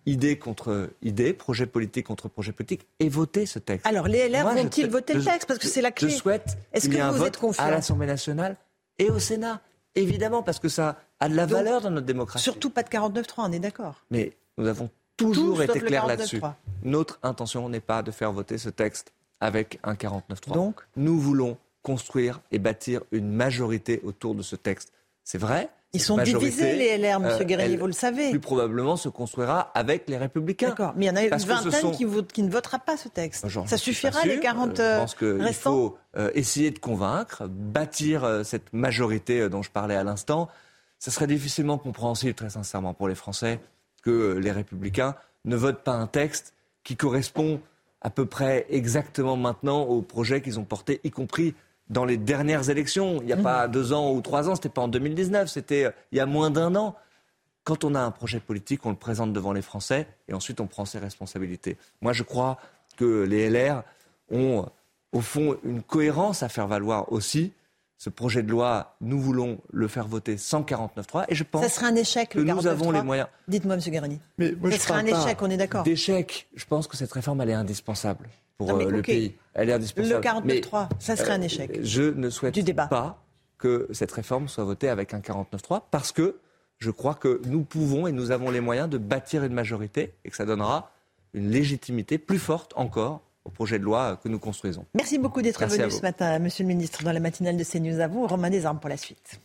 idée 0.07 0.39
contre 0.39 0.91
idée, 1.03 1.33
projet 1.33 1.67
politique 1.67 2.07
contre 2.07 2.29
projet 2.29 2.53
politique, 2.53 2.87
et 3.01 3.09
voter 3.09 3.47
ce 3.47 3.59
texte. 3.59 3.87
Alors, 3.87 4.09
les 4.09 4.29
LR 4.29 4.45
vont-ils 4.55 4.89
voter 4.89 5.15
le 5.15 5.25
texte 5.25 5.47
Parce 5.49 5.59
que 5.59 5.69
c'est 5.69 5.83
la 5.83 5.91
clé. 5.91 6.11
Je 6.11 6.17
souhaite 6.17 6.59
Est-ce 6.73 6.87
qu'il 6.87 6.95
y 6.95 6.97
que 6.97 7.01
ait 7.01 7.05
un 7.05 7.13
vous 7.13 7.19
vote 7.19 7.39
à 7.59 7.71
l'Assemblée 7.71 8.07
nationale 8.07 8.57
et 8.99 9.11
au 9.11 9.19
Sénat. 9.19 9.61
Évidemment, 9.95 10.43
parce 10.43 10.59
que 10.59 10.69
ça 10.69 11.01
a 11.21 11.29
de 11.29 11.35
la 11.35 11.47
Donc, 11.47 11.57
valeur 11.57 11.81
dans 11.81 11.91
notre 11.91 12.07
démocratie. 12.07 12.45
Surtout 12.45 12.71
pas 12.71 12.83
de 12.83 12.89
49-3, 12.89 13.35
on 13.39 13.53
est 13.53 13.59
d'accord. 13.59 14.05
Mais 14.11 14.37
nous 14.59 14.67
avons 14.67 14.91
toujours 15.17 15.57
Tout 15.57 15.63
été 15.63 15.81
clairs 15.81 16.05
49.3. 16.05 16.09
là-dessus. 16.09 16.41
Notre 16.83 17.19
intention 17.23 17.69
n'est 17.69 17.81
pas 17.81 18.03
de 18.03 18.11
faire 18.11 18.31
voter 18.31 18.59
ce 18.59 18.69
texte 18.69 19.13
avec 19.41 19.79
un 19.83 19.95
49.3. 19.95 20.53
Donc 20.53 20.81
Nous 20.97 21.19
voulons 21.19 21.57
construire 21.83 22.41
et 22.51 22.59
bâtir 22.59 23.03
une 23.13 23.31
majorité 23.31 24.01
autour 24.05 24.35
de 24.35 24.43
ce 24.43 24.57
texte. 24.57 24.93
C'est 25.25 25.39
vrai. 25.39 25.71
Ils 25.93 26.01
sont 26.03 26.17
majorité, 26.17 26.51
divisés, 26.51 26.77
les 26.77 26.99
LR, 26.99 27.21
monsieur 27.21 27.45
Guérini, 27.45 27.75
elle, 27.75 27.79
vous 27.81 27.87
le 27.87 27.93
savez. 27.93 28.31
Plus 28.31 28.41
probablement 28.41 28.97
se 28.97 29.09
construira 29.09 29.71
avec 29.75 30.09
les 30.09 30.17
Républicains. 30.19 30.69
D'accord, 30.71 30.93
mais 30.97 31.07
il 31.07 31.09
y 31.09 31.11
en 31.11 31.17
a 31.17 31.23
une 31.23 31.31
vingtaine 31.31 31.71
sont- 31.73 31.91
qui, 31.91 32.43
ne 32.43 32.51
votera 32.51 32.79
pas 32.79 32.97
ce 32.97 33.09
texte. 33.09 33.47
Ça 33.67 33.79
suffira, 33.79 34.23
les 34.25 34.33
sûr. 34.35 34.43
40 34.43 34.79
Euh, 34.81 34.95
Je 34.97 35.01
pense 35.01 35.15
qu'il 35.15 35.55
faut 35.55 35.97
euh, 36.17 36.31
essayer 36.35 36.71
de 36.71 36.79
convaincre, 36.79 37.45
bâtir 37.49 38.25
euh, 38.25 38.43
cette 38.43 38.73
majorité 38.73 39.41
euh, 39.41 39.49
dont 39.49 39.63
je 39.63 39.71
parlais 39.71 39.97
à 39.97 40.05
l'instant. 40.05 40.49
Ça 40.99 41.11
serait 41.11 41.27
difficilement 41.27 41.79
compréhensible, 41.79 42.35
très 42.35 42.51
sincèrement, 42.51 42.93
pour 42.93 43.09
les 43.09 43.15
Français, 43.15 43.61
que 44.03 44.37
les 44.37 44.51
Républicains 44.53 45.15
ne 45.45 45.57
votent 45.57 45.83
pas 45.83 45.93
un 45.95 46.07
texte 46.07 46.53
qui 46.85 46.97
correspond 46.97 47.61
à 48.03 48.11
peu 48.11 48.27
près 48.27 48.67
exactement 48.69 49.37
maintenant 49.37 49.83
au 49.83 50.03
projet 50.03 50.41
qu'ils 50.43 50.59
ont 50.61 50.65
porté, 50.65 51.01
y 51.05 51.11
compris 51.11 51.55
dans 51.89 52.05
les 52.05 52.17
dernières 52.17 52.69
élections. 52.71 53.19
Il 53.21 53.27
n'y 53.27 53.33
a 53.33 53.37
pas 53.37 53.69
deux 53.69 53.93
ans 53.93 54.13
ou 54.13 54.21
trois 54.21 54.49
ans, 54.49 54.55
c'était 54.55 54.69
pas 54.69 54.83
en 54.83 54.89
2019, 54.89 55.49
c'était 55.49 55.85
euh, 55.85 55.91
il 56.13 56.19
y 56.19 56.21
a 56.21 56.27
moins 56.27 56.51
d'un 56.51 56.75
an. 56.77 56.95
Quand 57.65 57.85
on 57.85 57.95
a 57.95 58.01
un 58.01 58.11
projet 58.13 58.39
politique, 58.41 58.87
on 58.87 58.91
le 58.91 58.97
présente 58.97 59.33
devant 59.33 59.53
les 59.53 59.63
Français 59.63 60.07
et 60.29 60.35
ensuite 60.35 60.61
on 60.61 60.67
prend 60.67 60.85
ses 60.85 60.99
responsabilités. 60.99 61.77
Moi, 62.01 62.13
je 62.13 62.23
crois 62.23 62.59
que 62.97 63.23
les 63.25 63.51
LR 63.51 63.83
ont, 64.31 64.67
au 65.13 65.21
fond, 65.21 65.57
une 65.65 65.83
cohérence 65.83 66.43
à 66.43 66.49
faire 66.49 66.69
valoir 66.69 67.13
aussi. 67.13 67.53
Ce 67.99 68.11
projet 68.11 68.43
de 68.43 68.51
loi, 68.51 68.95
nous 69.01 69.19
voulons 69.19 69.59
le 69.73 69.89
faire 69.89 70.07
voter 70.07 70.37
sans 70.37 70.61
49.3 70.63 71.25
et 71.29 71.35
je 71.35 71.45
pense 71.45 71.63
Ça 71.63 71.69
serait 71.71 71.87
un 71.87 71.97
échec, 71.97 72.29
que 72.29 72.39
le 72.39 72.45
nous 72.45 72.67
avons 72.67 72.91
49.3. 72.91 72.95
les 72.95 73.03
moyens. 73.03 73.29
Dites-moi, 73.49 73.77
monsieur 73.77 73.91
Guérini. 73.91 74.21
Mais 74.37 74.53
moi, 74.53 74.71
Ça 74.71 74.77
je 74.77 74.83
serait 74.83 75.01
un 75.01 75.07
échec, 75.07 75.39
on 75.41 75.49
est 75.51 75.57
d'accord. 75.57 75.83
D'échec, 75.83 76.47
je 76.55 76.65
pense 76.67 76.87
que 76.87 76.97
cette 76.97 77.11
réforme, 77.13 77.41
elle 77.41 77.51
est 77.51 77.55
indispensable 77.55 78.29
pour 78.59 78.69
Non, 78.69 78.77
mais 78.77 78.87
euh, 78.87 78.91
le 78.91 79.03
pays. 79.03 79.35
Elle 79.55 79.71
est 79.71 79.73
indispensable. 79.73 80.15
Le 80.15 80.21
49.3, 80.21 80.45
Mais, 80.45 80.97
ça 80.99 81.17
serait 81.17 81.33
un 81.33 81.41
euh, 81.41 81.45
échec. 81.45 81.79
Je 81.83 82.03
ne 82.03 82.31
souhaite 82.31 82.75
pas 82.89 83.23
que 83.59 83.89
cette 83.93 84.13
réforme 84.13 84.49
soit 84.49 84.65
votée 84.65 84.89
avec 84.89 85.15
un 85.15 85.21
49.3 85.21 85.83
parce 85.91 86.13
que 86.13 86.39
je 86.79 86.91
crois 86.91 87.15
que 87.15 87.41
nous 87.47 87.63
pouvons 87.63 88.07
et 88.07 88.13
nous 88.13 88.31
avons 88.31 88.51
les 88.51 88.61
moyens 88.61 88.89
de 88.89 88.99
bâtir 88.99 89.45
une 89.45 89.55
majorité 89.55 90.15
et 90.25 90.31
que 90.31 90.37
ça 90.37 90.45
donnera 90.45 90.93
une 91.33 91.51
légitimité 91.51 92.19
plus 92.19 92.39
forte 92.39 92.73
encore 92.77 93.23
au 93.45 93.51
projet 93.51 93.79
de 93.79 93.85
loi 93.85 94.19
que 94.23 94.29
nous 94.29 94.39
construisons. 94.39 94.85
Merci 94.95 95.19
beaucoup 95.19 95.41
d'être 95.41 95.65
venu 95.65 95.91
ce 95.91 96.03
matin, 96.03 96.39
monsieur 96.39 96.65
le 96.65 96.69
ministre, 96.69 97.05
dans 97.05 97.13
la 97.13 97.21
matinale 97.21 97.57
de 97.57 97.65
CNews. 97.65 98.01
À 98.01 98.09
vous, 98.09 98.27
Romain 98.27 98.51
Desarmes 98.51 98.81
pour 98.81 98.91
la 98.91 98.97
suite. 98.97 99.41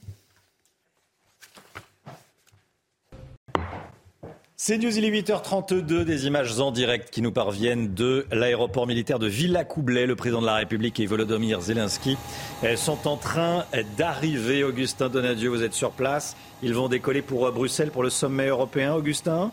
C'est 4.64 4.78
News, 4.78 4.96
il 4.96 5.04
est 5.04 5.10
8h32, 5.10 6.04
des 6.04 6.28
images 6.28 6.60
en 6.60 6.70
direct 6.70 7.10
qui 7.10 7.24
nous 7.24 7.32
parviennent 7.32 7.96
de 7.96 8.28
l'aéroport 8.32 8.86
militaire 8.86 9.18
de 9.18 9.26
Villacoublay. 9.26 10.06
Le 10.06 10.16
président 10.16 10.40
de 10.40 10.46
la 10.46 10.54
République 10.54 11.00
et 11.00 11.08
Volodymyr 11.08 11.62
Zelensky 11.62 12.16
euh, 12.64 12.76
sont 12.76 13.08
en 13.08 13.18
train 13.18 13.66
d'arriver. 13.98 14.64
Augustin 14.64 15.10
Donadieu, 15.10 15.50
vous 15.50 15.64
êtes 15.64 15.74
sur 15.74 15.90
place. 15.90 16.36
Ils 16.62 16.76
vont 16.76 16.90
décoller 16.90 17.24
pour 17.24 17.48
euh, 17.48 17.52
Bruxelles 17.52 17.90
pour 17.90 18.04
le 18.04 18.12
sommet 18.12 18.50
européen. 18.50 18.94
Augustin? 18.94 19.50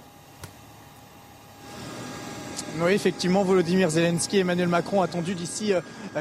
Oui, 2.80 2.92
effectivement, 2.92 3.42
Volodymyr 3.42 3.90
Zelensky 3.90 4.36
et 4.36 4.40
Emmanuel 4.40 4.68
Macron 4.68 5.02
attendus 5.02 5.34
d'ici 5.34 5.72
euh, 5.72 5.80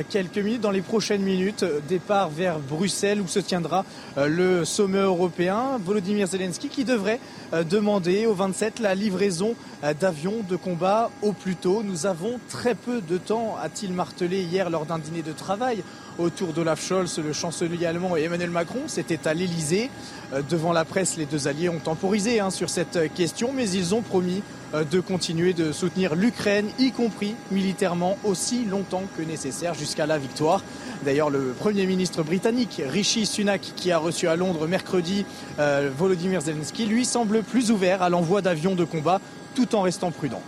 quelques 0.09 0.39
minutes, 0.39 0.61
dans 0.61 0.71
les 0.71 0.81
prochaines 0.81 1.21
minutes, 1.21 1.61
euh, 1.61 1.79
départ 1.87 2.29
vers 2.29 2.57
Bruxelles 2.57 3.21
où 3.21 3.27
se 3.27 3.37
tiendra 3.37 3.85
euh, 4.17 4.27
le 4.27 4.65
sommet 4.65 4.97
européen. 4.97 5.77
Volodymyr 5.83 6.25
Zelensky 6.25 6.69
qui 6.69 6.83
devrait 6.83 7.19
demander 7.69 8.25
aux 8.25 8.33
27 8.33 8.79
la 8.79 8.93
livraison 8.93 9.55
d'avions 10.01 10.43
de 10.49 10.55
combat 10.55 11.11
au 11.21 11.31
plus 11.31 11.55
tôt. 11.55 11.81
Nous 11.83 12.05
avons 12.05 12.39
très 12.49 12.75
peu 12.75 13.01
de 13.01 13.17
temps, 13.17 13.55
a-t-il 13.61 13.93
martelé 13.93 14.41
hier 14.41 14.69
lors 14.69 14.85
d'un 14.85 14.99
dîner 14.99 15.21
de 15.21 15.31
travail 15.31 15.83
autour 16.19 16.51
d'Olaf 16.51 16.83
Scholz, 16.83 17.19
le 17.19 17.31
chancelier 17.31 17.85
allemand, 17.85 18.17
et 18.17 18.23
Emmanuel 18.23 18.49
Macron. 18.49 18.81
C'était 18.87 19.27
à 19.27 19.33
l'Elysée. 19.33 19.89
Devant 20.49 20.73
la 20.73 20.83
presse, 20.83 21.15
les 21.15 21.25
deux 21.25 21.47
alliés 21.47 21.69
ont 21.69 21.79
temporisé 21.79 22.41
hein, 22.41 22.49
sur 22.49 22.69
cette 22.69 23.13
question, 23.13 23.51
mais 23.55 23.69
ils 23.69 23.95
ont 23.95 24.01
promis 24.01 24.41
de 24.73 24.99
continuer 24.99 25.53
de 25.53 25.71
soutenir 25.71 26.15
l'Ukraine, 26.15 26.69
y 26.77 26.91
compris 26.91 27.35
militairement, 27.51 28.17
aussi 28.23 28.65
longtemps 28.65 29.03
que 29.17 29.21
nécessaire 29.21 29.73
jusqu'à 29.73 30.05
la 30.05 30.17
victoire. 30.17 30.63
D'ailleurs, 31.03 31.29
le 31.29 31.53
Premier 31.57 31.85
ministre 31.85 32.23
britannique, 32.23 32.81
Rishi 32.85 33.25
Sunak, 33.25 33.61
qui 33.75 33.91
a 33.91 33.97
reçu 33.97 34.27
à 34.27 34.35
Londres 34.35 34.67
mercredi 34.67 35.25
euh, 35.59 35.89
Volodymyr 35.95 36.41
Zelensky, 36.41 36.85
lui 36.85 37.05
semble 37.05 37.43
plus 37.43 37.71
ouvert 37.71 38.01
à 38.01 38.09
l'envoi 38.09 38.41
d'avions 38.41 38.75
de 38.75 38.83
combat 38.83 39.21
tout 39.55 39.75
en 39.75 39.81
restant 39.81 40.11
prudent. 40.11 40.41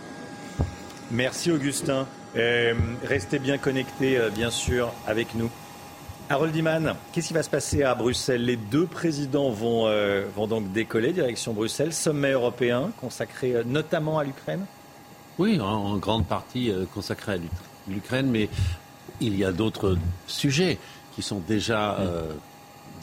Merci 1.10 1.50
Augustin. 1.50 2.06
Euh, 2.36 2.74
restez 3.04 3.38
bien 3.38 3.58
connectés, 3.58 4.16
euh, 4.16 4.30
bien 4.30 4.50
sûr, 4.50 4.92
avec 5.06 5.34
nous. 5.34 5.50
Harold 6.32 6.54
Iman, 6.54 6.94
qu'est-ce 7.12 7.26
qui 7.26 7.34
va 7.34 7.42
se 7.42 7.50
passer 7.50 7.82
à 7.82 7.92
Bruxelles? 7.96 8.44
Les 8.44 8.54
deux 8.54 8.86
présidents 8.86 9.50
vont, 9.50 9.88
euh, 9.88 10.24
vont 10.36 10.46
donc 10.46 10.70
décoller 10.70 11.12
direction 11.12 11.52
Bruxelles, 11.52 11.92
sommet 11.92 12.30
européen 12.30 12.92
consacré 13.00 13.56
euh, 13.56 13.64
notamment 13.66 14.20
à 14.20 14.22
l'Ukraine? 14.22 14.64
Oui, 15.40 15.60
en, 15.60 15.66
en 15.66 15.96
grande 15.96 16.26
partie 16.26 16.70
euh, 16.70 16.84
consacré 16.94 17.32
à 17.32 17.36
l'Uk- 17.36 17.50
l'Ukraine, 17.88 18.30
mais 18.30 18.48
il 19.20 19.36
y 19.36 19.44
a 19.44 19.50
d'autres 19.50 19.96
sujets 20.28 20.78
qui 21.16 21.22
sont 21.22 21.40
déjà 21.40 21.96
euh, 21.98 22.28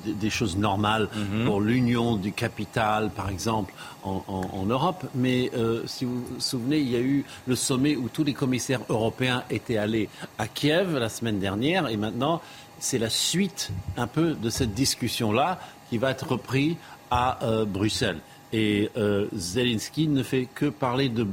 des, 0.06 0.14
des 0.14 0.30
choses 0.30 0.56
normales 0.56 1.10
pour 1.46 1.60
l'union 1.60 2.16
du 2.16 2.32
capital, 2.32 3.10
par 3.10 3.30
exemple, 3.30 3.74
en, 4.04 4.24
en- 4.30 4.50
en 4.54 4.66
Europe. 4.68 5.04
Mais 5.16 5.52
euh, 5.54 5.82
si 5.86 6.06
vous 6.06 6.22
vous 6.24 6.40
souvenez, 6.40 6.78
il 6.80 6.90
y 6.90 6.96
a 6.96 7.00
eu 7.02 7.26
le 7.46 7.58
sommet 7.58 7.98
où 7.98 8.08
tous 8.08 8.24
les 8.24 8.34
commissaires 8.34 8.80
européens 8.88 9.44
étaient 9.50 9.78
allés 9.78 10.08
à 10.40 10.48
Kiev 10.48 10.98
la 10.98 11.10
semaine 11.10 11.40
dernière, 11.40 11.90
et 11.90 11.98
maintenant, 11.98 12.42
c'est 12.80 12.98
la 12.98 13.10
suite 13.10 13.72
un 13.96 14.08
peu 14.08 14.34
de 14.34 14.50
cette 14.50 14.74
discussion-là 14.74 15.60
qui 15.90 15.98
va 15.98 16.12
être 16.12 16.28
reprise 16.28 16.76
à 17.12 17.44
euh, 17.44 17.66
Bruxelles. 17.66 18.20
Et 18.54 18.90
euh, 18.98 19.28
Zelensky 19.34 20.08
ne 20.08 20.24
fait 20.24 20.48
que 20.54 20.66
parler 20.66 21.10
de 21.10 21.28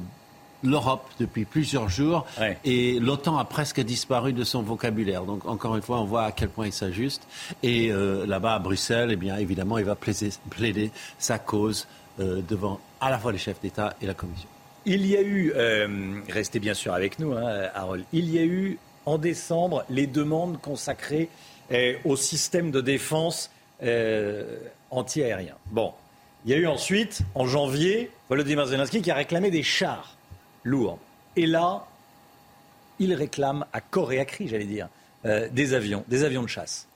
l'Europe 0.65 1.09
depuis 1.21 1.45
plusieurs 1.45 1.89
jours 1.89 2.27
et 2.65 2.99
l'OTAN 2.99 3.39
a 3.39 3.45
presque 3.45 3.81
disparu 3.81 4.33
de 4.33 4.45
son 4.45 4.63
vocabulaire. 4.63 5.25
Donc 5.25 5.47
encore 5.47 5.77
une 5.77 5.83
fois, 5.83 6.01
on 6.01 6.05
voit 6.05 6.25
à 6.25 6.33
quel 6.33 6.49
point 6.49 6.67
il 6.67 6.73
s'ajuste. 6.73 7.27
Et 7.63 7.93
euh, 7.93 8.27
là-bas 8.27 8.55
à 8.55 8.59
Bruxelles, 8.59 9.11
eh 9.13 9.17
bien 9.17 9.37
évidemment, 9.37 9.79
il 9.79 9.85
va 9.85 9.95
plaider, 9.95 10.31
plaider 10.51 10.91
sa 11.19 11.39
cause 11.39 11.87
euh, 12.21 12.41
devant 12.49 12.81
à 13.01 13.11
la 13.11 13.19
fois 13.19 13.33
les 13.33 13.39
chefs 13.39 13.61
d'État 13.61 13.95
et 14.01 14.07
la 14.07 14.15
Commission. 14.15 14.49
Il 14.87 15.07
y 15.07 15.17
a 15.17 15.23
eu, 15.23 15.53
euh, 15.55 16.21
restez 16.29 16.59
bien 16.59 16.75
sûr 16.75 16.93
avec 16.93 17.19
nous, 17.19 17.33
hein, 17.33 17.69
Harold, 17.75 18.05
il 18.13 18.31
y 18.31 18.39
a 18.39 18.45
eu 18.45 18.79
en 19.07 19.19
décembre 19.19 19.85
les 19.89 20.07
demandes 20.07 20.61
consacrées 20.61 21.29
euh, 21.73 21.95
au 22.05 22.17
système 22.17 22.71
de 22.71 22.81
défense 22.81 23.51
euh, 23.83 24.59
anti-aérien. 24.91 25.55
Bon, 25.67 25.93
il 26.45 26.51
y 26.51 26.55
a 26.55 26.59
eu 26.59 26.67
ensuite, 26.67 27.21
en 27.35 27.47
janvier, 27.47 28.11
Volodymyr 28.29 28.67
Zelensky 28.67 29.03
qui 29.03 29.11
a 29.11 29.15
réclamé 29.15 29.51
des 29.51 29.63
chars 29.63 30.17
lourds. 30.63 30.99
Et 31.37 31.47
là, 31.47 31.87
il 32.99 33.13
réclame 33.15 33.65
à 33.73 33.81
corps 33.81 34.13
et 34.13 34.21
à 34.21 34.25
cri, 34.25 34.49
j'allais 34.49 34.65
dire, 34.65 34.89
euh, 35.25 35.49
des 35.51 35.75
avions, 35.75 36.05
des 36.09 36.23
avions 36.25 36.43
de 36.43 36.49
chasse. 36.49 36.87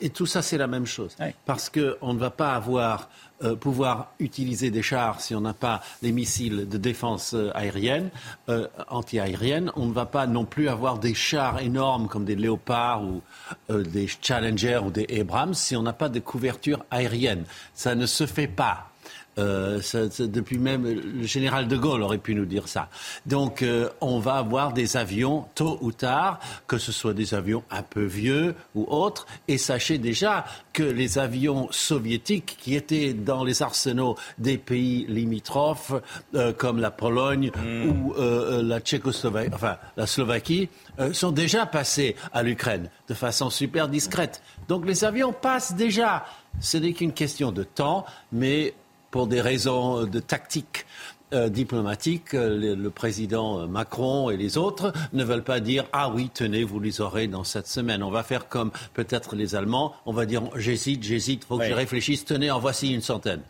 Et 0.00 0.10
tout 0.10 0.26
ça, 0.26 0.42
c'est 0.42 0.58
la 0.58 0.66
même 0.66 0.86
chose. 0.86 1.16
Parce 1.46 1.68
qu'on 1.68 2.14
ne 2.14 2.18
va 2.18 2.30
pas 2.30 2.54
avoir, 2.54 3.08
euh, 3.42 3.56
pouvoir 3.56 4.12
utiliser 4.20 4.70
des 4.70 4.82
chars 4.82 5.20
si 5.20 5.34
on 5.34 5.40
n'a 5.40 5.54
pas 5.54 5.82
les 6.02 6.12
missiles 6.12 6.68
de 6.68 6.78
défense 6.78 7.34
euh, 7.34 7.50
aérienne, 7.54 8.10
euh, 8.48 8.68
anti-aérienne. 8.88 9.72
On 9.76 9.86
ne 9.86 9.92
va 9.92 10.06
pas 10.06 10.26
non 10.26 10.44
plus 10.44 10.68
avoir 10.68 10.98
des 10.98 11.14
chars 11.14 11.60
énormes 11.60 12.08
comme 12.08 12.24
des 12.24 12.36
Léopards 12.36 13.02
ou 13.02 13.22
euh, 13.70 13.82
des 13.82 14.08
Challenger 14.22 14.80
ou 14.84 14.90
des 14.90 15.06
Abrams 15.20 15.54
si 15.54 15.74
on 15.76 15.82
n'a 15.82 15.92
pas 15.92 16.08
de 16.08 16.20
couverture 16.20 16.84
aérienne. 16.90 17.44
Ça 17.74 17.94
ne 17.94 18.06
se 18.06 18.26
fait 18.26 18.48
pas. 18.48 18.93
Euh, 19.38 19.80
depuis 20.20 20.58
même 20.58 20.84
le 20.84 21.26
général 21.26 21.66
de 21.66 21.76
Gaulle 21.76 22.02
aurait 22.02 22.18
pu 22.18 22.34
nous 22.34 22.44
dire 22.44 22.68
ça. 22.68 22.88
Donc 23.26 23.62
euh, 23.62 23.88
on 24.00 24.18
va 24.18 24.34
avoir 24.34 24.72
des 24.72 24.96
avions 24.96 25.46
tôt 25.54 25.78
ou 25.80 25.90
tard, 25.90 26.38
que 26.68 26.78
ce 26.78 26.92
soit 26.92 27.14
des 27.14 27.34
avions 27.34 27.64
un 27.70 27.82
peu 27.82 28.04
vieux 28.04 28.54
ou 28.74 28.86
autres. 28.88 29.26
Et 29.48 29.58
sachez 29.58 29.98
déjà 29.98 30.44
que 30.72 30.84
les 30.84 31.18
avions 31.18 31.68
soviétiques 31.72 32.56
qui 32.60 32.74
étaient 32.76 33.12
dans 33.12 33.42
les 33.42 33.62
arsenaux 33.62 34.16
des 34.38 34.56
pays 34.56 35.04
limitrophes, 35.08 35.92
euh, 36.34 36.52
comme 36.52 36.78
la 36.78 36.90
Pologne 36.92 37.50
hmm. 37.56 37.90
ou 37.90 38.14
la 38.16 38.80
Tchécoslovaquie, 38.80 39.50
enfin 39.52 39.76
la 39.96 40.06
Slovaquie, 40.06 40.68
sont 41.12 41.32
déjà 41.32 41.66
passés 41.66 42.14
à 42.32 42.42
l'Ukraine 42.42 42.88
de 43.08 43.14
façon 43.14 43.50
super 43.50 43.88
discrète. 43.88 44.42
Donc 44.68 44.86
les 44.86 45.04
avions 45.04 45.32
passent 45.32 45.74
déjà. 45.74 46.24
Ce 46.60 46.76
n'est 46.76 46.92
qu'une 46.92 47.12
question 47.12 47.50
de 47.50 47.64
temps, 47.64 48.06
mais 48.32 48.74
pour 49.14 49.28
des 49.28 49.40
raisons 49.40 50.06
de 50.06 50.18
tactique 50.18 50.86
euh, 51.32 51.48
diplomatique, 51.48 52.34
euh, 52.34 52.74
le, 52.74 52.90
président 52.90 53.64
Macron 53.68 54.28
et 54.28 54.36
les 54.36 54.58
autres 54.58 54.92
ne 55.12 55.22
veulent 55.22 55.44
pas 55.44 55.60
dire 55.60 55.84
ah 55.92 56.10
oui 56.10 56.30
tenez 56.34 56.64
vous 56.64 56.80
les 56.80 57.00
aurez 57.00 57.28
dans 57.28 57.44
cette 57.44 57.68
semaine. 57.68 58.02
On 58.02 58.10
va 58.10 58.24
faire 58.24 58.48
comme 58.48 58.72
peut-être 58.92 59.36
les 59.36 59.54
Allemands. 59.54 59.94
On 60.04 60.12
va 60.12 60.26
dire 60.26 60.42
j'hésite, 60.56 61.04
j'hésite, 61.04 61.44
faut 61.44 61.58
que 61.58 61.64
je 61.64 61.72
réfléchisse. 61.72 62.24
Tenez, 62.24 62.50
en 62.50 62.58
voici 62.58 62.92
une 62.92 63.02
centaine. 63.02 63.42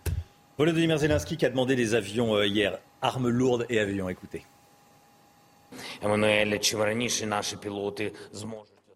Volodymyr 0.58 0.98
Zelensky 0.98 1.38
qui 1.38 1.46
a 1.46 1.48
demandé 1.48 1.76
des 1.76 1.94
avions 1.94 2.34
euh, 2.34 2.46
hier, 2.46 2.76
armes 3.00 3.30
lourdes 3.30 3.64
et 3.70 3.78
avions. 3.78 4.10
Écoutez. 4.10 4.44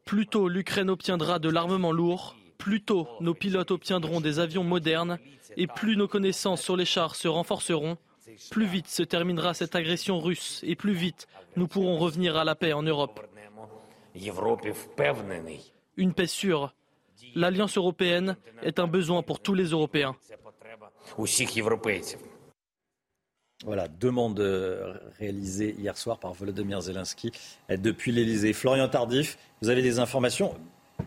Plus 0.04 0.26
tôt 0.26 0.48
l'Ukraine 0.48 0.90
obtiendra 0.90 1.38
de 1.38 1.48
l'armement 1.48 1.92
lourd, 1.92 2.36
plus 2.58 2.82
tôt 2.82 3.08
nos 3.22 3.32
pilotes 3.32 3.70
obtiendront 3.70 4.20
des 4.20 4.38
avions 4.38 4.64
modernes 4.64 5.16
et 5.58 5.66
plus 5.66 5.96
nos 5.96 6.08
connaissances 6.08 6.62
sur 6.62 6.76
les 6.76 6.84
chars 6.86 7.16
se 7.16 7.28
renforceront, 7.28 7.98
plus 8.50 8.66
vite 8.66 8.86
se 8.86 9.02
terminera 9.02 9.52
cette 9.52 9.74
agression 9.74 10.20
russe 10.20 10.60
et 10.62 10.76
plus 10.76 10.94
vite 10.94 11.26
nous 11.56 11.66
pourrons 11.66 11.98
revenir 11.98 12.36
à 12.36 12.44
la 12.44 12.54
paix 12.54 12.72
en 12.72 12.82
Europe. 12.82 13.20
Une 15.96 16.14
paix 16.14 16.26
sûre. 16.26 16.74
L'Alliance 17.34 17.76
européenne 17.76 18.36
est 18.62 18.78
un 18.78 18.86
besoin 18.86 19.22
pour 19.22 19.40
tous 19.40 19.54
les 19.54 19.66
Européens. 19.66 20.14
Voilà, 23.64 23.88
demande 23.88 24.38
euh, 24.38 24.94
réalisée 25.18 25.74
hier 25.76 25.96
soir 25.96 26.20
par 26.20 26.32
Volodymyr 26.32 26.80
Zelensky 26.80 27.32
euh, 27.70 27.76
depuis 27.76 28.12
l'Elysée. 28.12 28.52
Florian 28.52 28.88
Tardif, 28.88 29.36
vous 29.60 29.68
avez 29.68 29.82
des 29.82 29.98
informations. 29.98 30.54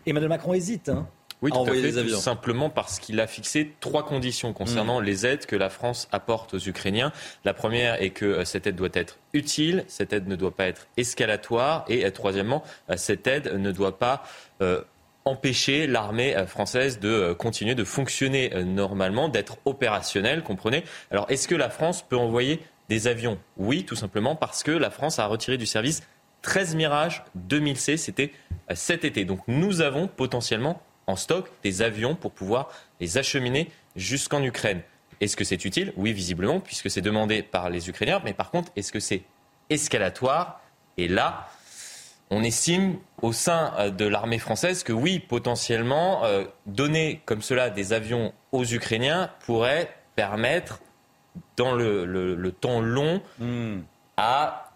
Emmanuel 0.04 0.28
Macron 0.28 0.52
hésite. 0.52 0.90
Hein 0.90 1.08
oui, 1.42 1.50
tout 1.50 1.58
à 1.58 1.72
fait, 1.72 2.08
simplement 2.10 2.70
parce 2.70 3.00
qu'il 3.00 3.18
a 3.18 3.26
fixé 3.26 3.72
trois 3.80 4.06
conditions 4.06 4.52
concernant 4.52 5.00
mm. 5.00 5.04
les 5.04 5.26
aides 5.26 5.46
que 5.46 5.56
la 5.56 5.70
France 5.70 6.08
apporte 6.12 6.54
aux 6.54 6.58
Ukrainiens. 6.58 7.12
La 7.44 7.52
première 7.52 8.00
est 8.00 8.10
que 8.10 8.24
euh, 8.24 8.44
cette 8.44 8.68
aide 8.68 8.76
doit 8.76 8.88
être 8.92 9.18
utile, 9.32 9.84
cette 9.88 10.12
aide 10.12 10.28
ne 10.28 10.36
doit 10.36 10.54
pas 10.54 10.66
être 10.66 10.86
escalatoire, 10.96 11.84
et 11.88 12.06
euh, 12.06 12.10
troisièmement, 12.10 12.62
euh, 12.90 12.94
cette 12.96 13.26
aide 13.26 13.52
ne 13.54 13.72
doit 13.72 13.98
pas 13.98 14.22
empêcher 15.24 15.88
l'armée 15.88 16.36
française 16.46 17.00
de 17.00 17.32
continuer 17.32 17.74
de 17.74 17.82
fonctionner 17.82 18.50
normalement, 18.64 19.28
d'être 19.28 19.56
opérationnelle, 19.64 20.44
comprenez? 20.44 20.84
Alors, 21.10 21.26
est-ce 21.30 21.48
que 21.48 21.56
la 21.56 21.68
France 21.68 22.04
peut 22.08 22.16
envoyer 22.16 22.60
des 22.88 23.08
avions? 23.08 23.38
Oui, 23.56 23.84
tout 23.84 23.96
simplement 23.96 24.36
parce 24.36 24.62
que 24.62 24.70
la 24.70 24.90
France 24.90 25.18
a 25.18 25.26
retiré 25.26 25.56
du 25.56 25.66
service 25.66 26.02
13 26.42 26.76
Mirage 26.76 27.24
2000C, 27.48 27.96
c'était 27.96 28.32
cet 28.74 29.04
été. 29.04 29.24
Donc, 29.24 29.40
nous 29.48 29.80
avons 29.80 30.06
potentiellement 30.06 30.80
en 31.06 31.16
stock 31.16 31.50
des 31.62 31.82
avions 31.82 32.14
pour 32.14 32.32
pouvoir 32.32 32.70
les 33.00 33.18
acheminer 33.18 33.70
jusqu'en 33.96 34.42
Ukraine. 34.42 34.82
Est-ce 35.20 35.36
que 35.36 35.44
c'est 35.44 35.64
utile? 35.64 35.92
Oui, 35.96 36.12
visiblement, 36.12 36.60
puisque 36.60 36.90
c'est 36.90 37.00
demandé 37.00 37.42
par 37.42 37.70
les 37.70 37.88
Ukrainiens. 37.88 38.20
Mais 38.24 38.32
par 38.32 38.50
contre, 38.50 38.72
est-ce 38.74 38.90
que 38.90 39.00
c'est 39.00 39.22
escalatoire? 39.70 40.60
Et 40.96 41.06
là, 41.08 41.48
on 42.30 42.42
estime 42.42 42.96
au 43.20 43.32
sein 43.32 43.72
euh, 43.78 43.90
de 43.90 44.06
l'armée 44.06 44.38
française 44.38 44.82
que 44.82 44.92
oui, 44.92 45.18
potentiellement, 45.18 46.24
euh, 46.24 46.44
donner 46.66 47.20
comme 47.24 47.42
cela 47.42 47.70
des 47.70 47.92
avions 47.92 48.32
aux 48.52 48.64
Ukrainiens 48.64 49.30
pourrait 49.44 49.94
permettre, 50.16 50.80
dans 51.56 51.72
le, 51.72 52.52
temps 52.60 52.80
long, 52.80 53.22
hmm. 53.38 53.80
à 54.16 54.71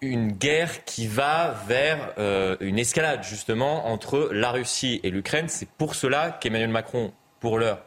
une 0.00 0.32
guerre 0.32 0.84
qui 0.84 1.06
va 1.06 1.52
vers 1.66 2.14
euh, 2.18 2.56
une 2.60 2.78
escalade 2.78 3.22
justement 3.24 3.88
entre 3.88 4.30
la 4.32 4.52
Russie 4.52 5.00
et 5.02 5.10
l'Ukraine. 5.10 5.48
C'est 5.48 5.68
pour 5.68 5.94
cela 5.94 6.30
qu'Emmanuel 6.30 6.70
Macron, 6.70 7.12
pour 7.40 7.58
l'heure, 7.58 7.84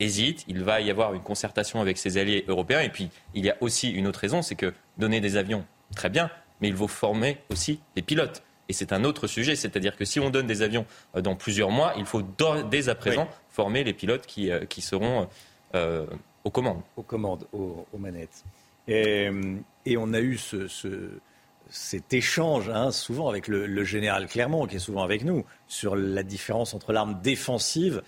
hésite. 0.00 0.44
Il 0.48 0.62
va 0.62 0.80
y 0.80 0.90
avoir 0.90 1.14
une 1.14 1.22
concertation 1.22 1.80
avec 1.80 1.96
ses 1.98 2.18
alliés 2.18 2.44
européens. 2.48 2.80
Et 2.80 2.90
puis, 2.90 3.10
il 3.34 3.44
y 3.44 3.50
a 3.50 3.56
aussi 3.60 3.90
une 3.90 4.06
autre 4.06 4.20
raison, 4.20 4.42
c'est 4.42 4.54
que 4.54 4.74
donner 4.98 5.20
des 5.20 5.36
avions, 5.36 5.64
très 5.94 6.10
bien, 6.10 6.30
mais 6.60 6.68
il 6.68 6.76
faut 6.76 6.88
former 6.88 7.38
aussi 7.50 7.80
des 7.96 8.02
pilotes. 8.02 8.42
Et 8.68 8.72
c'est 8.72 8.92
un 8.92 9.04
autre 9.04 9.26
sujet, 9.26 9.56
c'est-à-dire 9.56 9.96
que 9.96 10.04
si 10.04 10.20
on 10.20 10.30
donne 10.30 10.46
des 10.46 10.62
avions 10.62 10.86
euh, 11.16 11.20
dans 11.20 11.36
plusieurs 11.36 11.70
mois, 11.70 11.94
il 11.96 12.06
faut 12.06 12.22
dès 12.70 12.88
à 12.88 12.94
présent 12.94 13.28
former 13.50 13.84
les 13.84 13.92
pilotes 13.92 14.26
qui, 14.26 14.50
euh, 14.50 14.64
qui 14.64 14.80
seront 14.80 15.28
aux 16.44 16.50
commandes. 16.50 16.82
Aux 16.96 17.02
commandes, 17.02 17.48
aux, 17.52 17.84
manettes. 17.98 18.44
Et, 18.86 19.28
et, 19.86 19.96
on 19.96 20.12
a 20.12 20.20
eu 20.20 20.36
ce 20.38 20.68
cet 21.74 22.14
échange, 22.14 22.68
hein, 22.68 22.92
souvent 22.92 23.28
avec 23.28 23.48
le, 23.48 23.82
général 23.82 24.28
Clermont, 24.28 24.66
qui 24.66 24.76
est 24.76 24.80
souvent 24.80 25.02
avec 25.02 25.24
nous, 25.24 25.44
sur 25.66 25.96
la 25.96 26.22
différence 26.22 26.72
entre 26.72 26.92
l'arme 26.92 27.18
défensive 27.20 28.00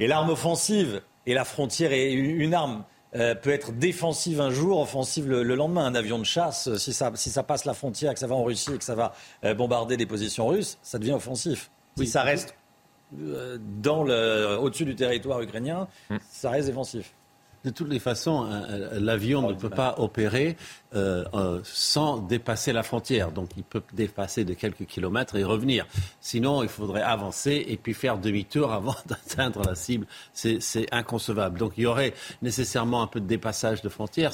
et 0.00 0.06
l'arme 0.06 0.30
offensive. 0.30 1.02
Et 1.26 1.34
la 1.34 1.44
frontière 1.44 1.92
est 1.92 2.12
une 2.12 2.54
arme. 2.54 2.84
Euh, 3.14 3.34
peut 3.34 3.50
être 3.50 3.72
défensive 3.72 4.40
un 4.40 4.50
jour, 4.50 4.80
offensive 4.80 5.28
le, 5.28 5.42
lendemain. 5.54 5.84
Un 5.84 5.94
avion 5.94 6.18
de 6.18 6.24
chasse, 6.24 6.74
si 6.78 6.94
ça, 6.94 7.12
si 7.14 7.28
ça, 7.28 7.42
passe 7.42 7.66
la 7.66 7.74
frontière, 7.74 8.14
que 8.14 8.18
ça 8.18 8.26
va 8.26 8.34
en 8.34 8.42
Russie 8.42 8.72
et 8.72 8.78
que 8.78 8.84
ça 8.84 8.94
va 8.94 9.12
euh, 9.44 9.54
bombarder 9.54 9.98
des 9.98 10.06
positions 10.06 10.46
russes, 10.46 10.78
ça 10.82 10.98
devient 10.98 11.12
offensif. 11.12 11.70
Si 11.98 12.06
ça 12.06 12.22
reste 12.22 12.56
euh, 13.20 14.56
au-dessus 14.56 14.86
du 14.86 14.96
territoire 14.96 15.42
ukrainien, 15.42 15.88
mm. 16.08 16.16
ça 16.30 16.50
reste 16.50 16.68
défensif. 16.68 17.14
De 17.64 17.70
toutes 17.70 17.88
les 17.88 17.98
façons, 17.98 18.46
l'avion 18.92 19.48
ne 19.48 19.54
peut 19.54 19.70
pas 19.70 19.94
opérer 19.98 20.56
euh, 20.94 21.24
euh, 21.34 21.60
sans 21.64 22.18
dépasser 22.18 22.72
la 22.72 22.82
frontière. 22.82 23.32
Donc 23.32 23.50
il 23.56 23.64
peut 23.64 23.82
dépasser 23.94 24.44
de 24.44 24.54
quelques 24.54 24.86
kilomètres 24.86 25.36
et 25.36 25.44
revenir. 25.44 25.86
Sinon, 26.20 26.62
il 26.62 26.68
faudrait 26.68 27.02
avancer 27.02 27.64
et 27.66 27.76
puis 27.76 27.94
faire 27.94 28.18
demi-tour 28.18 28.72
avant 28.72 28.94
d'atteindre 29.06 29.62
la 29.66 29.74
cible. 29.74 30.06
C'est 30.32 30.86
inconcevable. 30.92 31.58
Donc 31.58 31.72
il 31.76 31.84
y 31.84 31.86
aurait 31.86 32.14
nécessairement 32.42 33.02
un 33.02 33.06
peu 33.06 33.20
de 33.20 33.26
dépassage 33.26 33.82
de 33.82 33.88
frontières. 33.88 34.32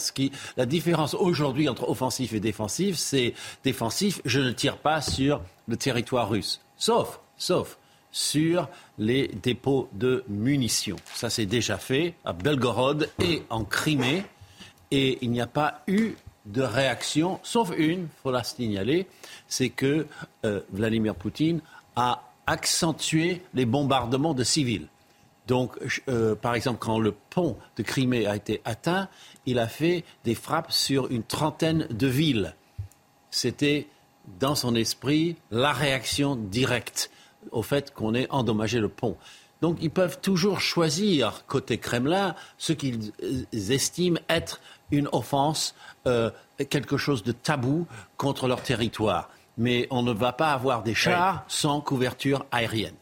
La 0.56 0.66
différence 0.66 1.14
aujourd'hui 1.14 1.68
entre 1.68 1.88
offensif 1.88 2.32
et 2.32 2.40
défensif, 2.40 2.96
c'est 2.96 3.32
défensif, 3.64 4.20
je 4.24 4.40
ne 4.40 4.50
tire 4.50 4.76
pas 4.76 5.00
sur 5.00 5.40
le 5.68 5.76
territoire 5.76 6.28
russe. 6.28 6.60
Sauf, 6.76 7.20
sauf 7.36 7.78
sur 8.12 8.68
les 8.98 9.28
dépôts 9.28 9.88
de 9.92 10.24
munitions. 10.28 10.96
Ça, 11.14 11.30
c'est 11.30 11.46
déjà 11.46 11.78
fait 11.78 12.14
à 12.24 12.32
Belgorod 12.32 13.08
et 13.22 13.42
en 13.50 13.64
Crimée. 13.64 14.24
Et 14.90 15.18
il 15.22 15.30
n'y 15.30 15.40
a 15.40 15.46
pas 15.46 15.82
eu 15.86 16.14
de 16.46 16.62
réaction, 16.62 17.38
sauf 17.42 17.70
une, 17.76 18.02
il 18.02 18.08
faut 18.22 18.30
la 18.30 18.42
signaler, 18.42 19.06
c'est 19.46 19.68
que 19.68 20.06
euh, 20.44 20.60
Vladimir 20.72 21.14
Poutine 21.14 21.60
a 21.96 22.30
accentué 22.46 23.42
les 23.54 23.66
bombardements 23.66 24.34
de 24.34 24.42
civils. 24.42 24.88
Donc, 25.46 25.76
euh, 26.08 26.34
par 26.34 26.54
exemple, 26.54 26.78
quand 26.80 26.98
le 26.98 27.12
pont 27.12 27.56
de 27.76 27.82
Crimée 27.82 28.26
a 28.26 28.36
été 28.36 28.60
atteint, 28.64 29.08
il 29.46 29.58
a 29.58 29.68
fait 29.68 30.04
des 30.24 30.34
frappes 30.34 30.72
sur 30.72 31.10
une 31.10 31.22
trentaine 31.22 31.86
de 31.90 32.06
villes. 32.06 32.54
C'était, 33.30 33.88
dans 34.38 34.54
son 34.54 34.74
esprit, 34.74 35.36
la 35.50 35.72
réaction 35.72 36.36
directe 36.36 37.10
au 37.52 37.62
fait 37.62 37.92
qu'on 37.92 38.14
ait 38.14 38.26
endommagé 38.30 38.80
le 38.80 38.88
pont. 38.88 39.16
Donc 39.60 39.76
ils 39.80 39.90
peuvent 39.90 40.20
toujours 40.20 40.60
choisir, 40.60 41.44
côté 41.46 41.78
Kremlin, 41.78 42.34
ce 42.56 42.72
qu'ils 42.72 43.12
estiment 43.52 44.18
être 44.28 44.60
une 44.90 45.08
offense, 45.12 45.74
euh, 46.06 46.30
quelque 46.70 46.96
chose 46.96 47.22
de 47.22 47.32
tabou 47.32 47.86
contre 48.16 48.48
leur 48.48 48.62
territoire. 48.62 49.30
Mais 49.58 49.86
on 49.90 50.02
ne 50.02 50.12
va 50.12 50.32
pas 50.32 50.52
avoir 50.52 50.82
des 50.82 50.94
chars 50.94 51.44
sans 51.48 51.80
couverture 51.80 52.46
aérienne. 52.50 52.94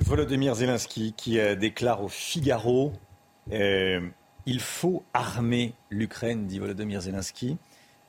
Volodymyr 0.00 0.54
Zelensky 0.54 1.12
qui 1.16 1.38
euh, 1.38 1.54
déclare 1.54 2.02
au 2.02 2.08
Figaro 2.08 2.92
euh, 3.52 4.00
Il 4.46 4.60
faut 4.60 5.04
armer 5.12 5.74
l'Ukraine, 5.90 6.46
dit 6.46 6.58
Volodymyr 6.58 7.02
Zelensky. 7.02 7.58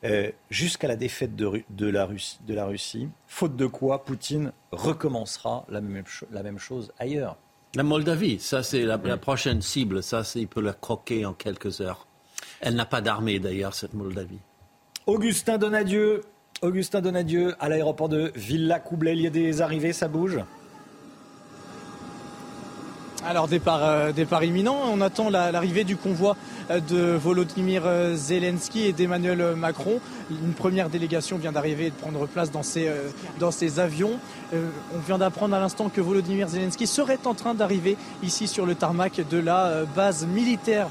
Euh, 0.04 0.32
jusqu'à 0.50 0.88
la 0.88 0.96
défaite 0.96 1.36
de, 1.36 1.64
la 1.88 2.06
Russie, 2.66 3.10
faute 3.28 3.56
de 3.56 3.68
quoi 3.68 4.04
Poutine 4.04 4.52
recommencera 4.72 5.66
la 5.70 5.80
même, 5.80 6.58
chose 6.58 6.92
ailleurs. 6.98 7.38
La 7.76 7.84
Moldavie, 7.84 8.40
ça 8.40 8.64
c'est 8.64 8.84
la, 8.84 8.98
prochaine 8.98 9.62
cible, 9.62 10.02
ça 10.02 10.24
il 10.36 10.48
peut 10.48 10.62
la 10.62 10.74
croquer 10.74 11.26
en 11.26 11.34
quelques 11.34 11.82
heures. 11.82 12.08
Elle 12.62 12.76
n'a 12.76 12.86
pas 12.86 13.02
d'armée 13.02 13.40
d'ailleurs, 13.40 13.76
cette 13.76 13.94
Moldavie. 13.94 14.40
Augustin 15.06 15.60
Donadieu, 15.60 16.22
Augustin 16.64 17.02
Donadieu 17.02 17.56
à 17.60 17.70
l'aéroport 17.70 18.10
de 18.10 18.32
Villa 18.36 18.80
Coublay, 18.80 19.14
il 19.14 19.22
y 19.22 19.28
a 19.28 19.32
des 19.32 19.62
arrivées, 19.62 19.94
ça 19.94 20.08
bouge? 20.08 20.40
Alors 23.24 23.48
départ, 23.48 23.84
euh, 23.84 24.12
départ 24.12 24.44
imminent, 24.44 24.76
on 24.92 25.00
attend 25.00 25.30
l'arrivée 25.30 25.84
du 25.84 25.96
convoi 25.96 26.32
euh, 26.32 26.61
de 26.80 27.14
Volodymyr 27.16 27.84
euh, 27.86 28.16
Zelensky 28.16 28.86
et 28.88 28.94
d'Emmanuel 28.94 29.56
Macron. 29.56 30.00
Une 30.30 30.54
première 30.54 30.90
délégation 30.90 31.38
vient 31.38 31.52
d'arriver 31.52 31.88
et 31.88 31.90
de 31.90 31.96
prendre 31.96 32.26
place 32.28 32.52
dans 32.52 32.64
ces, 32.64 32.90
ces 33.52 33.80
avions. 33.80 34.20
on 34.54 35.00
vient 35.06 35.18
d'apprendre 35.18 35.56
à 35.56 35.60
l'instant 35.60 35.90
que 35.90 36.00
Volodymyr 36.00 36.48
Zelensky 36.48 36.88
serait 36.88 37.20
en 37.26 37.34
train 37.34 37.54
d'arriver 37.54 37.98
ici 38.24 38.48
sur 38.48 38.66
le 38.66 38.76
tarmac 38.76 39.22
de 39.30 39.38
la 39.38 39.84
base 39.96 40.26
militaire 40.26 40.88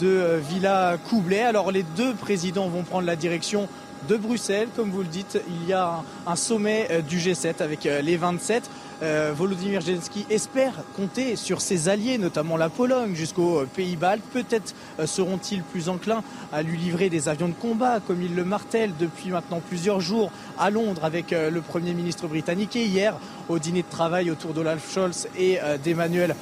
de 0.00 0.40
Villa 0.48 0.96
Coublay. 1.08 1.42
Alors 1.42 1.70
les 1.70 1.84
deux 1.96 2.14
présidents 2.14 2.68
vont 2.68 2.82
prendre 2.82 3.06
la 3.06 3.16
direction 3.16 3.68
de 4.08 4.16
Bruxelles. 4.16 4.68
Comme 4.74 4.90
vous 4.90 5.02
le 5.02 5.08
dites, 5.08 5.40
il 5.48 5.68
y 5.68 5.72
a 5.72 6.02
un, 6.26 6.36
sommet 6.36 7.02
du 7.08 7.18
G7 7.18 7.62
avec 7.62 7.84
les 7.84 8.16
27. 8.16 8.68
Euh, 9.02 9.32
Volodymyr 9.34 9.80
Zelensky 9.80 10.26
espère 10.28 10.74
compter 10.94 11.34
sur 11.36 11.62
ses 11.62 11.88
alliés, 11.88 12.18
notamment 12.18 12.58
la 12.58 12.68
Pologne, 12.68 13.14
jusqu'aux 13.14 13.64
Pays-Baltes. 13.74 14.22
Peut-être 14.32 14.74
euh, 14.98 15.06
seront-ils 15.06 15.62
plus 15.62 15.88
enclins 15.88 16.22
à 16.52 16.62
lui 16.62 16.76
livrer 16.76 17.08
des 17.08 17.28
avions 17.28 17.48
de 17.48 17.54
combat, 17.54 18.00
comme 18.06 18.20
il 18.22 18.34
le 18.34 18.44
martèle 18.44 18.92
depuis 18.98 19.30
maintenant 19.30 19.62
plusieurs 19.66 20.00
jours 20.00 20.30
à 20.58 20.68
Londres 20.68 21.04
avec 21.04 21.32
euh, 21.32 21.50
le 21.50 21.62
Premier 21.62 21.94
ministre 21.94 22.26
britannique 22.26 22.76
et 22.76 22.84
hier 22.84 23.14
au 23.48 23.58
dîner 23.58 23.82
de 23.82 23.90
travail 23.90 24.30
autour 24.30 24.52
d'Olaf 24.52 24.92
Scholz 24.92 25.28
et 25.36 25.58
d'Emmanuel 25.82 26.36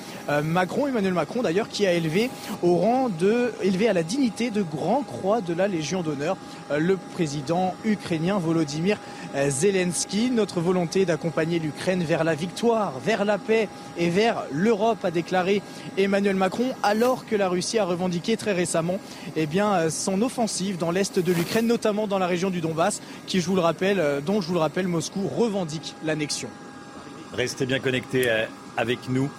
Macron. 0.44 0.88
Emmanuel 0.88 1.14
Macron 1.14 1.40
d'ailleurs 1.40 1.70
qui 1.70 1.86
a 1.86 1.92
élevé 1.94 2.28
au 2.62 2.76
rang 2.76 3.08
de, 3.08 3.54
élevé 3.62 3.88
à 3.88 3.94
la 3.94 4.02
dignité 4.02 4.50
de 4.50 4.60
grand 4.60 5.04
croix 5.04 5.40
de 5.40 5.54
la 5.54 5.68
Légion 5.68 6.02
d'honneur 6.02 6.36
le 6.76 6.98
président 7.14 7.74
ukrainien 7.86 8.36
Volodymyr 8.36 8.98
Zelensky. 9.48 10.30
Notre 10.30 10.60
volonté 10.60 11.06
d'accompagner 11.06 11.58
l'Ukraine 11.58 12.02
vers 12.02 12.24
la 12.24 12.34
victoire, 12.34 12.47
vers 13.04 13.24
la 13.24 13.38
paix 13.38 13.68
et 13.96 14.10
vers 14.10 14.44
l'Europe, 14.52 15.04
a 15.04 15.10
déclaré 15.10 15.62
Emmanuel 15.96 16.36
Macron, 16.36 16.74
alors 16.82 17.26
que 17.26 17.36
la 17.36 17.48
Russie 17.48 17.78
a 17.78 17.84
revendiqué 17.84 18.36
très 18.36 18.52
récemment 18.52 18.98
eh 19.36 19.46
bien, 19.46 19.90
son 19.90 20.22
offensive 20.22 20.78
dans 20.78 20.90
l'est 20.90 21.18
de 21.18 21.32
l'Ukraine, 21.32 21.66
notamment 21.66 22.06
dans 22.06 22.18
la 22.18 22.26
région 22.26 22.50
du 22.50 22.60
Donbass, 22.60 23.00
qui, 23.26 23.40
je 23.40 23.46
vous 23.46 23.54
le 23.54 23.60
rappelle, 23.60 24.00
euh, 24.00 24.20
dont 24.20 24.40
je 24.40 24.48
vous 24.48 24.54
le 24.54 24.60
rappelle, 24.60 24.88
Moscou 24.88 25.28
revendique 25.28 25.94
l'annexion. 26.04 26.48
Restez 27.32 27.66
bien 27.66 27.78
connectés 27.78 28.30
euh, 28.30 28.46
avec 28.76 29.08
nous. 29.08 29.30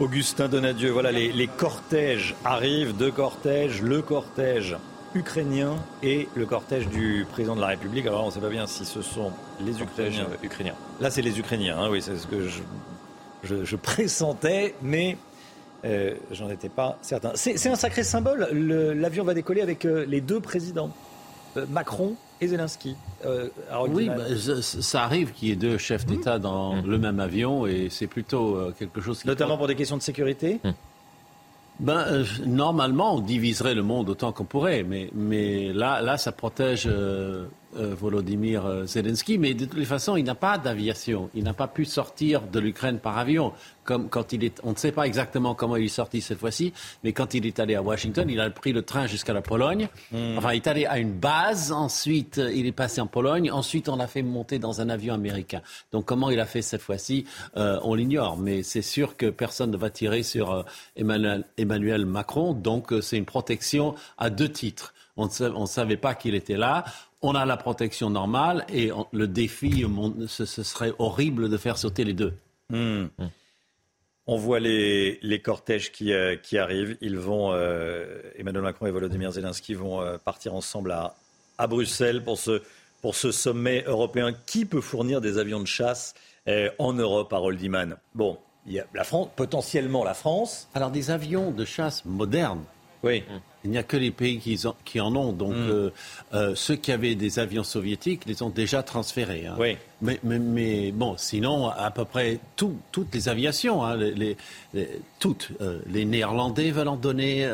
Augustin 0.00 0.48
Donadieu, 0.48 0.90
voilà, 0.90 1.12
les, 1.12 1.32
les 1.32 1.46
cortèges 1.46 2.34
arrivent, 2.44 2.96
deux 2.96 3.12
cortèges, 3.12 3.80
le 3.82 4.02
cortège 4.02 4.76
ukrainien 5.14 5.76
et 6.02 6.28
le 6.34 6.46
cortège 6.46 6.88
du 6.88 7.26
président 7.30 7.54
de 7.54 7.60
la 7.60 7.68
République. 7.68 8.06
Alors 8.06 8.24
on 8.24 8.26
ne 8.26 8.32
sait 8.32 8.40
pas 8.40 8.48
bien 8.48 8.66
si 8.66 8.84
ce 8.84 9.02
sont 9.02 9.32
les 9.60 9.80
Ukrainiens. 9.80 10.26
ukrainiens. 10.42 10.74
Là, 11.04 11.10
c'est 11.10 11.20
les 11.20 11.38
Ukrainiens, 11.38 11.76
hein, 11.78 11.88
oui, 11.90 12.00
c'est 12.00 12.16
ce 12.16 12.26
que 12.26 12.48
je, 12.48 13.62
je, 13.62 13.76
pressentais, 13.76 14.74
mais 14.80 15.18
euh, 15.84 16.14
j'en 16.32 16.48
étais 16.48 16.70
pas 16.70 16.96
certain. 17.02 17.32
C'est 17.34 17.68
un 17.68 17.74
sacré 17.74 18.02
symbole. 18.02 18.48
L'avion 18.54 19.22
va 19.22 19.34
décoller 19.34 19.60
avec 19.60 19.84
euh, 19.84 20.06
les 20.08 20.22
deux 20.22 20.40
présidents, 20.40 20.88
euh, 21.58 21.66
Macron 21.68 22.14
et 22.40 22.48
Zelensky. 22.48 22.96
oui, 23.90 24.08
bah, 24.08 24.24
ça 24.62 25.02
arrive 25.02 25.32
qu'il 25.32 25.48
y 25.48 25.52
ait 25.52 25.56
deux 25.56 25.76
chefs 25.76 26.06
d'État 26.06 26.38
dans 26.38 26.76
mmh. 26.76 26.86
le 26.86 26.98
même 26.98 27.20
avion 27.20 27.66
et 27.66 27.88
c'est 27.90 28.06
plutôt 28.06 28.72
quelque 28.78 29.02
chose 29.02 29.20
qui. 29.20 29.28
Notamment 29.28 29.58
pour 29.58 29.66
des 29.66 29.76
questions 29.76 29.98
de 29.98 30.02
sécurité 30.02 30.58
mmh 30.64 30.70
ben, 31.80 32.04
euh, 32.08 32.24
Normalement, 32.46 33.16
on 33.16 33.20
diviserait 33.20 33.74
le 33.74 33.82
monde 33.82 34.08
autant 34.08 34.32
qu'on 34.32 34.44
pourrait, 34.44 34.82
mais, 34.82 35.10
mais 35.14 35.72
là, 35.72 36.00
là, 36.00 36.16
ça 36.16 36.32
protège 36.32 36.84
euh, 36.86 37.46
euh, 37.76 37.94
Volodymyr 37.94 38.64
euh, 38.66 38.86
Zelensky, 38.86 39.38
mais 39.38 39.54
de 39.54 39.64
toutes 39.64 39.78
les 39.78 39.84
façons, 39.84 40.16
il 40.16 40.24
n'a 40.24 40.34
pas 40.34 40.58
d'aviation. 40.58 41.30
Il 41.34 41.44
n'a 41.44 41.54
pas 41.54 41.68
pu 41.68 41.84
sortir 41.84 42.42
de 42.42 42.58
l'Ukraine 42.60 42.98
par 42.98 43.18
avion. 43.18 43.52
Comme 43.84 44.08
quand 44.08 44.32
il 44.32 44.44
est, 44.44 44.60
on 44.62 44.72
ne 44.72 44.76
sait 44.76 44.92
pas 44.92 45.06
exactement 45.06 45.54
comment 45.54 45.76
il 45.76 45.84
est 45.84 45.88
sorti 45.88 46.22
cette 46.22 46.38
fois-ci, 46.38 46.72
mais 47.02 47.12
quand 47.12 47.34
il 47.34 47.44
est 47.44 47.60
allé 47.60 47.74
à 47.74 47.82
Washington, 47.82 48.28
il 48.30 48.40
a 48.40 48.48
pris 48.48 48.72
le 48.72 48.82
train 48.82 49.06
jusqu'à 49.06 49.34
la 49.34 49.42
Pologne. 49.42 49.88
Hmm. 50.10 50.38
Enfin, 50.38 50.52
il 50.52 50.56
est 50.56 50.66
allé 50.66 50.86
à 50.86 50.98
une 50.98 51.12
base, 51.12 51.70
ensuite 51.70 52.40
il 52.54 52.64
est 52.66 52.72
passé 52.72 53.02
en 53.02 53.06
Pologne, 53.06 53.50
ensuite 53.50 53.90
on 53.90 53.96
l'a 53.96 54.06
fait 54.06 54.22
monter 54.22 54.58
dans 54.58 54.80
un 54.80 54.88
avion 54.88 55.12
américain. 55.12 55.60
Donc 55.92 56.06
comment 56.06 56.30
il 56.30 56.40
a 56.40 56.46
fait 56.46 56.62
cette 56.62 56.80
fois-ci, 56.80 57.26
euh, 57.58 57.78
on 57.82 57.94
l'ignore, 57.94 58.38
mais 58.38 58.62
c'est 58.62 58.82
sûr 58.82 59.18
que 59.18 59.26
personne 59.26 59.70
ne 59.70 59.76
va 59.76 59.90
tirer 59.90 60.22
sur 60.22 60.64
Emmanuel, 60.96 61.44
Emmanuel 61.58 62.06
Macron, 62.06 62.54
donc 62.54 62.94
c'est 63.02 63.18
une 63.18 63.26
protection 63.26 63.94
à 64.16 64.30
deux 64.30 64.48
titres. 64.48 64.94
On 65.16 65.26
ne 65.26 65.66
savait 65.66 65.96
pas 65.96 66.14
qu'il 66.14 66.34
était 66.34 66.56
là 66.56 66.84
on 67.24 67.34
a 67.34 67.46
la 67.46 67.56
protection 67.56 68.10
normale 68.10 68.66
et 68.68 68.90
le 69.12 69.26
défi, 69.26 69.84
ce, 70.28 70.44
serait 70.44 70.92
horrible 70.98 71.48
de 71.48 71.56
faire 71.56 71.78
sauter 71.78 72.04
les 72.04 72.12
deux. 72.12 72.34
Hmm. 72.68 73.06
On 74.26 74.36
voit 74.36 74.60
les, 74.60 75.40
cortèges 75.42 75.90
euh, 76.02 76.36
qui, 76.36 76.58
arrivent. 76.58 76.98
Ils 77.00 77.18
vont, 77.18 77.52
euh, 77.52 78.20
Emmanuel 78.36 78.62
Macron 78.62 78.86
et 78.86 78.90
Volodymyr 78.90 79.32
Zelensky 79.32 79.72
vont 79.72 80.02
euh, 80.02 80.18
partir 80.18 80.54
ensemble 80.54 80.92
à, 80.92 81.14
Bruxelles 81.66 82.22
pour 82.22 82.38
ce, 82.38 82.60
pour 83.00 83.14
ce 83.14 83.32
sommet 83.32 83.84
européen. 83.86 84.34
Qui 84.44 84.66
peut 84.66 84.82
fournir 84.82 85.22
des 85.22 85.38
avions 85.38 85.60
de 85.60 85.66
chasse 85.66 86.14
en 86.78 86.92
Europe, 86.92 87.32
à 87.32 87.40
Iman 87.62 87.96
Bon, 88.14 88.36
il 88.66 88.74
y 88.74 88.80
a 88.80 88.86
la 88.92 89.04
France, 89.04 89.28
potentiellement 89.34 90.04
la 90.04 90.12
France. 90.12 90.68
Alors 90.74 90.90
des 90.90 91.10
avions 91.10 91.52
de 91.52 91.64
chasse 91.64 92.04
modernes. 92.04 92.64
Oui. 93.04 93.22
Il 93.64 93.70
n'y 93.70 93.78
a 93.78 93.82
que 93.82 93.96
les 93.96 94.10
pays 94.10 94.38
qui, 94.38 95.00
en 95.00 95.16
ont. 95.16 95.32
Donc, 95.32 95.54
mm. 95.54 95.70
euh, 95.70 95.90
euh, 96.34 96.54
ceux 96.54 96.76
qui 96.76 96.92
avaient 96.92 97.14
des 97.14 97.38
avions 97.38 97.64
soviétiques 97.64 98.26
les 98.26 98.42
ont 98.42 98.50
déjà 98.50 98.82
transférés. 98.82 99.46
Hein. 99.46 99.56
Oui. 99.58 99.76
Mais, 100.02 100.92
bon, 100.92 101.14
sinon, 101.16 101.68
à 101.68 101.90
peu 101.90 102.04
près 102.04 102.40
toutes 102.56 103.14
les 103.14 103.28
aviations, 103.28 103.82
hein, 103.82 103.96
les, 103.96 104.36
toutes. 105.18 105.48
Euh, 105.62 105.78
les 105.86 106.04
Néerlandais 106.04 106.70
veulent 106.72 106.88
en 106.88 106.96
donner, 106.96 107.50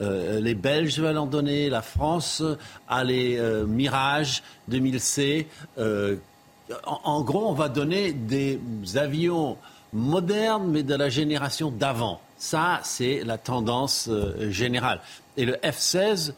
les 0.00 0.54
Belges 0.54 0.98
veulent 0.98 1.18
en 1.18 1.26
donner, 1.26 1.70
la 1.70 1.82
France 1.82 2.42
a 2.88 3.04
les 3.04 3.40
Mirage 3.66 4.42
2000C. 4.70 5.46
En, 5.78 7.00
en, 7.04 7.22
gros, 7.22 7.48
on 7.48 7.54
va 7.54 7.68
donner 7.68 8.12
des 8.12 8.58
avions 8.96 9.56
modernes, 9.94 10.70
mais 10.70 10.82
de 10.82 10.94
la 10.94 11.08
génération 11.08 11.70
d'avant. 11.70 12.20
Ça, 12.42 12.80
c'est 12.82 13.22
la 13.24 13.38
tendance 13.38 14.10
générale. 14.50 15.00
Et 15.36 15.44
le 15.44 15.54
F-16 15.62 16.32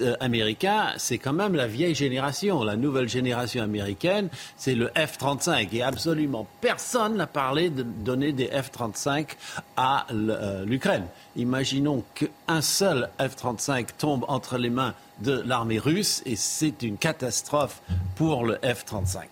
euh, 0.00 0.16
américain, 0.20 0.92
c'est 0.98 1.18
quand 1.18 1.32
même 1.32 1.56
la 1.56 1.66
vieille 1.66 1.96
génération. 1.96 2.62
La 2.62 2.76
nouvelle 2.76 3.08
génération 3.08 3.62
américaine, 3.62 4.28
c'est 4.56 4.76
le 4.76 4.88
F-35. 4.94 5.68
Et 5.72 5.82
absolument 5.82 6.46
personne 6.60 7.16
n'a 7.16 7.26
parlé 7.26 7.70
de 7.70 7.82
donner 7.82 8.32
des 8.32 8.46
F-35 8.46 9.30
à 9.76 10.06
euh, 10.12 10.64
l'Ukraine. 10.64 11.06
Imaginons 11.34 12.04
qu'un 12.14 12.60
seul 12.60 13.10
F-35 13.20 13.88
tombe 13.98 14.24
entre 14.28 14.58
les 14.58 14.70
mains 14.70 14.94
de 15.20 15.42
l'armée 15.44 15.80
russe 15.80 16.22
et 16.24 16.36
c'est 16.36 16.82
une 16.82 16.98
catastrophe 16.98 17.82
pour 18.14 18.44
le 18.44 18.54
F-35. 18.62 19.22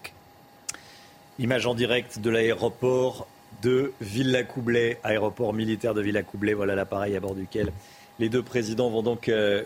Image 1.39 1.67
en 1.67 1.75
direct 1.75 2.19
de 2.19 2.31
l'aéroport 2.31 3.29
de 3.63 3.93
Villacoublay, 4.01 4.99
aéroport 5.05 5.53
militaire 5.53 5.95
de 5.95 6.03
Villacoublay. 6.03 6.55
Voilà 6.55 6.75
l'appareil 6.75 7.17
à 7.17 7.21
bord 7.21 7.35
duquel 7.35 7.73
les 8.19 8.29
deux 8.29 8.43
présidents 8.43 8.91
vont 8.91 9.03
donc, 9.03 9.29
euh, 9.29 9.63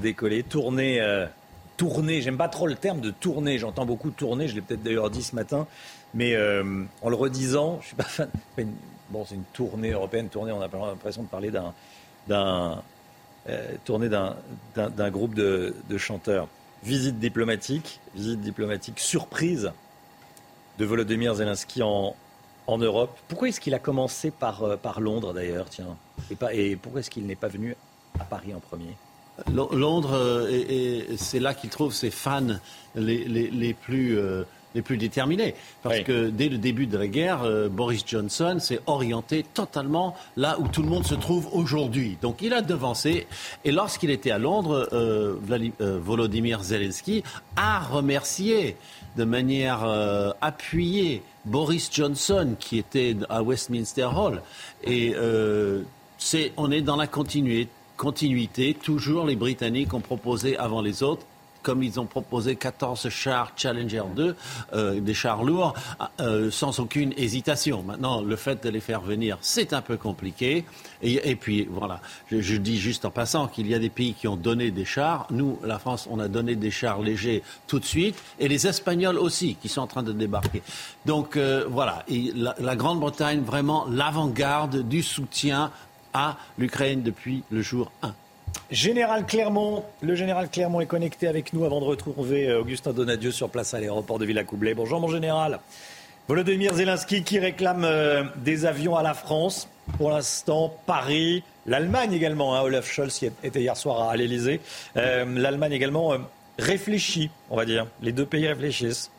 décoller, 0.00 0.42
tourner. 0.42 1.00
Euh, 1.00 1.26
j'aime 2.20 2.36
pas 2.36 2.48
trop 2.48 2.66
le 2.66 2.74
terme 2.74 3.00
de 3.00 3.10
tourner, 3.10 3.58
j'entends 3.58 3.86
beaucoup 3.86 4.10
tourner, 4.10 4.48
je 4.48 4.54
l'ai 4.54 4.60
peut-être 4.60 4.82
d'ailleurs 4.82 5.10
dit 5.10 5.22
ce 5.22 5.34
matin, 5.34 5.66
mais 6.12 6.34
euh, 6.34 6.84
en 7.00 7.08
le 7.08 7.16
redisant, 7.16 7.78
je 7.80 7.86
suis 7.88 7.96
pas 7.96 8.04
fan. 8.04 8.28
Bon, 9.08 9.24
c'est 9.24 9.34
une 9.34 9.44
tournée 9.54 9.90
européenne, 9.90 10.28
tournée, 10.28 10.52
on 10.52 10.60
a 10.60 10.68
l'impression 10.68 11.22
de 11.22 11.28
parler 11.28 11.50
d'un, 11.50 11.72
d'un 12.28 12.82
tournée 13.84 14.08
d'un, 14.08 14.36
d'un, 14.76 15.10
groupe 15.10 15.34
de, 15.34 15.74
de, 15.88 15.98
chanteurs. 15.98 16.46
Visite 16.84 17.18
diplomatique, 17.18 17.98
visite 18.14 18.40
diplomatique 18.40 19.00
surprise 19.00 19.72
de 20.78 20.84
Volodymyr 20.84 21.34
Zelensky 21.34 21.82
en, 21.82 22.14
en 22.70 22.78
Europe. 22.78 23.16
Pourquoi 23.28 23.48
est-ce 23.48 23.60
qu'il 23.60 23.74
a 23.74 23.78
commencé 23.78 24.30
par, 24.30 24.78
par 24.78 25.00
Londres 25.00 25.32
d'ailleurs, 25.32 25.68
tiens 25.68 25.96
et, 26.30 26.34
pas, 26.34 26.54
et 26.54 26.76
pourquoi 26.76 27.00
est-ce 27.00 27.10
qu'il 27.10 27.26
n'est 27.26 27.36
pas 27.36 27.48
venu 27.48 27.76
à 28.18 28.24
Paris 28.24 28.54
en 28.54 28.60
premier? 28.60 28.94
Londres, 29.48 30.14
euh, 30.14 31.02
c'est 31.16 31.40
là 31.40 31.54
qu'il 31.54 31.70
trouve 31.70 31.94
ses 31.94 32.10
fans 32.10 32.58
les, 32.94 33.74
plus, 33.74 34.18
euh, 34.18 34.44
les 34.74 34.82
plus 34.82 34.96
déterminés. 34.96 35.54
Parce 35.82 36.00
que 36.00 36.28
dès 36.28 36.48
le 36.48 36.58
début 36.58 36.86
de 36.86 36.98
la 36.98 37.06
guerre, 37.06 37.42
euh, 37.44 37.68
Boris 37.68 38.04
Johnson 38.06 38.58
s'est 38.60 38.80
orienté 38.86 39.44
totalement 39.54 40.16
là 40.36 40.58
où 40.58 40.68
tout 40.68 40.82
le 40.82 40.88
monde 40.88 41.06
se 41.06 41.14
trouve 41.14 41.48
aujourd'hui. 41.52 42.18
Donc 42.20 42.42
il 42.42 42.52
a 42.52 42.62
devancé. 42.62 43.26
Et 43.64 43.72
lorsqu'il 43.72 44.10
était 44.10 44.30
à 44.30 44.38
Londres, 44.38 44.88
Volodymyr 45.80 46.62
Zelensky 46.62 47.22
a 47.56 47.80
remercié 47.80 48.76
de 49.20 49.24
manière 49.26 49.84
appuyée 50.40 51.22
Boris 51.44 51.90
Johnson 51.92 52.56
qui 52.58 52.78
était 52.78 53.14
à 53.28 53.42
Westminster 53.42 54.08
Hall. 54.16 54.40
Et 54.82 55.14
on 56.56 56.70
est 56.70 56.80
dans 56.80 56.96
la 56.96 57.06
continuité. 57.06 58.74
Toujours 58.82 59.26
les 59.26 59.36
Britanniques 59.36 59.92
ont 59.92 60.00
proposé 60.00 60.56
avant 60.56 60.80
les 60.80 61.02
autres 61.02 61.26
comme 61.62 61.82
ils 61.82 62.00
ont 62.00 62.06
proposé 62.06 62.56
14 62.56 63.08
chars 63.08 63.52
Challenger 63.56 64.02
2, 64.14 64.36
euh, 64.72 65.00
des 65.00 65.14
chars 65.14 65.42
lourds, 65.42 65.74
euh, 66.20 66.50
sans 66.50 66.78
aucune 66.80 67.12
hésitation. 67.16 67.82
Maintenant, 67.82 68.20
le 68.20 68.36
fait 68.36 68.62
de 68.64 68.68
les 68.68 68.80
faire 68.80 69.00
venir, 69.00 69.38
c'est 69.40 69.72
un 69.72 69.82
peu 69.82 69.96
compliqué. 69.96 70.64
Et, 71.02 71.34
puis, 71.36 71.66
voilà, 71.70 72.00
je, 72.30 72.56
dis 72.56 72.78
juste 72.78 73.06
en 73.06 73.10
passant 73.10 73.48
qu'il 73.48 73.66
y 73.66 73.74
a 73.74 73.78
des 73.78 73.88
pays 73.88 74.12
qui 74.12 74.28
ont 74.28 74.36
donné 74.36 74.70
des 74.70 74.84
chars. 74.84 75.26
Nous, 75.30 75.58
la 75.64 75.78
France, 75.78 76.06
on 76.10 76.18
a 76.18 76.28
donné 76.28 76.56
des 76.56 76.70
chars 76.70 77.00
légers 77.00 77.42
tout 77.66 77.78
de 77.78 77.86
suite. 77.86 78.16
Et 78.38 78.48
les 78.48 78.66
Espagnols 78.66 79.18
aussi, 79.18 79.54
qui 79.54 79.68
sont 79.68 79.80
en 79.80 79.86
train 79.86 80.02
de 80.02 80.12
débarquer. 80.12 80.62
Donc, 81.06 81.36
euh, 81.36 81.64
voilà, 81.68 82.04
la, 82.08 82.54
la 82.58 82.76
Grande-Bretagne, 82.76 83.40
vraiment 83.40 83.86
l'avant-garde 83.88 84.86
du 84.88 85.02
soutien 85.02 85.70
à 86.12 86.36
l'Ukraine 86.58 87.02
depuis 87.02 87.42
le 87.50 87.62
jour 87.62 87.90
1. 88.02 88.12
Général 88.70 89.26
Clermont, 89.26 89.84
le 90.00 90.14
général 90.14 90.48
Clermont 90.48 90.80
est 90.80 90.86
connecté 90.86 91.26
avec 91.26 91.52
nous 91.52 91.64
avant 91.64 91.80
de 91.80 91.86
retrouver 91.86 92.48
euh, 92.48 92.60
Augustin 92.60 92.92
Donadieu 92.92 93.32
sur 93.32 93.48
place 93.50 93.74
à 93.74 93.80
l'aéroport 93.80 94.18
de 94.18 94.24
Villacoublay. 94.24 94.74
Bonjour 94.74 95.00
mon 95.00 95.08
général. 95.08 95.58
Volodymyr 96.28 96.74
Zelensky 96.74 97.24
qui 97.24 97.40
réclame 97.40 97.84
euh, 97.84 98.22
des 98.36 98.66
avions 98.66 98.96
à 98.96 99.02
la 99.02 99.14
France. 99.14 99.68
Pour 99.98 100.10
l'instant, 100.10 100.72
Paris, 100.86 101.42
l'Allemagne 101.66 102.12
également. 102.12 102.54
Hein, 102.54 102.62
Olaf 102.62 102.88
Scholz 102.88 103.20
était 103.42 103.60
hier 103.60 103.76
soir 103.76 104.08
à 104.08 104.16
l'Elysée. 104.16 104.60
Euh, 104.96 105.24
L'Allemagne 105.26 105.72
également 105.72 106.14
réfléchit, 106.58 107.30
on 107.50 107.56
va 107.56 107.64
dire. 107.64 107.88
Les 108.02 108.12
deux 108.12 108.26
pays 108.26 108.46
réfléchissent. 108.46 109.10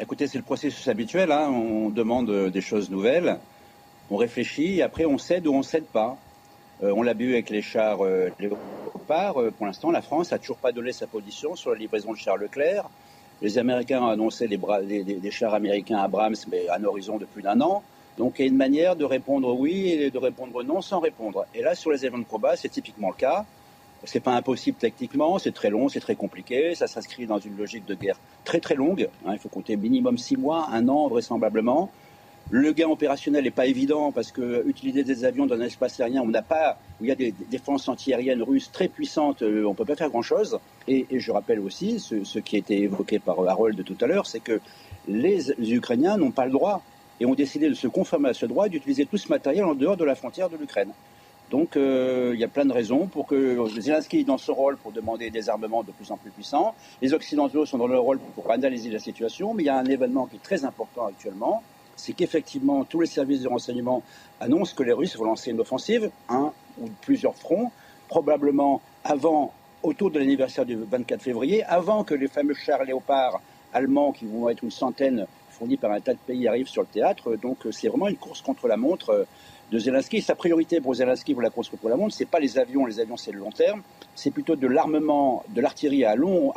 Écoutez, 0.00 0.26
c'est 0.26 0.38
le 0.38 0.44
processus 0.44 0.88
habituel. 0.88 1.30
Hein. 1.30 1.50
On 1.50 1.90
demande 1.90 2.48
des 2.48 2.60
choses 2.62 2.88
nouvelles, 2.88 3.36
on 4.10 4.16
réfléchit, 4.16 4.78
et 4.78 4.82
après 4.82 5.04
on 5.04 5.18
cède 5.18 5.46
ou 5.46 5.52
on 5.52 5.62
cède 5.62 5.84
pas. 5.84 6.16
Euh, 6.82 6.92
on 6.96 7.02
l'a 7.02 7.12
vu 7.12 7.34
avec 7.34 7.50
les 7.50 7.60
chars 7.60 8.02
euh, 8.02 8.30
Léopard. 8.38 9.40
Euh, 9.40 9.50
pour 9.50 9.66
l'instant, 9.66 9.90
la 9.90 10.00
France 10.00 10.30
n'a 10.30 10.38
toujours 10.38 10.56
pas 10.56 10.72
donné 10.72 10.92
sa 10.92 11.06
position 11.06 11.54
sur 11.54 11.70
la 11.70 11.76
livraison 11.76 12.12
de 12.12 12.16
chars 12.16 12.38
Leclerc. 12.38 12.88
Les 13.42 13.58
Américains 13.58 14.02
ont 14.02 14.08
annoncé 14.08 14.48
des, 14.48 15.30
chars 15.30 15.54
américains 15.54 15.98
Abrams, 15.98 16.36
mais 16.50 16.68
à 16.68 16.76
un 16.76 16.84
horizon 16.84 17.18
de 17.18 17.26
plus 17.26 17.42
d'un 17.42 17.60
an. 17.60 17.82
Donc 18.18 18.34
il 18.38 18.42
y 18.42 18.44
a 18.44 18.48
une 18.48 18.56
manière 18.56 18.96
de 18.96 19.04
répondre 19.04 19.58
oui 19.58 19.88
et 19.88 20.10
de 20.10 20.18
répondre 20.18 20.62
non 20.62 20.80
sans 20.80 21.00
répondre. 21.00 21.46
Et 21.54 21.62
là, 21.62 21.74
sur 21.74 21.90
les 21.90 22.04
événements 22.04 22.24
de 22.24 22.28
combat, 22.28 22.56
c'est 22.56 22.68
typiquement 22.68 23.08
le 23.08 23.14
cas. 23.14 23.44
C'est 24.04 24.20
pas 24.20 24.32
impossible 24.32 24.78
techniquement, 24.78 25.38
c'est 25.38 25.52
très 25.52 25.68
long, 25.68 25.88
c'est 25.90 26.00
très 26.00 26.14
compliqué. 26.16 26.74
Ça 26.74 26.86
s'inscrit 26.86 27.26
dans 27.26 27.38
une 27.38 27.56
logique 27.56 27.86
de 27.86 27.94
guerre 27.94 28.18
très 28.44 28.60
très 28.60 28.74
longue. 28.74 29.08
Hein. 29.26 29.32
il 29.32 29.38
faut 29.38 29.50
compter 29.50 29.76
minimum 29.76 30.16
six 30.16 30.36
mois, 30.36 30.68
un 30.72 30.88
an 30.88 31.08
vraisemblablement. 31.08 31.90
Le 32.52 32.72
gain 32.72 32.88
opérationnel 32.88 33.44
n'est 33.44 33.52
pas 33.52 33.66
évident 33.66 34.10
parce 34.10 34.32
que 34.32 34.66
utiliser 34.66 35.04
des 35.04 35.24
avions 35.24 35.46
dans 35.46 35.54
un 35.54 35.60
espace 35.60 36.00
aérien 36.00 36.22
on 36.22 36.26
n'a 36.26 36.42
pas, 36.42 36.78
où 37.00 37.04
il 37.04 37.08
y 37.08 37.12
a 37.12 37.14
des 37.14 37.32
défenses 37.48 37.88
antiaériennes 37.88 38.42
russes 38.42 38.72
très 38.72 38.88
puissantes, 38.88 39.42
euh, 39.42 39.64
on 39.64 39.70
ne 39.70 39.74
peut 39.74 39.84
pas 39.84 39.94
faire 39.94 40.10
grand-chose. 40.10 40.58
Et, 40.88 41.06
je 41.12 41.30
rappelle 41.30 41.60
aussi 41.60 42.00
ce, 42.00 42.38
qui 42.40 42.56
a 42.56 42.58
été 42.58 42.82
évoqué 42.82 43.20
par 43.20 43.38
Harold 43.48 43.84
tout 43.84 43.96
à 44.00 44.08
l'heure, 44.08 44.26
c'est 44.26 44.40
que 44.40 44.60
les 45.06 45.52
Ukrainiens 45.72 46.16
n'ont 46.16 46.32
pas 46.32 46.44
le 46.44 46.50
droit 46.50 46.82
et 47.20 47.26
ont 47.26 47.34
décidé 47.34 47.68
de 47.68 47.74
se 47.74 47.86
conformer 47.86 48.30
à 48.30 48.34
ce 48.34 48.46
droit 48.46 48.68
d'utiliser 48.68 49.06
tout 49.06 49.16
ce 49.16 49.28
matériel 49.28 49.64
en 49.64 49.76
dehors 49.76 49.96
de 49.96 50.04
la 50.04 50.16
frontière 50.16 50.50
de 50.50 50.56
l'Ukraine. 50.56 50.90
Donc 51.52 51.76
euh, 51.76 52.32
il 52.34 52.40
y 52.40 52.44
a 52.44 52.48
plein 52.48 52.64
de 52.64 52.72
raisons 52.72 53.06
pour 53.06 53.26
que 53.26 53.64
Zelensky 53.78 54.20
est 54.20 54.24
dans 54.24 54.38
ce 54.38 54.50
rôle 54.50 54.76
pour 54.76 54.90
demander 54.90 55.30
des 55.30 55.48
armements 55.48 55.84
de 55.84 55.92
plus 55.92 56.10
en 56.10 56.16
plus 56.16 56.30
puissants. 56.30 56.74
Les 57.00 57.12
Occidentaux 57.12 57.64
sont 57.64 57.78
dans 57.78 57.86
leur 57.86 58.02
rôle 58.02 58.18
pour 58.34 58.50
analyser 58.50 58.90
la 58.90 58.98
situation, 58.98 59.54
mais 59.54 59.62
il 59.62 59.66
y 59.66 59.70
a 59.70 59.78
un 59.78 59.84
événement 59.84 60.26
qui 60.26 60.36
est 60.36 60.42
très 60.42 60.64
important 60.64 61.06
actuellement, 61.06 61.62
c'est 62.00 62.14
qu'effectivement, 62.14 62.84
tous 62.84 63.00
les 63.00 63.06
services 63.06 63.42
de 63.42 63.48
renseignement 63.48 64.02
annoncent 64.40 64.74
que 64.74 64.82
les 64.82 64.92
Russes 64.92 65.16
vont 65.16 65.26
lancer 65.26 65.50
une 65.50 65.60
offensive, 65.60 66.10
un 66.28 66.52
ou 66.80 66.88
plusieurs 67.02 67.36
fronts, 67.36 67.70
probablement 68.08 68.80
avant, 69.04 69.52
autour 69.82 70.10
de 70.10 70.18
l'anniversaire 70.18 70.64
du 70.64 70.76
24 70.76 71.22
février, 71.22 71.62
avant 71.64 72.02
que 72.04 72.14
les 72.14 72.28
fameux 72.28 72.54
chars 72.54 72.84
léopards 72.84 73.40
allemands, 73.72 74.12
qui 74.12 74.26
vont 74.26 74.48
être 74.48 74.64
une 74.64 74.70
centaine, 74.70 75.26
fournis 75.50 75.76
par 75.76 75.92
un 75.92 76.00
tas 76.00 76.14
de 76.14 76.18
pays, 76.18 76.48
arrivent 76.48 76.68
sur 76.68 76.82
le 76.82 76.88
théâtre. 76.88 77.36
Donc 77.36 77.58
c'est 77.70 77.88
vraiment 77.88 78.08
une 78.08 78.16
course 78.16 78.40
contre 78.40 78.66
la 78.66 78.76
montre 78.76 79.26
de 79.70 79.78
Zelensky. 79.78 80.22
Sa 80.22 80.34
priorité 80.34 80.80
pour 80.80 80.94
Zelensky 80.94 81.34
pour 81.34 81.42
la 81.42 81.50
course 81.50 81.68
contre 81.68 81.88
la 81.88 81.96
montre, 81.96 82.14
c'est 82.14 82.24
pas 82.24 82.40
les 82.40 82.58
avions, 82.58 82.86
les 82.86 82.98
avions 82.98 83.16
c'est 83.16 83.32
le 83.32 83.38
long 83.38 83.52
terme, 83.52 83.82
c'est 84.14 84.30
plutôt 84.30 84.56
de 84.56 84.66
l'armement, 84.66 85.44
de 85.48 85.60
l'artillerie 85.60 86.04
à 86.04 86.14
long, 86.14 86.52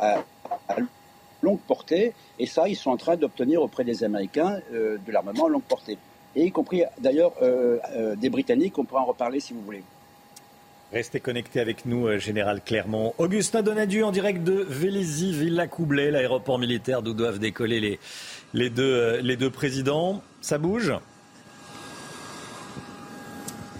longue 1.44 1.60
portée. 1.60 2.12
Et 2.38 2.46
ça, 2.46 2.68
ils 2.68 2.74
sont 2.76 2.90
en 2.90 2.96
train 2.96 3.16
d'obtenir 3.16 3.62
auprès 3.62 3.84
des 3.84 4.02
Américains 4.02 4.58
euh, 4.72 4.96
de 5.06 5.12
l'armement 5.12 5.46
à 5.46 5.48
longue 5.48 5.62
portée. 5.62 5.98
Et 6.34 6.46
y 6.46 6.50
compris 6.50 6.82
d'ailleurs 6.98 7.32
euh, 7.42 7.78
euh, 7.94 8.16
des 8.16 8.30
Britanniques, 8.30 8.76
on 8.78 8.84
pourra 8.84 9.02
en 9.02 9.06
reparler 9.06 9.38
si 9.38 9.52
vous 9.52 9.62
voulez. 9.62 9.84
Restez 10.92 11.20
connectés 11.20 11.60
avec 11.60 11.86
nous, 11.86 12.18
Général 12.18 12.60
Clermont. 12.60 13.14
Augustin 13.18 13.62
Donadieu 13.62 14.04
en 14.04 14.12
direct 14.12 14.44
de 14.44 14.64
Vélizy, 14.68 15.32
Villa 15.32 15.66
Coublay, 15.66 16.10
l'aéroport 16.10 16.58
militaire 16.58 17.02
d'où 17.02 17.14
doivent 17.14 17.40
décoller 17.40 17.80
les, 17.80 17.98
les, 18.52 18.70
deux, 18.70 19.18
les 19.20 19.36
deux 19.36 19.50
présidents. 19.50 20.22
Ça 20.40 20.58
bouge? 20.58 20.92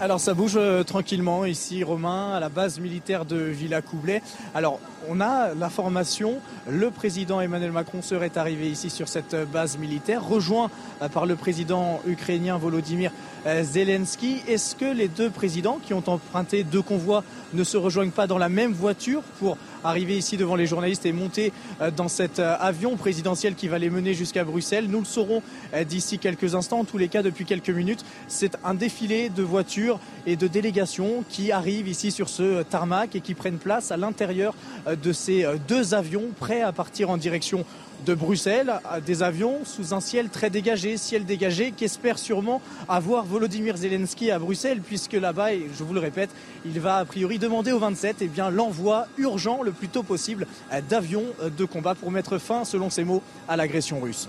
Alors 0.01 0.19
ça 0.19 0.33
bouge 0.33 0.59
tranquillement 0.85 1.45
ici, 1.45 1.81
Romain, 1.85 2.33
à 2.33 2.41
la 2.41 2.49
base 2.49 2.81
militaire 2.81 3.23
de 3.23 3.37
Villa 3.37 3.81
Coublay. 3.81 4.21
Alors 4.53 4.81
on 5.09 5.21
a 5.21 5.53
l'information, 5.53 6.35
le 6.69 6.91
président 6.91 7.41
Emmanuel 7.41 7.71
Macron 7.71 8.01
serait 8.01 8.37
arrivé 8.37 8.69
ici 8.69 8.89
sur 8.89 9.07
cette 9.07 9.35
base 9.51 9.77
militaire, 9.77 10.25
rejoint 10.25 10.69
euh, 11.01 11.09
par 11.09 11.25
le 11.25 11.35
président 11.35 12.01
ukrainien 12.07 12.57
Volodymyr 12.57 13.11
euh, 13.45 13.63
Zelensky. 13.63 14.41
Est-ce 14.47 14.75
que 14.75 14.85
les 14.85 15.07
deux 15.07 15.29
présidents 15.29 15.79
qui 15.83 15.93
ont 15.93 16.03
emprunté 16.07 16.63
deux 16.63 16.81
convois 16.81 17.23
ne 17.53 17.63
se 17.63 17.77
rejoignent 17.77 18.11
pas 18.11 18.27
dans 18.27 18.37
la 18.37 18.49
même 18.49 18.73
voiture 18.73 19.21
pour 19.39 19.57
arriver 19.83 20.17
ici 20.17 20.37
devant 20.37 20.55
les 20.55 20.65
journalistes 20.65 21.05
et 21.05 21.13
monter 21.13 21.53
euh, 21.81 21.91
dans 21.91 22.07
cet 22.07 22.39
avion 22.39 22.95
présidentiel 22.95 23.55
qui 23.55 23.67
va 23.67 23.77
les 23.77 23.89
mener 23.89 24.13
jusqu'à 24.13 24.43
Bruxelles? 24.43 24.87
Nous 24.89 24.99
le 24.99 25.05
saurons 25.05 25.41
d'ici 25.87 26.19
quelques 26.19 26.55
instants. 26.55 26.79
En 26.79 26.85
tous 26.85 26.97
les 26.97 27.07
cas, 27.07 27.21
depuis 27.21 27.45
quelques 27.45 27.69
minutes, 27.69 28.03
c'est 28.27 28.57
un 28.63 28.73
défilé 28.73 29.29
de 29.29 29.43
voitures 29.43 29.99
et 30.25 30.35
de 30.35 30.47
délégations 30.47 31.23
qui 31.29 31.51
arrivent 31.51 31.87
ici 31.87 32.11
sur 32.11 32.29
ce 32.29 32.63
tarmac 32.63 33.15
et 33.15 33.21
qui 33.21 33.33
prennent 33.33 33.57
place 33.57 33.91
à 33.91 33.97
l'intérieur 33.97 34.53
de 34.95 35.13
ces 35.13 35.45
euh, 35.45 35.57
deux 35.67 35.93
avions 35.93 36.25
prêts 36.39 36.61
à 36.61 36.71
partir 36.71 37.09
en 37.09 37.17
direction 37.17 37.65
de 38.05 38.13
Bruxelles, 38.13 38.73
des 39.05 39.23
avions 39.23 39.63
sous 39.63 39.93
un 39.93 39.99
ciel 39.99 40.29
très 40.29 40.49
dégagé, 40.49 40.97
ciel 40.97 41.25
dégagé 41.25 41.71
qu'espère 41.71 42.19
sûrement 42.19 42.61
avoir 42.89 43.25
Volodymyr 43.25 43.77
Zelensky 43.77 44.31
à 44.31 44.39
Bruxelles, 44.39 44.81
puisque 44.81 45.13
là-bas, 45.13 45.53
et 45.53 45.67
je 45.77 45.83
vous 45.83 45.93
le 45.93 45.99
répète, 45.99 46.29
il 46.65 46.79
va 46.79 46.97
a 46.97 47.05
priori 47.05 47.39
demander 47.39 47.71
au 47.71 47.79
27 47.79 48.17
eh 48.21 48.29
l'envoi 48.51 49.07
urgent 49.17 49.61
le 49.63 49.71
plus 49.71 49.87
tôt 49.87 50.03
possible 50.03 50.45
euh, 50.73 50.81
d'avions 50.87 51.23
euh, 51.41 51.49
de 51.49 51.65
combat 51.65 51.95
pour 51.95 52.11
mettre 52.11 52.37
fin, 52.37 52.65
selon 52.65 52.89
ses 52.89 53.03
mots, 53.03 53.23
à 53.47 53.55
l'agression 53.55 53.99
russe. 53.99 54.27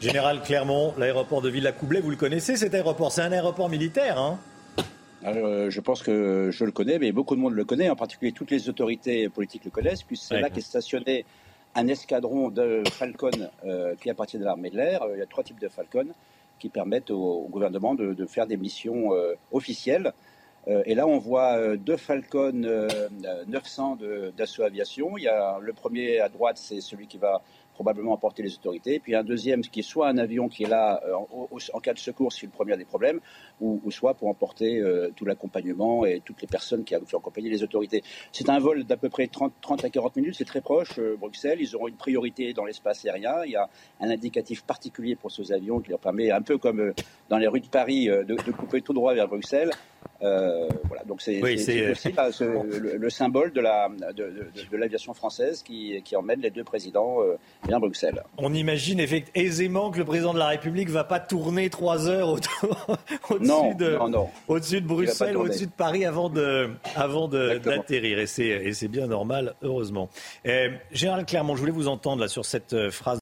Général 0.00 0.42
Clermont, 0.42 0.94
l'aéroport 0.98 1.40
de 1.42 1.48
Villacoublay, 1.48 2.00
vous 2.00 2.10
le 2.10 2.16
connaissez 2.16 2.56
cet 2.56 2.74
aéroport. 2.74 3.12
C'est 3.12 3.22
un 3.22 3.32
aéroport 3.32 3.68
militaire, 3.68 4.18
hein 4.18 4.38
euh, 5.26 5.70
je 5.70 5.80
pense 5.80 6.02
que 6.02 6.50
je 6.52 6.64
le 6.64 6.70
connais, 6.70 6.98
mais 6.98 7.12
beaucoup 7.12 7.34
de 7.34 7.40
monde 7.40 7.54
le 7.54 7.64
connaît, 7.64 7.90
en 7.90 7.96
particulier 7.96 8.32
toutes 8.32 8.50
les 8.50 8.68
autorités 8.68 9.28
politiques 9.28 9.64
le 9.64 9.70
connaissent, 9.70 10.02
puisque 10.02 10.24
c'est 10.24 10.40
là 10.40 10.50
qu'est 10.50 10.60
stationné 10.60 11.24
un 11.74 11.88
escadron 11.88 12.48
de 12.48 12.82
Falcon 12.90 13.30
euh, 13.64 13.94
qui 14.00 14.08
appartient 14.08 14.36
à 14.36 14.40
l'armée 14.40 14.70
de 14.70 14.76
l'air. 14.76 15.02
Il 15.12 15.18
y 15.18 15.22
a 15.22 15.26
trois 15.26 15.44
types 15.44 15.60
de 15.60 15.68
Falcon 15.68 16.06
qui 16.58 16.68
permettent 16.68 17.10
au, 17.10 17.46
gouvernement 17.50 17.94
de, 17.94 18.26
faire 18.26 18.46
des 18.46 18.56
missions 18.56 19.12
euh, 19.12 19.34
officielles. 19.52 20.12
et 20.66 20.94
là, 20.94 21.06
on 21.06 21.18
voit 21.18 21.76
deux 21.76 21.96
Falcon 21.96 22.66
900 23.46 23.98
d'assaut 24.36 24.62
aviation. 24.62 25.18
Il 25.18 25.24
y 25.24 25.28
a 25.28 25.58
le 25.60 25.72
premier 25.72 26.20
à 26.20 26.28
droite, 26.28 26.56
c'est 26.58 26.80
celui 26.80 27.06
qui 27.06 27.18
va 27.18 27.42
probablement 27.74 28.12
emporter 28.12 28.42
les 28.42 28.54
autorités. 28.54 28.98
Puis 28.98 29.14
un 29.14 29.22
deuxième 29.22 29.60
qui 29.60 29.80
est 29.80 29.90
soit 29.94 30.08
un 30.08 30.18
avion 30.18 30.48
qui 30.48 30.64
est 30.64 30.68
là 30.68 31.00
en, 31.72 31.80
cas 31.80 31.92
de 31.92 31.98
secours 31.98 32.32
si 32.32 32.46
le 32.46 32.52
premier 32.52 32.72
a 32.72 32.76
des 32.76 32.86
problèmes, 32.86 33.20
ou, 33.60 33.90
soit 33.90 34.14
pour 34.14 34.28
emporter 34.28 34.78
euh, 34.78 35.10
tout 35.16 35.24
l'accompagnement 35.24 36.04
et 36.04 36.20
toutes 36.24 36.40
les 36.42 36.46
personnes 36.46 36.84
qui, 36.84 36.94
ont 36.94 37.18
accompagné 37.18 37.48
les 37.48 37.62
autorités. 37.62 38.02
C'est 38.32 38.48
un 38.48 38.58
vol 38.58 38.84
d'à 38.84 38.96
peu 38.96 39.08
près 39.08 39.26
30, 39.26 39.52
30, 39.60 39.84
à 39.84 39.90
40 39.90 40.16
minutes, 40.16 40.34
c'est 40.36 40.44
très 40.44 40.60
proche, 40.60 40.98
euh, 40.98 41.16
Bruxelles. 41.18 41.58
Ils 41.60 41.74
auront 41.74 41.88
une 41.88 41.96
priorité 41.96 42.52
dans 42.52 42.64
l'espace 42.64 43.04
aérien. 43.04 43.44
Il 43.44 43.52
y 43.52 43.56
a 43.56 43.68
un 44.00 44.10
indicatif 44.10 44.62
particulier 44.62 45.16
pour 45.16 45.30
ces 45.30 45.52
avions 45.52 45.80
qui 45.80 45.90
leur 45.90 45.98
permet, 45.98 46.30
un 46.30 46.42
peu 46.42 46.58
comme 46.58 46.92
dans 47.28 47.38
les 47.38 47.48
rues 47.48 47.60
de 47.60 47.66
Paris, 47.66 48.06
de, 48.06 48.22
de 48.24 48.52
couper 48.52 48.82
tout 48.82 48.92
droit 48.92 49.14
vers 49.14 49.28
Bruxelles. 49.28 49.72
Euh, 50.22 50.68
voilà, 50.84 51.04
donc 51.04 51.20
c'est 51.20 51.42
aussi 51.42 51.82
le, 52.40 53.10
symbole 53.10 53.52
de 53.52 53.60
l'aviation 53.60 54.00
la, 54.00 54.88
de, 54.88 54.88
de, 54.88 55.14
française 55.14 55.62
qui, 55.62 56.00
qui, 56.04 56.16
emmène 56.16 56.40
les 56.40 56.50
deux 56.50 56.64
présidents 56.64 57.20
euh, 57.20 57.36
vers 57.68 57.80
Bruxelles. 57.80 58.22
On 58.38 58.54
imagine 58.54 59.00
effectivement 59.00 59.26
aisément 59.34 59.90
que 59.90 59.98
le 59.98 60.04
président 60.04 60.32
de 60.32 60.38
la 60.38 60.48
République 60.48 60.88
ne 60.88 60.94
va 60.94 61.04
pas 61.04 61.20
tourner 61.20 61.68
trois 61.68 62.08
heures 62.08 62.36
au-dessus 63.50 63.74
de, 63.76 63.96
au 64.48 64.58
de, 64.58 64.86
Bruxelles, 64.86 65.36
au-dessus 65.36 65.66
de 65.66 65.72
Paris 65.72 66.04
avant 66.04 66.28
d'atterrir. 66.28 66.76
Avant 66.96 67.28
et 68.16 68.72
c'est 68.72 68.88
bien 68.88 69.06
normal, 69.06 69.54
heureusement. 69.62 70.08
Euh, 70.46 70.70
Gérald 70.92 71.26
Clermont, 71.26 71.54
je 71.54 71.60
voulais 71.60 71.72
vous 71.72 71.88
entendre 71.88 72.22
là, 72.22 72.28
sur 72.28 72.44
cette 72.44 72.90
phrase 72.90 73.18